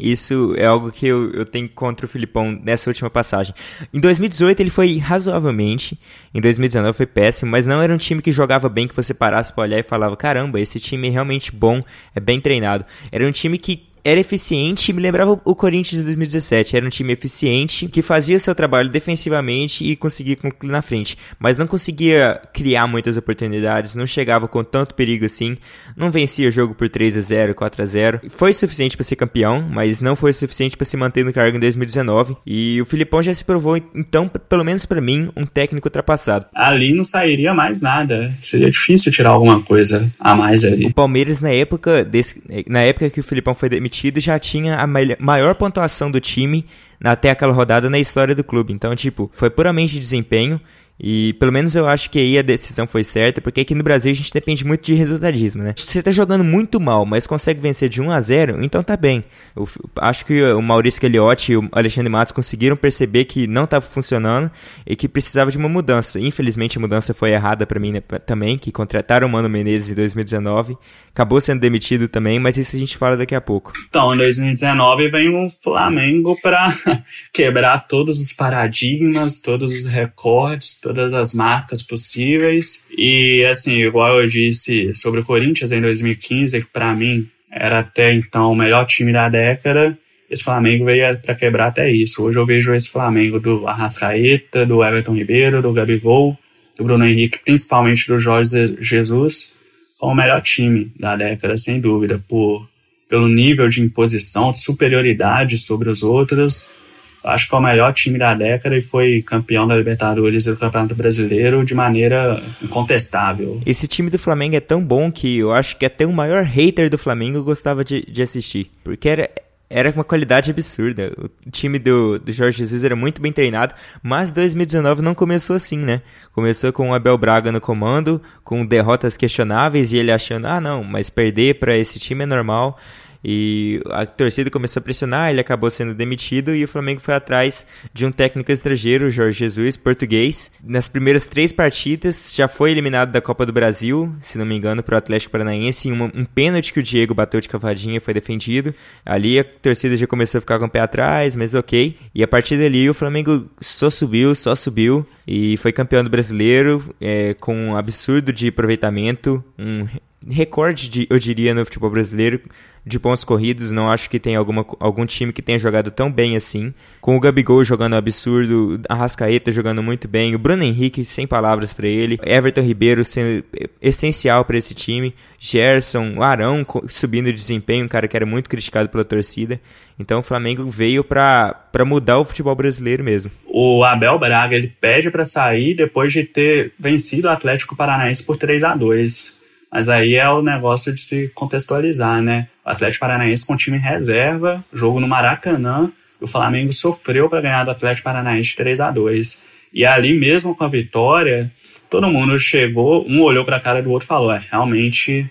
[0.00, 3.54] Isso é algo que eu, eu tenho contra o Filipão nessa última passagem.
[3.92, 5.98] Em 2018 ele foi razoavelmente,
[6.34, 9.52] em 2019 foi péssimo, mas não era um time que jogava bem, que você parasse
[9.52, 11.80] para olhar e falava: caramba, esse time é realmente bom,
[12.14, 12.84] é bem treinado.
[13.12, 16.76] Era um time que era eficiente, me lembrava o Corinthians de 2017.
[16.76, 21.16] Era um time eficiente que fazia o seu trabalho defensivamente e conseguia concluir na frente,
[21.38, 25.56] mas não conseguia criar muitas oportunidades, não chegava com tanto perigo assim,
[25.96, 28.20] não vencia o jogo por 3 a 0, 4 a 0.
[28.30, 31.60] Foi suficiente para ser campeão, mas não foi suficiente para se manter no cargo em
[31.60, 32.36] 2019.
[32.46, 36.46] E o Filipão já se provou, então, pelo menos para mim, um técnico ultrapassado.
[36.54, 38.32] Ali não sairia mais nada.
[38.40, 40.86] Seria difícil tirar alguma coisa a mais ali.
[40.86, 44.78] O Palmeiras na época desse, na época que o Filipão foi demitido demitido já tinha
[44.78, 46.64] a maior pontuação do time
[47.02, 48.72] até aquela rodada na história do clube.
[48.72, 50.60] Então, tipo, foi puramente desempenho.
[51.02, 54.12] E pelo menos eu acho que aí a decisão foi certa, porque aqui no Brasil
[54.12, 55.72] a gente depende muito de resultadismo, né?
[55.76, 58.96] Se você tá jogando muito mal, mas consegue vencer de 1 a 0, então tá
[58.98, 59.24] bem.
[59.56, 59.66] Eu
[59.96, 64.50] acho que o Maurício Gagliotti e o Alexandre Matos conseguiram perceber que não estava funcionando
[64.86, 66.20] e que precisava de uma mudança.
[66.20, 69.94] Infelizmente a mudança foi errada para mim né, também, que contrataram o Mano Menezes em
[69.94, 70.76] 2019,
[71.14, 73.72] acabou sendo demitido também, mas isso a gente fala daqui a pouco.
[73.88, 76.68] Então, em 2019 vem o Flamengo para
[77.32, 82.86] quebrar todos os paradigmas, todos os recordes, todas as marcas possíveis.
[82.98, 88.12] E assim, igual eu disse sobre o Corinthians em 2015, que para mim era até
[88.12, 89.96] então o melhor time da década,
[90.28, 92.24] esse Flamengo veio para quebrar até isso.
[92.24, 96.36] Hoje eu vejo esse Flamengo do Arrascaeta, do Everton Ribeiro, do Gabigol,
[96.76, 99.54] do Bruno Henrique, principalmente do Jorge Jesus,
[99.98, 102.68] como o melhor time da década, sem dúvida, por
[103.08, 106.76] pelo nível de imposição, de superioridade sobre os outros
[107.24, 110.58] acho que é o melhor time da década e foi campeão da Libertadores e do
[110.58, 113.60] Campeonato Brasileiro de maneira incontestável.
[113.66, 116.88] Esse time do Flamengo é tão bom que eu acho que até o maior hater
[116.88, 118.70] do Flamengo gostava de, de assistir.
[118.82, 119.30] Porque era,
[119.68, 121.12] era uma qualidade absurda.
[121.16, 125.78] O time do, do Jorge Jesus era muito bem treinado, mas 2019 não começou assim,
[125.78, 126.02] né?
[126.32, 130.82] Começou com o Abel Braga no comando, com derrotas questionáveis e ele achando, ah não,
[130.82, 132.78] mas perder para esse time é normal
[133.22, 137.66] e a torcida começou a pressionar, ele acabou sendo demitido e o Flamengo foi atrás
[137.92, 140.50] de um técnico estrangeiro, Jorge Jesus, português.
[140.64, 144.82] Nas primeiras três partidas já foi eliminado da Copa do Brasil, se não me engano,
[144.82, 148.74] para o Atlético Paranaense, um, um pênalti que o Diego bateu de cavadinha foi defendido.
[149.04, 151.96] Ali a torcida já começou a ficar com o pé atrás, mas ok.
[152.14, 156.94] E a partir dali o Flamengo só subiu, só subiu e foi campeão do brasileiro
[157.00, 159.86] é, com um absurdo de aproveitamento, um
[160.28, 162.40] recorde, de, eu diria, no futebol brasileiro
[162.84, 163.70] de pontos corridos.
[163.70, 166.72] Não acho que tem alguma, algum time que tenha jogado tão bem assim.
[167.00, 171.72] Com o Gabigol jogando absurdo, a Rascaeta jogando muito bem, o Bruno Henrique sem palavras
[171.72, 173.44] para ele, Everton Ribeiro sendo
[173.80, 178.48] essencial para esse time, Gerson, o Arão subindo de desempenho, um cara que era muito
[178.48, 179.60] criticado pela torcida.
[179.98, 183.30] Então o Flamengo veio para mudar o futebol brasileiro mesmo.
[183.46, 188.36] O Abel Braga ele pede para sair depois de ter vencido o Atlético Paranaense por
[188.36, 189.39] 3 a 2
[189.72, 192.48] mas aí é o negócio de se contextualizar, né?
[192.64, 197.70] O Atlético Paranaense com time reserva, jogo no Maracanã, o Flamengo sofreu para ganhar do
[197.70, 201.50] Atlético Paranaense 3 a 2 E ali mesmo com a vitória,
[201.88, 205.30] todo mundo chegou, um olhou para a cara do outro e falou: é, realmente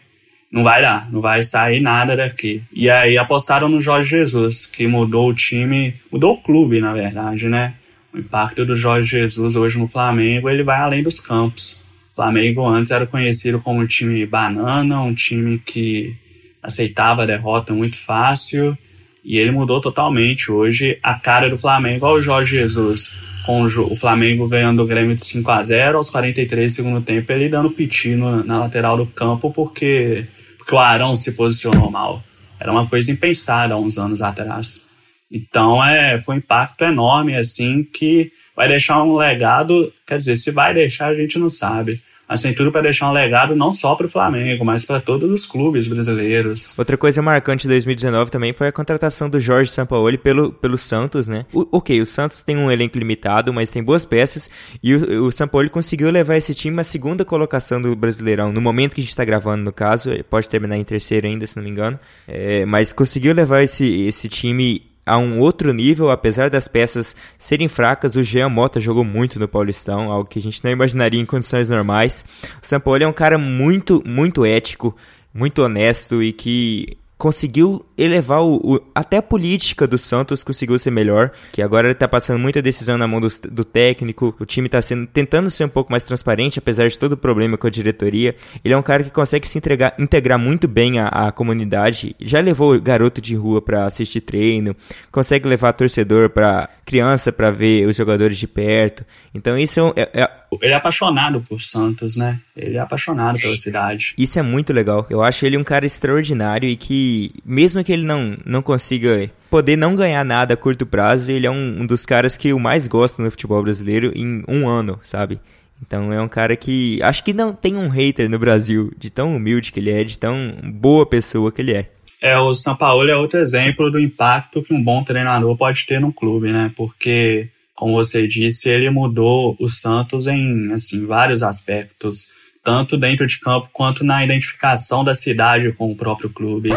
[0.51, 2.61] não vai dar, não vai sair nada daqui.
[2.73, 7.47] E aí apostaram no Jorge Jesus, que mudou o time, mudou o clube, na verdade,
[7.47, 7.75] né?
[8.11, 11.88] O impacto do Jorge Jesus hoje no Flamengo, ele vai além dos campos.
[12.19, 16.14] Flamengo antes era conhecido como um time banana, um time que
[16.62, 18.78] aceitava a derrota muito fácil,
[19.24, 20.52] e ele mudou totalmente.
[20.52, 25.16] Hoje, a cara do Flamengo é o Jorge Jesus, com o Flamengo ganhando o Grêmio
[25.16, 29.06] de 5 a 0 aos 43 do segundo tempo, ele dando piti na lateral do
[29.06, 30.26] campo porque,
[30.58, 32.22] porque o Arão se posicionou mal.
[32.60, 34.90] Era uma coisa impensada há uns anos atrás.
[35.32, 40.52] Então, é, foi um impacto enorme, assim, que vai deixar um legado, quer dizer, se
[40.52, 44.06] vai deixar a gente não sabe, assim, tudo para deixar um legado não só para
[44.06, 46.78] o Flamengo, mas para todos os clubes brasileiros.
[46.78, 51.28] Outra coisa marcante de 2019 também foi a contratação do Jorge Sampaoli pelo, pelo Santos,
[51.28, 51.45] né?
[51.51, 54.49] O, ok, o Santos tem um elenco limitado, mas tem boas peças
[54.83, 58.94] e o, o Sampaoli conseguiu levar esse time à segunda colocação do Brasileirão, no momento
[58.94, 61.72] que a gente está gravando, no caso, pode terminar em terceiro ainda, se não me
[61.72, 67.15] engano, é, mas conseguiu levar esse, esse time a um outro nível, apesar das peças
[67.38, 71.19] serem fracas, o Jean Mota jogou muito no Paulistão, algo que a gente não imaginaria
[71.19, 72.24] em condições normais.
[72.61, 74.95] O Sampaoli é um cara muito, muito ético,
[75.33, 80.92] muito honesto e que conseguiu elevar o, o, até a política do Santos conseguiu ser
[80.92, 84.69] melhor, que agora ele tá passando muita decisão na mão do, do técnico, o time
[84.69, 87.69] tá sendo, tentando ser um pouco mais transparente, apesar de todo o problema com a
[87.69, 88.35] diretoria.
[88.64, 92.40] Ele é um cara que consegue se entregar, integrar muito bem a, a comunidade, já
[92.40, 94.76] levou garoto de rua para assistir treino,
[95.12, 99.06] consegue levar torcedor para criança para ver os jogadores de perto.
[99.33, 100.30] Então isso é, é,
[100.62, 102.40] Ele é apaixonado por Santos, né?
[102.58, 104.15] Ele é apaixonado pela cidade.
[104.17, 105.06] Isso é muito legal.
[105.10, 109.75] Eu acho ele um cara extraordinário e que, mesmo que ele não, não consiga poder
[109.75, 112.88] não ganhar nada a curto prazo, ele é um, um dos caras que eu mais
[112.88, 115.39] gosto no futebol brasileiro em um ano, sabe?
[115.81, 119.35] Então é um cara que acho que não tem um hater no Brasil, de tão
[119.35, 121.89] humilde que ele é, de tão boa pessoa que ele é.
[122.22, 126.01] É, o São Paulo é outro exemplo do impacto que um bom treinador pode ter
[126.01, 126.69] no clube, né?
[126.75, 133.40] Porque, como você disse, ele mudou o Santos em assim, vários aspectos, tanto dentro de
[133.40, 136.69] campo quanto na identificação da cidade com o próprio clube.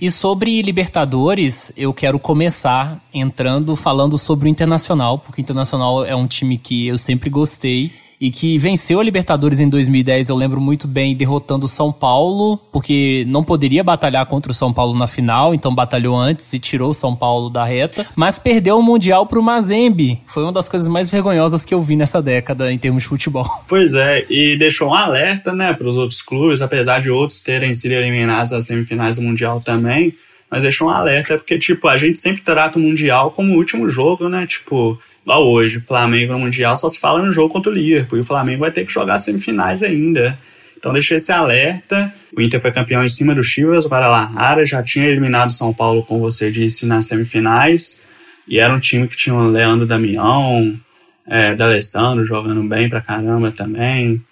[0.00, 6.14] E sobre Libertadores, eu quero começar entrando falando sobre o Internacional, porque o Internacional é
[6.14, 10.60] um time que eu sempre gostei e que venceu a Libertadores em 2010, eu lembro
[10.60, 15.06] muito bem, derrotando o São Paulo, porque não poderia batalhar contra o São Paulo na
[15.06, 19.26] final, então batalhou antes e tirou o São Paulo da reta, mas perdeu o Mundial
[19.26, 20.20] pro Mazembe.
[20.26, 23.46] Foi uma das coisas mais vergonhosas que eu vi nessa década em termos de futebol.
[23.68, 27.74] Pois é, e deixou um alerta, né, para os outros clubes, apesar de outros terem
[27.74, 30.14] sido eliminados nas semifinais do Mundial também,
[30.50, 33.88] mas deixou um alerta porque, tipo, a gente sempre trata o Mundial como o último
[33.88, 37.74] jogo, né, tipo igual hoje, Flamengo no Mundial só se fala no jogo contra o
[37.74, 40.38] Liverpool, e o Flamengo vai ter que jogar semifinais ainda.
[40.78, 42.14] Então deixei esse alerta.
[42.36, 46.20] O Inter foi campeão em cima do Chivas, Guadalajara, já tinha eliminado São Paulo, como
[46.20, 48.02] você disse, nas semifinais.
[48.46, 50.78] E era um time que tinha o Leandro Damião,
[51.26, 54.22] é, D'Alessandro jogando bem pra caramba também.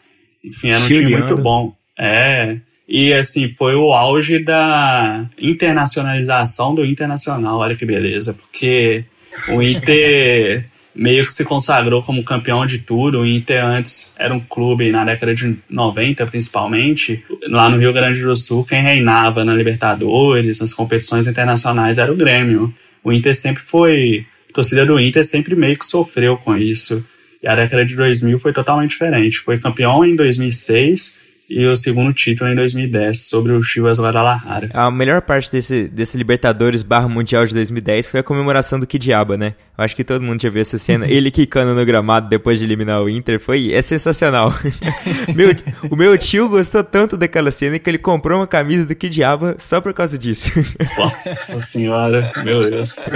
[0.44, 1.74] Enfim, era um time muito bom.
[1.98, 2.58] É.
[2.86, 9.04] E assim, foi o auge da internacionalização do Internacional, olha que beleza, porque
[9.48, 13.20] o Inter meio que se consagrou como campeão de tudo.
[13.20, 18.22] O Inter antes era um clube, na década de 90 principalmente, lá no Rio Grande
[18.22, 22.72] do Sul, quem reinava na Libertadores, nas competições internacionais era o Grêmio.
[23.02, 24.26] O Inter sempre foi.
[24.50, 27.04] A torcida do Inter sempre meio que sofreu com isso.
[27.42, 29.38] E a década de 2000 foi totalmente diferente.
[29.38, 34.70] Foi campeão em 2006 e o segundo título em 2010 sobre o Chivas Guadalajara.
[34.72, 39.36] A melhor parte desse, desse Libertadores barra Mundial de 2010 foi a comemoração do Kidiaba,
[39.36, 39.54] né?
[39.76, 41.06] Eu acho que todo mundo já viu essa cena.
[41.10, 44.54] Ele quicando no gramado depois de eliminar o Inter foi é sensacional.
[45.34, 45.54] meu,
[45.90, 49.80] o meu tio gostou tanto daquela cena que ele comprou uma camisa do Kidiaba só
[49.80, 50.50] por causa disso.
[50.96, 53.06] Nossa senhora, meu Deus.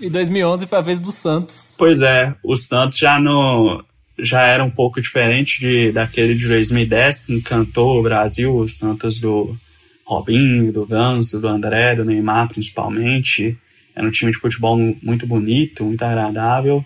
[0.00, 1.76] e 2011 foi a vez do Santos.
[1.78, 3.84] Pois é, o Santos já no
[4.22, 9.20] já era um pouco diferente de, daquele de 2010, que encantou o Brasil, o Santos
[9.20, 9.54] do
[10.06, 13.58] Robinho, do Ganso, do André, do Neymar principalmente.
[13.94, 16.84] Era um time de futebol muito bonito, muito agradável.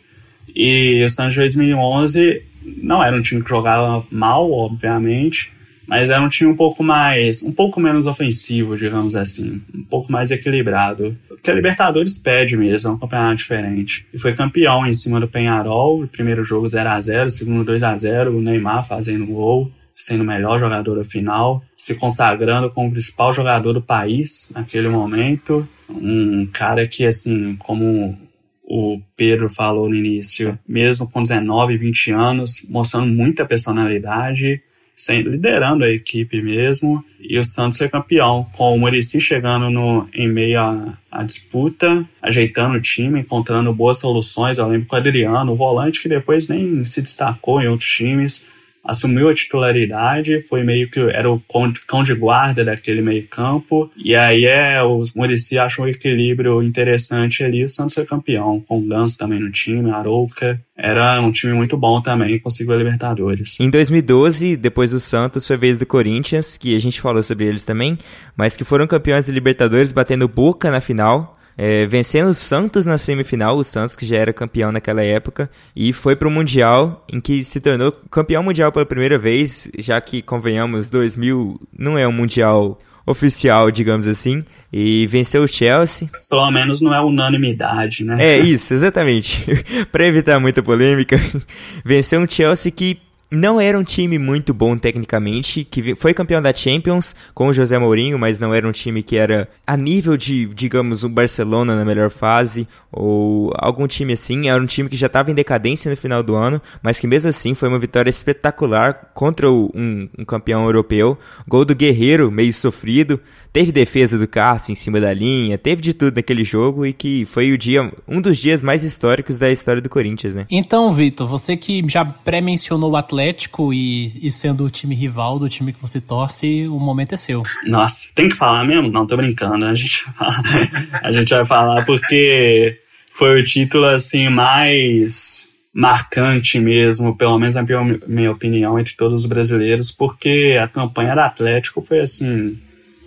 [0.54, 2.42] E o Santos de 2011
[2.82, 5.52] não era um time que jogava mal, obviamente,
[5.86, 10.10] mas era um time um pouco mais, um pouco menos ofensivo, digamos assim, um pouco
[10.10, 11.16] mais equilibrado.
[11.30, 14.06] O que a Libertadores pede mesmo, é um campeonato diferente.
[14.12, 17.64] E foi campeão em cima do Penharol, o primeiro jogo 0 a 0 o segundo
[17.64, 22.68] 2 a 0 o Neymar fazendo gol, sendo o melhor jogador da final, se consagrando
[22.70, 25.66] como o principal jogador do país naquele momento.
[25.88, 28.18] Um cara que, assim, como
[28.66, 34.60] o Pedro falou no início, mesmo com 19, 20 anos, mostrando muita personalidade,
[34.96, 40.08] sem, liderando a equipe mesmo, e o Santos foi campeão, com o Murici chegando no,
[40.14, 44.56] em meio à, à disputa, ajeitando o time, encontrando boas soluções.
[44.56, 48.46] Eu lembro com o Adriano, o volante que depois nem se destacou em outros times,
[48.86, 51.42] assumiu a titularidade, foi meio que era o
[51.86, 57.44] cão de guarda daquele meio campo, e aí é, o Murici achou um equilíbrio interessante
[57.44, 61.54] ali, o Santos foi campeão, com o Ganso também no time, Arouca, era um time
[61.54, 63.58] muito bom também, conseguiu a Libertadores.
[63.58, 67.64] Em 2012, depois do Santos, foi vez do Corinthians, que a gente falou sobre eles
[67.64, 67.98] também,
[68.36, 72.98] mas que foram campeões da Libertadores, batendo Boca na final, é, vencendo o Santos na
[72.98, 77.20] semifinal, o Santos que já era campeão naquela época, e foi para o Mundial, em
[77.20, 82.12] que se tornou campeão mundial pela primeira vez, já que, convenhamos, 2000 não é um
[82.12, 86.10] Mundial oficial, digamos assim, e venceu o Chelsea.
[86.28, 88.16] Pelo menos não é unanimidade, né?
[88.18, 89.44] É isso, exatamente.
[89.92, 91.18] para evitar muita polêmica,
[91.84, 92.98] venceu um Chelsea que
[93.30, 97.78] não era um time muito bom tecnicamente, que foi campeão da Champions com o José
[97.78, 101.84] Mourinho, mas não era um time que era a nível de, digamos, o Barcelona na
[101.84, 104.48] melhor fase, ou algum time assim.
[104.48, 107.28] Era um time que já estava em decadência no final do ano, mas que mesmo
[107.28, 111.18] assim foi uma vitória espetacular contra um, um campeão europeu.
[111.48, 113.20] Gol do Guerreiro, meio sofrido,
[113.56, 117.24] teve defesa do Cássio em cima da linha, teve de tudo naquele jogo e que
[117.24, 120.44] foi o dia, um dos dias mais históricos da história do Corinthians, né?
[120.50, 125.48] Então, Vitor, você que já pré-mencionou o Atlético e, e sendo o time rival do
[125.48, 127.44] time que você torce, o momento é seu.
[127.66, 128.90] Nossa, tem que falar mesmo?
[128.90, 129.64] Não, tô brincando.
[129.64, 130.04] A gente,
[131.02, 132.76] a gente vai falar porque
[133.10, 139.22] foi o título assim mais marcante mesmo, pelo menos na minha, minha opinião, entre todos
[139.22, 142.58] os brasileiros, porque a campanha do Atlético foi assim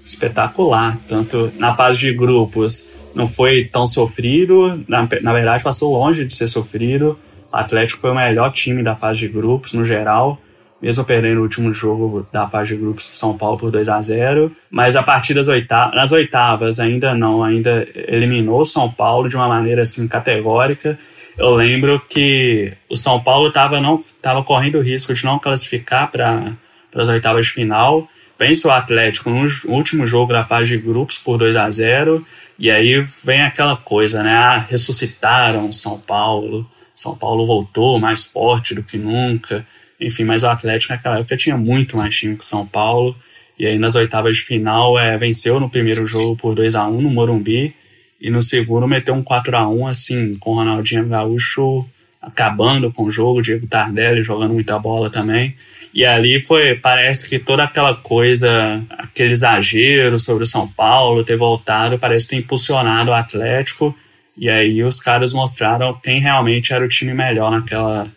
[0.03, 6.25] espetacular, tanto na fase de grupos não foi tão sofrido, na, na verdade passou longe
[6.25, 7.17] de ser sofrido.
[7.51, 10.39] O Atlético foi o melhor time da fase de grupos no geral,
[10.81, 14.01] mesmo perdendo o último jogo da fase de grupos de São Paulo por 2 a
[14.01, 19.35] 0 mas a partir das oitavas, nas oitavas ainda não, ainda eliminou São Paulo de
[19.35, 20.97] uma maneira assim categórica.
[21.37, 26.11] Eu lembro que o São Paulo estava não tava correndo o risco de não classificar
[26.11, 26.51] para
[26.95, 28.07] as oitavas de final.
[28.39, 32.25] Vence o Atlético no último jogo da fase de grupos por 2 a 0
[32.57, 34.31] e aí vem aquela coisa, né?
[34.31, 36.69] Ah, ressuscitaram São Paulo.
[36.95, 39.65] São Paulo voltou mais forte do que nunca.
[39.99, 43.15] Enfim, mas o Atlético naquela época tinha muito mais time que São Paulo.
[43.57, 47.01] E aí nas oitavas de final é, venceu no primeiro jogo por 2 a 1
[47.01, 47.75] no Morumbi.
[48.21, 51.85] E no segundo meteu um 4 a 1 assim, com o Ronaldinho Gaúcho
[52.21, 55.55] acabando com o jogo, Diego Tardelli jogando muita bola também.
[55.93, 61.35] E ali foi, parece que toda aquela coisa, aquele exagero sobre o São Paulo ter
[61.35, 63.95] voltado, parece ter impulsionado o Atlético.
[64.37, 68.07] E aí os caras mostraram quem realmente era o time melhor naquela,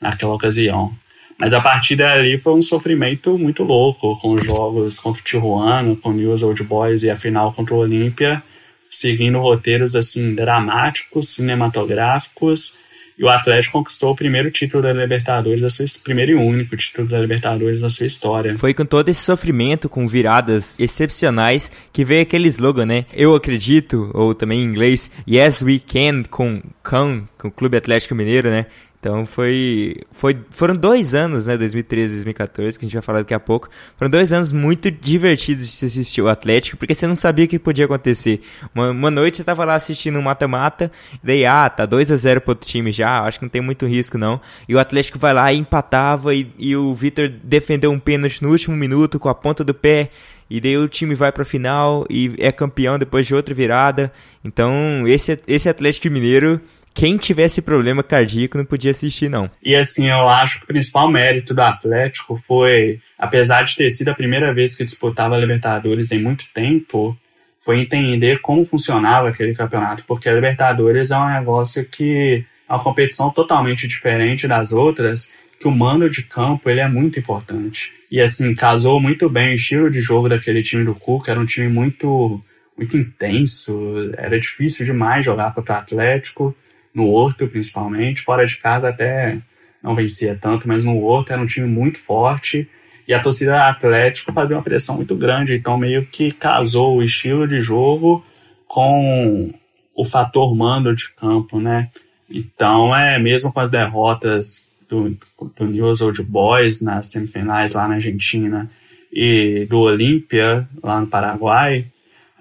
[0.00, 0.92] naquela ocasião.
[1.38, 5.96] Mas a partir dali foi um sofrimento muito louco, com os jogos contra o Tijuana,
[5.96, 8.42] com o News Old Boys e a final contra o Olímpia,
[8.88, 12.81] seguindo roteiros assim dramáticos, cinematográficos
[13.18, 17.18] e o Atlético conquistou o primeiro título da Libertadores, sua, primeiro e único título da
[17.18, 18.58] Libertadores da sua história.
[18.58, 23.06] Foi com todo esse sofrimento, com viradas excepcionais, que veio aquele slogan, né?
[23.12, 28.14] Eu acredito, ou também em inglês, Yes We Can, com Can, com o Clube Atlético
[28.14, 28.66] Mineiro, né?
[29.02, 33.18] Então foi, foi foram dois anos, né, 2013 e 2014, que a gente vai falar
[33.18, 33.68] daqui a pouco.
[33.96, 37.48] Foram dois anos muito divertidos de se assistir o Atlético, porque você não sabia o
[37.48, 38.42] que podia acontecer.
[38.72, 40.88] Uma, uma noite você tava lá assistindo um mata-mata,
[41.20, 43.86] daí, ah, tá 2 a 0 pro outro time já, acho que não tem muito
[43.86, 44.40] risco não.
[44.68, 48.50] E o Atlético vai lá e empatava, e, e o Vitor defendeu um pênalti no
[48.50, 50.10] último minuto com a ponta do pé.
[50.48, 54.12] E daí o time vai para a final e é campeão depois de outra virada.
[54.44, 56.60] Então, esse, esse Atlético Mineiro
[56.94, 59.50] quem tivesse problema cardíaco não podia assistir, não.
[59.62, 64.08] E assim, eu acho que o principal mérito do Atlético foi, apesar de ter sido
[64.08, 67.16] a primeira vez que disputava a Libertadores em muito tempo,
[67.58, 72.82] foi entender como funcionava aquele campeonato, porque a Libertadores é um negócio que é uma
[72.82, 77.92] competição totalmente diferente das outras, que o mando de campo ele é muito importante.
[78.10, 81.46] E assim, casou muito bem o estilo de jogo daquele time do Cuca, era um
[81.46, 82.42] time muito
[82.76, 86.54] muito intenso, era difícil demais jogar contra o Atlético
[86.94, 89.38] no Horto principalmente, fora de casa até
[89.82, 92.68] não vencia tanto, mas no Horto era um time muito forte
[93.06, 97.48] e a torcida Atlético fazia uma pressão muito grande, então meio que casou o estilo
[97.48, 98.24] de jogo
[98.66, 99.52] com
[99.96, 101.90] o fator mando de campo, né?
[102.30, 105.16] Então é mesmo com as derrotas do,
[105.58, 108.70] do News Old Boys nas semifinais lá na Argentina
[109.12, 111.84] e do Olímpia lá no Paraguai,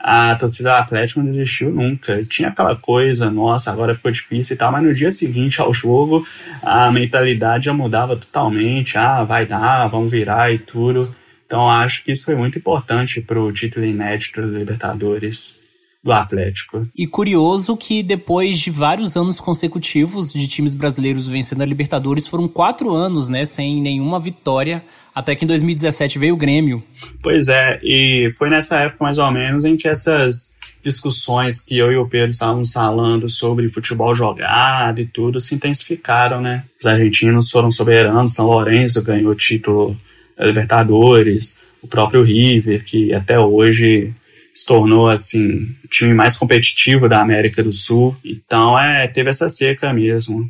[0.03, 2.24] a torcida do Atlético não desistiu nunca.
[2.26, 6.26] Tinha aquela coisa, nossa, agora ficou difícil e tal, mas no dia seguinte ao jogo
[6.64, 8.98] a mentalidade já mudava totalmente.
[8.98, 11.16] Ah, vai dar, vamos virar e tudo.
[11.46, 15.60] Então acho que isso foi muito importante para o título inédito da Libertadores
[16.03, 16.88] do Atlético.
[16.98, 22.48] E curioso que depois de vários anos consecutivos de times brasileiros vencendo a Libertadores, foram
[22.48, 26.82] quatro anos, né, sem nenhuma vitória até que em 2017 veio o Grêmio.
[27.22, 31.92] Pois é, e foi nessa época mais ou menos em que essas discussões que eu
[31.92, 36.64] e o Pedro estávamos falando sobre futebol jogado e tudo se intensificaram, né?
[36.80, 39.96] Os argentinos foram soberanos, São Lourenço ganhou o título
[40.38, 44.14] da Libertadores, o próprio River, que até hoje
[44.53, 48.16] se tornou assim o time mais competitivo da América do Sul.
[48.24, 50.50] Então é, teve essa seca mesmo.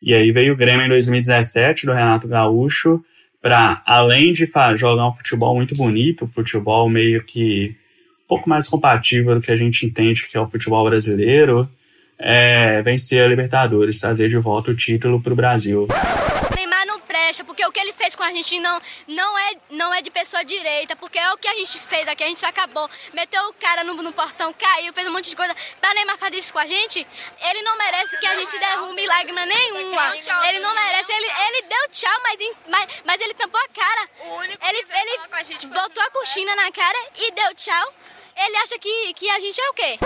[0.00, 3.02] E aí veio o Grêmio em 2017 do Renato Gaúcho
[3.40, 7.76] para além de jogar um futebol muito bonito, futebol meio que
[8.24, 11.68] um pouco mais compatível do que a gente entende que é o futebol brasileiro,
[12.18, 15.86] é vencer a Libertadores, trazer de volta o título para o Brasil
[17.44, 20.44] porque o que ele fez com a gente não, não, é, não é de pessoa
[20.44, 23.84] direita, porque é o que a gente fez aqui, a gente acabou, meteu o cara
[23.84, 25.54] no, no portão, caiu, fez um monte de coisa.
[25.80, 27.06] Pra Neymar fazer isso com a gente,
[27.40, 30.16] ele não merece que a gente derrume lágrima nenhuma.
[30.48, 34.08] Ele não merece, ele, ele deu tchau, mas, mas, mas ele tampou a cara.
[34.68, 37.94] Ele, ele botou a coxina na cara e deu tchau.
[38.40, 39.98] Ele acha que, que a gente é o quê?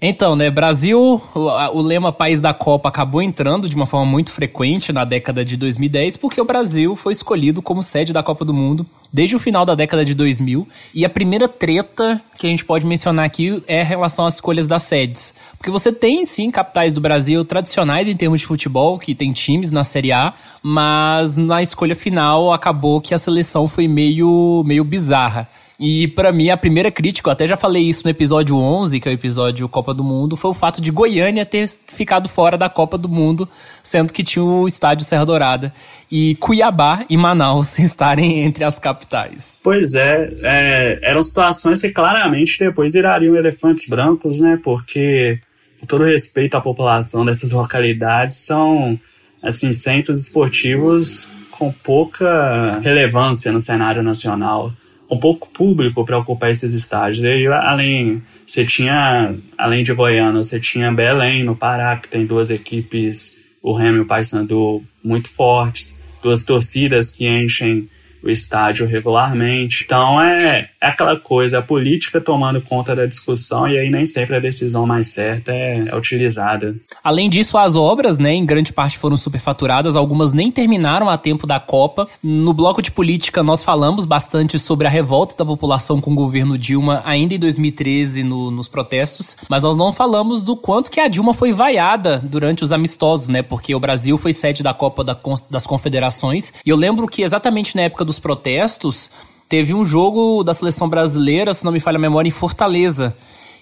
[0.00, 4.92] Então, né, Brasil, o, lema País da Copa acabou entrando de uma forma muito frequente
[4.92, 8.86] na década de 2010, porque o Brasil foi escolhido como sede da Copa do Mundo
[9.12, 10.68] desde o final da década de 2000.
[10.94, 14.68] E a primeira treta que a gente pode mencionar aqui é a relação às escolhas
[14.68, 15.34] das sedes.
[15.58, 19.72] Porque você tem, sim, capitais do Brasil tradicionais em termos de futebol, que tem times
[19.72, 20.32] na Série A,
[20.62, 25.48] mas na escolha final acabou que a seleção foi meio, meio bizarra.
[25.78, 29.08] E para mim, a primeira crítica, eu até já falei isso no episódio 11, que
[29.08, 32.68] é o episódio Copa do Mundo, foi o fato de Goiânia ter ficado fora da
[32.70, 33.46] Copa do Mundo,
[33.82, 35.72] sendo que tinha o estádio Serra Dourada.
[36.10, 39.58] E Cuiabá e Manaus estarem entre as capitais.
[39.62, 44.58] Pois é, é eram situações que claramente depois irariam elefantes brancos, né?
[44.64, 45.38] Porque,
[45.78, 48.98] com todo respeito à população dessas localidades, são,
[49.42, 54.72] assim, centros esportivos com pouca relevância no cenário nacional
[55.10, 57.24] um pouco público para ocupar esses estádios.
[57.24, 62.50] E além, você tinha, além de Goiânia, você tinha Belém, no Pará, que tem duas
[62.50, 67.88] equipes, o Remy e o Paysandu, muito fortes, duas torcidas que enchem
[68.26, 69.84] o estádio regularmente.
[69.84, 74.36] Então é, é aquela coisa, a política tomando conta da discussão e aí nem sempre
[74.36, 76.76] a decisão mais certa é, é utilizada.
[77.02, 81.46] Além disso, as obras, né, em grande parte foram superfaturadas, algumas nem terminaram a tempo
[81.46, 82.06] da Copa.
[82.22, 86.58] No bloco de política nós falamos bastante sobre a revolta da população com o governo
[86.58, 91.08] Dilma ainda em 2013 no, nos protestos, mas nós não falamos do quanto que a
[91.08, 95.16] Dilma foi vaiada durante os amistosos, né, porque o Brasil foi sede da Copa da,
[95.50, 99.10] das Confederações e eu lembro que exatamente na época dos protestos,
[99.48, 103.16] teve um jogo da seleção brasileira, se não me falha a memória, em Fortaleza.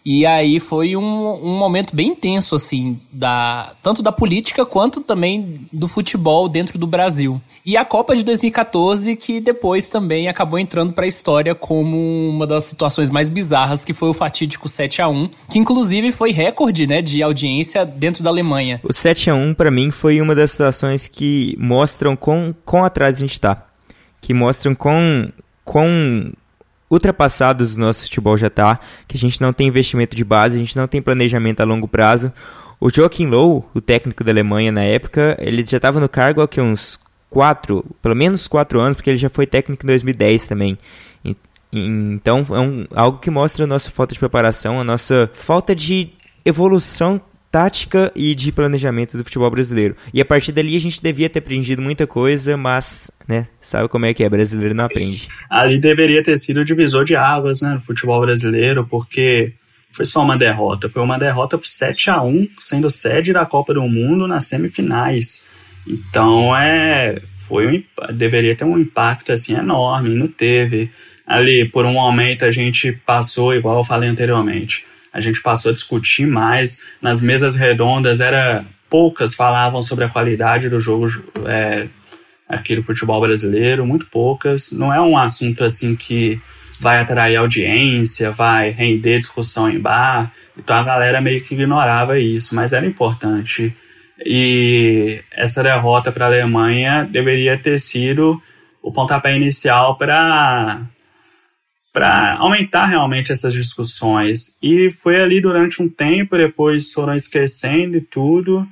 [0.04, 5.66] E aí foi um, um momento bem intenso, assim, da, tanto da política quanto também
[5.72, 7.40] do futebol dentro do Brasil.
[7.64, 11.96] E a Copa de 2014, que depois também acabou entrando para a história como
[12.28, 16.30] uma das situações mais bizarras, que foi o fatídico 7 a 1 que inclusive foi
[16.30, 18.82] recorde né, de audiência dentro da Alemanha.
[18.84, 23.16] O 7 a 1 para mim, foi uma das situações que mostram quão, quão atrás
[23.16, 23.73] a gente está
[24.24, 25.30] que mostram quão,
[25.66, 26.32] quão
[26.90, 30.58] ultrapassados o nosso futebol já está, que a gente não tem investimento de base, a
[30.58, 32.32] gente não tem planejamento a longo prazo.
[32.80, 36.62] O Joachim Low, o técnico da Alemanha na época, ele já estava no cargo há
[36.62, 40.78] uns quatro, pelo menos quatro anos, porque ele já foi técnico em 2010 também.
[41.70, 46.12] Então é um, algo que mostra a nossa falta de preparação, a nossa falta de
[46.46, 47.20] evolução
[47.54, 49.94] tática e de planejamento do futebol brasileiro.
[50.12, 54.06] E a partir dali a gente devia ter aprendido muita coisa, mas, né, sabe como
[54.06, 55.28] é que é, brasileiro não aprende.
[55.48, 59.52] Ali deveria ter sido o divisor de águas, né, no futebol brasileiro, porque
[59.92, 63.72] foi só uma derrota, foi uma derrota por 7 a 1 sendo sede da Copa
[63.72, 65.48] do Mundo nas semifinais.
[65.86, 70.90] Então, é, foi um, deveria ter um impacto assim enorme, não teve.
[71.24, 75.74] Ali, por um momento, a gente passou, igual eu falei anteriormente, a gente passou a
[75.74, 76.82] discutir mais.
[77.00, 81.06] Nas mesas redondas, era poucas falavam sobre a qualidade do jogo
[81.46, 81.86] é,
[82.48, 84.72] aqui do futebol brasileiro, muito poucas.
[84.72, 86.40] Não é um assunto assim que
[86.80, 90.32] vai atrair audiência, vai render discussão em bar.
[90.58, 93.74] Então a galera meio que ignorava isso, mas era importante.
[94.18, 98.42] E essa derrota para a Alemanha deveria ter sido
[98.82, 100.82] o pontapé inicial para
[101.94, 104.58] para aumentar realmente essas discussões.
[104.60, 108.66] E foi ali durante um tempo, depois foram esquecendo e tudo,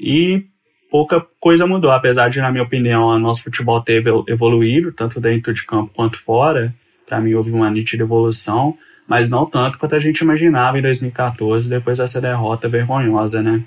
[0.00, 0.46] e
[0.90, 5.52] pouca coisa mudou, apesar de, na minha opinião, o nosso futebol ter evoluído, tanto dentro
[5.52, 6.74] de campo quanto fora.
[7.06, 8.74] Para mim, houve uma nítida evolução,
[9.06, 13.62] mas não tanto quanto a gente imaginava em 2014, depois dessa derrota vergonhosa, né?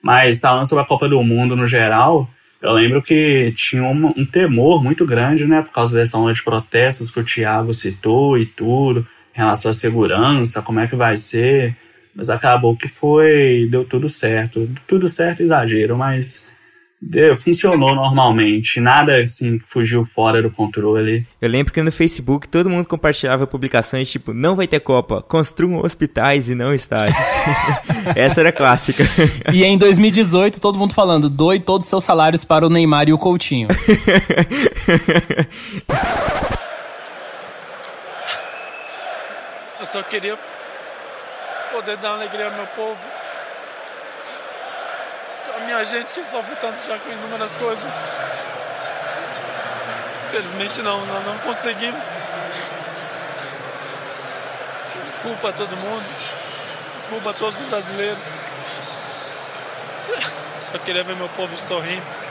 [0.00, 2.30] Mas falando sobre a Copa do Mundo no geral,
[2.64, 6.42] eu lembro que tinha um, um, temor muito grande, né, por causa dessa onda de
[6.42, 11.14] protestos que o Thiago citou e tudo, em relação à segurança, como é que vai
[11.18, 11.76] ser.
[12.14, 14.66] Mas acabou que foi, deu tudo certo.
[14.86, 16.48] Tudo certo, exagero, mas
[17.36, 21.26] funcionou normalmente, nada assim fugiu fora do controle.
[21.40, 25.84] Eu lembro que no Facebook todo mundo compartilhava publicações tipo: não vai ter Copa, construam
[25.84, 27.16] hospitais e não estádios.
[28.14, 29.04] Essa era clássica.
[29.52, 33.12] e em 2018 todo mundo falando: doe todos os seus salários para o Neymar e
[33.12, 33.68] o Coutinho.
[39.80, 40.38] Eu só queria
[41.72, 43.23] poder dar alegria ao meu povo
[45.56, 47.94] a minha gente que sofre tanto já com inúmeras coisas.
[50.28, 52.04] Infelizmente não, não, não conseguimos.
[55.02, 56.04] Desculpa a todo mundo.
[56.96, 58.34] Desculpa a todos os brasileiros.
[60.62, 62.24] Só queria ver meu povo sorrindo.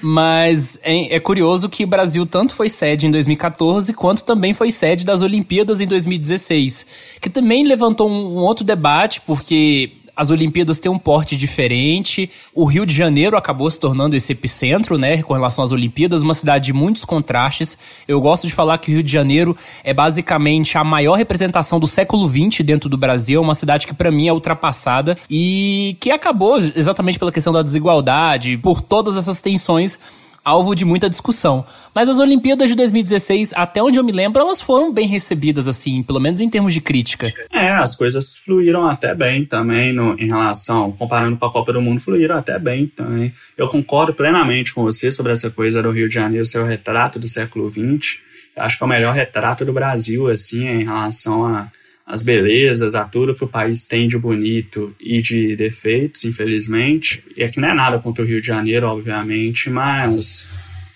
[0.00, 5.04] Mas é, curioso que o Brasil tanto foi sede em 2014 quanto também foi sede
[5.04, 6.86] das Olimpíadas em 2016,
[7.20, 12.28] que também levantou um outro debate, porque as Olimpíadas têm um porte diferente.
[12.52, 16.34] O Rio de Janeiro acabou se tornando esse epicentro, né, com relação às Olimpíadas, uma
[16.34, 17.78] cidade de muitos contrastes.
[18.08, 21.86] Eu gosto de falar que o Rio de Janeiro é basicamente a maior representação do
[21.86, 26.10] século XX dentro do Brasil, é uma cidade que para mim é ultrapassada e que
[26.10, 30.00] acabou exatamente pela questão da desigualdade, por todas essas tensões
[30.48, 31.64] alvo de muita discussão.
[31.94, 36.02] Mas as Olimpíadas de 2016, até onde eu me lembro, elas foram bem recebidas, assim,
[36.02, 37.32] pelo menos em termos de crítica.
[37.52, 41.82] É, as coisas fluíram até bem também no, em relação, comparando com a Copa do
[41.82, 43.32] Mundo, fluíram até bem também.
[43.56, 47.18] Eu concordo plenamente com você sobre essa coisa do Rio de Janeiro ser o retrato
[47.18, 48.18] do século XX.
[48.56, 51.68] acho que é o melhor retrato do Brasil, assim, em relação a
[52.08, 57.22] as belezas, a tudo que o país tem de bonito e de defeitos, infelizmente.
[57.36, 60.50] E aqui não é nada contra o Rio de Janeiro, obviamente, mas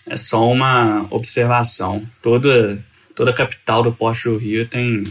[0.08, 2.02] é só uma observação.
[2.22, 2.82] Toda,
[3.14, 5.02] toda capital do Porto do Rio tem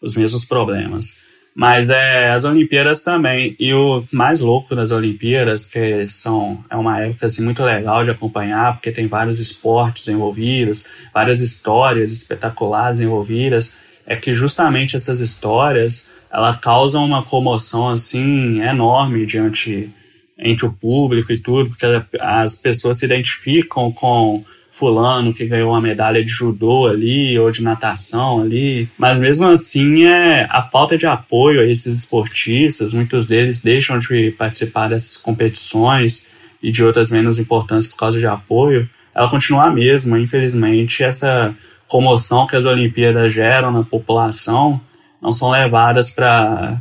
[0.00, 1.20] os mesmos problemas.
[1.56, 3.56] Mas é as Olimpíadas também.
[3.58, 8.12] E o mais louco das Olimpíadas, que são é uma época assim, muito legal de
[8.12, 16.10] acompanhar, porque tem vários esportes envolvidos, várias histórias espetaculares envolvidas é que justamente essas histórias
[16.32, 19.90] ela causam uma comoção assim enorme diante
[20.38, 21.86] entre o público e tudo, porque
[22.18, 27.62] as pessoas se identificam com fulano que ganhou uma medalha de judô ali ou de
[27.62, 33.60] natação ali, mas mesmo assim é a falta de apoio a esses esportistas, muitos deles
[33.60, 36.28] deixam de participar dessas competições
[36.62, 41.54] e de outras menos importantes por causa de apoio, ela continua a mesma, infelizmente essa
[41.92, 44.80] comoção que as Olimpíadas geram na população
[45.20, 46.80] não são levadas para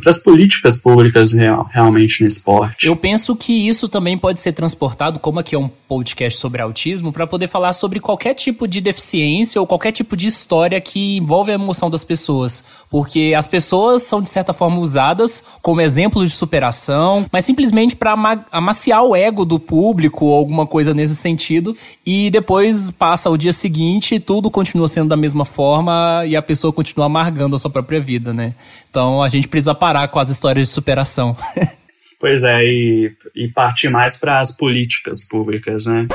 [0.00, 2.86] para as políticas públicas real, realmente no esporte.
[2.86, 7.12] Eu penso que isso também pode ser transportado, como aqui é um podcast sobre autismo,
[7.12, 11.50] para poder falar sobre qualquer tipo de deficiência ou qualquer tipo de história que envolve
[11.50, 12.64] a emoção das pessoas.
[12.90, 18.12] Porque as pessoas são, de certa forma, usadas como exemplo de superação, mas simplesmente para
[18.50, 21.76] amaciar o ego do público ou alguma coisa nesse sentido.
[22.06, 26.72] E depois passa o dia seguinte tudo continua sendo da mesma forma e a pessoa
[26.72, 28.54] continua amargando a sua própria vida, né?
[28.88, 31.36] Então a gente precisa parar com as histórias de superação.
[32.22, 36.06] Pois é, e, e partir mais para as políticas públicas, né?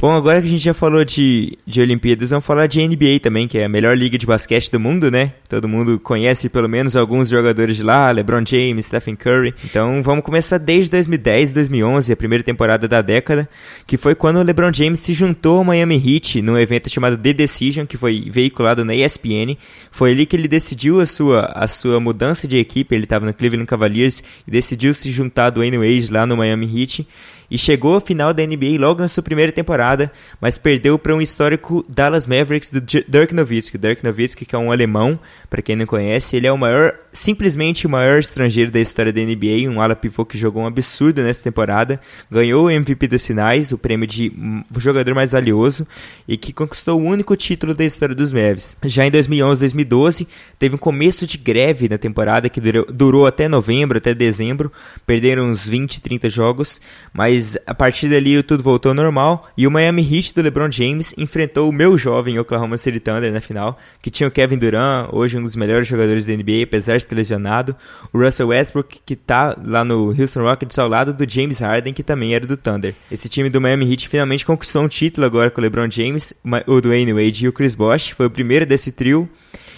[0.00, 3.46] Bom, agora que a gente já falou de, de Olimpíadas, vamos falar de NBA também,
[3.46, 5.32] que é a melhor liga de basquete do mundo, né?
[5.48, 9.54] Todo mundo conhece pelo menos alguns jogadores de lá, LeBron James, Stephen Curry.
[9.64, 13.48] Então vamos começar desde 2010, 2011, a primeira temporada da década,
[13.86, 17.32] que foi quando o LeBron James se juntou ao Miami Heat num evento chamado The
[17.32, 19.56] Decision, que foi veiculado na ESPN.
[19.90, 23.32] Foi ali que ele decidiu a sua, a sua mudança de equipe, ele estava no
[23.32, 27.06] Cleveland Cavaliers e decidiu se juntar do Wayne Wade lá no Miami Heat
[27.50, 31.20] e chegou à final da NBA logo na sua primeira temporada, mas perdeu para um
[31.20, 33.78] histórico Dallas Mavericks do Dirk Nowitzki.
[33.78, 37.86] Dirk Nowitzki, que é um alemão, para quem não conhece, ele é o maior, simplesmente
[37.86, 41.44] o maior estrangeiro da história da NBA, um ala pivô que jogou um absurdo nessa
[41.44, 44.32] temporada, ganhou o MVP dos finais, o prêmio de
[44.76, 45.86] jogador mais valioso,
[46.26, 48.76] e que conquistou o único título da história dos Mavs.
[48.84, 53.48] Já em 2011, 2012, teve um começo de greve na temporada que durou, durou até
[53.48, 54.72] novembro, até dezembro,
[55.06, 56.80] perderam uns 20, 30 jogos,
[57.12, 60.72] mas mas a partir dali tudo voltou ao normal e o Miami Heat do LeBron
[60.72, 65.10] James enfrentou o meu jovem Oklahoma City Thunder na final, que tinha o Kevin Durant,
[65.12, 67.76] hoje um dos melhores jogadores da NBA, apesar de ter lesionado,
[68.10, 72.02] o Russell Westbrook, que está lá no Houston Rockets ao lado do James Harden, que
[72.02, 72.94] também era do Thunder.
[73.12, 76.32] Esse time do Miami Heat finalmente conquistou um título agora com o LeBron James,
[76.66, 79.28] o Dwayne Wade e o Chris Bosh, foi o primeiro desse trio.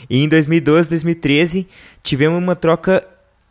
[0.09, 1.67] E em 2012, 2013,
[2.05, 3.05] tivemos uma troca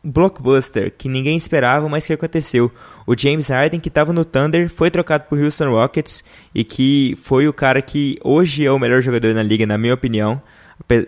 [0.07, 2.71] blockbuster que ninguém esperava, mas que aconteceu.
[3.05, 6.23] O James Harden, que estava no Thunder, foi trocado por Houston Rockets
[6.55, 9.93] e que foi o cara que hoje é o melhor jogador na liga, na minha
[9.93, 10.41] opinião.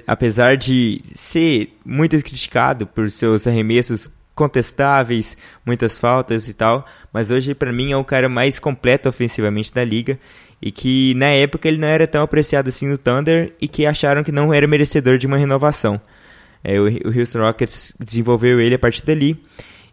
[0.06, 7.54] Apesar de ser muito criticado por seus arremessos contestáveis, muitas faltas e tal, mas hoje
[7.54, 10.18] para mim é o cara mais completo ofensivamente da liga
[10.62, 14.24] e que na época ele não era tão apreciado assim no Thunder e que acharam
[14.24, 16.02] que não era merecedor de uma renovação.
[16.64, 19.38] É, o, Houston Rockets desenvolveu ele a partir dali.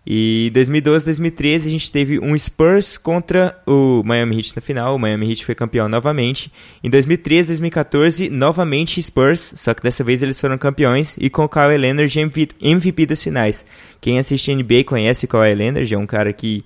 [0.08, 4.94] E 2012, 2013 a gente teve um Spurs contra o Miami Heat na final.
[4.94, 6.52] O Miami Heat foi campeão novamente.
[6.82, 11.48] Em 2013, 2014, novamente Spurs, só que dessa vez eles foram campeões e com o
[11.48, 12.20] Kawhi Leonard
[12.60, 13.66] MVP das finais.
[14.00, 16.64] Quem assiste NBA conhece o Kawhi Leonard, é um cara que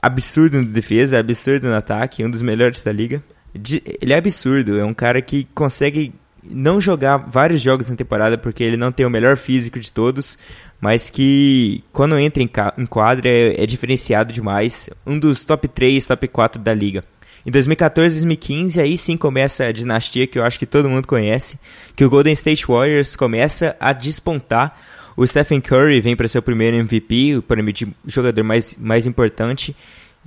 [0.00, 3.20] absurdo na defesa, absurdo no ataque, um dos melhores da liga.
[4.00, 6.12] Ele é absurdo, é um cara que consegue
[6.50, 10.38] não jogar vários jogos na temporada porque ele não tem o melhor físico de todos,
[10.80, 14.90] mas que quando entra em, em quadra é, é diferenciado demais.
[15.06, 17.02] Um dos top 3, top 4 da liga.
[17.46, 21.58] Em 2014 2015, aí sim começa a dinastia que eu acho que todo mundo conhece,
[21.94, 24.76] que o Golden State Warriors começa a despontar.
[25.16, 29.06] O Stephen Curry vem para ser o primeiro MVP, o prêmio de jogador mais, mais
[29.06, 29.76] importante.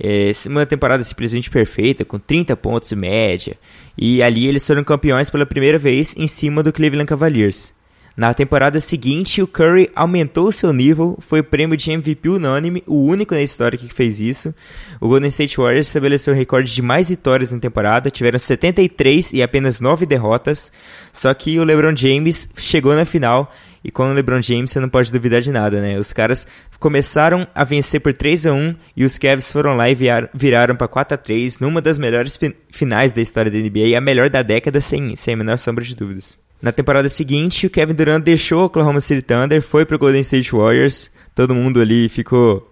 [0.02, 3.56] É, uma temporada simplesmente perfeita, com 30 pontos de média.
[3.98, 7.74] E ali eles foram campeões pela primeira vez em cima do Cleveland Cavaliers.
[8.16, 13.34] Na temporada seguinte, o Curry aumentou seu nível, foi prêmio de MVP unânime, o único
[13.34, 14.54] na história que fez isso.
[15.00, 19.42] O Golden State Warriors estabeleceu o recorde de mais vitórias na temporada, tiveram 73 e
[19.42, 20.72] apenas 9 derrotas.
[21.12, 23.52] Só que o LeBron James chegou na final
[23.82, 25.98] e com o LeBron James você não pode duvidar de nada, né?
[25.98, 26.46] Os caras
[26.78, 29.96] começaram a vencer por 3 a 1 e os Cavs foram lá e
[30.34, 32.38] viraram para 4 a 3 numa das melhores
[32.70, 35.94] finais da história da NBA, a melhor da década sem, sem a menor sombra de
[35.96, 36.38] dúvidas.
[36.60, 40.52] Na temporada seguinte, o Kevin Durant deixou o Oklahoma City Thunder, foi pro Golden State
[40.52, 41.10] Warriors.
[41.34, 42.69] Todo mundo ali ficou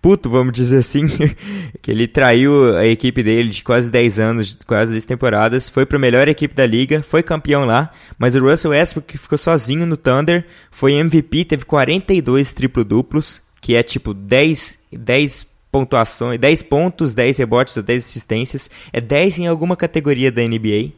[0.00, 1.06] puto, vamos dizer assim,
[1.82, 5.96] que ele traiu a equipe dele de quase 10 anos, quase 10 temporadas, foi para
[5.96, 9.96] a melhor equipe da liga, foi campeão lá, mas o Russell Westbrook ficou sozinho no
[9.96, 17.38] Thunder, foi MVP, teve 42 triplo-duplos, que é tipo 10, 10 pontuações, 10 pontos, 10
[17.38, 20.92] rebotes, 10 assistências, é 10 em alguma categoria da NBA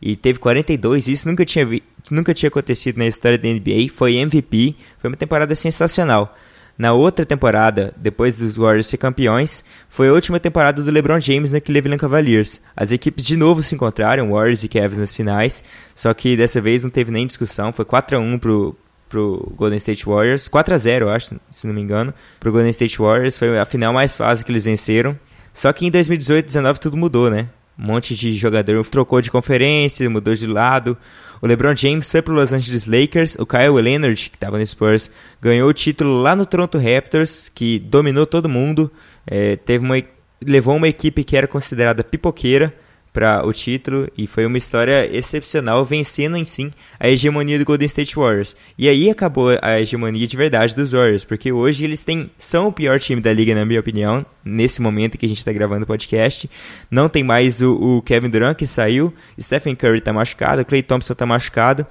[0.00, 1.08] e teve 42.
[1.08, 3.88] Isso nunca tinha, vi, nunca tinha acontecido na história da NBA.
[3.94, 6.36] Foi MVP, foi uma temporada sensacional.
[6.80, 11.52] Na outra temporada, depois dos Warriors ser campeões, foi a última temporada do LeBron James
[11.52, 12.58] na Cleveland Cavaliers.
[12.74, 15.62] As equipes de novo se encontraram, Warriors e Cavs nas finais,
[15.94, 18.74] só que dessa vez não teve nem discussão, foi 4 a 1 pro
[19.10, 22.70] pro Golden State Warriors, 4 a 0, eu acho, se não me engano, pro Golden
[22.70, 25.18] State Warriors, foi a final mais fácil que eles venceram.
[25.52, 27.48] Só que em 2018 2019 tudo mudou, né?
[27.78, 30.96] Um monte de jogador trocou de conferência, mudou de lado.
[31.42, 33.36] O LeBron James foi para Los Angeles Lakers.
[33.36, 37.78] O Kyle Leonard, que estava no Spurs, ganhou o título lá no Toronto Raptors, que
[37.78, 38.90] dominou todo mundo.
[39.26, 40.02] É, teve uma,
[40.44, 42.74] levou uma equipe que era considerada pipoqueira
[43.12, 47.86] para o título e foi uma história excepcional, vencendo em sim a hegemonia do Golden
[47.86, 48.56] State Warriors.
[48.78, 52.72] E aí acabou a hegemonia de verdade dos Warriors, porque hoje eles têm são o
[52.72, 55.86] pior time da liga na minha opinião, nesse momento que a gente está gravando o
[55.86, 56.48] podcast.
[56.90, 61.12] Não tem mais o, o, Kevin Durant que saiu, Stephen Curry está machucado, Klay Thompson
[61.12, 61.86] está machucado.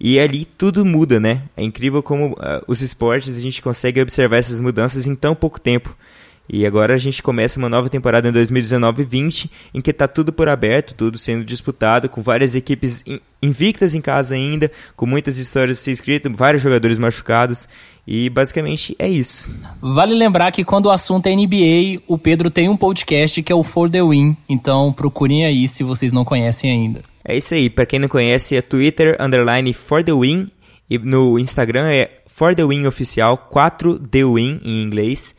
[0.00, 1.42] E ali tudo muda, né?
[1.56, 5.60] É incrível como uh, os esportes a gente consegue observar essas mudanças em tão pouco
[5.60, 5.96] tempo.
[6.48, 10.48] E agora a gente começa uma nova temporada em 2019-20, em que está tudo por
[10.48, 13.02] aberto, tudo sendo disputado, com várias equipes
[13.42, 17.66] invictas em casa ainda, com muitas histórias a ser escritas, vários jogadores machucados.
[18.06, 19.50] E basicamente é isso.
[19.80, 23.54] Vale lembrar que quando o assunto é NBA, o Pedro tem um podcast que é
[23.54, 24.36] o For the Win.
[24.46, 27.00] Então procurem aí se vocês não conhecem ainda.
[27.24, 27.70] É isso aí.
[27.70, 30.48] Para quem não conhece, é Twitter underline For the Win.
[30.90, 35.34] E no Instagram é For the Win Oficial, 4 The Win em inglês.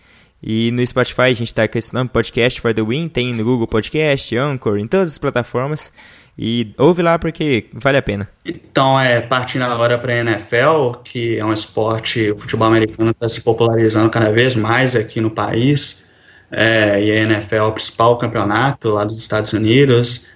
[0.48, 3.44] E no Spotify a gente está com esse nome, Podcast for the Win, tem no
[3.44, 5.92] Google Podcast, Anchor, em todas as plataformas.
[6.38, 8.30] E ouve lá porque vale a pena.
[8.46, 13.28] Então, é, partindo agora para a NFL, que é um esporte, o futebol americano está
[13.28, 16.12] se popularizando cada vez mais aqui no país.
[16.52, 20.30] É, e a NFL é o principal campeonato lá dos Estados Unidos.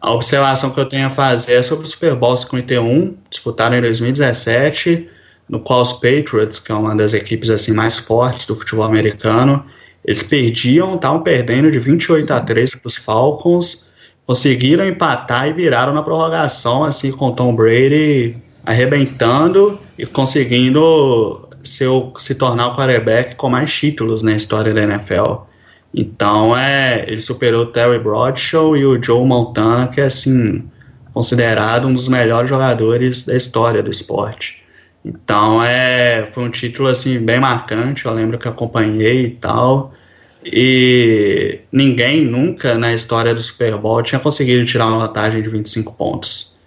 [0.00, 3.82] A observação que eu tenho a fazer é sobre o Super Bowl 51, disputado em
[3.82, 5.19] 2017
[5.50, 9.64] no qual os Patriots, que é uma das equipes assim mais fortes do futebol americano,
[10.04, 13.90] eles perdiam, estavam perdendo de 28 a 3 para os Falcons,
[14.24, 22.34] conseguiram empatar e viraram na prorrogação, assim, com Tom Brady arrebentando e conseguindo seu, se
[22.36, 25.42] tornar o quarterback com mais títulos na história da NFL.
[25.92, 30.62] Então, é, ele superou o Terry Bradshaw e o Joe Montana, que é, assim,
[31.12, 34.59] considerado um dos melhores jogadores da história do esporte.
[35.04, 39.94] Então é, foi um título assim bem marcante, eu lembro que acompanhei e tal.
[40.44, 45.94] E ninguém nunca na história do Super Bowl tinha conseguido tirar uma vantagem de 25
[45.94, 46.58] pontos.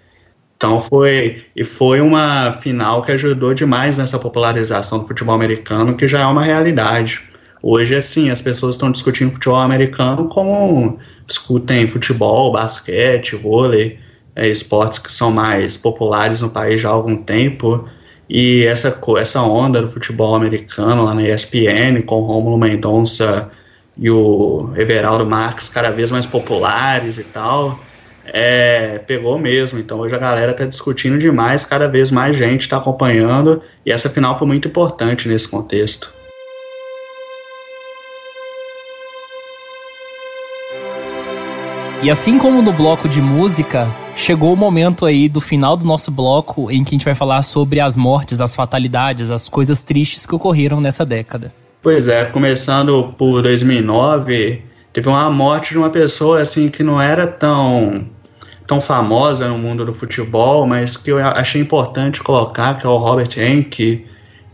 [0.57, 6.07] Então foi e foi uma final que ajudou demais nessa popularização do futebol americano, que
[6.07, 7.21] já é uma realidade.
[7.61, 13.99] Hoje assim, as pessoas estão discutindo futebol americano como discutem futebol, basquete, vôlei,
[14.35, 17.87] é, esportes que são mais populares no país já há algum tempo.
[18.29, 23.49] E essa, essa onda do futebol americano lá na ESPN, com o Romulo Mendonça
[23.97, 27.79] e o Everaldo Marques cada vez mais populares e tal,
[28.25, 29.79] é, pegou mesmo.
[29.79, 34.09] Então hoje a galera está discutindo demais, cada vez mais gente está acompanhando, e essa
[34.09, 36.13] final foi muito importante nesse contexto.
[42.01, 46.11] E assim como no bloco de música, chegou o momento aí do final do nosso
[46.11, 50.25] bloco em que a gente vai falar sobre as mortes, as fatalidades, as coisas tristes
[50.25, 51.53] que ocorreram nessa década.
[51.81, 54.61] Pois é, começando por 2009,
[54.93, 58.07] teve uma morte de uma pessoa assim que não era tão
[58.65, 62.95] tão famosa no mundo do futebol, mas que eu achei importante colocar, que é o
[62.95, 64.05] Robert Henke,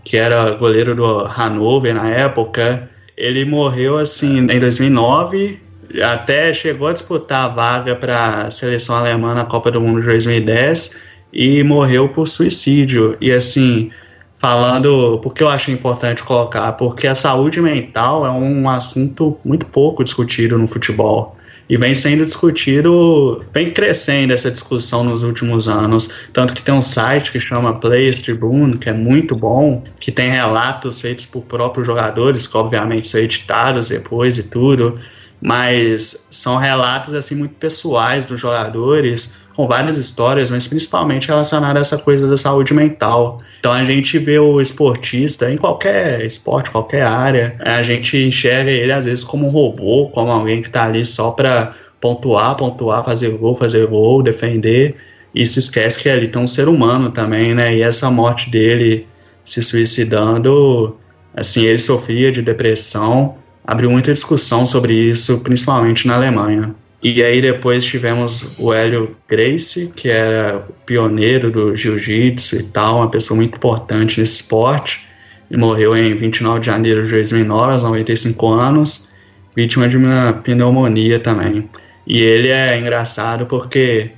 [0.03, 2.90] que era goleiro do Hannover na época.
[3.15, 5.59] Ele morreu assim em 2009,
[6.03, 10.07] até chegou a disputar a vaga para a seleção alemã na Copa do Mundo de
[10.07, 10.99] 2010
[11.33, 13.17] e morreu por suicídio.
[13.19, 13.91] E assim,
[14.38, 20.03] falando, porque eu acho importante colocar, porque a saúde mental é um assunto muito pouco
[20.03, 21.35] discutido no futebol
[21.69, 26.09] e vem sendo discutido, vem crescendo essa discussão nos últimos anos.
[26.33, 30.31] Tanto que tem um site que chama Players Tribune, que é muito bom, que tem
[30.31, 34.99] relatos feitos por próprios jogadores, que obviamente são editados depois e tudo,
[35.41, 41.95] mas são relatos assim muito pessoais dos jogadores, com várias histórias, mas principalmente relacionadas a
[41.95, 43.39] essa coisa da saúde mental.
[43.59, 48.91] Então a gente vê o esportista em qualquer esporte, qualquer área, a gente enxerga ele
[48.91, 53.29] às vezes como um robô, como alguém que está ali só para pontuar, pontuar, fazer
[53.31, 54.95] gol, fazer gol, defender,
[55.35, 57.75] e se esquece que ele tem um ser humano também, né?
[57.75, 59.05] E essa morte dele
[59.43, 60.95] se suicidando,
[61.35, 63.35] assim, ele sofria de depressão,
[63.69, 66.74] abriu muita discussão sobre isso, principalmente na Alemanha.
[67.03, 73.12] E aí depois tivemos o Hélio Grace, que era pioneiro do jiu-jitsu e tal, uma
[73.12, 75.06] pessoa muito importante nesse esporte.
[75.52, 79.10] Ele morreu em 29 de janeiro de 2009, aos 95 anos,
[79.56, 81.69] vítima de uma pneumonia também.
[82.08, 84.10] E ele é engraçado porque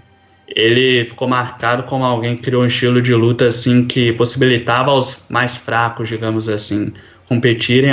[0.47, 5.25] ele ficou marcado como alguém que criou um estilo de luta assim que possibilitava aos
[5.29, 6.93] mais fracos, digamos assim,
[7.31, 7.91] competirem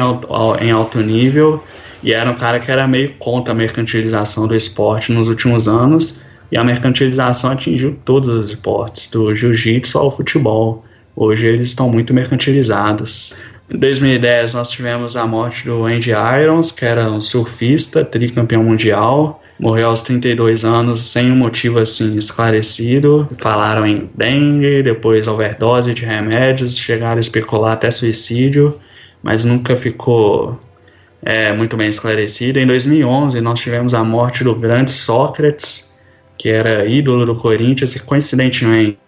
[0.61, 1.63] em alto nível
[2.03, 6.21] e era um cara que era meio contra a mercantilização do esporte nos últimos anos,
[6.51, 10.85] e a mercantilização atingiu todos os esportes, do jiu-jitsu ao futebol.
[11.15, 13.37] Hoje eles estão muito mercantilizados.
[13.71, 19.41] Em 2010 nós tivemos a morte do Andy Irons, que era um surfista, tricampeão mundial,
[19.61, 23.29] morreu aos 32 anos sem um motivo assim esclarecido.
[23.39, 28.81] Falaram em dengue, depois overdose de remédios, chegaram a especular até suicídio,
[29.23, 30.59] mas nunca ficou
[31.23, 32.61] é, muito bem esclarecida.
[32.61, 35.99] Em 2011, nós tivemos a morte do grande Sócrates,
[36.37, 38.99] que era ídolo do Corinthians, e coincidentemente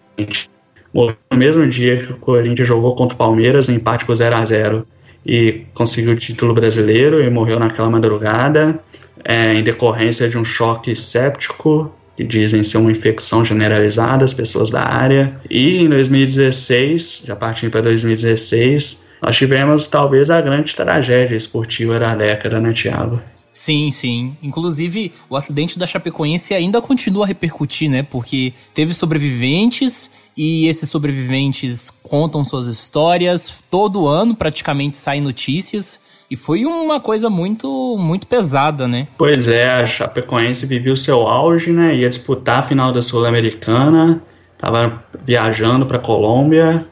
[0.92, 4.36] morreu no mesmo dia que o Corinthians jogou contra o Palmeiras, no empate por 0
[4.36, 4.86] a 0
[5.24, 8.80] e conseguiu o título brasileiro e morreu naquela madrugada
[9.24, 14.70] é, em decorrência de um choque séptico que dizem ser uma infecção generalizada às pessoas
[14.70, 15.34] da área.
[15.48, 22.14] E em 2016, já partindo para 2016, nós tivemos talvez a grande tragédia esportiva da
[22.14, 23.20] década, né, Thiago?
[23.52, 24.36] Sim, sim.
[24.42, 28.02] Inclusive, o acidente da Chapecoense ainda continua a repercutir, né?
[28.02, 33.52] Porque teve sobreviventes e esses sobreviventes contam suas histórias.
[33.70, 36.00] Todo ano, praticamente, saem notícias.
[36.30, 39.08] E foi uma coisa muito muito pesada, né?
[39.18, 41.96] Pois é, a Chapecoense vivia o seu auge, né?
[41.96, 44.22] Ia disputar a final da Sul-Americana,
[44.56, 46.86] tava viajando para Colômbia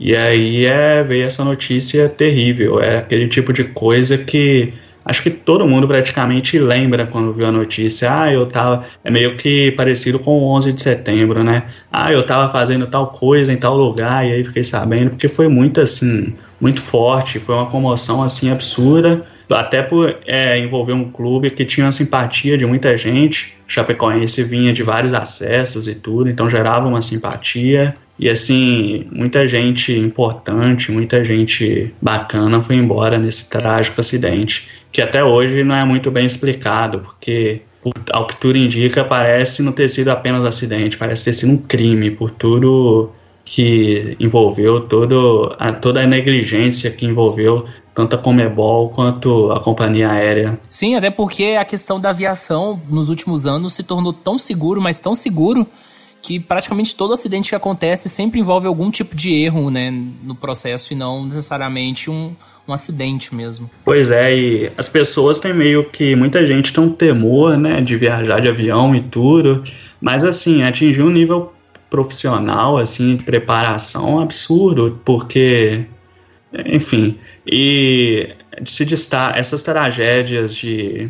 [0.00, 2.80] e aí é, veio essa notícia terrível.
[2.80, 4.72] É aquele tipo de coisa que
[5.04, 8.10] acho que todo mundo praticamente lembra quando viu a notícia.
[8.10, 8.86] Ah, eu tava.
[9.04, 11.64] É meio que parecido com o 11 de setembro, né?
[11.92, 15.48] Ah, eu tava fazendo tal coisa em tal lugar e aí fiquei sabendo, porque foi
[15.48, 17.38] muito assim, muito forte.
[17.38, 19.22] Foi uma comoção assim absurda
[19.54, 23.54] até por é, envolver um clube que tinha uma simpatia de muita gente.
[23.66, 27.94] Chapecoense vinha de vários acessos e tudo, então gerava uma simpatia.
[28.20, 35.24] E assim, muita gente importante, muita gente bacana foi embora nesse trágico acidente, que até
[35.24, 37.62] hoje não é muito bem explicado, porque
[38.10, 41.56] ao que tudo indica, parece não ter sido apenas um acidente, parece ter sido um
[41.56, 43.10] crime por tudo
[43.42, 50.10] que envolveu, todo a, toda a negligência que envolveu tanto a Comebol quanto a companhia
[50.10, 50.60] aérea.
[50.68, 55.00] Sim, até porque a questão da aviação nos últimos anos se tornou tão seguro, mas
[55.00, 55.66] tão seguro
[56.22, 59.90] que praticamente todo acidente que acontece sempre envolve algum tipo de erro né,
[60.22, 62.34] no processo e não necessariamente um,
[62.66, 63.70] um acidente mesmo.
[63.84, 66.14] Pois é, e as pessoas têm meio que.
[66.14, 69.64] Muita gente tem um temor né, de viajar de avião e tudo,
[70.00, 71.52] mas assim, atingir um nível
[71.88, 75.84] profissional, assim, de preparação absurdo, porque.
[76.66, 78.34] Enfim, e
[78.66, 81.08] se destaca essas tragédias de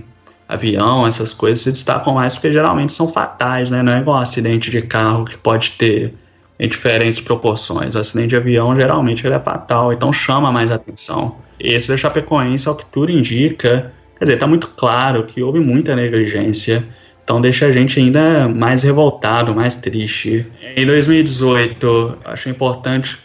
[0.51, 3.83] avião, essas coisas se destacam mais porque geralmente são fatais, né?
[3.83, 6.13] Não é igual um acidente de carro que pode ter
[6.59, 7.95] em diferentes proporções.
[7.95, 11.37] O acidente de avião geralmente ele é fatal, então chama mais atenção.
[11.59, 15.95] Esse da Chapecoense, ao que tudo indica, quer dizer, está muito claro que houve muita
[15.95, 16.85] negligência
[17.23, 20.45] Então deixa a gente ainda mais revoltado, mais triste.
[20.77, 23.19] Em 2018, acho importante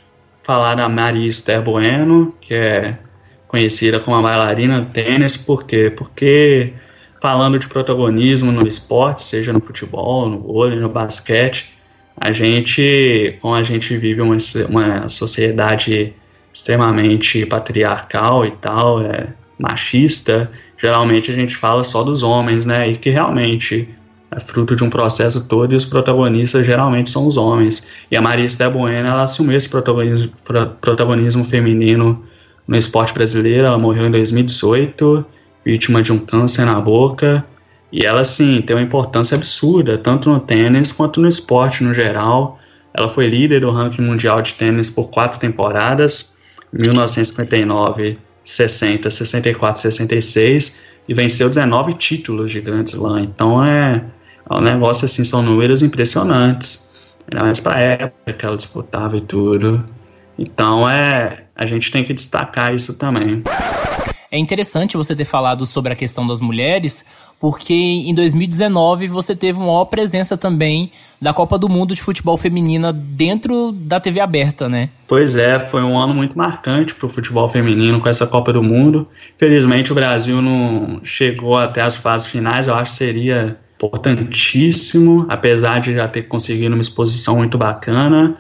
[0.44, 3.00] falar da Maria Esther Bueno, que é
[3.48, 5.92] conhecida como a bailarina do tênis, por quê?
[5.96, 6.72] Porque
[7.26, 11.74] falando de protagonismo no esporte, seja no futebol, no vôlei, no basquete,
[12.16, 14.38] a gente, como a gente vive uma,
[14.70, 16.14] uma sociedade
[16.54, 22.92] extremamente patriarcal e tal, é, machista, geralmente a gente fala só dos homens, né?
[22.92, 23.90] E que realmente
[24.30, 27.88] é fruto de um processo todo e os protagonistas geralmente são os homens.
[28.12, 30.30] E a Maria Esther Bueno, ela assumiu esse protagonismo,
[30.80, 32.24] protagonismo feminino
[32.68, 33.66] no esporte brasileiro.
[33.66, 35.26] Ela morreu em 2018,
[35.66, 37.46] vítima de um câncer na boca.
[37.92, 42.60] E ela, sim, tem uma importância absurda, tanto no tênis quanto no esporte no geral.
[42.94, 46.38] Ela foi líder do ranking mundial de tênis por quatro temporadas,
[46.72, 53.22] 1959 60, 64, 66 e venceu 19 títulos de Grand Slam.
[53.22, 54.06] Então é,
[54.50, 56.94] é um negócio assim, são números impressionantes.
[57.30, 59.84] Ainda mais para a época que ela disputava e tudo.
[60.38, 63.44] Então é, a gente tem que destacar isso também.
[64.36, 67.06] É interessante você ter falado sobre a questão das mulheres,
[67.40, 72.36] porque em 2019 você teve uma maior presença também da Copa do Mundo de Futebol
[72.36, 74.90] Feminina dentro da TV aberta, né?
[75.08, 78.62] Pois é, foi um ano muito marcante para o futebol feminino com essa Copa do
[78.62, 79.08] Mundo.
[79.38, 85.80] Felizmente o Brasil não chegou até as fases finais, eu acho que seria importantíssimo, apesar
[85.80, 88.36] de já ter conseguido uma exposição muito bacana.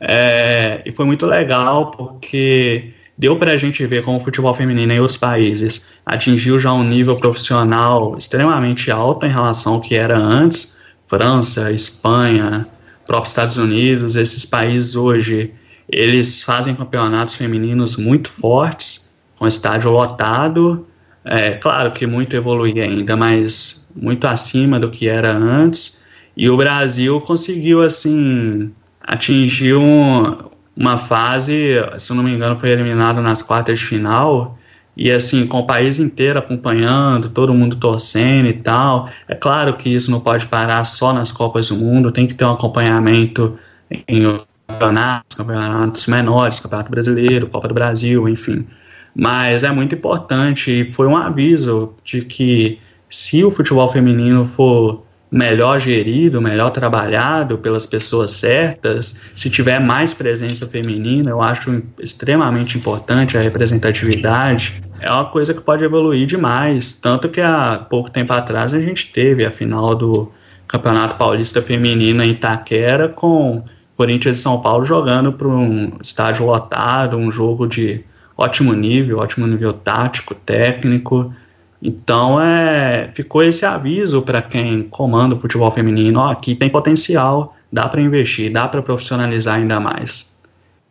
[0.00, 4.92] É, e foi muito legal porque deu para a gente ver como o futebol feminino
[4.92, 10.18] em outros países atingiu já um nível profissional extremamente alto em relação ao que era
[10.18, 10.76] antes.
[11.08, 12.66] França, Espanha,
[13.06, 15.52] próprios Estados Unidos, esses países hoje,
[15.88, 20.86] eles fazem campeonatos femininos muito fortes, com estádio lotado.
[21.24, 26.04] É claro que muito evolui ainda, mas muito acima do que era antes.
[26.36, 30.36] E o Brasil conseguiu, assim, atingir um,
[30.76, 34.58] uma fase, se não me engano, foi eliminado nas quartas de final.
[34.96, 39.08] E assim, com o país inteiro acompanhando, todo mundo torcendo e tal.
[39.28, 42.44] É claro que isso não pode parar só nas Copas do Mundo, tem que ter
[42.44, 43.58] um acompanhamento
[43.90, 48.66] em campeonatos, campeonatos menores, Campeonato Brasileiro, Copa do Brasil, enfim.
[49.14, 52.78] Mas é muito importante e foi um aviso de que
[53.08, 55.05] se o futebol feminino for
[55.36, 62.78] melhor gerido, melhor trabalhado pelas pessoas certas, se tiver mais presença feminina, eu acho extremamente
[62.78, 64.82] importante a representatividade.
[64.98, 66.94] É uma coisa que pode evoluir demais.
[66.94, 70.32] Tanto que há pouco tempo atrás a gente teve a final do
[70.66, 73.62] Campeonato Paulista Feminino em Itaquera com
[73.96, 78.02] Corinthians e São Paulo jogando para um estádio lotado, um jogo de
[78.36, 81.32] ótimo nível, ótimo nível tático, técnico.
[81.82, 87.54] Então é, ficou esse aviso para quem comanda o futebol feminino, ó, aqui tem potencial,
[87.70, 90.34] dá para investir, dá para profissionalizar ainda mais.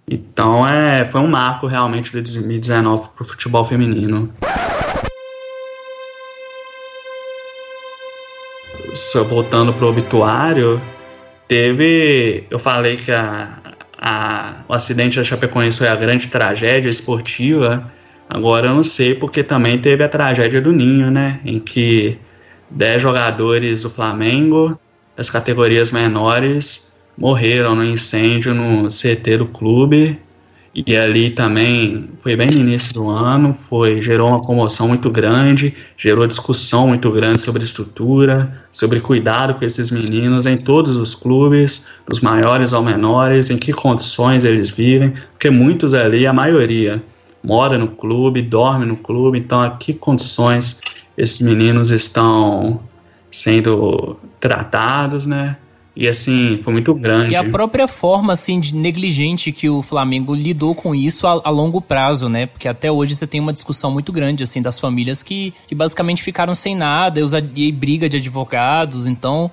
[0.09, 4.31] Então é, foi um marco realmente de 2019 para o futebol feminino.
[8.93, 10.79] Só voltando para o obituário,
[11.47, 13.57] teve, eu falei que a,
[13.97, 17.91] a, o acidente da Chapecoense foi a grande tragédia esportiva,
[18.29, 21.39] Agora eu não sei porque também teve a tragédia do Ninho, né?
[21.45, 22.17] Em que
[22.69, 24.77] 10 jogadores do Flamengo,
[25.15, 30.19] das categorias menores, morreram no incêndio no CT do clube.
[30.75, 35.73] E ali também foi bem no início do ano, foi gerou uma comoção muito grande,
[35.95, 41.87] gerou discussão muito grande sobre estrutura, sobre cuidado com esses meninos em todos os clubes,
[42.05, 47.01] dos maiores ao menores, em que condições eles vivem, porque muitos ali, a maioria,
[47.45, 50.81] mora no clube, dorme no clube, então a que condições
[51.17, 52.81] esses meninos estão
[53.31, 55.57] sendo tratados, né?
[55.95, 57.31] E assim, foi muito grande.
[57.31, 61.49] E a própria forma, assim, de negligente que o Flamengo lidou com isso a, a,
[61.49, 62.47] longo prazo, né?
[62.47, 66.21] Porque até hoje você tem uma discussão muito grande, assim, das famílias que, que basicamente
[66.21, 69.51] ficaram sem nada, e, e briga de advogados, então...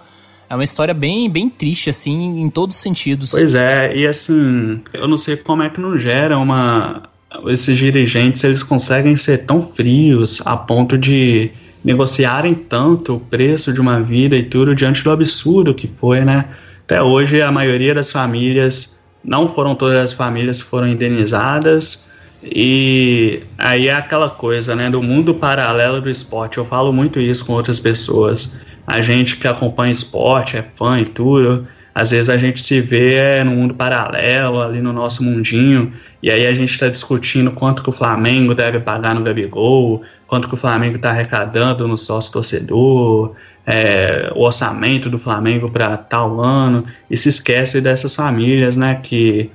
[0.51, 3.31] É uma história bem, bem triste, assim, em todos os sentidos.
[3.31, 7.05] Pois é, e assim, eu não sei como é que não gera uma,
[7.47, 11.51] esses dirigentes eles conseguem ser tão frios a ponto de
[11.85, 16.47] negociarem tanto o preço de uma vida e tudo diante do absurdo que foi, né?
[16.85, 22.11] Até hoje a maioria das famílias, não foram todas as famílias foram indenizadas
[22.43, 26.59] e aí é aquela coisa, né, do mundo paralelo do esporte.
[26.59, 28.57] Eu falo muito isso com outras pessoas.
[28.85, 33.15] A gente que acompanha esporte, é fã e tudo, às vezes a gente se vê
[33.15, 37.83] é, no mundo paralelo, ali no nosso mundinho, E aí a gente está discutindo quanto
[37.83, 42.33] que o Flamengo deve pagar no Gabigol, quanto que o Flamengo está arrecadando no sócio
[42.33, 43.35] torcedor,
[43.67, 49.51] é, o orçamento do Flamengo para tal ano, e se esquece dessas famílias, né, que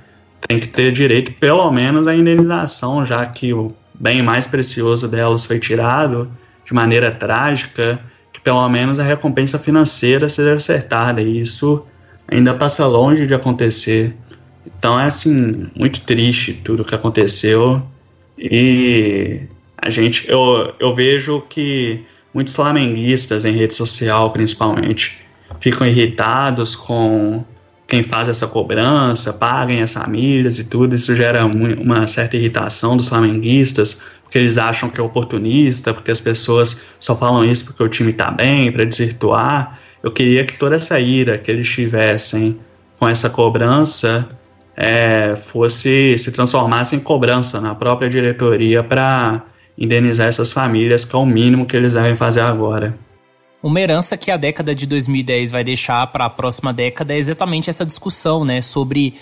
[0.46, 5.44] tem que ter direito pelo menos à indenização, já que o bem mais precioso delas
[5.44, 6.30] foi tirado
[6.64, 7.98] de maneira trágica,
[8.32, 11.82] que pelo menos a recompensa financeira seja acertada, e isso
[12.30, 14.14] ainda passa longe de acontecer.
[14.78, 17.82] Então é assim, muito triste tudo que aconteceu.
[18.36, 19.42] E
[19.76, 25.18] a gente, eu, eu vejo que muitos flamenguistas em rede social, principalmente,
[25.60, 27.44] ficam irritados com
[27.86, 30.94] quem faz essa cobrança, paguem as famílias e tudo.
[30.94, 36.20] Isso gera uma certa irritação dos flamenguistas, porque eles acham que é oportunista, porque as
[36.20, 39.80] pessoas só falam isso porque o time está bem, para desvirtuar.
[40.02, 42.60] Eu queria que toda essa ira que eles tivessem
[42.98, 44.28] com essa cobrança
[44.80, 49.42] é, fosse se transformasse em cobrança na própria diretoria para
[49.76, 52.96] indenizar essas famílias, que é o mínimo que eles devem fazer agora.
[53.60, 57.68] Uma herança que a década de 2010 vai deixar para a próxima década é exatamente
[57.68, 59.14] essa discussão, né, sobre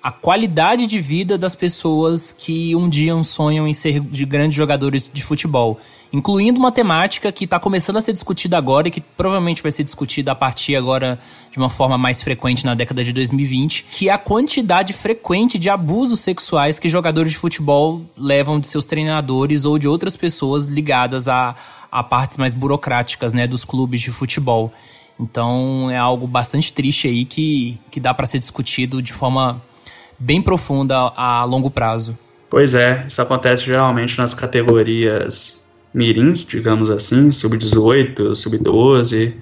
[0.00, 5.10] a qualidade de vida das pessoas que um dia sonham em ser de grandes jogadores
[5.12, 5.80] de futebol
[6.12, 9.84] incluindo uma temática que está começando a ser discutida agora e que provavelmente vai ser
[9.84, 11.18] discutida a partir agora
[11.50, 15.70] de uma forma mais frequente na década de 2020, que é a quantidade frequente de
[15.70, 21.28] abusos sexuais que jogadores de futebol levam de seus treinadores ou de outras pessoas ligadas
[21.28, 21.54] a,
[21.90, 24.72] a partes mais burocráticas né, dos clubes de futebol.
[25.18, 29.62] Então é algo bastante triste aí que, que dá para ser discutido de forma
[30.18, 32.18] bem profunda a, a longo prazo.
[32.48, 35.59] Pois é, isso acontece geralmente nas categorias
[35.92, 39.34] mirins, digamos assim, sub-18, sub-12,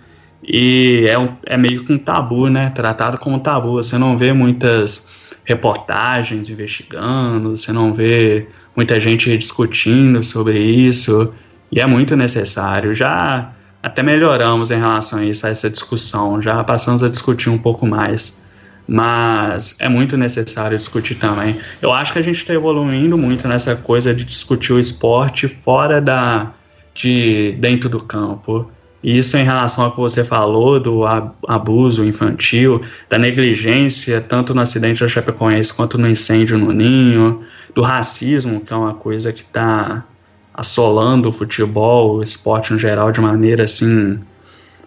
[0.42, 2.70] e é, um, é meio que um tabu, né?
[2.70, 3.72] Tratado como tabu.
[3.72, 5.10] Você não vê muitas
[5.44, 11.34] reportagens investigando, você não vê muita gente discutindo sobre isso,
[11.72, 12.94] e é muito necessário.
[12.94, 17.58] Já até melhoramos em relação a isso, a essa discussão, já passamos a discutir um
[17.58, 18.40] pouco mais
[18.88, 21.60] mas é muito necessário discutir também.
[21.82, 26.00] Eu acho que a gente está evoluindo muito nessa coisa de discutir o esporte fora
[26.00, 26.50] da
[26.94, 28.68] de dentro do campo.
[29.04, 31.02] Isso em relação ao que você falou do
[31.46, 37.82] abuso infantil, da negligência, tanto no acidente da Chapecoense quanto no incêndio no Ninho, do
[37.82, 40.04] racismo, que é uma coisa que está
[40.52, 44.18] assolando o futebol, o esporte no geral, de maneira assim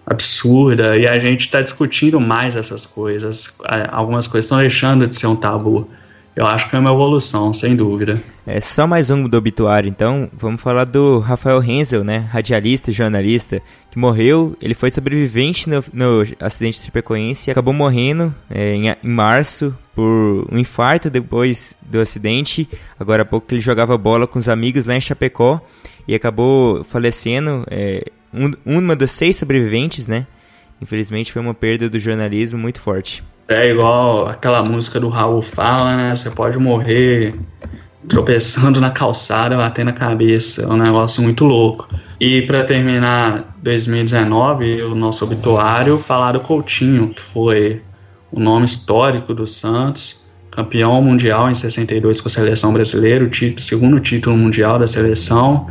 [0.05, 3.57] absurda e a gente está discutindo mais essas coisas.
[3.91, 5.89] Algumas coisas estão deixando de ser um tabu.
[6.33, 8.21] Eu acho que é uma evolução, sem dúvida.
[8.47, 10.29] É só mais um do obituário, então.
[10.31, 12.19] Vamos falar do Rafael Hensel, né?
[12.19, 14.55] Radialista e jornalista, que morreu.
[14.61, 19.77] Ele foi sobrevivente no, no acidente de Chapecoense e acabou morrendo é, em, em, março
[19.93, 22.67] por um infarto depois do acidente.
[22.97, 25.59] Agora há pouco ele jogava bola com os amigos lá em Chapecó
[26.07, 27.65] e acabou falecendo.
[27.69, 30.25] É, um, uma das seis sobreviventes, né?
[30.81, 33.23] Infelizmente foi uma perda do jornalismo muito forte.
[33.47, 36.15] É igual aquela música do Raul fala, né?
[36.15, 37.35] Você pode morrer
[38.07, 40.63] tropeçando na calçada, batendo a cabeça.
[40.63, 41.87] É um negócio muito louco.
[42.19, 47.81] E para terminar 2019, o nosso obituário falar do Coutinho, que foi
[48.31, 53.61] o nome histórico do Santos, campeão mundial em 62 com a seleção brasileira, o título,
[53.61, 55.67] segundo título mundial da seleção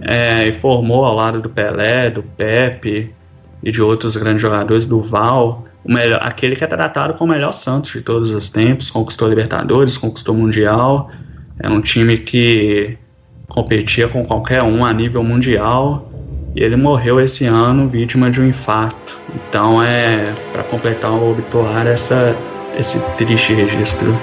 [0.00, 3.14] é, e formou ao lado do Pelé, do Pepe
[3.62, 7.34] e de outros grandes jogadores, do Val, o melhor, aquele que é tratado como o
[7.34, 11.10] melhor Santos de todos os tempos, conquistou Libertadores, conquistou Mundial,
[11.58, 12.96] é um time que
[13.48, 16.08] competia com qualquer um a nível mundial
[16.54, 19.18] e ele morreu esse ano vítima de um infarto.
[19.34, 22.36] Então é para completar o obituário essa,
[22.78, 24.16] esse triste registro.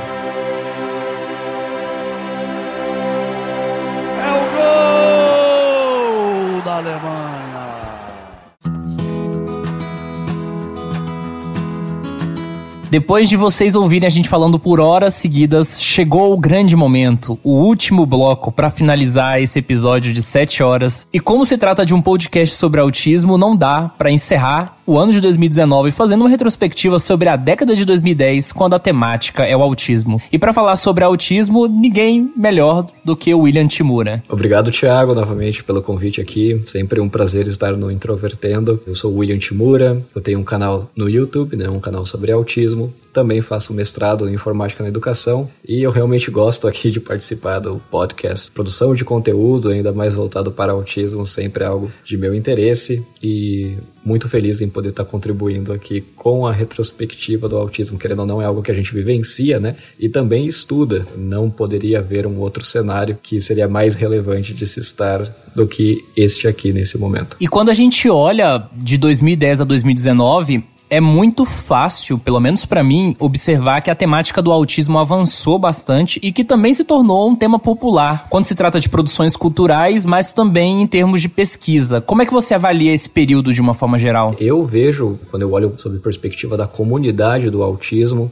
[12.95, 17.51] Depois de vocês ouvirem a gente falando por horas seguidas, chegou o grande momento, o
[17.51, 21.06] último bloco para finalizar esse episódio de 7 horas.
[21.11, 25.11] E como se trata de um podcast sobre autismo, não dá para encerrar o ano
[25.11, 29.61] de 2019 fazendo uma retrospectiva sobre a década de 2010, quando a temática é o
[29.61, 30.21] autismo.
[30.31, 34.23] E para falar sobre autismo, ninguém melhor do que o William Timura.
[34.29, 36.61] Obrigado, Thiago, novamente pelo convite aqui.
[36.65, 38.81] Sempre um prazer estar no Introvertendo.
[38.85, 42.31] Eu sou o William Timura, eu tenho um canal no YouTube, né, um canal sobre
[42.31, 42.93] autismo.
[43.11, 47.81] Também faço mestrado em informática na educação e eu realmente gosto aqui de participar do
[47.89, 48.51] podcast.
[48.51, 53.77] Produção de conteúdo, ainda mais voltado para autismo, sempre é algo de meu interesse e
[54.03, 58.41] muito feliz em poder estar contribuindo aqui com a retrospectiva do autismo, querendo ou não,
[58.41, 59.77] é algo que a gente vivencia, né?
[59.97, 61.08] E também estuda.
[61.15, 66.03] Não poderia haver um outro cenário que seria mais relevante de se estar do que
[66.17, 67.38] este aqui nesse momento.
[67.40, 72.83] E quando a gente olha de 2010 a 2019, é muito fácil, pelo menos para
[72.83, 77.35] mim, observar que a temática do autismo avançou bastante e que também se tornou um
[77.35, 82.01] tema popular quando se trata de produções culturais, mas também em termos de pesquisa.
[82.01, 84.35] Como é que você avalia esse período de uma forma geral?
[84.39, 88.31] Eu vejo, quando eu olho sob perspectiva da comunidade do autismo,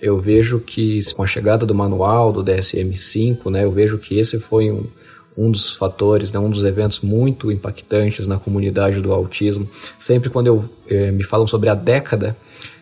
[0.00, 4.40] eu vejo que com a chegada do manual do DSM-5, né, eu vejo que esse
[4.40, 4.84] foi um,
[5.36, 9.68] um dos fatores, né, um dos eventos muito impactantes na comunidade do autismo.
[9.98, 12.36] Sempre quando eu eh, me falam sobre a década,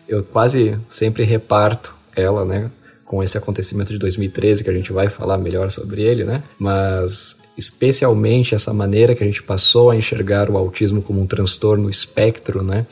[0.07, 2.71] eu quase sempre reparto ela, né,
[3.05, 6.43] com esse acontecimento de 2013 que a gente vai falar melhor sobre ele, né?
[6.59, 11.89] Mas especialmente essa maneira que a gente passou a enxergar o autismo como um transtorno
[11.89, 12.85] espectro, né?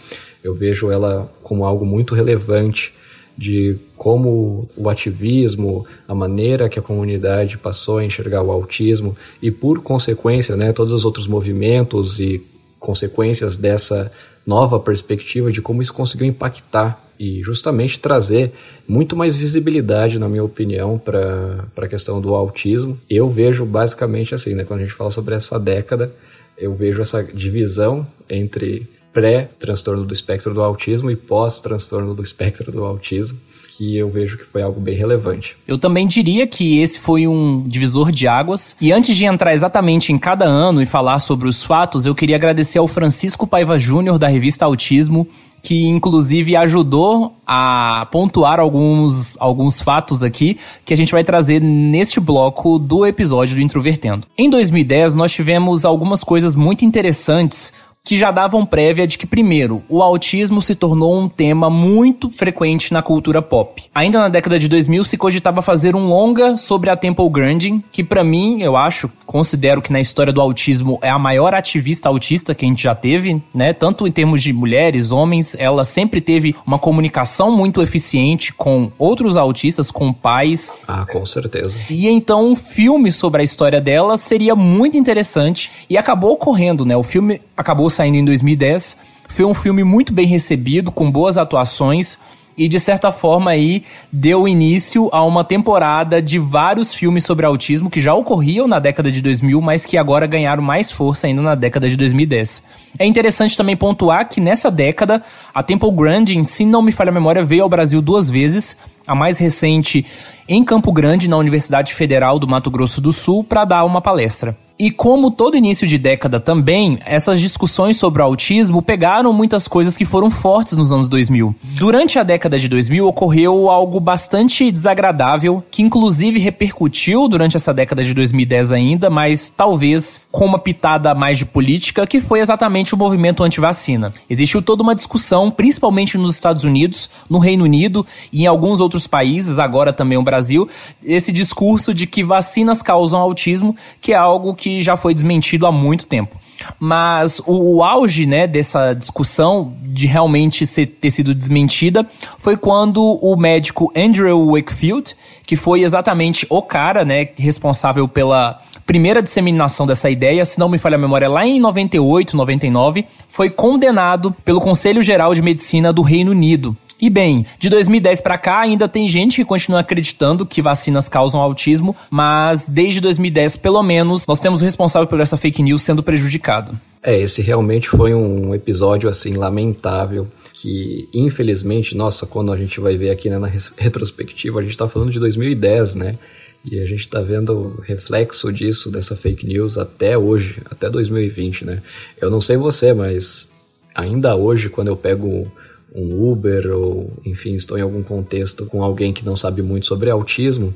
[0.44, 2.94] Eu vejo ela como algo muito relevante
[3.38, 9.52] de como o ativismo, a maneira que a comunidade passou a enxergar o autismo e,
[9.52, 12.44] por consequência, né, todos os outros movimentos e
[12.80, 14.12] consequências dessa
[14.46, 18.52] nova perspectiva de como isso conseguiu impactar e justamente trazer
[18.88, 22.98] muito mais visibilidade, na minha opinião, para a questão do autismo.
[23.10, 26.12] Eu vejo basicamente assim, né, quando a gente fala sobre essa década,
[26.58, 32.86] eu vejo essa divisão entre pré-transtorno do espectro do autismo e pós-transtorno do espectro do
[32.86, 33.40] autismo
[33.76, 35.56] que eu vejo que foi algo bem relevante.
[35.68, 38.76] Eu também diria que esse foi um divisor de águas.
[38.82, 42.36] E antes de entrar exatamente em cada ano e falar sobre os fatos, eu queria
[42.36, 45.28] agradecer ao Francisco Paiva Júnior da revista Autismo,
[45.62, 52.20] que inclusive ajudou a pontuar alguns, alguns fatos aqui que a gente vai trazer neste
[52.20, 54.26] bloco do episódio do Introvertendo.
[54.38, 57.74] Em 2010, nós tivemos algumas coisas muito interessantes
[58.08, 62.94] que já davam prévia de que, primeiro, o autismo se tornou um tema muito frequente
[62.94, 63.84] na cultura pop.
[63.94, 68.06] Ainda na década de 2000 se cogitava fazer um longa sobre a Temple Grandin, que
[68.06, 72.56] para mim, eu acho, considero que na história do autismo é a maior ativista autista
[72.56, 73.74] que a gente já teve, né?
[73.74, 79.36] Tanto em termos de mulheres, homens, ela sempre teve uma comunicação muito eficiente com outros
[79.36, 80.72] autistas, com pais.
[80.88, 81.78] Ah, com certeza.
[81.90, 86.96] E então um filme sobre a história dela seria muito interessante e acabou ocorrendo, né?
[86.96, 88.98] O filme acabou saindo em 2010.
[89.28, 92.18] Foi um filme muito bem recebido, com boas atuações
[92.58, 97.90] e de certa forma aí deu início a uma temporada de vários filmes sobre autismo
[97.90, 101.54] que já ocorriam na década de 2000, mas que agora ganharam mais força ainda na
[101.54, 102.64] década de 2010.
[102.98, 105.22] É interessante também pontuar que nessa década
[105.54, 109.14] a Temple Grandin, se não me falha a memória, veio ao Brasil duas vezes, a
[109.14, 110.04] mais recente
[110.50, 114.58] em Campo Grande, na Universidade Federal do Mato Grosso do Sul, para dar uma palestra.
[114.80, 119.98] E como todo início de década também, essas discussões sobre o autismo pegaram muitas coisas
[119.98, 121.56] que foram fortes nos anos 2000.
[121.64, 128.04] Durante a década de 2000 ocorreu algo bastante desagradável, que inclusive repercutiu durante essa década
[128.04, 132.98] de 2010 ainda, mas talvez com uma pitada mais de política, que foi exatamente o
[132.98, 134.14] movimento anti-vacina.
[134.30, 139.08] Existiu toda uma discussão, principalmente nos Estados Unidos, no Reino Unido e em alguns outros
[139.08, 140.70] países, agora também o Brasil,
[141.04, 145.66] esse discurso de que vacinas causam autismo, que é algo que que já foi desmentido
[145.66, 146.36] há muito tempo.
[146.78, 152.06] Mas o, o auge né, dessa discussão de realmente ser, ter sido desmentida
[152.38, 159.22] foi quando o médico Andrew Wakefield, que foi exatamente o cara né, responsável pela primeira
[159.22, 164.36] disseminação dessa ideia, se não me falha a memória, lá em 98, 99, foi condenado
[164.44, 168.88] pelo Conselho Geral de Medicina do Reino Unido e bem, de 2010 para cá ainda
[168.88, 174.40] tem gente que continua acreditando que vacinas causam autismo, mas desde 2010, pelo menos, nós
[174.40, 176.78] temos o responsável por essa fake news sendo prejudicado.
[177.04, 180.28] É, esse realmente foi um episódio assim lamentável
[180.60, 183.48] que infelizmente, nossa, quando a gente vai ver aqui né, na
[183.78, 186.18] retrospectiva, a gente está falando de 2010, né?
[186.66, 191.84] E a gente está vendo reflexo disso, dessa fake news, até hoje, até 2020, né?
[192.20, 193.48] Eu não sei você, mas
[193.94, 195.50] ainda hoje, quando eu pego
[195.98, 200.10] um Uber ou, enfim, estou em algum contexto com alguém que não sabe muito sobre
[200.10, 200.74] autismo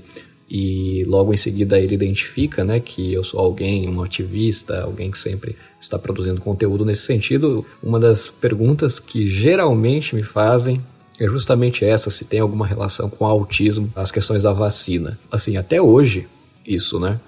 [0.50, 5.18] e logo em seguida ele identifica, né, que eu sou alguém, um ativista, alguém que
[5.18, 10.82] sempre está produzindo conteúdo nesse sentido, uma das perguntas que geralmente me fazem
[11.18, 15.18] é justamente essa, se tem alguma relação com autismo, as questões da vacina.
[15.32, 16.28] Assim, até hoje,
[16.68, 17.20] isso, né?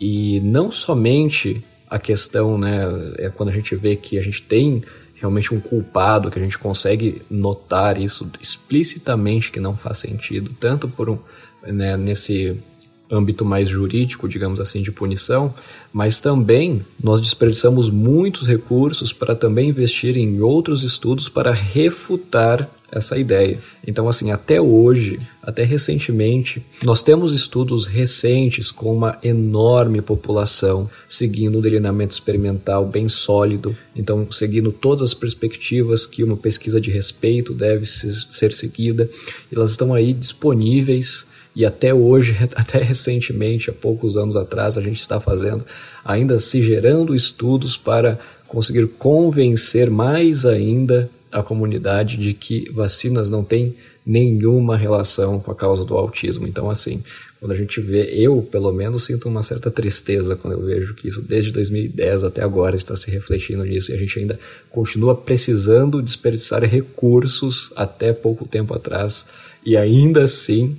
[0.00, 2.84] E não somente a questão, né,
[3.18, 4.82] é quando a gente vê que a gente tem
[5.16, 10.88] realmente um culpado, que a gente consegue notar isso explicitamente que não faz sentido, tanto
[10.88, 11.18] por um,
[11.62, 12.62] né, nesse
[13.10, 15.54] âmbito mais jurídico, digamos assim, de punição,
[15.92, 23.18] mas também nós desperdiçamos muitos recursos para também investir em outros estudos para refutar essa
[23.18, 23.60] ideia.
[23.86, 31.58] Então, assim, até hoje, até recentemente, nós temos estudos recentes com uma enorme população seguindo
[31.58, 37.52] um delineamento experimental bem sólido, então seguindo todas as perspectivas que uma pesquisa de respeito
[37.52, 39.10] deve ser seguida,
[39.52, 45.00] elas estão aí disponíveis e até hoje, até recentemente, há poucos anos atrás, a gente
[45.00, 45.64] está fazendo,
[46.04, 53.42] ainda se gerando estudos para conseguir convencer mais ainda a comunidade de que vacinas não
[53.42, 53.74] têm
[54.04, 56.46] nenhuma relação com a causa do autismo.
[56.46, 57.02] Então, assim,
[57.40, 61.08] quando a gente vê, eu pelo menos sinto uma certa tristeza quando eu vejo que
[61.08, 64.38] isso desde 2010 até agora está se refletindo nisso e a gente ainda
[64.70, 69.26] continua precisando desperdiçar recursos até pouco tempo atrás
[69.64, 70.76] e ainda assim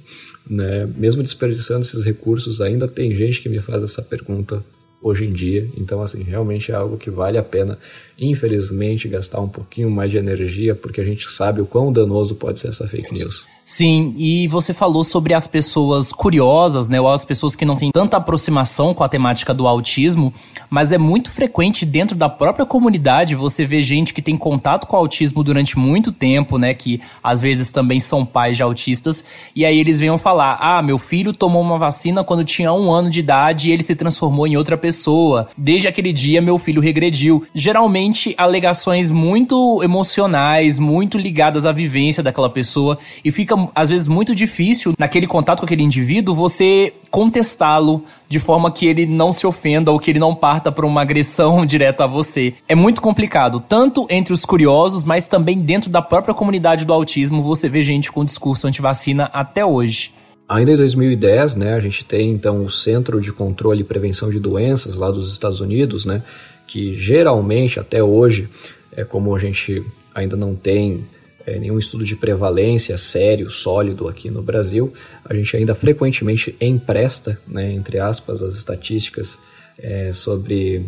[0.49, 0.87] né?
[0.95, 4.63] Mesmo desperdiçando esses recursos, ainda tem gente que me faz essa pergunta
[5.01, 5.69] hoje em dia.
[5.77, 7.77] Então, assim, realmente é algo que vale a pena,
[8.17, 12.59] infelizmente, gastar um pouquinho mais de energia, porque a gente sabe o quão danoso pode
[12.59, 13.45] ser essa fake news.
[13.69, 17.91] Sim, e você falou sobre as pessoas curiosas, né, ou as pessoas que não têm
[17.91, 20.33] tanta aproximação com a temática do autismo,
[20.69, 24.95] mas é muito frequente dentro da própria comunidade você ver gente que tem contato com
[24.95, 29.21] o autismo durante muito tempo, né, que às vezes também são pais de autistas,
[29.53, 33.09] e aí eles venham falar: ah, meu filho tomou uma vacina quando tinha um ano
[33.09, 35.49] de idade e ele se transformou em outra pessoa.
[35.57, 37.43] Desde aquele dia, meu filho regrediu.
[37.53, 44.35] Geralmente, alegações muito emocionais, muito ligadas à vivência daquela pessoa, e fica às vezes, muito
[44.35, 49.91] difícil, naquele contato com aquele indivíduo, você contestá-lo de forma que ele não se ofenda
[49.91, 52.53] ou que ele não parta para uma agressão direta a você.
[52.67, 57.41] É muito complicado, tanto entre os curiosos, mas também dentro da própria comunidade do autismo,
[57.41, 60.11] você vê gente com discurso anti-vacina até hoje.
[60.49, 64.39] Ainda em 2010, né, a gente tem então o Centro de Controle e Prevenção de
[64.39, 66.23] Doenças lá dos Estados Unidos, né,
[66.65, 68.47] que geralmente até hoje,
[68.95, 69.83] é como a gente
[70.15, 71.05] ainda não tem
[71.47, 77.39] é, nenhum estudo de prevalência sério, sólido aqui no Brasil, a gente ainda frequentemente empresta,
[77.47, 79.39] né, entre aspas, as estatísticas
[79.79, 80.85] é, sobre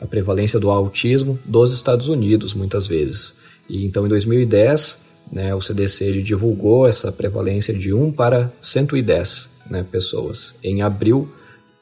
[0.00, 3.36] a prevalência do autismo dos Estados Unidos, muitas vezes.
[3.68, 5.00] E então, em 2010,
[5.32, 10.56] né, o CDC divulgou essa prevalência de 1 para 110 né, pessoas.
[10.64, 11.32] Em abril,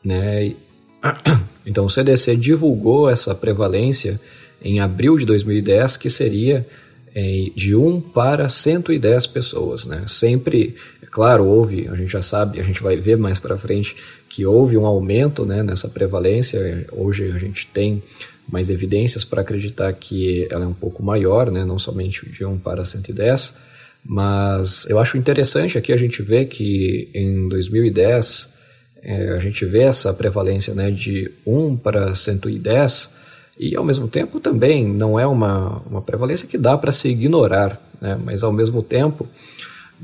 [0.04, 0.54] né,
[1.64, 4.20] então o CDC divulgou essa prevalência
[4.60, 6.66] em abril de 2010, que seria
[7.54, 10.04] de 1 para 110 pessoas, né?
[10.06, 13.96] Sempre, é claro, houve, a gente já sabe, a gente vai ver mais para frente
[14.28, 16.86] que houve um aumento, né, nessa prevalência.
[16.92, 18.02] Hoje a gente tem
[18.50, 22.58] mais evidências para acreditar que ela é um pouco maior, né, não somente de 1
[22.58, 23.56] para 110,
[24.04, 28.54] mas eu acho interessante aqui a gente ver que em 2010
[29.02, 33.17] é, a gente vê essa prevalência, né, de 1 para 110
[33.58, 37.80] e ao mesmo tempo também não é uma, uma prevalência que dá para se ignorar,
[38.00, 38.18] né?
[38.24, 39.26] mas ao mesmo tempo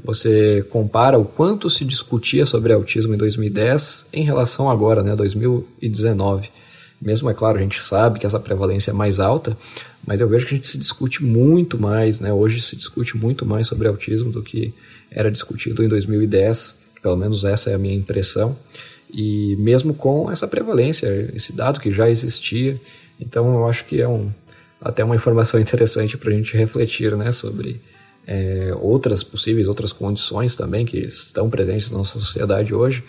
[0.02, 6.48] você compara o quanto se discutia sobre autismo em 2010 em relação agora, né, 2019.
[7.00, 9.56] Mesmo, é claro, a gente sabe que essa prevalência é mais alta,
[10.04, 13.46] mas eu vejo que a gente se discute muito mais, né, hoje se discute muito
[13.46, 14.74] mais sobre autismo do que
[15.10, 18.56] era discutido em 2010, pelo menos essa é a minha impressão.
[19.12, 22.80] E mesmo com essa prevalência, esse dado que já existia,
[23.20, 24.30] então eu acho que é um,
[24.80, 27.80] até uma informação interessante para a gente refletir né, sobre
[28.26, 33.02] é, outras possíveis, outras condições também que estão presentes na nossa sociedade hoje,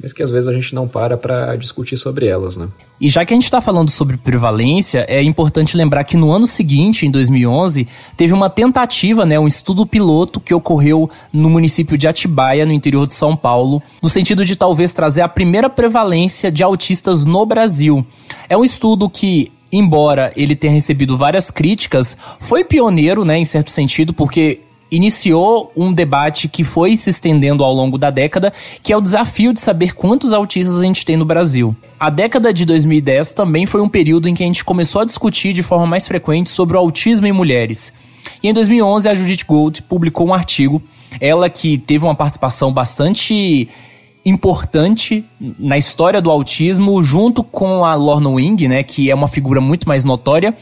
[0.00, 2.68] mas que às vezes a gente não para para discutir sobre elas, né?
[3.00, 6.46] E já que a gente está falando sobre prevalência, é importante lembrar que no ano
[6.46, 12.06] seguinte, em 2011, teve uma tentativa, né, um estudo piloto que ocorreu no município de
[12.06, 16.62] Atibaia, no interior de São Paulo, no sentido de talvez trazer a primeira prevalência de
[16.62, 18.04] autistas no Brasil.
[18.48, 23.70] É um estudo que embora ele tenha recebido várias críticas, foi pioneiro, né, em certo
[23.70, 28.96] sentido, porque iniciou um debate que foi se estendendo ao longo da década, que é
[28.96, 31.74] o desafio de saber quantos autistas a gente tem no Brasil.
[31.98, 35.52] A década de 2010 também foi um período em que a gente começou a discutir
[35.52, 37.92] de forma mais frequente sobre o autismo em mulheres.
[38.42, 40.82] E em 2011 a Judith Gold publicou um artigo,
[41.20, 43.68] ela que teve uma participação bastante
[44.24, 45.24] importante
[45.58, 49.88] na história do autismo, junto com a Lorna Wing, né, que é uma figura muito
[49.88, 50.56] mais notória,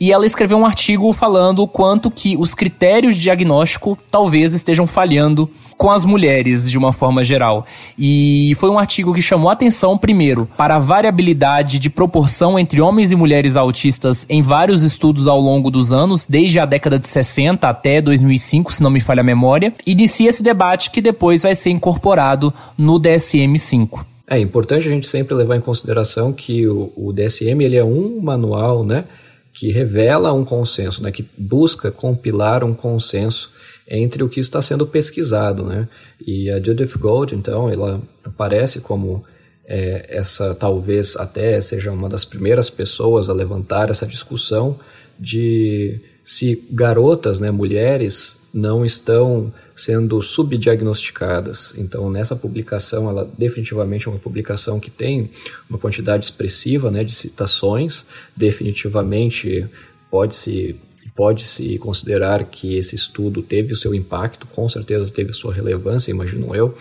[0.00, 4.86] e ela escreveu um artigo falando o quanto que os critérios de diagnóstico talvez estejam
[4.86, 7.66] falhando com as mulheres de uma forma geral.
[7.98, 13.12] E foi um artigo que chamou atenção, primeiro, para a variabilidade de proporção entre homens
[13.12, 17.68] e mulheres autistas em vários estudos ao longo dos anos, desde a década de 60
[17.68, 19.74] até 2005, se não me falha a memória.
[19.86, 24.04] Inicia esse debate que depois vai ser incorporado no DSM-5.
[24.28, 28.20] É importante a gente sempre levar em consideração que o, o DSM ele é um
[28.20, 29.04] manual, né,
[29.52, 33.54] que revela um consenso, né, que busca compilar um consenso
[33.88, 35.88] entre o que está sendo pesquisado, né?
[36.24, 39.24] E a Judith Gold, então, ela aparece como
[39.66, 44.78] é, essa talvez até seja uma das primeiras pessoas a levantar essa discussão
[45.18, 51.74] de se garotas, né, mulheres, não estão sendo subdiagnosticadas.
[51.76, 55.30] Então, nessa publicação, ela definitivamente é uma publicação que tem
[55.68, 59.68] uma quantidade expressiva né, de citações, definitivamente
[60.10, 60.74] pode-se
[61.16, 66.54] pode-se considerar que esse estudo teve o seu impacto, com certeza teve sua relevância, imagino
[66.54, 66.76] eu,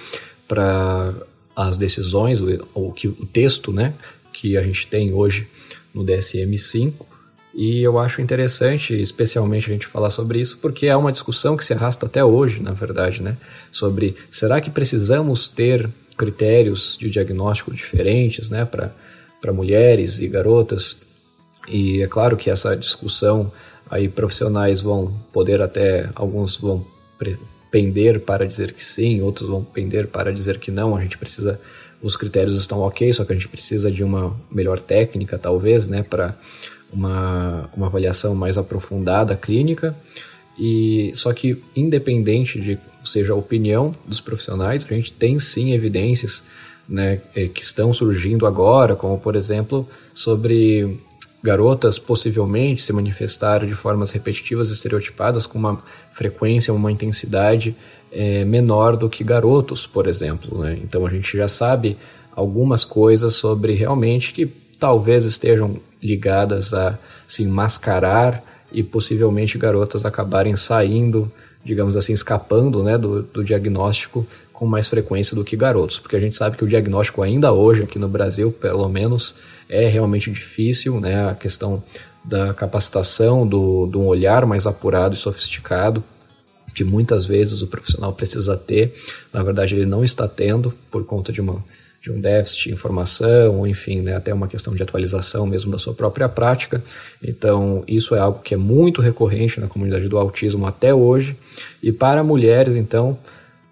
[0.48, 1.16] para
[1.56, 2.42] as decisões,
[2.74, 3.94] ou que o texto né,
[4.34, 5.48] que a gente tem hoje
[5.94, 6.94] no DSM-5,
[7.56, 11.64] e eu acho interessante, especialmente, a gente falar sobre isso, porque é uma discussão que
[11.64, 13.38] se arrasta até hoje, na verdade, né?
[13.72, 20.98] Sobre será que precisamos ter critérios de diagnóstico diferentes, né, para mulheres e garotas?
[21.66, 23.54] E é claro que essa discussão
[23.90, 26.86] aí profissionais vão poder até, alguns vão
[27.72, 31.60] pender para dizer que sim, outros vão pender para dizer que não, a gente precisa,
[32.02, 36.04] os critérios estão ok, só que a gente precisa de uma melhor técnica, talvez, né,
[36.04, 36.38] para
[36.92, 39.96] uma, uma avaliação mais aprofundada clínica,
[40.58, 46.44] e só que independente de seja a opinião dos profissionais, a gente tem sim evidências
[46.88, 51.00] né, eh, que estão surgindo agora, como por exemplo sobre
[51.46, 57.76] garotas possivelmente se manifestaram de formas repetitivas e estereotipadas com uma frequência, uma intensidade
[58.12, 60.60] é, menor do que garotos, por exemplo.
[60.60, 60.80] Né?
[60.84, 61.98] Então a gente já sabe
[62.36, 64.48] algumas coisas sobre realmente que
[64.80, 66.98] talvez estejam ligadas a
[67.28, 71.32] se mascarar e possivelmente garotas acabarem saindo,
[71.64, 76.20] digamos assim, escapando né, do, do diagnóstico com mais frequência do que garotos, porque a
[76.20, 79.36] gente sabe que o diagnóstico ainda hoje aqui no Brasil, pelo menos,
[79.70, 81.30] é realmente difícil, né?
[81.30, 81.84] A questão
[82.24, 86.04] da capacitação, do, do um olhar mais apurado e sofisticado,
[86.74, 88.94] que muitas vezes o profissional precisa ter,
[89.32, 91.64] na verdade ele não está tendo por conta de uma
[92.06, 95.80] de um déficit de informação, ou enfim, né, até uma questão de atualização mesmo da
[95.80, 96.84] sua própria prática.
[97.22, 101.36] Então, isso é algo que é muito recorrente na comunidade do autismo até hoje.
[101.82, 103.18] E para mulheres, então,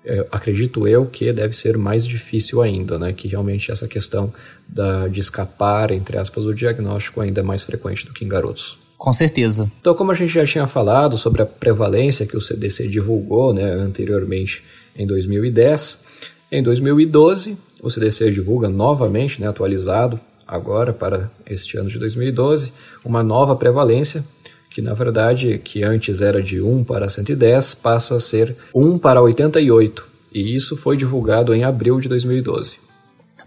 [0.06, 3.14] é, acredito eu que deve ser mais difícil ainda, né?
[3.14, 4.34] Que realmente essa questão
[4.68, 8.80] da, de escapar, entre aspas, do diagnóstico ainda é mais frequente do que em garotos.
[8.98, 9.70] Com certeza.
[9.82, 13.70] Então, como a gente já tinha falado sobre a prevalência que o CDC divulgou né,
[13.74, 14.64] anteriormente
[14.96, 16.04] em 2010,
[16.52, 22.72] em 2012 o CDC divulga novamente, né, atualizado agora para este ano de 2012,
[23.04, 24.24] uma nova prevalência
[24.74, 29.22] que na verdade, que antes era de 1 para 110, passa a ser 1 para
[29.22, 32.78] 88, e isso foi divulgado em abril de 2012.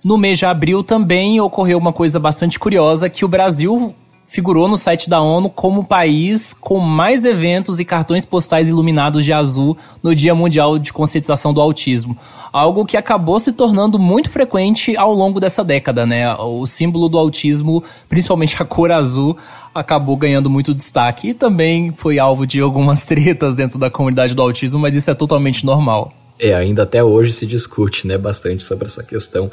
[0.05, 3.93] No mês de abril também ocorreu uma coisa bastante curiosa, que o Brasil
[4.27, 9.25] figurou no site da ONU como o país com mais eventos e cartões postais iluminados
[9.25, 12.17] de azul no Dia Mundial de Conscientização do Autismo.
[12.53, 16.35] Algo que acabou se tornando muito frequente ao longo dessa década, né?
[16.37, 19.37] O símbolo do autismo, principalmente a cor azul,
[19.75, 24.43] acabou ganhando muito destaque e também foi alvo de algumas tretas dentro da comunidade do
[24.43, 26.13] autismo, mas isso é totalmente normal.
[26.39, 29.51] É, ainda até hoje se discute, né, bastante sobre essa questão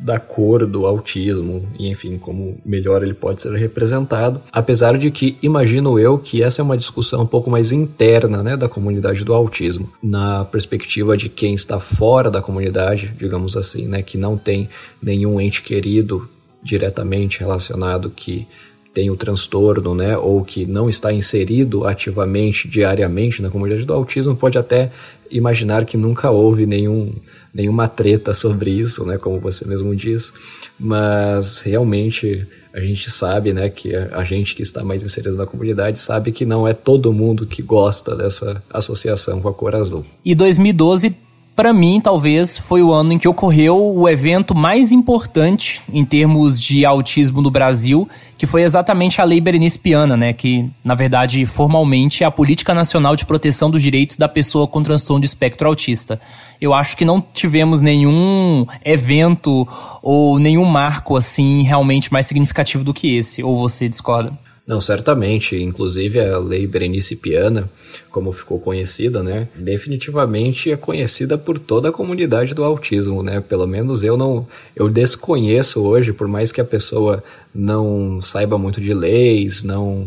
[0.00, 4.40] da cor do autismo e enfim como melhor ele pode ser representado.
[4.50, 8.56] Apesar de que imagino eu que essa é uma discussão um pouco mais interna né
[8.56, 14.02] da comunidade do autismo na perspectiva de quem está fora da comunidade digamos assim né
[14.02, 14.68] que não tem
[15.02, 16.28] nenhum ente querido
[16.62, 18.46] diretamente relacionado que
[18.92, 24.36] tem o transtorno, né, ou que não está inserido ativamente, diariamente na comunidade do autismo,
[24.36, 24.90] pode até
[25.30, 27.12] imaginar que nunca houve nenhum,
[27.52, 30.32] nenhuma treta sobre isso, né, como você mesmo diz,
[30.78, 35.98] mas realmente a gente sabe, né, que a gente que está mais inserido na comunidade
[35.98, 40.04] sabe que não é todo mundo que gosta dessa associação com a cor azul.
[40.24, 41.16] E 2012
[41.60, 46.58] para mim, talvez, foi o ano em que ocorreu o evento mais importante em termos
[46.58, 50.32] de autismo no Brasil, que foi exatamente a Lei Berenice Piana, né?
[50.32, 54.82] Que, na verdade, formalmente é a Política Nacional de Proteção dos Direitos da Pessoa com
[54.82, 56.18] Transtorno de Espectro Autista.
[56.58, 59.68] Eu acho que não tivemos nenhum evento
[60.02, 63.42] ou nenhum marco, assim, realmente mais significativo do que esse.
[63.42, 64.32] Ou você discorda?
[64.70, 65.60] Não, certamente.
[65.60, 67.68] Inclusive a Lei Berenice Piana,
[68.08, 69.48] como ficou conhecida, né?
[69.56, 73.40] Definitivamente é conhecida por toda a comunidade do autismo, né?
[73.40, 77.20] Pelo menos eu não, eu desconheço hoje, por mais que a pessoa
[77.52, 80.06] não saiba muito de leis, não,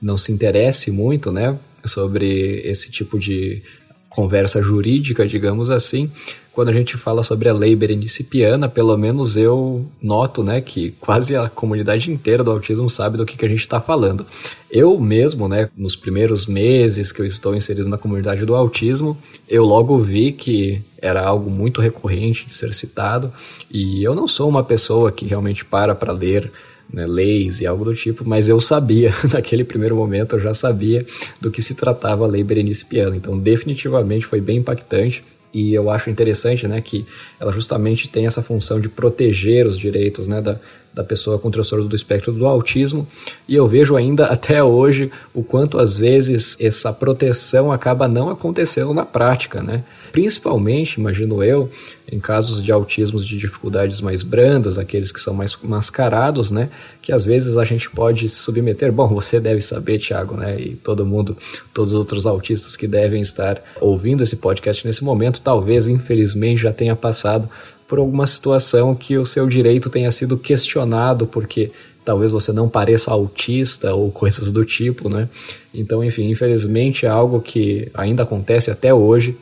[0.00, 1.58] não se interesse muito, né?
[1.84, 3.64] Sobre esse tipo de
[4.08, 6.08] conversa jurídica, digamos assim,
[6.54, 11.34] quando a gente fala sobre a lei berenicipiana, pelo menos eu noto né, que quase
[11.34, 14.24] a comunidade inteira do autismo sabe do que, que a gente está falando.
[14.70, 19.64] Eu mesmo, né, nos primeiros meses que eu estou inserido na comunidade do autismo, eu
[19.64, 23.32] logo vi que era algo muito recorrente de ser citado,
[23.68, 26.52] e eu não sou uma pessoa que realmente para para ler
[26.92, 31.04] né, leis e algo do tipo, mas eu sabia, naquele primeiro momento, eu já sabia
[31.40, 33.16] do que se tratava a lei Berenice Piano.
[33.16, 37.06] Então, definitivamente foi bem impactante e eu acho interessante né, que
[37.38, 40.58] ela justamente tem essa função de proteger os direitos né, da,
[40.94, 43.06] da pessoa com transtorno do espectro do autismo,
[43.48, 48.94] e eu vejo ainda até hoje o quanto às vezes essa proteção acaba não acontecendo
[48.94, 49.82] na prática, né?
[50.12, 51.68] Principalmente, imagino eu,
[52.10, 56.70] em casos de autismos de dificuldades mais brandas, aqueles que são mais mascarados, né?
[57.02, 58.92] Que às vezes a gente pode se submeter.
[58.92, 60.60] Bom, você deve saber, Thiago, né?
[60.60, 61.36] E todo mundo,
[61.72, 66.72] todos os outros autistas que devem estar ouvindo esse podcast nesse momento, talvez, infelizmente, já
[66.72, 67.48] tenha passado
[67.86, 71.70] por alguma situação que o seu direito tenha sido questionado, porque
[72.04, 75.28] talvez você não pareça autista ou coisas do tipo, né?
[75.72, 79.36] Então, enfim, infelizmente é algo que ainda acontece até hoje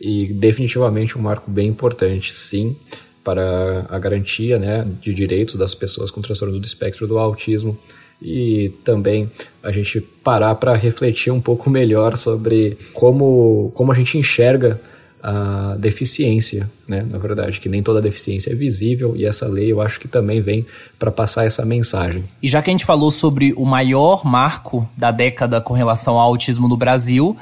[0.00, 2.76] e definitivamente um marco bem importante, sim,
[3.22, 7.78] para a garantia né, de direitos das pessoas com transtorno do espectro do autismo
[8.20, 9.30] e também
[9.62, 14.80] a gente parar para refletir um pouco melhor sobre como, como a gente enxerga
[15.22, 17.04] a deficiência, né?
[17.08, 20.40] Na verdade, que nem toda deficiência é visível e essa lei eu acho que também
[20.40, 20.66] vem
[20.98, 22.24] para passar essa mensagem.
[22.42, 26.28] E já que a gente falou sobre o maior marco da década com relação ao
[26.28, 27.36] autismo no Brasil,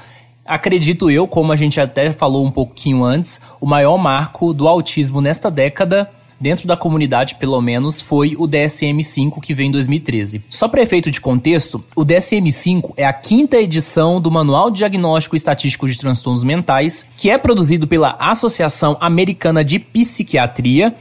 [0.45, 5.21] acredito eu, como a gente até falou um pouquinho antes, o maior marco do autismo
[5.21, 10.43] nesta década dentro da comunidade pelo menos, foi o DSM-5 que veio em 2013.
[10.51, 15.37] Só para efeito de contexto, o DSM-5 é a quinta edição do Manual de Diagnóstico
[15.37, 20.95] Estatístico de Transtornos Mentais, que é produzido pela Associação Americana de Psiquiatria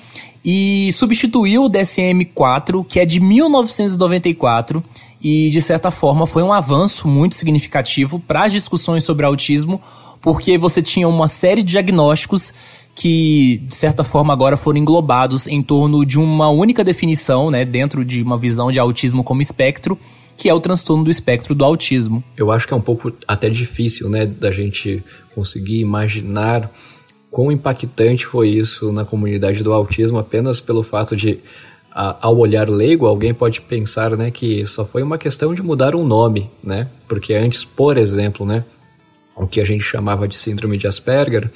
[0.43, 4.83] e substituiu o DSM-4, que é de 1994
[5.21, 9.81] e de certa forma foi um avanço muito significativo para as discussões sobre autismo,
[10.21, 12.53] porque você tinha uma série de diagnósticos
[12.95, 18.05] que, de certa forma, agora foram englobados em torno de uma única definição, né, dentro
[18.05, 19.99] de uma visão de autismo como espectro,
[20.37, 22.23] que é o transtorno do espectro do autismo.
[22.37, 25.03] Eu acho que é um pouco até difícil, né, da gente
[25.35, 26.71] conseguir imaginar
[27.29, 31.39] quão impactante foi isso na comunidade do autismo apenas pelo fato de
[31.93, 36.05] ao olhar leigo, alguém pode pensar, né, que só foi uma questão de mudar um
[36.05, 36.89] nome, né?
[37.07, 38.65] Porque antes, por exemplo, né,
[39.33, 41.49] o que a gente chamava de síndrome de Asperger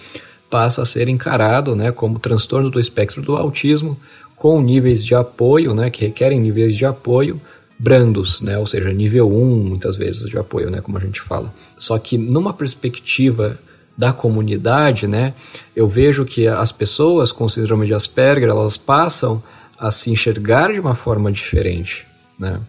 [0.49, 3.97] passa a ser encarado, né, como transtorno do espectro do autismo,
[4.35, 7.39] com níveis de apoio, né, que requerem níveis de apoio
[7.77, 11.53] brandos, né, ou seja, nível 1, muitas vezes de apoio, né, como a gente fala.
[11.77, 13.59] Só que numa perspectiva
[13.97, 15.33] da comunidade, né,
[15.75, 19.43] eu vejo que as pessoas com síndrome de Asperger, elas passam
[19.77, 22.05] a se enxergar de uma forma diferente,
[22.37, 22.59] né?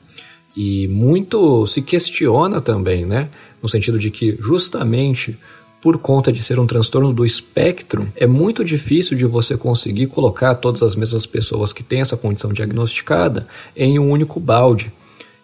[0.56, 3.28] E muito se questiona também, né?
[3.62, 5.36] No sentido de que justamente
[5.82, 10.54] por conta de ser um transtorno do espectro, é muito difícil de você conseguir colocar
[10.54, 14.92] todas as mesmas pessoas que têm essa condição diagnosticada em um único balde.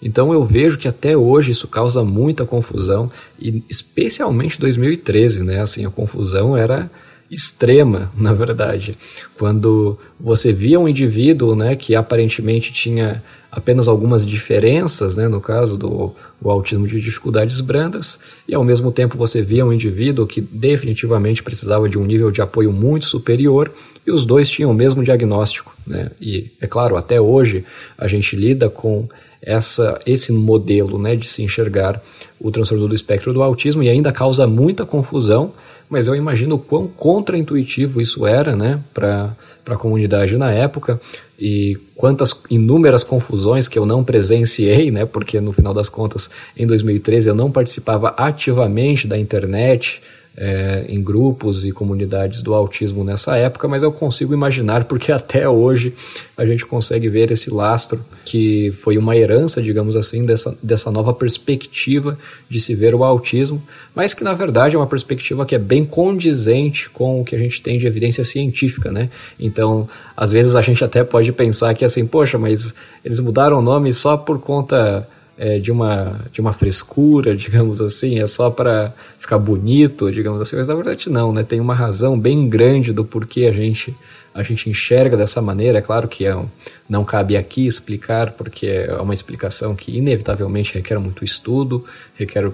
[0.00, 5.60] Então eu vejo que até hoje isso causa muita confusão e especialmente 2013, né?
[5.60, 6.90] Assim, a confusão era
[7.30, 8.96] extrema, na verdade.
[9.38, 15.78] Quando você via um indivíduo né, que aparentemente tinha apenas algumas diferenças, né, no caso
[15.78, 16.14] do
[16.44, 21.88] autismo de dificuldades brandas, e ao mesmo tempo você via um indivíduo que definitivamente precisava
[21.88, 23.72] de um nível de apoio muito superior,
[24.06, 25.74] e os dois tinham o mesmo diagnóstico.
[25.86, 26.10] Né?
[26.20, 27.64] E, é claro, até hoje
[27.98, 29.08] a gente lida com
[29.42, 32.02] essa, esse modelo né, de se enxergar
[32.40, 35.52] o transtorno do espectro do autismo e ainda causa muita confusão
[35.88, 39.36] mas eu imagino o quão contraintuitivo isso era né, para
[39.66, 41.00] a comunidade na época
[41.38, 46.66] e quantas inúmeras confusões que eu não presenciei, né, porque no final das contas, em
[46.66, 50.02] 2013, eu não participava ativamente da internet,
[50.36, 55.48] é, em grupos e comunidades do autismo nessa época, mas eu consigo imaginar porque até
[55.48, 55.94] hoje
[56.36, 61.14] a gente consegue ver esse lastro que foi uma herança, digamos assim, dessa, dessa nova
[61.14, 62.18] perspectiva
[62.50, 63.62] de se ver o autismo,
[63.94, 67.38] mas que na verdade é uma perspectiva que é bem condizente com o que a
[67.38, 69.08] gente tem de evidência científica, né?
[69.40, 73.62] Então, às vezes a gente até pode pensar que assim, poxa, mas eles mudaram o
[73.62, 78.94] nome só por conta é, de, uma, de uma frescura, digamos assim, é só para
[79.18, 81.42] ficar bonito, digamos assim, mas na verdade não, né?
[81.42, 83.94] Tem uma razão bem grande do porquê a gente
[84.34, 85.78] a gente enxerga dessa maneira.
[85.78, 86.46] É claro que é um,
[86.86, 92.52] não cabe aqui explicar, porque é uma explicação que inevitavelmente requer muito estudo, requer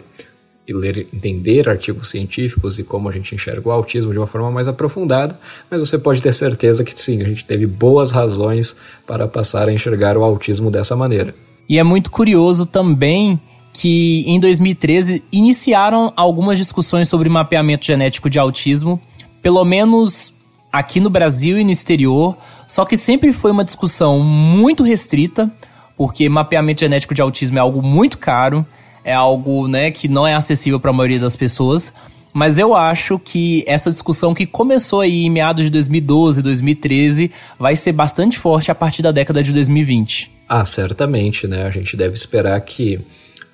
[0.71, 4.69] ler, entender artigos científicos e como a gente enxerga o autismo de uma forma mais
[4.69, 9.69] aprofundada, mas você pode ter certeza que sim, a gente teve boas razões para passar
[9.69, 11.35] a enxergar o autismo dessa maneira.
[11.69, 13.41] E é muito curioso também
[13.73, 19.01] que em 2013 iniciaram algumas discussões sobre mapeamento genético de autismo,
[19.41, 20.35] pelo menos
[20.71, 25.51] aqui no Brasil e no exterior, só que sempre foi uma discussão muito restrita,
[25.97, 28.65] porque mapeamento genético de autismo é algo muito caro,
[29.05, 31.93] é algo né, que não é acessível para a maioria das pessoas.
[32.33, 37.77] Mas eu acho que essa discussão que começou aí em meados de 2012, 2013, vai
[37.77, 40.31] ser bastante forte a partir da década de 2020.
[40.55, 41.65] Ah, certamente, né?
[41.65, 43.01] A gente deve esperar que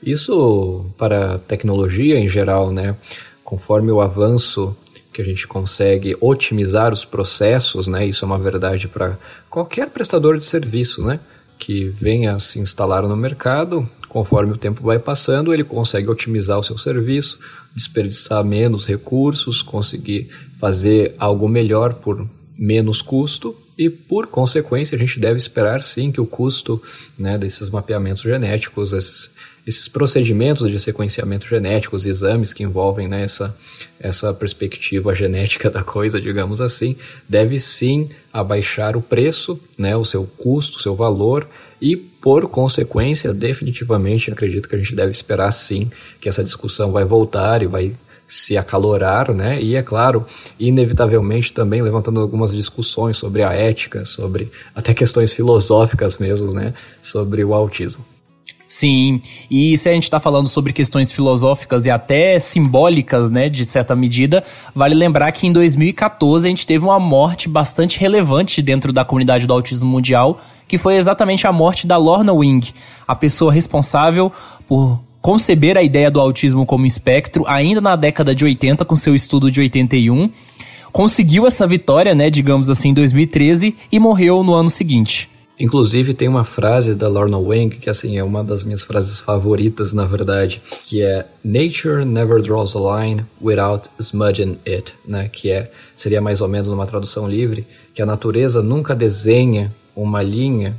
[0.02, 2.97] isso para tecnologia em geral, né?
[3.44, 4.76] Conforme o avanço
[5.12, 8.04] que a gente consegue otimizar os processos, né?
[8.04, 9.16] Isso é uma verdade para
[9.48, 11.20] qualquer prestador de serviço, né?
[11.56, 16.64] Que venha se instalar no mercado, conforme o tempo vai passando, ele consegue otimizar o
[16.64, 17.38] seu serviço,
[17.76, 25.20] desperdiçar menos recursos, conseguir fazer algo melhor por menos custo e, por consequência, a gente
[25.20, 26.82] deve esperar sim que o custo
[27.16, 29.30] né, desses mapeamentos genéticos, esses,
[29.64, 33.56] esses procedimentos de sequenciamento genético, os exames que envolvem né, essa,
[34.00, 36.96] essa perspectiva genética da coisa, digamos assim,
[37.28, 41.48] deve sim abaixar o preço, né, o seu custo, o seu valor
[41.80, 45.88] e, por consequência, definitivamente acredito que a gente deve esperar sim
[46.20, 47.94] que essa discussão vai voltar e vai
[48.28, 49.60] se acalorar, né?
[49.60, 50.26] E é claro,
[50.60, 56.74] inevitavelmente também levantando algumas discussões sobre a ética, sobre até questões filosóficas mesmo, né?
[57.00, 58.04] Sobre o autismo.
[58.68, 63.64] Sim, e se a gente está falando sobre questões filosóficas e até simbólicas, né, de
[63.64, 64.44] certa medida,
[64.74, 69.46] vale lembrar que em 2014 a gente teve uma morte bastante relevante dentro da comunidade
[69.46, 72.74] do autismo mundial, que foi exatamente a morte da Lorna Wing,
[73.06, 74.30] a pessoa responsável
[74.68, 79.15] por conceber a ideia do autismo como espectro ainda na década de 80 com seu
[79.15, 80.31] estudo de 81.
[80.92, 85.28] Conseguiu essa vitória, né, digamos assim, em 2013 e morreu no ano seguinte.
[85.60, 89.92] Inclusive tem uma frase da Lorna Wang que assim é uma das minhas frases favoritas
[89.92, 95.28] na verdade, que é Nature never draws a line without smudging it, né?
[95.28, 100.22] Que é seria mais ou menos numa tradução livre, que a natureza nunca desenha uma
[100.22, 100.76] linha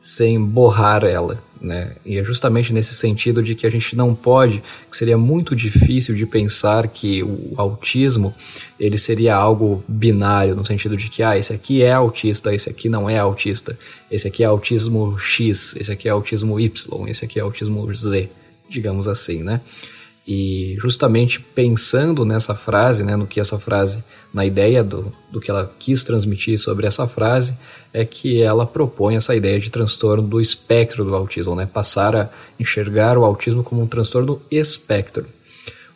[0.00, 1.94] sem borrar ela, né?
[2.04, 6.14] E é justamente nesse sentido de que a gente não pode, que seria muito difícil
[6.14, 8.34] de pensar que o autismo
[8.78, 12.88] ele seria algo binário no sentido de que ah, esse aqui é autista, esse aqui
[12.88, 13.78] não é autista,
[14.10, 18.30] esse aqui é autismo X, esse aqui é autismo Y, esse aqui é autismo Z,
[18.68, 19.60] digamos assim, né?
[20.26, 25.50] E justamente pensando nessa frase, né, no que essa frase, na ideia do, do que
[25.50, 27.54] ela quis transmitir sobre essa frase,
[27.92, 32.30] é que ela propõe essa ideia de transtorno do espectro do autismo, né, passar a
[32.58, 35.26] enxergar o autismo como um transtorno espectro.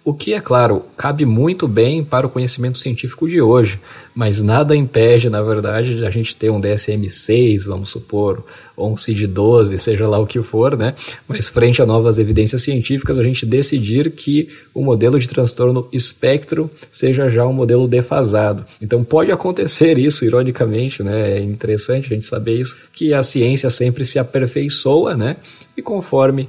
[0.07, 3.81] O que, é claro, cabe muito bem para o conhecimento científico de hoje,
[4.15, 8.45] mas nada impede, na verdade, de a gente ter um DSM-6, vamos supor,
[8.77, 10.95] ou um CID-12, seja lá o que for, né?
[11.27, 16.71] Mas frente a novas evidências científicas, a gente decidir que o modelo de transtorno espectro
[16.91, 18.67] seja já um modelo defasado.
[18.83, 21.39] Então pode acontecer isso, ironicamente, né?
[21.39, 25.39] É interessante a gente saber isso, que a ciência sempre se aperfeiçoa, né?
[25.77, 26.49] E conforme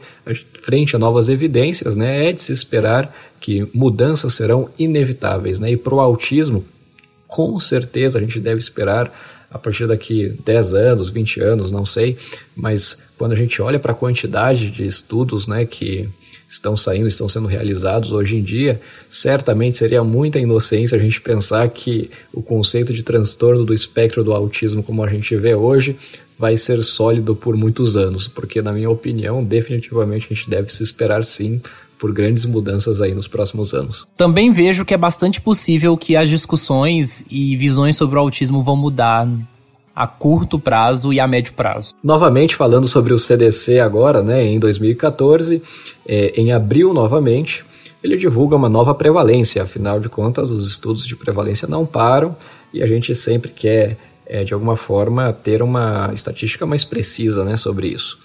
[0.63, 3.13] frente a novas evidências, né, é de se esperar
[3.45, 5.69] que mudanças serão inevitáveis, né?
[5.69, 6.65] E para o autismo,
[7.27, 9.13] com certeza a gente deve esperar
[9.51, 12.17] a partir daqui 10 anos, 20 anos, não sei,
[12.55, 16.09] mas quando a gente olha para a quantidade de estudos, né, que
[16.49, 21.69] estão saindo, estão sendo realizados hoje em dia, certamente seria muita inocência a gente pensar
[21.69, 25.95] que o conceito de transtorno do espectro do autismo, como a gente vê hoje,
[26.37, 30.81] vai ser sólido por muitos anos, porque, na minha opinião, definitivamente a gente deve se
[30.81, 31.61] esperar sim
[31.99, 34.07] por grandes mudanças aí nos próximos anos.
[34.17, 38.75] Também vejo que é bastante possível que as discussões e visões sobre o autismo vão
[38.75, 39.27] mudar
[39.95, 41.93] a curto prazo e a médio prazo.
[42.03, 45.61] Novamente falando sobre o CDC agora, né, em 2014,
[46.05, 47.63] é, em abril novamente,
[48.03, 52.35] ele divulga uma nova prevalência, afinal de contas os estudos de prevalência não param
[52.73, 57.55] e a gente sempre quer é, de alguma forma, ter uma estatística mais precisa né,
[57.55, 58.17] sobre isso.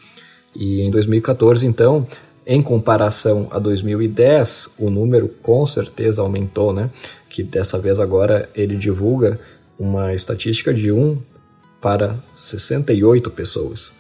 [0.54, 2.06] E em 2014, então,
[2.50, 6.90] em comparação a 2010, o número com certeza aumentou, né?
[7.28, 9.38] Que dessa vez agora ele divulga
[9.78, 11.16] uma estatística de 1
[11.80, 13.92] para 68 pessoas.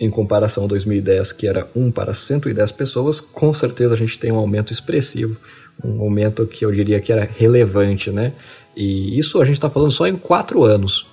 [0.00, 4.32] Em comparação a 2010, que era 1 para 110 pessoas, com certeza a gente tem
[4.32, 5.36] um aumento expressivo,
[5.84, 8.32] um aumento que eu diria que era relevante, né?
[8.76, 11.06] E isso a gente está falando só em 4 anos.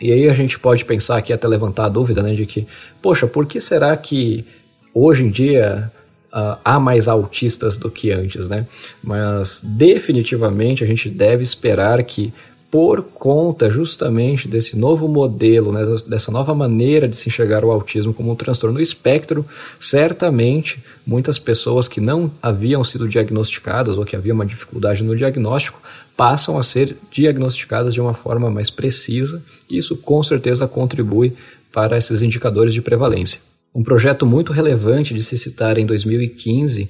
[0.00, 2.66] E aí a gente pode pensar aqui, até levantar a dúvida, né, de que,
[3.02, 4.46] poxa, por que será que
[4.94, 5.90] hoje em dia
[6.32, 8.66] uh, há mais autistas do que antes, né?
[9.02, 12.32] Mas definitivamente a gente deve esperar que
[12.70, 18.12] por conta justamente desse novo modelo, né, dessa nova maneira de se enxergar o autismo
[18.12, 19.44] como um transtorno do espectro,
[19.80, 25.80] certamente muitas pessoas que não haviam sido diagnosticadas ou que havia uma dificuldade no diagnóstico
[26.14, 29.42] passam a ser diagnosticadas de uma forma mais precisa.
[29.70, 31.34] Isso com certeza contribui
[31.72, 33.40] para esses indicadores de prevalência.
[33.74, 36.88] Um projeto muito relevante de se citar em 2015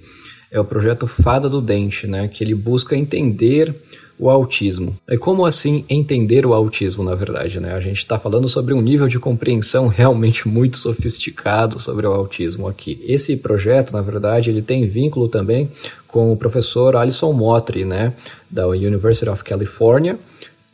[0.51, 3.75] é o projeto Fada do Dente, né, que ele busca entender
[4.19, 4.99] o autismo.
[5.09, 7.61] E como assim entender o autismo, na verdade?
[7.61, 7.73] Né?
[7.73, 12.67] A gente está falando sobre um nível de compreensão realmente muito sofisticado sobre o autismo
[12.67, 13.01] aqui.
[13.07, 15.71] Esse projeto, na verdade, ele tem vínculo também
[16.09, 18.15] com o professor Alison Motri, né,
[18.51, 20.19] da University of California,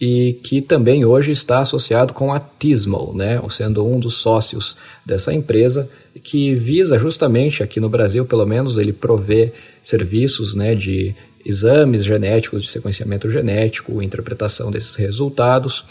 [0.00, 5.32] e que também hoje está associado com a Tismal, né, sendo um dos sócios dessa
[5.32, 5.88] empresa,
[6.22, 12.62] que visa justamente, aqui no Brasil pelo menos, ele provê serviços né, de exames genéticos,
[12.62, 15.84] de sequenciamento genético, interpretação desses resultados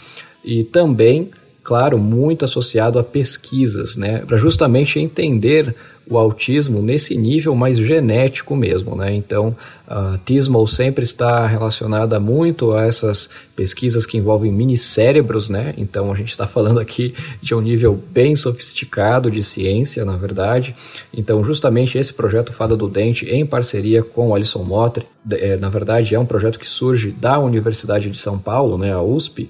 [0.44, 1.30] e também,
[1.62, 5.74] claro, muito associado a pesquisas, né, para justamente entender
[6.08, 9.14] o autismo nesse nível mais genético mesmo, né?
[9.14, 9.56] Então,
[9.86, 15.74] a Tismal sempre está relacionada muito a essas pesquisas que envolvem minicérebros, né?
[15.78, 20.74] Então, a gente está falando aqui de um nível bem sofisticado de ciência, na verdade.
[21.12, 25.70] Então, justamente esse projeto Fada do Dente, em parceria com o Alison Motter, é, na
[25.70, 29.48] verdade é um projeto que surge da Universidade de São Paulo, né, a USP,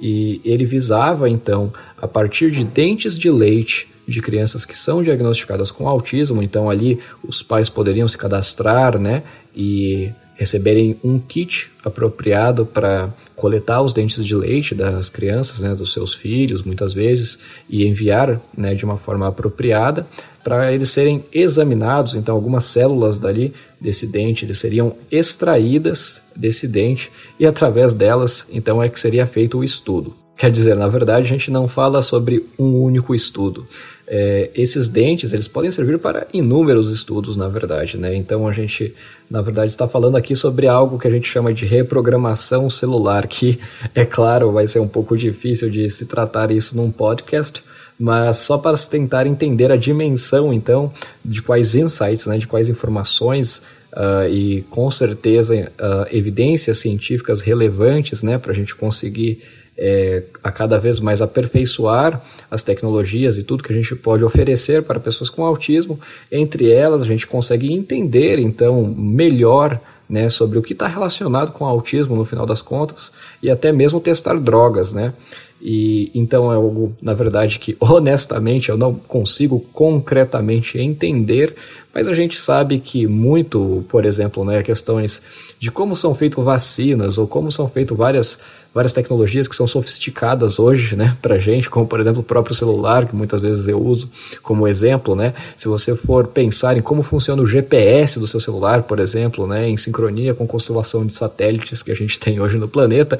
[0.00, 5.70] e ele visava, então, a partir de dentes de leite de crianças que são diagnosticadas
[5.70, 9.22] com autismo, então ali os pais poderiam se cadastrar, né,
[9.54, 15.92] e receberem um kit apropriado para coletar os dentes de leite das crianças, né, dos
[15.92, 20.06] seus filhos, muitas vezes, e enviar, né, de uma forma apropriada
[20.44, 22.14] para eles serem examinados.
[22.14, 28.80] Então, algumas células dali desse dente eles seriam extraídas desse dente e através delas, então,
[28.80, 30.14] é que seria feito o estudo.
[30.36, 33.66] Quer dizer, na verdade, a gente não fala sobre um único estudo
[34.08, 38.16] é, esses dentes eles podem servir para inúmeros estudos, na verdade, né?
[38.16, 38.94] Então a gente,
[39.30, 43.58] na verdade, está falando aqui sobre algo que a gente chama de reprogramação celular, que
[43.94, 47.62] é claro vai ser um pouco difícil de se tratar isso num podcast,
[47.98, 50.92] mas só para tentar entender a dimensão, então,
[51.24, 58.22] de quais insights, né, de quais informações uh, e com certeza uh, evidências científicas relevantes,
[58.22, 59.42] né, para a gente conseguir
[59.78, 64.82] é, a cada vez mais aperfeiçoar as tecnologias e tudo que a gente pode oferecer
[64.82, 66.00] para pessoas com autismo.
[66.32, 71.64] Entre elas, a gente consegue entender então melhor né, sobre o que está relacionado com
[71.64, 73.12] autismo no final das contas
[73.42, 75.12] e até mesmo testar drogas, né?
[75.60, 81.54] E então é algo, na verdade, que honestamente eu não consigo concretamente entender,
[81.92, 85.20] mas a gente sabe que muito, por exemplo, né, questões
[85.58, 88.38] de como são feitas vacinas ou como são feitas várias
[88.74, 93.06] várias tecnologias que são sofisticadas hoje, né, pra gente, como por exemplo o próprio celular,
[93.06, 94.10] que muitas vezes eu uso
[94.42, 98.82] como exemplo, né, se você for pensar em como funciona o GPS do seu celular,
[98.82, 102.68] por exemplo, né, em sincronia com constelação de satélites que a gente tem hoje no
[102.68, 103.18] planeta,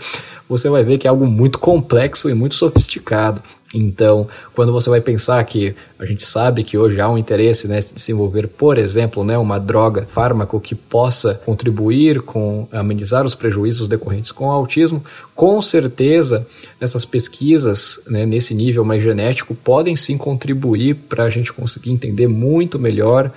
[0.48, 3.42] você vai ver que é algo muito complexo e muito sofisticado.
[3.72, 7.80] Então, quando você vai pensar que a gente sabe que hoje há um interesse né,
[7.80, 13.86] de desenvolver, por exemplo, né, uma droga, fármaco que possa contribuir com amenizar os prejuízos
[13.86, 16.46] decorrentes com o autismo, com certeza
[16.80, 22.26] essas pesquisas né, nesse nível mais genético podem sim contribuir para a gente conseguir entender
[22.26, 23.30] muito melhor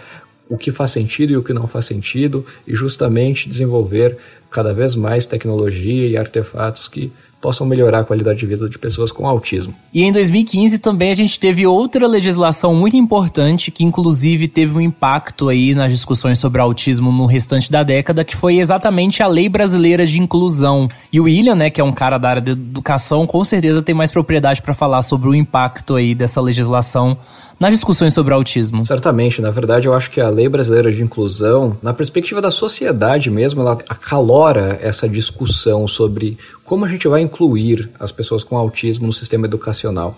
[0.47, 4.17] o que faz sentido e o que não faz sentido e justamente desenvolver
[4.49, 9.11] cada vez mais tecnologia e artefatos que possam melhorar a qualidade de vida de pessoas
[9.11, 9.73] com autismo.
[9.93, 14.81] E em 2015 também a gente teve outra legislação muito importante que inclusive teve um
[14.81, 19.49] impacto aí nas discussões sobre autismo no restante da década, que foi exatamente a Lei
[19.49, 20.87] Brasileira de Inclusão.
[21.11, 23.95] E o William, né, que é um cara da área de educação, com certeza tem
[23.95, 27.17] mais propriedade para falar sobre o impacto aí dessa legislação
[27.61, 28.83] nas discussões sobre autismo?
[28.83, 33.29] Certamente, na verdade, eu acho que a Lei Brasileira de Inclusão, na perspectiva da sociedade
[33.29, 39.05] mesmo, ela acalora essa discussão sobre como a gente vai incluir as pessoas com autismo
[39.05, 40.17] no sistema educacional.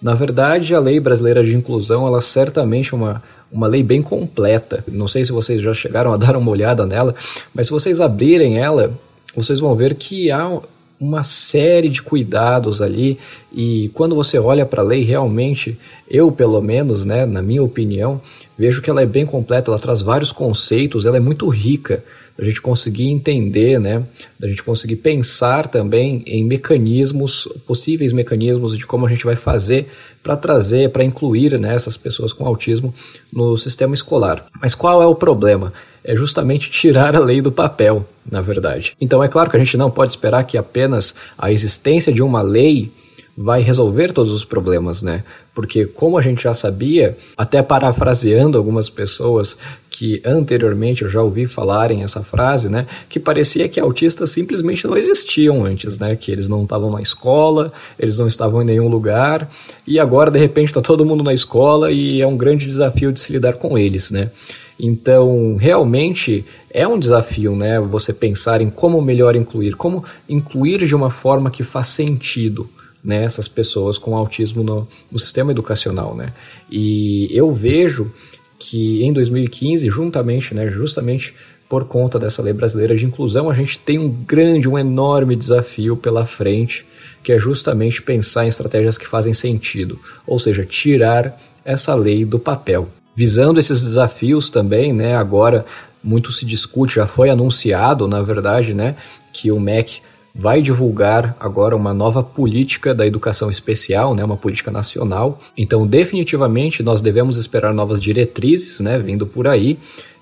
[0.00, 4.84] Na verdade, a Lei Brasileira de Inclusão, ela certamente é uma uma lei bem completa.
[4.88, 7.14] Não sei se vocês já chegaram a dar uma olhada nela,
[7.52, 8.92] mas se vocês abrirem ela,
[9.34, 10.60] vocês vão ver que há
[10.98, 13.18] uma série de cuidados ali
[13.52, 18.20] e quando você olha para a lei realmente eu pelo menos né na minha opinião
[18.58, 22.02] vejo que ela é bem completa ela traz vários conceitos ela é muito rica
[22.38, 24.02] a gente conseguir entender, né,
[24.38, 29.86] da gente conseguir pensar também em mecanismos, possíveis mecanismos de como a gente vai fazer
[30.22, 32.94] para trazer, para incluir né, essas pessoas com autismo
[33.32, 34.46] no sistema escolar.
[34.60, 35.72] Mas qual é o problema?
[36.06, 38.94] É justamente tirar a lei do papel, na verdade.
[39.00, 42.40] Então é claro que a gente não pode esperar que apenas a existência de uma
[42.40, 42.92] lei
[43.36, 45.22] vai resolver todos os problemas, né?
[45.54, 49.58] Porque como a gente já sabia, até parafraseando algumas pessoas
[49.90, 54.96] que anteriormente eu já ouvi falarem essa frase, né, que parecia que autistas simplesmente não
[54.96, 59.50] existiam antes, né, que eles não estavam na escola, eles não estavam em nenhum lugar,
[59.86, 63.20] e agora de repente está todo mundo na escola e é um grande desafio de
[63.20, 64.30] se lidar com eles, né?
[64.78, 67.80] Então, realmente é um desafio, né?
[67.80, 72.68] Você pensar em como melhor incluir, como incluir de uma forma que faz sentido,
[73.02, 76.32] né, essas pessoas com autismo no, no sistema educacional, né?
[76.70, 78.12] E eu vejo
[78.58, 81.32] que em 2015, juntamente, né, justamente
[81.68, 85.96] por conta dessa lei brasileira de inclusão, a gente tem um grande, um enorme desafio
[85.96, 86.84] pela frente,
[87.22, 92.38] que é justamente pensar em estratégias que fazem sentido, ou seja, tirar essa lei do
[92.38, 92.88] papel.
[93.16, 95.64] Visando esses desafios também, né, agora
[96.04, 98.96] muito se discute, já foi anunciado, na verdade, né,
[99.32, 100.00] que o MEC
[100.38, 105.40] vai divulgar agora uma nova política da educação especial, né, uma política nacional.
[105.56, 109.78] Então, definitivamente, nós devemos esperar novas diretrizes, né, vindo por aí.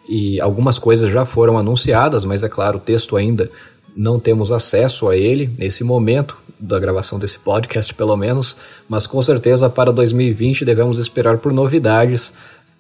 [0.08, 3.50] E algumas coisas já foram anunciadas, mas é claro, o texto ainda
[3.96, 8.56] não temos acesso a ele nesse momento da gravação desse podcast, pelo menos.
[8.88, 12.32] Mas com certeza para 2020 devemos esperar por novidades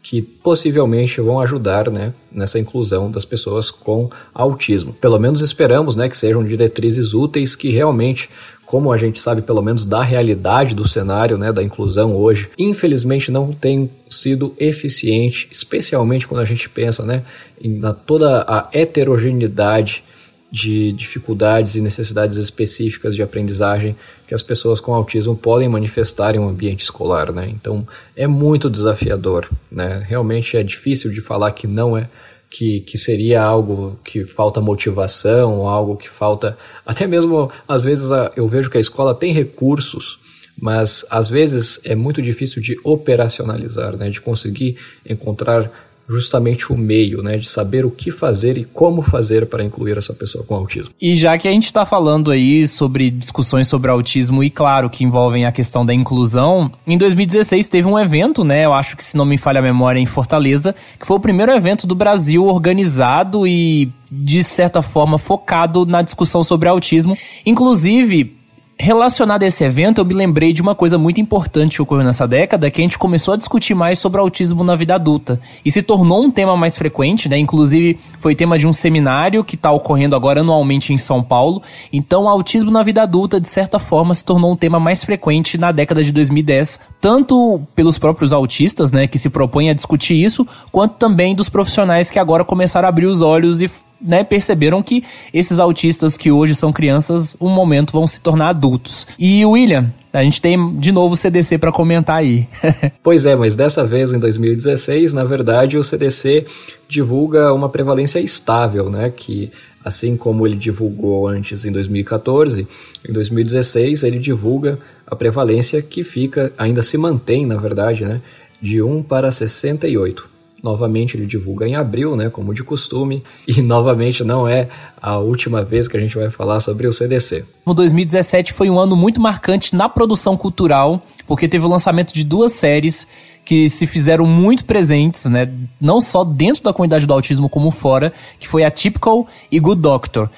[0.04, 4.92] que possivelmente vão ajudar né, nessa inclusão das pessoas com autismo.
[4.92, 8.28] Pelo menos esperamos né, que sejam diretrizes úteis que realmente
[8.66, 13.30] como a gente sabe pelo menos da realidade do cenário né, da inclusão hoje, infelizmente
[13.30, 17.22] não tem sido eficiente, especialmente quando a gente pensa né,
[17.60, 20.02] em na toda a heterogeneidade
[20.50, 23.96] de dificuldades e necessidades específicas de aprendizagem
[24.34, 27.48] as pessoas com autismo podem manifestar em um ambiente escolar, né?
[27.48, 27.86] Então
[28.16, 30.04] é muito desafiador, né?
[30.06, 32.08] Realmente é difícil de falar que não é
[32.50, 38.48] que, que seria algo que falta motivação, algo que falta até mesmo às vezes eu
[38.48, 40.18] vejo que a escola tem recursos,
[40.60, 44.10] mas às vezes é muito difícil de operacionalizar, né?
[44.10, 44.76] De conseguir
[45.08, 45.70] encontrar
[46.08, 50.12] justamente o meio, né, de saber o que fazer e como fazer para incluir essa
[50.12, 50.92] pessoa com autismo.
[51.00, 55.04] E já que a gente está falando aí sobre discussões sobre autismo e claro que
[55.04, 59.16] envolvem a questão da inclusão, em 2016 teve um evento, né, eu acho que se
[59.16, 63.46] não me falha a memória em Fortaleza, que foi o primeiro evento do Brasil organizado
[63.46, 67.16] e de certa forma focado na discussão sobre autismo.
[67.44, 68.36] Inclusive,
[68.76, 72.26] Relacionado a esse evento, eu me lembrei de uma coisa muito importante que ocorreu nessa
[72.26, 75.40] década, que a gente começou a discutir mais sobre autismo na vida adulta.
[75.64, 77.38] E se tornou um tema mais frequente, né?
[77.38, 81.62] Inclusive, foi tema de um seminário que está ocorrendo agora anualmente em São Paulo.
[81.92, 85.70] Então, autismo na vida adulta, de certa forma, se tornou um tema mais frequente na
[85.70, 90.96] década de 2010, tanto pelos próprios autistas, né, que se propõem a discutir isso, quanto
[90.96, 93.70] também dos profissionais que agora começaram a abrir os olhos e
[94.04, 99.06] né, perceberam que esses autistas que hoje são crianças, um momento vão se tornar adultos.
[99.18, 102.46] E William, a gente tem de novo o CDC para comentar aí.
[103.02, 106.46] pois é, mas dessa vez em 2016, na verdade, o CDC
[106.88, 109.50] divulga uma prevalência estável, né, que
[109.82, 112.66] assim como ele divulgou antes em 2014,
[113.08, 118.20] em 2016 ele divulga a prevalência que fica, ainda se mantém, na verdade, né,
[118.60, 120.33] de 1 para 68.
[120.64, 125.62] Novamente ele divulga em abril, né, como de costume, e novamente não é a última
[125.62, 127.44] vez que a gente vai falar sobre o CDC.
[127.66, 132.24] O 2017 foi um ano muito marcante na produção cultural, porque teve o lançamento de
[132.24, 133.06] duas séries
[133.44, 138.10] que se fizeram muito presentes, né, não só dentro da comunidade do autismo como fora,
[138.40, 140.30] que foi a Typical e Good Doctor.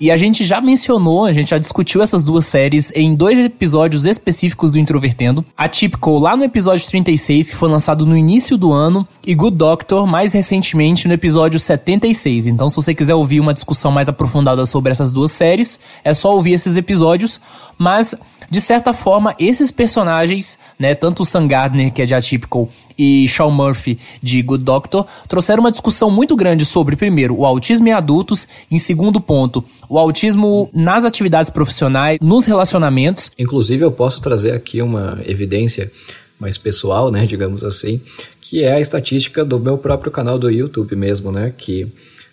[0.00, 4.06] E a gente já mencionou, a gente já discutiu essas duas séries em dois episódios
[4.06, 5.44] específicos do Introvertendo.
[5.56, 9.56] A Typical lá no episódio 36, que foi lançado no início do ano, e Good
[9.56, 12.46] Doctor mais recentemente no episódio 76.
[12.46, 16.34] Então, se você quiser ouvir uma discussão mais aprofundada sobre essas duas séries, é só
[16.34, 17.40] ouvir esses episódios.
[17.78, 18.14] Mas
[18.50, 23.28] de certa forma, esses personagens, né, tanto o Sam Gardner, que é de Atypical, e
[23.28, 27.92] Sean Murphy, de Good Doctor, trouxeram uma discussão muito grande sobre, primeiro, o autismo em
[27.92, 33.30] adultos, em segundo ponto, o autismo nas atividades profissionais, nos relacionamentos.
[33.38, 35.90] Inclusive, eu posso trazer aqui uma evidência
[36.38, 38.00] mais pessoal, né, digamos assim,
[38.40, 41.84] que é a estatística do meu próprio canal do YouTube mesmo, né, que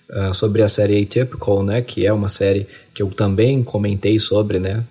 [0.09, 4.59] uh, sobre a série Atypical, né, que é uma série que eu também comentei sobre,
[4.59, 4.83] né,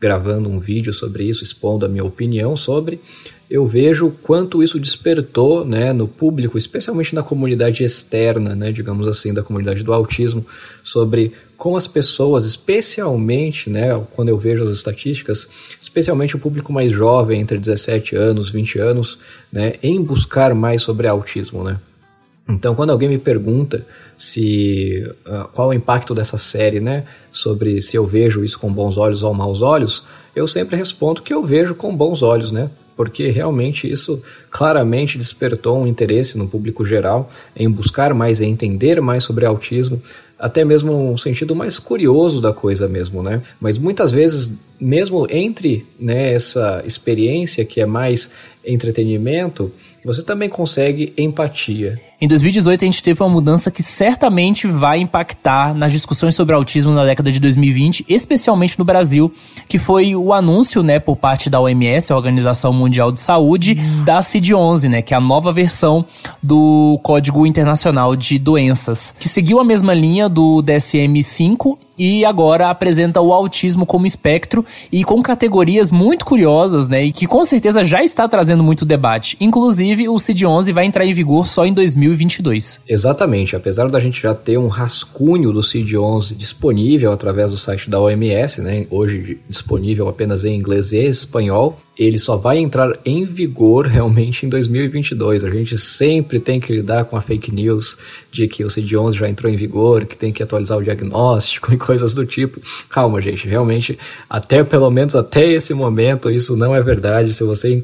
[0.00, 3.00] gravando um vídeo sobre isso, expondo a minha opinião sobre,
[3.48, 9.32] eu vejo quanto isso despertou né, no público, especialmente na comunidade externa, né, digamos assim,
[9.32, 10.44] da comunidade do autismo,
[10.82, 15.48] sobre como as pessoas, especialmente, né, quando eu vejo as estatísticas,
[15.80, 19.18] especialmente o público mais jovem, entre 17 anos, 20 anos,
[19.50, 21.62] né, em buscar mais sobre autismo.
[21.62, 21.78] Né.
[22.48, 27.96] Então, quando alguém me pergunta se uh, qual o impacto dessa série, né, sobre se
[27.96, 31.74] eu vejo isso com bons olhos ou maus olhos, eu sempre respondo que eu vejo
[31.74, 32.70] com bons olhos, né?
[32.94, 39.00] Porque realmente isso claramente despertou um interesse no público geral em buscar mais, em entender
[39.00, 40.00] mais sobre autismo,
[40.38, 43.42] até mesmo um sentido mais curioso da coisa mesmo, né?
[43.58, 48.30] Mas muitas vezes, mesmo entre né, essa experiência que é mais
[48.64, 49.72] entretenimento,
[50.04, 51.98] você também consegue empatia.
[52.18, 56.90] Em 2018, a gente teve uma mudança que certamente vai impactar nas discussões sobre autismo
[56.92, 59.30] na década de 2020, especialmente no Brasil,
[59.68, 64.20] que foi o anúncio, né, por parte da OMS, a Organização Mundial de Saúde, da
[64.20, 66.06] CID-11, né, que é a nova versão
[66.42, 73.20] do Código Internacional de Doenças, que seguiu a mesma linha do DSM-5 e agora apresenta
[73.20, 77.04] o autismo como espectro e com categorias muito curiosas, né?
[77.04, 79.36] E que com certeza já está trazendo muito debate.
[79.40, 82.80] Inclusive, o CID-11 vai entrar em vigor só em 2022.
[82.88, 83.56] Exatamente.
[83.56, 88.60] Apesar da gente já ter um rascunho do CID-11 disponível através do site da OMS,
[88.60, 88.86] né?
[88.90, 94.48] Hoje disponível apenas em inglês e espanhol, ele só vai entrar em vigor realmente em
[94.48, 95.44] 2022.
[95.44, 97.98] A gente sempre tem que lidar com a fake news
[98.30, 101.78] de que o CID-11 já entrou em vigor, que tem que atualizar o diagnóstico e
[101.78, 102.60] coisas do tipo.
[102.90, 103.98] Calma, gente, realmente,
[104.28, 107.32] até pelo menos até esse momento, isso não é verdade.
[107.32, 107.82] Se você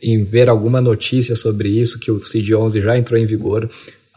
[0.00, 3.68] em ver alguma notícia sobre isso, que o CID-11 já entrou em vigor,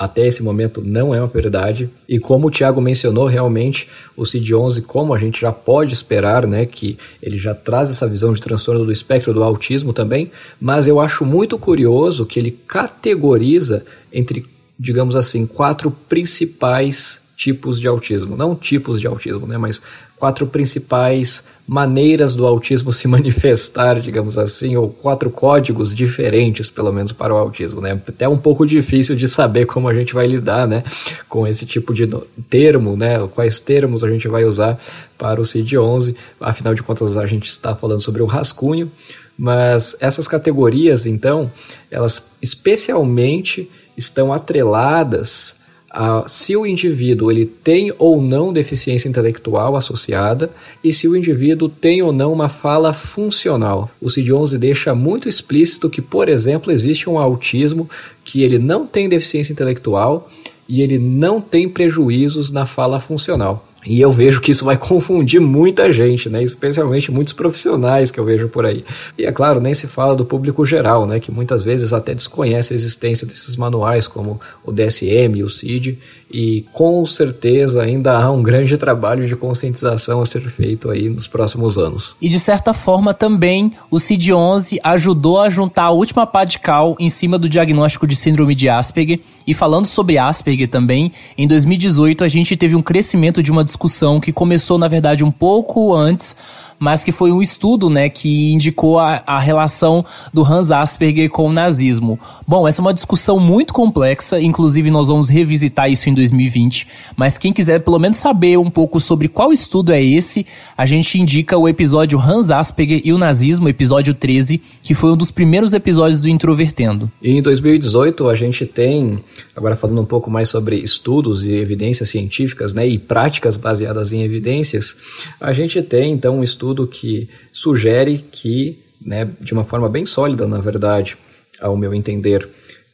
[0.02, 1.88] até esse momento não é uma verdade.
[2.10, 6.66] E como o Thiago mencionou, realmente o CID-11, como a gente já pode esperar, né,
[6.66, 11.00] que ele já traz essa visão de transtorno do espectro do autismo também, mas eu
[11.00, 14.44] acho muito curioso que ele categoriza entre,
[14.78, 19.84] digamos assim, quatro principais tipos de autismo, não tipos de autismo, né, mas
[20.22, 27.12] quatro principais maneiras do autismo se manifestar, digamos assim, ou quatro códigos diferentes, pelo menos
[27.12, 28.00] para o autismo, né?
[28.08, 30.84] Até um pouco difícil de saber como a gente vai lidar, né,
[31.28, 32.08] com esse tipo de
[32.48, 33.28] termo, né?
[33.34, 34.80] Quais termos a gente vai usar
[35.18, 36.16] para o CID-11.
[36.40, 38.92] Afinal de contas, a gente está falando sobre o rascunho,
[39.36, 41.52] mas essas categorias, então,
[41.90, 45.56] elas especialmente estão atreladas
[45.94, 50.50] a, se o indivíduo ele tem ou não deficiência intelectual associada
[50.84, 53.92] e se o indivíduo tem ou não uma fala funcional.
[54.02, 57.90] O CID-11 deixa muito explícito que, por exemplo, existe um autismo
[58.24, 60.30] que ele não tem deficiência intelectual
[60.68, 63.68] e ele não tem prejuízos na fala funcional.
[63.86, 66.44] E eu vejo que isso vai confundir muita gente, né?
[66.44, 68.86] Especialmente muitos profissionais que eu vejo por aí.
[69.18, 71.20] E é claro, nem se fala do público geral, né?
[71.20, 75.98] Que muitas vezes até desconhece a existência desses manuais como o DSM e o CID.
[76.34, 81.28] E com certeza ainda há um grande trabalho de conscientização a ser feito aí nos
[81.28, 82.16] próximos anos.
[82.22, 86.96] E de certa forma também o CID-11 ajudou a juntar a última pá de cal
[87.00, 89.20] em cima do diagnóstico de síndrome de Asperger.
[89.46, 94.20] E falando sobre Asperger também, em 2018 a gente teve um crescimento de uma discussão
[94.20, 96.36] que começou, na verdade, um pouco antes,
[96.82, 101.48] mas que foi um estudo, né, que indicou a, a relação do Hans Asperger com
[101.48, 102.20] o nazismo.
[102.48, 107.38] Bom, essa é uma discussão muito complexa, inclusive nós vamos revisitar isso em 2020, mas
[107.38, 110.44] quem quiser pelo menos saber um pouco sobre qual estudo é esse,
[110.76, 115.18] a gente indica o episódio Hans Asperger e o nazismo, episódio 13, que foi um
[115.18, 117.12] dos primeiros episódios do Introvertendo.
[117.22, 119.20] Em 2018 a gente tem,
[119.56, 124.24] agora falando um pouco mais sobre estudos e evidências científicas, né, e práticas baseadas em
[124.24, 124.98] evidências,
[125.40, 130.06] a gente tem então um estudo estudo que sugere que, né, de uma forma bem
[130.06, 131.18] sólida, na verdade,
[131.60, 132.48] ao meu entender,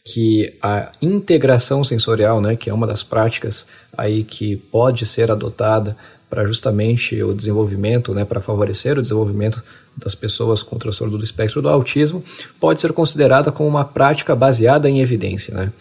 [0.04, 5.96] que a integração sensorial, né, que é uma das práticas aí que pode ser adotada
[6.30, 9.64] para justamente o desenvolvimento, né, para favorecer o desenvolvimento
[9.96, 12.24] das pessoas com transtorno do espectro do autismo,
[12.60, 15.72] pode ser considerada como uma prática baseada em evidência, né?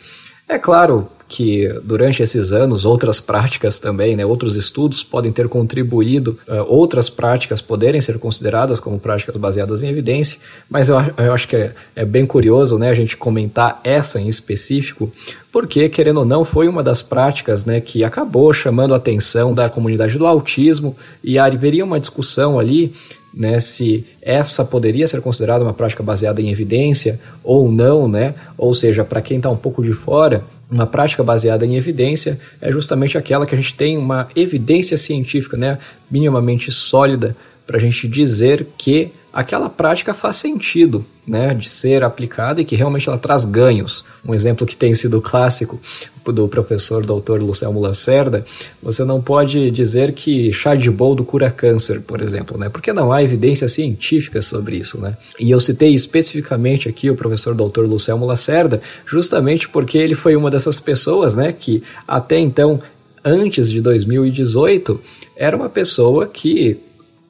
[0.48, 6.38] É claro que durante esses anos outras práticas também, né, outros estudos podem ter contribuído,
[6.48, 10.38] uh, outras práticas poderem ser consideradas como práticas baseadas em evidência,
[10.70, 14.28] mas eu, eu acho que é, é, bem curioso né, a gente comentar essa em
[14.28, 15.10] específico,
[15.50, 19.68] porque, querendo ou não, foi uma das práticas né, que acabou chamando a atenção da
[19.68, 22.94] comunidade do autismo e haveria uma discussão ali
[23.36, 28.34] né, se essa poderia ser considerada uma prática baseada em evidência ou não, né?
[28.56, 32.72] Ou seja, para quem está um pouco de fora, uma prática baseada em evidência é
[32.72, 35.78] justamente aquela que a gente tem uma evidência científica, né,
[36.10, 37.36] minimamente sólida
[37.66, 42.74] para a gente dizer que aquela prática faz sentido, né, de ser aplicada e que
[42.74, 44.02] realmente ela traz ganhos.
[44.26, 45.78] Um exemplo que tem sido clássico
[46.24, 48.46] do professor doutor Lucelmo Lacerda,
[48.82, 52.70] você não pode dizer que chá de boldo cura câncer, por exemplo, né?
[52.70, 55.14] Porque não há evidência científica sobre isso, né?
[55.38, 60.50] E eu citei especificamente aqui o professor doutor Lucelmo Lacerda, justamente porque ele foi uma
[60.50, 62.80] dessas pessoas, né, que até então,
[63.22, 64.98] antes de 2018,
[65.36, 66.85] era uma pessoa que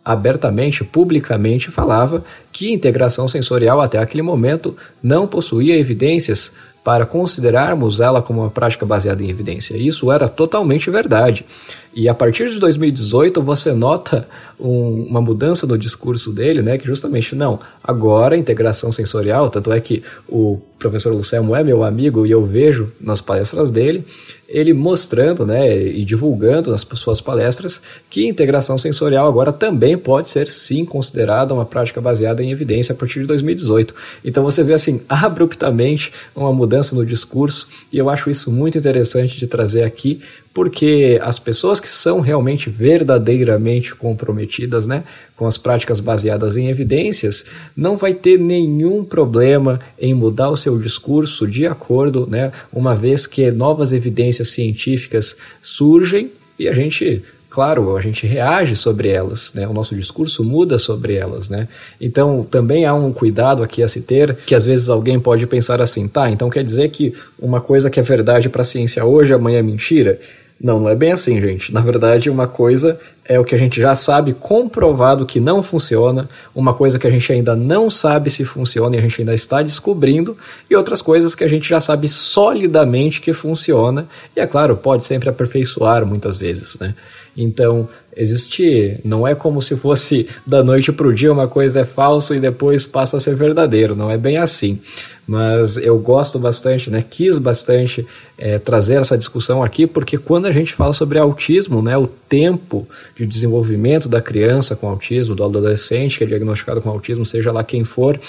[0.07, 8.23] abertamente, publicamente falava que integração sensorial até aquele momento não possuía evidências para considerarmos ela
[8.23, 9.77] como uma prática baseada em evidência.
[9.77, 11.45] Isso era totalmente verdade.
[11.93, 14.29] E a partir de 2018 você nota
[14.61, 16.79] um, uma mudança no discurso dele, né?
[16.79, 22.25] Que justamente não, agora integração sensorial, tanto é que o professor Lucelmo é meu amigo
[22.25, 24.07] e eu vejo nas palestras dele,
[24.49, 30.51] ele mostrando, né, e divulgando nas suas palestras que integração sensorial agora também pode ser
[30.51, 33.95] sim considerada uma prática baseada em evidência a partir de 2018.
[34.25, 39.39] Então você vê assim abruptamente uma mudança no discurso e eu acho isso muito interessante
[39.39, 40.21] de trazer aqui
[40.57, 45.05] porque as pessoas que são realmente verdadeiramente comprometidas, né,
[45.37, 47.45] com as práticas baseadas em evidências,
[47.77, 53.27] não vai ter nenhum problema em mudar o seu discurso de acordo, né, uma vez
[53.27, 59.67] que novas evidências científicas surgem e a gente claro, a gente reage sobre elas, né?
[59.67, 61.69] O nosso discurso muda sobre elas, né?
[61.99, 65.81] Então, também há um cuidado aqui a se ter, que às vezes alguém pode pensar
[65.81, 69.33] assim, tá, então quer dizer que uma coisa que é verdade para a ciência hoje,
[69.33, 70.21] amanhã é mentira?
[70.59, 71.73] Não, não é bem assim, gente.
[71.73, 76.29] Na verdade, uma coisa é o que a gente já sabe comprovado que não funciona,
[76.55, 79.63] uma coisa que a gente ainda não sabe se funciona e a gente ainda está
[79.63, 80.37] descobrindo,
[80.71, 85.05] e outras coisas que a gente já sabe solidamente que funciona, e é claro, pode
[85.05, 86.95] sempre aperfeiçoar muitas vezes, né?
[87.37, 91.85] Então, existe, não é como se fosse da noite para o dia uma coisa é
[91.85, 94.81] falsa e depois passa a ser verdadeiro, não é bem assim
[95.27, 98.07] mas eu gosto bastante, né, quis bastante
[98.39, 102.87] é, trazer essa discussão aqui, porque quando a gente fala sobre autismo, né, o tempo
[103.17, 107.65] de desenvolvimento da criança com autismo, do adolescente que é diagnosticado com autismo, seja lá
[107.65, 108.21] quem for,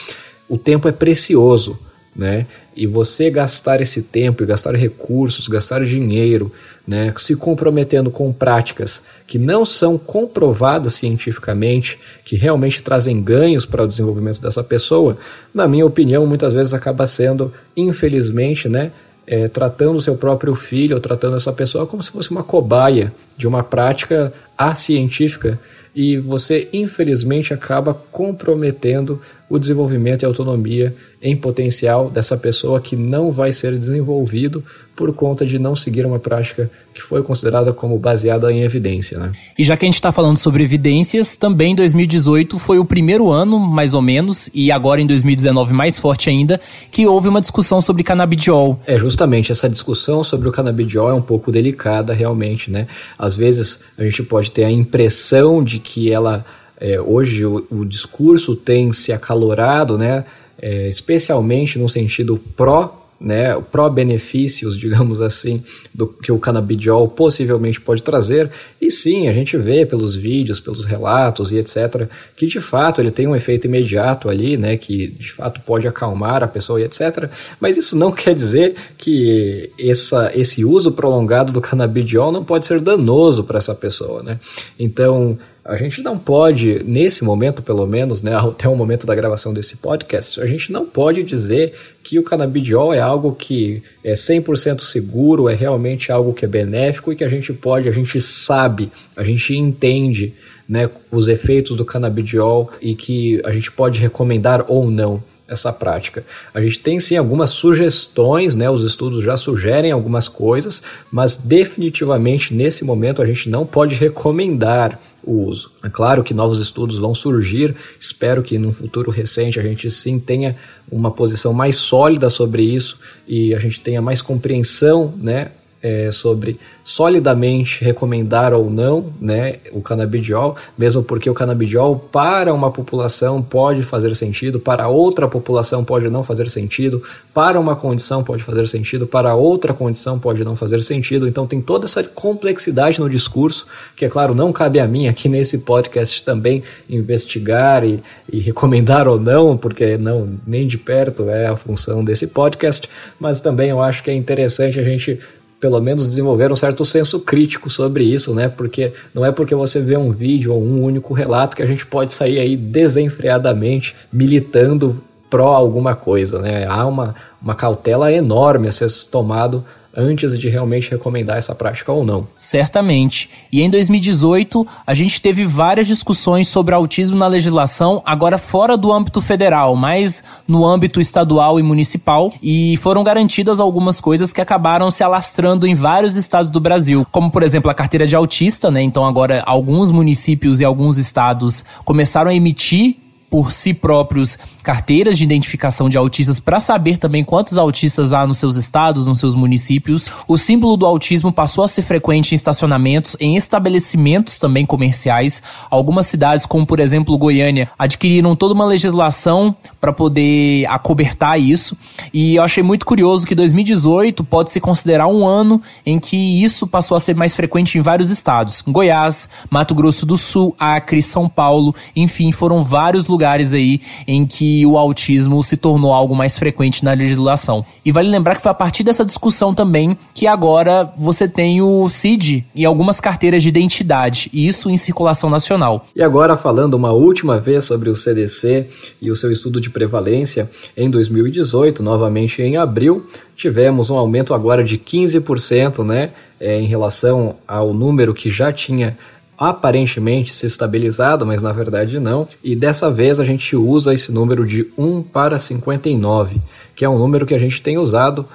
[0.49, 1.77] o tempo é precioso,
[2.15, 2.47] né?
[2.77, 6.51] E você gastar esse tempo, gastar recursos, gastar dinheiro,
[6.87, 13.83] né, se comprometendo com práticas que não são comprovadas cientificamente, que realmente trazem ganhos para
[13.83, 15.17] o desenvolvimento dessa pessoa,
[15.51, 18.91] na minha opinião, muitas vezes acaba sendo, infelizmente, né,
[19.25, 23.11] é, tratando o seu próprio filho ou tratando essa pessoa como se fosse uma cobaia
[23.35, 25.59] de uma prática acientífica.
[25.95, 33.31] E você, infelizmente, acaba comprometendo o desenvolvimento e autonomia em potencial dessa pessoa que não
[33.31, 34.63] vai ser desenvolvido
[34.95, 39.19] por conta de não seguir uma prática que foi considerada como baseada em evidência.
[39.19, 39.31] Né?
[39.57, 43.59] E já que a gente está falando sobre evidências, também 2018 foi o primeiro ano,
[43.59, 48.03] mais ou menos, e agora em 2019 mais forte ainda, que houve uma discussão sobre
[48.03, 48.79] canabidiol.
[48.87, 52.87] É, justamente, essa discussão sobre o canabidiol é um pouco delicada realmente, né?
[53.19, 56.43] Às vezes a gente pode ter a impressão de que ela,
[56.79, 60.25] é, hoje o, o discurso tem se acalorado, né?
[60.59, 68.03] É, especialmente no sentido pró né, pró-benefícios, digamos assim, do que o canabidiol possivelmente pode
[68.03, 68.49] trazer.
[68.81, 73.11] E sim, a gente vê pelos vídeos, pelos relatos e etc, que de fato ele
[73.11, 77.29] tem um efeito imediato ali, né, que de fato pode acalmar a pessoa e etc.
[77.59, 82.79] Mas isso não quer dizer que essa, esse uso prolongado do canabidiol não pode ser
[82.79, 84.39] danoso para essa pessoa, né?
[84.79, 89.53] Então, a gente não pode, nesse momento pelo menos, né, até o momento da gravação
[89.53, 91.73] desse podcast, a gente não pode dizer
[92.07, 97.11] que o canabidiol é algo que é 100% seguro, é realmente algo que é benéfico
[97.11, 100.33] e que a gente pode, a gente sabe, a gente entende
[100.69, 106.23] né, os efeitos do canabidiol e que a gente pode recomendar ou não essa prática.
[106.53, 108.69] A gente tem sim algumas sugestões, né?
[108.69, 114.97] Os estudos já sugerem algumas coisas, mas definitivamente nesse momento a gente não pode recomendar
[115.23, 115.71] o uso.
[115.83, 120.19] É claro que novos estudos vão surgir, espero que no futuro recente a gente sim
[120.19, 120.55] tenha
[120.91, 126.59] uma posição mais sólida sobre isso e a gente tenha mais compreensão né, é, sobre
[126.83, 133.83] solidamente recomendar ou não né, o canabidiol, mesmo porque o canabidiol para uma população pode
[133.83, 139.05] fazer sentido, para outra população pode não fazer sentido, para uma condição pode fazer sentido,
[139.05, 141.27] para outra condição pode não fazer sentido.
[141.27, 145.27] Então tem toda essa complexidade no discurso, que é claro, não cabe a mim aqui
[145.27, 151.47] nesse podcast também investigar e, e recomendar ou não, porque não nem de perto é
[151.47, 155.19] a função desse podcast, mas também eu acho que é interessante a gente
[155.59, 158.47] pelo menos desenvolver um certo senso crítico sobre isso, né?
[158.47, 161.85] Porque não é porque você vê um vídeo ou um único relato que a gente
[161.85, 166.65] pode sair aí desenfreadamente militando pró alguma coisa, né?
[166.67, 169.65] Há uma, uma cautela enorme a ser tomado
[169.97, 172.27] antes de realmente recomendar essa prática ou não.
[172.37, 173.29] Certamente.
[173.51, 178.93] E em 2018, a gente teve várias discussões sobre autismo na legislação, agora fora do
[178.93, 184.91] âmbito federal, mas no âmbito estadual e municipal, e foram garantidas algumas coisas que acabaram
[184.91, 188.83] se alastrando em vários estados do Brasil, como por exemplo a carteira de autista, né?
[188.83, 192.97] Então agora alguns municípios e alguns estados começaram a emitir
[193.29, 198.37] por si próprios carteiras de identificação de autistas para saber também quantos autistas há nos
[198.37, 200.09] seus estados, nos seus municípios.
[200.27, 205.41] O símbolo do autismo passou a ser frequente em estacionamentos, em estabelecimentos também comerciais.
[205.69, 211.77] Algumas cidades, como por exemplo Goiânia, adquiriram toda uma legislação para poder acobertar isso.
[212.13, 216.65] E eu achei muito curioso que 2018 pode se considerar um ano em que isso
[216.65, 218.61] passou a ser mais frequente em vários estados.
[218.65, 224.27] Goiás, Mato Grosso do Sul, Acre, São Paulo, enfim, foram vários lugares lugares aí em
[224.27, 227.65] que o autismo se tornou algo mais frequente na legislação.
[227.83, 231.89] E vale lembrar que foi a partir dessa discussão também que agora você tem o
[231.89, 235.87] CID e algumas carteiras de identidade, e isso em circulação nacional.
[235.95, 238.69] E agora falando uma última vez sobre o CDC
[239.01, 244.63] e o seu estudo de prevalência, em 2018, novamente em abril, tivemos um aumento agora
[244.63, 248.95] de 15%, né, é, em relação ao número que já tinha
[249.37, 252.27] aparentemente se estabilizado, mas na verdade não.
[252.43, 256.41] E dessa vez a gente usa esse número de 1 para 59,
[256.75, 258.25] que é um número que a gente tem usado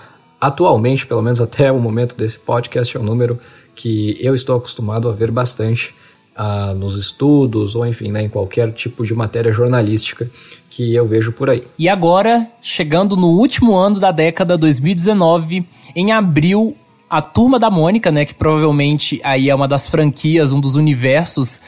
[0.40, 3.38] atualmente, pelo menos até o momento desse podcast, é um número
[3.74, 5.94] que eu estou acostumado a ver bastante
[6.34, 10.28] ah, nos estudos ou enfim, né, em qualquer tipo de matéria jornalística
[10.70, 11.62] que eu vejo por aí.
[11.78, 16.76] E agora, chegando no último ano da década 2019, em abril
[17.12, 21.60] a Turma da Mônica, né, que provavelmente aí é uma das franquias, um dos universos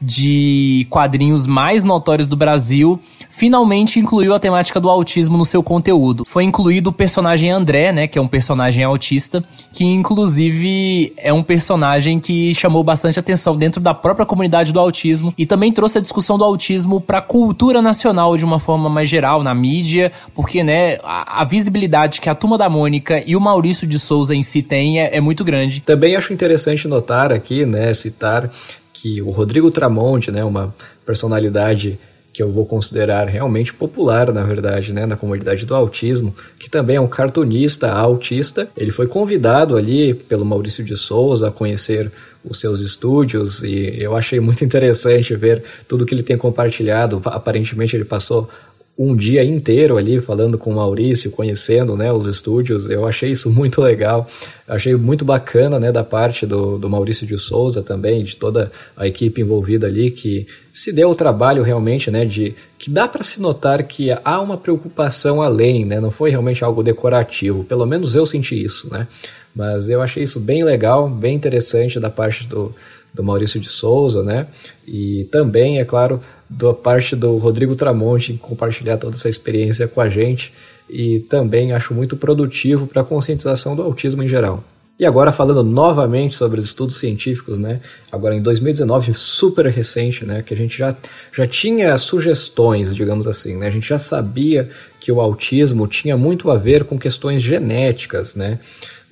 [0.00, 2.98] de quadrinhos mais notórios do Brasil,
[3.36, 6.24] finalmente incluiu a temática do autismo no seu conteúdo.
[6.26, 11.42] Foi incluído o personagem André, né, que é um personagem autista, que inclusive é um
[11.42, 16.00] personagem que chamou bastante atenção dentro da própria comunidade do autismo e também trouxe a
[16.00, 20.64] discussão do autismo para a cultura nacional de uma forma mais geral na mídia, porque,
[20.64, 24.42] né, a, a, visibilidade que a Turma da Mônica e o Maurício de Souza em
[24.42, 25.82] si têm é, é muito grande.
[25.82, 28.50] Também acho interessante notar aqui, né, citar
[28.94, 31.98] que o Rodrigo Tramonte, né, uma personalidade
[32.36, 36.96] que eu vou considerar realmente popular, na verdade, né, na comunidade do autismo, que também
[36.96, 38.68] é um cartunista autista.
[38.76, 42.12] Ele foi convidado ali pelo Maurício de Souza a conhecer
[42.44, 47.22] os seus estúdios e eu achei muito interessante ver tudo que ele tem compartilhado.
[47.24, 48.50] Aparentemente ele passou
[48.98, 52.88] um dia inteiro ali falando com o Maurício, conhecendo né, os estúdios.
[52.88, 54.26] Eu achei isso muito legal.
[54.66, 59.06] Achei muito bacana né, da parte do, do Maurício de Souza também, de toda a
[59.06, 63.40] equipe envolvida ali, que se deu o trabalho realmente né, de que dá para se
[63.40, 67.64] notar que há uma preocupação além, né, não foi realmente algo decorativo.
[67.64, 68.90] Pelo menos eu senti isso.
[68.90, 69.06] Né?
[69.54, 72.74] Mas eu achei isso bem legal, bem interessante da parte do,
[73.12, 74.46] do Maurício de Souza, né?
[74.86, 80.00] E também, é claro, da parte do Rodrigo Tramonte em compartilhar toda essa experiência com
[80.00, 80.52] a gente
[80.88, 84.62] e também acho muito produtivo para a conscientização do autismo em geral.
[84.98, 87.82] E agora falando novamente sobre os estudos científicos, né?
[88.10, 90.42] Agora em 2019, super recente, né?
[90.42, 90.96] Que a gente já,
[91.34, 93.66] já tinha sugestões, digamos assim, né?
[93.66, 98.58] A gente já sabia que o autismo tinha muito a ver com questões genéticas, né?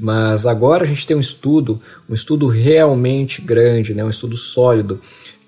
[0.00, 4.02] Mas agora a gente tem um estudo, um estudo realmente grande, né?
[4.02, 5.02] Um estudo sólido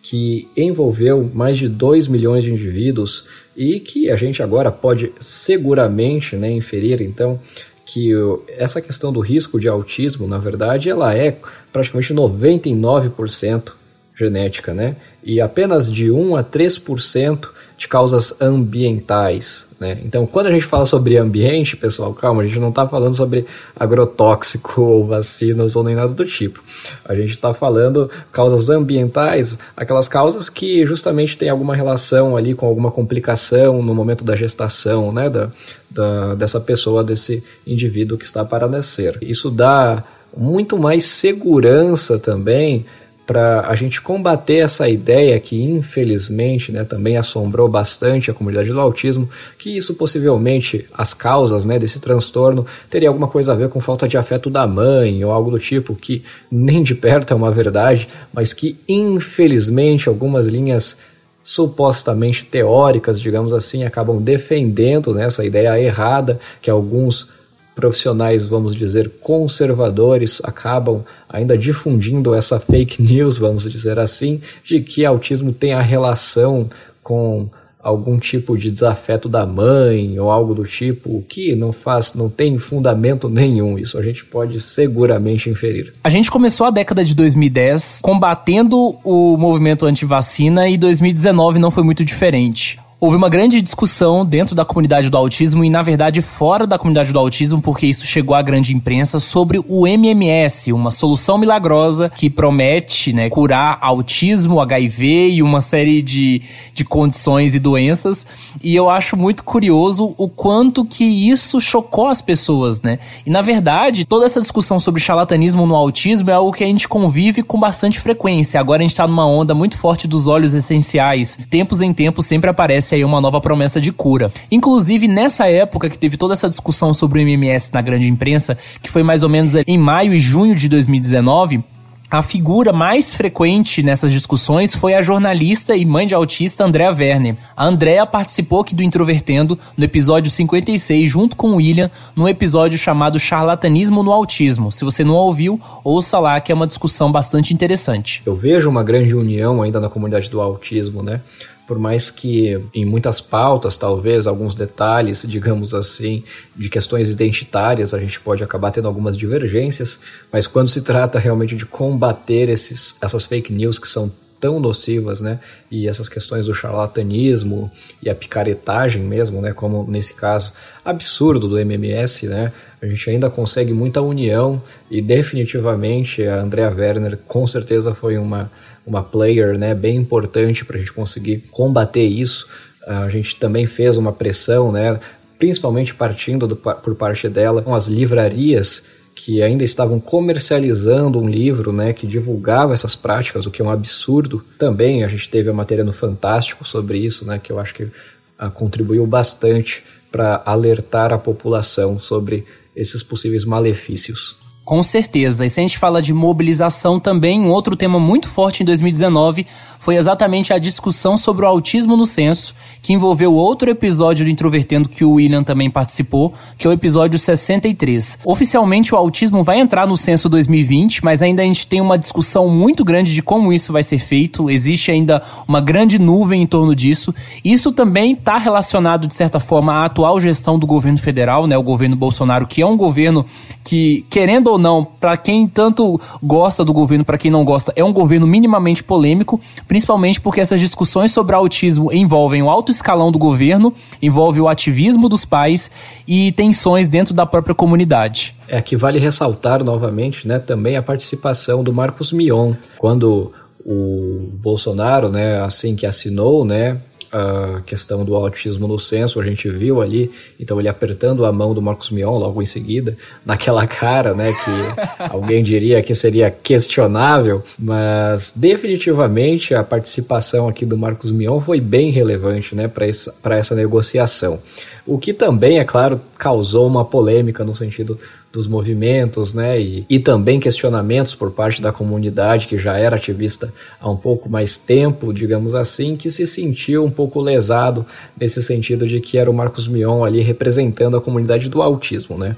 [0.09, 3.25] que envolveu mais de 2 milhões de indivíduos
[3.57, 7.41] e que a gente agora pode seguramente né, inferir, então,
[7.85, 8.13] que
[8.57, 11.37] essa questão do risco de autismo, na verdade, ela é
[11.73, 13.73] praticamente 99%
[14.17, 14.95] genética, né?
[15.25, 19.69] E apenas de 1 a 3% de causas ambientais.
[19.79, 20.01] Né?
[20.03, 23.45] Então, quando a gente fala sobre ambiente, pessoal, calma, a gente não está falando sobre
[23.79, 26.63] agrotóxico ou vacinas ou nem nada do tipo.
[27.05, 32.67] A gente está falando causas ambientais, aquelas causas que justamente têm alguma relação ali com
[32.67, 35.51] alguma complicação no momento da gestação, né, da,
[35.91, 39.19] da, dessa pessoa, desse indivíduo que está para nascer.
[39.21, 40.03] Isso dá
[40.35, 42.87] muito mais segurança também
[43.27, 48.81] para a gente combater essa ideia que infelizmente né, também assombrou bastante a comunidade do
[48.81, 49.29] autismo,
[49.59, 54.07] que isso possivelmente as causas né, desse transtorno teria alguma coisa a ver com falta
[54.07, 58.09] de afeto da mãe ou algo do tipo, que nem de perto é uma verdade,
[58.33, 60.97] mas que infelizmente algumas linhas
[61.43, 67.29] supostamente teóricas, digamos assim, acabam defendendo né, essa ideia errada que alguns
[67.77, 75.05] profissionais, vamos dizer, conservadores acabam ainda difundindo essa fake news, vamos dizer assim, de que
[75.05, 76.71] autismo tem a relação
[77.03, 77.49] com
[77.87, 82.59] algum tipo de desafeto da mãe ou algo do tipo, que não faz, não tem
[82.59, 83.79] fundamento nenhum.
[83.79, 85.93] Isso a gente pode seguramente inferir.
[86.03, 91.85] A gente começou a década de 2010 combatendo o movimento anti-vacina e 2019 não foi
[91.85, 92.77] muito diferente.
[92.99, 97.13] Houve uma grande discussão dentro da comunidade do autismo e, na verdade, fora da comunidade
[97.13, 102.31] do autismo, porque isso chegou à grande imprensa, sobre o MMS, uma solução milagrosa que
[102.31, 106.41] promete né, curar autismo, HIV e uma série de,
[106.73, 108.27] de condições e doenças.
[108.63, 112.99] E eu acho muito curioso o quanto que isso chocou as pessoas, né?
[113.27, 116.89] E, na verdade, toda essa discussão sobre charlatanismo no autismo é algo que a gente
[116.89, 118.59] convive com bastante frequência.
[118.59, 121.39] Agora a gente está numa onda muito forte dos óleos essenciais.
[121.51, 124.33] Tempos em tempos sempre aparece aí uma nova promessa de cura.
[124.51, 128.91] Inclusive, nessa época que teve toda essa discussão sobre o MMS na grande imprensa, que
[128.91, 131.63] foi mais ou menos em maio e junho de 2019,
[132.09, 137.37] a figura mais frequente nessas discussões foi a jornalista e mãe de autista Andrea Werner.
[137.57, 142.79] A Andrea participou aqui do Introvertendo no episódio 56 junto com o William, num episódio
[142.79, 144.71] chamado Charlatanismo no Autismo.
[144.71, 148.23] Se você não ouviu, ouça lá que é uma discussão bastante interessante.
[148.25, 151.21] Eu vejo uma grande união ainda na comunidade do autismo, né?
[151.67, 156.23] Por mais que em muitas pautas, talvez, alguns detalhes, digamos assim,
[156.55, 159.99] de questões identitárias, a gente pode acabar tendo algumas divergências,
[160.33, 165.21] mas quando se trata realmente de combater esses, essas fake news que são tão nocivas,
[165.21, 165.41] né?
[165.71, 167.71] E essas questões do charlatanismo
[168.03, 169.53] e a picaretagem mesmo, né?
[169.53, 170.53] Como nesse caso
[170.85, 172.53] absurdo do MMS, né?
[172.81, 178.51] A gente ainda consegue muita união e definitivamente a Andrea Werner com certeza foi uma
[178.87, 182.47] uma player né, bem importante para a gente conseguir combater isso.
[182.87, 185.01] A gente também fez uma pressão, né,
[185.39, 188.85] principalmente partindo do, por parte dela, com as livrarias
[189.27, 193.73] que ainda estavam comercializando um livro né, que divulgava essas práticas, o que é um
[193.73, 194.41] absurdo.
[194.57, 197.83] Também a gente teve a matéria no Fantástico sobre isso, né, que eu acho que
[197.83, 204.37] uh, contribuiu bastante para alertar a população sobre esses possíveis malefícios.
[204.67, 205.47] Com certeza.
[205.47, 209.47] E se a gente fala de mobilização também, um outro tema muito forte em 2019
[209.79, 214.89] foi exatamente a discussão sobre o autismo no censo, que envolveu outro episódio do Introvertendo
[214.89, 218.19] que o William também participou, que é o episódio 63.
[218.25, 222.49] Oficialmente o autismo vai entrar no censo 2020, mas ainda a gente tem uma discussão
[222.49, 224.51] muito grande de como isso vai ser feito.
[224.51, 227.15] Existe ainda uma grande nuvem em torno disso.
[227.45, 231.57] Isso também está relacionado, de certa forma, à atual gestão do governo federal, né?
[231.57, 233.25] O governo Bolsonaro, que é um governo
[233.67, 237.83] que, querendo ou não, para quem tanto gosta do governo, para quem não gosta, é
[237.83, 243.19] um governo minimamente polêmico, principalmente porque essas discussões sobre autismo envolvem o alto escalão do
[243.19, 245.69] governo, envolve o ativismo dos pais
[246.07, 248.37] e tensões dentro da própria comunidade.
[248.47, 253.33] É que vale ressaltar novamente, né, também a participação do Marcos Mion, quando
[253.65, 256.81] o Bolsonaro, né, assim que assinou, né,
[257.17, 261.55] a questão do autismo no censo, a gente viu ali, então ele apertando a mão
[261.55, 267.43] do Marcos Mion logo em seguida, naquela cara, né, que alguém diria que seria questionável,
[267.59, 273.55] mas definitivamente a participação aqui do Marcos Mion foi bem relevante, né, para essa, essa
[273.55, 274.39] negociação.
[274.87, 277.99] O que também, é claro, causou uma polêmica no sentido
[278.37, 283.51] dos movimentos, né, e, e também questionamentos por parte da comunidade que já era ativista
[283.81, 287.87] há um pouco mais tempo, digamos assim, que se sentiu um pouco lesado
[288.21, 292.37] nesse sentido de que era o Marcos Mion ali representando a comunidade do autismo, né.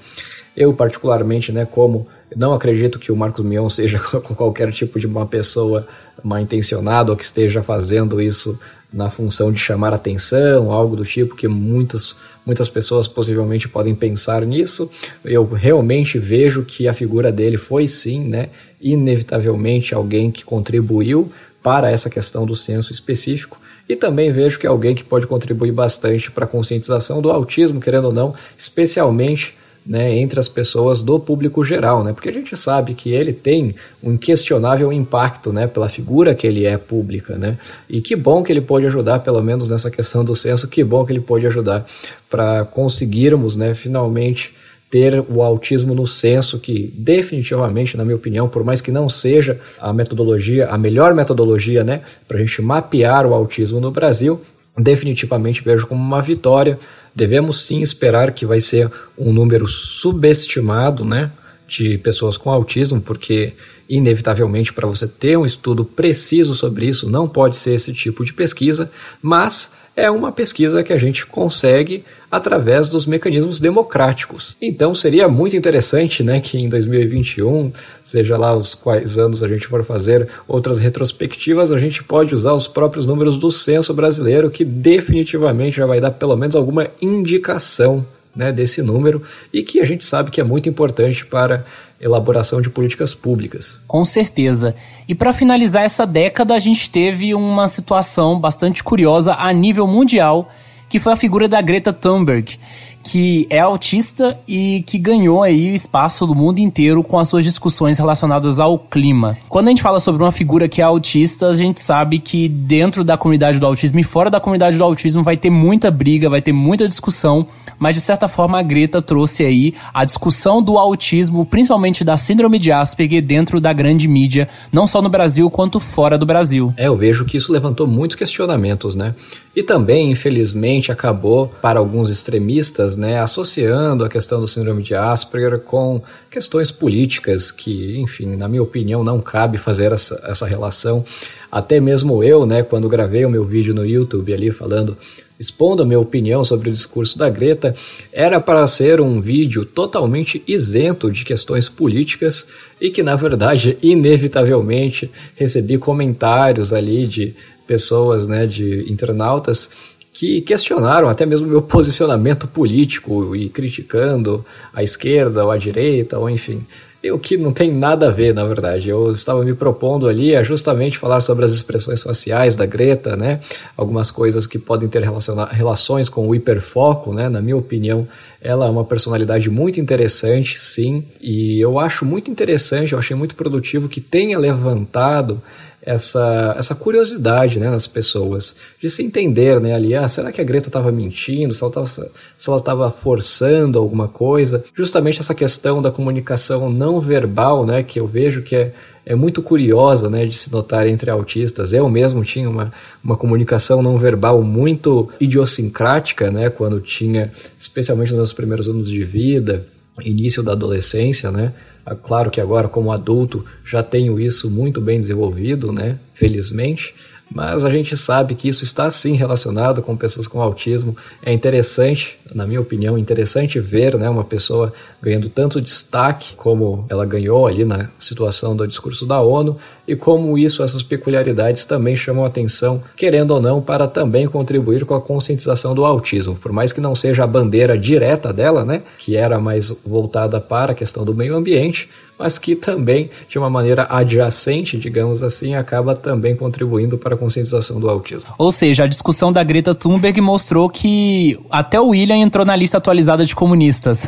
[0.57, 5.27] Eu particularmente, né, como não acredito que o Marcos Mion seja qualquer tipo de uma
[5.27, 5.85] pessoa
[6.23, 8.59] mal intencionada ou que esteja fazendo isso
[8.93, 12.17] na função de chamar atenção, algo do tipo que muitas
[12.49, 14.91] muitas pessoas possivelmente podem pensar nisso.
[15.23, 18.49] Eu realmente vejo que a figura dele foi sim, né,
[18.81, 21.31] inevitavelmente alguém que contribuiu
[21.63, 23.61] para essa questão do censo específico.
[23.87, 27.83] E também vejo que é alguém que pode contribuir bastante para a conscientização do autismo,
[27.83, 29.55] querendo ou não, especialmente
[29.89, 33.75] né, entre as pessoas do público geral, né, porque a gente sabe que ele tem
[34.03, 37.57] um inquestionável impacto, né, pela figura que ele é pública, né,
[37.89, 41.07] e que bom que ele pode ajudar, pelo menos nessa questão do censo, que bom
[41.07, 41.87] que ele pode ajudar
[42.29, 44.55] para conseguirmos, né, finalmente
[44.91, 49.59] ter o autismo no censo, que definitivamente, na minha opinião, por mais que não seja
[49.81, 54.41] a metodologia, a melhor metodologia, né, para a gente mapear o autismo no Brasil,
[54.77, 56.79] definitivamente vejo como uma vitória
[57.19, 61.31] devemos sim esperar que vai ser um número subestimado, né,
[61.67, 63.55] de pessoas com autismo, porque
[63.89, 68.35] Inevitavelmente, para você ter um estudo preciso sobre isso, não pode ser esse tipo de
[68.35, 68.91] pesquisa,
[69.23, 74.57] mas é uma pesquisa que a gente consegue através dos mecanismos democráticos.
[74.63, 77.73] Então seria muito interessante, né, que em 2021,
[78.05, 82.53] seja lá os quais anos a gente for fazer outras retrospectivas, a gente pode usar
[82.53, 88.07] os próprios números do censo brasileiro, que definitivamente já vai dar pelo menos alguma indicação,
[88.37, 89.21] né, desse número
[89.53, 91.67] e que a gente sabe que é muito importante para
[92.01, 93.81] elaboração de políticas públicas.
[93.87, 94.75] Com certeza.
[95.09, 100.49] E para finalizar essa década, a gente teve uma situação bastante curiosa a nível mundial
[100.89, 102.59] que foi a figura da Greta Thunberg,
[103.09, 107.43] que é autista e que ganhou aí o espaço do mundo inteiro com as suas
[107.43, 109.39] discussões relacionadas ao clima.
[109.49, 113.03] Quando a gente fala sobre uma figura que é autista, a gente sabe que dentro
[113.03, 116.43] da comunidade do autismo e fora da comunidade do autismo vai ter muita briga, vai
[116.43, 117.47] ter muita discussão,
[117.79, 122.59] mas de certa forma a Greta trouxe aí a discussão do autismo, principalmente da síndrome
[122.59, 126.75] de Asperger dentro da grande mídia, não só no Brasil quanto fora do Brasil.
[126.77, 129.15] É, eu vejo que isso levantou muitos questionamentos, né?
[129.59, 135.59] E também, infelizmente, acabou para alguns extremistas, né, associando a questão do síndrome de Asperger
[135.59, 141.05] com questões políticas que, enfim, na minha opinião, não cabe fazer essa, essa relação.
[141.51, 144.97] Até mesmo eu, né, quando gravei o meu vídeo no YouTube ali falando
[145.41, 147.75] expondo a minha opinião sobre o discurso da Greta,
[148.13, 152.47] era para ser um vídeo totalmente isento de questões políticas
[152.81, 157.35] e que, na verdade, inevitavelmente recebi comentários ali de
[157.69, 159.71] pessoas, né, de internautas
[160.13, 166.29] que questionaram até mesmo meu posicionamento político e criticando a esquerda ou a direita, ou
[166.29, 166.67] enfim.
[167.13, 168.89] O que não tem nada a ver, na verdade.
[168.89, 173.41] Eu estava me propondo ali a justamente falar sobre as expressões faciais da Greta, né?
[173.77, 175.05] Algumas coisas que podem ter
[175.53, 177.29] relações com o hiperfoco, né?
[177.29, 178.09] Na minha opinião,
[178.43, 181.05] ela é uma personalidade muito interessante, sim.
[181.21, 185.41] E eu acho muito interessante, eu achei muito produtivo que tenha levantado
[185.83, 190.45] essa, essa curiosidade né, nas pessoas, de se entender né, ali, ah, será que a
[190.45, 194.65] Greta estava mentindo, se ela estava forçando alguma coisa.
[194.75, 198.73] Justamente essa questão da comunicação não verbal, né, que eu vejo que é,
[199.07, 201.73] é muito curiosa né, de se notar entre autistas.
[201.73, 208.19] Eu mesmo tinha uma, uma comunicação não verbal muito idiosincrática, né, quando tinha, especialmente nos
[208.19, 209.67] meus primeiros anos de vida,
[210.05, 211.53] início da adolescência, né,
[211.97, 215.99] claro que agora, como adulto, já tenho isso muito bem desenvolvido, né?
[216.15, 216.95] Felizmente.
[217.31, 220.97] Mas a gente sabe que isso está sim relacionado com pessoas com autismo.
[221.23, 227.05] É interessante, na minha opinião, interessante ver né, uma pessoa ganhando tanto destaque como ela
[227.05, 232.25] ganhou ali na situação do discurso da ONU e como isso, essas peculiaridades também chamam
[232.25, 236.35] atenção, querendo ou não, para também contribuir com a conscientização do autismo.
[236.35, 240.73] Por mais que não seja a bandeira direta dela, né, que era mais voltada para
[240.73, 245.95] a questão do meio ambiente, mas que também, de uma maneira adjacente, digamos assim, acaba
[245.95, 248.31] também contribuindo para a conscientização do autismo.
[248.37, 252.79] Ou seja, a discussão da Greta Thunberg mostrou que até o William entrou na lista
[252.79, 254.07] atualizada de comunistas.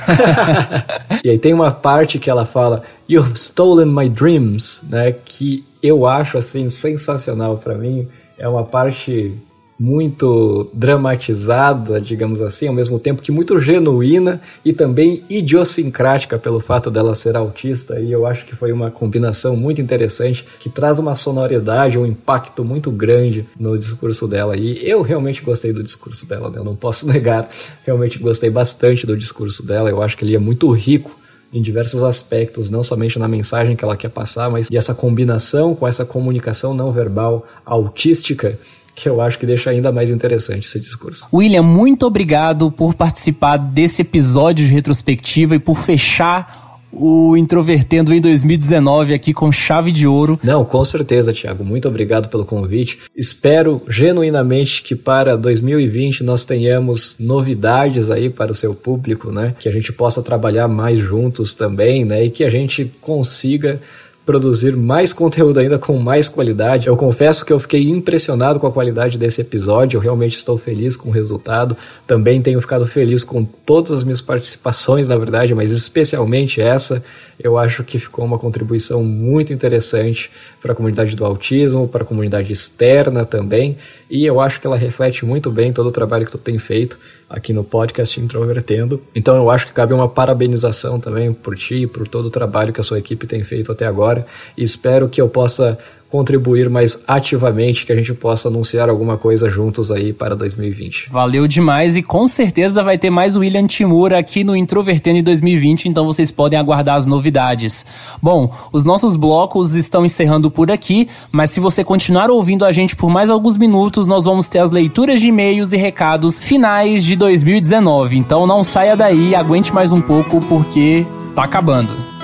[1.24, 6.06] e aí tem uma parte que ela fala, You've stolen my dreams, né, que eu
[6.06, 8.08] acho assim sensacional para mim.
[8.38, 9.36] É uma parte
[9.80, 16.90] muito dramatizada, digamos assim, ao mesmo tempo que muito genuína e também idiosincrática pelo fato
[16.90, 17.98] dela ser autista.
[17.98, 22.62] E eu acho que foi uma combinação muito interessante que traz uma sonoridade, um impacto
[22.62, 24.54] muito grande no discurso dela.
[24.54, 26.58] E eu realmente gostei do discurso dela, né?
[26.58, 27.48] eu não posso negar.
[27.86, 29.88] Realmente gostei bastante do discurso dela.
[29.88, 31.18] Eu acho que ele é muito rico
[31.52, 35.74] em diversos aspectos, não somente na mensagem que ela quer passar, mas e essa combinação
[35.74, 38.58] com essa comunicação não verbal autística
[38.94, 41.26] que eu acho que deixa ainda mais interessante esse discurso.
[41.32, 46.60] William, muito obrigado por participar desse episódio de retrospectiva e por fechar
[46.92, 50.38] o Introvertendo em 2019 aqui com chave de ouro.
[50.42, 51.64] Não, com certeza, Thiago.
[51.64, 52.98] Muito obrigado pelo convite.
[53.16, 59.54] Espero genuinamente que para 2020 nós tenhamos novidades aí para o seu público, né?
[59.58, 62.24] Que a gente possa trabalhar mais juntos também, né?
[62.24, 63.80] E que a gente consiga
[64.30, 66.86] produzir mais conteúdo ainda com mais qualidade.
[66.86, 70.96] Eu confesso que eu fiquei impressionado com a qualidade desse episódio, eu realmente estou feliz
[70.96, 71.76] com o resultado.
[72.06, 77.02] Também tenho ficado feliz com todas as minhas participações, na verdade, mas especialmente essa.
[77.42, 82.06] Eu acho que ficou uma contribuição muito interessante para a comunidade do autismo, para a
[82.06, 83.78] comunidade externa também,
[84.10, 86.98] e eu acho que ela reflete muito bem todo o trabalho que tu tem feito
[87.28, 89.00] aqui no podcast Introvertendo.
[89.14, 92.80] Então eu acho que cabe uma parabenização também por ti por todo o trabalho que
[92.80, 94.26] a sua equipe tem feito até agora.
[94.58, 95.78] E espero que eu possa
[96.10, 101.08] contribuir mais ativamente, que a gente possa anunciar alguma coisa juntos aí para 2020.
[101.10, 105.88] Valeu demais e com certeza vai ter mais William Timura aqui no Introvertendo em 2020,
[105.88, 107.86] então vocês podem aguardar as novidades.
[108.20, 112.96] Bom, os nossos blocos estão encerrando por aqui, mas se você continuar ouvindo a gente
[112.96, 117.14] por mais alguns minutos, nós vamos ter as leituras de e-mails e recados finais de
[117.14, 118.18] 2019.
[118.18, 122.19] Então não saia daí, aguente mais um pouco porque tá acabando.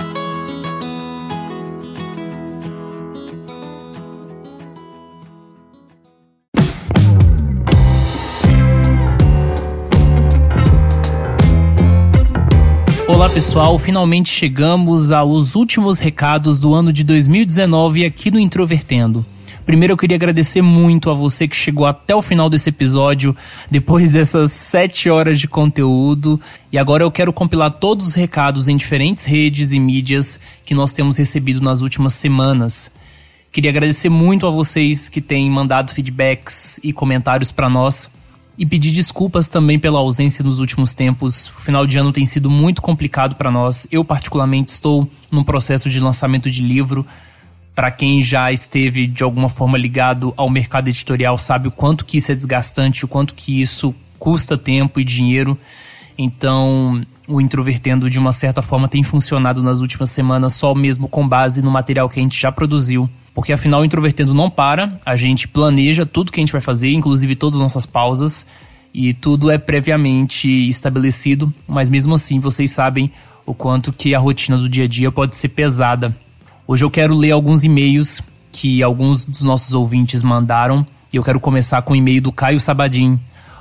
[13.36, 19.26] Pessoal, finalmente chegamos aos últimos recados do ano de 2019 aqui no Introvertendo.
[19.66, 23.36] Primeiro eu queria agradecer muito a você que chegou até o final desse episódio,
[23.70, 26.40] depois dessas sete horas de conteúdo.
[26.72, 30.94] E agora eu quero compilar todos os recados em diferentes redes e mídias que nós
[30.94, 32.90] temos recebido nas últimas semanas.
[33.52, 38.10] Queria agradecer muito a vocês que têm mandado feedbacks e comentários para nós
[38.58, 41.48] e pedir desculpas também pela ausência nos últimos tempos.
[41.48, 43.86] O final de ano tem sido muito complicado para nós.
[43.90, 47.06] Eu, particularmente, estou num processo de lançamento de livro.
[47.74, 52.16] Para quem já esteve de alguma forma ligado ao mercado editorial, sabe o quanto que
[52.16, 55.58] isso é desgastante, o quanto que isso custa tempo e dinheiro.
[56.16, 61.28] Então, o Introvertendo, de uma certa forma, tem funcionado nas últimas semanas só mesmo com
[61.28, 65.14] base no material que a gente já produziu porque afinal o Introvertendo não para, a
[65.14, 68.46] gente planeja tudo que a gente vai fazer, inclusive todas as nossas pausas,
[68.94, 73.12] e tudo é previamente estabelecido, mas mesmo assim vocês sabem
[73.44, 76.16] o quanto que a rotina do dia a dia pode ser pesada.
[76.66, 81.38] Hoje eu quero ler alguns e-mails que alguns dos nossos ouvintes mandaram, e eu quero
[81.38, 83.20] começar com o e-mail do Caio Sabadim.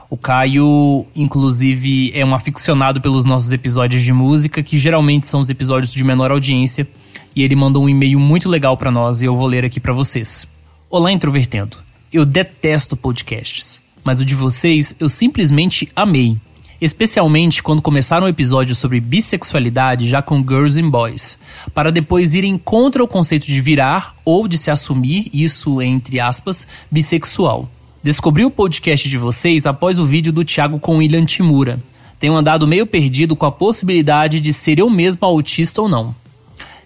[0.09, 5.49] O Caio, inclusive, é um aficionado pelos nossos episódios de música, que geralmente são os
[5.49, 6.87] episódios de menor audiência,
[7.35, 9.93] e ele mandou um e-mail muito legal para nós e eu vou ler aqui para
[9.93, 10.47] vocês.
[10.89, 11.77] Olá, introvertendo.
[12.11, 16.37] Eu detesto podcasts, mas o de vocês eu simplesmente amei.
[16.79, 21.37] Especialmente quando começaram o episódio sobre bissexualidade já com Girls and Boys,
[21.73, 26.67] para depois irem contra o conceito de virar ou de se assumir, isso entre aspas,
[26.91, 27.69] bissexual.
[28.03, 31.79] Descobri o podcast de vocês após o vídeo do Thiago com William Timura.
[32.19, 36.15] Tenho andado meio perdido com a possibilidade de ser eu mesmo autista ou não.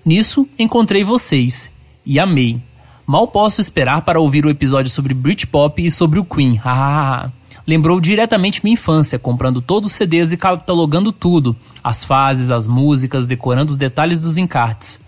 [0.06, 1.72] Nisso, encontrei vocês
[2.06, 2.62] e amei.
[3.06, 6.60] Mal posso esperar para ouvir o episódio sobre Britpop e sobre o Queen.
[7.66, 13.28] Lembrou diretamente minha infância, comprando todos os CDs e catalogando tudo, as fases, as músicas,
[13.28, 15.00] decorando os detalhes dos encartes.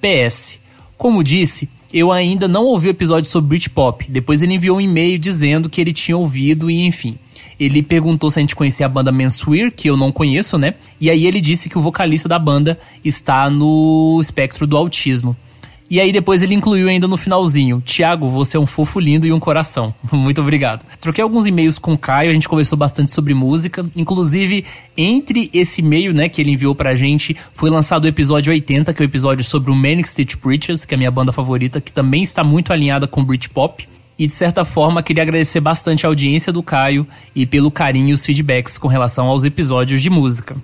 [0.00, 0.60] PS.
[0.96, 4.10] Como disse, eu ainda não ouvi o episódio sobre Britpop.
[4.10, 7.18] Depois ele enviou um e-mail dizendo que ele tinha ouvido e enfim.
[7.60, 10.74] Ele perguntou se a gente conhecia a banda Menswear, que eu não conheço, né?
[10.98, 15.36] E aí ele disse que o vocalista da banda está no espectro do autismo.
[15.90, 19.32] E aí depois ele incluiu ainda no finalzinho: Tiago, você é um fofo lindo e
[19.32, 19.92] um coração.
[20.10, 20.86] Muito obrigado.
[21.00, 23.84] Troquei alguns e-mails com o Caio, a gente conversou bastante sobre música.
[23.94, 24.64] Inclusive,
[24.96, 29.02] entre esse e-mail, né, que ele enviou pra gente, foi lançado o episódio 80, que
[29.02, 31.92] é o episódio sobre o Manic Street Preachers, que é a minha banda favorita, que
[31.92, 33.89] também está muito alinhada com Britpop.
[34.20, 38.12] E de certa forma, queria agradecer bastante a audiência do Caio e pelo carinho e
[38.12, 40.54] os feedbacks com relação aos episódios de música.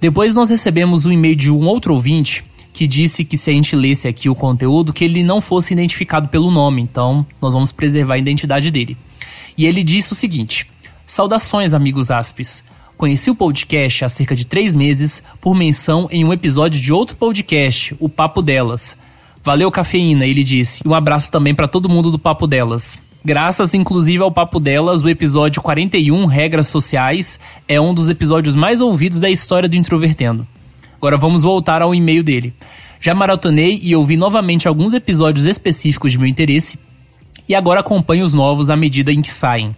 [0.00, 3.76] Depois nós recebemos um e-mail de um outro ouvinte que disse que se a gente
[3.76, 8.14] lesse aqui o conteúdo, que ele não fosse identificado pelo nome, então nós vamos preservar
[8.14, 8.96] a identidade dele.
[9.56, 10.66] E ele disse o seguinte:
[11.06, 12.64] Saudações, amigos Aspes.
[12.96, 17.16] Conheci o podcast há cerca de três meses por menção em um episódio de outro
[17.16, 18.98] podcast, o Papo Delas.
[19.44, 20.82] Valeu, cafeína, ele disse.
[20.82, 22.98] E um abraço também para todo mundo do Papo Delas.
[23.22, 28.80] Graças inclusive ao papo delas, o episódio 41, Regras Sociais, é um dos episódios mais
[28.80, 30.46] ouvidos da história do Introvertendo.
[30.96, 32.54] Agora vamos voltar ao e-mail dele.
[33.00, 36.78] Já maratonei e ouvi novamente alguns episódios específicos de meu interesse
[37.46, 39.76] e agora acompanho os novos à medida em que saem.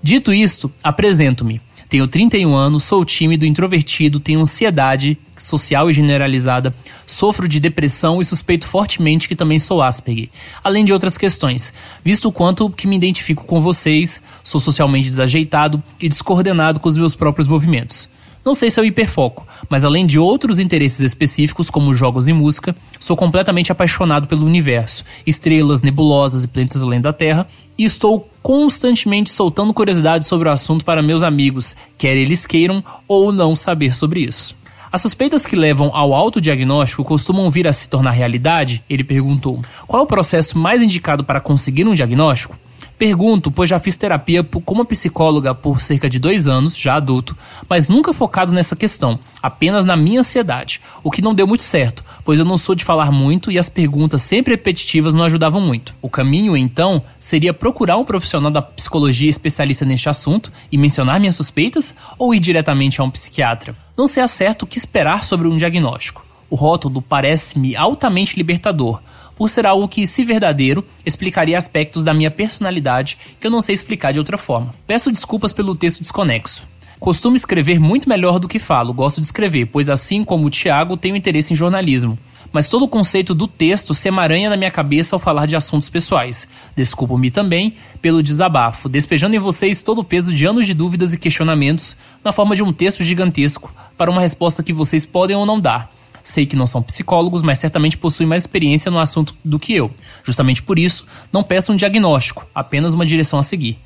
[0.00, 1.60] Dito isto, apresento-me.
[1.94, 6.74] Tenho 31 anos, sou tímido, introvertido, tenho ansiedade social e generalizada,
[7.06, 10.28] sofro de depressão e suspeito fortemente que também sou Asperger,
[10.64, 11.72] além de outras questões,
[12.04, 16.98] visto o quanto que me identifico com vocês, sou socialmente desajeitado e descoordenado com os
[16.98, 18.08] meus próprios movimentos.
[18.44, 22.32] Não sei se é o hiperfoco, mas além de outros interesses específicos, como jogos e
[22.32, 27.46] música, sou completamente apaixonado pelo universo, estrelas, nebulosas e planetas além da Terra,
[27.78, 33.32] e estou constantemente soltando curiosidades sobre o assunto para meus amigos, quer eles queiram ou
[33.32, 34.56] não saber sobre isso.
[34.92, 38.80] As suspeitas que levam ao autodiagnóstico costumam vir a se tornar realidade?
[38.88, 39.60] Ele perguntou.
[39.88, 42.56] Qual é o processo mais indicado para conseguir um diagnóstico?
[42.96, 47.36] Pergunto, pois já fiz terapia como psicóloga por cerca de dois anos, já adulto,
[47.68, 52.04] mas nunca focado nessa questão, apenas na minha ansiedade, o que não deu muito certo,
[52.24, 55.92] pois eu não sou de falar muito e as perguntas sempre repetitivas não ajudavam muito.
[56.00, 61.34] O caminho, então, seria procurar um profissional da psicologia especialista neste assunto e mencionar minhas
[61.34, 63.74] suspeitas ou ir diretamente a um psiquiatra?
[63.96, 66.24] Não sei a certo o que esperar sobre um diagnóstico.
[66.48, 69.00] O rótulo parece-me altamente libertador,
[69.36, 73.74] por ser algo que, se verdadeiro, explicaria aspectos da minha personalidade que eu não sei
[73.74, 74.74] explicar de outra forma.
[74.86, 76.62] Peço desculpas pelo texto desconexo.
[77.00, 80.96] Costumo escrever muito melhor do que falo, gosto de escrever, pois assim como o Tiago,
[80.96, 82.18] tenho interesse em jornalismo.
[82.54, 85.90] Mas todo o conceito do texto se emaranha na minha cabeça ao falar de assuntos
[85.90, 86.48] pessoais.
[86.76, 91.18] Desculpo-me também pelo desabafo, despejando em vocês todo o peso de anos de dúvidas e
[91.18, 95.60] questionamentos na forma de um texto gigantesco para uma resposta que vocês podem ou não
[95.60, 95.90] dar.
[96.24, 99.90] Sei que não são psicólogos, mas certamente possuem mais experiência no assunto do que eu.
[100.24, 103.78] Justamente por isso, não peço um diagnóstico, apenas uma direção a seguir.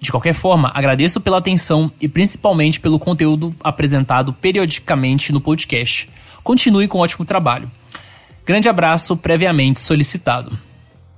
[0.00, 6.08] De qualquer forma, agradeço pela atenção e principalmente pelo conteúdo apresentado periodicamente no podcast.
[6.42, 7.70] Continue com um ótimo trabalho.
[8.44, 10.58] Grande abraço previamente solicitado.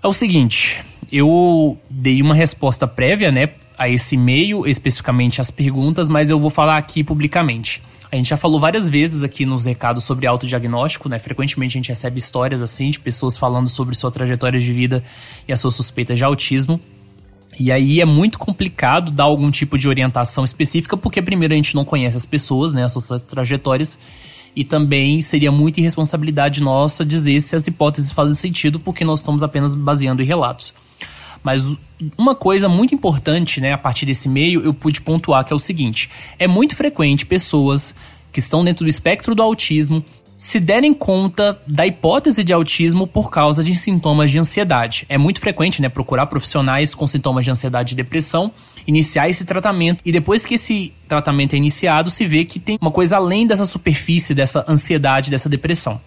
[0.02, 6.08] É o seguinte, eu dei uma resposta prévia, né, a esse e-mail, especificamente as perguntas,
[6.08, 7.80] mas eu vou falar aqui publicamente.
[8.14, 11.18] A gente já falou várias vezes aqui nos recados sobre autodiagnóstico, né?
[11.18, 15.02] Frequentemente a gente recebe histórias assim de pessoas falando sobre sua trajetória de vida
[15.48, 16.80] e a sua suspeita de autismo.
[17.58, 21.74] E aí é muito complicado dar algum tipo de orientação específica, porque primeiro a gente
[21.74, 23.98] não conhece as pessoas, né, as suas trajetórias,
[24.54, 29.42] e também seria muita irresponsabilidade nossa dizer se as hipóteses fazem sentido, porque nós estamos
[29.42, 30.72] apenas baseando em relatos.
[31.44, 31.76] Mas
[32.16, 35.58] uma coisa muito importante, né, a partir desse meio, eu pude pontuar que é o
[35.58, 37.94] seguinte: é muito frequente pessoas
[38.32, 40.02] que estão dentro do espectro do autismo
[40.36, 45.06] se derem conta da hipótese de autismo por causa de sintomas de ansiedade.
[45.08, 48.50] É muito frequente, né, procurar profissionais com sintomas de ansiedade e depressão,
[48.86, 52.90] iniciar esse tratamento e depois que esse tratamento é iniciado, se vê que tem uma
[52.90, 56.00] coisa além dessa superfície dessa ansiedade, dessa depressão.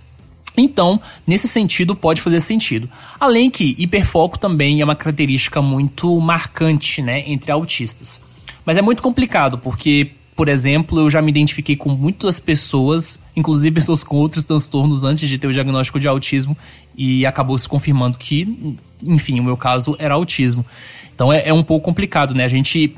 [0.58, 2.90] Então, nesse sentido, pode fazer sentido.
[3.20, 8.20] Além que hiperfoco também é uma característica muito marcante né, entre autistas.
[8.66, 13.76] Mas é muito complicado, porque, por exemplo, eu já me identifiquei com muitas pessoas, inclusive
[13.76, 16.58] pessoas com outros transtornos antes de ter o diagnóstico de autismo,
[16.98, 18.76] e acabou se confirmando que,
[19.06, 20.66] enfim, o meu caso era autismo.
[21.14, 22.44] Então é, é um pouco complicado, né?
[22.44, 22.94] A gente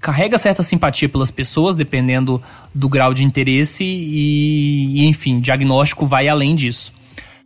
[0.00, 2.42] carrega certa simpatia pelas pessoas, dependendo
[2.74, 6.92] do grau de interesse, e, enfim, diagnóstico vai além disso.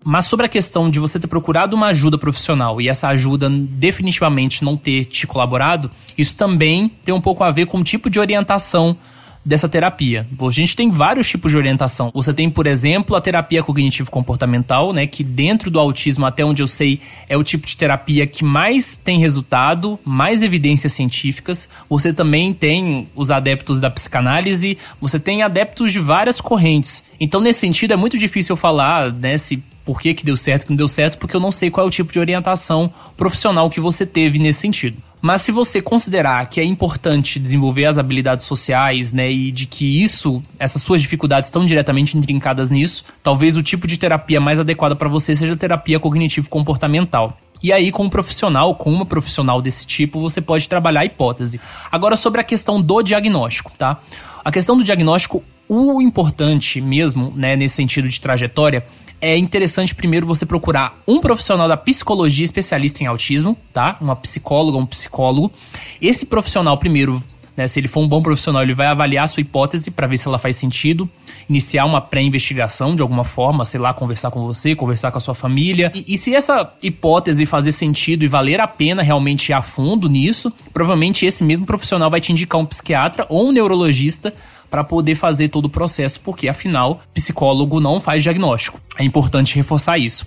[0.04, 4.62] Mas sobre a questão de você ter procurado uma ajuda profissional e essa ajuda definitivamente
[4.62, 8.20] não ter te colaborado, isso também tem um pouco a ver com o tipo de
[8.20, 8.96] orientação
[9.44, 10.26] dessa terapia.
[10.40, 12.10] A gente tem vários tipos de orientação.
[12.14, 16.66] Você tem, por exemplo, a terapia cognitivo-comportamental, né, que dentro do autismo, até onde eu
[16.66, 21.68] sei, é o tipo de terapia que mais tem resultado, mais evidências científicas.
[21.88, 27.04] Você também tem os adeptos da psicanálise, você tem adeptos de várias correntes.
[27.20, 30.64] Então, nesse sentido, é muito difícil eu falar, né, se por que, que deu certo,
[30.64, 33.68] que não deu certo, porque eu não sei qual é o tipo de orientação profissional
[33.68, 34.96] que você teve nesse sentido.
[35.24, 40.02] Mas se você considerar que é importante desenvolver as habilidades sociais, né, e de que
[40.02, 44.94] isso, essas suas dificuldades estão diretamente intrincadas nisso, talvez o tipo de terapia mais adequada
[44.94, 47.38] para você seja a terapia cognitivo-comportamental.
[47.62, 51.58] E aí, com um profissional, com uma profissional desse tipo, você pode trabalhar a hipótese.
[51.90, 53.98] Agora, sobre a questão do diagnóstico, tá?
[54.44, 58.84] A questão do diagnóstico, o importante mesmo, né, nesse sentido de trajetória,
[59.24, 63.96] é interessante primeiro você procurar um profissional da psicologia especialista em autismo, tá?
[63.98, 65.50] Uma psicóloga, um psicólogo.
[65.98, 67.24] Esse profissional, primeiro,
[67.56, 70.18] né, se ele for um bom profissional, ele vai avaliar a sua hipótese para ver
[70.18, 71.08] se ela faz sentido,
[71.48, 75.34] iniciar uma pré-investigação de alguma forma, sei lá, conversar com você, conversar com a sua
[75.34, 75.90] família.
[75.94, 80.06] E, e, se essa hipótese fazer sentido e valer a pena realmente ir a fundo
[80.06, 84.34] nisso, provavelmente esse mesmo profissional vai te indicar um psiquiatra ou um neurologista
[84.74, 88.80] para poder fazer todo o processo, porque afinal, psicólogo não faz diagnóstico.
[88.98, 90.26] É importante reforçar isso.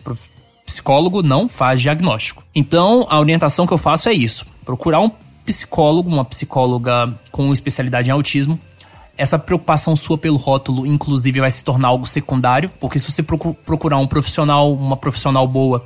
[0.65, 2.42] Psicólogo não faz diagnóstico.
[2.56, 5.12] Então, a orientação que eu faço é isso: procurar um
[5.46, 8.58] psicólogo, uma psicóloga com especialidade em autismo.
[9.17, 13.97] Essa preocupação sua pelo rótulo, inclusive, vai se tornar algo secundário, porque se você procurar
[13.97, 15.85] um profissional, uma profissional boa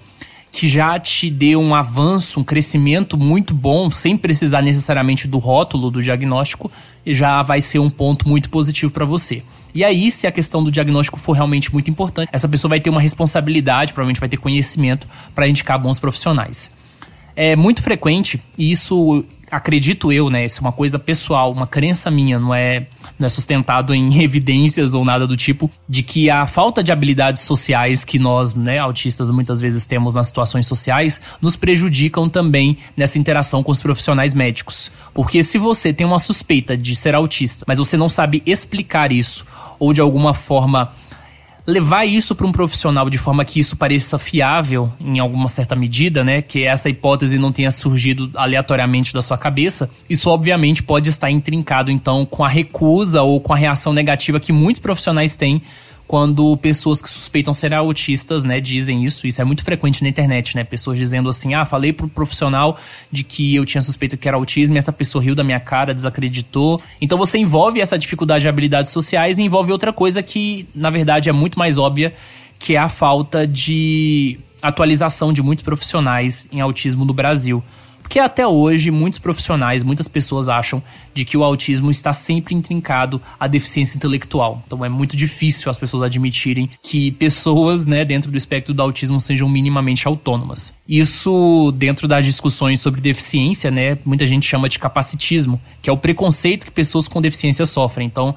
[0.51, 5.89] que já te dê um avanço, um crescimento muito bom, sem precisar necessariamente do rótulo
[5.89, 6.69] do diagnóstico,
[7.07, 9.41] já vai ser um ponto muito positivo para você.
[9.73, 12.89] E aí, se a questão do diagnóstico for realmente muito importante, essa pessoa vai ter
[12.89, 16.69] uma responsabilidade, provavelmente vai ter conhecimento para indicar bons profissionais.
[17.33, 20.45] É muito frequente, e isso acredito eu, né?
[20.45, 22.87] Isso é uma coisa pessoal, uma crença minha, não é
[23.21, 27.43] não é sustentado em evidências ou nada do tipo, de que a falta de habilidades
[27.43, 33.19] sociais que nós, né, autistas, muitas vezes temos nas situações sociais, nos prejudicam também nessa
[33.19, 34.91] interação com os profissionais médicos.
[35.13, 39.45] Porque se você tem uma suspeita de ser autista, mas você não sabe explicar isso,
[39.79, 40.91] ou de alguma forma
[41.65, 46.23] levar isso para um profissional de forma que isso pareça fiável em alguma certa medida,
[46.23, 51.29] né, que essa hipótese não tenha surgido aleatoriamente da sua cabeça, isso obviamente pode estar
[51.29, 55.61] intrincado então com a recusa ou com a reação negativa que muitos profissionais têm
[56.11, 59.25] quando pessoas que suspeitam ser autistas, né, dizem isso.
[59.25, 60.63] Isso é muito frequente na internet, né?
[60.65, 62.77] Pessoas dizendo assim: "Ah, falei pro profissional
[63.09, 65.93] de que eu tinha suspeita que era autismo e essa pessoa riu da minha cara,
[65.93, 66.81] desacreditou".
[66.99, 71.29] Então você envolve essa dificuldade de habilidades sociais e envolve outra coisa que, na verdade,
[71.29, 72.13] é muito mais óbvia,
[72.59, 77.63] que é a falta de atualização de muitos profissionais em autismo no Brasil.
[78.11, 83.21] Porque até hoje muitos profissionais, muitas pessoas acham de que o autismo está sempre intrincado
[83.39, 84.61] à deficiência intelectual.
[84.67, 89.21] Então é muito difícil as pessoas admitirem que pessoas, né, dentro do espectro do autismo
[89.21, 90.73] sejam minimamente autônomas.
[90.85, 95.97] Isso dentro das discussões sobre deficiência, né, muita gente chama de capacitismo, que é o
[95.97, 98.07] preconceito que pessoas com deficiência sofrem.
[98.07, 98.35] Então,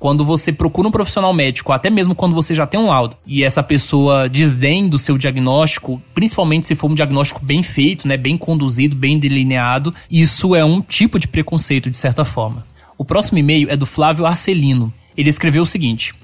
[0.00, 3.44] quando você procura um profissional médico, até mesmo quando você já tem um laudo, e
[3.44, 8.34] essa pessoa desdém do seu diagnóstico, principalmente se for um diagnóstico bem feito, né, bem
[8.34, 12.66] conduzido, bem delineado, isso é um tipo de preconceito de certa forma.
[12.96, 14.92] O próximo e-mail é do Flávio Arcelino.
[15.14, 16.14] Ele escreveu o seguinte: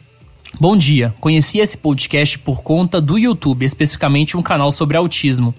[0.59, 5.55] Bom dia, conheci esse podcast por conta do YouTube, especificamente um canal sobre autismo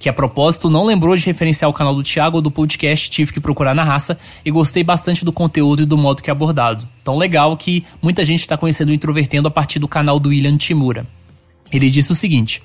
[0.00, 3.34] que a propósito não lembrou de referenciar o canal do Thiago ou do podcast, tive
[3.34, 6.88] que procurar na raça e gostei bastante do conteúdo e do modo que é abordado.
[7.04, 10.56] Tão legal que muita gente está conhecendo o Introvertendo a partir do canal do William
[10.56, 11.06] Timura.
[11.70, 12.62] Ele disse o seguinte: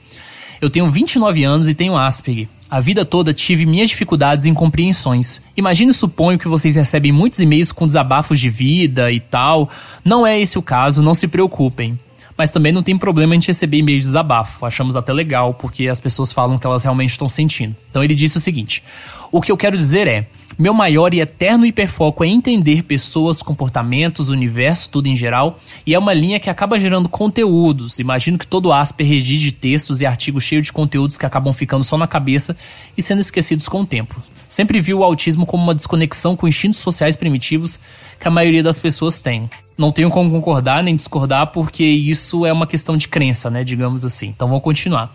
[0.61, 2.47] Eu tenho 29 anos e tenho Asperger.
[2.71, 5.41] A vida toda tive minhas dificuldades e incompreensões.
[5.57, 9.69] Imagino e suponho que vocês recebem muitos e-mails com desabafos de vida e tal.
[10.05, 11.99] Não é esse o caso, não se preocupem
[12.37, 14.65] mas também não tem problema a gente receber e-mails de desabafo.
[14.65, 17.75] Achamos até legal, porque as pessoas falam que elas realmente estão sentindo.
[17.89, 18.83] Então ele disse o seguinte:
[19.31, 20.27] O que eu quero dizer é.
[20.57, 25.99] Meu maior e eterno hiperfoco é entender pessoas, comportamentos, universo, tudo em geral, e é
[25.99, 27.99] uma linha que acaba gerando conteúdos.
[27.99, 31.97] Imagino que todo Asper redige textos e artigos cheios de conteúdos que acabam ficando só
[31.97, 32.55] na cabeça
[32.97, 34.23] e sendo esquecidos com o tempo.
[34.55, 37.77] Sempre vi o autismo como uma desconexão com instintos sociais primitivos
[38.17, 42.53] que a maioria das pessoas tem não tenho como concordar nem discordar, porque isso é
[42.53, 43.65] uma questão de crença, né?
[43.65, 44.27] Digamos assim.
[44.27, 45.13] Então vamos continuar.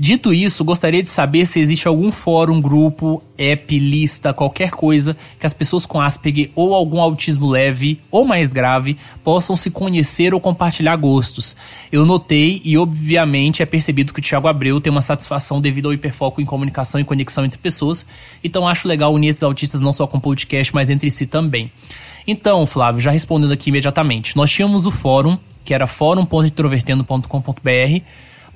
[0.00, 5.44] Dito isso, gostaria de saber se existe algum fórum, grupo, app, lista, qualquer coisa que
[5.44, 10.38] as pessoas com Asperger ou algum autismo leve ou mais grave possam se conhecer ou
[10.38, 11.56] compartilhar gostos.
[11.90, 15.92] Eu notei e obviamente é percebido que o Thiago Abreu tem uma satisfação devido ao
[15.92, 18.06] hiperfoco em comunicação e conexão entre pessoas,
[18.44, 21.72] então acho legal unir esses autistas não só com podcast, mas entre si também.
[22.24, 28.02] Então, Flávio, já respondendo aqui imediatamente, nós tínhamos o fórum, que era fórum.introvertendo.com.br,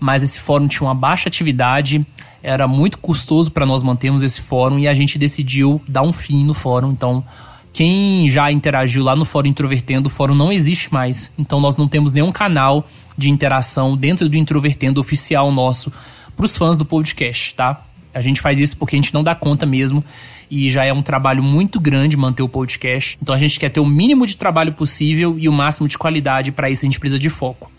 [0.03, 2.05] mas esse fórum tinha uma baixa atividade,
[2.43, 6.45] era muito custoso para nós mantermos esse fórum e a gente decidiu dar um fim
[6.45, 6.91] no fórum.
[6.91, 7.25] Então,
[7.73, 11.33] quem já interagiu lá no Fórum Introvertendo, o fórum não existe mais.
[11.39, 12.85] Então, nós não temos nenhum canal
[13.17, 15.93] de interação dentro do Introvertendo oficial nosso
[16.37, 17.81] para os fãs do podcast, tá?
[18.13, 20.05] A gente faz isso porque a gente não dá conta mesmo
[20.51, 23.17] e já é um trabalho muito grande manter o podcast.
[23.23, 26.51] Então a gente quer ter o mínimo de trabalho possível e o máximo de qualidade,
[26.51, 27.71] para isso a gente precisa de foco.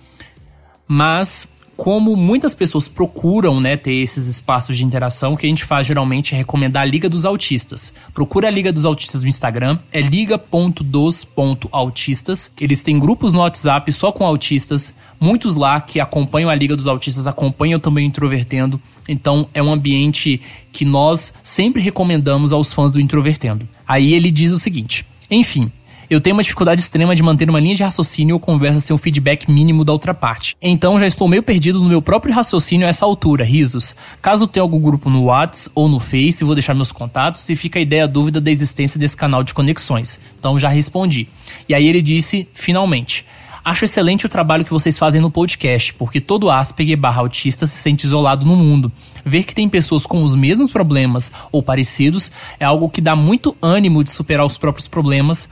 [0.87, 5.65] Mas como muitas pessoas procuram né, ter esses espaços de interação, o que a gente
[5.65, 7.93] faz geralmente é recomendar a Liga dos Autistas.
[8.13, 12.51] Procura a Liga dos Autistas no Instagram, é liga.dos.autistas.
[12.59, 16.87] Eles têm grupos no WhatsApp só com autistas, muitos lá que acompanham a Liga dos
[16.87, 18.79] Autistas, acompanham também o Introvertendo.
[19.07, 20.39] Então é um ambiente
[20.71, 23.67] que nós sempre recomendamos aos fãs do Introvertendo.
[23.87, 25.71] Aí ele diz o seguinte: enfim,
[26.13, 28.97] eu tenho uma dificuldade extrema de manter uma linha de raciocínio ou conversa sem um
[28.97, 30.55] feedback mínimo da outra parte.
[30.61, 33.95] Então já estou meio perdido no meu próprio raciocínio a essa altura, risos.
[34.21, 37.79] Caso tenha algum grupo no Whats ou no Face, vou deixar meus contatos e fica
[37.79, 40.19] a ideia a dúvida da existência desse canal de conexões.
[40.39, 41.27] Então já respondi.
[41.67, 43.25] E aí ele disse, finalmente.
[43.65, 47.77] Acho excelente o trabalho que vocês fazem no podcast, porque todo Asperger barra autista se
[47.77, 48.91] sente isolado no mundo.
[49.25, 52.29] Ver que tem pessoas com os mesmos problemas ou parecidos
[52.59, 55.47] é algo que dá muito ânimo de superar os próprios problemas.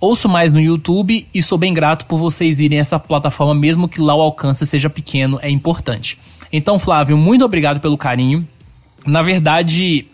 [0.00, 3.88] Ouço mais no YouTube e sou bem grato por vocês irem a essa plataforma, mesmo
[3.88, 6.18] que lá o alcance seja pequeno, é importante.
[6.52, 8.46] Então, Flávio, muito obrigado pelo carinho.
[9.04, 10.06] Na verdade,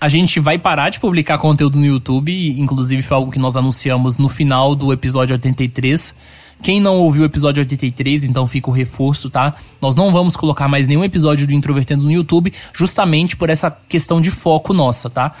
[0.00, 4.18] a gente vai parar de publicar conteúdo no YouTube, inclusive foi algo que nós anunciamos
[4.18, 6.14] no final do episódio 83
[6.62, 9.54] quem não ouviu o episódio 83, então fica o reforço, tá?
[9.80, 14.20] Nós não vamos colocar mais nenhum episódio do Introvertendo no YouTube, justamente por essa questão
[14.20, 15.34] de foco nossa, tá?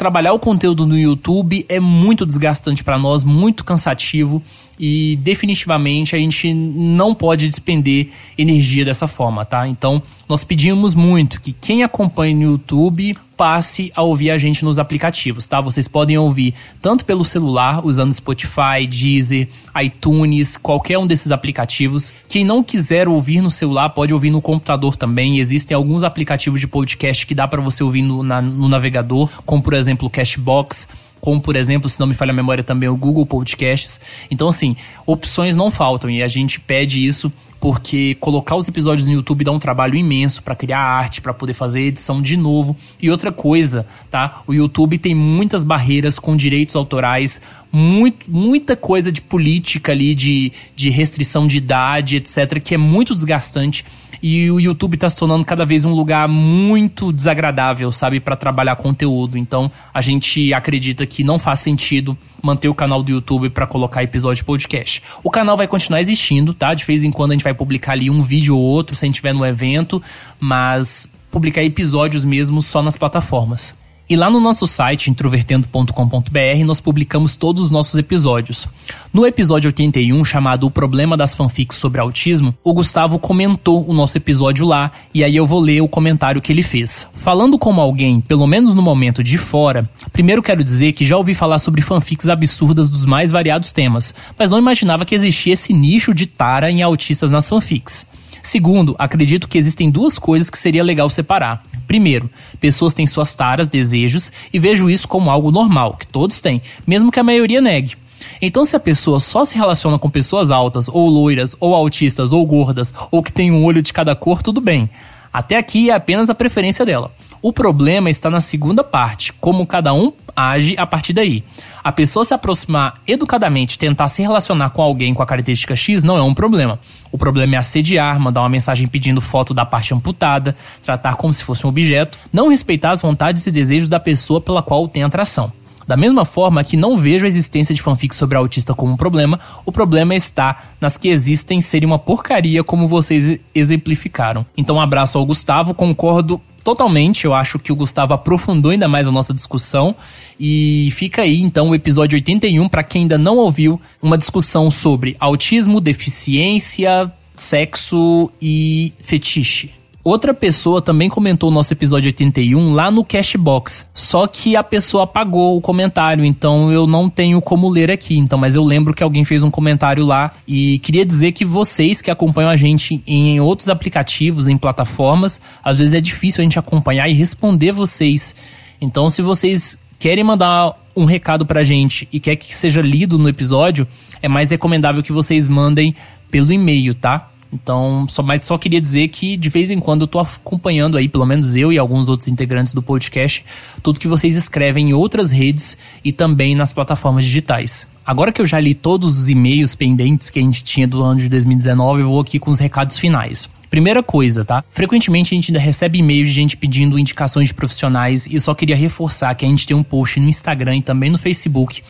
[0.00, 4.42] Trabalhar o conteúdo no YouTube é muito desgastante para nós, muito cansativo
[4.78, 9.68] e definitivamente a gente não pode despender energia dessa forma, tá?
[9.68, 14.78] Então, nós pedimos muito que quem acompanha no YouTube passe a ouvir a gente nos
[14.78, 15.62] aplicativos, tá?
[15.62, 19.48] Vocês podem ouvir tanto pelo celular, usando Spotify, Deezer,
[19.82, 22.12] iTunes, qualquer um desses aplicativos.
[22.28, 25.38] Quem não quiser ouvir no celular, pode ouvir no computador também.
[25.38, 29.62] Existem alguns aplicativos de podcast que dá para você ouvir no, na, no navegador, como
[29.62, 30.86] por exemplo o Cashbox
[31.18, 34.00] como por exemplo, se não me falha a memória também o Google Podcasts.
[34.30, 39.12] Então assim, opções não faltam e a gente pede isso porque colocar os episódios no
[39.12, 42.74] YouTube dá um trabalho imenso para criar arte, para poder fazer edição de novo.
[43.00, 44.42] E outra coisa, tá?
[44.46, 50.52] O YouTube tem muitas barreiras com direitos autorais, muito, muita coisa de política ali, de,
[50.74, 53.84] de restrição de idade, etc., que é muito desgastante
[54.22, 58.76] e o YouTube está se tornando cada vez um lugar muito desagradável, sabe, para trabalhar
[58.76, 59.38] conteúdo.
[59.38, 64.02] Então, a gente acredita que não faz sentido manter o canal do YouTube para colocar
[64.02, 65.02] episódio de podcast.
[65.22, 66.74] O canal vai continuar existindo, tá?
[66.74, 69.06] De vez em quando a gente vai publicar ali um vídeo ou outro se a
[69.06, 70.02] gente estiver no evento,
[70.38, 73.79] mas publicar episódios mesmo só nas plataformas.
[74.10, 78.66] E lá no nosso site, introvertendo.com.br, nós publicamos todos os nossos episódios.
[79.12, 84.18] No episódio 81, chamado O Problema das Fanfics sobre Autismo, o Gustavo comentou o nosso
[84.18, 87.06] episódio lá, e aí eu vou ler o comentário que ele fez.
[87.14, 91.32] Falando como alguém, pelo menos no momento de fora, primeiro quero dizer que já ouvi
[91.32, 96.12] falar sobre fanfics absurdas dos mais variados temas, mas não imaginava que existia esse nicho
[96.12, 98.04] de tara em autistas nas fanfics.
[98.42, 101.62] Segundo, acredito que existem duas coisas que seria legal separar.
[101.90, 106.62] Primeiro, pessoas têm suas taras, desejos, e vejo isso como algo normal, que todos têm,
[106.86, 107.96] mesmo que a maioria negue.
[108.40, 112.46] Então, se a pessoa só se relaciona com pessoas altas, ou loiras, ou autistas, ou
[112.46, 114.88] gordas, ou que tem um olho de cada cor, tudo bem.
[115.32, 117.10] Até aqui é apenas a preferência dela.
[117.42, 121.42] O problema está na segunda parte, como cada um age a partir daí.
[121.82, 126.18] A pessoa se aproximar educadamente, tentar se relacionar com alguém com a característica X não
[126.18, 126.78] é um problema.
[127.10, 131.42] O problema é assediar, mandar uma mensagem pedindo foto da parte amputada, tratar como se
[131.42, 135.50] fosse um objeto, não respeitar as vontades e desejos da pessoa pela qual tem atração.
[135.90, 139.40] Da mesma forma que não vejo a existência de fanfics sobre autista como um problema,
[139.66, 144.46] o problema está nas que existem serem uma porcaria como vocês exemplificaram.
[144.56, 147.24] Então um abraço ao Gustavo, concordo totalmente.
[147.24, 149.94] Eu acho que o Gustavo aprofundou ainda mais a nossa discussão.
[150.38, 155.16] E fica aí então o episódio 81 para quem ainda não ouviu, uma discussão sobre
[155.20, 159.79] autismo, deficiência, sexo e fetiche.
[160.02, 163.86] Outra pessoa também comentou o nosso episódio 81 lá no Cashbox.
[163.92, 168.16] Só que a pessoa apagou o comentário, então eu não tenho como ler aqui.
[168.16, 172.00] Então, mas eu lembro que alguém fez um comentário lá e queria dizer que vocês
[172.00, 176.58] que acompanham a gente em outros aplicativos, em plataformas, às vezes é difícil a gente
[176.58, 178.34] acompanhar e responder vocês.
[178.80, 183.28] Então, se vocês querem mandar um recado pra gente e quer que seja lido no
[183.28, 183.86] episódio,
[184.22, 185.94] é mais recomendável que vocês mandem
[186.30, 187.29] pelo e-mail, tá?
[187.52, 191.08] Então, só, mas só queria dizer que de vez em quando eu tô acompanhando aí,
[191.08, 193.44] pelo menos eu e alguns outros integrantes do podcast,
[193.82, 197.88] tudo que vocês escrevem em outras redes e também nas plataformas digitais.
[198.06, 201.20] Agora que eu já li todos os e-mails pendentes que a gente tinha do ano
[201.20, 203.48] de 2019, eu vou aqui com os recados finais.
[203.68, 204.64] Primeira coisa, tá?
[204.70, 208.52] Frequentemente a gente ainda recebe e-mails de gente pedindo indicações de profissionais e eu só
[208.52, 211.82] queria reforçar que a gente tem um post no Instagram e também no Facebook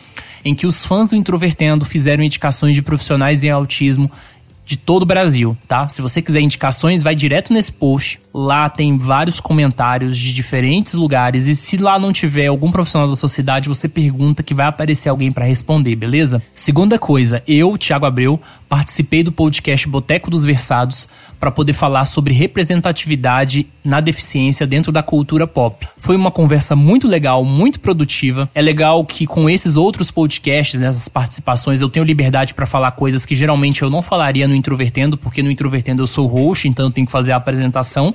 [0.45, 4.11] em que os fãs do Introvertendo fizeram indicações de profissionais em autismo
[4.71, 5.89] de todo o Brasil, tá?
[5.89, 8.21] Se você quiser indicações, vai direto nesse post.
[8.33, 13.17] Lá tem vários comentários de diferentes lugares e se lá não tiver algum profissional da
[13.17, 16.41] sociedade, você pergunta que vai aparecer alguém para responder, beleza?
[16.55, 21.09] Segunda coisa, eu, Thiago Abreu, participei do podcast Boteco dos Versados
[21.41, 25.89] para poder falar sobre representatividade na deficiência dentro da cultura pop.
[25.97, 28.49] Foi uma conversa muito legal, muito produtiva.
[28.55, 33.25] É legal que com esses outros podcasts, essas participações, eu tenho liberdade para falar coisas
[33.25, 36.93] que geralmente eu não falaria no Introvertendo, porque no Introvertendo eu sou host, então eu
[36.93, 38.15] tenho que fazer a apresentação.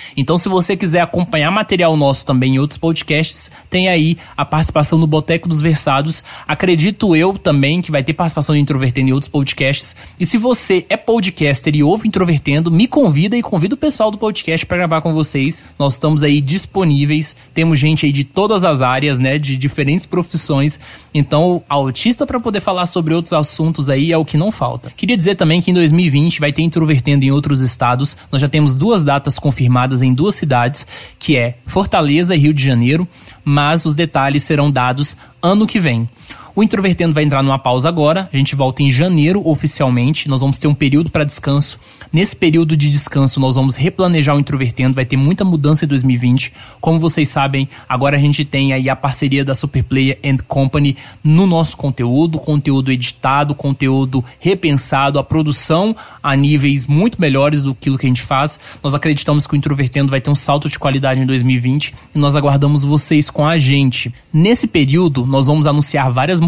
[0.15, 4.97] Então, se você quiser acompanhar material nosso também em outros podcasts, tem aí a participação
[4.97, 6.23] no Boteco dos Versados.
[6.47, 9.95] Acredito eu também que vai ter participação do Introvertendo em outros podcasts.
[10.19, 14.17] E se você é podcaster e ouve Introvertendo, me convida e convida o pessoal do
[14.17, 15.63] podcast para gravar com vocês.
[15.77, 17.35] Nós estamos aí disponíveis.
[17.53, 20.79] Temos gente aí de todas as áreas, né, de diferentes profissões.
[21.13, 24.91] Então, autista para poder falar sobre outros assuntos aí é o que não falta.
[24.95, 28.17] Queria dizer também que em 2020 vai ter Introvertendo em outros estados.
[28.31, 30.85] Nós já temos duas datas confirmadas em duas cidades,
[31.19, 33.07] que é Fortaleza e Rio de Janeiro,
[33.43, 36.09] mas os detalhes serão dados ano que vem.
[36.53, 38.29] O Introvertendo vai entrar numa pausa agora.
[38.31, 40.27] A gente volta em janeiro oficialmente.
[40.27, 41.79] Nós vamos ter um período para descanso.
[42.11, 44.93] Nesse período de descanso, nós vamos replanejar o Introvertendo.
[44.93, 46.51] Vai ter muita mudança em 2020.
[46.81, 51.47] Como vocês sabem, agora a gente tem aí a parceria da Superplayer and Company no
[51.47, 57.97] nosso conteúdo, conteúdo editado, conteúdo repensado, a produção a níveis muito melhores do que a
[58.07, 58.59] gente faz.
[58.83, 62.35] Nós acreditamos que o Introvertendo vai ter um salto de qualidade em 2020 e nós
[62.35, 64.13] aguardamos vocês com a gente.
[64.33, 66.41] Nesse período, nós vamos anunciar várias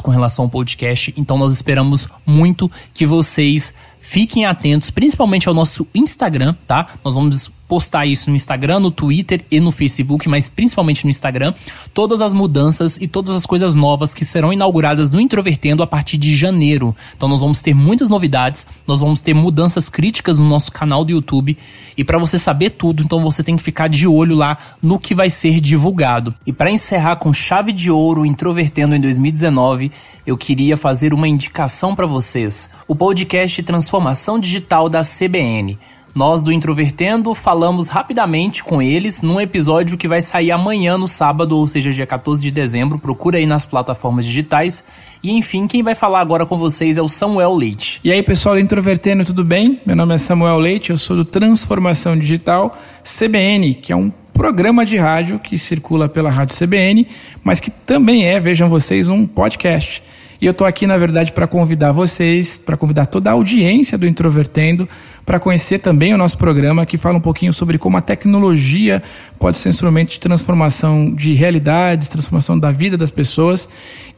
[0.00, 5.86] com relação ao podcast, então nós esperamos muito que vocês fiquem atentos, principalmente ao nosso
[5.94, 6.88] Instagram, tá?
[7.02, 11.54] Nós vamos postar isso no Instagram, no Twitter e no Facebook, mas principalmente no Instagram,
[11.92, 16.16] todas as mudanças e todas as coisas novas que serão inauguradas no Introvertendo a partir
[16.18, 16.94] de janeiro.
[17.16, 21.12] Então nós vamos ter muitas novidades, nós vamos ter mudanças críticas no nosso canal do
[21.12, 21.56] YouTube
[21.96, 25.14] e para você saber tudo, então você tem que ficar de olho lá no que
[25.14, 26.34] vai ser divulgado.
[26.46, 29.92] E para encerrar com chave de ouro Introvertendo em 2019,
[30.26, 32.68] eu queria fazer uma indicação para vocês.
[32.88, 35.78] O podcast Transformação Digital da CBN.
[36.14, 41.58] Nós do Introvertendo falamos rapidamente com eles num episódio que vai sair amanhã no sábado,
[41.58, 43.00] ou seja, dia 14 de dezembro.
[43.00, 44.84] Procura aí nas plataformas digitais.
[45.24, 48.00] E enfim, quem vai falar agora com vocês é o Samuel Leite.
[48.04, 49.80] E aí, pessoal do Introvertendo, tudo bem?
[49.84, 54.86] Meu nome é Samuel Leite, eu sou do Transformação Digital CBN, que é um programa
[54.86, 57.08] de rádio que circula pela Rádio CBN,
[57.42, 60.00] mas que também é, vejam vocês, um podcast.
[60.44, 64.06] E eu estou aqui, na verdade, para convidar vocês, para convidar toda a audiência do
[64.06, 64.86] Introvertendo,
[65.24, 69.02] para conhecer também o nosso programa, que fala um pouquinho sobre como a tecnologia
[69.38, 73.66] pode ser um instrumento de transformação de realidades, transformação da vida das pessoas,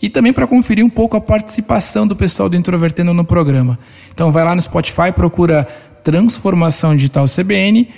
[0.03, 3.79] e também para conferir um pouco a participação do pessoal do Introvertendo no programa.
[4.13, 5.65] Então, vai lá no Spotify, procura
[6.03, 7.89] Transformação Digital CBN,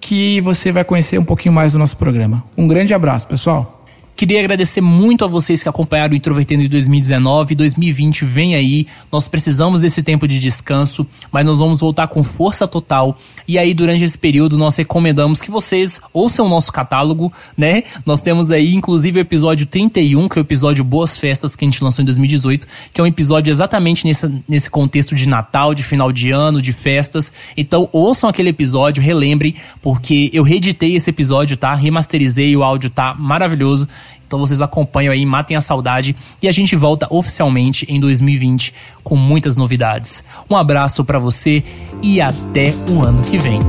[0.00, 2.42] que você vai conhecer um pouquinho mais do nosso programa.
[2.56, 3.75] Um grande abraço, pessoal.
[4.16, 7.54] Queria agradecer muito a vocês que acompanharam o Introvertendo em 2019.
[7.54, 8.86] 2020 vem aí.
[9.12, 13.18] Nós precisamos desse tempo de descanso, mas nós vamos voltar com força total.
[13.46, 17.82] E aí, durante esse período, nós recomendamos que vocês ouçam o nosso catálogo, né?
[18.06, 21.68] Nós temos aí, inclusive, o episódio 31, que é o episódio Boas Festas, que a
[21.68, 25.82] gente lançou em 2018, que é um episódio exatamente nesse, nesse contexto de Natal, de
[25.82, 27.30] final de ano, de festas.
[27.54, 31.74] Então, ouçam aquele episódio, relembrem, porque eu reeditei esse episódio, tá?
[31.74, 33.86] Remasterizei, o áudio tá maravilhoso.
[34.26, 39.16] Então vocês acompanham aí, matem a saudade e a gente volta oficialmente em 2020 com
[39.16, 40.24] muitas novidades.
[40.50, 41.62] Um abraço para você
[42.02, 43.60] e até o ano que vem.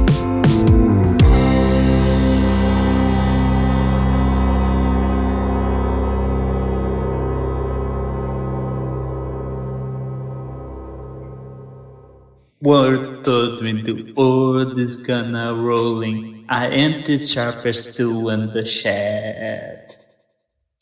[13.59, 16.45] Me the world is gonna rolling.
[16.47, 20.06] I emptied sharpest tool in the shed.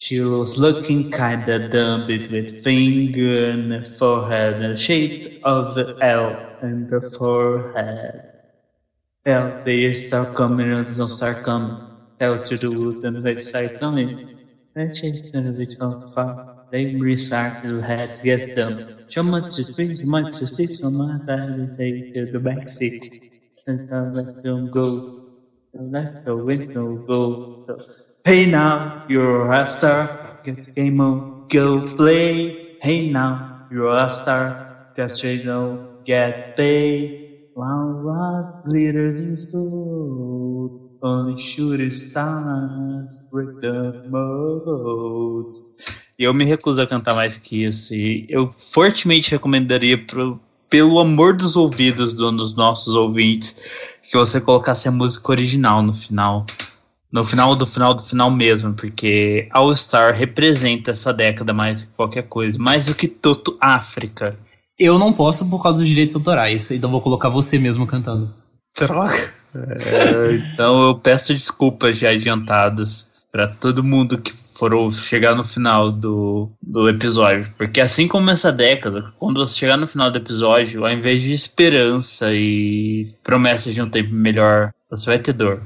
[0.06, 6.42] She was looking kinda dumb with finger in the forehead and shape of the L
[6.62, 8.22] in the forehead.
[9.26, 11.82] Well, they start coming and don't start coming.
[12.20, 14.16] Tell to the wood and they start coming.
[14.76, 16.42] Let's change the bit of far.
[16.72, 18.84] They restart to heads get them.
[19.10, 21.42] So much to three, so much to six, so much I
[21.78, 23.10] take to the back seat.
[23.68, 25.04] And I let them go.
[25.74, 27.44] Let the window go.
[27.64, 27.78] So,
[28.28, 30.10] Hey now, you're a star.
[30.44, 32.76] Get game on, go play.
[32.82, 34.90] Hey now, you're a star.
[34.98, 37.52] Got you know, get paid.
[37.56, 40.98] Wow, wow, glitters in school.
[41.04, 45.62] Only shooting stars break the mold.
[46.18, 47.94] Eu me recuso a cantar mais que isso.
[47.94, 53.56] E eu fortemente recomendaria pro, pelo amor dos ouvidos dos nossos ouvintes
[54.02, 56.44] que você colocasse a música original no final
[57.16, 61.94] no final do final do final mesmo, porque All Star representa essa década mais que
[61.94, 64.38] qualquer coisa, mais do que Toto África.
[64.78, 68.34] Eu não posso por causa dos direitos autorais, então vou colocar você mesmo cantando.
[68.74, 69.34] Troca.
[69.56, 75.94] É, então eu peço desculpas já adiantadas para todo mundo que for chegar no final
[75.94, 77.48] do, do episódio.
[77.58, 81.32] Porque assim como essa década, quando você chegar no final do episódio, ao invés de
[81.32, 85.62] esperança e promessas de um tempo melhor, você vai ter dor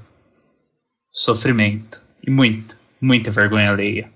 [1.12, 4.12] sofrimento e muito, muita vergonha alheia.